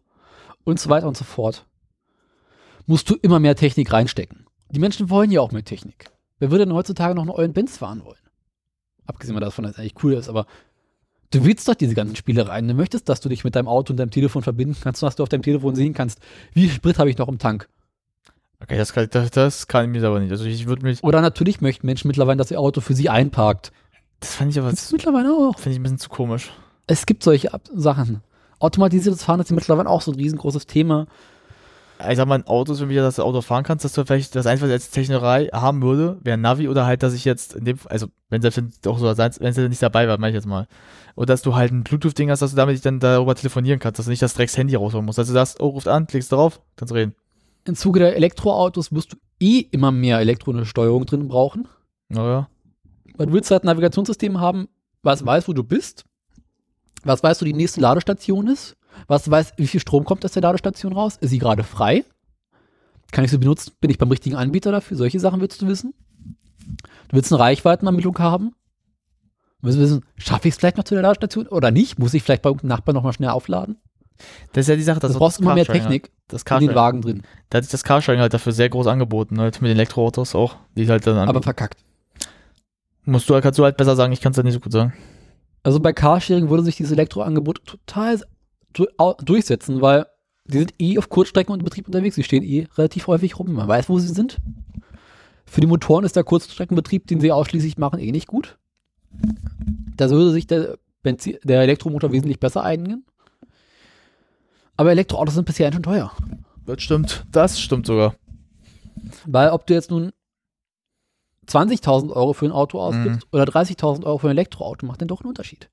und 0.63 0.79
so 0.79 0.89
weiter 0.89 1.07
und 1.07 1.17
so 1.17 1.23
fort, 1.23 1.65
musst 2.87 3.09
du 3.09 3.15
immer 3.15 3.39
mehr 3.39 3.55
Technik 3.55 3.91
reinstecken. 3.91 4.45
Die 4.69 4.79
Menschen 4.79 5.09
wollen 5.09 5.31
ja 5.31 5.41
auch 5.41 5.51
mehr 5.51 5.63
Technik. 5.63 6.11
Wer 6.39 6.51
würde 6.51 6.65
denn 6.65 6.73
heutzutage 6.73 7.13
noch 7.13 7.23
einen 7.23 7.31
Eulen 7.31 7.53
Benz 7.53 7.77
fahren 7.77 8.03
wollen? 8.03 8.17
Abgesehen 9.05 9.39
davon, 9.39 9.63
dass 9.63 9.73
es 9.73 9.79
eigentlich 9.79 10.03
cool 10.03 10.13
ist, 10.13 10.29
aber 10.29 10.45
du 11.31 11.43
willst 11.43 11.67
doch 11.67 11.75
diese 11.75 11.95
ganzen 11.95 12.15
Spielereien. 12.15 12.67
Du 12.67 12.73
möchtest, 12.73 13.09
dass 13.09 13.21
du 13.21 13.29
dich 13.29 13.43
mit 13.43 13.55
deinem 13.55 13.67
Auto 13.67 13.93
und 13.93 13.97
deinem 13.97 14.11
Telefon 14.11 14.41
verbinden 14.41 14.75
kannst 14.81 15.03
und 15.03 15.07
dass 15.07 15.15
du 15.15 15.23
auf 15.23 15.29
deinem 15.29 15.43
Telefon 15.43 15.75
sehen 15.75 15.93
kannst, 15.93 16.19
wie 16.53 16.67
viel 16.67 16.71
Sprit 16.71 16.99
habe 16.99 17.09
ich 17.09 17.17
noch 17.17 17.27
im 17.27 17.39
Tank. 17.39 17.67
Okay, 18.61 18.77
das 18.77 18.93
kann, 18.93 19.07
das, 19.09 19.31
das 19.31 19.67
kann 19.67 19.85
ich 19.85 19.91
mir 19.91 20.07
aber 20.07 20.19
nicht. 20.19 20.31
Also 20.31 20.45
ich 20.45 20.67
würde 20.67 20.83
mich, 20.83 21.03
Oder 21.03 21.21
natürlich 21.21 21.61
möchten 21.61 21.85
Menschen 21.87 22.07
mittlerweile, 22.07 22.37
dass 22.37 22.51
ihr 22.51 22.59
Auto 22.59 22.81
für 22.81 22.93
sie 22.93 23.09
einparkt. 23.09 23.71
das 24.19 24.35
fand 24.35 24.51
ich 24.51 24.59
aber, 24.59 24.69
Das 24.69 24.81
ist 24.81 24.89
finde 24.89 25.05
mittlerweile 25.09 25.33
auch. 25.33 25.57
ich 25.59 25.65
ein 25.75 25.83
bisschen 25.83 25.97
zu 25.97 26.09
komisch. 26.09 26.51
Es 26.87 27.05
gibt 27.05 27.23
solche 27.23 27.53
Ab 27.53 27.63
Sachen. 27.73 28.21
Automatisiertes 28.59 29.23
Fahren 29.23 29.39
ist 29.39 29.49
ja 29.49 29.55
mittlerweile 29.55 29.89
auch 29.89 30.01
so 30.01 30.11
ein 30.11 30.15
riesengroßes 30.15 30.67
Thema. 30.67 31.07
Ich 32.09 32.17
sag 32.17 32.27
mal, 32.27 32.35
ein 32.35 32.47
Auto 32.47 32.73
ist, 32.73 32.81
wenn 32.81 32.89
du 32.89 32.95
das 32.95 33.19
Auto 33.19 33.41
fahren 33.41 33.63
kannst, 33.63 33.85
dass 33.85 33.93
du 33.93 34.03
vielleicht 34.05 34.35
das 34.35 34.47
Einzige, 34.47 34.65
was 34.65 34.69
ich 34.69 34.73
als 34.85 34.89
Technerei 34.89 35.47
haben 35.53 35.81
würde, 35.81 36.17
wäre 36.23 36.35
ein 36.35 36.41
Navi 36.41 36.67
oder 36.67 36.85
halt, 36.85 37.03
dass 37.03 37.13
ich 37.13 37.25
jetzt 37.25 37.53
in 37.55 37.65
dem, 37.65 37.77
also 37.85 38.07
wenn 38.29 38.41
selbst 38.41 38.57
wenn 38.57 38.91
auch 38.91 38.97
so 38.97 39.05
wenn 39.05 39.49
es 39.49 39.57
nicht 39.57 39.81
dabei 39.83 40.07
war, 40.07 40.17
mach 40.17 40.27
ich 40.27 40.33
jetzt 40.33 40.47
mal. 40.47 40.67
Oder 41.15 41.27
dass 41.27 41.41
du 41.43 41.55
halt 41.55 41.71
ein 41.71 41.83
Bluetooth-Ding 41.83 42.31
hast, 42.31 42.41
dass 42.41 42.51
du 42.51 42.57
damit 42.57 42.83
dann 42.85 42.99
darüber 42.99 43.35
telefonieren 43.35 43.79
kannst, 43.79 43.99
dass 43.99 44.05
du 44.05 44.09
nicht 44.11 44.21
das 44.21 44.33
Drecks 44.33 44.57
Handy 44.57 44.75
rausholen 44.75 45.05
musst. 45.05 45.19
Also 45.19 45.31
du 45.31 45.33
sagst, 45.33 45.59
oh, 45.59 45.67
ruft 45.69 45.87
an, 45.87 46.07
klickst 46.07 46.31
drauf, 46.31 46.61
kannst 46.75 46.93
reden. 46.93 47.13
Im 47.65 47.75
Zuge 47.75 47.99
der 47.99 48.15
Elektroautos 48.15 48.91
wirst 48.91 49.13
du 49.13 49.17
eh 49.39 49.59
immer 49.59 49.91
mehr 49.91 50.19
elektronische 50.19 50.65
Steuerung 50.65 51.05
drin 51.05 51.27
brauchen. 51.27 51.67
Naja. 52.09 52.49
Weil 53.15 53.27
du 53.27 53.33
willst 53.33 53.51
halt 53.51 53.63
ein 53.63 53.67
Navigationssystem 53.67 54.39
haben, 54.39 54.67
was 55.03 55.25
weiß, 55.25 55.47
wo 55.47 55.53
du 55.53 55.63
bist, 55.63 56.05
was 57.03 57.23
weiß, 57.23 57.41
wo 57.41 57.45
die 57.45 57.53
nächste 57.53 57.81
Ladestation 57.81 58.47
ist, 58.47 58.77
was 59.07 59.29
weiß, 59.29 59.53
wie 59.57 59.67
viel 59.67 59.79
Strom 59.79 60.05
kommt 60.05 60.23
aus 60.25 60.33
der 60.33 60.41
Ladestation 60.41 60.93
raus, 60.93 61.17
ist 61.19 61.29
sie 61.29 61.39
gerade 61.39 61.63
frei, 61.63 62.03
kann 63.11 63.25
ich 63.25 63.31
sie 63.31 63.37
benutzen, 63.37 63.73
bin 63.79 63.89
ich 63.89 63.97
beim 63.97 64.09
richtigen 64.09 64.35
Anbieter 64.35 64.71
dafür, 64.71 64.97
solche 64.97 65.19
Sachen 65.19 65.41
willst 65.41 65.61
du 65.61 65.67
wissen. 65.67 65.93
Du 67.09 67.15
willst 67.15 67.31
eine 67.31 67.41
Reichweitenermittlung 67.41 68.17
haben, 68.19 68.55
du 69.61 69.67
willst 69.67 69.79
wissen, 69.79 70.05
schaffe 70.17 70.47
ich 70.47 70.53
es 70.53 70.59
vielleicht 70.59 70.77
noch 70.77 70.83
zu 70.83 70.95
der 70.95 71.03
Ladestation 71.03 71.47
oder 71.47 71.71
nicht, 71.71 71.99
muss 71.99 72.13
ich 72.13 72.23
vielleicht 72.23 72.41
bei 72.41 72.49
irgendeinem 72.49 72.69
Nachbarn 72.69 72.95
nochmal 72.95 73.13
schnell 73.13 73.29
aufladen. 73.29 73.77
Das 74.53 74.63
ist 74.63 74.69
ja 74.69 74.75
die 74.75 74.83
Sache, 74.83 74.99
Das 74.99 75.09
dass 75.09 75.13
du 75.13 75.19
brauchst 75.19 75.39
immer 75.39 75.53
mehr 75.55 75.65
Technik 75.65 76.03
Halt. 76.03 76.11
Das 76.27 76.43
in 76.61 76.67
den 76.67 76.75
Wagen 76.75 77.01
drin, 77.01 77.23
da 77.49 77.57
hat 77.57 77.65
sich 77.65 77.71
das 77.71 77.83
Carsharing 77.83 78.21
halt 78.21 78.33
dafür 78.33 78.53
sehr 78.53 78.69
groß 78.69 78.87
angeboten, 78.87 79.39
halt 79.39 79.61
mit 79.61 79.69
den 79.69 79.75
Elektroautos 79.75 80.33
auch, 80.33 80.55
die 80.75 80.87
halt 80.87 81.05
dann 81.05 81.17
aber 81.17 81.41
verkackt. 81.41 81.83
musst 83.03 83.29
du, 83.29 83.39
kannst 83.41 83.59
du 83.59 83.63
halt 83.63 83.75
besser 83.75 83.95
sagen, 83.95 84.13
ich 84.13 84.21
kann 84.21 84.31
es 84.31 84.37
ja 84.37 84.43
nicht 84.43 84.53
so 84.53 84.61
gut 84.61 84.71
sagen. 84.71 84.93
Also 85.63 85.79
bei 85.79 85.93
Carsharing 85.93 86.49
würde 86.49 86.63
sich 86.63 86.77
dieses 86.77 86.93
Elektroangebot 86.93 87.61
total 87.65 88.21
durchsetzen, 89.23 89.81
weil 89.81 90.05
die 90.45 90.59
sind 90.59 90.73
eh 90.79 90.97
auf 90.97 91.09
Kurzstrecken 91.09 91.53
und 91.53 91.63
Betrieb 91.63 91.87
unterwegs. 91.87 92.15
Die 92.15 92.23
stehen 92.23 92.43
eh 92.43 92.67
relativ 92.77 93.07
häufig 93.07 93.37
rum. 93.37 93.53
Man 93.53 93.67
weiß, 93.67 93.89
wo 93.89 93.99
sie 93.99 94.07
sind. 94.07 94.37
Für 95.45 95.61
die 95.61 95.67
Motoren 95.67 96.05
ist 96.05 96.15
der 96.15 96.23
Kurzstreckenbetrieb, 96.23 97.07
den 97.07 97.19
sie 97.19 97.31
ausschließlich 97.31 97.77
machen, 97.77 97.99
eh 97.99 98.11
nicht 98.11 98.27
gut. 98.27 98.57
Da 99.97 100.09
würde 100.09 100.31
sich 100.31 100.47
der, 100.47 100.77
Benzin, 101.03 101.37
der 101.43 101.61
Elektromotor 101.61 102.11
wesentlich 102.11 102.39
besser 102.39 102.63
eignen. 102.63 103.05
Aber 104.81 104.89
Elektroautos 104.89 105.35
sind 105.35 105.45
bisher 105.45 105.71
schon 105.71 105.83
teuer. 105.83 106.11
Das 106.65 106.81
stimmt, 106.81 107.23
das 107.31 107.59
stimmt 107.59 107.85
sogar. 107.85 108.15
Weil 109.27 109.49
ob 109.49 109.67
du 109.67 109.75
jetzt 109.75 109.91
nun 109.91 110.11
20.000 111.47 112.11
Euro 112.11 112.33
für 112.33 112.47
ein 112.47 112.51
Auto 112.51 112.79
ausgibst 112.79 113.27
oder 113.31 113.43
30.000 113.43 114.05
Euro 114.05 114.17
für 114.17 114.29
ein 114.29 114.31
Elektroauto, 114.31 114.87
macht 114.87 114.99
dann 114.99 115.07
doch 115.07 115.21
einen 115.21 115.29
Unterschied. 115.29 115.69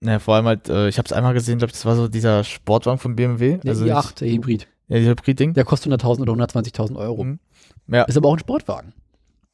Naja, 0.00 0.20
vor 0.20 0.36
allem 0.36 0.46
halt, 0.46 0.70
äh, 0.70 0.88
ich 0.88 0.96
habe 0.96 1.04
es 1.04 1.12
einmal 1.12 1.34
gesehen, 1.34 1.58
glaube 1.58 1.72
das 1.72 1.84
war 1.84 1.96
so 1.96 2.08
dieser 2.08 2.44
Sportwagen 2.44 2.98
von 2.98 3.14
BMW. 3.14 3.58
Der 3.58 3.72
also 3.72 3.84
i8, 3.84 4.20
der 4.20 4.28
Hybrid. 4.30 4.68
Ja, 4.88 4.96
dieser 5.00 5.10
Hybrid-Ding. 5.10 5.52
Der 5.52 5.66
kostet 5.66 5.92
100.000 5.92 6.22
oder 6.22 6.32
120.000 6.32 6.96
Euro. 6.96 7.24
Mhm. 7.24 7.40
Ja, 7.88 8.04
Ist 8.04 8.16
aber 8.16 8.30
auch 8.30 8.36
ein 8.36 8.38
Sportwagen. 8.38 8.94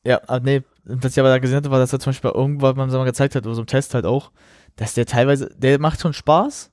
ja, 0.04 0.20
aber 0.28 0.44
nee, 0.44 0.62
was 0.84 1.10
ich 1.10 1.18
aber 1.18 1.30
da 1.30 1.38
gesehen 1.38 1.56
hatte, 1.56 1.72
war, 1.72 1.80
dass 1.80 1.92
er 1.92 1.98
zum 1.98 2.10
Beispiel 2.10 2.30
irgendwann 2.30 2.76
man 2.76 2.88
so 2.88 2.98
mal 2.98 3.04
gezeigt 3.04 3.34
hat, 3.34 3.46
oder 3.46 3.56
so 3.56 3.62
im 3.62 3.66
Test 3.66 3.94
halt 3.94 4.06
auch, 4.06 4.30
dass 4.76 4.94
der 4.94 5.06
teilweise, 5.06 5.50
der 5.56 5.80
macht 5.80 6.00
schon 6.00 6.12
Spaß, 6.12 6.69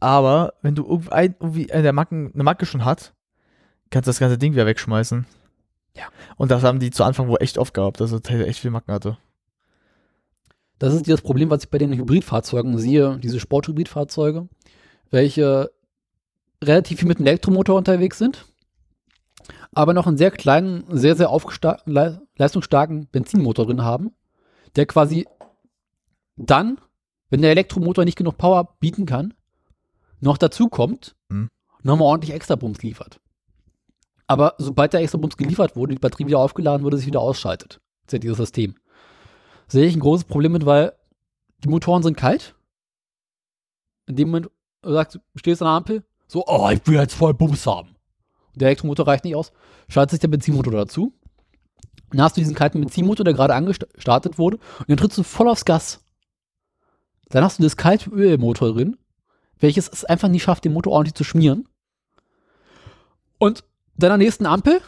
aber 0.00 0.54
wenn 0.62 0.74
du 0.74 0.84
irgendein, 0.84 1.34
irgendwie 1.40 1.72
eine, 1.72 1.82
der 1.82 1.92
Macken, 1.92 2.32
eine 2.34 2.42
Macke 2.42 2.66
schon 2.66 2.84
hat, 2.84 3.14
kannst 3.90 4.06
du 4.06 4.10
das 4.10 4.18
ganze 4.18 4.38
Ding 4.38 4.52
wieder 4.52 4.66
wegschmeißen. 4.66 5.26
Ja. 5.94 6.04
Und 6.36 6.50
das 6.50 6.62
haben 6.62 6.80
die 6.80 6.90
zu 6.90 7.04
Anfang 7.04 7.28
wohl 7.28 7.38
echt 7.40 7.58
oft 7.58 7.72
gehabt, 7.72 8.00
dass 8.00 8.12
er 8.12 8.22
teilweise 8.22 8.48
echt 8.48 8.60
viel 8.60 8.70
Macken 8.70 8.92
hatte. 8.92 9.18
Das 10.78 10.92
ist 10.92 11.08
das 11.08 11.22
Problem, 11.22 11.48
was 11.48 11.64
ich 11.64 11.70
bei 11.70 11.78
den 11.78 11.94
Hybridfahrzeugen 11.94 12.76
sehe, 12.76 13.18
diese 13.18 13.40
Sporthybridfahrzeuge, 13.40 14.48
welche 15.10 15.70
relativ 16.62 16.98
viel 16.98 17.08
mit 17.08 17.18
dem 17.18 17.26
Elektromotor 17.26 17.76
unterwegs 17.76 18.18
sind, 18.18 18.44
aber 19.72 19.94
noch 19.94 20.06
einen 20.06 20.18
sehr 20.18 20.30
kleinen, 20.30 20.84
sehr, 20.88 21.16
sehr 21.16 21.30
le 21.86 22.22
leistungsstarken 22.36 23.06
Benzinmotor 23.06 23.64
drin 23.66 23.82
haben, 23.82 24.12
der 24.74 24.84
quasi 24.84 25.26
dann, 26.36 26.78
wenn 27.30 27.40
der 27.40 27.52
Elektromotor 27.52 28.04
nicht 28.04 28.18
genug 28.18 28.36
Power 28.36 28.76
bieten 28.78 29.06
kann, 29.06 29.32
noch 30.20 30.38
dazu 30.38 30.68
kommt, 30.68 31.14
Hm. 31.30 31.48
nochmal 31.82 32.08
ordentlich 32.08 32.34
Extrabums 32.34 32.82
liefert. 32.82 33.20
Aber 34.26 34.54
sobald 34.58 34.92
der 34.92 35.00
Extrabums 35.00 35.36
geliefert 35.36 35.76
wurde, 35.76 35.94
die 35.94 36.00
Batterie 36.00 36.26
wieder 36.26 36.38
aufgeladen 36.40 36.84
wurde, 36.84 36.96
sich 36.96 37.06
wieder 37.06 37.20
ausschaltet. 37.20 37.80
Das 38.04 38.08
ist 38.08 38.12
ja 38.14 38.18
dieses 38.18 38.38
System. 38.38 38.74
Sehe 39.68 39.86
ich 39.86 39.94
ein 39.94 40.00
großes 40.00 40.24
Problem 40.24 40.52
mit, 40.52 40.66
weil 40.66 40.92
die 41.64 41.68
Motoren 41.68 42.02
sind 42.02 42.16
kalt. 42.16 42.54
In 44.06 44.16
dem 44.16 44.28
Moment 44.28 44.50
du 44.82 44.92
sagst 44.92 45.16
du, 45.16 45.18
stehst 45.34 45.62
an 45.62 45.66
der 45.66 45.72
Ampel, 45.74 46.04
so, 46.28 46.44
oh, 46.46 46.68
ich 46.70 46.84
will 46.86 46.96
jetzt 46.96 47.14
voll 47.14 47.34
Bums 47.34 47.66
haben. 47.66 47.90
Und 48.52 48.60
der 48.60 48.68
Elektromotor 48.68 49.06
reicht 49.06 49.24
nicht 49.24 49.34
aus, 49.36 49.52
schaltet 49.88 50.12
sich 50.12 50.20
der 50.20 50.28
Benzinmotor 50.28 50.72
dazu. 50.72 51.12
Dann 52.10 52.22
hast 52.22 52.36
du 52.36 52.40
diesen 52.40 52.54
kalten 52.54 52.80
Benzinmotor, 52.80 53.24
der 53.24 53.34
gerade 53.34 53.54
angestartet 53.54 54.38
wurde, 54.38 54.58
und 54.78 54.88
dann 54.88 54.96
trittst 54.96 55.18
du 55.18 55.22
voll 55.22 55.48
aufs 55.48 55.64
Gas. 55.64 56.04
Dann 57.28 57.42
hast 57.42 57.58
du 57.58 57.64
das 57.64 57.76
kalte 57.76 58.10
Öl 58.10 58.34
im 58.34 58.40
Motor 58.40 58.72
drin, 58.72 58.96
welches 59.58 59.88
es 59.88 60.04
einfach 60.04 60.28
nicht 60.28 60.42
schafft, 60.42 60.64
den 60.64 60.72
Motor 60.72 60.92
ordentlich 60.92 61.14
zu 61.14 61.24
schmieren. 61.24 61.68
Und 63.38 63.64
dann 63.96 64.12
an 64.12 64.18
nächsten 64.18 64.46
Ampel 64.46 64.80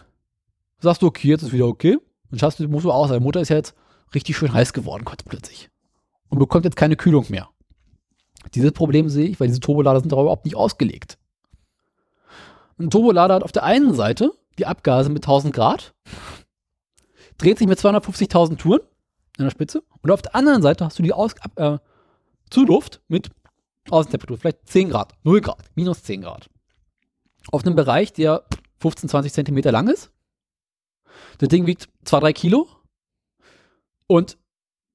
sagst 0.81 1.03
du, 1.03 1.07
okay, 1.07 1.29
jetzt 1.29 1.43
ist 1.43 1.53
wieder 1.53 1.67
okay. 1.67 1.99
Dann 2.31 2.39
schaffst 2.39 2.59
du 2.59 2.65
den 2.65 2.73
Motor 2.73 2.95
aus. 2.95 3.11
Der 3.11 3.21
Motor 3.21 3.43
ist 3.43 3.49
ja 3.49 3.57
jetzt 3.57 3.75
richtig 4.15 4.37
schön 4.37 4.53
heiß 4.53 4.73
geworden, 4.73 5.05
kurz 5.05 5.23
plötzlich. 5.23 5.71
Und 6.29 6.39
bekommt 6.39 6.65
jetzt 6.65 6.77
keine 6.77 6.97
Kühlung 6.97 7.27
mehr. 7.29 7.49
Dieses 8.55 8.73
Problem 8.73 9.09
sehe 9.09 9.29
ich, 9.29 9.41
weil 9.41 9.49
diese 9.49 9.61
Turbolader 9.61 10.01
sind 10.01 10.13
darauf 10.13 10.25
überhaupt 10.25 10.45
nicht 10.45 10.57
ausgelegt. 10.57 11.19
Ein 12.79 12.91
Turbolader 12.91 13.35
hat 13.35 13.43
auf 13.43 13.53
der 13.53 13.65
einen 13.65 13.95
Seite 13.95 14.33
die 14.59 14.67
Abgase 14.67 15.11
mit 15.11 15.25
1000 15.25 15.55
Grad, 15.55 15.95
dreht 17.39 17.59
sich 17.59 17.67
mit 17.67 17.79
250.000 17.79 18.57
Touren 18.57 18.81
in 19.39 19.45
der 19.45 19.51
Spitze 19.51 19.83
und 20.03 20.11
auf 20.11 20.23
der 20.23 20.35
anderen 20.35 20.63
Seite 20.63 20.85
hast 20.85 20.99
du 20.99 21.03
die 21.03 21.13
Aus 21.13 21.35
äh, 21.57 21.79
Zuluft 22.51 23.01
mit 23.09 23.31
Außentemperatur, 23.93 24.39
vielleicht 24.39 24.69
10 24.69 24.91
Grad, 24.91 25.15
0 25.25 25.41
Grad, 25.41 25.65
minus 25.75 26.03
10 26.03 26.23
Grad. 26.23 26.51
Auf 27.51 27.65
einem 27.65 27.77
Bereich, 27.77 28.13
der 28.13 28.45
15, 28.81 29.09
20 29.09 29.33
Zentimeter 29.33 29.73
lang 29.73 29.89
ist. 29.89 30.11
Das 31.39 31.49
Ding 31.49 31.67
wiegt 31.67 31.89
2, 32.05 32.21
3 32.21 32.33
Kilo 32.33 32.69
und 34.07 34.39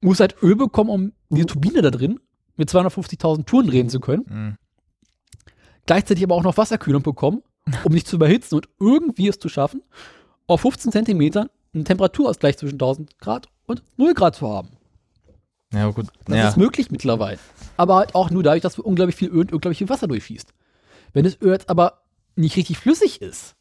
muss 0.02 0.20
halt 0.20 0.36
Öl 0.42 0.56
bekommen, 0.56 0.90
um 0.90 1.38
die 1.38 1.46
Turbine 1.46 1.82
da 1.82 1.90
drin 1.90 2.20
mit 2.56 2.70
250.000 2.70 3.46
Touren 3.46 3.68
drehen 3.68 3.90
zu 3.90 4.00
können. 4.00 4.26
Mhm. 4.28 4.58
Gleichzeitig 5.86 6.24
aber 6.24 6.36
auch 6.36 6.44
noch 6.44 6.58
Wasserkühlung 6.58 7.04
bekommen, 7.04 7.42
um 7.84 7.94
nicht 7.94 8.08
zu 8.08 8.18
überhitzen 8.18 8.56
und 8.56 8.70
irgendwie 8.80 9.28
es 9.28 9.40
zu 9.40 9.50
schaffen, 9.50 9.82
auf 10.48 10.62
15 10.62 10.92
Zentimetern 10.92 11.50
einen 11.74 11.86
Temperaturausgleich 11.86 12.58
zwischen 12.58 12.76
1000 12.76 13.18
Grad 13.20 13.48
und 13.66 13.84
0 13.98 14.14
Grad 14.14 14.36
zu 14.36 14.48
haben. 14.48 14.70
Ja, 15.74 15.90
gut. 15.90 16.08
Das 16.26 16.38
ja. 16.38 16.50
ist 16.50 16.58
möglich 16.58 16.92
mittlerweile. 16.92 17.40
Aber 17.78 17.96
halt 17.96 18.16
auch 18.16 18.30
nur 18.30 18.44
dadurch, 18.44 18.62
dass 18.62 18.78
unglaublich 18.78 19.16
viel 19.16 19.30
Öl 19.30 19.42
und 19.42 19.54
unglaublich 19.54 19.80
viel 19.80 19.90
Wasser 19.90 20.08
durchfließt. 20.08 20.54
Wenn 21.14 21.24
das 21.24 21.40
Öl 21.42 21.52
jetzt 21.52 21.70
aber 21.70 22.04
nicht 22.36 22.56
richtig 22.56 22.78
flüssig 22.78 23.22
ist, 23.22 23.56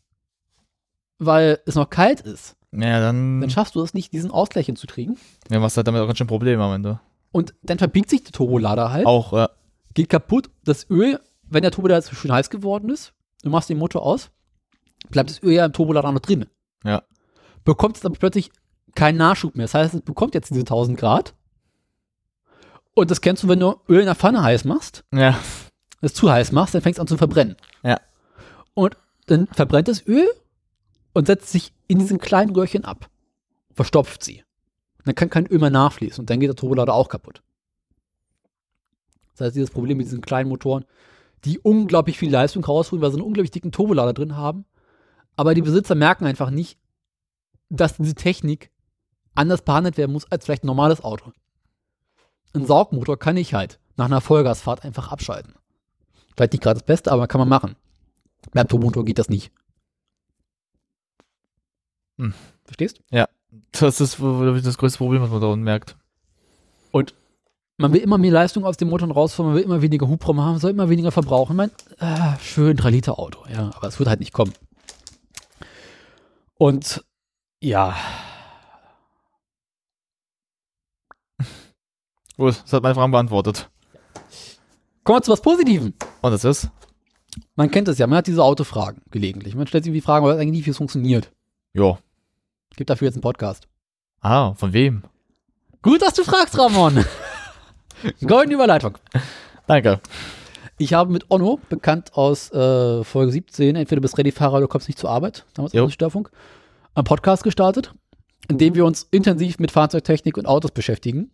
weil 1.18 1.60
es 1.66 1.74
noch 1.74 1.88
kalt 1.90 2.20
ist, 2.20 2.56
ja, 2.72 3.00
dann, 3.00 3.40
dann 3.40 3.50
schaffst 3.50 3.74
du 3.74 3.82
es 3.82 3.92
nicht, 3.92 4.12
diesen 4.12 4.30
Ausgleich 4.30 4.66
hinzukriegen. 4.66 5.18
ja, 5.50 5.58
du 5.58 5.62
halt 5.62 5.86
damit 5.86 6.00
auch 6.00 6.06
ganz 6.06 6.18
schön 6.18 6.26
Probleme 6.26 6.62
am 6.62 6.72
Ende. 6.72 7.00
Und 7.30 7.54
dann 7.62 7.78
verbiegt 7.78 8.08
sich 8.08 8.24
der 8.24 8.32
Turbolader 8.32 8.90
halt, 8.90 9.06
Auch, 9.06 9.32
ja. 9.32 9.50
geht 9.94 10.08
kaputt. 10.08 10.50
Das 10.64 10.88
Öl, 10.90 11.20
wenn 11.48 11.62
der 11.62 11.70
Turbolader 11.70 12.02
zu 12.02 12.14
schön 12.14 12.32
heiß 12.32 12.50
geworden 12.50 12.88
ist, 12.90 13.12
du 13.42 13.50
machst 13.50 13.68
den 13.68 13.78
Motor 13.78 14.02
aus, 14.04 14.30
bleibt 15.10 15.30
das 15.30 15.42
Öl 15.42 15.52
ja 15.52 15.66
im 15.66 15.72
Turbolader 15.72 16.12
noch 16.12 16.20
drin. 16.20 16.46
Ja. 16.84 17.02
Bekommt 17.64 17.96
es 17.96 18.04
aber 18.04 18.16
plötzlich 18.18 18.50
keinen 18.94 19.18
Nachschub 19.18 19.54
mehr. 19.54 19.64
Das 19.64 19.74
heißt, 19.74 19.94
es 19.94 20.00
bekommt 20.02 20.34
jetzt 20.34 20.50
diese 20.50 20.60
1000 20.60 20.98
Grad. 20.98 21.34
Und 22.94 23.10
das 23.10 23.20
kennst 23.20 23.42
du, 23.42 23.48
wenn 23.48 23.60
du 23.60 23.74
Öl 23.88 24.00
in 24.00 24.06
der 24.06 24.14
Pfanne 24.14 24.42
heiß 24.42 24.64
machst, 24.64 25.04
Ja. 25.12 25.38
es 26.00 26.14
zu 26.14 26.30
heiß 26.30 26.52
machst, 26.52 26.74
dann 26.74 26.82
fängt 26.82 26.96
es 26.96 27.00
an 27.00 27.06
zu 27.06 27.16
verbrennen. 27.16 27.56
Ja. 27.82 28.00
Und 28.74 28.96
dann 29.26 29.46
verbrennt 29.48 29.88
das 29.88 30.06
Öl 30.06 30.28
und 31.14 31.26
setzt 31.26 31.50
sich 31.50 31.72
in 31.88 31.98
diesen 31.98 32.18
kleinen 32.18 32.54
Röhrchen 32.54 32.84
ab. 32.84 33.08
Verstopft 33.74 34.22
sie. 34.22 34.42
Und 34.98 35.06
dann 35.06 35.14
kann 35.14 35.30
kein 35.30 35.46
Öl 35.46 35.58
mehr 35.58 35.70
nachfließen 35.70 36.20
und 36.22 36.30
dann 36.30 36.40
geht 36.40 36.48
der 36.48 36.56
Turbolader 36.56 36.94
auch 36.94 37.08
kaputt. 37.08 37.42
Das 39.32 39.46
heißt, 39.46 39.56
dieses 39.56 39.70
Problem 39.70 39.96
mit 39.96 40.06
diesen 40.06 40.20
kleinen 40.20 40.48
Motoren, 40.48 40.84
die 41.44 41.58
unglaublich 41.58 42.18
viel 42.18 42.30
Leistung 42.30 42.64
rausholen, 42.64 43.02
weil 43.02 43.10
sie 43.10 43.16
einen 43.16 43.26
unglaublich 43.26 43.50
dicken 43.50 43.72
Turbolader 43.72 44.12
drin 44.12 44.36
haben. 44.36 44.64
Aber 45.34 45.54
die 45.54 45.62
Besitzer 45.62 45.94
merken 45.94 46.26
einfach 46.26 46.50
nicht, 46.50 46.78
dass 47.70 47.96
diese 47.96 48.14
Technik 48.14 48.70
anders 49.34 49.62
behandelt 49.62 49.96
werden 49.96 50.12
muss 50.12 50.30
als 50.30 50.44
vielleicht 50.44 50.64
ein 50.64 50.66
normales 50.68 51.02
Auto. 51.02 51.32
Ein 52.54 52.66
Saugmotor 52.66 53.18
kann 53.18 53.36
ich 53.36 53.54
halt 53.54 53.78
nach 53.96 54.06
einer 54.06 54.20
Vollgasfahrt 54.20 54.84
einfach 54.84 55.10
abschalten. 55.10 55.54
Vielleicht 56.36 56.52
nicht 56.52 56.62
gerade 56.62 56.80
das 56.80 56.86
Beste, 56.86 57.12
aber 57.12 57.26
kann 57.26 57.38
man 57.38 57.48
machen. 57.48 57.76
Beim 58.52 58.68
Turbomotor 58.68 59.04
geht 59.04 59.18
das 59.18 59.28
nicht. 59.28 59.52
Hm. 62.18 62.34
Verstehst? 62.64 63.00
Das 63.72 64.00
ist 64.00 64.20
wohl 64.20 64.60
das 64.60 64.78
größte 64.78 64.98
Problem, 64.98 65.22
was 65.22 65.30
man 65.30 65.40
da 65.40 65.46
unten 65.48 65.64
merkt. 65.64 65.96
Man 67.78 67.92
will 67.92 68.02
immer 68.02 68.18
mehr 68.18 68.30
Leistung 68.30 68.64
aus 68.64 68.76
dem 68.76 68.90
Motor 68.90 69.10
rausfahren, 69.10 69.50
man 69.50 69.56
will 69.56 69.64
immer 69.64 69.82
weniger 69.82 70.06
Hubraum 70.06 70.40
haben, 70.40 70.58
soll 70.58 70.70
immer 70.70 70.88
weniger 70.88 71.10
verbrauchen. 71.10 71.56
Man, 71.56 71.70
ah, 71.98 72.38
schön, 72.38 72.76
3 72.76 72.90
Liter 72.90 73.18
Auto, 73.18 73.44
ja, 73.50 73.70
aber 73.74 73.88
es 73.88 73.98
wird 73.98 74.08
halt 74.08 74.20
nicht 74.20 74.32
kommen. 74.32 74.52
Und 76.54 77.02
ja, 77.60 77.96
Gut, 82.36 82.62
das 82.64 82.72
hat 82.72 82.82
meine 82.82 82.94
Fragen 82.94 83.12
beantwortet. 83.12 83.70
kommen 85.04 85.18
wir 85.18 85.22
zu 85.22 85.32
was 85.32 85.42
Positivem. 85.42 85.94
Und 86.20 86.30
das 86.30 86.44
ist? 86.44 86.68
Man 87.56 87.70
kennt 87.70 87.88
es 87.88 87.98
ja, 87.98 88.06
man 88.06 88.18
hat 88.18 88.26
diese 88.26 88.42
Autofragen 88.42 89.02
gelegentlich. 89.10 89.54
Man 89.54 89.66
stellt 89.66 89.84
sich 89.84 89.92
die 89.92 90.00
Frage, 90.00 90.26
was 90.26 90.36
eigentlich 90.36 90.52
nicht, 90.58 90.66
wie 90.66 90.70
es 90.70 90.76
funktioniert. 90.76 91.32
Jo. 91.72 91.98
Gibt 92.76 92.90
dafür 92.90 93.06
jetzt 93.06 93.14
einen 93.14 93.22
Podcast. 93.22 93.66
Ah, 94.20 94.54
von 94.54 94.72
wem? 94.72 95.02
Gut, 95.82 96.02
dass 96.02 96.14
du 96.14 96.24
fragst, 96.24 96.58
Ramon. 96.58 97.04
Goldene 98.26 98.54
Überleitung. 98.54 98.98
Danke. 99.66 100.00
Ich 100.78 100.94
habe 100.94 101.12
mit 101.12 101.30
Onno, 101.30 101.60
bekannt 101.68 102.14
aus 102.14 102.50
äh, 102.52 103.04
Folge 103.04 103.32
17, 103.32 103.76
entweder 103.76 103.96
du 103.96 104.02
bist 104.02 104.18
Ready-Fahrer 104.18 104.54
oder 104.54 104.60
du 104.62 104.68
kommst 104.68 104.88
nicht 104.88 104.98
zur 104.98 105.10
Arbeit, 105.10 105.44
damals 105.54 105.74
als 105.74 105.92
Störfunk, 105.92 106.30
einen 106.94 107.04
Podcast 107.04 107.44
gestartet, 107.44 107.94
in 108.48 108.58
dem 108.58 108.74
wir 108.74 108.84
uns 108.84 109.06
intensiv 109.10 109.58
mit 109.58 109.70
Fahrzeugtechnik 109.70 110.36
und 110.36 110.46
Autos 110.46 110.72
beschäftigen, 110.72 111.30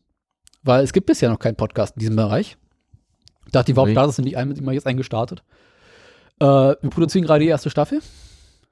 weil 0.63 0.85
es 0.85 0.93
gibt 0.93 1.07
bisher 1.07 1.31
noch 1.31 1.39
keinen 1.39 1.57
Podcast 1.57 1.97
in 1.97 2.01
diesem 2.01 2.17
Bereich. 2.17 2.57
Ich 3.47 3.53
dachte, 3.53 3.75
warum 3.77 3.91
startest 3.91 4.19
du 4.19 4.23
nicht 4.23 4.37
ein, 4.37 4.53
dem 4.53 4.71
jetzt 4.71 4.87
eingestartet? 4.87 5.43
Äh, 6.41 6.45
wir 6.45 6.91
produzieren 6.91 7.25
gerade 7.25 7.45
die 7.45 7.51
erste 7.51 7.71
Staffel. 7.71 8.01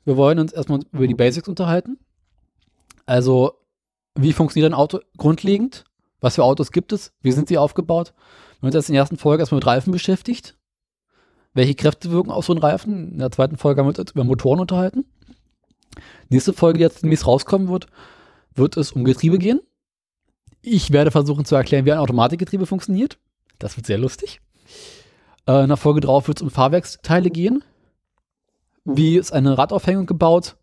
Wir 0.05 0.17
wollen 0.17 0.39
uns 0.39 0.53
erstmal 0.53 0.81
über 0.93 1.07
die 1.07 1.15
Basics 1.15 1.49
unterhalten. 1.49 1.99
Also, 3.07 3.53
wie 4.15 4.33
funktioniert 4.33 4.73
ein 4.73 4.79
Auto 4.79 5.01
grundlegend? 5.17 5.85
Was 6.21 6.37
für 6.37 6.45
Autos 6.45 6.73
gibt 6.73 6.93
es? 6.93 7.13
Wie 7.23 7.33
sind 7.33 7.49
sie 7.49 7.59
aufgebaut? 7.59 8.13
Wir 8.17 8.57
haben 8.59 8.67
uns 8.67 8.75
jetzt 8.75 8.89
in 8.89 8.95
der 8.95 9.03
ersten 9.03 9.19
Folge 9.19 9.43
erstmal 9.43 9.59
mit 9.59 9.67
Reifen 9.67 9.93
beschäftigt. 9.93 10.57
Welche 11.55 11.75
Kräfte 11.75 12.11
wirken 12.11 12.31
auf 12.31 12.45
so 12.45 12.53
einen 12.53 12.63
Reifen? 12.63 13.13
In 13.13 13.19
der 13.19 13.31
zweiten 13.31 13.57
Folge 13.57 13.81
haben 13.81 13.93
wir 13.93 13.99
uns 13.99 14.13
über 14.13 14.25
Motoren 14.25 14.61
unterhalten. 14.61 15.05
Nächste 16.29 16.53
Folge, 16.53 16.79
die 16.79 16.85
jetzt 16.85 17.03
demnächst 17.03 17.27
rauskommen 17.27 17.69
wird, 17.69 17.87
wird 18.55 18.77
es 18.77 18.93
um 18.93 19.05
Getriebe 19.05 19.39
gehen. 19.39 19.61
Ich 20.69 20.91
werde 20.91 21.13
versuchen 21.13 21.45
zu 21.45 21.55
erklären, 21.55 21.85
wie 21.85 21.93
ein 21.93 21.99
Automatikgetriebe 21.99 22.67
funktioniert. 22.67 23.21
Das 23.61 23.77
wird 23.77 23.87
sehr 23.87 23.99
lustig. 23.99 24.41
Äh, 25.47 25.63
in 25.63 25.69
der 25.69 25.77
Folge 25.77 26.01
drauf 26.01 26.27
wird 26.27 26.39
es 26.39 26.43
um 26.43 26.51
Fahrwerksteile 26.51 27.31
gehen. 27.31 27.63
Wie 28.85 29.17
ist 29.17 29.31
eine 29.33 29.57
Radaufhängung 29.57 30.07
gebaut? 30.07 30.57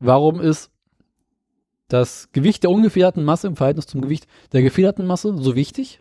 Warum 0.00 0.40
ist 0.40 0.72
das 1.86 2.32
Gewicht 2.32 2.64
der 2.64 2.70
ungefederten 2.70 3.22
Masse 3.22 3.46
im 3.46 3.54
Verhältnis 3.54 3.86
zum 3.86 4.00
Gewicht 4.00 4.26
der 4.52 4.62
gefederten 4.62 5.06
Masse 5.06 5.36
so 5.38 5.54
wichtig? 5.54 6.00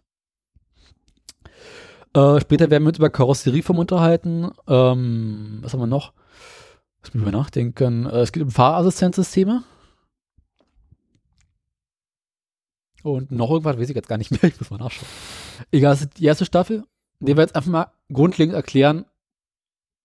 Äh, 2.15 2.39
später 2.41 2.71
werden 2.71 2.85
wir 2.85 2.89
uns 2.89 2.97
über 2.97 3.11
Karosserieform 3.11 3.77
unterhalten. 3.77 4.49
Ähm, 4.67 5.59
was 5.61 5.73
haben 5.73 5.79
wir 5.79 5.85
noch? 5.85 6.13
Lass 7.03 7.13
mich 7.13 7.23
mal 7.23 7.29
nachdenken. 7.29 8.07
Äh, 8.07 8.21
es 8.21 8.31
geht 8.31 8.41
um 8.41 8.49
Fahrassistenzsysteme. 8.49 9.63
Und 13.03 13.31
noch 13.31 13.49
irgendwas 13.49 13.77
weiß 13.77 13.89
ich 13.89 13.95
jetzt 13.95 14.07
gar 14.09 14.17
nicht 14.17 14.31
mehr. 14.31 14.43
Ich 14.51 14.59
muss 14.59 14.69
mal 14.71 14.77
nachschauen. 14.77 15.07
Egal, 15.71 15.93
es 15.93 16.01
ist 16.01 16.17
die 16.19 16.25
erste 16.25 16.45
Staffel, 16.45 16.83
in 17.19 17.25
der 17.27 17.37
wir 17.37 17.41
jetzt 17.43 17.55
einfach 17.55 17.71
mal 17.71 17.91
grundlegend 18.11 18.55
erklären, 18.55 19.05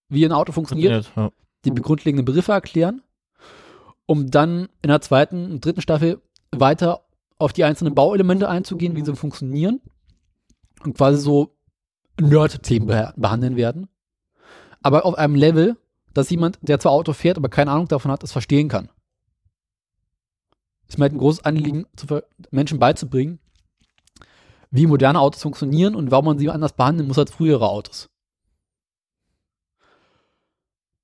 wie 0.08 0.24
ein 0.24 0.32
Auto 0.32 0.52
funktioniert, 0.52 1.10
Ja. 1.16 1.31
die 1.64 1.70
grundlegenden 1.74 2.24
Begriffe 2.24 2.52
erklären, 2.52 3.02
um 4.06 4.31
dann 4.31 4.68
in 4.82 4.89
der 4.89 5.00
zweiten 5.00 5.50
und 5.50 5.64
dritten 5.64 5.81
Staffel 5.81 6.20
weiter 6.52 7.05
auf 7.39 7.52
die 7.52 7.64
einzelnen 7.64 7.94
Bauelemente 7.94 8.48
einzugehen, 8.48 8.94
wie 8.97 9.05
sie 9.05 9.16
funktionieren 9.16 9.81
und 10.84 10.97
quasi 10.97 11.18
so 11.20 11.56
Nerd-Themen 12.20 12.89
beh- 12.89 13.12
behandeln 13.16 13.56
werden. 13.56 13.89
Aber 14.82 15.05
auf 15.05 15.14
einem 15.16 15.34
Level, 15.34 15.76
dass 16.12 16.31
jemand, 16.31 16.58
der 16.62 16.78
zwar 16.78 16.92
Auto 16.92 17.12
fährt, 17.12 17.39
aber 17.39 17.48
keine 17.48 17.70
Ahnung 17.73 17.89
davon 17.89 18.12
hat, 18.12 18.23
es 18.23 18.31
verstehen 18.32 18.68
kann. 18.68 18.89
Ist 20.94 20.98
mir 20.98 21.06
halt 21.06 21.12
ein 21.14 21.18
großes 21.18 21.44
Anliegen, 21.44 21.86
zu 21.97 22.06
ver- 22.06 22.23
Menschen 22.52 22.78
beizubringen, 22.78 23.40
wie 24.70 24.86
moderne 24.86 25.18
Autos 25.18 25.42
funktionieren 25.42 25.97
und 25.97 26.12
warum 26.12 26.26
man 26.26 26.39
sie 26.39 26.48
anders 26.48 26.74
behandeln 26.74 27.08
muss 27.08 27.18
als 27.18 27.32
frühere 27.32 27.68
Autos. 27.68 28.10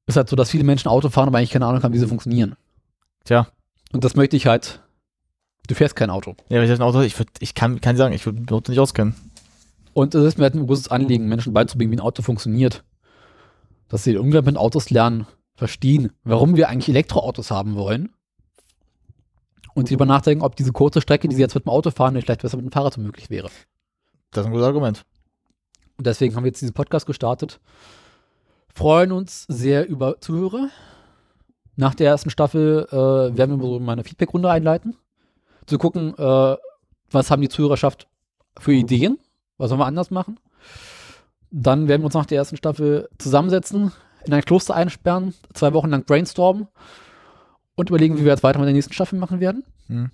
Ist 0.07 0.17
halt 0.17 0.29
so, 0.29 0.37
dass 0.37 0.51
viele 0.51 0.63
Menschen 0.63 0.87
Auto 0.87 1.09
fahren, 1.09 1.27
aber 1.27 1.39
eigentlich 1.39 1.51
keine 1.51 1.67
Ahnung 1.67 1.83
haben, 1.83 1.93
wie 1.93 1.99
sie 1.99 2.07
funktionieren. 2.07 2.55
Tja. 3.25 3.49
Und 3.91 4.05
das 4.05 4.15
möchte 4.15 4.37
ich 4.37 4.47
halt. 4.47 4.81
Du 5.67 5.75
fährst 5.75 5.97
kein 5.97 6.11
Auto. 6.11 6.37
Ja, 6.49 6.59
wenn 6.61 6.71
ich 6.71 6.71
ein 6.71 6.83
Auto, 6.83 7.01
ich, 7.01 7.19
würd, 7.19 7.29
ich 7.41 7.57
kann, 7.57 7.81
kann 7.81 7.97
sagen, 7.97 8.15
ich 8.15 8.25
würde 8.27 8.41
mich 8.43 8.69
nicht 8.69 8.79
auskennen. 8.79 9.17
Und 9.93 10.15
es 10.15 10.25
ist 10.25 10.39
mir 10.39 10.45
halt 10.45 10.55
ein 10.55 10.69
großes 10.69 10.87
Anliegen, 10.87 11.27
Menschen 11.27 11.53
beizubringen, 11.53 11.91
wie 11.91 11.97
ein 11.97 12.01
Auto 12.01 12.23
funktioniert. 12.23 12.85
Dass 13.89 14.05
sie 14.05 14.13
den 14.13 14.21
Umgang 14.21 14.45
mit 14.45 14.57
Autos 14.57 14.91
lernen, 14.91 15.27
verstehen, 15.57 16.13
warum 16.23 16.55
wir 16.55 16.69
eigentlich 16.69 16.89
Elektroautos 16.89 17.51
haben 17.51 17.75
wollen. 17.75 18.15
Und 19.75 19.89
sie 19.89 19.95
darüber 19.95 20.07
nachdenken, 20.07 20.43
ob 20.43 20.57
diese 20.57 20.73
kurze 20.73 21.01
Strecke, 21.01 21.29
die 21.29 21.35
sie 21.35 21.43
jetzt 21.43 21.55
mit 21.55 21.65
dem 21.65 21.71
Auto 21.71 21.91
fahren, 21.91 22.15
nicht 22.15 22.25
vielleicht 22.25 22.43
besser 22.43 22.57
mit 22.57 22.67
dem 22.67 22.73
Fahrrad 22.73 22.99
möglich 22.99 23.31
wäre. 23.31 23.49
Das 24.31 24.43
ist 24.43 24.47
ein 24.47 24.53
gutes 24.53 24.67
Argument. 24.67 25.05
Und 25.97 26.07
deswegen 26.07 26.35
haben 26.35 26.45
wir 26.45 26.49
jetzt 26.49 26.61
diesen 26.61 26.75
Podcast 26.75 27.07
gestartet. 27.07 27.61
Freuen 28.75 29.13
uns 29.13 29.45
sehr 29.49 29.89
über 29.89 30.21
Zuhörer. 30.21 30.71
Nach 31.77 31.95
der 31.95 32.09
ersten 32.09 32.31
Staffel 32.31 32.87
äh, 32.91 33.37
werden 33.37 33.61
wir 33.61 33.67
so 33.67 33.81
mal 33.81 33.93
eine 33.93 34.05
Feedbackrunde 34.05 34.51
einleiten. 34.51 34.97
Zu 35.67 35.79
gucken, 35.79 36.15
äh, 36.17 36.57
was 37.11 37.31
haben 37.31 37.43
die 37.43 37.49
Zuhörerschaft 37.49 38.09
für 38.59 38.73
Ideen? 38.73 39.19
Was 39.57 39.69
sollen 39.69 39.81
wir 39.81 39.87
anders 39.87 40.11
machen? 40.11 40.39
Dann 41.51 41.89
werden 41.89 42.03
wir 42.03 42.07
uns 42.07 42.15
nach 42.15 42.27
der 42.27 42.39
ersten 42.39 42.57
Staffel 42.57 43.09
zusammensetzen, 43.19 43.93
in 44.25 44.33
ein 44.33 44.45
Kloster 44.45 44.75
einsperren, 44.75 45.35
zwei 45.55 45.73
Wochen 45.73 45.91
lang 45.91 46.05
brainstormen 46.05 46.69
und 47.77 47.89
überlegen, 47.89 48.17
wie 48.19 48.25
wir 48.25 48.33
jetzt 48.33 48.43
weiter 48.43 48.59
mit 48.59 48.67
der 48.67 48.75
nächsten 48.75 48.93
Staffel 48.93 49.19
machen 49.19 49.41
werden. 49.41 49.65
Mhm. 49.89 50.11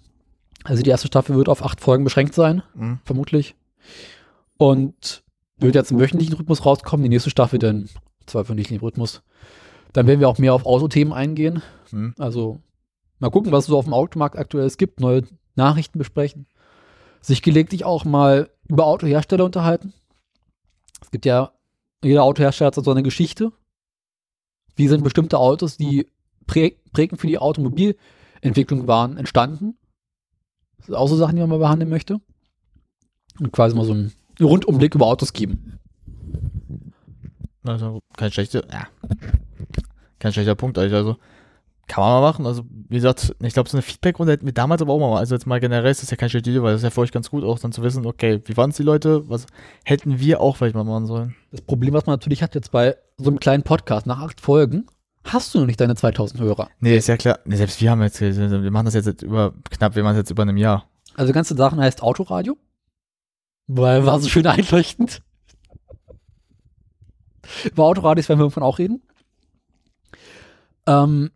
Also 0.65 0.83
die 0.83 0.91
erste 0.91 1.07
Staffel 1.07 1.37
wird 1.37 1.49
auf 1.49 1.65
acht 1.65 1.81
Folgen 1.81 2.05
beschränkt 2.05 2.35
sein 2.35 2.63
Mhm. 2.75 2.99
vermutlich. 3.05 3.55
Und 4.57 5.23
wird 5.59 5.75
jetzt 5.75 5.91
im 5.91 5.99
wöchentlichen 5.99 6.35
Rhythmus 6.35 6.65
rauskommen, 6.65 7.03
die 7.05 7.09
nächste 7.09 7.31
Staffel 7.31 7.59
dann 7.59 7.89
zwei 8.27 8.41
wöchentlichen 8.41 8.79
Rhythmus. 8.79 9.23
Dann 9.93 10.07
werden 10.07 10.21
wir 10.21 10.29
auch 10.29 10.39
mehr 10.39 10.55
auf 10.55 10.67
Autothemen 10.67 11.13
eingehen. 11.13 11.63
Mhm. 11.91 12.15
Also 12.19 12.61
mal 13.19 13.31
gucken, 13.31 13.53
was 13.53 13.65
es 13.65 13.69
so 13.69 13.79
auf 13.79 13.85
dem 13.85 13.95
Automarkt 13.95 14.37
aktuell 14.37 14.67
es 14.67 14.77
gibt, 14.77 15.01
neue 15.01 15.23
Nachrichten 15.55 15.99
besprechen. 15.99 16.47
Sich 17.21 17.43
gelegentlich 17.43 17.85
auch 17.85 18.05
mal 18.05 18.51
über 18.69 18.87
Autohersteller 18.87 19.45
unterhalten. 19.45 19.93
Es 21.03 21.11
gibt 21.11 21.25
ja, 21.25 21.53
jeder 22.03 22.25
Autohersteller 22.25 22.69
hat 22.69 22.75
so 22.75 22.91
eine 22.91 23.03
Geschichte. 23.03 23.53
Wie 24.75 24.89
sind 24.89 25.03
bestimmte 25.03 25.39
Autos, 25.39 25.77
die 25.77 26.07
prägend 26.47 27.21
für 27.21 27.27
die 27.27 27.39
Automobilentwicklung 27.39 28.87
waren, 28.87 29.17
entstanden? 29.17 29.77
Das 30.79 30.87
sind 30.87 30.95
auch 30.95 31.09
so 31.09 31.17
Sachen, 31.17 31.37
die 31.37 31.41
man 31.41 31.51
mal 31.51 31.59
behandeln 31.59 31.91
möchte 31.91 32.21
und 33.41 33.53
quasi 33.53 33.75
mal 33.75 33.85
so 33.85 33.93
einen 33.93 34.13
Rundumblick 34.41 34.95
über 34.95 35.07
Autos 35.07 35.33
geben. 35.33 35.79
Also 37.65 38.01
kein 38.17 38.31
schlechter, 38.31 38.63
ja. 38.71 38.87
Kein 40.19 40.33
schlechter 40.33 40.55
Punkt, 40.55 40.79
eigentlich. 40.79 40.95
Also 40.95 41.17
kann 41.89 42.03
man 42.03 42.13
mal 42.15 42.21
machen. 42.21 42.47
Also 42.47 42.63
wie 42.71 42.97
gesagt, 42.97 43.35
ich 43.41 43.55
glaube, 43.55 43.69
so 43.69 43.77
eine 43.77 43.83
Feedback-Runde 43.83 44.33
hätten 44.33 44.47
wir 44.47 44.53
damals 44.53 44.83
aber 44.83 44.93
auch 44.93 44.99
mal. 44.99 45.19
Also 45.19 45.35
jetzt 45.35 45.47
mal 45.47 45.61
generell 45.61 45.91
ist 45.91 46.03
das 46.03 46.11
ja 46.11 46.17
kein 46.17 46.31
schlechte 46.31 46.51
Idee, 46.51 46.63
weil 46.63 46.73
das 46.73 46.81
ist 46.81 46.85
ja 46.85 46.91
für 46.91 47.01
euch 47.01 47.13
ganz 47.13 47.31
gut, 47.31 47.45
auch 47.45 47.59
dann 47.59 47.73
zu 47.73 47.83
wissen, 47.83 48.07
okay, 48.07 48.41
wie 48.45 48.57
waren 48.57 48.71
es 48.71 48.77
die 48.77 48.83
Leute? 48.83 49.29
Was 49.29 49.47
hätten 49.85 50.19
wir 50.19 50.41
auch 50.41 50.57
vielleicht 50.57 50.75
mal 50.75 50.85
machen 50.85 51.07
sollen? 51.07 51.35
Das 51.51 51.63
Problem, 51.63 51.95
was 51.95 52.07
man 52.07 52.15
natürlich 52.15 52.43
hat 52.43 52.55
jetzt 52.55 52.71
bei 52.71 52.97
so 53.19 53.31
einem 53.31 53.41
kleinen 53.41 53.63
Podcast 53.63 54.07
nach 54.07 54.21
acht 54.21 54.41
Folgen, 54.41 54.87
hast 55.27 55.55
du 55.55 55.61
noch 55.61 55.67
nicht 55.67 55.81
deine 55.81 55.95
2000 55.95 56.41
Hörer. 56.41 56.71
Nee, 56.81 56.97
ist 56.97 57.09
ja 57.09 57.17
klar. 57.17 57.39
Nee, 57.45 57.57
selbst 57.57 57.81
wir 57.81 57.91
haben 57.91 58.03
jetzt, 58.03 58.21
wir 58.21 58.71
machen 58.71 58.87
das 58.87 58.95
jetzt 58.95 59.05
seit 59.07 59.23
über 59.23 59.55
knapp, 59.71 59.97
wir 59.97 60.03
machen 60.03 60.15
das 60.15 60.23
jetzt 60.23 60.31
über 60.31 60.43
einem 60.43 60.57
Jahr. 60.57 60.89
Also 61.15 61.33
ganze 61.33 61.57
Sachen 61.57 61.81
heißt 61.81 62.03
Autoradio. 62.03 62.57
Weil 63.67 64.07
war 64.07 64.21
so 64.21 64.29
schön 64.29 64.47
einleuchtend. 64.47 65.23
Über 67.65 67.85
Autoradios 67.85 68.29
werden 68.29 68.39
wir 68.39 68.45
irgendwann 68.45 68.65
auch 68.65 68.79
reden. 68.79 69.03
Ähm, 70.87 71.31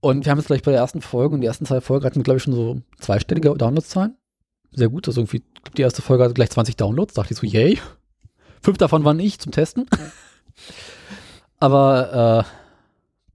und 0.00 0.24
wir 0.24 0.30
haben 0.30 0.38
jetzt 0.38 0.46
gleich 0.46 0.62
bei 0.62 0.72
der 0.72 0.80
ersten 0.80 1.00
Folge 1.00 1.34
und 1.34 1.42
die 1.42 1.46
ersten 1.46 1.66
zwei 1.66 1.80
Folgen 1.80 2.04
hatten, 2.04 2.22
glaube 2.22 2.38
ich, 2.38 2.42
schon 2.42 2.54
so 2.54 2.80
zweistellige 2.98 3.54
Downloadzahlen. 3.54 4.16
Sehr 4.72 4.88
gut, 4.88 5.06
also 5.06 5.20
irgendwie, 5.20 5.44
die 5.76 5.82
erste 5.82 6.02
Folge 6.02 6.24
hatte 6.24 6.34
gleich 6.34 6.50
20 6.50 6.76
Downloads, 6.76 7.14
dachte 7.14 7.34
ich 7.34 7.38
so, 7.38 7.46
yay. 7.46 7.78
Fünf 8.62 8.78
davon 8.78 9.04
waren 9.04 9.20
ich 9.20 9.38
zum 9.38 9.52
Testen. 9.52 9.86
Aber 11.58 12.46
äh, 12.46 12.61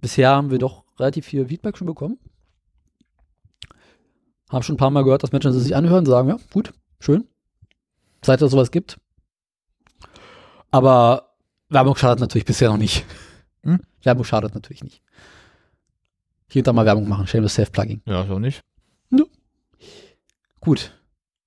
bisher 0.02 0.30
haben 0.30 0.52
wir 0.52 0.60
doch 0.60 0.84
relativ 1.00 1.26
viel 1.26 1.48
Feedback 1.48 1.78
schon 1.78 1.88
bekommen. 1.88 2.18
Haben 4.50 4.64
schon 4.64 4.76
ein 4.76 4.80
paar 4.80 4.92
Mal 4.92 5.04
gehört, 5.04 5.24
dass 5.24 5.32
Menschen 5.32 5.52
sie 5.52 5.60
sich 5.60 5.76
anhören, 5.76 6.06
sagen, 6.06 6.30
ja, 6.30 6.38
gut, 6.52 6.74
schön. 7.00 7.28
Seit 8.24 8.42
es 8.42 8.52
sowas 8.52 8.72
gibt. 8.72 9.00
Aber 10.72 11.36
Werbung 11.70 11.96
schadet 11.96 12.20
natürlich 12.20 12.46
bisher 12.46 12.70
noch 12.70 12.78
nicht. 12.78 13.06
Hm? 13.64 13.80
Werbung 14.04 14.24
schadet 14.24 14.56
natürlich 14.56 14.84
nicht. 14.84 15.02
Hier 16.50 16.62
und 16.62 16.68
da 16.68 16.74
mal 16.74 16.86
Werbung 16.86 17.10
machen, 17.10 17.28
Shameless 17.28 17.56
Self-Plugging. 17.56 18.02
Ja, 18.06 18.22
auch 18.22 18.40
nicht. 18.40 18.64
Gut. 20.68 20.92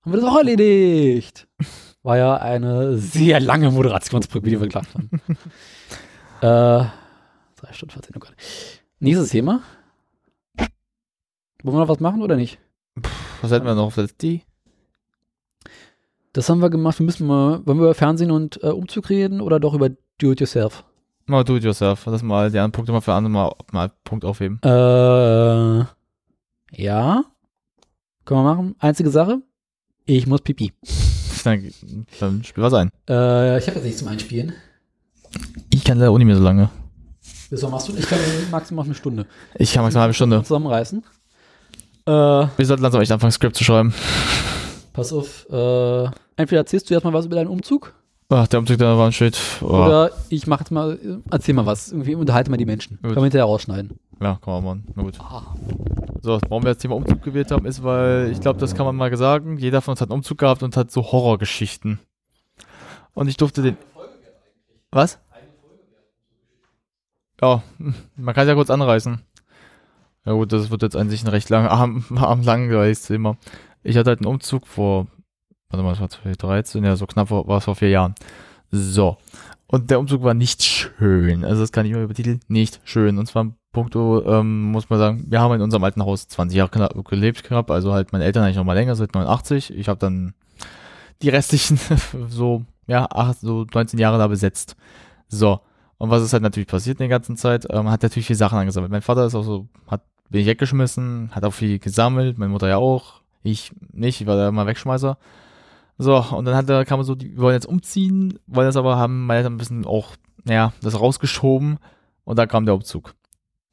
Haben 0.02 0.12
wir 0.12 0.20
das 0.22 0.30
auch 0.30 0.38
erledigt. 0.38 1.46
War 2.02 2.16
ja 2.16 2.36
eine 2.36 2.96
sehr 2.96 3.38
lange 3.38 3.70
Moderationsbrücke, 3.70 4.48
die 4.48 4.58
wir 4.58 4.66
gemacht 4.66 4.88
haben. 4.94 5.10
äh, 6.40 6.88
drei 7.70 7.76
Stunden 7.76 7.92
14, 7.92 8.14
oh 8.16 8.18
Gott. 8.18 8.34
Nächstes 8.98 9.30
Thema. 9.30 9.62
Wollen 11.62 11.76
wir 11.76 11.80
noch 11.80 11.88
was 11.88 12.00
machen 12.00 12.22
oder 12.22 12.36
nicht? 12.36 12.58
Was 13.42 13.50
hätten 13.50 13.66
wir 13.66 13.74
noch? 13.74 13.92
Die? 14.20 14.42
Das 16.32 16.48
haben 16.48 16.60
wir 16.60 16.70
gemacht. 16.70 16.98
Wir 16.98 17.06
müssen 17.06 17.26
mal, 17.26 17.64
wollen 17.66 17.78
wir 17.78 17.84
über 17.84 17.94
Fernsehen 17.94 18.30
und 18.30 18.62
äh, 18.62 18.68
Umzug 18.68 19.08
reden 19.10 19.40
oder 19.40 19.60
doch 19.60 19.74
über 19.74 19.90
Do-it-yourself? 20.18 20.84
Mal 21.26 21.44
do 21.44 21.56
it 21.56 21.64
yourself. 21.64 22.04
Das 22.04 22.22
mal 22.22 22.50
die 22.50 22.58
anderen 22.58 22.72
Punkte 22.72 22.92
mal 22.92 23.00
für 23.00 23.14
andere 23.14 23.30
mal, 23.30 23.52
mal 23.70 23.92
Punkt 24.02 24.24
aufheben. 24.24 24.58
Äh, 24.64 25.84
ja. 26.72 27.24
Können 28.24 28.40
wir 28.40 28.42
machen. 28.42 28.74
Einzige 28.80 29.10
Sache. 29.10 29.40
Ich 30.06 30.26
muss 30.26 30.40
pipi. 30.40 30.72
Dann, 31.44 31.72
dann 32.20 32.44
spiel 32.44 32.62
was 32.62 32.74
ein. 32.74 32.90
Äh, 33.08 33.56
ich 33.58 33.66
habe 33.66 33.76
jetzt 33.76 33.84
nichts 33.84 33.98
zum 34.00 34.08
Einspielen. 34.08 34.52
Ich 35.70 35.84
kann 35.84 35.96
leider 35.96 36.10
auch 36.10 36.18
nicht 36.18 36.26
mehr 36.26 36.36
so 36.36 36.42
lange. 36.42 36.68
Bis 37.50 37.62
wann 37.62 37.70
machst 37.72 37.88
du? 37.88 37.96
Ich 37.96 38.06
kann 38.08 38.18
maximal 38.50 38.84
eine 38.84 38.94
Stunde. 38.94 39.26
Ich 39.56 39.72
kann 39.72 39.82
maximal 39.82 39.90
eine 39.90 40.02
halbe 40.02 40.14
Stunde. 40.14 40.42
Zusammenreißen. 40.42 41.02
Äh, 42.06 42.10
Wir 42.12 42.66
sollten 42.66 42.82
langsam 42.82 43.02
echt 43.02 43.12
anfangen, 43.12 43.32
Skript 43.32 43.56
zu 43.56 43.64
schreiben. 43.64 43.92
pass 44.92 45.12
auf. 45.12 45.46
Äh, 45.50 46.04
entweder 46.36 46.60
erzählst 46.60 46.88
du 46.88 46.94
erstmal 46.94 47.12
was 47.12 47.26
über 47.26 47.36
deinen 47.36 47.48
Umzug 47.48 47.94
Ach, 48.32 48.46
der 48.46 48.60
Umzug 48.60 48.78
da 48.78 48.96
war 48.96 49.06
ein 49.06 49.12
Shit. 49.12 49.36
Oh. 49.60 49.66
oder 49.66 50.12
ich 50.28 50.46
mache 50.46 50.60
jetzt 50.60 50.70
mal, 50.70 50.92
äh, 50.92 51.18
erzähl 51.32 51.52
mal 51.52 51.66
was. 51.66 51.90
Irgendwie 51.90 52.14
unterhalte 52.14 52.48
mal 52.48 52.56
die 52.56 52.64
Menschen. 52.64 52.92
Gut. 52.98 53.02
Können 53.02 53.16
wir 53.16 53.22
hinterher 53.24 53.44
rausschneiden. 53.46 53.98
Ja, 54.22 54.38
komm 54.40 54.52
mal, 54.52 54.60
Mann. 54.60 54.84
Na 54.94 55.02
gut. 55.02 55.18
Ah. 55.18 55.42
So, 56.22 56.38
warum 56.48 56.62
wir 56.62 56.70
das 56.74 56.78
Thema 56.78 56.94
Umzug 56.94 57.22
gewählt 57.22 57.50
haben, 57.50 57.66
ist, 57.66 57.82
weil 57.82 58.30
ich 58.30 58.40
glaube, 58.40 58.60
das 58.60 58.76
kann 58.76 58.86
man 58.86 58.94
mal 58.94 59.14
sagen. 59.16 59.56
Jeder 59.56 59.80
von 59.80 59.92
uns 59.92 60.00
hat 60.00 60.10
einen 60.10 60.18
Umzug 60.18 60.38
gehabt 60.38 60.62
und 60.62 60.76
hat 60.76 60.92
so 60.92 61.02
Horrorgeschichten. 61.02 61.98
Und 63.14 63.26
ich 63.26 63.36
durfte 63.36 63.62
den. 63.62 63.76
Was? 64.92 65.18
Ja, 67.40 67.62
man 68.16 68.34
kann 68.34 68.42
es 68.42 68.48
ja 68.48 68.54
kurz 68.54 68.70
anreißen. 68.70 69.20
Ja 70.26 70.32
gut, 70.32 70.52
das 70.52 70.70
wird 70.70 70.82
jetzt 70.82 70.96
an 70.96 71.10
sich 71.10 71.24
ein 71.24 71.28
recht 71.28 71.48
lang, 71.50 71.66
arm, 71.66 72.04
arm 72.16 72.42
langweiliges 72.42 73.02
Thema. 73.02 73.36
Ich 73.82 73.96
hatte 73.96 74.10
halt 74.10 74.20
einen 74.20 74.32
Umzug 74.32 74.66
vor, 74.66 75.06
warte 75.70 75.82
mal, 75.82 75.90
das 75.90 76.00
war 76.00 76.10
2013, 76.10 76.84
ja, 76.84 76.96
so 76.96 77.06
knapp 77.06 77.30
war 77.30 77.58
es 77.58 77.64
vor 77.64 77.74
vier 77.74 77.90
Jahren. 77.90 78.14
So. 78.70 79.16
Und 79.66 79.90
der 79.90 80.00
Umzug 80.00 80.22
war 80.22 80.34
nicht 80.34 80.62
schön. 80.62 81.44
Also 81.44 81.60
das 81.60 81.72
kann 81.72 81.86
ich 81.86 81.92
mal 81.92 82.02
übertiteln, 82.02 82.40
nicht 82.48 82.80
schön. 82.84 83.18
Und 83.18 83.26
zwar 83.26 83.52
puncto, 83.72 84.24
ähm, 84.26 84.72
muss 84.72 84.90
man 84.90 84.98
sagen, 84.98 85.24
wir 85.28 85.40
haben 85.40 85.54
in 85.54 85.62
unserem 85.62 85.84
alten 85.84 86.04
Haus 86.04 86.26
20 86.26 86.56
Jahre 86.56 86.70
knapp, 86.70 87.04
gelebt 87.04 87.44
knapp, 87.44 87.70
also 87.70 87.92
halt 87.92 88.12
meine 88.12 88.24
Eltern 88.24 88.42
eigentlich 88.42 88.56
noch 88.56 88.64
mal 88.64 88.74
länger, 88.74 88.96
seit 88.96 89.14
89. 89.14 89.72
Ich 89.76 89.88
habe 89.88 89.98
dann 89.98 90.34
die 91.22 91.28
restlichen 91.28 91.78
so, 92.28 92.64
ja, 92.86 93.06
acht, 93.10 93.40
so 93.40 93.64
19 93.72 93.98
Jahre 93.98 94.18
da 94.18 94.26
besetzt. 94.26 94.76
So. 95.28 95.60
Und 96.00 96.08
was 96.08 96.22
ist 96.22 96.32
halt 96.32 96.42
natürlich 96.42 96.66
passiert 96.66 96.98
in 96.98 97.08
der 97.08 97.18
ganzen 97.18 97.36
Zeit? 97.36 97.66
Ähm, 97.68 97.90
hat 97.90 98.02
natürlich 98.02 98.26
viel 98.26 98.34
Sachen 98.34 98.58
angesammelt. 98.58 98.90
Mein 98.90 99.02
Vater 99.02 99.26
ist 99.26 99.34
auch 99.34 99.42
so, 99.42 99.68
hat 99.86 100.00
wenig 100.30 100.46
weggeschmissen, 100.46 101.30
hat 101.32 101.44
auch 101.44 101.52
viel 101.52 101.78
gesammelt, 101.78 102.38
meine 102.38 102.50
Mutter 102.50 102.68
ja 102.68 102.78
auch. 102.78 103.20
Ich 103.42 103.72
nicht, 103.92 104.22
ich 104.22 104.26
war 104.26 104.36
da 104.36 104.48
immer 104.48 104.66
Wegschmeißer. 104.66 105.18
So, 105.98 106.16
und 106.16 106.46
dann 106.46 106.56
hat 106.56 106.70
er, 106.70 106.86
kam 106.86 107.02
so, 107.02 107.14
die 107.14 107.36
wollen 107.36 107.52
jetzt 107.52 107.66
umziehen, 107.66 108.38
wollen 108.46 108.66
das 108.66 108.78
aber 108.78 108.96
haben, 108.96 109.26
meine 109.26 109.38
Eltern 109.40 109.54
ein 109.54 109.58
bisschen 109.58 109.84
auch, 109.84 110.16
naja, 110.44 110.72
das 110.80 110.98
rausgeschoben 110.98 111.76
und 112.24 112.38
da 112.38 112.46
kam 112.46 112.64
der 112.64 112.76
Umzug. 112.76 113.14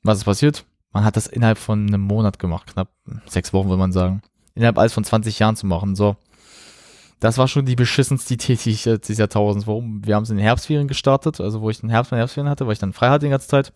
Was 0.03 0.17
ist 0.17 0.25
passiert? 0.25 0.65
Man 0.91 1.05
hat 1.05 1.15
das 1.15 1.27
innerhalb 1.27 1.57
von 1.57 1.87
einem 1.87 2.01
Monat 2.01 2.39
gemacht, 2.39 2.67
knapp 2.73 2.89
sechs 3.27 3.53
Wochen, 3.53 3.69
würde 3.69 3.79
man 3.79 3.93
sagen. 3.93 4.21
Innerhalb 4.53 4.77
alles 4.77 4.91
von 4.91 5.05
20 5.05 5.39
Jahren 5.39 5.55
zu 5.55 5.65
machen, 5.65 5.95
so. 5.95 6.17
Das 7.19 7.37
war 7.37 7.47
schon 7.47 7.65
die 7.65 7.75
beschissenste 7.75 8.35
Idee 8.35 8.55
die 8.55 8.75
dieses 8.75 9.17
Jahrtausends. 9.17 9.65
Warum? 9.65 10.05
Wir 10.05 10.15
haben 10.15 10.23
es 10.23 10.29
in 10.29 10.37
den 10.37 10.45
Herbstferien 10.45 10.87
gestartet, 10.87 11.41
also 11.41 11.61
wo 11.61 11.69
ich 11.69 11.79
den 11.79 11.89
Herbst 11.89 12.11
meine 12.11 12.21
Herbstferien 12.21 12.49
hatte, 12.49 12.67
weil 12.67 12.73
ich 12.73 12.79
dann 12.79 12.93
frei 12.93 13.09
hatte 13.09 13.25
die 13.25 13.31
ganze 13.31 13.47
Zeit. 13.47 13.73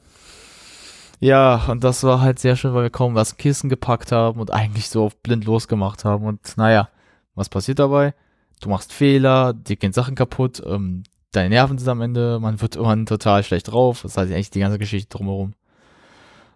Ja, 1.19 1.67
und 1.69 1.83
das 1.83 2.03
war 2.03 2.21
halt 2.21 2.39
sehr 2.39 2.55
schön, 2.55 2.73
weil 2.73 2.83
wir 2.83 2.89
kaum 2.89 3.13
was 3.15 3.37
Kissen 3.37 3.69
gepackt 3.69 4.11
haben 4.11 4.39
und 4.39 4.51
eigentlich 4.51 4.89
so 4.89 5.05
auf 5.05 5.17
blind 5.17 5.45
losgemacht 5.45 6.03
haben. 6.03 6.25
Und 6.25 6.57
naja, 6.57 6.89
was 7.35 7.49
passiert 7.49 7.79
dabei? 7.79 8.13
Du 8.59 8.69
machst 8.69 8.93
Fehler, 8.93 9.53
dir 9.53 9.75
gehen 9.75 9.93
Sachen 9.93 10.15
kaputt, 10.15 10.61
ähm, 10.65 11.03
deine 11.31 11.49
Nerven 11.49 11.77
sind 11.77 11.89
am 11.89 12.01
Ende, 12.01 12.39
man 12.39 12.61
wird 12.61 12.75
irgendwann 12.75 13.05
total 13.05 13.43
schlecht 13.43 13.71
drauf. 13.71 14.01
Das 14.03 14.17
heißt 14.17 14.31
eigentlich 14.31 14.51
die 14.51 14.59
ganze 14.59 14.79
Geschichte 14.79 15.15
drumherum. 15.15 15.53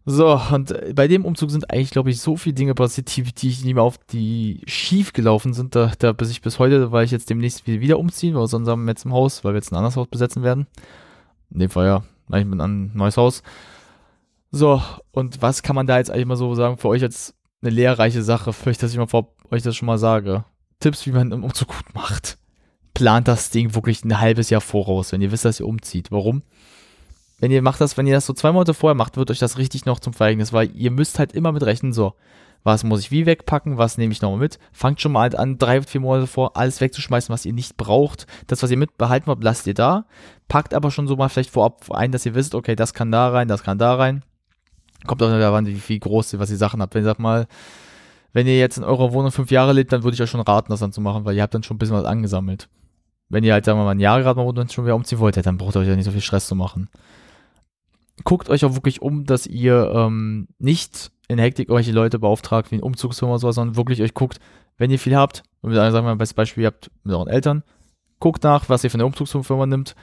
So, 0.08 0.40
und 0.52 0.72
äh, 0.72 0.94
bei 0.96 1.08
dem 1.08 1.26
Umzug 1.26 1.50
sind 1.50 1.72
eigentlich, 1.72 1.90
glaube 1.90 2.12
ich, 2.12 2.22
so 2.22 2.38
viele 2.38 2.54
Dinge 2.54 2.76
passiert, 2.76 3.16
die, 3.16 3.24
die 3.24 3.50
ich 3.50 3.64
nicht 3.64 3.74
mehr 3.74 3.84
auf 3.84 3.98
die 3.98 4.62
schief 4.68 5.14
gelaufen 5.14 5.54
sind. 5.54 5.76
Da, 5.76 5.92
da 5.98 6.14
bis 6.14 6.30
ich 6.30 6.42
bis 6.42 6.60
heute, 6.60 6.92
weil 6.92 7.06
ich 7.06 7.12
jetzt 7.12 7.30
demnächst 7.30 7.66
wieder, 7.66 7.98
umziehen, 7.98 8.36
aus 8.36 8.54
unserem 8.54 8.86
letzten 8.86 9.12
Haus, 9.12 9.44
weil 9.44 9.54
wir 9.54 9.58
jetzt 9.58 9.72
ein 9.72 9.76
anderes 9.76 9.98
Haus 9.98 10.08
besetzen 10.08 10.44
werden. 10.44 10.68
In 11.50 11.60
dem 11.60 11.70
Fall 11.72 11.88
ja, 11.88 12.04
ich 12.38 12.48
bin 12.48 12.62
ein 12.62 12.92
neues 12.94 13.18
Haus. 13.18 13.42
So, 14.52 14.82
und 15.12 15.42
was 15.42 15.64
kann 15.64 15.76
man 15.76 15.88
da 15.88 15.98
jetzt 15.98 16.12
eigentlich 16.12 16.28
mal 16.28 16.38
so 16.38 16.54
sagen 16.54 16.78
für 16.78 16.88
euch 16.88 17.02
als 17.02 17.34
eine 17.62 17.72
lehrreiche 17.72 18.22
Sache, 18.22 18.54
vielleicht, 18.54 18.84
dass 18.84 18.92
ich 18.92 18.98
mal 18.98 19.08
vor 19.08 19.34
euch 19.50 19.64
das 19.64 19.76
schon 19.76 19.88
mal 19.88 19.98
sage. 19.98 20.46
Tipps, 20.80 21.06
wie 21.08 21.12
man 21.12 21.34
einen 21.34 21.44
Umzug 21.44 21.70
gut 21.70 21.96
macht. 21.96 22.38
Plant 22.94 23.28
das 23.28 23.50
Ding 23.50 23.74
wirklich 23.74 24.06
ein 24.06 24.20
halbes 24.20 24.50
Jahr 24.52 24.62
voraus, 24.62 25.12
wenn 25.12 25.22
ihr 25.22 25.32
wisst, 25.32 25.46
dass 25.46 25.60
ihr 25.60 25.68
umzieht. 25.68 26.12
Warum? 26.12 26.44
Wenn 27.40 27.52
ihr 27.52 27.62
macht 27.62 27.82
das, 27.82 27.98
wenn 27.98 28.08
ihr 28.08 28.14
das 28.14 28.26
so 28.26 28.34
zwei 28.34 28.52
Monate 28.52 28.74
vorher 28.74 28.96
macht, 28.96 29.18
wird 29.18 29.30
euch 29.30 29.40
das 29.40 29.58
richtig 29.58 29.86
noch 29.86 30.00
zum 30.00 30.14
Verhängnis, 30.14 30.54
weil 30.54 30.72
ihr 30.76 30.92
müsst 30.92 31.20
halt 31.20 31.34
immer 31.34 31.52
mit 31.52 31.64
rechnen, 31.64 31.92
so, 31.92 32.14
was 32.64 32.84
muss 32.84 33.02
ich 33.02 33.12
wie 33.12 33.26
wegpacken, 33.26 33.78
was 33.78 33.98
nehme 33.98 34.14
ich 34.14 34.22
nochmal 34.22 34.40
mit. 34.40 34.58
Fangt 34.72 35.02
schon 35.02 35.12
mal 35.12 35.22
halt 35.22 35.36
an, 35.36 35.58
drei, 35.58 35.82
vier 35.82 36.02
Monate 36.02 36.28
vor, 36.28 36.58
alles 36.58 36.82
wegzuschmeißen, 36.82 37.32
was 37.32 37.46
ihr 37.46 37.54
nicht 37.54 37.78
braucht. 37.78 38.26
Das, 38.48 38.64
was 38.64 38.72
ihr 38.72 38.78
mitbehalten 38.78 39.30
habt, 39.30 39.44
lasst 39.44 39.68
ihr 39.68 39.74
da. 39.74 40.06
Packt 40.48 40.74
aber 40.74 40.92
schon 40.92 41.08
so 41.08 41.16
mal 41.16 41.30
vielleicht 41.30 41.52
vorab 41.52 41.92
ein, 41.92 42.12
dass 42.12 42.26
ihr 42.26 42.36
wisst, 42.36 42.56
okay, 42.56 42.76
das 42.76 42.94
kann 42.94 43.12
da 43.12 43.30
rein, 43.30 43.48
das 43.48 43.64
kann 43.64 43.78
da 43.78 43.96
rein. 43.96 44.24
Kommt 45.06 45.22
auch 45.22 45.30
daran, 45.30 45.68
wie 45.68 45.76
viel 45.76 46.00
groß, 46.00 46.40
was 46.40 46.50
ihr 46.50 46.58
Sachen 46.58 46.82
habt. 46.82 46.96
Wenn 46.96 47.04
ihr 47.04 47.06
sagt 47.06 47.20
mal, 47.20 47.48
wenn 48.34 48.48
ihr 48.48 48.58
jetzt 48.58 48.78
in 48.78 48.84
eurer 48.84 49.14
Wohnung 49.14 49.32
fünf 49.32 49.52
Jahre 49.52 49.74
lebt, 49.74 49.94
dann 49.94 50.04
würde 50.04 50.16
ich 50.16 50.22
euch 50.22 50.30
schon 50.30 50.42
raten, 50.42 50.72
das 50.72 50.80
dann 50.80 50.92
zu 50.92 51.02
machen, 51.02 51.26
weil 51.26 51.36
ihr 51.36 51.44
habt 51.44 51.54
dann 51.54 51.64
schon 51.64 51.76
ein 51.76 51.78
bisschen 51.78 51.96
was 51.96 52.06
angesammelt. 52.06 52.70
Wenn 53.30 53.44
ihr 53.44 53.54
halt, 53.54 53.66
sagen 53.66 53.78
wir 53.78 53.84
mal, 53.84 53.92
ein 53.92 54.00
Jahr 54.00 54.22
gerade 54.22 54.40
mal 54.40 54.46
wohnt 54.46 54.58
und 54.58 54.74
schon 54.74 54.86
wieder 54.86 54.96
umziehen 54.96 55.20
wollt, 55.20 55.38
dann 55.46 55.58
braucht 55.58 55.76
ihr 55.76 55.82
euch 55.82 55.88
ja 55.88 55.96
nicht 55.96 56.06
so 56.06 56.12
viel 56.12 56.22
Stress 56.22 56.48
zu 56.48 56.56
machen 56.56 56.90
guckt 58.24 58.50
euch 58.50 58.66
auch 58.66 58.74
wirklich 58.74 59.02
um, 59.02 59.26
dass 59.26 59.46
ihr 59.46 59.92
ähm, 59.94 60.48
nicht 60.58 61.12
in 61.28 61.40
Hektik 61.40 61.70
euch 61.70 61.86
die 61.86 61.92
Leute 61.92 62.20
beauftragt 62.20 62.72
wie 62.72 62.76
ein 62.76 62.84
Umzugsfirma 62.84 63.34
oder 63.34 63.40
sowas, 63.40 63.56
sondern 63.56 63.76
wirklich 63.76 64.02
euch 64.02 64.14
guckt, 64.14 64.40
wenn 64.78 64.92
ihr 64.92 65.00
viel 65.00 65.16
habt, 65.16 65.44
und 65.62 65.72
wir 65.72 65.92
sagen 65.92 66.06
wir 66.06 66.20
als 66.20 66.34
Beispiel, 66.34 66.64
ihr 66.64 66.68
habt 66.68 66.92
mit 67.04 67.16
euren 67.16 67.28
Eltern, 67.28 67.64
guckt 68.20 68.44
nach, 68.44 68.70
was 68.70 68.84
ihr 68.84 68.92
von 68.92 69.00
der 69.00 69.08
Umzugsfirma 69.08 69.66
nimmt, 69.66 69.96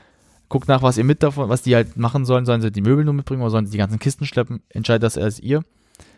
guckt 0.48 0.68
nach, 0.68 0.82
was 0.82 0.98
ihr 0.98 1.04
mit 1.04 1.22
davon, 1.22 1.48
was 1.48 1.62
die 1.62 1.74
halt 1.74 1.96
machen 1.96 2.24
sollen, 2.24 2.44
sollen 2.44 2.60
sie 2.60 2.70
die 2.70 2.82
Möbel 2.82 3.04
nur 3.04 3.14
mitbringen 3.14 3.42
oder 3.42 3.50
sollen 3.50 3.66
sie 3.66 3.72
die 3.72 3.78
ganzen 3.78 3.98
Kisten 3.98 4.26
schleppen, 4.26 4.62
entscheidet 4.68 5.02
das 5.02 5.16
erst 5.16 5.40
ihr. 5.40 5.62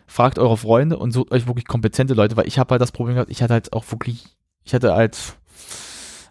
Fragt 0.07 0.37
eure 0.37 0.57
Freunde 0.57 0.97
und 0.97 1.11
sucht 1.11 1.31
euch 1.31 1.47
wirklich 1.47 1.65
kompetente 1.65 2.13
Leute, 2.13 2.37
weil 2.37 2.47
ich 2.47 2.59
habe 2.59 2.71
halt 2.71 2.81
das 2.81 2.91
Problem 2.91 3.15
gehabt, 3.15 3.31
ich 3.31 3.41
hatte 3.41 3.53
halt 3.53 3.73
auch 3.73 3.89
wirklich, 3.91 4.25
ich 4.63 4.73
hatte 4.73 4.93
halt 4.93 5.37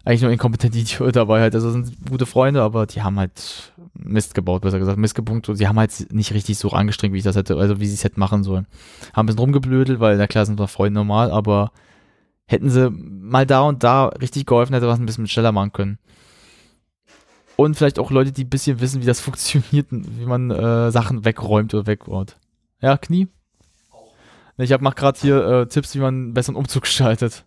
eigentlich 0.05 0.21
nur 0.21 0.31
inkompetente 0.31 0.77
Idioten 0.79 1.11
dabei 1.11 1.41
halt. 1.41 1.55
Also 1.55 1.71
sind 1.71 1.91
gute 2.07 2.25
Freunde, 2.25 2.61
aber 2.61 2.85
die 2.85 3.01
haben 3.01 3.19
halt 3.19 3.73
Mist 3.95 4.35
gebaut, 4.35 4.61
besser 4.61 4.79
gesagt, 4.79 4.97
Mist 4.97 5.15
gepunkt. 5.15 5.49
Und 5.49 5.55
sie 5.55 5.67
haben 5.67 5.79
halt 5.79 6.13
nicht 6.13 6.33
richtig 6.33 6.57
so 6.57 6.69
angestrengt, 6.69 7.13
wie 7.13 7.17
ich 7.17 7.23
das 7.23 7.35
hätte, 7.35 7.57
also 7.57 7.79
wie 7.79 7.87
sie 7.87 7.95
es 7.95 8.03
hätten 8.03 8.19
machen 8.19 8.43
sollen. 8.43 8.67
Haben 9.13 9.25
ein 9.25 9.27
bisschen 9.27 9.39
rumgeblödelt, 9.39 9.99
weil 9.99 10.17
na 10.17 10.27
klar 10.27 10.45
sind 10.45 10.59
wir 10.59 10.67
Freunde 10.67 10.99
normal, 10.99 11.31
aber 11.31 11.71
hätten 12.45 12.69
sie 12.69 12.89
mal 12.91 13.45
da 13.45 13.61
und 13.61 13.83
da 13.83 14.07
richtig 14.07 14.45
geholfen, 14.45 14.73
hätte 14.73 14.87
was 14.87 14.99
ein 14.99 15.05
bisschen 15.05 15.27
schneller 15.27 15.51
machen 15.51 15.73
können. 15.73 15.97
Und 17.55 17.75
vielleicht 17.75 17.99
auch 17.99 18.11
Leute, 18.11 18.31
die 18.31 18.43
ein 18.43 18.49
bisschen 18.49 18.81
wissen, 18.81 19.01
wie 19.01 19.05
das 19.05 19.19
funktioniert, 19.21 19.87
wie 19.89 20.25
man 20.25 20.51
äh, 20.51 20.91
Sachen 20.91 21.25
wegräumt 21.25 21.73
oder 21.73 21.87
wegräumt. 21.87 22.37
Ja, 22.81 22.97
Knie? 22.97 23.27
Ich 24.57 24.71
hab, 24.71 24.81
mach 24.81 24.95
gerade 24.95 25.19
hier 25.19 25.45
äh, 25.45 25.67
Tipps, 25.67 25.95
wie 25.95 25.99
man 25.99 26.15
einen 26.15 26.33
besseren 26.33 26.55
Umzug 26.55 26.83
gestaltet. 26.83 27.45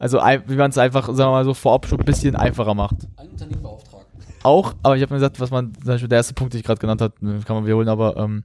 Also 0.00 0.18
wie 0.18 0.56
man 0.56 0.70
es 0.70 0.78
einfach, 0.78 1.06
sagen 1.08 1.18
wir 1.18 1.30
mal 1.30 1.44
so, 1.44 1.52
vorab 1.52 1.86
schon 1.86 2.00
ein 2.00 2.06
bisschen 2.06 2.34
einfacher 2.34 2.74
macht. 2.74 2.96
Ein 3.16 3.28
Unternehmen 3.28 3.62
beauftragen. 3.62 4.06
Auch, 4.42 4.74
aber 4.82 4.96
ich 4.96 5.02
habe 5.02 5.12
mir 5.12 5.18
gesagt, 5.18 5.38
was 5.38 5.50
man, 5.50 5.74
zum 5.74 5.84
Beispiel 5.84 6.08
der 6.08 6.16
erste 6.16 6.32
Punkt, 6.32 6.54
den 6.54 6.60
ich 6.60 6.64
gerade 6.64 6.80
genannt 6.80 7.02
habe, 7.02 7.14
kann 7.44 7.56
man 7.56 7.66
wiederholen, 7.66 7.88
aber 7.90 8.16
ähm, 8.16 8.44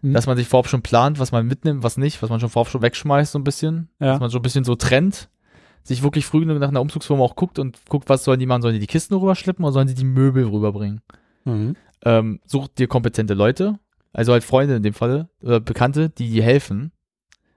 hm. 0.00 0.12
dass 0.12 0.26
man 0.26 0.36
sich 0.36 0.48
vorab 0.48 0.66
schon 0.66 0.82
plant, 0.82 1.20
was 1.20 1.30
man 1.30 1.46
mitnimmt, 1.46 1.84
was 1.84 1.96
nicht, 1.96 2.20
was 2.22 2.28
man 2.28 2.40
schon 2.40 2.48
vorab 2.48 2.68
schon 2.68 2.82
wegschmeißt, 2.82 3.30
so 3.30 3.38
ein 3.38 3.44
bisschen. 3.44 3.88
Ja. 4.00 4.08
Dass 4.08 4.20
man 4.20 4.30
so 4.30 4.40
ein 4.40 4.42
bisschen 4.42 4.64
so 4.64 4.74
trennt, 4.74 5.28
sich 5.84 6.02
wirklich 6.02 6.26
früh 6.26 6.44
nach 6.44 6.68
einer 6.68 6.80
Umzugsfirma 6.80 7.22
auch 7.22 7.36
guckt 7.36 7.60
und 7.60 7.78
guckt, 7.88 8.08
was 8.08 8.24
sollen 8.24 8.40
die 8.40 8.46
machen, 8.46 8.62
sollen 8.62 8.74
die 8.74 8.80
die 8.80 8.88
Kisten 8.88 9.14
rüberschleppen 9.14 9.64
oder 9.64 9.72
sollen 9.72 9.86
die 9.86 9.94
die 9.94 10.04
Möbel 10.04 10.44
rüberbringen? 10.44 11.02
Mhm. 11.44 11.76
Ähm, 12.04 12.40
sucht 12.46 12.78
dir 12.80 12.88
kompetente 12.88 13.34
Leute, 13.34 13.78
also 14.12 14.32
halt 14.32 14.42
Freunde 14.42 14.74
in 14.74 14.82
dem 14.82 14.94
Falle, 14.94 15.28
oder 15.40 15.60
Bekannte, 15.60 16.10
die 16.10 16.30
dir 16.30 16.42
helfen. 16.42 16.90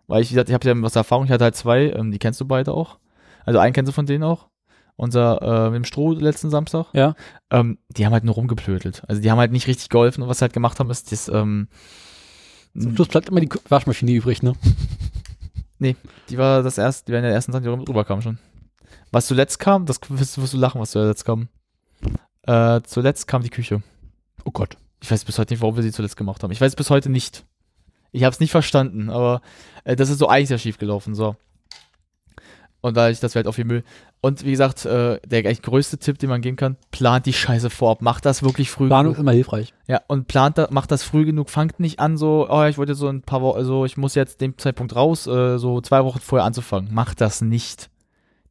Weil 0.06 0.22
ich, 0.22 0.30
wie 0.30 0.36
gesagt, 0.36 0.50
ich 0.50 0.53
habe 0.53 0.68
ja 0.68 0.80
was 0.84 0.95
Erfahrung, 0.95 1.26
ich 1.26 1.32
hatte 1.32 1.45
halt 1.45 1.56
zwei, 1.56 1.90
ähm, 1.90 2.12
die 2.12 2.20
kennst 2.20 2.40
du 2.40 2.45
beide 2.45 2.74
auch. 2.74 3.00
Also 3.45 3.59
einen 3.59 3.73
kennst 3.73 3.89
du 3.89 3.93
von 3.93 4.05
denen 4.05 4.23
auch? 4.23 4.47
Unser 4.95 5.41
äh, 5.41 5.69
mit 5.72 5.77
dem 5.77 5.85
Stroh 5.85 6.11
letzten 6.11 6.49
Samstag. 6.49 6.88
Ja. 6.93 7.15
Ähm, 7.49 7.80
die 7.89 8.05
haben 8.05 8.13
halt 8.13 8.23
nur 8.23 8.35
rumgeplötelt. 8.35 9.03
Also 9.07 9.22
die 9.22 9.31
haben 9.31 9.39
halt 9.39 9.51
nicht 9.51 9.67
richtig 9.67 9.89
geholfen 9.89 10.22
und 10.22 10.30
was 10.30 10.39
sie 10.39 10.43
halt 10.43 10.53
gemacht 10.53 10.80
haben, 10.80 10.89
ist 10.91 11.11
das, 11.11 11.27
ähm, 11.30 11.67
Zum 12.77 12.95
Schluss 12.95 13.07
bleibt 13.07 13.30
immer 13.30 13.39
die 13.39 13.49
Waschmaschine 13.69 14.11
übrig, 14.11 14.43
ne? 14.43 14.53
Nee, 15.80 15.97
die 16.30 16.38
war 16.38 16.63
das 16.63 16.77
erste, 16.77 17.05
die 17.05 17.11
war 17.11 17.19
in 17.19 17.25
der 17.25 17.33
ersten 17.33 17.51
Zeit, 17.51 17.65
die 17.65 17.67
rüberkam 17.67 18.22
schon. 18.22 18.38
Was 19.11 19.27
zuletzt 19.27 19.59
kam, 19.59 19.85
das 19.85 19.99
wirst, 20.07 20.41
wirst 20.41 20.53
du 20.53 20.57
lachen, 20.57 20.80
was 20.80 20.91
zuletzt 20.91 21.25
kam. 21.25 21.49
Äh, 22.43 22.80
zuletzt 22.83 23.27
kam 23.27 23.43
die 23.43 23.49
Küche. 23.49 23.83
Oh 24.45 24.51
Gott. 24.51 24.77
Ich 25.01 25.11
weiß 25.11 25.25
bis 25.25 25.38
heute 25.38 25.53
nicht, 25.53 25.61
warum 25.61 25.75
wir 25.75 25.83
sie 25.83 25.91
zuletzt 25.91 26.15
gemacht 26.15 26.41
haben. 26.41 26.51
Ich 26.51 26.61
weiß 26.61 26.77
bis 26.77 26.89
heute 26.89 27.09
nicht. 27.09 27.45
Ich 28.13 28.23
habe 28.23 28.31
es 28.31 28.39
nicht 28.39 28.51
verstanden, 28.51 29.09
aber 29.09 29.41
äh, 29.83 29.97
das 29.97 30.09
ist 30.09 30.19
so 30.19 30.30
eigentlich 30.30 30.51
ja 30.51 30.57
schief 30.57 30.77
gelaufen. 30.77 31.15
So. 31.15 31.35
Und 32.84 32.98
da 32.98 33.10
ich 33.10 33.22
das 33.22 33.34
halt 33.34 33.48
auf 33.48 33.56
viel 33.56 33.64
Müll. 33.64 33.82
Und 34.20 34.44
wie 34.44 34.52
gesagt, 34.52 34.84
äh, 34.86 35.18
der 35.26 35.40
eigentlich 35.40 35.62
größte 35.62 36.00
Tipp, 36.00 36.20
den 36.20 36.30
man 36.30 36.42
geben 36.42 36.58
kann, 36.58 36.76
plant 36.92 37.26
die 37.26 37.32
Scheiße 37.32 37.70
vorab. 37.70 38.02
Macht 38.02 38.26
das 38.26 38.44
wirklich 38.44 38.70
früh 38.70 38.88
Planung 38.88 39.14
genug. 39.14 39.16
ist 39.16 39.22
immer 39.22 39.32
hilfreich. 39.32 39.74
Ja, 39.88 40.02
und 40.08 40.28
plant 40.28 40.58
da, 40.58 40.68
macht 40.70 40.92
das 40.92 41.02
früh 41.02 41.24
genug. 41.24 41.50
Fangt 41.50 41.80
nicht 41.80 42.02
an, 42.02 42.18
so, 42.18 42.45
oh, 42.50 42.66
ich 42.66 42.78
wollte 42.78 42.94
so 42.94 43.08
ein 43.08 43.22
paar 43.22 43.42
Wochen, 43.42 43.58
also 43.58 43.86
ich 43.86 43.95
muss 43.95 44.16
jetzt 44.16 44.42
dem 44.42 44.58
Zeitpunkt 44.58 44.98
raus, 44.98 45.28
äh, 45.28 45.58
so 45.60 45.80
zwei 45.80 46.03
Wochen 46.03 46.20
vorher 46.20 46.45
anzufangen. 46.45 46.94
Macht 46.94 47.22
das 47.22 47.42
nicht. 47.42 47.90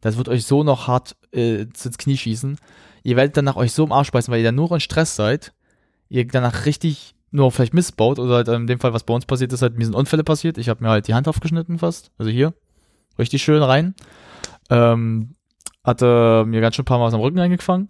Das 0.00 0.16
wird 0.16 0.30
euch 0.30 0.46
so 0.46 0.64
noch 0.64 0.88
hart 0.88 1.14
äh, 1.34 1.62
ins 1.64 1.98
Knie 1.98 2.16
schießen. 2.16 2.56
Ihr 3.02 3.16
werdet 3.16 3.36
danach 3.36 3.56
euch 3.56 3.72
so 3.74 3.84
im 3.84 3.92
Arsch 3.92 4.12
beißen, 4.12 4.32
weil 4.32 4.40
ihr 4.40 4.46
dann 4.46 4.54
nur 4.54 4.72
in 4.72 4.80
Stress 4.80 5.14
seid. 5.14 5.52
Ihr 6.08 6.26
danach 6.26 6.64
richtig 6.64 7.14
nur 7.32 7.52
vielleicht 7.52 7.74
missbaut 7.74 8.18
oder 8.18 8.36
halt 8.36 8.48
in 8.48 8.66
dem 8.66 8.80
Fall, 8.80 8.94
was 8.94 9.04
bei 9.04 9.12
uns 9.12 9.26
passiert 9.26 9.52
ist, 9.52 9.60
halt 9.60 9.76
mir 9.76 9.84
sind 9.84 9.94
Unfälle 9.94 10.24
passiert. 10.24 10.56
Ich 10.56 10.70
habe 10.70 10.82
mir 10.82 10.90
halt 10.90 11.06
die 11.06 11.14
Hand 11.14 11.28
aufgeschnitten 11.28 11.78
fast. 11.78 12.10
Also 12.16 12.30
hier. 12.30 12.54
Richtig 13.18 13.42
schön 13.42 13.62
rein. 13.62 13.94
Ähm, 14.70 15.34
hatte 15.84 16.44
mir 16.46 16.60
ganz 16.60 16.76
schön 16.76 16.82
ein 16.82 16.86
paar 16.86 16.98
Mal 16.98 17.06
aus 17.06 17.12
dem 17.12 17.20
Rücken 17.20 17.38
eingefangen. 17.38 17.88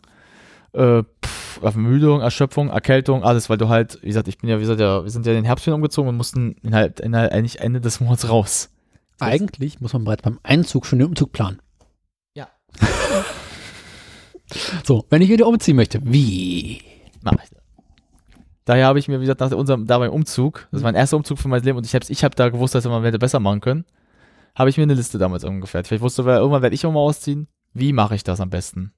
Äh, 0.72 1.02
pff, 1.24 1.62
Ermüdung, 1.62 2.20
Erschöpfung, 2.20 2.70
Erkältung, 2.70 3.22
alles, 3.22 3.50
weil 3.50 3.58
du 3.58 3.68
halt, 3.68 3.98
wie 4.02 4.08
gesagt, 4.08 4.28
ich 4.28 4.38
bin 4.38 4.48
ja, 4.48 4.56
wie 4.56 4.62
gesagt, 4.62 4.80
ja, 4.80 5.02
wir 5.02 5.10
sind 5.10 5.26
ja 5.26 5.32
in 5.32 5.38
den 5.38 5.44
Herbstferien 5.44 5.76
umgezogen 5.76 6.08
und 6.08 6.16
mussten 6.16 6.52
innerhalb, 6.62 7.00
innerhalb 7.00 7.32
eigentlich 7.32 7.60
Ende 7.60 7.80
des 7.80 8.00
Monats 8.00 8.28
raus. 8.28 8.70
Eigentlich 9.20 9.80
muss 9.80 9.92
man 9.92 10.04
bereits 10.04 10.22
beim 10.22 10.40
Einzug 10.42 10.86
schon 10.86 10.98
den 10.98 11.08
Umzug 11.08 11.32
planen. 11.32 11.60
Ja. 12.34 12.48
so, 14.84 15.04
wenn 15.10 15.22
ich 15.22 15.28
wieder 15.28 15.46
umziehen 15.46 15.76
möchte, 15.76 16.00
wie? 16.02 16.82
Mach 17.22 17.34
ich 17.34 17.50
das. 17.50 17.62
Daher 18.64 18.86
habe 18.86 18.98
ich 18.98 19.08
mir, 19.08 19.18
wie 19.18 19.24
gesagt, 19.24 19.40
nach 19.40 19.52
unserem, 19.52 19.86
da 19.86 19.98
beim 19.98 20.12
Umzug, 20.12 20.68
das 20.72 20.82
war 20.82 20.88
mein 20.88 20.94
erster 20.94 21.16
Umzug 21.16 21.38
für 21.38 21.48
mein 21.48 21.62
Leben 21.62 21.78
und 21.78 21.84
ich 21.84 21.94
habe 21.94 22.06
ich 22.08 22.24
hab 22.24 22.34
da 22.36 22.48
gewusst, 22.48 22.74
dass 22.74 22.84
man 22.84 23.04
hätte 23.04 23.18
besser 23.18 23.40
machen 23.40 23.60
können 23.60 23.84
habe 24.54 24.70
ich 24.70 24.76
mir 24.76 24.82
eine 24.82 24.94
Liste 24.94 25.18
damals 25.18 25.44
ungefähr. 25.44 25.82
Ich 25.90 26.00
wusste, 26.00 26.22
irgendwann 26.22 26.62
werde 26.62 26.74
ich 26.74 26.84
auch 26.84 26.92
mal 26.92 27.00
ausziehen. 27.00 27.48
Wie 27.72 27.92
mache 27.92 28.14
ich 28.14 28.24
das 28.24 28.40
am 28.40 28.50
besten? 28.50 28.92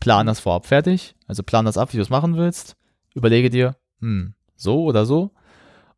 Plan 0.00 0.26
das 0.26 0.40
vorab 0.40 0.66
fertig. 0.66 1.14
Also 1.26 1.42
plan 1.42 1.64
das 1.64 1.78
ab, 1.78 1.92
wie 1.92 1.96
du 1.96 2.02
es 2.02 2.10
machen 2.10 2.36
willst. 2.36 2.76
Überlege 3.14 3.50
dir, 3.50 3.76
hm, 4.00 4.34
so 4.56 4.82
oder 4.84 5.06
so. 5.06 5.30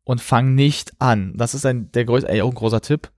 Und 0.03 0.21
fang 0.21 0.53
nicht 0.53 0.93
an. 0.99 1.33
Das 1.35 1.55
ist 1.55 1.65
ein, 1.65 1.91
der 1.93 2.05
größte, 2.05 2.29
auch 2.43 2.49
ein 2.49 2.55
großer 2.55 2.81
Tipp. 2.81 3.11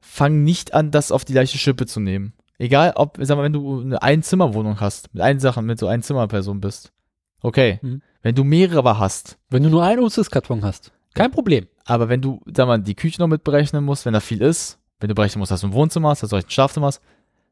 Fang 0.00 0.44
nicht 0.44 0.74
an, 0.74 0.92
das 0.92 1.10
auf 1.10 1.24
die 1.24 1.32
leichte 1.32 1.58
Schippe 1.58 1.86
zu 1.86 1.98
nehmen. 1.98 2.34
Egal, 2.58 2.92
ob, 2.94 3.18
sag 3.20 3.36
mal, 3.36 3.42
wenn 3.42 3.52
du 3.52 3.80
eine 3.80 4.00
Einzimmerwohnung 4.00 4.78
hast, 4.78 5.12
mit 5.12 5.22
einen 5.22 5.40
Sachen, 5.40 5.66
mit 5.66 5.80
so 5.80 5.88
ein 5.88 6.02
Zimmerperson 6.02 6.60
bist. 6.60 6.92
Okay. 7.40 7.80
Mhm. 7.82 8.00
Wenn 8.22 8.36
du 8.36 8.44
mehrere 8.44 8.98
hast. 8.98 9.38
Wenn 9.50 9.64
du 9.64 9.70
nur 9.70 9.82
einen 9.82 10.02
Umzugskarton 10.02 10.64
hast. 10.64 10.92
Kein 11.14 11.32
Problem. 11.32 11.66
Aber 11.84 12.08
wenn 12.08 12.20
du, 12.20 12.40
sag 12.54 12.68
mal, 12.68 12.78
die 12.78 12.94
Küche 12.94 13.20
noch 13.20 13.26
mit 13.26 13.42
berechnen 13.42 13.84
musst, 13.84 14.06
wenn 14.06 14.14
da 14.14 14.20
viel 14.20 14.40
ist, 14.40 14.78
wenn 15.00 15.08
du 15.08 15.14
berechnen 15.14 15.40
musst, 15.40 15.52
dass 15.52 15.60
du 15.60 15.68
ein 15.68 15.72
Wohnzimmer 15.72 16.10
hast, 16.10 16.22
dass 16.22 16.30
du 16.30 16.36
ein 16.36 16.44
Schlafzimmer 16.48 16.86
hast, 16.86 17.00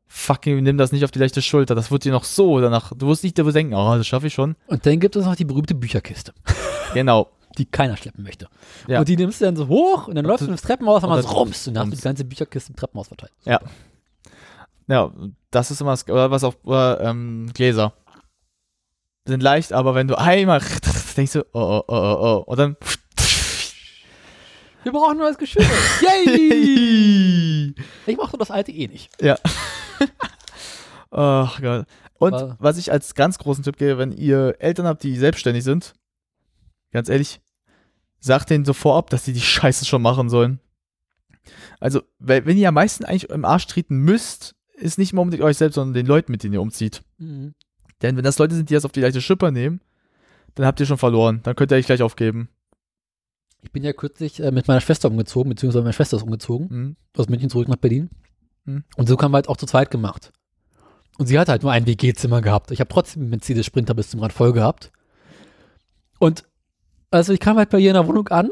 fucking 0.06 0.62
nimm 0.62 0.76
das 0.76 0.92
nicht 0.92 1.04
auf 1.04 1.10
die 1.10 1.18
leichte 1.18 1.42
Schulter. 1.42 1.74
Das 1.74 1.90
wird 1.90 2.04
dir 2.04 2.12
noch 2.12 2.24
so 2.24 2.60
danach, 2.60 2.92
du 2.94 3.08
wirst 3.08 3.24
nicht 3.24 3.38
darüber 3.38 3.52
denken, 3.52 3.74
oh, 3.74 3.96
das 3.96 4.06
schaffe 4.06 4.26
ich 4.26 4.34
schon. 4.34 4.56
Und 4.66 4.84
dann 4.84 5.00
gibt 5.00 5.16
es 5.16 5.24
noch 5.24 5.36
die 5.36 5.44
berühmte 5.44 5.74
Bücherkiste. 5.74 6.32
Genau. 6.94 7.30
Die 7.56 7.64
keiner 7.64 7.96
schleppen 7.96 8.22
möchte. 8.22 8.48
Ja. 8.86 8.98
Und 8.98 9.08
die 9.08 9.16
nimmst 9.16 9.40
du 9.40 9.46
dann 9.46 9.56
so 9.56 9.66
hoch 9.66 10.08
und 10.08 10.14
dann 10.14 10.26
läufst 10.26 10.46
du 10.46 10.50
ins 10.50 10.60
Treppenhaus 10.60 11.02
und 11.02 11.08
dann 11.08 11.24
rums 11.24 11.66
und 11.66 11.72
dann 11.72 11.86
hast 11.86 11.92
du 11.92 11.96
die 11.96 12.02
ganze 12.02 12.24
Bücherkiste 12.26 12.70
im 12.70 12.76
Treppenhaus 12.76 13.08
verteilt. 13.08 13.32
Ja. 13.46 13.60
Ja, 14.88 15.10
das 15.50 15.70
ist 15.70 15.80
immer 15.80 15.92
das, 15.92 16.06
oder 16.06 16.30
was 16.30 16.44
auch, 16.44 16.54
oder, 16.64 17.00
ähm, 17.00 17.50
Gläser. 17.54 17.94
Sind 19.26 19.42
leicht, 19.42 19.72
aber 19.72 19.94
wenn 19.94 20.06
du 20.06 20.18
einmal 20.18 20.60
denkst 21.16 21.32
du, 21.32 21.46
oh, 21.52 21.60
oh, 21.62 21.84
oh, 21.88 21.94
oh, 21.94 22.16
oh, 22.20 22.44
und 22.46 22.58
dann 22.58 22.76
Wir 24.84 24.92
brauchen 24.92 25.18
neues 25.18 25.38
Geschirr. 25.38 25.62
Yay! 26.26 27.74
Ich 28.06 28.16
mochte 28.16 28.36
das 28.36 28.50
alte 28.50 28.72
eh 28.72 28.88
nicht. 28.88 29.10
Ja. 29.22 29.36
Ach 31.10 31.60
Gott. 31.60 31.86
Und 32.18 32.34
Aber- 32.34 32.56
was 32.58 32.78
ich 32.78 32.90
als 32.90 33.14
ganz 33.14 33.38
großen 33.38 33.64
Tipp 33.64 33.76
gebe, 33.76 33.98
wenn 33.98 34.12
ihr 34.12 34.56
Eltern 34.58 34.86
habt, 34.86 35.02
die 35.02 35.16
selbstständig 35.16 35.64
sind, 35.64 35.94
ganz 36.92 37.08
ehrlich, 37.08 37.40
sagt 38.20 38.50
denen 38.50 38.64
so 38.64 38.72
vorab, 38.72 39.10
dass 39.10 39.24
sie 39.24 39.32
die 39.32 39.40
Scheiße 39.40 39.84
schon 39.84 40.02
machen 40.02 40.28
sollen. 40.28 40.60
Also, 41.80 42.02
wenn 42.20 42.56
ihr 42.56 42.68
am 42.68 42.74
meisten 42.74 43.04
eigentlich 43.04 43.30
im 43.30 43.44
Arsch 43.44 43.66
treten 43.66 43.96
müsst, 43.98 44.54
ist 44.74 44.98
nicht 44.98 45.12
mal 45.12 45.22
unbedingt 45.22 45.42
euch 45.44 45.56
selbst, 45.56 45.74
sondern 45.74 45.94
den 45.94 46.06
Leuten, 46.06 46.30
mit 46.30 46.42
denen 46.44 46.54
ihr 46.54 46.62
umzieht. 46.62 47.02
Mhm. 47.18 47.54
Denn 48.00 48.16
wenn 48.16 48.24
das 48.24 48.38
Leute 48.38 48.54
sind, 48.54 48.70
die 48.70 48.74
das 48.74 48.84
auf 48.84 48.92
die 48.92 49.00
leichte 49.00 49.20
Schippe 49.20 49.50
nehmen, 49.50 49.80
dann 50.54 50.66
habt 50.66 50.78
ihr 50.80 50.86
schon 50.86 50.98
verloren. 50.98 51.40
Dann 51.42 51.56
könnt 51.56 51.72
ihr 51.72 51.76
euch 51.76 51.86
gleich 51.86 52.02
aufgeben. 52.02 52.48
Ich 53.62 53.72
bin 53.72 53.84
ja 53.84 53.92
kürzlich 53.92 54.40
äh, 54.40 54.50
mit 54.50 54.68
meiner 54.68 54.80
Schwester 54.80 55.08
umgezogen, 55.08 55.48
beziehungsweise 55.50 55.82
meine 55.82 55.92
Schwester 55.92 56.16
ist 56.16 56.22
umgezogen, 56.24 56.66
Mhm. 56.70 56.96
aus 57.16 57.28
München 57.28 57.48
zurück 57.48 57.68
nach 57.68 57.76
Berlin. 57.76 58.10
Hm. 58.66 58.84
Und 58.96 59.08
so 59.08 59.18
haben 59.18 59.32
wir 59.32 59.36
halt 59.36 59.48
auch 59.48 59.56
zu 59.56 59.66
zweit 59.66 59.90
gemacht. 59.90 60.32
Und 61.18 61.26
sie 61.26 61.38
hat 61.38 61.48
halt 61.48 61.62
nur 61.62 61.72
ein 61.72 61.86
WG-Zimmer 61.86 62.42
gehabt. 62.42 62.70
Ich 62.70 62.80
habe 62.80 62.88
trotzdem 62.88 63.28
Mercedes 63.28 63.66
Sprinter 63.66 63.94
bis 63.94 64.10
zum 64.10 64.20
Rand 64.20 64.32
voll 64.32 64.52
gehabt. 64.52 64.92
Und 66.18 66.44
also 67.10 67.32
ich 67.32 67.40
kam 67.40 67.56
halt 67.56 67.70
bei 67.70 67.78
ihr 67.78 67.90
in 67.90 67.94
der 67.94 68.06
Wohnung 68.06 68.28
an 68.28 68.50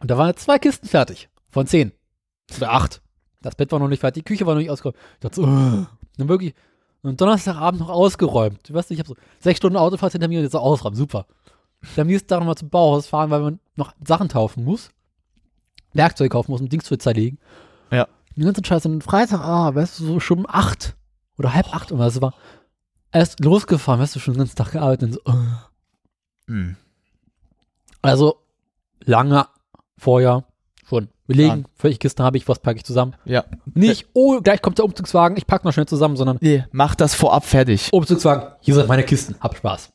und 0.00 0.10
da 0.10 0.16
waren 0.16 0.26
halt 0.26 0.38
zwei 0.38 0.58
Kisten 0.58 0.88
fertig. 0.88 1.28
Von 1.50 1.66
zehn. 1.66 1.92
Oder 2.56 2.72
acht. 2.72 3.02
Das 3.42 3.54
Bett 3.54 3.70
war 3.72 3.78
noch 3.78 3.88
nicht 3.88 4.00
fertig, 4.00 4.24
die 4.24 4.28
Küche 4.28 4.46
war 4.46 4.54
noch 4.54 4.60
nicht 4.60 4.70
ausgeräumt. 4.70 4.96
Ich 5.14 5.20
dachte 5.20 5.36
so, 5.36 5.42
uh. 5.42 5.86
dann 6.16 6.28
wirklich. 6.28 6.54
Und 7.02 7.20
Donnerstagabend 7.20 7.80
noch 7.80 7.88
ausgeräumt. 7.90 8.68
Du 8.68 8.74
weißt, 8.74 8.90
ich 8.90 8.98
habe 8.98 9.08
so 9.08 9.16
sechs 9.38 9.58
Stunden 9.58 9.76
Autofahrt 9.76 10.12
hinter 10.12 10.28
mir 10.28 10.38
und 10.38 10.44
jetzt 10.44 10.52
so 10.52 10.58
ausräumen. 10.58 10.96
Super. 10.96 11.26
Dann 11.96 12.06
nächsten 12.06 12.28
Tag 12.28 12.40
nochmal 12.40 12.56
zum 12.56 12.68
Bauhaus 12.68 13.06
fahren, 13.06 13.30
weil 13.30 13.40
man 13.40 13.60
noch 13.76 13.92
Sachen 14.04 14.28
taufen 14.28 14.64
muss. 14.64 14.90
Werkzeug 15.92 16.32
kaufen 16.32 16.50
muss, 16.50 16.60
um 16.60 16.68
Dings 16.68 16.84
zu 16.84 16.96
zerlegen. 16.96 17.38
Ja. 17.90 18.08
Den 18.36 18.44
ganzen 18.44 18.64
Scheiß. 18.64 18.86
Und 18.86 19.02
Freitag, 19.02 19.40
ah, 19.40 19.74
weißt 19.74 20.00
du, 20.00 20.04
so 20.04 20.20
schon 20.20 20.40
um 20.40 20.46
acht 20.48 20.94
oder 21.38 21.54
halb 21.54 21.74
acht 21.74 21.92
und 21.92 21.98
was 21.98 22.20
war. 22.20 22.34
Erst 23.12 23.40
losgefahren, 23.40 24.00
weißt 24.00 24.16
du, 24.16 24.20
schon 24.20 24.34
den 24.34 24.38
ganzen 24.38 24.56
Tag 24.56 24.72
gearbeitet 24.72 25.08
und 25.08 25.12
so. 25.14 25.20
uh. 25.32 26.52
Mhm. 26.52 26.76
Also, 28.02 28.36
lange 29.04 29.46
vorher 29.96 30.44
schon. 30.88 31.08
Belegen, 31.26 31.62
Plan. 31.62 31.68
welche 31.80 31.98
Kisten 31.98 32.22
habe 32.22 32.36
ich, 32.36 32.46
was 32.46 32.60
packe 32.60 32.76
ich 32.76 32.84
zusammen. 32.84 33.14
Ja. 33.24 33.44
Nicht, 33.74 34.06
oh, 34.12 34.40
gleich 34.40 34.62
kommt 34.62 34.78
der 34.78 34.84
Umzugswagen, 34.84 35.36
ich 35.36 35.46
packe 35.46 35.66
noch 35.66 35.72
schnell 35.72 35.86
zusammen, 35.86 36.16
sondern 36.16 36.38
Nee, 36.40 36.64
macht 36.70 37.00
das 37.00 37.16
vorab 37.16 37.44
fertig. 37.44 37.92
Umzugswagen, 37.92 38.52
hier 38.60 38.74
sind 38.74 38.86
meine 38.86 39.02
Kisten, 39.02 39.34
hab 39.40 39.56
Spaß. 39.56 39.92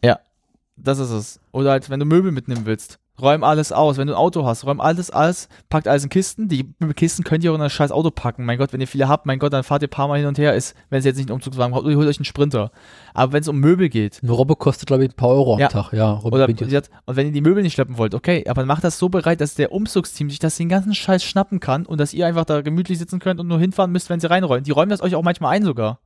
Das 0.83 0.99
ist 0.99 1.11
es. 1.11 1.39
Oder 1.51 1.71
halt, 1.71 1.89
wenn 1.89 1.99
du 1.99 2.05
Möbel 2.05 2.31
mitnehmen 2.31 2.65
willst, 2.65 2.97
räum 3.21 3.43
alles 3.43 3.71
aus. 3.71 3.97
Wenn 3.97 4.07
du 4.07 4.13
ein 4.13 4.17
Auto 4.17 4.45
hast, 4.45 4.65
räum 4.65 4.81
alles 4.81 5.11
aus, 5.11 5.47
packt 5.69 5.87
alles 5.87 6.03
in 6.03 6.09
Kisten. 6.09 6.47
Die 6.47 6.65
Kisten 6.95 7.23
könnt 7.23 7.43
ihr 7.43 7.51
auch 7.51 7.55
in 7.55 7.61
das 7.61 7.71
scheiß 7.71 7.91
Auto 7.91 8.09
packen. 8.09 8.45
Mein 8.45 8.57
Gott, 8.57 8.73
wenn 8.73 8.81
ihr 8.81 8.87
viele 8.87 9.07
habt, 9.07 9.25
mein 9.25 9.37
Gott, 9.39 9.53
dann 9.53 9.63
fahrt 9.63 9.83
ihr 9.83 9.87
ein 9.87 9.91
paar 9.91 10.07
Mal 10.07 10.17
hin 10.17 10.27
und 10.27 10.37
her. 10.37 10.55
Ist, 10.55 10.75
wenn 10.89 10.99
es 10.99 11.05
jetzt 11.05 11.17
nicht 11.17 11.29
einen 11.29 11.35
Umzugswagen 11.35 11.71
braucht, 11.71 11.83
oder 11.83 11.91
ihr 11.91 11.97
holt 11.97 12.07
euch 12.07 12.17
einen 12.17 12.25
Sprinter. 12.25 12.71
Aber 13.13 13.33
wenn 13.33 13.41
es 13.41 13.47
um 13.47 13.59
Möbel 13.59 13.89
geht, 13.89 14.19
Eine 14.23 14.31
Robbe 14.31 14.55
kostet, 14.55 14.87
glaube 14.87 15.03
ich, 15.03 15.11
ein 15.11 15.15
paar 15.15 15.29
Euro 15.29 15.53
am 15.53 15.59
Ja. 15.59 15.67
Tag, 15.67 15.93
ja. 15.93 16.11
Robbe 16.13 16.35
oder, 16.35 16.47
gesagt, 16.47 16.89
und 17.05 17.15
wenn 17.15 17.27
ihr 17.27 17.33
die 17.33 17.41
Möbel 17.41 17.61
nicht 17.61 17.73
schleppen 17.73 17.97
wollt, 17.97 18.15
okay, 18.15 18.45
aber 18.47 18.65
macht 18.65 18.83
das 18.83 18.97
so 18.97 19.09
bereit, 19.09 19.41
dass 19.41 19.55
der 19.55 19.71
Umzugsteam 19.71 20.29
sich 20.29 20.39
das 20.39 20.55
den 20.57 20.69
ganzen 20.69 20.95
Scheiß 20.95 21.23
schnappen 21.23 21.59
kann 21.59 21.85
und 21.85 21.99
dass 21.99 22.13
ihr 22.13 22.25
einfach 22.25 22.45
da 22.45 22.61
gemütlich 22.61 22.97
sitzen 22.97 23.19
könnt 23.19 23.39
und 23.39 23.47
nur 23.47 23.59
hinfahren 23.59 23.91
müsst, 23.91 24.09
wenn 24.09 24.19
sie 24.19 24.29
reinräumen. 24.29 24.63
Die 24.63 24.71
räumen 24.71 24.89
das 24.89 25.01
euch 25.01 25.15
auch 25.15 25.23
manchmal 25.23 25.55
ein 25.55 25.63
sogar. 25.63 25.99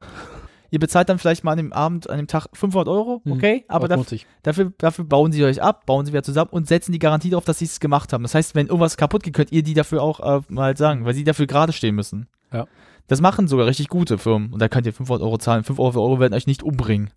Ihr 0.76 0.80
bezahlt 0.80 1.08
dann 1.08 1.20
vielleicht 1.20 1.46
mal 1.46 1.54
an 1.54 1.58
dem 1.58 1.72
Abend, 1.72 2.10
an 2.10 2.18
dem 2.18 2.28
Tag 2.28 2.48
500 2.52 2.90
Euro, 2.90 3.22
Hm. 3.24 3.32
okay, 3.32 3.64
aber 3.70 3.88
Das 3.88 3.98
dafür. 3.98 4.20
Dafür, 4.44 4.74
dafür 4.78 5.06
bauen 5.06 5.32
sie 5.32 5.46
euch 5.46 5.62
ab, 5.62 5.86
bauen 5.86 6.06
sie 6.06 6.12
wieder 6.12 6.22
zusammen 6.22 6.50
und 6.52 6.68
setzen 6.68 6.92
die 6.92 7.00
Garantie 7.00 7.30
darauf, 7.30 7.46
dass 7.46 7.60
sie 7.60 7.66
es 7.66 7.80
gemacht 7.80 8.12
haben. 8.12 8.24
Das 8.24 8.36
heißt, 8.36 8.56
wenn 8.56 8.68
irgendwas 8.68 8.98
kaputt 8.98 9.24
geht, 9.24 9.34
könnt 9.34 9.54
ihr 9.54 9.64
die 9.64 9.74
dafür 9.74 10.04
auch 10.04 10.20
äh, 10.20 10.42
mal 10.50 10.76
sagen, 10.76 11.06
weil 11.06 11.14
sie 11.14 11.24
dafür 11.24 11.48
gerade 11.48 11.72
stehen 11.72 11.96
müssen. 11.96 12.28
Ja. 12.52 12.68
Das 13.08 13.22
machen 13.22 13.48
sogar 13.48 13.68
richtig 13.68 13.88
gute 13.88 14.18
Firmen 14.18 14.52
und 14.52 14.62
da 14.62 14.68
könnt 14.68 14.86
ihr 14.86 14.92
500 14.92 15.24
Euro 15.24 15.38
zahlen. 15.38 15.64
5 15.64 15.80
Euro 15.80 16.20
werden 16.20 16.34
euch 16.34 16.46
nicht 16.46 16.62
umbringen. 16.62 17.10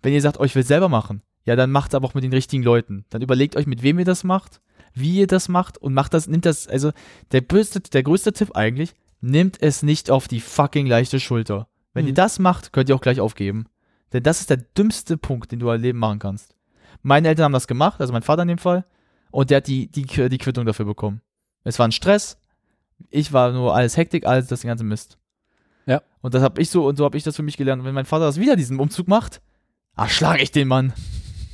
Wenn 0.00 0.12
ihr 0.12 0.20
sagt, 0.22 0.38
euch 0.38 0.54
will 0.54 0.62
selber 0.62 0.88
machen, 0.88 1.22
ja, 1.44 1.56
dann 1.56 1.72
macht 1.72 1.90
es 1.90 1.96
aber 1.96 2.06
auch 2.06 2.14
mit 2.14 2.22
den 2.22 2.32
richtigen 2.32 2.62
Leuten. 2.62 3.04
Dann 3.10 3.20
überlegt 3.20 3.56
euch, 3.56 3.66
mit 3.66 3.82
wem 3.82 3.98
ihr 3.98 4.04
das 4.04 4.22
macht, 4.22 4.60
wie 4.94 5.18
ihr 5.18 5.26
das 5.26 5.48
macht 5.48 5.76
und 5.76 5.92
macht 5.92 6.14
das, 6.14 6.28
nimmt 6.28 6.46
das, 6.46 6.68
also 6.68 6.92
der, 7.32 7.40
böste, 7.40 7.80
der 7.80 8.04
größte 8.04 8.32
Tipp 8.32 8.54
eigentlich, 8.54 8.94
nimmt 9.20 9.60
es 9.60 9.82
nicht 9.82 10.08
auf 10.08 10.28
die 10.28 10.40
fucking 10.40 10.86
leichte 10.86 11.18
Schulter. 11.18 11.66
Wenn 11.94 12.04
Mhm. 12.04 12.08
ihr 12.08 12.14
das 12.14 12.38
macht, 12.38 12.72
könnt 12.72 12.88
ihr 12.88 12.94
auch 12.94 13.00
gleich 13.00 13.20
aufgeben. 13.20 13.66
Denn 14.12 14.22
das 14.22 14.40
ist 14.40 14.50
der 14.50 14.58
dümmste 14.58 15.16
Punkt, 15.16 15.52
den 15.52 15.58
du 15.58 15.70
im 15.70 15.80
Leben 15.80 15.98
machen 15.98 16.18
kannst. 16.18 16.54
Meine 17.02 17.28
Eltern 17.28 17.44
haben 17.46 17.52
das 17.52 17.66
gemacht, 17.66 18.00
also 18.00 18.12
mein 18.12 18.22
Vater 18.22 18.42
in 18.42 18.48
dem 18.48 18.58
Fall, 18.58 18.84
und 19.30 19.50
der 19.50 19.58
hat 19.58 19.66
die, 19.66 19.88
die, 19.88 20.02
die 20.04 20.38
Quittung 20.38 20.66
dafür 20.66 20.84
bekommen. 20.84 21.20
Es 21.64 21.78
war 21.78 21.88
ein 21.88 21.92
Stress, 21.92 22.38
ich 23.10 23.32
war 23.32 23.52
nur 23.52 23.74
alles 23.74 23.96
Hektik, 23.96 24.26
alles 24.26 24.46
das 24.46 24.62
ganze 24.62 24.84
Mist. 24.84 25.18
Ja. 25.86 26.02
Und 26.20 26.34
das 26.34 26.42
habe 26.42 26.60
ich 26.60 26.70
so, 26.70 26.86
und 26.86 26.96
so 26.96 27.04
habe 27.04 27.16
ich 27.16 27.24
das 27.24 27.34
für 27.36 27.42
mich 27.42 27.56
gelernt. 27.56 27.80
Und 27.80 27.86
wenn 27.86 27.94
mein 27.94 28.04
Vater 28.06 28.26
das 28.26 28.38
wieder 28.38 28.54
diesen 28.56 28.78
Umzug 28.78 29.08
macht, 29.08 29.40
erschlage 29.96 30.42
ich 30.42 30.52
den 30.52 30.68
Mann. 30.68 30.92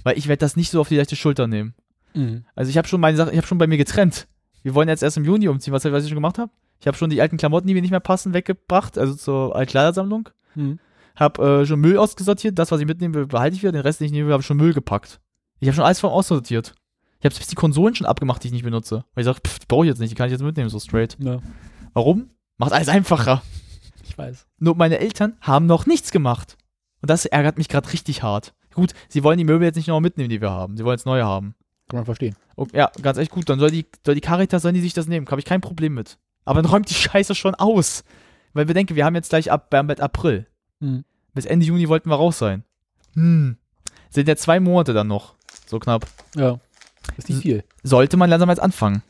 Weil 0.04 0.18
ich 0.18 0.28
werde 0.28 0.40
das 0.40 0.56
nicht 0.56 0.70
so 0.70 0.80
auf 0.80 0.88
die 0.88 0.96
leichte 0.96 1.16
Schulter 1.16 1.46
nehmen. 1.46 1.74
Mhm. 2.14 2.44
Also 2.54 2.68
ich 2.70 2.76
habe 2.76 2.86
schon 2.88 3.00
meine 3.00 3.16
Sachen, 3.16 3.30
ich 3.32 3.36
habe 3.38 3.46
schon 3.46 3.58
bei 3.58 3.66
mir 3.66 3.78
getrennt. 3.78 4.26
Wir 4.62 4.74
wollen 4.74 4.88
jetzt 4.88 5.02
erst 5.02 5.16
im 5.16 5.24
Juni 5.24 5.48
umziehen. 5.48 5.72
Was, 5.72 5.84
was 5.84 6.02
ich 6.04 6.08
schon 6.10 6.16
gemacht 6.16 6.38
habe? 6.38 6.50
Ich 6.80 6.86
habe 6.86 6.96
schon 6.96 7.10
die 7.10 7.20
alten 7.20 7.36
Klamotten, 7.36 7.66
die 7.66 7.74
mir 7.74 7.82
nicht 7.82 7.90
mehr 7.90 8.00
passen, 8.00 8.34
weggebracht, 8.34 8.98
also 8.98 9.14
zur 9.14 9.56
Altkleidersammlung. 9.56 10.28
Mhm. 10.54 10.78
Hab 11.16 11.38
äh, 11.38 11.66
schon 11.66 11.80
Müll 11.80 11.98
ausgesortiert. 11.98 12.58
Das, 12.58 12.70
was 12.70 12.80
ich 12.80 12.86
mitnehmen 12.86 13.14
will, 13.14 13.26
behalte 13.26 13.56
ich 13.56 13.62
wieder. 13.62 13.72
Den 13.72 13.80
Rest, 13.80 14.00
den 14.00 14.06
ich 14.06 14.12
nehme, 14.12 14.30
habe 14.32 14.40
ich 14.40 14.46
schon 14.46 14.56
Müll 14.56 14.72
gepackt. 14.72 15.20
Ich 15.58 15.66
habe 15.68 15.74
schon 15.74 15.84
alles 15.84 15.98
vom 15.98 16.10
aussortiert. 16.10 16.74
Ich 17.18 17.24
habe 17.24 17.34
selbst 17.34 17.50
die 17.50 17.56
Konsolen 17.56 17.96
schon 17.96 18.06
abgemacht, 18.06 18.42
die 18.44 18.48
ich 18.48 18.52
nicht 18.52 18.62
benutze. 18.62 19.04
Weil 19.14 19.22
ich 19.22 19.24
sage, 19.24 19.40
die 19.44 19.66
brauche 19.66 19.84
ich 19.84 19.88
jetzt 19.88 19.98
nicht, 19.98 20.12
die 20.12 20.14
kann 20.14 20.26
ich 20.26 20.32
jetzt 20.32 20.42
mitnehmen, 20.42 20.68
so 20.68 20.78
straight. 20.78 21.16
Ja, 21.18 21.40
Warum? 21.92 22.30
Macht 22.58 22.72
alles 22.72 22.88
einfacher. 22.88 23.42
ich 24.04 24.16
weiß. 24.16 24.46
Nur 24.58 24.76
meine 24.76 25.00
Eltern 25.00 25.36
haben 25.40 25.66
noch 25.66 25.86
nichts 25.86 26.12
gemacht. 26.12 26.56
Und 27.02 27.10
das 27.10 27.26
ärgert 27.26 27.58
mich 27.58 27.68
gerade 27.68 27.92
richtig 27.92 28.22
hart. 28.22 28.54
Gut, 28.72 28.92
sie 29.08 29.24
wollen 29.24 29.38
die 29.38 29.44
Möbel 29.44 29.66
jetzt 29.66 29.76
nicht 29.76 29.88
nochmal 29.88 30.02
mitnehmen, 30.02 30.28
die 30.30 30.40
wir 30.40 30.50
haben. 30.50 30.76
Sie 30.76 30.84
wollen 30.84 30.96
jetzt 30.96 31.06
neue 31.06 31.24
haben. 31.24 31.56
Kann 31.88 31.98
man 31.98 32.04
verstehen. 32.04 32.36
Oh, 32.54 32.66
ja, 32.72 32.90
ganz 33.02 33.18
echt 33.18 33.32
gut. 33.32 33.48
Dann 33.48 33.58
soll 33.58 33.72
die, 33.72 33.86
soll 34.04 34.14
die 34.14 34.20
Caritas, 34.20 34.62
sollen 34.62 34.74
die 34.74 34.80
sich 34.80 34.94
das 34.94 35.08
nehmen. 35.08 35.26
Habe 35.28 35.40
ich 35.40 35.44
kein 35.44 35.60
Problem 35.60 35.94
mit. 35.94 36.18
Aber 36.48 36.62
dann 36.62 36.70
räumt 36.70 36.88
die 36.88 36.94
Scheiße 36.94 37.34
schon 37.34 37.54
aus. 37.54 38.04
Weil 38.54 38.68
wir 38.68 38.74
denken, 38.74 38.96
wir 38.96 39.04
haben 39.04 39.14
jetzt 39.14 39.28
gleich 39.28 39.52
ab, 39.52 39.68
bald 39.68 40.00
April. 40.00 40.46
Mhm. 40.80 41.04
Bis 41.34 41.44
Ende 41.44 41.66
Juni 41.66 41.90
wollten 41.90 42.08
wir 42.08 42.16
raus 42.16 42.38
sein. 42.38 42.64
Hm. 43.12 43.58
Sind 44.08 44.28
ja 44.28 44.34
zwei 44.34 44.58
Monate 44.58 44.94
dann 44.94 45.08
noch. 45.08 45.34
So 45.66 45.78
knapp. 45.78 46.06
Ja. 46.34 46.58
Ist 47.18 47.28
nicht 47.28 47.42
viel. 47.42 47.64
Sollte 47.82 48.16
man 48.16 48.30
langsam 48.30 48.48
jetzt 48.48 48.62
anfangen. 48.62 49.02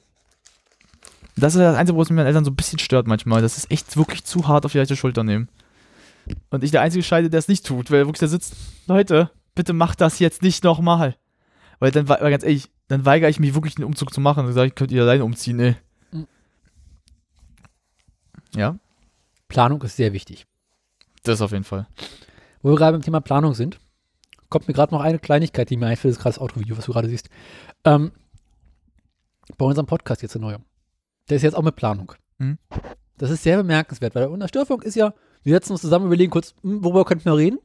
Das 1.37 1.55
ist 1.55 1.61
das 1.61 1.77
Einzige, 1.77 1.97
wo 1.97 2.03
es 2.03 2.11
mich 2.11 2.17
meinen 2.17 2.27
Eltern 2.27 2.45
so 2.45 2.51
ein 2.51 2.57
bisschen 2.57 2.81
stört 2.81 3.07
manchmal. 3.07 3.41
Das 3.41 3.57
ist 3.57 3.71
echt 3.71 3.97
wirklich 3.97 4.25
zu 4.25 4.49
hart 4.49 4.67
auf 4.67 4.73
die 4.73 4.79
leichte 4.79 4.97
Schulter 4.97 5.23
nehmen. 5.23 5.49
Und 6.51 6.65
ich 6.65 6.73
der 6.73 6.81
einzige 6.81 7.05
Scheide, 7.05 7.31
der 7.31 7.39
es 7.39 7.47
nicht 7.47 7.65
tut, 7.65 7.93
weil 7.93 8.01
er 8.01 8.07
wirklich 8.07 8.19
da 8.19 8.27
sitzt. 8.27 8.57
Leute, 8.89 9.31
bitte 9.55 9.75
macht 9.75 10.01
das 10.01 10.19
jetzt 10.19 10.43
nicht 10.43 10.65
nochmal. 10.65 11.17
Weil 11.79 11.93
dann, 11.93 12.09
weil 12.09 12.19
ganz 12.33 12.43
ehrlich, 12.43 12.69
dann 12.89 13.07
weigere 13.07 13.31
ich 13.31 13.39
mich 13.39 13.55
wirklich 13.55 13.77
den 13.77 13.85
Umzug 13.85 14.13
zu 14.13 14.21
machen. 14.21 14.45
Dann 14.45 14.55
sage 14.55 14.67
ich, 14.67 14.75
könnt 14.75 14.91
ihr 14.91 15.03
alleine 15.03 15.25
umziehen, 15.25 15.61
ey. 15.61 15.77
Ja, 18.55 18.79
Planung 19.49 19.83
ist 19.83 19.97
sehr 19.97 20.13
wichtig. 20.13 20.47
das 21.23 21.41
auf 21.41 21.53
jeden 21.53 21.65
Fall. 21.65 21.87
Wo 22.63 22.71
wir 22.71 22.77
gerade 22.77 22.97
beim 22.97 23.03
Thema 23.03 23.21
Planung 23.21 23.55
sind, 23.55 23.79
kommt 24.49 24.69
mir 24.69 24.75
gerade 24.75 24.95
noch 24.95 25.01
eine 25.01 25.19
Kleinigkeit, 25.19 25.71
die 25.71 25.77
mir 25.77 25.87
einfällt, 25.87 26.13
das 26.13 26.19
ist 26.19 26.23
gerade 26.23 26.35
das 26.35 26.43
Autovideo, 26.43 26.77
was 26.77 26.87
du 26.87 26.93
gerade 26.93 27.09
siehst. 27.09 27.29
Ähm, 27.85 28.13
bei 29.57 29.65
unserem 29.65 29.87
Podcast 29.87 30.23
jetzt 30.23 30.35
der 30.35 30.41
neue. 30.41 30.61
Der 31.29 31.37
ist 31.37 31.43
jetzt 31.43 31.55
auch 31.55 31.63
mit 31.63 31.77
Planung. 31.77 32.13
Mhm. 32.39 32.59
Das 33.17 33.31
ist 33.31 33.43
sehr 33.43 33.57
bemerkenswert, 33.57 34.15
weil 34.15 34.27
unser 34.27 34.49
Störfunk 34.49 34.85
ist 34.85 34.95
ja, 34.95 35.13
wir 35.43 35.55
setzen 35.55 35.73
uns 35.73 35.81
zusammen, 35.81 36.07
überlegen 36.07 36.31
kurz, 36.31 36.55
hm, 36.63 36.85
worüber 36.85 37.05
könnten 37.05 37.25
wir 37.25 37.37
reden? 37.37 37.59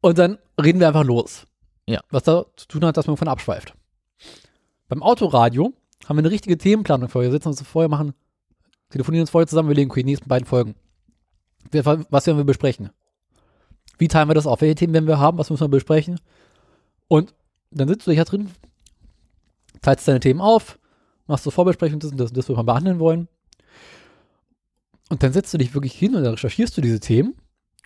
Und 0.00 0.18
dann 0.18 0.38
reden 0.60 0.80
wir 0.80 0.88
einfach 0.88 1.04
los. 1.04 1.46
Ja. 1.86 2.00
Was 2.10 2.24
da 2.24 2.46
zu 2.56 2.66
tun 2.66 2.84
hat, 2.84 2.96
dass 2.96 3.06
man 3.06 3.16
von 3.16 3.28
abschweift. 3.28 3.74
Beim 4.88 5.02
Autoradio 5.02 5.72
haben 6.06 6.16
wir 6.16 6.22
eine 6.22 6.30
richtige 6.30 6.58
Themenplanung 6.58 7.08
vorher. 7.08 7.30
Wir 7.30 7.36
setzen 7.36 7.48
uns 7.48 7.62
vorher, 7.62 7.88
machen, 7.88 8.14
telefonieren 8.90 9.22
uns 9.22 9.30
vorher 9.30 9.46
zusammen, 9.46 9.68
überlegen, 9.68 9.90
okay, 9.90 10.02
die 10.02 10.10
nächsten 10.10 10.28
beiden 10.28 10.46
Folgen. 10.46 10.74
Was 11.72 12.26
werden 12.26 12.36
wir 12.36 12.44
besprechen? 12.44 12.90
Wie 13.98 14.08
teilen 14.08 14.28
wir 14.28 14.34
das 14.34 14.46
auf? 14.46 14.60
Welche 14.60 14.74
Themen 14.74 14.92
werden 14.92 15.06
wir 15.06 15.18
haben? 15.18 15.38
Was 15.38 15.50
müssen 15.50 15.64
wir 15.64 15.68
besprechen? 15.68 16.20
Und 17.08 17.34
dann 17.70 17.88
sitzt 17.88 18.06
du 18.06 18.12
hier 18.12 18.24
drin, 18.24 18.50
teilst 19.82 20.06
deine 20.06 20.20
Themen 20.20 20.40
auf, 20.40 20.78
machst 21.26 21.44
so 21.44 21.50
Vorbesprechungen, 21.50 22.00
das 22.00 22.10
und 22.10 22.18
das, 22.18 22.32
das, 22.32 22.48
was 22.48 22.56
wir 22.56 22.64
behandeln 22.64 22.98
wollen. 22.98 23.28
Und 25.10 25.22
dann 25.22 25.32
setzt 25.32 25.52
du 25.52 25.58
dich 25.58 25.74
wirklich 25.74 25.92
hin 25.92 26.14
und 26.14 26.22
dann 26.22 26.34
recherchierst 26.34 26.76
du 26.76 26.80
diese 26.80 27.00
Themen 27.00 27.34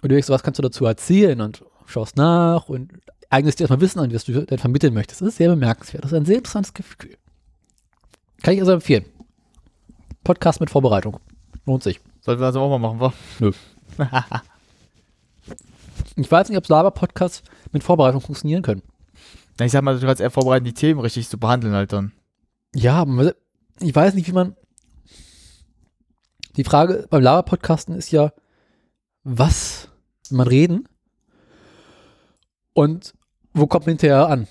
und 0.03 0.11
du 0.11 0.15
denkst, 0.15 0.29
was 0.29 0.43
kannst 0.43 0.59
du 0.59 0.63
dazu 0.63 0.85
erzählen 0.85 1.41
und 1.41 1.65
schaust 1.87 2.17
nach 2.17 2.69
und 2.69 2.93
eignest 3.31 3.59
dir 3.59 3.65
erstmal 3.65 3.81
Wissen 3.81 3.99
an, 3.99 4.11
das 4.11 4.25
du 4.25 4.47
dann 4.47 4.59
vermitteln 4.59 4.95
möchtest. 4.95 5.21
Das 5.21 5.29
ist 5.29 5.37
sehr 5.37 5.49
bemerkenswert. 5.49 6.05
Das 6.05 6.13
ist 6.13 6.17
ein 6.17 6.25
sehr 6.25 6.39
interessantes 6.39 6.75
Gefühl. 6.75 7.17
Kann 8.43 8.55
ich 8.55 8.61
also 8.61 8.73
empfehlen. 8.73 9.05
Podcast 10.29 10.61
mit 10.61 10.69
Vorbereitung. 10.69 11.19
Lohnt 11.65 11.83
sich. 11.83 12.03
Sollten 12.21 12.43
wir 12.43 12.47
also 12.49 12.61
auch 12.61 12.69
mal 12.69 12.79
machen, 12.79 13.01
wa? 13.01 13.15
Nö. 13.39 13.53
Ich 16.17 16.31
weiß 16.31 16.49
nicht, 16.49 16.59
ob 16.59 16.69
Laber-Podcasts 16.69 17.43
mit 17.73 17.83
Vorbereitung 17.85 18.21
funktionieren 18.21 18.63
können. 18.63 18.83
Na, 19.59 19.67
ich 19.67 19.73
sag 19.73 19.83
mal, 19.83 19.99
du 19.99 20.05
kannst 20.05 20.21
eher 20.21 20.31
vorbereiten, 20.31 20.65
die 20.65 20.75
Themen 20.75 21.01
richtig 21.01 21.29
zu 21.29 21.39
behandeln 21.39 21.73
halt 21.75 21.93
dann. 21.93 22.13
Ja, 22.75 23.07
ich 23.81 23.95
weiß 23.95 24.15
nicht, 24.15 24.27
wie 24.27 24.33
man. 24.33 24.57
Die 26.57 26.65
Frage 26.65 27.07
beim 27.09 27.23
Lava-Podcasten 27.23 27.95
ist 27.95 28.11
ja, 28.11 28.33
was 29.23 29.89
will 30.29 30.39
man 30.39 30.49
reden 30.49 30.89
und 32.75 33.15
wo 33.55 33.67
kommt 33.67 33.87
man 33.87 33.93
hinterher 33.93 34.29
an? 34.29 34.49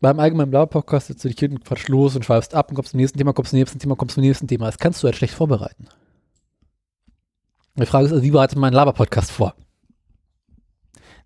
Beim 0.00 0.20
allgemeinen 0.20 0.52
Lava-Podcast 0.52 1.08
sitzt 1.08 1.24
du 1.24 1.28
dich 1.28 1.38
hin 1.38 1.52
und 1.52 1.64
quatsch 1.64 1.88
los 1.88 2.14
und 2.14 2.24
schweifst 2.24 2.54
ab 2.54 2.68
und 2.70 2.76
kommst 2.76 2.92
zum 2.92 3.00
nächsten 3.00 3.18
Thema, 3.18 3.32
kommst 3.32 3.50
zum 3.50 3.58
nächsten 3.58 3.78
Thema, 3.78 3.96
kommst 3.96 4.14
zum 4.14 4.22
nächsten 4.22 4.46
Thema. 4.46 4.66
Das 4.66 4.78
kannst 4.78 5.02
du 5.02 5.06
halt 5.06 5.16
schlecht 5.16 5.34
vorbereiten. 5.34 5.88
Die 7.76 7.86
Frage 7.86 8.06
ist 8.06 8.12
also, 8.12 8.22
wie 8.24 8.30
bereitet 8.30 8.58
man 8.58 8.68
einen 8.68 8.76
Lava-Podcast 8.76 9.30
vor? 9.30 9.54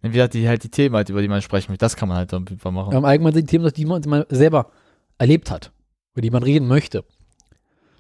Dann 0.00 0.12
wieder 0.12 0.28
die 0.28 0.48
halt 0.48 0.64
die 0.64 0.68
Themen 0.70 0.96
halt, 0.96 1.08
über 1.10 1.22
die 1.22 1.28
man 1.28 1.42
sprechen 1.42 1.70
möchte. 1.70 1.84
Das 1.84 1.96
kann 1.96 2.08
man 2.08 2.18
halt 2.18 2.32
dann 2.32 2.46
einfach 2.48 2.70
machen. 2.70 2.92
Im 2.92 3.04
Allgemeinen 3.04 3.34
sind 3.34 3.50
die 3.50 3.56
Themen, 3.56 3.72
die 3.72 3.84
man, 3.84 4.02
die 4.02 4.08
man 4.08 4.24
selber 4.30 4.70
erlebt 5.18 5.50
hat, 5.50 5.70
über 6.14 6.22
die 6.22 6.30
man 6.30 6.42
reden 6.42 6.66
möchte. 6.66 7.04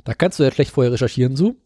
Da 0.04 0.14
kannst 0.14 0.38
du 0.38 0.42
ja 0.42 0.50
schlecht 0.50 0.72
vorher 0.72 0.92
recherchieren 0.92 1.36
zu. 1.36 1.56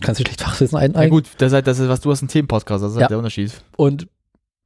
Kannst 0.00 0.20
du 0.20 0.24
schlecht 0.24 0.42
Fachwissen 0.42 0.76
Na 0.76 0.80
eineignen. 0.84 1.10
gut, 1.10 1.28
das 1.38 1.48
ist 1.48 1.54
halt, 1.54 1.66
das 1.66 1.78
ist, 1.78 1.88
was 1.88 2.00
du 2.00 2.10
hast, 2.10 2.22
ein 2.22 2.28
Themenpodcast, 2.28 2.82
das 2.84 2.90
ist 2.92 2.96
Ja. 2.96 3.02
halt 3.02 3.10
der 3.12 3.18
Unterschied. 3.18 3.52
Und 3.76 4.08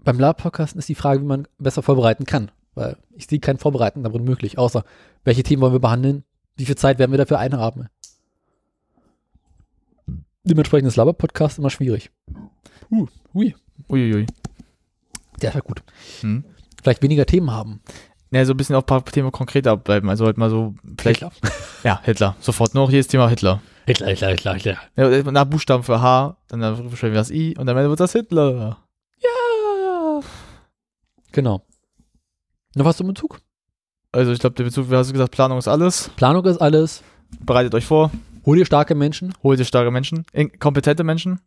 beim 0.03 0.19
Lab-Podcasten 0.19 0.79
ist 0.79 0.89
die 0.89 0.95
Frage, 0.95 1.21
wie 1.21 1.27
man 1.27 1.47
besser 1.59 1.83
vorbereiten 1.83 2.25
kann. 2.25 2.51
Weil 2.77 2.97
ich 3.17 3.27
sehe 3.27 3.41
kein 3.41 3.59
Vorbereiten 3.59 4.05
darin 4.05 4.23
möglich, 4.23 4.59
außer 4.59 4.85
welche 5.25 5.43
Themen 5.43 5.63
wollen 5.63 5.73
wir 5.73 5.81
behandeln, 5.81 6.25
wie 6.57 6.67
viel 6.67 6.77
Zeit 6.77 6.99
werden 6.99 7.11
wir 7.11 7.19
dafür 7.19 7.39
einhaben. 7.39 7.89
Dementsprechend 10.45 10.87
ist 10.87 10.97
Laber-Podcast 10.97 11.59
immer 11.59 11.71
schwierig. 11.71 12.11
Uh, 12.91 13.07
hui, 13.35 13.57
Uiuiui. 13.89 14.27
der 15.41 15.49
ist 15.49 15.55
halt 15.55 15.65
gut. 15.65 15.83
Hm. 16.21 16.45
Vielleicht 16.81 17.03
weniger 17.03 17.27
Themen 17.27 17.51
haben. 17.51 17.81
Ja, 18.31 18.45
so 18.45 18.53
ein 18.53 18.57
bisschen 18.57 18.77
auf 18.77 18.85
ein 18.85 18.87
paar 18.87 19.05
Themen 19.05 19.33
konkreter 19.33 19.77
bleiben. 19.77 20.11
Also 20.11 20.27
halt 20.27 20.37
mal 20.37 20.51
so, 20.51 20.75
vielleicht, 20.99 21.23
Hitler. 21.23 21.33
ja, 21.83 22.01
Hitler. 22.05 22.37
Sofort 22.41 22.75
nur 22.75 22.85
noch 22.85 22.91
jedes 22.91 23.09
Thema 23.09 23.29
Hitler. 23.29 23.63
Hitler, 23.87 24.09
Hitler, 24.09 24.29
Hitler, 24.29 24.55
Hitler. 24.55 24.79
Ja, 24.97 25.31
nach 25.33 25.45
Buchstaben 25.47 25.83
für 25.83 26.03
H, 26.03 26.37
dann 26.49 26.61
schreiben 26.95 27.15
wir 27.15 27.21
das 27.21 27.31
I 27.31 27.57
und 27.57 27.69
am 27.69 27.77
Ende 27.77 27.89
wird 27.89 28.01
das 28.01 28.13
Hitler. 28.13 28.79
Ja. 29.23 30.21
Genau. 31.33 31.63
Noch 32.77 32.85
was 32.85 32.99
zum 32.99 33.07
Bezug? 33.09 33.41
Also 34.13 34.33
ich 34.33 34.39
glaube, 34.39 34.55
der 34.55 34.65
Bezug, 34.65 34.91
wie 34.91 34.95
hast 34.97 35.09
du 35.09 35.13
gesagt, 35.15 35.33
Planung 35.33 35.59
ist 35.59 35.67
alles. 35.67 36.11
Planung 36.17 36.45
ist 36.45 36.59
alles. 36.59 37.03
Bereitet 37.41 37.75
euch 37.75 37.87
vor, 37.87 38.11
Hol 38.45 38.59
dir 38.59 38.67
starke 38.67 38.95
Menschen. 38.95 39.33
holt 39.43 39.59
ihr 39.59 39.65
starke 39.65 39.91
Menschen, 39.91 40.25
in- 40.33 40.57
kompetente 40.59 41.03
Menschen. 41.03 41.41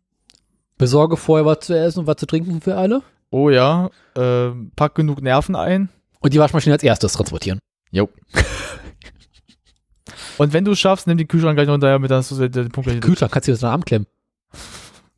Besorge 0.76 1.16
vorher 1.16 1.46
was 1.46 1.60
zu 1.60 1.78
essen 1.78 2.00
und 2.00 2.06
was 2.06 2.16
zu 2.16 2.26
trinken 2.26 2.60
für 2.60 2.76
alle. 2.76 3.02
Oh 3.30 3.48
ja, 3.48 3.90
äh, 4.16 4.50
pack 4.76 4.94
genug 4.96 5.22
Nerven 5.22 5.54
ein. 5.54 5.88
Und 6.20 6.34
die 6.34 6.38
Waschmaschine 6.38 6.74
als 6.74 6.82
erstes 6.82 7.12
transportieren. 7.12 7.60
Jo. 7.92 8.08
und 10.38 10.52
wenn 10.52 10.64
du 10.64 10.72
es 10.72 10.80
schaffst, 10.80 11.06
nimm 11.06 11.16
den 11.16 11.28
Kühlschrank 11.28 11.56
gleich 11.56 11.68
runter, 11.68 11.90
damit 11.90 12.10
hast 12.10 12.30
du 12.32 12.36
den, 12.36 12.50
den 12.52 12.68
Punkt 12.70 12.90
gleich. 12.90 13.00
Kühlschrank 13.00 13.32
kannst 13.32 13.46
du 13.48 13.52
dir 13.52 13.54
das 13.54 13.62
in 13.62 13.68
den 13.68 13.72
Arm 13.72 13.84
klemmen. 13.84 14.06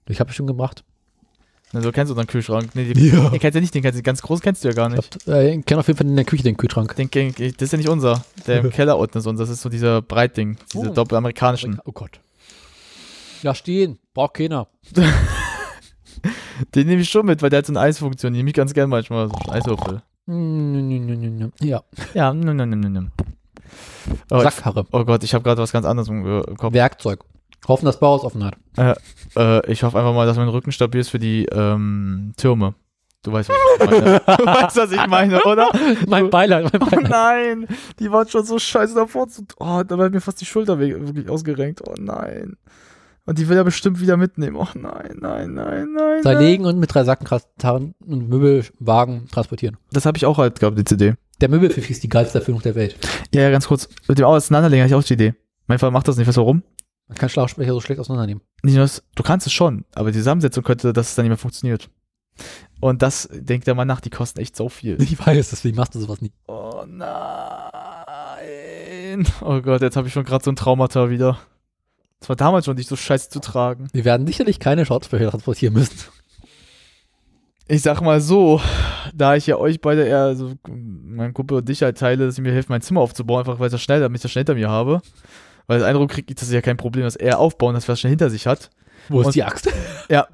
Ich 0.08 0.20
habe 0.20 0.32
schon 0.32 0.46
gemacht. 0.46 0.84
Also, 1.74 1.88
du 1.88 1.92
kennst 1.92 2.10
unseren 2.10 2.26
Kühlschrank. 2.26 2.70
Nee, 2.74 2.92
die, 2.92 3.08
Ja. 3.08 3.30
Den 3.30 3.40
kennst 3.40 3.56
du 3.56 3.60
nicht, 3.60 3.74
den 3.74 3.82
kennst 3.82 3.98
du, 3.98 4.02
ganz 4.02 4.20
groß 4.22 4.40
kennst 4.40 4.62
du 4.64 4.68
ja 4.68 4.74
gar 4.74 4.90
Ich, 4.90 4.96
nicht. 4.96 5.26
äh, 5.28 5.54
ich 5.56 5.64
kenne 5.64 5.80
auf 5.80 5.86
jeden 5.88 5.96
Fall 5.98 6.06
in 6.06 6.16
der 6.16 6.24
Küche 6.24 6.42
den 6.42 6.56
Kühlschrank. 6.56 6.94
Den, 6.96 7.08
ich- 7.12 7.34
das 7.56 7.62
ist 7.62 7.72
ja 7.72 7.78
nicht 7.78 7.88
unser. 7.88 8.24
Der 8.46 8.60
im 8.60 8.70
Keller 8.70 8.98
unten 8.98 9.16
ist 9.18 9.26
unser. 9.26 9.44
Das 9.44 9.50
ist 9.50 9.62
so 9.62 9.68
dieser 9.68 10.02
Breitding. 10.02 10.56
Diese 10.72 10.90
Oh. 10.90 10.94
doppelamerikanischen. 10.94 11.80
Oh 11.84 11.92
Gott. 11.92 12.20
Ja, 13.42 13.54
stehen. 13.54 13.98
Braucht 14.14 14.34
keiner. 14.34 14.68
Den 16.74 16.86
nehme 16.86 17.02
ich 17.02 17.08
schon 17.10 17.26
mit, 17.26 17.42
weil 17.42 17.50
der 17.50 17.58
hat 17.58 17.66
so 17.66 17.72
eine 17.72 17.80
Eisfunktion. 17.80 18.32
Die 18.32 18.38
nehme 18.38 18.50
ich 18.50 18.54
ganz 18.54 18.72
gern 18.74 18.88
manchmal. 18.90 19.28
So 19.28 19.50
Eiswürfel. 19.50 20.02
Ja, 21.60 21.82
Ja, 22.14 22.32
nimm, 22.34 22.56
nimm, 22.56 22.70
nimm, 22.70 22.92
nimm. 22.92 23.10
Oh, 24.30 24.40
Sackkarre. 24.40 24.86
oh 24.92 25.04
Gott, 25.04 25.24
ich 25.24 25.34
habe 25.34 25.42
gerade 25.42 25.60
was 25.62 25.72
ganz 25.72 25.86
anderes 25.86 26.08
äh, 26.08 26.12
im 26.12 26.56
Kopf. 26.56 26.74
Werkzeug. 26.74 27.24
Hoffen, 27.68 27.84
dass 27.86 28.00
Bauhaus 28.00 28.24
offen 28.24 28.44
hat. 28.44 28.56
Äh, 29.36 29.70
ich 29.70 29.82
hoffe 29.82 29.98
einfach 29.98 30.14
mal, 30.14 30.26
dass 30.26 30.36
mein 30.36 30.48
Rücken 30.48 30.72
stabil 30.72 31.00
ist 31.00 31.10
für 31.10 31.18
die 31.18 31.44
ähm, 31.46 32.32
Türme. 32.36 32.74
Du 33.22 33.32
weißt, 33.32 33.50
was 33.50 33.56
ich 33.86 33.90
meine. 33.90 34.20
du 34.26 34.46
weißt, 34.46 34.76
was 34.76 34.92
ich 34.92 35.06
meine, 35.06 35.42
oder? 35.44 35.70
Mein 36.08 36.28
Beileid, 36.28 36.72
mein 36.72 36.82
Oh 36.82 36.86
Beileid. 36.86 37.08
nein, 37.10 37.68
die 38.00 38.10
waren 38.10 38.26
schon 38.28 38.44
so 38.44 38.58
scheiße 38.58 38.94
davor. 38.96 39.28
Zu, 39.28 39.42
oh, 39.60 39.82
da 39.86 39.96
war 39.96 40.10
mir 40.10 40.20
fast 40.20 40.40
die 40.40 40.44
Schulter 40.44 40.78
wirklich 40.80 41.28
ausgerenkt. 41.28 41.82
Oh 41.86 41.94
nein. 41.98 42.56
Und 43.24 43.38
die 43.38 43.48
will 43.48 43.56
er 43.56 43.62
bestimmt 43.62 44.00
wieder 44.00 44.16
mitnehmen. 44.16 44.56
Oh 44.56 44.66
nein, 44.74 45.18
nein, 45.20 45.54
nein, 45.54 45.92
nein. 45.96 46.22
Zerlegen 46.22 46.66
und 46.66 46.80
mit 46.80 46.92
drei 46.92 47.04
Sackenkarren 47.04 47.94
und 48.04 48.28
Möbelwagen 48.28 49.28
transportieren. 49.30 49.76
Das 49.92 50.04
habe 50.04 50.18
ich 50.18 50.26
auch 50.26 50.38
halt 50.38 50.58
gehabt, 50.58 50.76
die 50.76 50.82
CD. 50.84 51.14
Der 51.40 51.48
Möbelpfiff 51.48 51.88
ist 51.88 52.02
die 52.02 52.08
geilste 52.08 52.40
Erfindung 52.40 52.62
der 52.62 52.74
Welt. 52.74 52.96
Ja, 53.32 53.42
ja, 53.42 53.50
ganz 53.50 53.68
kurz. 53.68 53.88
Mit 54.08 54.18
dem 54.18 54.24
Auseinanderlegen 54.24 54.82
hatte 54.82 54.94
ich 54.94 54.98
auch 54.98 55.06
die 55.06 55.14
Idee. 55.14 55.34
Mein 55.68 55.78
Vater 55.78 55.92
macht 55.92 56.08
das 56.08 56.16
nicht. 56.16 56.26
Weißt 56.26 56.36
du 56.38 56.40
warum? 56.40 56.64
Man 57.08 57.18
kann 57.18 57.28
Schlauchsprecher 57.28 57.72
so 57.72 57.80
schlecht 57.80 58.00
auseinandernehmen. 58.00 58.42
Nicht 58.62 58.74
nur 58.74 58.84
das, 58.84 59.02
du 59.14 59.22
kannst 59.22 59.46
es 59.46 59.52
schon, 59.52 59.84
aber 59.94 60.12
die 60.12 60.18
Zusammensetzung 60.18 60.64
könnte, 60.64 60.92
dass 60.92 61.10
es 61.10 61.14
dann 61.14 61.24
nicht 61.24 61.30
mehr 61.30 61.38
funktioniert. 61.38 61.90
Und 62.80 63.02
das, 63.02 63.28
denkt 63.32 63.68
er 63.68 63.74
mal 63.74 63.84
nach, 63.84 64.00
die 64.00 64.10
kosten 64.10 64.40
echt 64.40 64.56
so 64.56 64.68
viel. 64.68 65.00
Ich 65.00 65.18
weiß, 65.18 65.50
deswegen 65.50 65.76
machst 65.76 65.94
du 65.94 66.00
sowas 66.00 66.20
nie. 66.20 66.32
Oh 66.46 66.84
nein. 66.86 67.12
Oh 69.42 69.60
Gott, 69.60 69.82
jetzt 69.82 69.96
habe 69.96 70.08
ich 70.08 70.12
schon 70.14 70.24
gerade 70.24 70.44
so 70.44 70.50
ein 70.50 70.56
Traumata 70.56 71.10
wieder. 71.10 71.38
Das 72.18 72.28
war 72.28 72.36
damals 72.36 72.64
schon 72.66 72.76
nicht 72.76 72.88
so 72.88 72.96
scheiße 72.96 73.28
zu 73.30 73.40
tragen. 73.40 73.88
Wir 73.92 74.04
werden 74.04 74.26
sicherlich 74.26 74.58
keine 74.60 74.86
Schlauchsprecher 74.86 75.30
transportieren 75.30 75.74
müssen. 75.74 75.98
Ich 77.68 77.82
sag 77.82 78.00
mal 78.00 78.20
so, 78.20 78.60
da 79.14 79.36
ich 79.36 79.46
ja 79.46 79.56
euch 79.56 79.80
beide 79.80 80.04
eher, 80.04 80.22
also 80.22 80.54
mein 80.68 81.32
Kumpel 81.32 81.58
und 81.58 81.68
dich 81.68 81.82
halt 81.82 81.98
teile, 81.98 82.26
dass 82.26 82.36
ich 82.36 82.42
mir 82.42 82.52
helfe, 82.52 82.70
mein 82.70 82.82
Zimmer 82.82 83.00
aufzubauen, 83.00 83.40
einfach 83.40 83.58
weil 83.58 83.66
ich 83.66 83.72
das 83.72 83.82
schnell, 83.82 84.00
damit 84.00 84.18
ich 84.18 84.22
das 84.22 84.30
schnell 84.30 84.42
hinter 84.42 84.54
mir 84.54 84.68
habe. 84.68 85.00
Weil 85.66 85.78
das 85.78 85.88
Eindruck 85.88 86.10
kriegt, 86.10 86.30
das 86.30 86.48
ist 86.48 86.52
ja 86.54 86.60
kein 86.60 86.76
Problem, 86.76 87.04
dass 87.04 87.16
er 87.16 87.38
aufbauen, 87.38 87.74
dass 87.74 87.84
er 87.84 87.92
das 87.92 88.00
schnell 88.00 88.10
hinter 88.10 88.30
sich 88.30 88.46
hat. 88.46 88.70
Wo 89.08 89.20
ist 89.20 89.26
Und- 89.28 89.34
die 89.34 89.44
Axt? 89.44 89.68
Ja. 90.08 90.26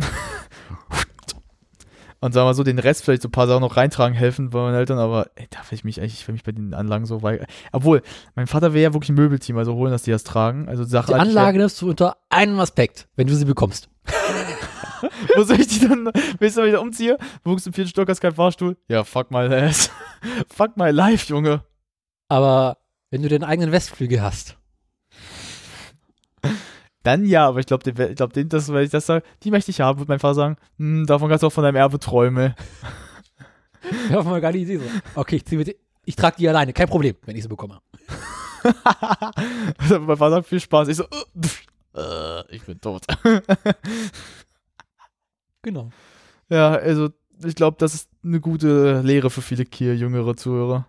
Und 2.20 2.32
sagen 2.32 2.42
wir 2.46 2.48
mal 2.48 2.54
so, 2.54 2.64
den 2.64 2.80
Rest 2.80 3.04
vielleicht 3.04 3.22
so 3.22 3.28
ein 3.28 3.32
paar 3.32 3.46
Sachen 3.46 3.60
noch 3.60 3.76
reintragen 3.76 4.12
helfen 4.16 4.50
bei 4.50 4.58
meinen 4.60 4.74
Eltern, 4.74 4.98
aber 4.98 5.28
ey, 5.36 5.46
da 5.50 5.58
will 5.60 5.76
ich 5.76 5.84
mich 5.84 6.00
eigentlich, 6.00 6.14
ich 6.14 6.26
will 6.26 6.32
mich 6.32 6.42
bei 6.42 6.50
den 6.50 6.74
Anlagen 6.74 7.06
so 7.06 7.22
weit. 7.22 7.46
Obwohl, 7.70 8.02
mein 8.34 8.48
Vater 8.48 8.72
wäre 8.74 8.82
ja 8.82 8.92
wirklich 8.92 9.10
ein 9.10 9.14
Möbelteam, 9.14 9.56
also 9.56 9.74
holen, 9.74 9.92
dass 9.92 10.02
die 10.02 10.10
das 10.10 10.24
tragen. 10.24 10.68
Also 10.68 10.82
Sachen. 10.82 11.14
Die 11.14 11.20
Anlage 11.20 11.58
nimmst 11.58 11.80
du 11.80 11.88
unter 11.90 12.16
einem 12.28 12.58
Aspekt, 12.58 13.06
wenn 13.14 13.28
du 13.28 13.36
sie 13.36 13.44
bekommst. 13.44 13.88
Wo 15.36 15.44
soll 15.44 15.60
ich 15.60 15.68
die 15.68 15.86
dann, 15.86 16.06
wenn 16.06 16.48
ich 16.48 16.54
dann 16.54 16.66
wieder 16.66 16.80
umziehe? 16.80 17.18
Du 17.44 17.52
wohnst 17.52 17.68
im 17.68 17.72
vierten 17.72 17.90
Stock, 17.90 18.08
hast 18.08 18.20
keinen 18.20 18.34
Fahrstuhl? 18.34 18.76
Ja, 18.88 19.04
fuck 19.04 19.30
my 19.30 19.38
ass. 19.54 19.88
fuck 20.48 20.76
my 20.76 20.90
life, 20.90 21.28
Junge. 21.32 21.62
Aber 22.28 22.78
wenn 23.10 23.22
du 23.22 23.28
den 23.28 23.44
eigenen 23.44 23.70
Westflügel 23.70 24.20
hast, 24.20 24.58
Dann 27.08 27.24
ja, 27.24 27.48
aber 27.48 27.58
ich 27.58 27.64
glaube, 27.64 27.88
ich 27.88 28.16
glaub, 28.16 28.34
den, 28.34 28.50
das, 28.50 28.70
wenn 28.70 28.84
ich 28.84 28.90
das 28.90 29.06
sage, 29.06 29.24
die 29.42 29.50
möchte 29.50 29.70
ich 29.70 29.80
haben, 29.80 29.98
würde 29.98 30.12
mein 30.12 30.18
Vater 30.18 30.34
sagen, 30.34 30.56
hm, 30.76 31.06
davon 31.06 31.30
kannst 31.30 31.42
du 31.42 31.46
auch 31.46 31.52
von 31.52 31.64
deinem 31.64 31.76
Erbe 31.76 31.98
träumen. 31.98 32.54
ich 34.08 34.12
habe 34.12 34.28
mal 34.28 34.42
gar 34.42 34.52
nicht. 34.52 34.68
So. 34.68 34.78
Okay, 35.14 35.36
ich, 35.36 35.46
zieh 35.46 35.56
mit, 35.56 35.74
ich 36.04 36.16
trage 36.16 36.36
die 36.36 36.46
alleine, 36.46 36.74
kein 36.74 36.86
Problem, 36.86 37.16
wenn 37.24 37.34
ich 37.34 37.44
sie 37.44 37.48
bekomme. 37.48 37.80
Also 39.78 40.00
mein 40.00 40.18
Vater 40.18 40.34
sagt, 40.34 40.48
viel 40.48 40.60
Spaß. 40.60 40.88
Ich 40.88 40.98
so, 40.98 41.04
äh, 41.96 42.54
ich 42.54 42.62
bin 42.64 42.78
tot. 42.78 43.06
Genau. 45.62 45.88
Ja, 46.50 46.72
also 46.72 47.08
ich 47.42 47.54
glaube, 47.54 47.78
das 47.80 47.94
ist 47.94 48.10
eine 48.22 48.40
gute 48.40 49.00
Lehre 49.00 49.30
für 49.30 49.40
viele 49.40 49.64
Kier, 49.64 49.96
jüngere 49.96 50.36
Zuhörer. 50.36 50.86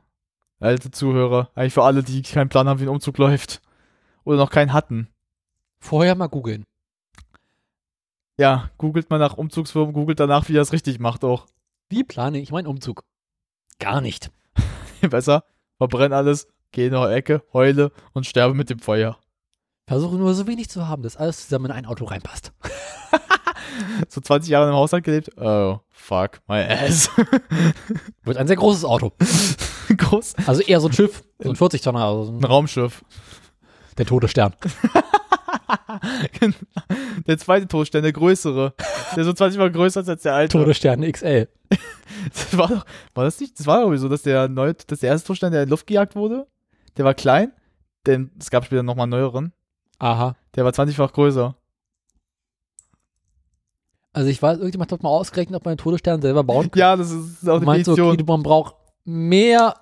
Alte 0.59 0.91
Zuhörer. 0.91 1.49
Eigentlich 1.56 1.73
für 1.73 1.83
alle, 1.83 2.03
die 2.03 2.22
keinen 2.23 2.49
Plan 2.49 2.67
haben, 2.67 2.81
wie 2.81 2.83
ein 2.83 2.89
Umzug 2.89 3.17
läuft. 3.17 3.61
Oder 4.25 4.35
noch 4.35 4.51
keinen 4.51 4.73
hatten. 4.73 5.07
Vorher 5.80 6.16
mal 6.16 6.27
googeln. 6.27 6.66
Ja, 8.38 8.69
googelt 8.77 9.09
mal 9.09 9.19
nach 9.19 9.38
Umzugsfirmen, 9.38 9.93
googelt 9.93 10.19
danach, 10.19 10.48
wie 10.48 10.56
er 10.56 10.61
es 10.61 10.72
richtig 10.72 10.99
macht 10.99 11.24
auch. 11.25 11.45
Wie 11.90 12.03
plane 12.03 12.40
ich 12.40 12.51
meinen 12.51 12.67
Umzug? 12.67 13.03
Gar 13.80 14.01
nicht. 14.01 14.32
Besser, 15.09 15.43
verbrenn 15.77 16.14
alles, 16.14 16.48
geh 16.72 16.88
in 16.88 16.95
eine 16.95 17.14
Ecke, 17.14 17.43
heule 17.53 17.91
und 18.14 18.25
sterbe 18.25 18.53
mit 18.53 18.69
dem 18.69 18.80
Feuer. 18.80 19.17
Versuche 19.88 20.16
nur 20.16 20.33
so 20.35 20.48
wenig 20.48 20.69
zu 20.69 20.88
haben, 20.88 21.01
dass 21.03 21.17
alles 21.17 21.43
zusammen 21.43 21.66
in 21.66 21.72
ein 21.72 21.85
Auto 21.85 22.06
reinpasst. 22.06 22.53
So 24.09 24.19
20 24.19 24.49
Jahre 24.49 24.67
im 24.69 24.75
Haushalt 24.75 25.03
gelebt. 25.03 25.30
Oh, 25.38 25.80
fuck 25.90 26.41
my 26.48 26.59
ass. 26.61 27.09
Wird 28.24 28.38
ein 28.38 28.48
sehr 28.48 28.56
großes 28.56 28.83
Auto. 28.83 29.14
Groß. 29.95 30.35
Also 30.48 30.61
eher 30.61 30.82
so 30.82 30.88
ein 30.88 30.93
Schiff, 30.93 31.24
so 31.40 31.49
ein 31.49 31.56
40 31.56 31.82
Tonner, 31.82 32.03
also 32.03 32.25
so 32.25 32.32
Ein 32.32 32.40
ein, 32.40 32.43
Raumschiff. 32.45 33.06
der 33.98 34.06
Todesstern. 36.39 36.56
Der 37.27 37.38
zweite 37.38 37.67
Todstern, 37.67 38.03
der 38.03 38.14
größere. 38.14 38.73
Der 39.15 39.23
so 39.23 39.33
20 39.33 39.59
Mal 39.59 39.72
größer 39.72 40.01
ist 40.01 40.09
als 40.09 40.23
der 40.23 40.35
alte. 40.35 40.57
Todesstern 40.57 41.01
XL. 41.11 41.48
Das 42.33 42.57
war 42.57 42.67
doch, 42.67 42.85
war 43.14 43.23
das 43.23 43.39
nicht? 43.39 43.57
Das 43.59 43.65
war 43.67 43.81
doch 43.81 43.95
so, 43.95 44.09
dass 44.09 44.23
der 44.23 44.49
neue, 44.49 44.73
dass 44.73 44.99
der 44.99 45.09
erste 45.11 45.27
Todstern, 45.27 45.51
der 45.53 45.61
in 45.61 45.67
die 45.67 45.72
Luft 45.72 45.88
gejagt 45.88 46.15
wurde, 46.15 46.48
der 46.98 47.06
war 47.06 47.14
klein, 47.14 47.53
denn 48.07 48.31
es 48.38 48.49
gab 48.49 48.65
später 48.65 48.83
nochmal 48.83 49.03
einen 49.03 49.11
neueren, 49.11 49.53
Aha. 49.99 50.35
der 50.56 50.65
war 50.65 50.72
20-fach 50.73 51.14
größer. 51.14 51.56
Also 54.11 54.30
ich 54.30 54.41
weiß, 54.41 54.57
irgendjemand 54.57 54.91
hat 54.91 55.03
mal 55.03 55.09
ausgerechnet, 55.09 55.56
ob 55.56 55.65
man 55.65 55.75
den 55.75 55.77
Todesstern 55.81 56.22
selber 56.22 56.43
bauen 56.43 56.69
kann. 56.72 56.80
Ja, 56.80 56.95
das 56.95 57.11
ist 57.11 57.48
auch 57.48 57.57
eine 57.57 57.65
meinst 57.65 57.88
du, 57.88 57.91
Petition. 57.91 58.14
okay, 58.15 58.23
man 58.27 58.43
braucht 58.43 58.75
mehr 59.06 59.75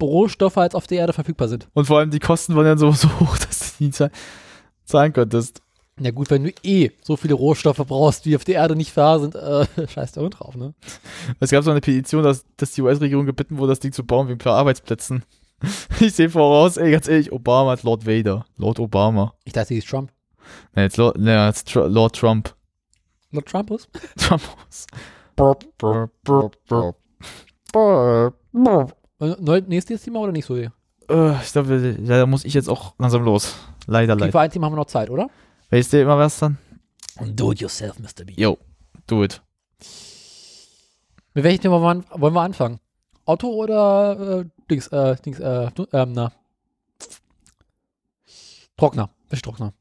Rohstoffe 0.00 0.58
als 0.58 0.74
auf 0.74 0.86
der 0.86 0.98
Erde 0.98 1.12
verfügbar 1.12 1.48
sind. 1.48 1.68
Und 1.74 1.86
vor 1.86 1.98
allem 1.98 2.10
die 2.10 2.20
Kosten 2.20 2.54
waren 2.54 2.66
dann 2.66 2.78
so, 2.78 2.92
so 2.92 3.08
hoch, 3.20 3.36
dass 3.38 3.80
nie 3.80 3.90
zahl- 3.90 4.12
zahlen 4.88 5.12
konntest. 5.12 5.62
Ja 6.00 6.12
gut, 6.12 6.30
wenn 6.30 6.44
du 6.44 6.52
eh 6.62 6.90
so 7.02 7.16
viele 7.16 7.34
Rohstoffe 7.34 7.78
brauchst, 7.78 8.24
wie 8.24 8.36
auf 8.36 8.44
der 8.44 8.56
Erde 8.56 8.76
nicht 8.76 8.96
da 8.96 9.18
sind, 9.18 9.34
äh, 9.34 9.66
scheiß 9.88 10.12
da 10.12 10.28
drauf, 10.28 10.54
ne? 10.54 10.74
Es 11.40 11.50
gab 11.50 11.64
so 11.64 11.70
eine 11.70 11.80
Petition, 11.80 12.22
dass, 12.22 12.44
dass 12.56 12.72
die 12.72 12.82
US-Regierung 12.82 13.26
gebeten 13.26 13.58
wurde, 13.58 13.72
das 13.72 13.80
Ding 13.80 13.92
zu 13.92 14.04
bauen 14.04 14.28
wegen 14.28 14.36
ein 14.36 14.44
paar 14.44 14.56
Arbeitsplätzen. 14.56 15.24
Ich 15.98 16.14
sehe 16.14 16.30
voraus, 16.30 16.76
ey, 16.76 16.92
ganz 16.92 17.08
ehrlich, 17.08 17.32
Obama 17.32 17.72
hat 17.72 17.82
Lord 17.82 18.06
Vader. 18.06 18.46
Lord 18.58 18.78
Obama. 18.78 19.34
Ich 19.42 19.52
dachte, 19.52 19.74
die 19.74 19.78
ist 19.78 19.88
Trump. 19.88 20.12
Ne, 20.76 20.82
jetzt 20.82 20.96
Lord, 20.96 21.18
ne, 21.18 21.46
jetzt 21.46 21.72
Tr 21.72 21.88
Lord 21.88 22.14
Trump. 22.14 22.54
Lord 23.32 23.46
Trump 23.46 23.72
ist? 23.72 23.88
Trump. 24.16 24.42
Äh, 27.74 28.30
Neu, 29.40 29.62
nächstes 29.66 30.02
Thema 30.02 30.20
oder 30.20 30.30
nicht 30.30 30.46
so? 30.46 30.56
Äh, 30.56 30.70
ich 31.42 31.52
glaube, 31.52 31.96
leider 31.98 32.26
muss 32.26 32.44
ich 32.44 32.54
jetzt 32.54 32.68
auch 32.68 32.94
langsam 32.98 33.24
los. 33.24 33.56
Leider, 33.90 34.14
leider. 34.16 34.30
für 34.32 34.40
ein 34.40 34.50
Thema 34.50 34.66
haben 34.66 34.72
wir 34.74 34.76
noch 34.76 34.86
Zeit, 34.86 35.08
oder? 35.08 35.28
Weißt 35.70 35.92
du 35.94 36.00
immer 36.02 36.18
was 36.18 36.38
dann? 36.38 36.58
Do 37.34 37.52
it 37.52 37.60
yourself, 37.60 37.98
Mr. 37.98 38.24
B. 38.26 38.34
Yo, 38.36 38.58
do 39.06 39.24
it. 39.24 39.40
Mit 41.34 41.42
welchem 41.44 41.62
Thema 41.62 41.80
wollen 41.80 42.34
wir 42.34 42.40
anfangen? 42.42 42.78
Auto 43.24 43.48
oder 43.48 44.40
äh, 44.40 44.44
Dings, 44.70 44.88
äh, 44.88 45.16
Dings, 45.16 45.40
äh, 45.40 45.70
du- 45.74 45.86
ähm, 45.92 46.12
na. 46.12 46.32
Trockner, 48.76 49.10
Wäschetrockner. 49.30 49.72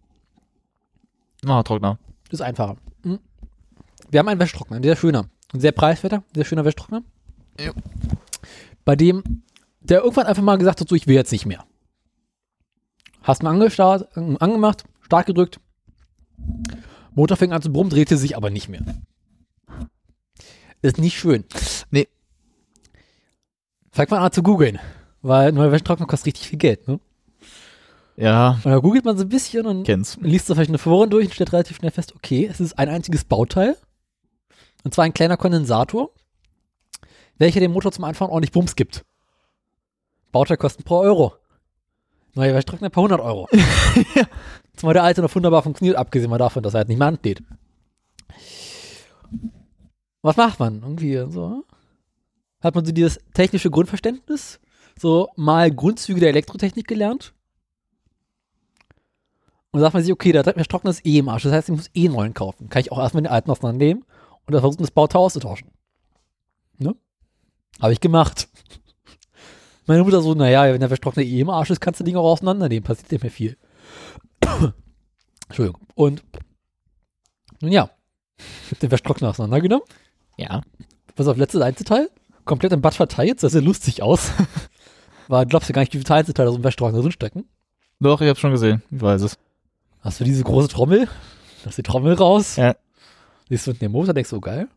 Ah, 1.46 1.62
Trockner. 1.64 2.00
Das 2.30 2.40
ist 2.40 2.46
einfacher. 2.46 2.78
Hm. 3.04 3.20
Wir 4.10 4.20
haben 4.20 4.28
einen 4.30 4.40
Wäschetrockner, 4.40 4.78
ein 4.78 4.84
sehr 4.84 4.96
schöner, 4.96 5.30
ein 5.54 5.60
sehr 5.60 5.72
preiswerter, 5.74 6.24
sehr 6.34 6.46
schöner 6.46 6.64
Wäschetrockner. 6.66 7.04
Ja. 7.60 7.72
Bei 8.86 8.96
dem, 8.96 9.44
der 9.82 10.00
irgendwann 10.02 10.26
einfach 10.28 10.44
mal 10.44 10.58
gesagt 10.58 10.80
hat, 10.82 10.88
so, 10.90 10.96
ich 10.96 11.08
will 11.08 11.16
jetzt 11.16 11.32
nicht 11.32 11.46
mehr. 11.46 11.64
Hast 13.28 13.44
ihn 13.44 13.48
angestarrt, 13.48 14.08
äh, 14.16 14.36
angemacht, 14.40 14.86
Start 15.02 15.26
gedrückt, 15.26 15.60
Motor 17.14 17.36
fing 17.36 17.52
an 17.52 17.62
zu 17.62 17.74
brummen, 17.74 17.90
drehte 17.90 18.16
sich 18.16 18.38
aber 18.38 18.50
nicht 18.50 18.70
mehr. 18.70 18.82
Ist 20.82 20.98
nicht 20.98 21.18
schön. 21.18 21.44
Nee. 21.92 22.08
Fängt 23.92 24.12
man 24.12 24.22
an 24.22 24.32
zu 24.32 24.44
googeln, 24.44 24.80
weil 25.22 25.50
ein 25.50 25.56
neuer 25.56 25.74
Wäschetrockner 25.74 26.06
kostet 26.06 26.28
richtig 26.28 26.48
viel 26.48 26.58
Geld, 26.58 26.88
ne? 26.88 27.02
Ja, 28.16 28.60
Und 28.64 28.72
da 28.72 28.78
googelt 28.78 29.04
man 29.04 29.18
so 29.18 29.26
ein 29.26 29.30
bisschen 29.30 29.66
und 29.66 29.84
kenn's. 29.84 30.18
liest 30.22 30.48
so 30.48 30.56
verschiedene 30.56 30.78
Foren 30.78 31.10
durch 31.10 31.26
und 31.28 31.34
stellt 31.34 31.52
relativ 31.52 31.78
schnell 31.78 31.92
fest, 31.92 32.16
okay, 32.16 32.48
es 32.50 32.62
ist 32.62 32.80
ein 32.80 32.88
einziges 32.88 33.26
Bauteil. 33.26 33.76
Und 34.84 34.94
zwar 34.94 35.04
ein 35.04 35.14
kleiner 35.14 35.38
Kondensator, 35.38 36.12
welcher 37.38 37.60
dem 37.60 37.74
Motor 37.74 37.92
zum 37.92 38.06
Anfang 38.06 38.30
ordentlich 38.30 38.54
Bums 38.54 38.76
gibt. 38.76 39.04
Bauteil 40.32 40.58
kosten 40.58 40.84
pro 40.84 41.00
Euro. 41.00 41.34
Neuer 42.38 42.54
Wäschetrockner 42.54 42.90
paar 42.90 43.04
100 43.04 43.20
Euro. 43.20 43.50
Zumal 44.76 44.94
der 44.94 45.04
alte 45.04 45.22
noch 45.22 45.34
wunderbar 45.34 45.64
funktioniert, 45.64 45.98
abgesehen 45.98 46.30
mal 46.30 46.38
davon, 46.38 46.64
dass 46.64 46.74
er 46.74 46.80
halt 46.80 46.88
nicht 46.88 47.00
mehr 47.00 47.08
ansteht. 47.08 47.44
Was 50.22 50.38
macht 50.38 50.60
man? 50.60 50.82
Irgendwie 50.82 51.16
so. 51.30 51.64
Hat 52.62 52.76
man 52.76 52.86
so 52.86 52.92
dieses 52.92 53.20
technische 53.34 53.70
Grundverständnis, 53.70 54.60
so 54.98 55.30
mal 55.36 55.72
Grundzüge 55.72 56.20
der 56.20 56.30
Elektrotechnik 56.30 56.88
gelernt 56.88 57.34
und 59.72 59.82
sagt 59.82 59.94
man 59.94 60.04
sich, 60.04 60.12
okay, 60.12 60.32
der 60.32 60.46
Wäschetrockner 60.46 60.90
ist 60.90 61.06
eh 61.06 61.20
im 61.20 61.30
Arsch. 61.30 61.44
Das 61.44 61.52
heißt, 61.52 61.70
ich 61.70 61.76
muss 61.76 61.90
eh 61.94 62.06
einen 62.06 62.16
neuen 62.16 62.34
kaufen. 62.34 62.70
Kann 62.70 62.80
ich 62.80 62.92
auch 62.92 63.00
erstmal 63.00 63.24
den 63.24 63.32
alten 63.32 63.52
auseinandernehmen 63.52 64.04
und 64.46 64.54
dann 64.54 64.62
versuchen, 64.62 64.84
das 64.84 64.92
Bauteil 64.92 65.22
auszutauschen. 65.22 65.70
Ne? 66.78 66.96
Habe 67.80 67.94
ich 67.94 68.02
gemacht. 68.02 68.50
Meine 69.88 70.04
Mutter 70.04 70.22
so, 70.22 70.34
naja, 70.34 70.72
wenn 70.72 70.82
der 70.82 70.90
Wäschetrockner 70.90 71.24
eh 71.24 71.40
im 71.40 71.50
Arsch 71.50 71.70
ist, 71.70 71.80
kannst 71.80 72.02
du 72.02 72.04
Dinge 72.04 72.20
auch 72.20 72.32
auseinandernehmen. 72.34 72.84
Passiert 72.84 73.12
nicht 73.12 73.24
mehr 73.24 73.32
viel. 73.32 73.58
Entschuldigung. 75.48 75.82
Und 75.96 76.24
nun 77.62 77.72
ja, 77.72 77.90
ich 78.38 78.72
hab 78.72 78.80
den 78.80 78.92
Wäschetrockner 78.92 79.30
auseinandergenommen. 79.30 79.86
Ja. 80.38 80.62
Pass 81.16 81.28
auf, 81.28 81.38
letztes 81.38 81.62
Einzelteil. 81.62 82.10
Komplett 82.44 82.74
im 82.74 82.82
Bad 82.82 82.96
verteilt. 82.96 83.42
Das 83.42 83.54
sah 83.54 83.60
lustig 83.60 84.04
aus. 84.04 84.32
War, 85.30 85.46
glaubst 85.46 85.70
du 85.70 85.74
gar 85.74 85.82
nicht, 85.82 85.94
wie 85.94 86.00
viele 86.00 86.16
Einzelteile 86.16 86.50
aus 86.50 86.56
dem 86.56 86.64
Wäschetrockner 86.64 87.02
drin 87.02 87.12
stecken. 87.12 87.46
Doch, 88.00 88.22
ich 88.22 88.30
hab's 88.30 88.40
schon 88.40 88.52
gesehen. 88.52 88.84
Ich 88.92 89.02
weiß 89.02 89.22
es. 89.22 89.38
Hast 90.02 90.20
du 90.20 90.24
diese 90.26 90.44
große 90.44 90.68
Trommel? 90.68 91.08
Hast 91.66 91.78
die 91.78 91.84
Trommel 91.84 92.14
raus? 92.14 92.58
Ja. 92.58 92.76
Siehst 93.50 93.66
du 93.66 93.72
unten 93.72 93.86
den 93.86 93.92
Motor, 93.92 94.14
denkst 94.14 94.30
du, 94.30 94.38
oh, 94.38 94.42
geil. 94.42 94.68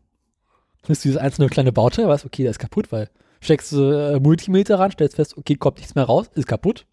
Nimmst 0.87 1.03
du 1.03 1.09
dieses 1.09 1.21
einzelne 1.21 1.49
kleine 1.49 1.71
Bauteil, 1.71 2.07
weißt, 2.07 2.25
okay, 2.25 2.43
der 2.43 2.51
ist 2.51 2.59
kaputt, 2.59 2.91
weil 2.91 3.09
steckst 3.41 3.71
du 3.73 3.91
äh, 3.91 4.19
Multimeter 4.19 4.79
ran, 4.79 4.91
stellst 4.91 5.15
fest, 5.17 5.37
okay, 5.37 5.55
kommt 5.55 5.77
nichts 5.77 5.95
mehr 5.95 6.05
raus, 6.05 6.27
ist 6.35 6.47
kaputt. 6.47 6.85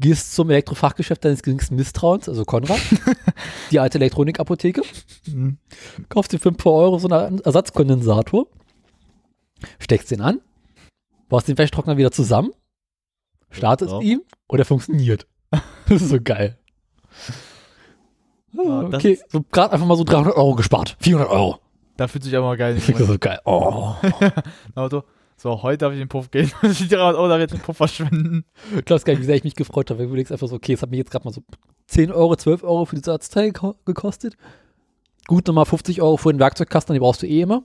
Gehst 0.00 0.32
zum 0.34 0.48
Elektrofachgeschäft 0.50 1.24
deines 1.24 1.42
geringsten 1.42 1.74
Misstrauens, 1.74 2.28
also 2.28 2.44
Konrad, 2.44 2.78
die 3.72 3.80
alte 3.80 3.98
Elektronikapotheke, 3.98 4.82
Mhm. 5.26 5.58
kaufst 6.08 6.32
dir 6.32 6.38
für 6.38 6.50
ein 6.50 6.56
paar 6.56 6.72
Euro 6.72 6.98
so 6.98 7.08
einen 7.08 7.40
Ersatzkondensator, 7.40 8.46
steckst 9.80 10.10
den 10.12 10.20
an, 10.20 10.40
baust 11.28 11.48
den 11.48 11.58
Wäschetrockner 11.58 11.96
wieder 11.96 12.12
zusammen, 12.12 12.52
startest 13.50 13.90
Ja. 13.92 14.00
ihn 14.00 14.22
und 14.46 14.58
er 14.58 14.64
funktioniert. 14.64 15.26
Das 15.88 16.02
ist 16.02 16.10
so 16.10 16.18
geil. 16.22 16.58
Ah, 18.58 18.84
das 18.90 18.94
okay, 19.00 19.18
so 19.30 19.42
gerade 19.50 19.72
einfach 19.72 19.86
mal 19.86 19.96
so 19.96 20.04
300 20.04 20.36
Euro 20.36 20.54
gespart. 20.54 20.96
400 21.00 21.30
Euro. 21.30 21.58
Da 21.98 22.08
fühlt 22.08 22.24
sich 22.24 22.34
aber 22.34 22.46
mal 22.46 22.56
geil. 22.56 22.78
So 22.80 23.18
geil. 23.18 23.38
Oh. 23.44 23.94
Auto. 24.74 25.02
So, 25.36 25.62
heute 25.62 25.78
darf 25.78 25.92
ich 25.92 25.98
den 25.98 26.08
Puff 26.08 26.30
gehen. 26.30 26.50
Die 26.62 26.88
300 26.88 27.14
Euro 27.16 27.28
darf 27.28 27.36
ich 27.38 27.42
jetzt 27.42 27.52
in 27.52 27.58
den 27.58 27.64
Puff 27.64 27.76
verschwenden. 27.76 28.44
Ich 28.76 28.84
glaube 28.86 29.02
gar 29.04 29.12
nicht, 29.12 29.20
wie 29.20 29.26
sehr 29.26 29.36
ich 29.36 29.44
mich 29.44 29.54
gefreut 29.54 29.90
habe. 29.90 30.02
Du 30.02 30.08
überlegst 30.08 30.32
einfach 30.32 30.48
so, 30.48 30.56
okay, 30.56 30.72
es 30.72 30.82
hat 30.82 30.90
mich 30.90 30.98
jetzt 30.98 31.10
gerade 31.10 31.26
mal 31.26 31.32
so 31.32 31.42
10 31.88 32.10
Euro, 32.10 32.34
12 32.34 32.64
Euro 32.64 32.86
für 32.86 32.96
dieses 32.96 33.06
Ersatzteil 33.08 33.50
geko- 33.50 33.76
gekostet. 33.84 34.34
Gut, 35.26 35.46
nochmal 35.46 35.66
50 35.66 36.00
Euro 36.02 36.16
für 36.16 36.32
den 36.32 36.40
Werkzeugkasten, 36.40 36.94
die 36.94 37.00
brauchst 37.00 37.22
du 37.22 37.26
eh 37.26 37.42
immer. 37.42 37.62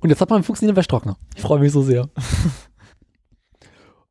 Und 0.00 0.08
jetzt 0.10 0.20
hat 0.20 0.30
man 0.30 0.38
einen 0.38 0.44
funktionierenden 0.44 0.78
Wäschetrockner. 0.80 1.16
Ich 1.36 1.42
freue 1.42 1.60
mich 1.60 1.70
so 1.72 1.82
sehr. 1.82 2.08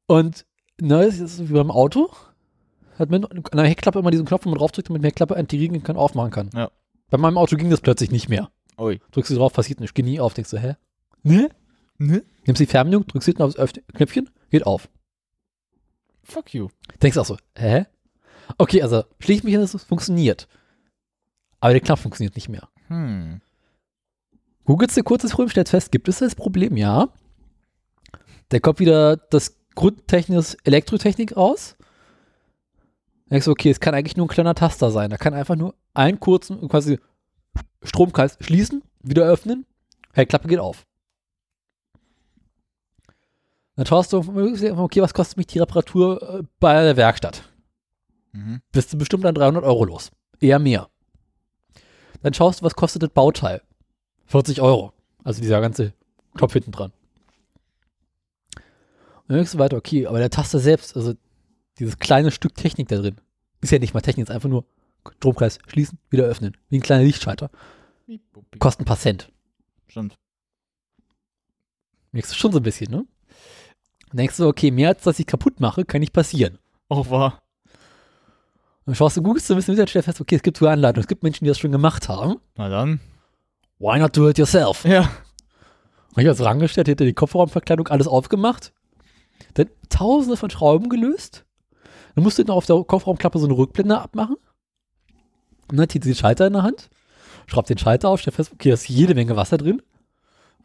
Und 0.07 0.45
ne, 0.79 1.03
es 1.03 1.19
ist 1.19 1.49
wie 1.49 1.53
beim 1.53 1.71
Auto. 1.71 2.09
Hat 2.99 3.09
man 3.09 3.25
an 3.25 3.43
der 3.53 3.65
Heckklappe 3.65 3.99
immer 3.99 4.11
diesen 4.11 4.25
Knopf, 4.25 4.45
wo 4.45 4.49
man 4.49 4.59
draufdrückt, 4.59 4.89
damit 4.89 5.01
man 5.01 5.03
die 5.03 5.07
Heckklappe 5.09 5.35
entriegen 5.35 5.81
kann, 5.83 5.95
aufmachen 5.97 6.31
kann. 6.31 6.49
Ja. 6.53 6.69
Bei 7.11 7.17
meinem 7.17 7.37
Auto 7.37 7.57
ging 7.57 7.69
das 7.69 7.81
plötzlich 7.81 8.09
nicht 8.09 8.29
mehr. 8.29 8.49
Ui. 8.79 8.99
Drückst 9.11 9.29
du 9.31 9.35
drauf, 9.35 9.53
passiert 9.53 9.79
nicht. 9.81 9.93
Geh 9.93 10.01
nie 10.01 10.19
auf, 10.19 10.33
denkst 10.33 10.49
du, 10.49 10.57
hä? 10.57 10.75
Ne? 11.21 11.49
Ne? 11.97 12.23
Nimmst 12.45 12.59
die 12.59 12.65
Fernbedienung, 12.65 13.05
drückst 13.05 13.25
hinten 13.27 13.43
aufs 13.43 13.57
Öff- 13.57 13.79
Knöpfchen, 13.93 14.29
geht 14.49 14.65
auf. 14.65 14.89
Fuck 16.23 16.53
you. 16.53 16.69
Denkst 17.01 17.17
auch 17.17 17.25
so, 17.25 17.37
hä? 17.55 17.85
Okay, 18.57 18.81
also 18.81 19.03
schließe 19.19 19.43
mich 19.43 19.51
hin, 19.51 19.61
dass 19.61 19.73
es 19.73 19.83
funktioniert. 19.83 20.47
Aber 21.59 21.73
der 21.73 21.81
Knopf 21.81 22.01
funktioniert 22.01 22.35
nicht 22.35 22.49
mehr. 22.49 22.69
Hm. 22.87 23.41
Googelst 24.63 24.95
dir 24.95 25.03
kurz 25.03 25.21
das 25.21 25.31
Problem, 25.31 25.49
stellst 25.49 25.71
fest, 25.71 25.91
gibt 25.91 26.07
es 26.07 26.19
das 26.19 26.33
Problem? 26.33 26.77
Ja. 26.77 27.09
Der 28.51 28.61
kommt 28.61 28.79
wieder 28.79 29.17
das 29.17 29.57
Grundtechnik 29.75 30.43
Elektrotechnik 30.63 31.35
aus. 31.37 31.75
Denkst 33.31 33.45
du, 33.45 33.51
okay, 33.51 33.69
es 33.71 33.79
kann 33.79 33.95
eigentlich 33.95 34.17
nur 34.17 34.25
ein 34.25 34.29
kleiner 34.29 34.53
Taster 34.53 34.91
sein. 34.91 35.09
Da 35.09 35.17
kann 35.17 35.33
einfach 35.33 35.55
nur 35.55 35.73
einen 35.93 36.19
kurzen, 36.19 36.67
quasi 36.67 36.99
Stromkreis 37.81 38.37
schließen, 38.41 38.83
wieder 39.01 39.23
öffnen, 39.23 39.65
Heckklappe 40.13 40.49
geht 40.49 40.59
auf. 40.59 40.85
Dann 43.77 43.85
schaust 43.85 44.11
du, 44.11 44.17
okay, 44.17 45.01
was 45.01 45.13
kostet 45.13 45.37
mich 45.37 45.47
die 45.47 45.59
Reparatur 45.59 46.39
äh, 46.39 46.43
bei 46.59 46.83
der 46.83 46.97
Werkstatt? 46.97 47.43
Mhm. 48.33 48.61
bist 48.71 48.93
du 48.93 48.97
bestimmt 48.97 49.25
dann 49.25 49.35
300 49.35 49.63
Euro 49.63 49.83
los. 49.83 50.11
Eher 50.39 50.59
mehr. 50.59 50.89
Dann 52.21 52.33
schaust 52.33 52.61
du, 52.61 52.65
was 52.65 52.75
kostet 52.75 53.03
das 53.03 53.09
Bauteil? 53.09 53.61
40 54.27 54.61
Euro. 54.61 54.93
Also 55.23 55.41
dieser 55.41 55.59
ganze 55.59 55.93
Kopf 56.37 56.53
hinten 56.53 56.71
dran. 56.71 56.91
Und 58.55 59.29
dann 59.29 59.37
denkst 59.37 59.51
du 59.51 59.59
weiter, 59.59 59.77
okay, 59.77 60.07
aber 60.07 60.19
der 60.19 60.29
Taster 60.29 60.59
selbst, 60.59 60.95
also 60.95 61.13
dieses 61.79 61.99
kleine 61.99 62.31
Stück 62.31 62.55
Technik 62.55 62.87
da 62.89 62.97
drin, 62.97 63.19
ist 63.61 63.71
ja 63.71 63.79
nicht 63.79 63.93
mal 63.93 64.01
Technik, 64.01 64.27
ist 64.27 64.31
einfach 64.31 64.49
nur 64.49 64.65
Stromkreis 65.17 65.59
schließen, 65.67 65.97
wieder 66.09 66.25
öffnen. 66.25 66.57
Wie 66.69 66.77
ein 66.77 66.81
kleiner 66.81 67.03
Lichtschalter. 67.03 67.49
Kostet 68.59 68.81
ein 68.81 68.85
paar 68.85 68.99
Cent. 68.99 69.31
Stimmt. 69.87 70.17
Merkst 72.11 72.31
du 72.31 72.35
schon 72.35 72.51
so 72.51 72.59
ein 72.59 72.63
bisschen, 72.63 72.91
ne? 72.91 73.05
Dann 74.09 74.17
denkst 74.17 74.37
du, 74.37 74.47
okay, 74.47 74.71
mehr 74.71 74.89
als 74.89 75.03
dass 75.03 75.19
ich 75.19 75.25
kaputt 75.25 75.59
mache, 75.59 75.85
kann 75.85 76.01
nicht 76.01 76.13
passieren. 76.13 76.59
Auch 76.89 77.09
wahr. 77.09 77.41
Dann 78.85 78.95
schaust 78.95 79.15
du, 79.15 79.21
googelst 79.21 79.49
du 79.49 79.53
ein 79.53 79.57
bisschen 79.57 79.75
wieder, 79.75 79.87
stellst 79.87 80.05
fest, 80.05 80.19
okay, 80.19 80.35
es 80.35 80.43
gibt 80.43 80.57
sogar 80.57 80.73
Anleitungen, 80.73 81.03
es 81.03 81.07
gibt 81.07 81.23
Menschen, 81.23 81.45
die 81.45 81.49
das 81.49 81.59
schon 81.59 81.71
gemacht 81.71 82.09
haben. 82.09 82.37
Na 82.57 82.67
dann. 82.67 82.99
Why 83.79 83.99
not 83.99 84.15
do 84.17 84.29
it 84.29 84.37
yourself? 84.37 84.83
Ja. 84.85 85.03
Hab 85.03 86.17
ich 86.17 86.27
also 86.27 86.43
rangestellt, 86.43 86.89
hätte 86.89 87.05
die 87.05 87.13
Kofferraumverkleidung 87.13 87.87
alles 87.87 88.07
aufgemacht, 88.07 88.73
dann 89.53 89.69
tausende 89.89 90.35
von 90.35 90.49
Schrauben 90.49 90.89
gelöst. 90.89 91.45
Dann 92.15 92.23
musst 92.23 92.37
du 92.39 92.43
noch 92.43 92.55
auf 92.55 92.65
der 92.65 92.83
Kofferraumklappe 92.83 93.39
so 93.39 93.45
eine 93.45 93.55
Rückblende 93.57 93.99
abmachen. 93.99 94.35
Und 95.67 95.77
dann 95.77 95.81
hat 95.81 95.93
die 95.93 95.99
den 95.99 96.15
Schalter 96.15 96.47
in 96.47 96.53
der 96.53 96.63
Hand, 96.63 96.89
schraubt 97.47 97.69
den 97.69 97.77
Schalter 97.77 98.09
auf, 98.09 98.19
stellt 98.19 98.35
fest, 98.35 98.51
okay, 98.53 98.69
da 98.69 98.73
ist 98.73 98.89
jede 98.89 99.15
Menge 99.15 99.35
Wasser 99.35 99.57
drin. 99.57 99.81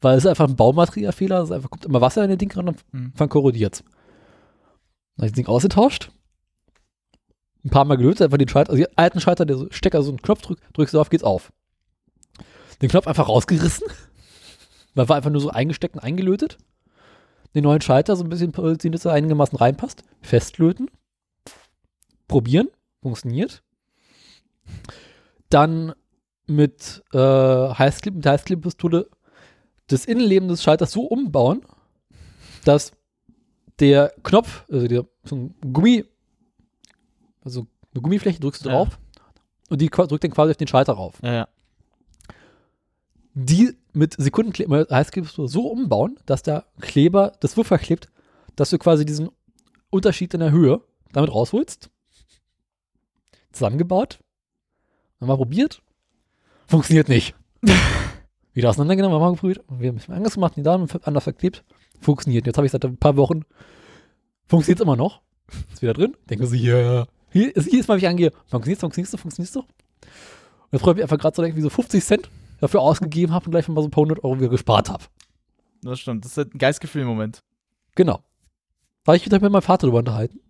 weil 0.02 0.18
es 0.18 0.24
ist 0.24 0.28
einfach 0.28 0.46
ein 0.46 0.56
Baumaterialfehler, 0.56 1.38
es 1.38 1.44
ist 1.48 1.52
einfach, 1.52 1.70
kommt 1.70 1.86
immer 1.86 2.02
Wasser 2.02 2.22
in 2.22 2.28
den 2.28 2.38
Ding 2.38 2.52
ran 2.52 2.68
und 2.68 2.84
Mhm. 2.92 3.12
dann 3.16 3.28
korrodiert's. 3.30 3.82
Dann 3.82 5.22
habe 5.22 5.26
ich 5.26 5.32
das 5.32 5.36
Ding 5.36 5.46
ausgetauscht, 5.46 6.10
ein 7.64 7.70
paar 7.70 7.86
Mal 7.86 7.96
gelöst, 7.96 8.20
einfach 8.20 8.36
den 8.36 8.48
Schalter, 8.48 8.70
also 8.72 8.84
den 8.84 8.98
alten 8.98 9.20
Schalter, 9.20 9.46
der 9.46 9.66
Stecker, 9.70 10.02
so 10.02 10.10
einen 10.10 10.20
Knopf 10.20 10.42
drückt, 10.42 10.62
drückst 10.76 10.92
du 10.94 11.00
auf, 11.00 11.08
geht's 11.08 11.24
auf. 11.24 11.50
Den 12.82 12.90
Knopf 12.90 13.06
einfach 13.06 13.26
rausgerissen, 13.28 13.86
weil 14.94 15.08
war 15.08 15.16
einfach 15.16 15.30
nur 15.30 15.40
so 15.40 15.48
eingesteckt 15.48 15.94
und 15.94 16.02
eingelötet. 16.02 16.58
Den 17.54 17.64
neuen 17.64 17.80
Schalter 17.80 18.16
so 18.16 18.22
ein 18.24 18.28
bisschen 18.28 18.52
dass 18.92 19.04
er 19.06 19.12
einigermaßen 19.12 19.56
reinpasst, 19.56 20.02
festlöten, 20.20 20.90
probieren, 22.28 22.68
funktioniert. 23.02 23.62
Dann 25.48 25.94
mit 26.46 27.02
äh, 27.12 27.18
Heißkleb, 27.18 28.14
mit 28.14 28.24
der 28.24 28.32
Heißklebepistole 28.32 29.08
das 29.88 30.04
Innenleben 30.04 30.48
des 30.48 30.62
Schalters 30.62 30.92
so 30.92 31.02
umbauen, 31.02 31.62
dass 32.64 32.92
der 33.78 34.12
Knopf, 34.22 34.64
also 34.70 34.88
der 34.88 35.06
so 35.24 35.36
ein 35.36 35.54
Gummi, 35.72 36.04
also 37.44 37.66
eine 37.94 38.02
Gummifläche 38.02 38.40
drückst 38.40 38.64
du 38.64 38.68
Ja. 38.68 38.74
drauf 38.76 38.98
und 39.68 39.80
die 39.80 39.88
drückt 39.88 40.24
dann 40.24 40.30
quasi 40.30 40.50
auf 40.50 40.56
den 40.56 40.68
Schalter 40.68 40.94
rauf. 40.94 41.18
Ja, 41.22 41.32
ja. 41.32 41.48
Die 43.34 43.76
mit 43.92 44.14
Sekundenkleber, 44.18 44.86
Heißklebepistole 44.90 45.48
so 45.48 45.68
umbauen, 45.68 46.18
dass 46.26 46.42
der 46.42 46.64
Kleber 46.80 47.32
das 47.40 47.56
Wurf 47.56 47.66
verklebt, 47.66 48.10
dass 48.56 48.70
du 48.70 48.78
quasi 48.78 49.04
diesen 49.04 49.28
Unterschied 49.90 50.32
in 50.34 50.40
der 50.40 50.50
Höhe 50.50 50.80
damit 51.12 51.32
rausholst. 51.32 51.90
Zusammengebaut. 53.56 54.18
Haben 55.20 55.28
wir 55.28 55.36
probiert. 55.36 55.82
Funktioniert 56.66 57.08
nicht. 57.08 57.34
Wieder 58.54 58.70
auseinandergenommen, 58.70 59.20
haben 59.20 59.32
wir 59.32 59.34
geprüft. 59.36 59.60
Wir 59.68 59.88
haben 59.88 59.96
es 59.96 60.08
anders 60.08 60.34
gemacht, 60.34 60.54
die 60.56 60.62
Damen 60.62 60.88
anders 61.02 61.24
verklebt. 61.24 61.64
Funktioniert. 62.00 62.46
Jetzt 62.46 62.56
habe 62.56 62.66
ich 62.66 62.72
seit 62.72 62.84
ein 62.84 62.96
paar 62.96 63.16
Wochen. 63.16 63.42
Funktioniert 64.46 64.80
immer 64.80 64.96
noch. 64.96 65.20
Ist 65.72 65.82
wieder 65.82 65.92
drin. 65.94 66.16
Denken 66.28 66.46
sie, 66.46 66.58
ja. 66.58 67.06
Hier, 67.30 67.54
ist- 67.54 67.70
jedes 67.70 67.86
Mal, 67.88 67.94
wenn 67.94 68.02
ich 68.04 68.08
angehe, 68.08 68.32
funktioniert 68.46 68.80
funktioniert 68.80 69.20
funktioniert 69.20 69.54
doch. 69.56 69.64
Und 69.64 70.72
jetzt 70.72 70.82
freue 70.82 70.92
ich 70.92 70.96
mich 70.96 71.02
einfach 71.04 71.18
gerade 71.18 71.36
so, 71.36 71.42
dass 71.42 71.50
ich 71.50 71.56
wie 71.56 71.60
so 71.60 71.70
50 71.70 72.04
Cent 72.04 72.30
dafür 72.60 72.80
ausgegeben 72.80 73.32
habe 73.32 73.44
und 73.46 73.50
gleich 73.52 73.68
mal 73.68 73.80
so 73.82 73.88
ein 73.88 73.90
paar 73.90 74.02
hundert 74.02 74.24
Euro 74.24 74.38
wieder 74.38 74.48
gespart 74.48 74.88
habe. 74.90 75.04
Das 75.82 76.00
stimmt. 76.00 76.24
Das 76.24 76.32
ist 76.32 76.38
halt 76.38 76.54
ein 76.54 76.58
Geistgefühl 76.58 77.02
im 77.02 77.08
Moment. 77.08 77.40
Genau. 77.94 78.20
Da 79.04 79.12
habe 79.12 79.16
ich 79.18 79.24
wieder 79.26 79.38
mit 79.40 79.52
meinem 79.52 79.62
Vater 79.62 79.86
drüber 79.86 79.98
unterhalten. 79.98 80.40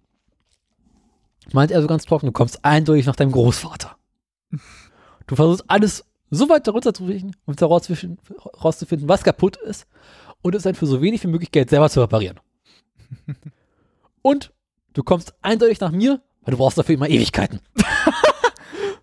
Meint 1.53 1.71
er 1.71 1.81
so 1.81 1.87
ganz 1.87 2.05
trocken, 2.05 2.27
du 2.27 2.33
kommst 2.33 2.65
eindeutig 2.65 3.07
nach 3.07 3.17
deinem 3.17 3.33
Großvater. 3.33 3.97
Du 5.27 5.37
versuchst 5.37 5.65
alles 5.69 6.05
so 6.31 6.49
weit 6.49 6.67
darunter 6.67 6.93
zu 6.93 7.05
richten, 7.05 7.33
um 7.47 7.55
herauszufinden, 7.55 9.09
was 9.09 9.23
kaputt 9.23 9.57
ist 9.57 9.87
und 10.43 10.55
es 10.55 10.65
dann 10.65 10.75
für 10.75 10.87
so 10.87 11.01
wenig 11.01 11.23
wie 11.23 11.29
möglich 11.29 11.53
Geld 11.53 11.71
selber 11.71 11.89
zu 11.89 12.01
reparieren. 12.01 12.41
und 14.23 14.53
du 14.93 15.03
kommst 15.03 15.35
eindeutig 15.43 15.81
nach 15.81 15.93
mir, 15.93 16.21
weil 16.43 16.53
du 16.53 16.59
brauchst 16.59 16.79
dafür 16.79 16.95
immer 16.95 17.09
Ewigkeiten. 17.09 17.61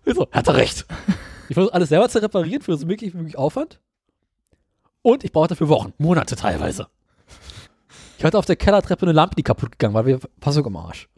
So, 0.06 0.28
hat 0.30 0.46
er 0.48 0.56
recht. 0.56 0.86
Ich 1.48 1.54
versuche 1.54 1.74
alles 1.74 1.88
selber 1.88 2.08
zu 2.08 2.20
reparieren 2.22 2.62
für 2.62 2.76
so 2.76 2.86
wenig 2.86 3.14
wie 3.14 3.16
möglich 3.16 3.38
Aufwand. 3.38 3.80
Und 5.02 5.24
ich 5.24 5.32
brauche 5.32 5.48
dafür 5.48 5.68
Wochen, 5.68 5.92
Monate 5.98 6.36
teilweise. 6.36 6.88
Ich 8.18 8.24
hatte 8.24 8.38
auf 8.38 8.46
der 8.46 8.56
Kellertreppe 8.56 9.06
eine 9.06 9.12
Lampe, 9.12 9.34
die 9.36 9.42
kaputt 9.42 9.72
gegangen 9.72 9.94
war. 9.94 10.06
Wir 10.06 10.20
Passung 10.40 10.66
am 10.66 10.76
Arsch. 10.76 11.08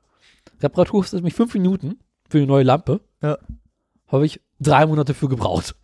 Reparatur 0.60 1.00
kostet 1.00 1.22
mich 1.22 1.34
fünf 1.34 1.54
Minuten 1.54 1.98
für 2.28 2.38
eine 2.38 2.46
neue 2.46 2.64
Lampe. 2.64 3.00
Ja. 3.22 3.38
Habe 4.08 4.26
ich 4.26 4.40
drei 4.60 4.86
Monate 4.86 5.14
für 5.14 5.28
gebraucht. 5.28 5.74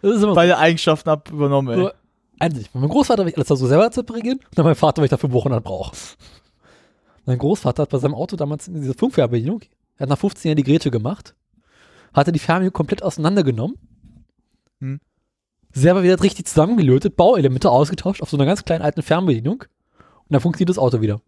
Das 0.00 0.16
ist 0.16 0.22
immer 0.22 0.34
Beide 0.34 0.58
Eigenschaften 0.58 1.08
ab 1.08 1.30
übernommen, 1.30 1.78
ey. 1.78 1.90
Bei 2.72 2.80
meinem 2.80 2.90
Großvater 2.90 3.20
habe 3.22 3.30
ich 3.30 3.36
alles 3.36 3.48
so 3.48 3.54
selber 3.66 3.90
zu 3.90 4.00
reparieren 4.00 4.38
und 4.38 4.58
dann 4.58 4.64
mein 4.64 4.74
Vater, 4.74 4.98
weil 4.98 5.06
ich 5.06 5.10
dafür 5.10 5.32
Wochen 5.32 5.50
brauche. 5.62 5.96
Mein 7.24 7.38
Großvater 7.38 7.82
hat 7.82 7.90
bei 7.90 7.98
seinem 7.98 8.14
Auto 8.14 8.34
damals 8.36 8.66
in 8.68 8.80
dieser 8.80 8.94
Funkfernbedienung, 8.94 9.62
er 9.96 10.02
hat 10.04 10.08
nach 10.08 10.18
15 10.18 10.48
Jahren 10.48 10.56
die 10.56 10.64
Geräte 10.64 10.90
gemacht, 10.90 11.34
hatte 12.12 12.32
die 12.32 12.40
Fernbedienung 12.40 12.72
komplett 12.72 13.02
auseinandergenommen, 13.02 13.76
Hm. 14.80 15.00
selber 15.72 16.02
wieder 16.02 16.20
richtig 16.20 16.46
zusammengelötet, 16.46 17.14
Bauelemente 17.14 17.70
ausgetauscht 17.70 18.22
auf 18.22 18.30
so 18.30 18.36
einer 18.36 18.46
ganz 18.46 18.64
kleinen 18.64 18.82
alten 18.82 19.02
Fernbedienung 19.02 19.62
und 19.62 20.30
dann 20.30 20.40
funktioniert 20.40 20.70
das 20.70 20.78
Auto 20.78 21.00
wieder. 21.00 21.20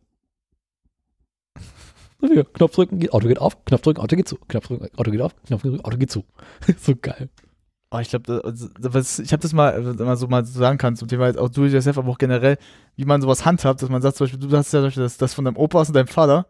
Knopf 2.52 2.74
drücken, 2.74 2.98
geht, 2.98 3.12
Auto 3.12 3.28
geht 3.28 3.38
auf, 3.38 3.64
Knopf 3.64 3.82
drücken, 3.82 4.00
Auto 4.00 4.16
geht 4.16 4.28
zu, 4.28 4.36
Knopf 4.48 4.66
drücken, 4.66 4.88
Auto 4.96 5.10
geht 5.10 5.20
auf, 5.20 5.34
Knopf 5.46 5.62
drücken, 5.62 5.84
Auto 5.84 5.96
geht 5.96 6.10
zu. 6.10 6.24
so 6.78 6.94
geil. 6.96 7.28
Oh, 7.90 7.98
ich 7.98 8.08
glaube, 8.08 8.52
ich 8.52 9.32
habe 9.32 9.42
das 9.42 9.52
mal, 9.52 9.98
wenn 9.98 10.06
man 10.06 10.16
so 10.16 10.26
mal 10.26 10.44
sagen 10.44 10.78
kann, 10.78 10.96
zum 10.96 11.06
Thema 11.06 11.28
auch 11.38 11.48
do 11.48 11.64
it 11.64 11.72
yourself, 11.72 11.96
aber 11.98 12.10
auch 12.10 12.18
generell, 12.18 12.58
wie 12.96 13.04
man 13.04 13.22
sowas 13.22 13.44
handhabt, 13.44 13.82
dass 13.82 13.88
man 13.88 14.02
sagt, 14.02 14.16
zum 14.16 14.24
Beispiel, 14.24 14.40
du 14.40 14.56
hast 14.56 14.72
ja 14.72 14.80
zum 14.80 14.86
Beispiel 14.86 15.02
das, 15.04 15.16
das 15.16 15.32
von 15.32 15.44
deinem 15.44 15.56
Opa 15.56 15.80
und 15.80 15.94
deinem 15.94 16.08
Vater, 16.08 16.46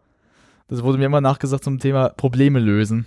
das 0.67 0.81
wurde 0.81 0.97
mir 0.97 1.05
immer 1.05 1.21
nachgesagt 1.21 1.63
zum 1.63 1.77
Thema 1.77 2.09
Probleme 2.09 2.59
lösen. 2.59 3.05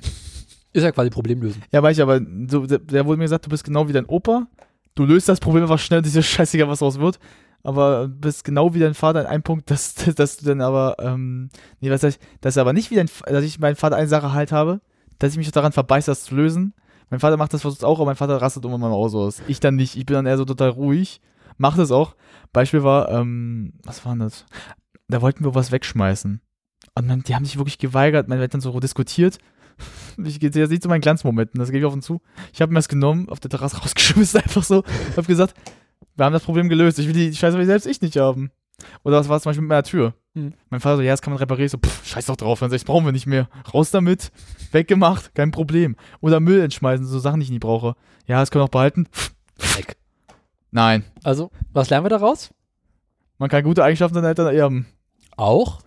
Ist 0.72 0.84
ja 0.84 0.92
quasi 0.92 1.10
Problemlösen. 1.10 1.62
Ja, 1.72 1.82
weiß 1.82 1.96
ich, 1.96 2.02
aber 2.02 2.20
so, 2.48 2.66
der, 2.66 2.78
der 2.78 3.06
wurde 3.06 3.16
mir 3.16 3.24
gesagt, 3.24 3.46
du 3.46 3.50
bist 3.50 3.64
genau 3.64 3.88
wie 3.88 3.92
dein 3.92 4.06
Opa, 4.06 4.46
du 4.94 5.04
löst 5.04 5.28
das 5.28 5.40
Problem 5.40 5.64
einfach 5.64 5.80
schnell, 5.80 6.04
ist 6.06 6.14
ja 6.14 6.22
scheißegal, 6.22 6.68
was 6.68 6.78
draus 6.78 7.00
wird, 7.00 7.18
aber 7.62 8.08
bist 8.08 8.44
genau 8.44 8.74
wie 8.74 8.78
dein 8.78 8.94
Vater 8.94 9.20
in 9.20 9.26
einem 9.26 9.42
Punkt, 9.42 9.70
dass, 9.70 9.94
dass 10.16 10.36
du 10.36 10.46
dann 10.46 10.60
aber, 10.60 10.96
ähm, 11.00 11.48
nee, 11.80 11.90
was 11.90 12.00
sag 12.00 12.10
ich, 12.10 12.18
dass 12.40 12.56
er 12.56 12.62
aber 12.62 12.72
nicht 12.72 12.90
wie 12.90 12.96
dein, 12.96 13.10
dass 13.26 13.44
ich 13.44 13.58
meinen 13.58 13.76
Vater 13.76 13.96
eine 13.96 14.08
Sache 14.08 14.32
halt 14.32 14.52
habe, 14.52 14.80
dass 15.18 15.32
ich 15.32 15.38
mich 15.38 15.50
daran 15.50 15.72
verbeiße, 15.72 16.10
das 16.10 16.24
zu 16.24 16.34
lösen. 16.34 16.74
Mein 17.10 17.20
Vater 17.20 17.36
macht 17.36 17.54
das 17.54 17.62
versucht 17.62 17.84
auch, 17.84 17.98
aber 17.98 18.06
mein 18.06 18.16
Vater 18.16 18.40
rastet 18.40 18.64
immer 18.64 18.78
mal 18.78 18.90
aus. 18.90 19.14
aus. 19.14 19.42
Ich 19.48 19.60
dann 19.60 19.76
nicht. 19.76 19.96
Ich 19.96 20.06
bin 20.06 20.14
dann 20.14 20.26
eher 20.26 20.36
so 20.36 20.44
total 20.44 20.68
ruhig. 20.70 21.20
Mach 21.56 21.76
das 21.76 21.90
auch. 21.90 22.14
Beispiel 22.52 22.82
war, 22.82 23.10
ähm, 23.10 23.72
was 23.82 24.04
war 24.04 24.12
denn 24.12 24.20
das? 24.20 24.44
Da 25.08 25.22
wollten 25.22 25.44
wir 25.44 25.54
was 25.54 25.72
wegschmeißen. 25.72 26.40
Und 26.94 27.08
dann, 27.08 27.22
die 27.22 27.34
haben 27.34 27.44
sich 27.44 27.56
wirklich 27.56 27.78
geweigert. 27.78 28.28
Man 28.28 28.38
hat 28.40 28.54
dann 28.54 28.60
so 28.60 28.78
diskutiert. 28.80 29.38
Ich 30.24 30.40
gehe 30.40 30.50
jetzt 30.50 30.70
nicht 30.70 30.82
zu 30.82 30.88
meinen 30.88 31.02
Glanzmomenten, 31.02 31.60
das 31.60 31.68
gebe 31.68 31.78
ich 31.78 31.84
offen 31.84 32.02
zu. 32.02 32.20
Ich 32.52 32.60
habe 32.60 32.72
mir 32.72 32.80
das 32.80 32.88
genommen, 32.88 33.28
auf 33.28 33.38
der 33.38 33.48
Terrasse 33.48 33.76
rausgeschmissen, 33.80 34.40
einfach 34.40 34.64
so. 34.64 34.82
Hab 35.16 35.28
gesagt, 35.28 35.54
wir 36.16 36.24
haben 36.24 36.32
das 36.32 36.44
Problem 36.44 36.68
gelöst. 36.68 36.98
Ich 36.98 37.06
will 37.06 37.14
die 37.14 37.34
Scheiße 37.34 37.56
will 37.58 37.66
selbst 37.66 37.86
ich 37.86 38.00
nicht 38.00 38.16
haben. 38.16 38.50
Oder 39.02 39.18
was 39.18 39.28
war 39.28 39.36
es 39.36 39.42
zum 39.42 39.50
Beispiel 39.50 39.62
mit 39.62 39.68
meiner 39.70 39.82
Tür? 39.82 40.14
Hm. 40.34 40.54
Mein 40.70 40.80
Vater 40.80 40.96
so, 40.96 41.02
ja, 41.02 41.12
das 41.12 41.22
kann 41.22 41.32
man 41.32 41.38
reparieren. 41.38 41.66
Ich 41.66 41.72
so, 41.72 41.78
pff, 41.78 42.06
scheiß 42.06 42.26
doch 42.26 42.36
drauf, 42.36 42.60
dann 42.60 42.70
sag 42.70 42.76
ich, 42.76 42.84
brauchen 42.84 43.04
wir 43.04 43.12
nicht 43.12 43.26
mehr. 43.26 43.48
Raus 43.74 43.90
damit, 43.90 44.30
weggemacht, 44.72 45.34
kein 45.34 45.50
Problem. 45.50 45.96
Oder 46.20 46.38
Müll 46.40 46.60
entschmeißen, 46.60 47.04
so 47.06 47.18
Sachen, 47.18 47.40
die 47.40 47.44
ich 47.44 47.50
nie 47.50 47.58
brauche. 47.58 47.94
Ja, 48.26 48.38
das 48.40 48.50
können 48.50 48.60
wir 48.60 48.66
auch 48.66 48.70
behalten. 48.70 49.06
Pff, 49.12 49.34
Weg. 49.76 49.96
Nein, 50.70 51.04
Also, 51.24 51.50
was 51.72 51.90
lernen 51.90 52.04
wir 52.04 52.10
daraus? 52.10 52.50
man 53.38 53.48
kann 53.48 53.62
gute 53.64 53.82
Eigenschaften 53.84 54.14
seiner 54.16 54.28
Eltern 54.28 54.54
erben. 54.54 54.86
Auch, 55.36 55.80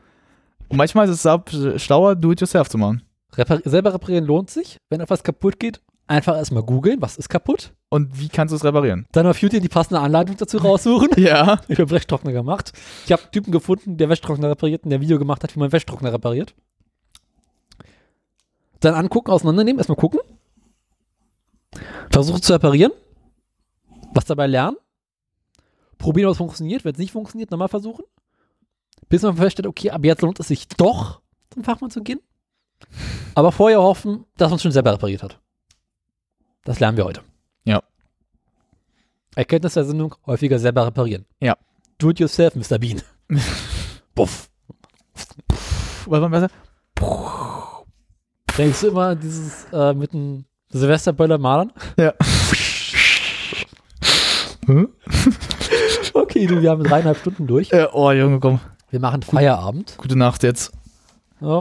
Und 0.69 0.77
manchmal 0.77 1.07
ist 1.09 1.25
es 1.25 1.81
schlauer, 1.83 2.15
do-it-yourself 2.15 2.69
zu 2.69 2.77
machen. 2.77 3.03
repar 3.35 3.59
selber 3.65 3.93
reparieren 3.93 4.25
lohnt 4.25 4.49
sich. 4.49 4.77
Wenn 4.89 5.01
etwas 5.01 5.23
kaputt 5.23 5.59
geht, 5.59 5.81
einfach 6.11 6.35
erstmal 6.35 6.63
googeln, 6.63 7.01
was 7.01 7.17
ist 7.17 7.29
kaputt. 7.29 7.73
Und 7.89 8.19
wie 8.19 8.29
kannst 8.29 8.51
du 8.51 8.55
es 8.55 8.63
reparieren? 8.63 9.07
Dann 9.11 9.25
auf 9.27 9.41
YouTube 9.41 9.61
die 9.61 9.69
passende 9.69 9.99
Anleitung 9.99 10.37
dazu 10.37 10.57
raussuchen. 10.57 11.09
Ja. 11.17 11.61
Ich 11.67 11.79
habe 11.79 11.89
Wäschtrockner 11.89 12.31
gemacht. 12.31 12.73
Ich 13.05 13.11
habe 13.11 13.23
einen 13.23 13.31
Typen 13.31 13.51
gefunden, 13.51 13.97
der 13.97 14.09
Wäschtrockner 14.09 14.49
repariert 14.49 14.83
und 14.83 14.89
der 14.89 15.01
Video 15.01 15.17
gemacht 15.17 15.43
hat, 15.43 15.55
wie 15.55 15.59
man 15.59 15.71
Wäschtrockner 15.71 16.11
repariert. 16.13 16.53
Dann 18.79 18.95
angucken, 18.95 19.31
auseinandernehmen, 19.31 19.79
erstmal 19.79 19.97
gucken. 19.97 20.19
Versuchen 22.09 22.41
zu 22.41 22.53
reparieren. 22.53 22.91
Was 24.13 24.25
dabei 24.25 24.47
lernen. 24.47 24.77
Probieren, 25.97 26.27
ob 26.27 26.33
es 26.33 26.37
funktioniert. 26.37 26.83
Wenn 26.83 26.93
es 26.93 26.99
nicht 26.99 27.11
funktioniert, 27.11 27.51
nochmal 27.51 27.69
versuchen. 27.69 28.03
Bis 29.09 29.21
man 29.21 29.37
feststellt, 29.37 29.67
okay, 29.67 29.91
ab 29.91 30.03
jetzt 30.03 30.21
lohnt 30.21 30.39
es 30.39 30.47
sich 30.47 30.67
doch, 30.67 31.21
zum 31.51 31.63
Fachmann 31.63 31.91
zu 31.91 32.01
gehen. 32.01 32.19
Aber 33.35 33.51
vorher 33.51 33.81
hoffen, 33.81 34.25
dass 34.37 34.49
man 34.49 34.55
es 34.55 34.61
schon 34.61 34.71
selber 34.71 34.93
repariert 34.93 35.23
hat. 35.23 35.39
Das 36.63 36.79
lernen 36.79 36.97
wir 36.97 37.05
heute. 37.05 37.21
Ja. 37.63 37.81
Erkenntnis 39.35 39.73
der 39.73 39.85
Sendung, 39.85 40.15
häufiger 40.25 40.59
selber 40.59 40.85
reparieren. 40.85 41.25
Ja. 41.39 41.57
Do 41.97 42.09
it 42.11 42.19
yourself, 42.19 42.55
Mr. 42.55 42.77
Bean. 42.79 43.01
Buff. 44.15 44.49
Was 46.05 46.19
man 46.19 46.31
besser? 46.31 46.49
Denkst 48.57 48.81
du 48.81 48.87
immer 48.87 49.15
dieses 49.15 49.65
äh, 49.71 49.93
mit 49.93 50.13
dem 50.13 50.45
Silvesterböller 50.69 51.37
malern? 51.37 51.71
Ja. 51.97 52.13
Hm? 54.67 54.89
Okay, 56.13 56.45
du, 56.45 56.61
wir 56.61 56.69
haben 56.69 56.83
dreieinhalb 56.83 57.17
Stunden 57.17 57.47
durch. 57.47 57.73
Äh, 57.73 57.87
oh, 57.91 58.11
Junge, 58.11 58.39
komm. 58.39 58.59
Wir 58.91 58.99
machen 58.99 59.23
Feierabend. 59.23 59.95
Gute 59.97 60.15
Nacht 60.15 60.43
jetzt. 60.43 60.71
Ja, 61.41 61.59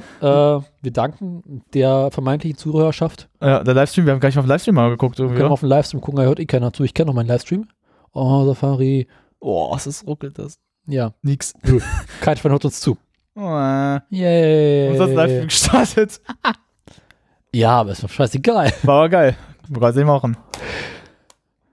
äh, 0.58 0.62
wir 0.82 0.90
danken 0.92 1.64
der 1.72 2.10
vermeintlichen 2.10 2.58
Zuhörerschaft. 2.58 3.28
Ja, 3.40 3.64
der 3.64 3.74
Livestream, 3.74 4.06
wir 4.06 4.12
haben 4.12 4.20
gleich 4.20 4.34
mal 4.34 4.40
auf 4.40 4.46
den 4.46 4.50
Livestream 4.50 4.74
mal 4.74 4.90
geguckt. 4.90 5.18
Wir 5.18 5.24
Irgendwie, 5.24 5.36
können 5.38 5.46
oder? 5.46 5.52
auf 5.54 5.60
den 5.60 5.68
Livestream 5.70 6.00
gucken, 6.00 6.18
da 6.18 6.24
hört 6.24 6.38
eh 6.38 6.46
keiner 6.46 6.72
zu. 6.72 6.84
Ich 6.84 6.92
kenne 6.94 7.06
noch 7.06 7.14
meinen 7.14 7.28
Livestream. 7.28 7.66
Oh, 8.12 8.44
Safari. 8.44 9.08
Oh, 9.40 9.72
was 9.72 9.86
ist 9.86 10.06
ruckelt 10.06 10.38
das? 10.38 10.58
Ja, 10.86 11.14
Nix. 11.22 11.54
kein 12.20 12.36
Schwein 12.36 12.52
hört 12.52 12.64
uns 12.64 12.80
zu. 12.80 12.98
Oh, 13.34 13.40
äh. 13.40 14.00
Yay. 14.10 14.90
Hat 14.92 15.00
das 15.00 15.10
Livestream 15.10 15.48
gestartet? 15.48 16.20
Ja, 17.52 17.80
aber 17.80 17.90
ist 17.90 18.02
mir 18.04 18.08
scheißegal. 18.08 18.72
War 18.84 18.94
aber 18.98 19.08
geil. 19.08 19.36
Wir 19.66 19.80
können 19.80 19.90
es 19.90 19.96
nicht 19.96 20.06
machen. 20.06 20.36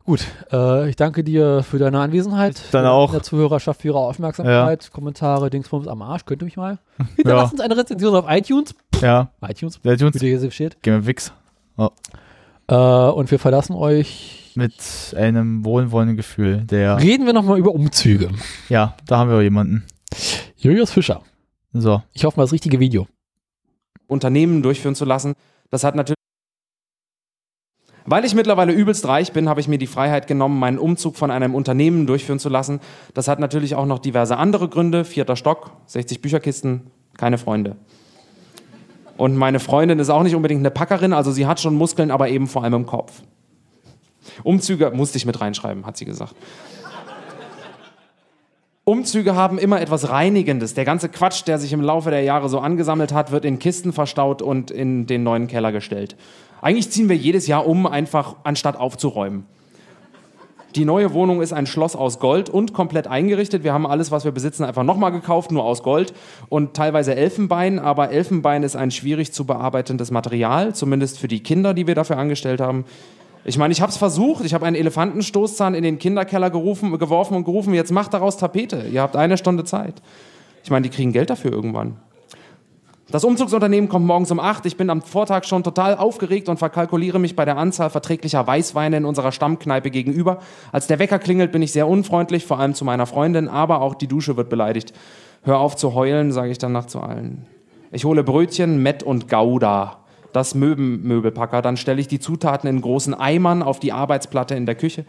Gut, 0.08 0.26
äh, 0.54 0.90
ich 0.90 0.96
danke 0.96 1.22
dir 1.22 1.64
für 1.64 1.80
deine 1.80 2.00
Anwesenheit. 2.00 2.62
Dann 2.72 2.86
für 2.86 2.92
auch. 2.92 3.12
Der 3.12 3.24
Zuhörerschaft 3.24 3.82
für 3.82 3.90
ihre 3.90 3.98
Aufmerksamkeit. 3.98 4.90
Kommentare, 4.94 5.50
Dingsbums 5.50 5.86
am 5.86 6.02
Arsch. 6.02 6.24
Könnt 6.24 6.42
ihr 6.42 6.46
mich 6.46 6.56
mal? 6.56 6.80
Hinterlasst 7.18 7.52
uns 7.52 7.60
eine 7.60 7.76
Rezension 7.76 8.16
auf 8.16 8.24
iTunes. 8.30 8.74
Ja, 9.02 9.32
iTunes, 9.46 9.82
der 9.82 9.98
tut 9.98 10.14
wie 10.22 10.52
steht. 10.52 10.82
Gehen 10.82 10.94
wir 10.94 11.08
Wix. 11.08 11.34
Äh, 12.70 12.74
und 12.74 13.32
wir 13.32 13.38
verlassen 13.38 13.74
euch. 13.76 14.54
Mit 14.56 15.14
einem 15.18 15.66
wohlwollenden 15.66 16.16
Gefühl, 16.16 16.64
der. 16.64 17.02
Reden 17.02 17.26
wir 17.26 17.34
nochmal 17.34 17.60
über 17.60 17.74
Umzüge. 17.74 18.30
Ja, 18.70 18.96
da 19.08 19.18
haben 19.18 19.30
wir 19.30 19.42
jemanden. 19.42 19.86
Julius 20.56 20.90
Fischer. 20.90 21.22
So. 21.74 22.02
Ich 22.14 22.24
hoffe 22.24 22.40
mal 22.40 22.44
das 22.46 22.54
richtige 22.54 22.80
Video. 22.80 23.08
Unternehmen 24.08 24.64
durchführen 24.64 24.96
zu 24.96 25.04
lassen. 25.04 25.34
Das 25.70 25.84
hat 25.84 25.96
natürlich. 25.96 26.17
Weil 28.10 28.24
ich 28.24 28.34
mittlerweile 28.34 28.72
übelst 28.72 29.06
reich 29.06 29.34
bin, 29.34 29.50
habe 29.50 29.60
ich 29.60 29.68
mir 29.68 29.78
die 29.78 29.86
Freiheit 29.86 30.28
genommen, 30.28 30.60
meinen 30.60 30.80
Umzug 30.80 31.18
von 31.18 31.30
einem 31.30 31.54
Unternehmen 31.54 32.08
durchführen 32.08 32.40
zu 32.40 32.48
lassen. 32.48 32.80
Das 33.14 33.28
hat 33.28 33.40
natürlich 33.40 33.76
auch 33.76 33.86
noch 33.86 34.00
diverse 34.00 34.38
andere 34.38 34.70
Gründe. 34.70 35.04
Vierter 35.04 35.36
Stock, 35.36 35.72
60 35.88 36.22
Bücherkisten, 36.22 36.90
keine 37.18 37.38
Freunde. 37.38 37.76
Und 39.18 39.36
meine 39.36 39.60
Freundin 39.60 40.00
ist 40.00 40.10
auch 40.10 40.24
nicht 40.24 40.36
unbedingt 40.36 40.60
eine 40.60 40.72
Packerin, 40.72 41.12
also 41.12 41.32
sie 41.32 41.48
hat 41.48 41.60
schon 41.60 41.76
Muskeln, 41.76 42.10
aber 42.10 42.30
eben 42.30 42.48
vor 42.48 42.64
allem 42.64 42.76
im 42.76 42.86
Kopf. 42.86 43.24
Umzüge 44.44 44.92
musste 44.92 45.18
ich 45.18 45.26
mit 45.26 45.42
reinschreiben, 45.42 45.86
hat 45.86 45.98
sie 45.98 46.06
gesagt. 46.06 46.34
Umzüge 48.88 49.36
haben 49.36 49.58
immer 49.58 49.82
etwas 49.82 50.08
Reinigendes. 50.08 50.74
Der 50.74 50.86
ganze 50.86 51.10
Quatsch, 51.10 51.46
der 51.46 51.60
sich 51.60 51.74
im 51.74 51.82
Laufe 51.82 52.10
der 52.10 52.22
Jahre 52.22 52.48
so 52.48 52.60
angesammelt 52.60 53.12
hat, 53.12 53.34
wird 53.34 53.44
in 53.44 53.60
Kisten 53.60 53.92
verstaut 53.92 54.42
und 54.42 54.72
in 54.72 55.06
den 55.08 55.24
neuen 55.24 55.48
Keller 55.48 55.74
gestellt. 55.74 56.16
Eigentlich 56.62 56.90
ziehen 56.90 57.10
wir 57.10 57.18
jedes 57.18 57.48
Jahr 57.48 57.68
um, 57.68 57.86
einfach 57.86 58.38
anstatt 58.46 58.78
aufzuräumen. 58.78 59.46
Die 60.76 60.86
neue 60.86 61.12
Wohnung 61.12 61.42
ist 61.42 61.52
ein 61.52 61.66
Schloss 61.66 61.98
aus 61.98 62.20
Gold 62.20 62.50
und 62.50 62.72
komplett 62.72 63.08
eingerichtet. 63.08 63.66
Wir 63.66 63.74
haben 63.74 63.86
alles, 63.86 64.10
was 64.10 64.24
wir 64.24 64.32
besitzen, 64.32 64.64
einfach 64.64 64.84
nochmal 64.84 65.12
gekauft, 65.12 65.52
nur 65.52 65.66
aus 65.66 65.84
Gold 65.84 66.14
und 66.48 66.74
teilweise 66.74 67.14
Elfenbein. 67.14 67.80
Aber 67.80 68.12
Elfenbein 68.12 68.64
ist 68.64 68.78
ein 68.78 68.92
schwierig 68.92 69.34
zu 69.34 69.44
bearbeitendes 69.44 70.12
Material, 70.12 70.74
zumindest 70.74 71.20
für 71.20 71.28
die 71.28 71.44
Kinder, 71.44 71.74
die 71.74 71.88
wir 71.88 71.96
dafür 71.96 72.18
angestellt 72.18 72.62
haben. 72.62 72.86
Ich 73.46 73.58
meine, 73.58 73.72
ich 73.72 73.82
habe 73.82 73.92
es 73.92 73.98
versucht. 73.98 74.44
Ich 74.44 74.54
habe 74.54 74.66
einen 74.66 74.76
Elefantenstoßzahn 74.76 75.74
in 75.74 75.84
den 75.84 76.00
Kinderkeller 76.00 76.50
gerufen, 76.50 76.98
geworfen 76.98 77.36
und 77.36 77.46
gerufen, 77.46 77.74
jetzt 77.74 77.92
macht 77.92 78.14
daraus 78.14 78.38
Tapete. 78.38 78.88
Ihr 78.92 79.02
habt 79.02 79.16
eine 79.16 79.38
Stunde 79.38 79.64
Zeit. 79.64 80.02
Ich 80.64 80.70
meine, 80.70 80.84
die 80.84 80.90
kriegen 80.90 81.14
Geld 81.14 81.30
dafür 81.30 81.52
irgendwann. 81.52 81.98
Das 83.10 83.24
Umzugsunternehmen 83.24 83.90
kommt 83.90 84.06
morgens 84.06 84.32
um 84.32 84.40
8. 84.42 84.66
Ich 84.66 84.76
bin 84.76 84.90
am 84.90 85.02
Vortag 85.02 85.46
schon 85.46 85.64
total 85.64 85.96
aufgeregt 85.96 86.50
und 86.50 86.58
verkalkuliere 86.58 87.20
mich 87.20 87.38
bei 87.38 87.46
der 87.46 87.56
Anzahl 87.56 87.90
verträglicher 87.90 88.46
Weißweine 88.46 88.98
in 88.98 89.06
unserer 89.06 89.32
Stammkneipe 89.32 89.92
gegenüber. 89.92 90.40
Als 90.74 90.88
der 90.88 91.00
Wecker 91.00 91.18
klingelt, 91.18 91.54
bin 91.54 91.62
ich 91.62 91.72
sehr 91.72 91.88
unfreundlich, 91.88 92.46
vor 92.46 92.60
allem 92.60 92.74
zu 92.74 92.84
meiner 92.84 93.06
Freundin, 93.06 93.48
aber 93.48 93.80
auch 93.80 93.96
die 93.96 94.08
Dusche 94.08 94.36
wird 94.36 94.50
beleidigt. 94.50 94.92
Hör 95.44 95.60
auf 95.60 95.78
zu 95.78 95.94
heulen, 95.94 96.34
sage 96.34 96.52
ich 96.52 96.58
danach 96.58 96.88
zu 96.88 97.00
allen. 97.00 97.46
Ich 97.92 98.04
hole 98.04 98.26
Brötchen, 98.26 98.84
Mett 98.84 99.04
und 99.04 99.30
Gouda. 99.30 100.00
Das 100.38 100.54
Möbelmöbelpacker. 100.54 101.64
Dann 101.64 101.78
stelle 101.78 102.00
ich 102.00 102.08
die 102.08 102.20
Zutaten 102.20 102.70
in 102.70 102.80
großen 102.80 103.16
Eimern 103.16 103.64
auf 103.64 103.80
die 103.80 103.92
Arbeitsplatte 103.92 104.54
in 104.54 104.68
der 104.68 104.76
Küche 104.76 105.04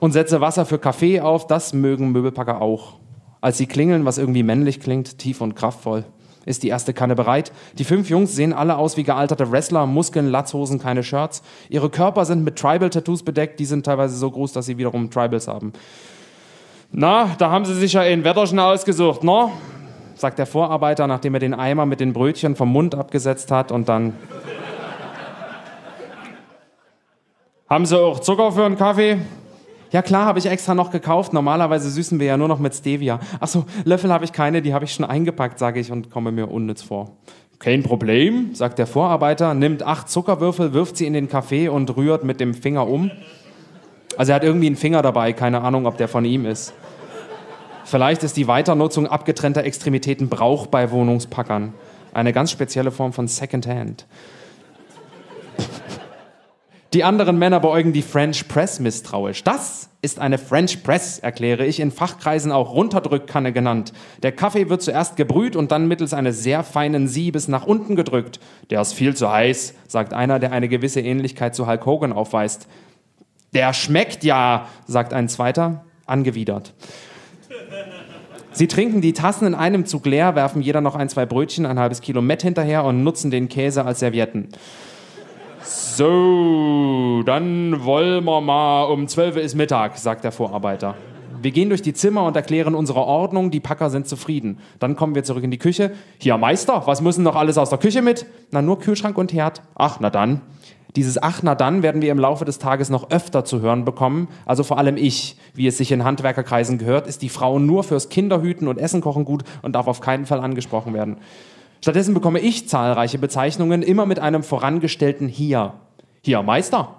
und 0.00 0.10
setze 0.10 0.40
Wasser 0.40 0.66
für 0.66 0.80
Kaffee 0.80 1.20
auf. 1.20 1.46
Das 1.46 1.72
mögen 1.72 2.10
Möbelpacker 2.10 2.60
auch. 2.60 2.94
Als 3.40 3.58
sie 3.58 3.68
klingeln, 3.68 4.04
was 4.06 4.18
irgendwie 4.18 4.42
männlich 4.42 4.80
klingt, 4.80 5.18
tief 5.18 5.40
und 5.40 5.54
kraftvoll, 5.54 6.04
ist 6.46 6.64
die 6.64 6.68
erste 6.68 6.92
Kanne 6.92 7.14
bereit. 7.14 7.52
Die 7.78 7.84
fünf 7.84 8.10
Jungs 8.10 8.34
sehen 8.34 8.52
alle 8.52 8.76
aus 8.76 8.96
wie 8.96 9.04
gealterte 9.04 9.52
Wrestler, 9.52 9.86
Muskeln, 9.86 10.26
Latzhosen, 10.26 10.80
keine 10.80 11.04
Shirts. 11.04 11.44
Ihre 11.68 11.88
Körper 11.88 12.24
sind 12.24 12.42
mit 12.42 12.56
Tribal-Tattoos 12.56 13.22
bedeckt, 13.22 13.60
die 13.60 13.66
sind 13.66 13.86
teilweise 13.86 14.16
so 14.16 14.32
groß, 14.32 14.52
dass 14.52 14.66
sie 14.66 14.78
wiederum 14.78 15.10
Tribals 15.10 15.46
haben. 15.46 15.72
Na, 16.90 17.36
da 17.38 17.52
haben 17.52 17.64
sie 17.64 17.74
sich 17.74 17.92
ja 17.92 18.00
ein 18.00 18.24
Wetterchen 18.24 18.58
ausgesucht, 18.58 19.22
ne? 19.22 19.52
Sagt 20.20 20.38
der 20.38 20.46
Vorarbeiter, 20.46 21.06
nachdem 21.06 21.34
er 21.34 21.40
den 21.40 21.54
Eimer 21.54 21.86
mit 21.86 22.00
den 22.00 22.12
Brötchen 22.12 22.54
vom 22.54 22.70
Mund 22.70 22.94
abgesetzt 22.94 23.50
hat 23.50 23.72
und 23.72 23.88
dann. 23.88 24.12
Haben 27.68 27.86
Sie 27.86 27.98
auch 27.98 28.20
Zucker 28.20 28.52
für 28.52 28.66
einen 28.66 28.76
Kaffee? 28.76 29.16
Ja 29.92 30.02
klar, 30.02 30.26
habe 30.26 30.38
ich 30.38 30.46
extra 30.46 30.74
noch 30.74 30.90
gekauft. 30.90 31.32
Normalerweise 31.32 31.88
süßen 31.90 32.20
wir 32.20 32.26
ja 32.26 32.36
nur 32.36 32.48
noch 32.48 32.60
mit 32.60 32.74
Stevia. 32.74 33.18
Achso, 33.40 33.64
Löffel 33.84 34.12
habe 34.12 34.24
ich 34.24 34.32
keine, 34.32 34.62
die 34.62 34.72
habe 34.72 34.84
ich 34.84 34.92
schon 34.92 35.04
eingepackt, 35.04 35.58
sage 35.58 35.80
ich 35.80 35.90
und 35.90 36.10
komme 36.10 36.30
mir 36.30 36.48
unnütz 36.50 36.82
vor. 36.82 37.16
Kein 37.58 37.82
Problem, 37.82 38.54
sagt 38.54 38.78
der 38.78 38.86
Vorarbeiter, 38.86 39.52
nimmt 39.54 39.82
acht 39.82 40.08
Zuckerwürfel, 40.08 40.74
wirft 40.74 40.96
sie 40.96 41.06
in 41.06 41.12
den 41.12 41.28
Kaffee 41.28 41.68
und 41.68 41.96
rührt 41.96 42.22
mit 42.24 42.38
dem 42.40 42.54
Finger 42.54 42.86
um. 42.86 43.10
Also 44.16 44.32
er 44.32 44.36
hat 44.36 44.44
irgendwie 44.44 44.66
einen 44.66 44.76
Finger 44.76 45.02
dabei, 45.02 45.32
keine 45.32 45.62
Ahnung, 45.62 45.86
ob 45.86 45.96
der 45.96 46.08
von 46.08 46.24
ihm 46.24 46.46
ist. 46.46 46.72
Vielleicht 47.84 48.22
ist 48.22 48.36
die 48.36 48.46
Weiternutzung 48.46 49.06
abgetrennter 49.06 49.64
Extremitäten 49.64 50.28
Brauch 50.28 50.66
bei 50.66 50.90
Wohnungspackern. 50.90 51.74
Eine 52.12 52.32
ganz 52.32 52.50
spezielle 52.50 52.90
Form 52.90 53.12
von 53.12 53.28
Secondhand. 53.28 54.06
Die 56.92 57.04
anderen 57.04 57.38
Männer 57.38 57.60
beäugen 57.60 57.92
die 57.92 58.02
French 58.02 58.48
Press 58.48 58.80
misstrauisch. 58.80 59.44
Das 59.44 59.90
ist 60.02 60.18
eine 60.18 60.38
French 60.38 60.82
Press, 60.82 61.20
erkläre 61.20 61.64
ich, 61.64 61.78
in 61.78 61.92
Fachkreisen 61.92 62.50
auch 62.50 62.72
Runterdrückkanne 62.72 63.52
genannt. 63.52 63.92
Der 64.24 64.32
Kaffee 64.32 64.68
wird 64.68 64.82
zuerst 64.82 65.14
gebrüht 65.16 65.54
und 65.54 65.70
dann 65.70 65.86
mittels 65.86 66.14
eines 66.14 66.42
sehr 66.42 66.64
feinen 66.64 67.06
Siebes 67.06 67.46
nach 67.46 67.64
unten 67.64 67.94
gedrückt. 67.94 68.40
Der 68.70 68.80
ist 68.80 68.94
viel 68.94 69.14
zu 69.14 69.30
heiß, 69.30 69.74
sagt 69.86 70.12
einer, 70.12 70.40
der 70.40 70.50
eine 70.50 70.68
gewisse 70.68 71.00
Ähnlichkeit 71.00 71.54
zu 71.54 71.68
Hulk 71.68 71.86
Hogan 71.86 72.12
aufweist. 72.12 72.66
Der 73.54 73.72
schmeckt 73.72 74.24
ja, 74.24 74.66
sagt 74.86 75.12
ein 75.12 75.28
zweiter, 75.28 75.84
angewidert. 76.06 76.72
Sie 78.52 78.66
trinken 78.66 79.00
die 79.00 79.12
Tassen 79.12 79.46
in 79.46 79.54
einem 79.54 79.86
Zug 79.86 80.06
leer, 80.06 80.34
werfen 80.34 80.60
jeder 80.60 80.80
noch 80.80 80.96
ein, 80.96 81.08
zwei 81.08 81.24
Brötchen, 81.24 81.66
ein 81.66 81.78
halbes 81.78 82.00
Kilo 82.00 82.20
Mett 82.20 82.42
hinterher 82.42 82.84
und 82.84 83.04
nutzen 83.04 83.30
den 83.30 83.48
Käse 83.48 83.84
als 83.84 84.00
Servietten. 84.00 84.48
So, 85.62 87.22
dann 87.24 87.84
wollen 87.84 88.24
wir 88.24 88.40
mal, 88.40 88.84
um 88.84 89.06
12 89.06 89.36
Uhr 89.36 89.42
ist 89.42 89.54
Mittag, 89.54 89.98
sagt 89.98 90.24
der 90.24 90.32
Vorarbeiter. 90.32 90.96
Wir 91.42 91.52
gehen 91.52 91.68
durch 91.68 91.80
die 91.80 91.94
Zimmer 91.94 92.24
und 92.24 92.36
erklären 92.36 92.74
unsere 92.74 93.00
Ordnung, 93.00 93.50
die 93.50 93.60
Packer 93.60 93.88
sind 93.88 94.08
zufrieden. 94.08 94.58
Dann 94.78 94.96
kommen 94.96 95.14
wir 95.14 95.24
zurück 95.24 95.44
in 95.44 95.50
die 95.50 95.58
Küche. 95.58 95.92
Hier, 96.18 96.36
Meister, 96.36 96.82
was 96.86 97.00
müssen 97.00 97.22
noch 97.22 97.36
alles 97.36 97.56
aus 97.56 97.70
der 97.70 97.78
Küche 97.78 98.02
mit? 98.02 98.26
Na, 98.50 98.60
nur 98.60 98.78
Kühlschrank 98.78 99.16
und 99.16 99.32
Herd. 99.32 99.62
Ach, 99.74 99.98
na 100.00 100.10
dann. 100.10 100.42
Dieses 100.96 101.22
Ach, 101.22 101.42
na 101.42 101.54
dann 101.54 101.82
werden 101.82 102.02
wir 102.02 102.10
im 102.10 102.18
Laufe 102.18 102.44
des 102.44 102.58
Tages 102.58 102.90
noch 102.90 103.10
öfter 103.10 103.44
zu 103.44 103.60
hören 103.60 103.84
bekommen. 103.84 104.28
Also 104.44 104.64
vor 104.64 104.78
allem 104.78 104.96
ich, 104.96 105.36
wie 105.54 105.66
es 105.66 105.78
sich 105.78 105.92
in 105.92 106.04
Handwerkerkreisen 106.04 106.78
gehört, 106.78 107.06
ist 107.06 107.22
die 107.22 107.28
Frau 107.28 107.58
nur 107.58 107.84
fürs 107.84 108.08
Kinderhüten 108.08 108.66
und 108.66 108.78
Essen 108.78 109.00
kochen 109.00 109.24
gut 109.24 109.44
und 109.62 109.74
darf 109.74 109.86
auf 109.86 110.00
keinen 110.00 110.26
Fall 110.26 110.40
angesprochen 110.40 110.94
werden. 110.94 111.18
Stattdessen 111.80 112.12
bekomme 112.12 112.40
ich 112.40 112.68
zahlreiche 112.68 113.18
Bezeichnungen, 113.18 113.82
immer 113.82 114.04
mit 114.04 114.18
einem 114.18 114.42
vorangestellten 114.42 115.28
Hier. 115.28 115.74
Hier, 116.22 116.42
Meister. 116.42 116.96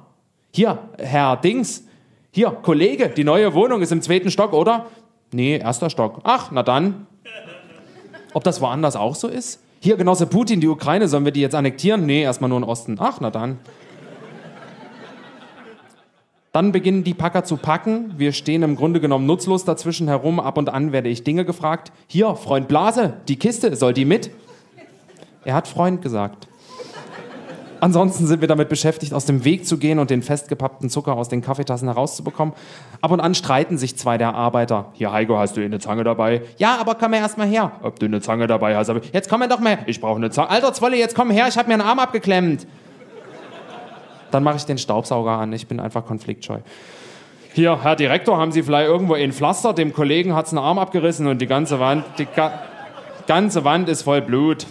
Hier, 0.53 0.80
Herr 0.98 1.38
Dings. 1.38 1.86
Hier, 2.32 2.50
Kollege, 2.50 3.10
die 3.10 3.24
neue 3.24 3.53
Wohnung 3.53 3.82
ist 3.82 3.92
im 3.92 4.02
zweiten 4.02 4.32
Stock, 4.32 4.53
oder? 4.53 4.88
Nee, 5.32 5.58
erster 5.58 5.90
Stock. 5.90 6.22
Ach, 6.24 6.50
na 6.52 6.64
dann. 6.64 7.08
Ob 8.34 8.44
das 8.44 8.61
woanders 8.61 8.95
auch 8.95 9.16
so 9.16 9.28
ist? 9.28 9.60
Hier, 9.82 9.98
Genosse 9.98 10.28
Putin, 10.28 10.61
die 10.61 10.68
Ukraine, 10.68 11.08
sollen 11.08 11.26
wir 11.26 11.32
die 11.32 11.42
jetzt 11.42 11.56
annektieren? 11.56 12.06
Nee, 12.06 12.24
erstmal 12.24 12.50
nur 12.50 12.60
in 12.60 12.64
Osten. 12.64 12.98
Ach, 13.00 13.20
na 13.20 13.30
dann. 13.30 13.60
Dann 16.52 16.74
beginnen 16.74 17.06
die 17.06 17.14
Packer 17.14 17.46
zu 17.46 17.56
packen. 17.56 18.14
Wir 18.18 18.34
stehen 18.34 18.62
im 18.64 18.76
Grunde 18.76 19.00
genommen 19.00 19.26
nutzlos 19.26 19.64
dazwischen 19.64 20.10
herum. 20.10 20.40
Ab 20.40 20.58
und 20.58 20.68
an 20.68 20.92
werde 20.92 21.08
ich 21.08 21.24
Dinge 21.24 21.46
gefragt. 21.46 21.94
Hier, 22.08 22.36
Freund 22.36 22.68
Blase, 22.68 23.14
die 23.30 23.38
Kiste, 23.38 23.74
soll 23.78 23.94
die 23.94 24.04
mit? 24.04 24.32
Er 25.46 25.56
hat 25.56 25.70
Freund 25.70 26.02
gesagt. 26.02 26.50
Ansonsten 27.80 28.28
sind 28.28 28.42
wir 28.42 28.50
damit 28.50 28.70
beschäftigt, 28.70 29.14
aus 29.14 29.26
dem 29.26 29.44
Weg 29.44 29.66
zu 29.66 29.78
gehen 29.78 29.98
und 29.98 30.10
den 30.12 30.22
festgepappten 30.22 30.90
Zucker 30.90 31.16
aus 31.16 31.30
den 31.30 31.42
Kaffeetassen 31.42 31.88
herauszubekommen. 31.88 32.54
Ab 33.00 33.12
und 33.12 33.22
an 33.22 33.34
streiten 33.34 33.78
sich 33.78 33.98
zwei 33.98 34.20
der 34.20 34.36
Arbeiter. 34.36 34.92
Hier, 34.94 35.12
Heiko, 35.12 35.38
hast 35.40 35.58
du 35.58 35.62
eine 35.62 35.80
Zange 35.80 36.04
dabei? 36.04 36.44
Ja, 36.58 36.78
aber 36.80 36.96
komm 36.96 37.14
erst 37.14 37.38
mal 37.38 37.48
her. 37.48 37.72
Ob 37.82 37.98
du 37.98 38.06
eine 38.06 38.22
Zange 38.22 38.46
dabei 38.46 38.76
hast? 38.76 38.90
Aber 38.90 39.02
jetzt 39.14 39.30
komm 39.30 39.42
doch 39.50 39.62
mal. 39.62 39.80
Ich 39.88 40.00
brauche 40.02 40.18
eine 40.18 40.30
Zange. 40.30 40.50
Alter 40.50 40.74
Zwolle, 40.74 40.98
jetzt 40.98 41.16
komm 41.16 41.32
her, 41.32 41.48
ich 41.48 41.58
habe 41.58 41.70
mir 41.70 41.76
einen 41.76 41.82
Arm 41.82 41.98
abgeklemmt. 41.98 42.68
Dann 44.32 44.43
mache 44.43 44.58
ich 44.58 44.66
den 44.66 44.77
Staubsauger 44.77 45.32
an. 45.32 45.53
Ich 45.53 45.68
bin 45.68 45.80
einfach 45.80 46.06
konfliktscheu. 46.06 46.60
Hier, 47.53 47.84
Herr 47.84 47.98
Direktor, 47.98 48.38
haben 48.38 48.51
Sie 48.51 48.64
vielleicht 48.64 48.88
irgendwo 48.88 49.14
ein 49.14 49.34
Pflaster? 49.34 49.74
Dem 49.74 49.93
Kollegen 49.93 50.34
hat's 50.34 50.51
einen 50.51 50.60
Arm 50.60 50.80
abgerissen 50.80 51.27
und 51.27 51.42
die 51.42 51.48
ganze 51.48 51.80
Wand, 51.80 52.06
die 52.18 52.26
ga 52.26 52.64
ganze 53.27 53.64
Wand 53.64 53.90
ist 53.90 54.03
voll 54.03 54.22
Blut. 54.22 54.66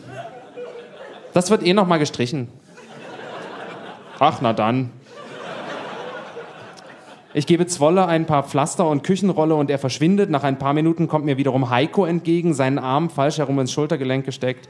Das 1.32 1.50
wird 1.50 1.64
eh 1.64 1.74
noch 1.74 1.86
mal 1.86 1.98
gestrichen. 1.98 2.48
Ach, 4.18 4.40
na 4.40 4.52
dann. 4.52 4.90
Ich 7.32 7.46
gebe 7.46 7.66
Zwolle 7.66 8.06
ein 8.06 8.26
paar 8.26 8.42
Pflaster 8.42 8.88
und 8.88 9.04
Küchenrolle 9.04 9.54
und 9.54 9.70
er 9.70 9.78
verschwindet. 9.78 10.30
Nach 10.30 10.42
ein 10.42 10.58
paar 10.58 10.72
Minuten 10.74 11.06
kommt 11.06 11.24
mir 11.24 11.36
wiederum 11.36 11.70
Heiko 11.70 12.04
entgegen, 12.04 12.54
seinen 12.54 12.78
Arm 12.78 13.08
falsch 13.08 13.38
herum 13.38 13.60
ins 13.60 13.72
Schultergelenk 13.72 14.24
gesteckt. 14.24 14.68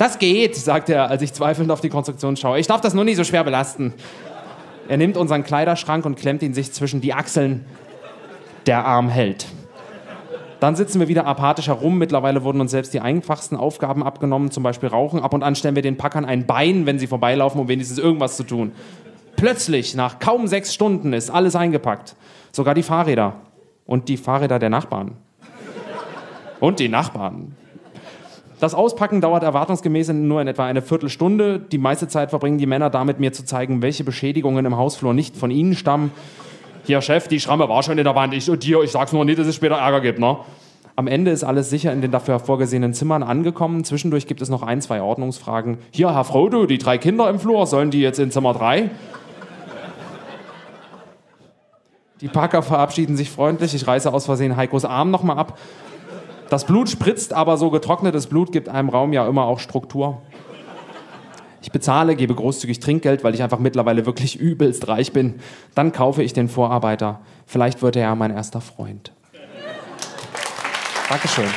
Das 0.00 0.18
geht, 0.18 0.56
sagt 0.56 0.88
er, 0.88 1.10
als 1.10 1.20
ich 1.20 1.34
zweifelnd 1.34 1.70
auf 1.70 1.82
die 1.82 1.90
Konstruktion 1.90 2.34
schaue. 2.34 2.58
Ich 2.58 2.66
darf 2.66 2.80
das 2.80 2.94
nur 2.94 3.04
nicht 3.04 3.16
so 3.18 3.24
schwer 3.24 3.44
belasten. 3.44 3.92
Er 4.88 4.96
nimmt 4.96 5.18
unseren 5.18 5.44
Kleiderschrank 5.44 6.06
und 6.06 6.16
klemmt 6.16 6.42
ihn 6.42 6.54
sich 6.54 6.72
zwischen 6.72 7.02
die 7.02 7.12
Achseln. 7.12 7.66
Der 8.64 8.86
Arm 8.86 9.10
hält. 9.10 9.44
Dann 10.58 10.74
sitzen 10.74 11.00
wir 11.00 11.08
wieder 11.08 11.26
apathisch 11.26 11.66
herum. 11.66 11.98
Mittlerweile 11.98 12.44
wurden 12.44 12.62
uns 12.62 12.70
selbst 12.70 12.94
die 12.94 13.00
einfachsten 13.00 13.56
Aufgaben 13.56 14.02
abgenommen, 14.02 14.50
zum 14.50 14.62
Beispiel 14.62 14.88
Rauchen. 14.88 15.20
Ab 15.20 15.34
und 15.34 15.42
an 15.42 15.54
stellen 15.54 15.74
wir 15.74 15.82
den 15.82 15.98
Packern 15.98 16.24
ein 16.24 16.46
Bein, 16.46 16.86
wenn 16.86 16.98
sie 16.98 17.06
vorbeilaufen, 17.06 17.60
um 17.60 17.68
wenigstens 17.68 17.98
irgendwas 17.98 18.38
zu 18.38 18.44
tun. 18.44 18.72
Plötzlich, 19.36 19.94
nach 19.94 20.18
kaum 20.18 20.46
sechs 20.46 20.72
Stunden, 20.72 21.12
ist 21.12 21.28
alles 21.28 21.54
eingepackt. 21.56 22.16
Sogar 22.52 22.72
die 22.72 22.82
Fahrräder. 22.82 23.34
Und 23.84 24.08
die 24.08 24.16
Fahrräder 24.16 24.58
der 24.58 24.70
Nachbarn. 24.70 25.18
Und 26.58 26.80
die 26.80 26.88
Nachbarn. 26.88 27.54
Das 28.60 28.74
Auspacken 28.74 29.22
dauert 29.22 29.42
erwartungsgemäß 29.42 30.08
nur 30.12 30.42
in 30.42 30.46
etwa 30.46 30.66
eine 30.66 30.82
Viertelstunde. 30.82 31.58
Die 31.58 31.78
meiste 31.78 32.08
Zeit 32.08 32.28
verbringen 32.28 32.58
die 32.58 32.66
Männer 32.66 32.90
damit, 32.90 33.18
mir 33.18 33.32
zu 33.32 33.46
zeigen, 33.46 33.80
welche 33.80 34.04
Beschädigungen 34.04 34.66
im 34.66 34.76
Hausflur 34.76 35.14
nicht 35.14 35.34
von 35.34 35.50
ihnen 35.50 35.74
stammen. 35.74 36.12
Hier, 36.84 37.00
Chef, 37.00 37.26
die 37.26 37.40
Schramme 37.40 37.70
war 37.70 37.82
schon 37.82 37.96
in 37.96 38.04
der 38.04 38.14
Wand. 38.14 38.34
Ich 38.34 38.44
dir, 38.44 38.82
ich 38.82 38.90
sag's 38.90 39.14
nur 39.14 39.24
nicht, 39.24 39.38
dass 39.38 39.46
es 39.46 39.54
später 39.54 39.76
Ärger 39.76 40.02
gibt, 40.02 40.18
ne? 40.18 40.36
Am 40.94 41.06
Ende 41.06 41.30
ist 41.30 41.44
alles 41.44 41.70
sicher 41.70 41.90
in 41.94 42.02
den 42.02 42.10
dafür 42.10 42.38
vorgesehenen 42.38 42.92
Zimmern 42.92 43.22
angekommen. 43.22 43.84
Zwischendurch 43.84 44.26
gibt 44.26 44.42
es 44.42 44.50
noch 44.50 44.62
ein, 44.62 44.82
zwei 44.82 45.00
Ordnungsfragen. 45.00 45.78
Hier, 45.92 46.12
Herr 46.12 46.24
Frodo, 46.24 46.66
die 46.66 46.76
drei 46.76 46.98
Kinder 46.98 47.30
im 47.30 47.40
Flur, 47.40 47.66
sollen 47.66 47.90
die 47.90 48.02
jetzt 48.02 48.18
in 48.18 48.30
Zimmer 48.30 48.52
3? 48.52 48.90
Die 52.20 52.28
Packer 52.28 52.62
verabschieden 52.62 53.16
sich 53.16 53.30
freundlich. 53.30 53.74
Ich 53.74 53.86
reiße 53.86 54.12
aus 54.12 54.26
Versehen 54.26 54.56
Heikos 54.56 54.84
Arm 54.84 55.10
nochmal 55.10 55.38
ab. 55.38 55.58
Das 56.50 56.64
Blut 56.64 56.90
spritzt, 56.90 57.32
aber 57.32 57.56
so 57.56 57.70
getrocknetes 57.70 58.26
Blut 58.26 58.50
gibt 58.50 58.68
einem 58.68 58.88
Raum 58.88 59.12
ja 59.12 59.26
immer 59.26 59.44
auch 59.44 59.60
Struktur. 59.60 60.20
Ich 61.62 61.70
bezahle, 61.70 62.16
gebe 62.16 62.34
großzügig 62.34 62.80
Trinkgeld, 62.80 63.22
weil 63.22 63.34
ich 63.34 63.42
einfach 63.42 63.60
mittlerweile 63.60 64.04
wirklich 64.04 64.36
übelst 64.36 64.88
reich 64.88 65.12
bin. 65.12 65.36
Dann 65.76 65.92
kaufe 65.92 66.24
ich 66.24 66.32
den 66.32 66.48
Vorarbeiter. 66.48 67.20
Vielleicht 67.46 67.82
wird 67.82 67.94
er 67.94 68.02
ja 68.02 68.14
mein 68.16 68.32
erster 68.32 68.60
Freund. 68.60 69.12
Dankeschön. 71.08 71.48